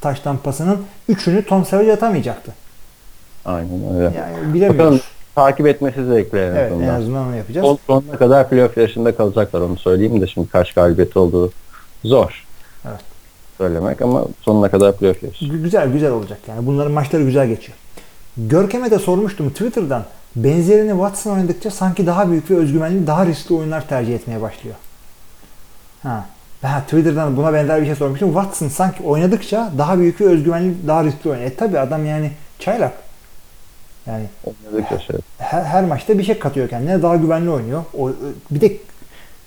taştan 0.00 0.36
pasının 0.36 0.78
3'ünü 1.08 1.44
Tom 1.44 1.64
Savage 1.64 1.92
atamayacaktı. 1.92 2.52
Aynen 3.44 3.94
öyle. 3.94 4.04
Yani 4.18 4.54
bilemiyoruz. 4.54 4.78
Bakalım 4.78 5.00
takip 5.34 5.66
etmesi 5.66 6.04
zevkli 6.06 6.38
en 6.38 6.42
evet, 6.42 6.72
en 6.72 6.88
azından 6.88 7.26
onu 7.26 7.36
yapacağız. 7.36 7.66
Son, 7.66 7.78
sonuna 7.86 8.16
kadar 8.16 8.48
playoff 8.48 8.76
yarışında 8.76 9.16
kalacaklar 9.16 9.60
onu 9.60 9.76
söyleyeyim 9.76 10.20
de 10.20 10.26
şimdi 10.26 10.48
kaç 10.48 10.72
galibiyeti 10.72 11.18
olduğu 11.18 11.52
zor. 12.04 12.44
Evet. 12.88 13.00
Söylemek 13.58 14.02
ama 14.02 14.24
sonuna 14.42 14.70
kadar 14.70 14.96
playoff 14.96 15.22
yarışı. 15.22 15.44
Güzel 15.44 15.92
güzel 15.92 16.10
olacak 16.10 16.38
yani 16.48 16.66
bunların 16.66 16.92
maçları 16.92 17.22
güzel 17.22 17.48
geçiyor. 17.48 17.78
Görkem'e 18.36 18.90
de 18.90 18.98
sormuştum 18.98 19.50
Twitter'dan. 19.50 20.04
Benzerini 20.36 20.90
Watson 20.90 21.30
oynadıkça 21.30 21.70
sanki 21.70 22.06
daha 22.06 22.30
büyük 22.30 22.50
ve 22.50 22.56
özgüvenli, 22.56 23.06
daha 23.06 23.26
riskli 23.26 23.54
oyunlar 23.54 23.88
tercih 23.88 24.14
etmeye 24.14 24.42
başlıyor. 24.42 24.76
Ha. 26.02 26.24
Ben 26.62 26.80
Twitter'dan 26.80 27.36
buna 27.36 27.52
benzer 27.52 27.80
bir 27.80 27.86
şey 27.86 27.94
sormuştum. 27.94 28.32
Watson 28.32 28.68
sanki 28.68 29.02
oynadıkça 29.02 29.72
daha 29.78 29.98
büyük 29.98 30.20
ve 30.20 30.24
özgüvenli, 30.24 30.86
daha 30.86 31.04
riskli 31.04 31.30
oynuyor. 31.30 31.50
E 31.50 31.54
tabi 31.54 31.78
adam 31.78 32.06
yani 32.06 32.32
çaylak. 32.58 32.92
Yani 34.06 34.24
şey. 35.06 35.16
her, 35.38 35.64
her 35.64 35.84
maçta 35.84 36.18
bir 36.18 36.24
şey 36.24 36.38
katıyor 36.38 36.68
kendine. 36.68 37.02
Daha 37.02 37.16
güvenli 37.16 37.50
oynuyor. 37.50 37.84
O, 37.98 38.10
bir 38.50 38.60
de 38.60 38.72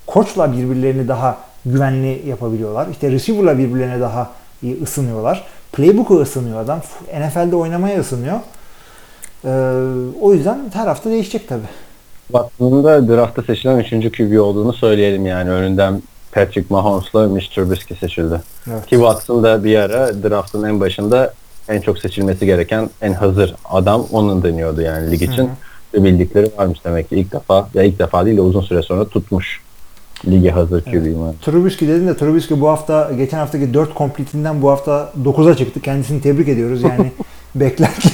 koçla 0.08 0.52
birbirlerini 0.52 1.08
daha 1.08 1.38
güvenli 1.66 2.28
yapabiliyorlar. 2.28 2.88
İşte 2.88 3.12
receiver'la 3.12 3.58
birbirlerine 3.58 4.02
daha 4.02 4.32
iyi 4.62 4.84
ısınıyorlar. 4.84 5.44
Playbook'u 5.72 6.22
ısınıyor 6.22 6.60
adam. 6.60 6.82
NFL'de 7.20 7.56
oynamaya 7.56 8.00
ısınıyor. 8.00 8.40
Ee, 9.46 9.50
o 10.22 10.34
yüzden 10.34 10.60
her 10.74 10.88
hafta 10.88 11.10
değişecek 11.10 11.48
tabii. 11.48 11.68
Watson'ın 12.28 12.84
da 12.84 13.08
draftta 13.08 13.42
seçilen 13.42 13.80
3. 13.80 14.18
QB 14.18 14.40
olduğunu 14.40 14.74
söyleyelim 14.74 15.26
yani. 15.26 15.50
Önünden 15.50 16.02
Patrick 16.32 16.66
Mahomes'la 16.70 17.28
Mitch 17.28 17.56
Trubisky 17.56 18.00
seçildi. 18.00 18.42
Evet. 18.72 18.86
Ki 18.86 18.96
Watson 18.96 19.44
da 19.44 19.64
bir 19.64 19.76
ara 19.76 20.24
draftın 20.24 20.64
en 20.64 20.80
başında 20.80 21.34
en 21.70 21.82
çok 21.82 22.00
seçilmesi 22.00 22.46
gereken 22.46 22.90
en 23.02 23.14
hazır 23.14 23.56
adam 23.66 24.06
onun 24.12 24.44
deniyordu 24.44 24.82
yani 24.82 25.12
lig 25.12 25.22
için. 25.22 25.50
Hı-hı. 25.94 26.04
Bildikleri 26.04 26.52
varmış 26.58 26.80
demek 26.86 27.10
ki 27.10 27.16
ilk 27.16 27.34
defa 27.34 27.70
ya 27.74 27.84
ilk 27.84 28.00
defa 28.00 28.26
değil 28.26 28.38
de 28.38 28.42
uzun 28.42 28.62
süre 28.62 28.82
sonra 28.82 29.08
tutmuş 29.08 29.62
lige 30.26 30.52
hazır 30.52 30.82
QB'yim. 30.82 31.26
Evet. 31.26 31.42
Trubisky 31.42 31.92
dedin 31.92 32.08
de 32.08 32.18
Trubisky 32.18 32.62
bu 32.62 32.68
hafta 32.70 33.12
geçen 33.18 33.38
haftaki 33.38 33.74
4 33.74 33.94
komplitinden 33.94 34.62
bu 34.62 34.72
hafta 34.72 35.12
9'a 35.24 35.56
çıktı. 35.56 35.82
Kendisini 35.82 36.22
tebrik 36.22 36.48
ediyoruz 36.48 36.84
yani 36.84 37.12
beklerken. 37.56 38.12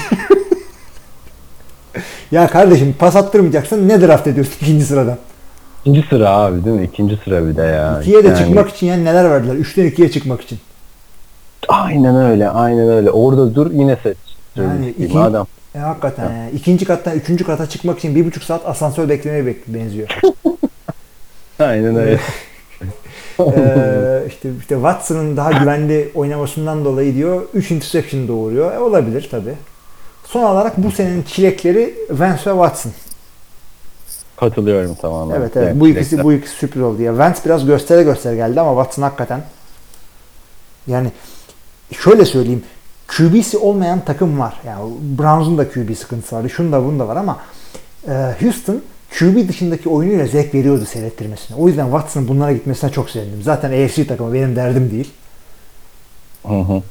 Ya 2.31 2.47
kardeşim 2.47 2.95
pas 2.99 3.15
attırmayacaksın 3.15 3.89
ne 3.89 4.01
draft 4.01 4.27
ediyorsun 4.27 4.53
ikinci 4.61 4.85
sıradan? 4.85 5.17
İkinci 5.81 6.07
sıra 6.09 6.29
abi 6.29 6.65
değil 6.65 6.79
mi? 6.79 6.85
İkinci 6.85 7.17
sıra 7.23 7.47
bir 7.47 7.55
de 7.55 7.61
ya. 7.61 8.01
İkiye 8.01 8.23
de 8.23 8.27
yani... 8.27 8.37
çıkmak 8.37 8.69
için 8.69 8.87
yani 8.87 9.05
neler 9.05 9.29
verdiler? 9.29 9.55
Üçten 9.55 9.85
ikiye 9.85 10.11
çıkmak 10.11 10.41
için. 10.41 10.59
Aynen 11.67 12.15
öyle. 12.15 12.49
Aynen 12.49 12.89
öyle. 12.89 13.11
Orada 13.11 13.55
dur 13.55 13.71
yine 13.71 13.97
seç. 14.03 14.17
Yani 14.55 14.89
iki, 14.89 15.19
adam. 15.19 15.47
E, 15.75 15.79
hakikaten. 15.79 16.29
Ya. 16.29 16.37
Yani. 16.37 16.51
İkinci 16.51 16.85
kattan 16.85 17.15
üçüncü 17.15 17.43
kata 17.43 17.69
çıkmak 17.69 17.99
için 17.99 18.15
bir 18.15 18.25
buçuk 18.25 18.43
saat 18.43 18.67
asansör 18.67 19.09
beklemeye 19.09 19.45
bek 19.45 19.67
benziyor. 19.67 20.19
Aynen 21.59 21.95
öyle. 21.95 22.19
ee, 23.39 24.23
işte, 24.27 24.49
işte 24.59 24.75
Watson'ın 24.75 25.37
daha 25.37 25.51
güvenli 25.51 26.09
oynamasından 26.15 26.85
dolayı 26.85 27.15
diyor 27.15 27.41
3 27.53 27.71
interception 27.71 28.27
doğuruyor. 28.27 28.73
E, 28.73 28.79
olabilir 28.79 29.27
tabi. 29.31 29.53
Son 30.33 30.43
olarak 30.43 30.77
bu 30.77 30.91
senenin 30.91 31.23
çilekleri 31.23 31.95
Vance 32.09 32.33
ve 32.33 32.53
Watson. 32.53 32.91
Katılıyorum 34.35 34.95
tamamen. 34.95 35.35
Evet 35.35 35.57
evet. 35.57 35.75
bu 35.75 35.87
ikisi 35.87 36.23
bu 36.23 36.33
ikisi 36.33 36.55
sürpriz 36.55 36.83
oldu 36.83 37.01
ya. 37.01 37.17
Vance 37.17 37.39
biraz 37.45 37.65
göstere 37.65 38.03
göstere 38.03 38.35
geldi 38.35 38.61
ama 38.61 38.83
Watson 38.83 39.03
hakikaten 39.03 39.43
yani 40.87 41.11
şöyle 42.03 42.25
söyleyeyim. 42.25 42.63
QB'si 43.07 43.57
olmayan 43.57 43.99
takım 44.05 44.39
var. 44.39 44.61
Yani 44.65 44.93
Browns'un 45.19 45.57
da 45.57 45.69
QB 45.69 45.95
sıkıntısı 45.95 46.35
vardı. 46.35 46.49
Şunda 46.49 46.77
da 46.77 46.85
bunda 46.85 47.07
var 47.07 47.15
ama 47.15 47.39
e, 48.07 48.35
Houston 48.41 48.81
QB 49.19 49.49
dışındaki 49.49 49.89
oyunuyla 49.89 50.27
zevk 50.27 50.55
veriyordu 50.55 50.85
seyrettirmesine. 50.85 51.57
O 51.57 51.67
yüzden 51.67 51.85
Watson'ın 51.85 52.27
bunlara 52.27 52.51
gitmesine 52.51 52.91
çok 52.91 53.09
sevindim. 53.09 53.41
Zaten 53.43 53.85
AFC 53.85 54.07
takımı 54.07 54.33
benim 54.33 54.55
derdim 54.55 54.91
değil. 54.91 55.13
Hı 56.47 56.59
hı. 56.59 56.81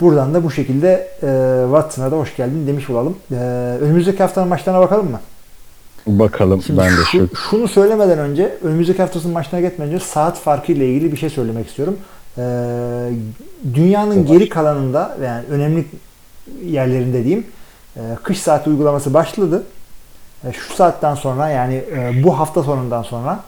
Buradan 0.00 0.34
da 0.34 0.44
bu 0.44 0.50
şekilde 0.50 1.08
e, 1.22 1.62
Watson'a 1.64 2.10
da 2.10 2.16
hoş 2.16 2.36
geldin 2.36 2.66
demiş 2.66 2.90
olalım. 2.90 3.16
E, 3.30 3.34
önümüzdeki 3.80 4.18
haftanın 4.18 4.48
maçlarına 4.48 4.80
bakalım 4.80 5.10
mı? 5.10 5.20
Bakalım 6.06 6.62
Şimdi 6.62 6.80
ben 6.80 6.90
de 6.90 6.96
şu, 7.10 7.28
şu. 7.28 7.36
Şunu 7.50 7.68
söylemeden 7.68 8.18
önce 8.18 8.58
önümüzdeki 8.62 9.02
haftasının 9.02 9.32
maçlarına 9.34 9.68
gitmeden 9.68 9.92
önce 9.92 10.04
saat 10.04 10.38
farkı 10.38 10.72
ile 10.72 10.88
ilgili 10.88 11.12
bir 11.12 11.16
şey 11.16 11.30
söylemek 11.30 11.68
istiyorum. 11.68 11.96
E, 12.38 12.42
dünyanın 13.74 14.26
geri 14.26 14.48
kalanında 14.48 15.16
yani 15.24 15.44
önemli 15.50 15.84
yerlerinde 16.64 17.24
diyeyim 17.24 17.46
e, 17.96 18.00
kış 18.22 18.38
saati 18.38 18.70
uygulaması 18.70 19.14
başladı. 19.14 19.62
E, 20.44 20.52
şu 20.52 20.74
saatten 20.74 21.14
sonra 21.14 21.48
yani 21.48 21.74
e, 21.74 22.22
bu 22.24 22.38
hafta 22.38 22.62
sonundan 22.62 23.02
sonra 23.02 23.40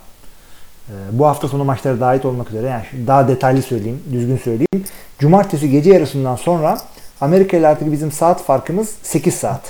bu 1.12 1.26
hafta 1.26 1.48
sonu 1.48 1.64
maçları 1.64 2.00
dahil 2.00 2.24
olmak 2.24 2.48
üzere 2.48 2.66
yani 2.66 3.06
daha 3.06 3.28
detaylı 3.28 3.62
söyleyeyim, 3.62 4.02
düzgün 4.12 4.36
söyleyeyim. 4.36 4.84
Cumartesi 5.18 5.70
gece 5.70 5.92
yarısından 5.92 6.36
sonra 6.36 6.78
Amerika 7.20 7.56
ile 7.56 7.68
artık 7.68 7.92
bizim 7.92 8.12
saat 8.12 8.42
farkımız 8.42 8.94
8 9.02 9.34
saat. 9.34 9.60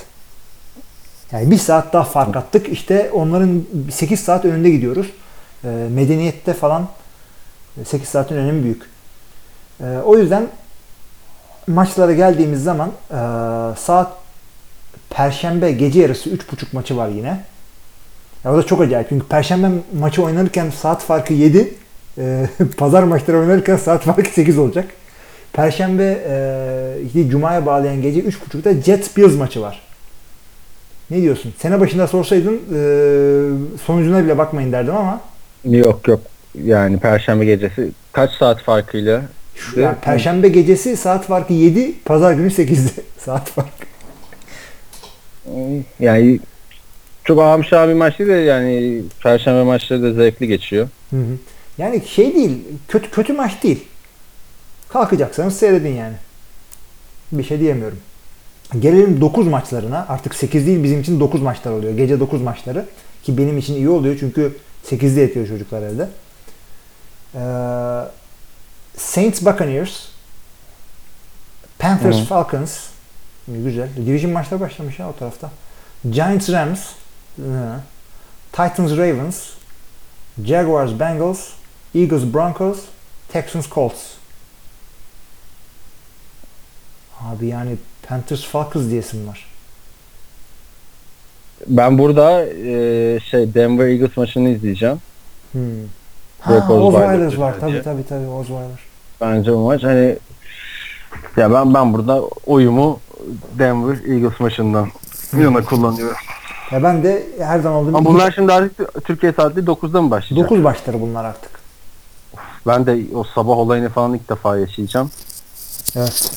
Yani 1.31 1.51
bir 1.51 1.57
saat 1.57 1.93
daha 1.93 2.03
fark 2.03 2.35
attık. 2.35 2.69
İşte 2.69 3.11
onların 3.13 3.63
8 3.91 4.19
saat 4.19 4.45
önünde 4.45 4.69
gidiyoruz. 4.69 5.07
Medeniyette 5.89 6.53
falan 6.53 6.87
8 7.85 8.09
saatin 8.09 8.35
önemi 8.35 8.63
büyük. 8.63 8.83
O 10.05 10.17
yüzden 10.17 10.47
maçlara 11.67 12.13
geldiğimiz 12.13 12.63
zaman 12.63 12.91
saat 13.77 14.11
Perşembe 15.09 15.71
gece 15.71 16.01
yarısı 16.01 16.29
3.30 16.29 16.65
maçı 16.73 16.97
var 16.97 17.07
yine. 17.07 17.43
Ya 18.45 18.53
o 18.53 18.57
da 18.57 18.63
çok 18.63 18.81
acayip. 18.81 19.09
Çünkü 19.09 19.27
Perşembe 19.27 19.67
maçı 19.99 20.23
oynanırken 20.23 20.69
saat 20.69 21.03
farkı 21.03 21.33
7. 21.33 21.73
E, 22.17 22.47
Pazar 22.77 23.03
maçları 23.03 23.37
oynanırken 23.37 23.77
saat 23.77 24.03
farkı 24.03 24.29
8 24.29 24.57
olacak. 24.57 24.85
Perşembe 25.53 26.17
e, 27.15 27.29
Cuma'ya 27.29 27.65
bağlayan 27.65 28.01
gece 28.01 28.19
3.30'da 28.19 28.81
Jets 28.81 29.17
Bills 29.17 29.35
maçı 29.37 29.61
var. 29.61 29.81
Ne 31.11 31.21
diyorsun? 31.21 31.53
Sene 31.57 31.79
başında 31.79 32.07
sorsaydın 32.07 32.55
e, 32.55 32.79
sonucuna 33.85 34.23
bile 34.23 34.37
bakmayın 34.37 34.71
derdim 34.71 34.95
ama. 34.95 35.21
Yok 35.65 36.07
yok. 36.07 36.19
Yani 36.63 36.99
Perşembe 36.99 37.45
gecesi 37.45 37.91
kaç 38.11 38.31
saat 38.31 38.61
farkıyla? 38.61 39.21
Şu, 39.55 39.79
yani 39.79 39.95
Perşembe 40.01 40.47
gecesi 40.47 40.97
saat 40.97 41.25
farkı 41.25 41.53
7, 41.53 41.93
Pazar 42.05 42.33
günü 42.33 42.47
8'de 42.47 43.01
saat 43.25 43.49
farkı 43.49 43.87
yani 45.99 46.39
çok 47.27 47.41
amşa 47.41 47.89
bir 47.89 47.93
maç 47.93 48.19
değil 48.19 48.29
de 48.29 48.33
yani 48.33 49.01
perşembe 49.23 49.63
maçları 49.63 50.03
da 50.03 50.13
zevkli 50.13 50.47
geçiyor. 50.47 50.89
Hı 51.09 51.17
hı. 51.17 51.37
Yani 51.77 52.03
şey 52.07 52.35
değil, 52.35 52.51
kötü 52.87 53.11
kötü 53.11 53.33
maç 53.33 53.63
değil. 53.63 53.87
Kalkacaksanız 54.89 55.57
seyredin 55.57 55.95
yani. 55.95 56.15
Bir 57.31 57.43
şey 57.43 57.59
diyemiyorum. 57.59 57.99
Gelelim 58.79 59.21
9 59.21 59.47
maçlarına. 59.47 60.05
Artık 60.09 60.35
8 60.35 60.67
değil 60.67 60.83
bizim 60.83 61.01
için 61.01 61.19
9 61.19 61.41
maçlar 61.41 61.71
oluyor. 61.71 61.97
Gece 61.97 62.19
9 62.19 62.41
maçları. 62.41 62.85
Ki 63.23 63.37
benim 63.37 63.57
için 63.57 63.75
iyi 63.75 63.89
oluyor 63.89 64.17
çünkü 64.19 64.57
8'de 64.85 65.21
yatıyor 65.21 65.47
çocuklar 65.47 65.81
evde. 65.81 66.07
Ee, 67.35 67.39
Saints 68.97 69.41
Buccaneers 69.41 70.07
Panthers 71.79 72.15
Hı-hı. 72.15 72.25
Falcons 72.25 72.79
Güzel. 73.47 73.89
Division 74.05 74.31
maçları 74.31 74.59
başlamış 74.59 74.99
ya 74.99 75.09
o 75.09 75.15
tarafta. 75.15 75.51
Giants 76.11 76.49
Rams, 76.49 76.79
Titans 78.51 78.91
Ravens, 78.91 79.49
Jaguars 80.43 80.99
Bengals, 80.99 81.49
Eagles 81.95 82.33
Broncos, 82.33 82.79
Texans 83.29 83.69
Colts. 83.69 84.17
Abi 87.21 87.47
yani 87.47 87.77
Panthers 88.07 88.45
Falcons 88.45 88.89
diyesim 88.89 89.27
var. 89.27 89.45
Ben 91.67 91.97
burada 91.97 92.45
e, 92.45 93.19
şey 93.19 93.53
Denver 93.53 93.87
Eagles 93.87 94.17
maçını 94.17 94.49
izleyeceğim. 94.49 94.97
Hmm. 95.51 95.61
Ha, 96.39 96.73
Osweiler 96.73 97.35
var. 97.35 97.55
Tabii 97.59 97.83
tabii 97.83 98.07
tabii 98.07 98.27
Osweiler. 98.27 98.79
Bence 99.21 99.51
bu 99.51 99.57
maç 99.57 99.83
hani 99.83 100.17
ya 101.37 101.53
ben 101.53 101.73
ben 101.73 101.93
burada 101.93 102.21
oyumu 102.45 102.99
Denver 103.59 103.97
Eagles 104.09 104.39
maçından 104.39 104.89
yana 105.37 105.63
kullanıyorum. 105.63 106.17
Ya 106.71 106.83
ben 106.83 107.03
de 107.03 107.23
her 107.39 107.59
zaman 107.59 107.79
olduğum 107.79 107.97
Ama 107.97 108.05
bunlar 108.09 108.31
şimdi 108.31 108.53
artık 108.53 109.03
Türkiye 109.05 109.33
saati 109.33 109.59
9'da 109.59 110.01
mı 110.01 110.11
başlayacak? 110.11 110.49
9 110.49 110.63
başları 110.63 111.01
bunlar 111.01 111.25
artık. 111.25 111.51
Ben 112.67 112.85
de 112.85 112.99
o 113.15 113.23
sabah 113.23 113.57
olayını 113.57 113.89
falan 113.89 114.13
ilk 114.13 114.29
defa 114.29 114.57
yaşayacağım. 114.57 115.11
Evet. 115.95 116.31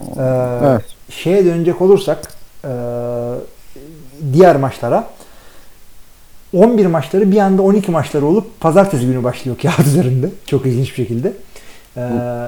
Ee, 0.00 0.22
evet. 0.62 0.84
Şeye 1.10 1.44
dönecek 1.44 1.82
olursak 1.82 2.18
e, 2.64 2.70
diğer 4.32 4.56
maçlara 4.56 5.08
11 6.54 6.86
maçları 6.86 7.30
bir 7.32 7.38
anda 7.38 7.62
12 7.62 7.90
maçları 7.90 8.26
olup 8.26 8.60
pazartesi 8.60 9.06
günü 9.06 9.24
başlıyor 9.24 9.56
kağıt 9.62 9.86
üzerinde. 9.86 10.30
Çok 10.46 10.66
ilginç 10.66 10.90
bir 10.90 10.94
şekilde. 10.94 11.32
Ee, 11.96 12.00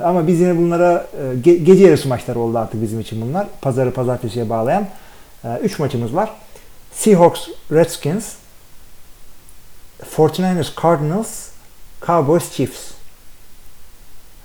ama 0.05 0.27
biz 0.27 0.41
yine 0.41 0.57
bunlara 0.59 1.07
e, 1.23 1.23
ge- 1.23 1.65
gece 1.65 1.85
yarısı 1.87 2.09
maçları 2.09 2.39
oldu 2.39 2.59
artık 2.59 2.83
bizim 2.83 3.01
için 3.01 3.21
bunlar. 3.23 3.47
Pazarı 3.63 3.93
pazartesiye 3.93 4.51
bağlayan 4.51 4.87
3 5.45 5.81
e, 5.81 5.83
maçımız 5.83 6.15
var. 6.15 6.31
Seahawks, 6.93 7.49
Redskins, 7.73 8.35
49ers, 10.17 10.83
Cardinals, 10.83 11.49
Cowboys, 12.07 12.51
Chiefs. 12.51 12.91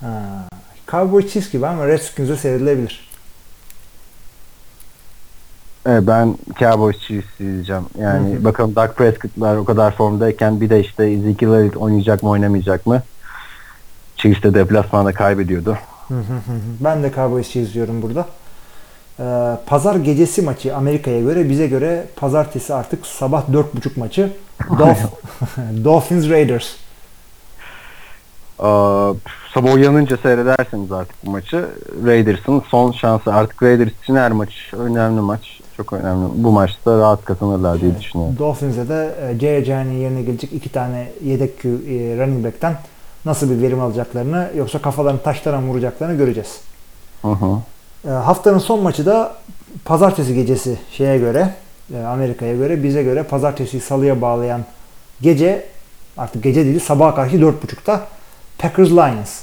Ha, 0.00 0.48
Cowboys 0.90 1.32
Chiefs 1.32 1.50
gibi 1.50 1.66
ama 1.66 1.86
Redskins'e 1.86 2.36
seyredilebilir. 2.36 3.06
Evet, 5.86 6.02
ben 6.06 6.38
Cowboys 6.58 6.98
Chiefs 6.98 7.40
izleyeceğim. 7.40 7.84
Yani 8.00 8.34
Hı-hı. 8.34 8.44
bakalım 8.44 8.76
Dak 8.76 8.96
Prescott'lar 8.96 9.56
o 9.56 9.64
kadar 9.64 9.96
formdayken 9.96 10.60
bir 10.60 10.70
de 10.70 10.80
işte 10.80 11.10
Ezekiel 11.10 11.52
Elliott 11.52 11.76
oynayacak 11.76 12.22
mı 12.22 12.28
oynamayacak 12.28 12.86
mı? 12.86 13.02
Chiefs 14.16 14.42
de 14.42 14.54
deplasmanda 14.54 15.12
kaybediyordu. 15.12 15.78
ben 16.80 17.02
de 17.02 17.12
Cowboys'ı 17.14 17.58
izliyorum 17.58 18.02
burada. 18.02 18.26
Ee, 19.20 19.56
pazar 19.66 19.94
gecesi 19.94 20.42
maçı 20.42 20.76
Amerika'ya 20.76 21.20
göre 21.20 21.50
bize 21.50 21.66
göre 21.66 22.06
pazartesi 22.16 22.74
artık 22.74 23.06
sabah 23.06 23.48
4.30 23.48 23.98
maçı 23.98 24.32
Dolph 24.78 24.98
Dolphins 25.84 26.28
Raiders. 26.30 26.66
Aa, 28.58 29.12
sabah 29.54 29.74
uyanınca 29.74 30.16
seyrederseniz 30.16 30.92
artık 30.92 31.26
bu 31.26 31.30
maçı 31.30 31.66
Raiders'ın 32.04 32.62
son 32.68 32.92
şansı. 32.92 33.34
Artık 33.34 33.62
Raiders 33.62 33.92
için 34.02 34.16
her 34.16 34.32
maç 34.32 34.50
önemli 34.72 35.20
maç. 35.20 35.60
Çok 35.76 35.92
önemli. 35.92 36.28
Bu 36.34 36.52
maçta 36.52 36.98
rahat 36.98 37.24
kazanırlar 37.24 37.80
diye 37.80 37.98
düşünüyorum. 37.98 38.36
Dolphins'e 38.38 38.88
de 38.88 39.14
e, 39.20 39.38
J.J.'nin 39.38 39.92
yerine 39.92 40.22
gelecek 40.22 40.52
iki 40.52 40.68
tane 40.68 41.08
yedek 41.24 41.60
Q, 41.60 41.68
e, 41.68 41.72
running 42.18 42.44
back'ten 42.44 42.76
nasıl 43.24 43.50
bir 43.50 43.62
verim 43.62 43.80
alacaklarını 43.80 44.50
yoksa 44.56 44.78
kafalarını 44.78 45.22
taşlara 45.22 45.62
vuracaklarını 45.62 46.16
göreceğiz. 46.16 46.60
Hı 47.22 47.28
hı. 47.28 47.58
E, 48.06 48.10
haftanın 48.10 48.58
son 48.58 48.82
maçı 48.82 49.06
da 49.06 49.34
pazartesi 49.84 50.34
gecesi 50.34 50.78
şeye 50.92 51.18
göre 51.18 51.54
e, 51.94 52.04
Amerika'ya 52.04 52.56
göre 52.56 52.82
bize 52.82 53.02
göre 53.02 53.22
pazartesi 53.22 53.80
salıya 53.80 54.20
bağlayan 54.20 54.64
gece 55.20 55.66
artık 56.16 56.42
gece 56.42 56.64
değil 56.64 56.80
sabaha 56.80 57.14
karşı 57.14 57.36
4.30'da 57.36 58.06
Packers 58.58 58.90
Lions. 58.90 59.42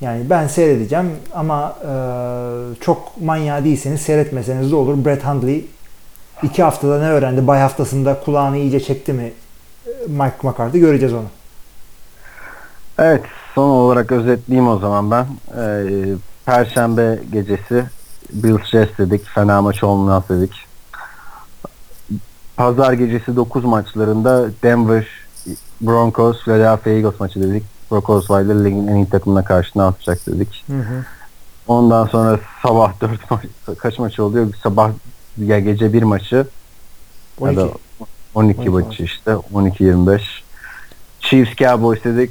Yani 0.00 0.30
ben 0.30 0.46
seyredeceğim 0.46 1.10
ama 1.34 1.76
e, 1.82 1.90
çok 2.80 3.22
manyağı 3.22 3.64
değilseniz 3.64 4.00
seyretmeseniz 4.00 4.70
de 4.70 4.76
olur. 4.76 5.04
Brett 5.04 5.24
Hundley 5.24 5.66
iki 6.42 6.62
haftada 6.62 6.98
ne 6.98 7.08
öğrendi? 7.08 7.46
Bay 7.46 7.60
haftasında 7.60 8.20
kulağını 8.24 8.56
iyice 8.56 8.80
çekti 8.80 9.12
mi 9.12 9.32
Mike 10.06 10.36
McCarthy 10.42 10.80
göreceğiz 10.80 11.14
onu. 11.14 11.26
Evet 12.98 13.22
son 13.54 13.68
olarak 13.68 14.12
özetleyeyim 14.12 14.68
o 14.68 14.78
zaman 14.78 15.10
ben. 15.10 15.26
Ee, 15.58 16.14
Perşembe 16.46 17.18
gecesi 17.32 17.84
Bills 18.32 18.64
Jets 18.64 18.98
dedik. 18.98 19.24
Fena 19.24 19.62
maç 19.62 19.84
olmaz 19.84 20.22
dedik. 20.28 20.52
Pazar 22.56 22.92
gecesi 22.92 23.36
9 23.36 23.64
maçlarında 23.64 24.48
Denver 24.62 25.06
Broncos 25.80 26.44
Philadelphia 26.44 26.90
Eagles 26.90 27.20
maçı 27.20 27.42
dedik. 27.42 27.62
Broncos 27.90 28.26
Wilder 28.26 28.64
ligin 28.64 28.86
en 28.86 28.94
iyi 28.96 29.08
takımına 29.08 29.44
karşı 29.44 29.78
ne 29.78 29.82
yapacak 29.82 30.26
dedik. 30.26 30.64
Hı 30.66 30.76
hı. 30.78 31.04
Ondan 31.66 32.06
sonra 32.06 32.40
sabah 32.62 32.92
4 33.00 33.30
maç 33.30 33.44
kaç 33.78 33.98
maç 33.98 34.20
oluyor? 34.20 34.54
Sabah 34.62 34.90
ya 35.38 35.58
gece 35.58 35.92
bir 35.92 36.02
maçı 36.02 36.46
12. 37.40 37.60
Ya 37.60 37.66
da 37.66 37.70
12, 38.34 38.60
12 38.60 38.70
maçı 38.70 39.02
işte 39.02 39.30
12-25. 39.30 40.20
Chiefs 41.20 41.56
Cowboys 41.56 42.04
dedik. 42.04 42.30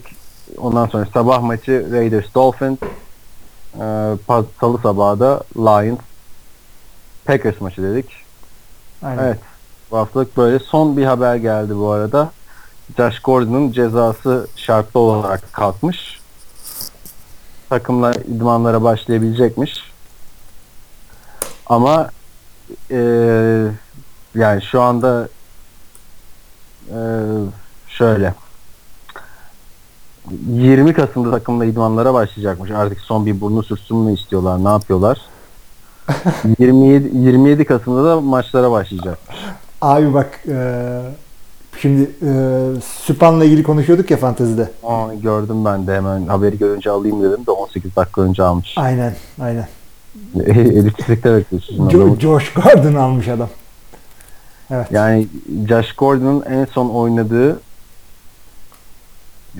Ondan 0.57 0.87
sonra 0.87 1.07
sabah 1.13 1.41
maçı 1.41 1.87
Raiders 1.91 2.25
Dolphins. 2.35 2.77
Ee, 3.81 4.15
salı 4.59 4.77
sabahı 4.83 5.19
da 5.19 5.41
Lions 5.57 5.99
Packers 7.25 7.61
maçı 7.61 7.83
dedik. 7.83 8.11
Aynen. 9.03 9.23
Evet. 9.23 9.39
Bu 9.91 9.97
haftalık 9.97 10.37
böyle. 10.37 10.59
Son 10.59 10.97
bir 10.97 11.05
haber 11.05 11.35
geldi 11.35 11.77
bu 11.77 11.91
arada. 11.91 12.31
Josh 12.97 13.19
Gordon'un 13.19 13.71
cezası 13.71 14.47
şartlı 14.55 14.99
olarak 14.99 15.53
kalkmış. 15.53 16.19
Takımla 17.69 18.13
idmanlara 18.13 18.83
başlayabilecekmiş. 18.83 19.91
Ama 21.65 22.09
e, 22.91 22.97
yani 24.35 24.61
şu 24.61 24.81
anda 24.81 25.29
e, 26.89 26.99
şöyle 27.87 28.33
20 30.49 30.93
Kasım'da 30.93 31.31
takımla 31.31 31.65
idmanlara 31.65 32.13
başlayacakmış. 32.13 32.71
Artık 32.71 32.99
son 32.99 33.25
bir 33.25 33.41
burnu 33.41 33.63
sürsün 33.63 33.97
mü 33.97 34.13
istiyorlar? 34.13 34.63
Ne 34.63 34.69
yapıyorlar? 34.69 35.21
27 36.59 37.17
27 37.17 37.65
Kasım'da 37.65 38.05
da 38.05 38.21
maçlara 38.21 38.71
başlayacakmış. 38.71 39.37
Abi 39.81 40.13
bak 40.13 40.39
e, 40.47 41.01
şimdi 41.81 42.01
e, 42.21 42.31
Süpan'la 43.05 43.45
ilgili 43.45 43.63
konuşuyorduk 43.63 44.11
ya 44.11 44.17
fantezide. 44.17 44.69
Aa, 44.83 45.13
gördüm 45.13 45.65
ben 45.65 45.87
de 45.87 45.95
hemen 45.95 46.27
haberi 46.27 46.57
görünce 46.57 46.89
alayım 46.89 47.23
dedim 47.23 47.45
de 47.47 47.51
18 47.51 47.95
dakika 47.95 48.21
önce 48.21 48.43
almış. 48.43 48.73
Aynen 48.77 49.13
aynen. 49.41 49.67
Elitçilikte 50.45 51.35
bekliyorsun. 51.37 51.89
Jo- 51.89 52.19
Josh 52.19 52.53
Gordon 52.53 52.95
almış 52.95 53.27
adam. 53.27 53.49
Evet. 54.71 54.91
Yani 54.91 55.27
Josh 55.69 55.93
Gordon'un 55.93 56.43
en 56.49 56.65
son 56.65 56.89
oynadığı 56.89 57.59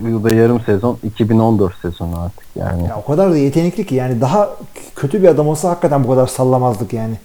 yılda 0.01 0.33
yarım 0.33 0.61
sezon 0.61 0.99
2014 1.03 1.73
sezonu 1.81 2.19
artık 2.19 2.45
yani. 2.55 2.87
Ya 2.87 2.97
o 2.97 3.05
kadar 3.05 3.31
da 3.31 3.37
yetenekli 3.37 3.85
ki 3.85 3.95
yani 3.95 4.21
daha 4.21 4.49
kötü 4.95 5.23
bir 5.23 5.27
adam 5.27 5.47
olsa 5.47 5.69
hakikaten 5.69 6.03
bu 6.03 6.09
kadar 6.09 6.27
sallamazdık 6.27 6.93
yani. 6.93 7.15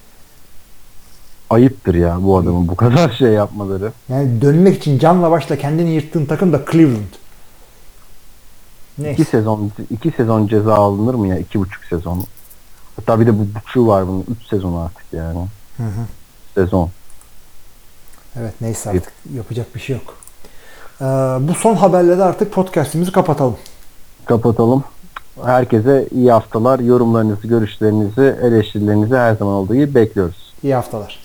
Ayıptır 1.49 1.95
ya 1.95 2.17
bu 2.21 2.37
adamın 2.37 2.67
bu 2.67 2.75
kadar 2.75 3.11
şey 3.19 3.31
yapmaları. 3.31 3.91
Yani 4.09 4.41
dönmek 4.41 4.77
için 4.77 4.99
canla 4.99 5.31
başla 5.31 5.57
kendini 5.57 5.89
yırttığın 5.89 6.25
takım 6.25 6.53
da 6.53 6.61
Cleveland. 6.71 7.13
Neyse. 8.97 9.21
İki 9.21 9.31
sezon 9.31 9.71
iki 9.89 10.11
sezon 10.11 10.47
ceza 10.47 10.73
alınır 10.73 11.13
mı 11.13 11.27
ya? 11.27 11.37
iki 11.37 11.59
buçuk 11.59 11.83
sezon. 11.85 12.23
Hatta 12.95 13.19
bir 13.19 13.27
de 13.27 13.39
bu 13.39 13.47
buçuğu 13.55 13.87
var 13.87 14.07
bunun. 14.07 14.25
Üç 14.29 14.49
sezon 14.49 14.85
artık 14.85 15.05
yani. 15.13 15.39
Hı 15.77 15.83
hı. 15.83 16.05
Sezon. 16.55 16.89
Evet 18.39 18.53
neyse 18.61 18.89
artık 18.89 19.13
yapacak 19.35 19.75
bir 19.75 19.79
şey 19.79 19.95
yok. 19.95 20.20
Ee, 21.01 21.05
bu 21.47 21.53
son 21.53 21.75
haberle 21.75 22.17
de 22.17 22.23
artık 22.23 22.51
podcastimizi 22.51 23.11
kapatalım. 23.11 23.55
Kapatalım. 24.25 24.83
Herkese 25.45 26.07
iyi 26.11 26.31
haftalar. 26.31 26.79
Yorumlarınızı, 26.79 27.47
görüşlerinizi, 27.47 28.35
eleştirilerinizi 28.41 29.15
her 29.15 29.35
zaman 29.35 29.53
olduğu 29.53 29.75
gibi 29.75 29.95
bekliyoruz. 29.95 30.53
İyi 30.63 30.75
haftalar. 30.75 31.19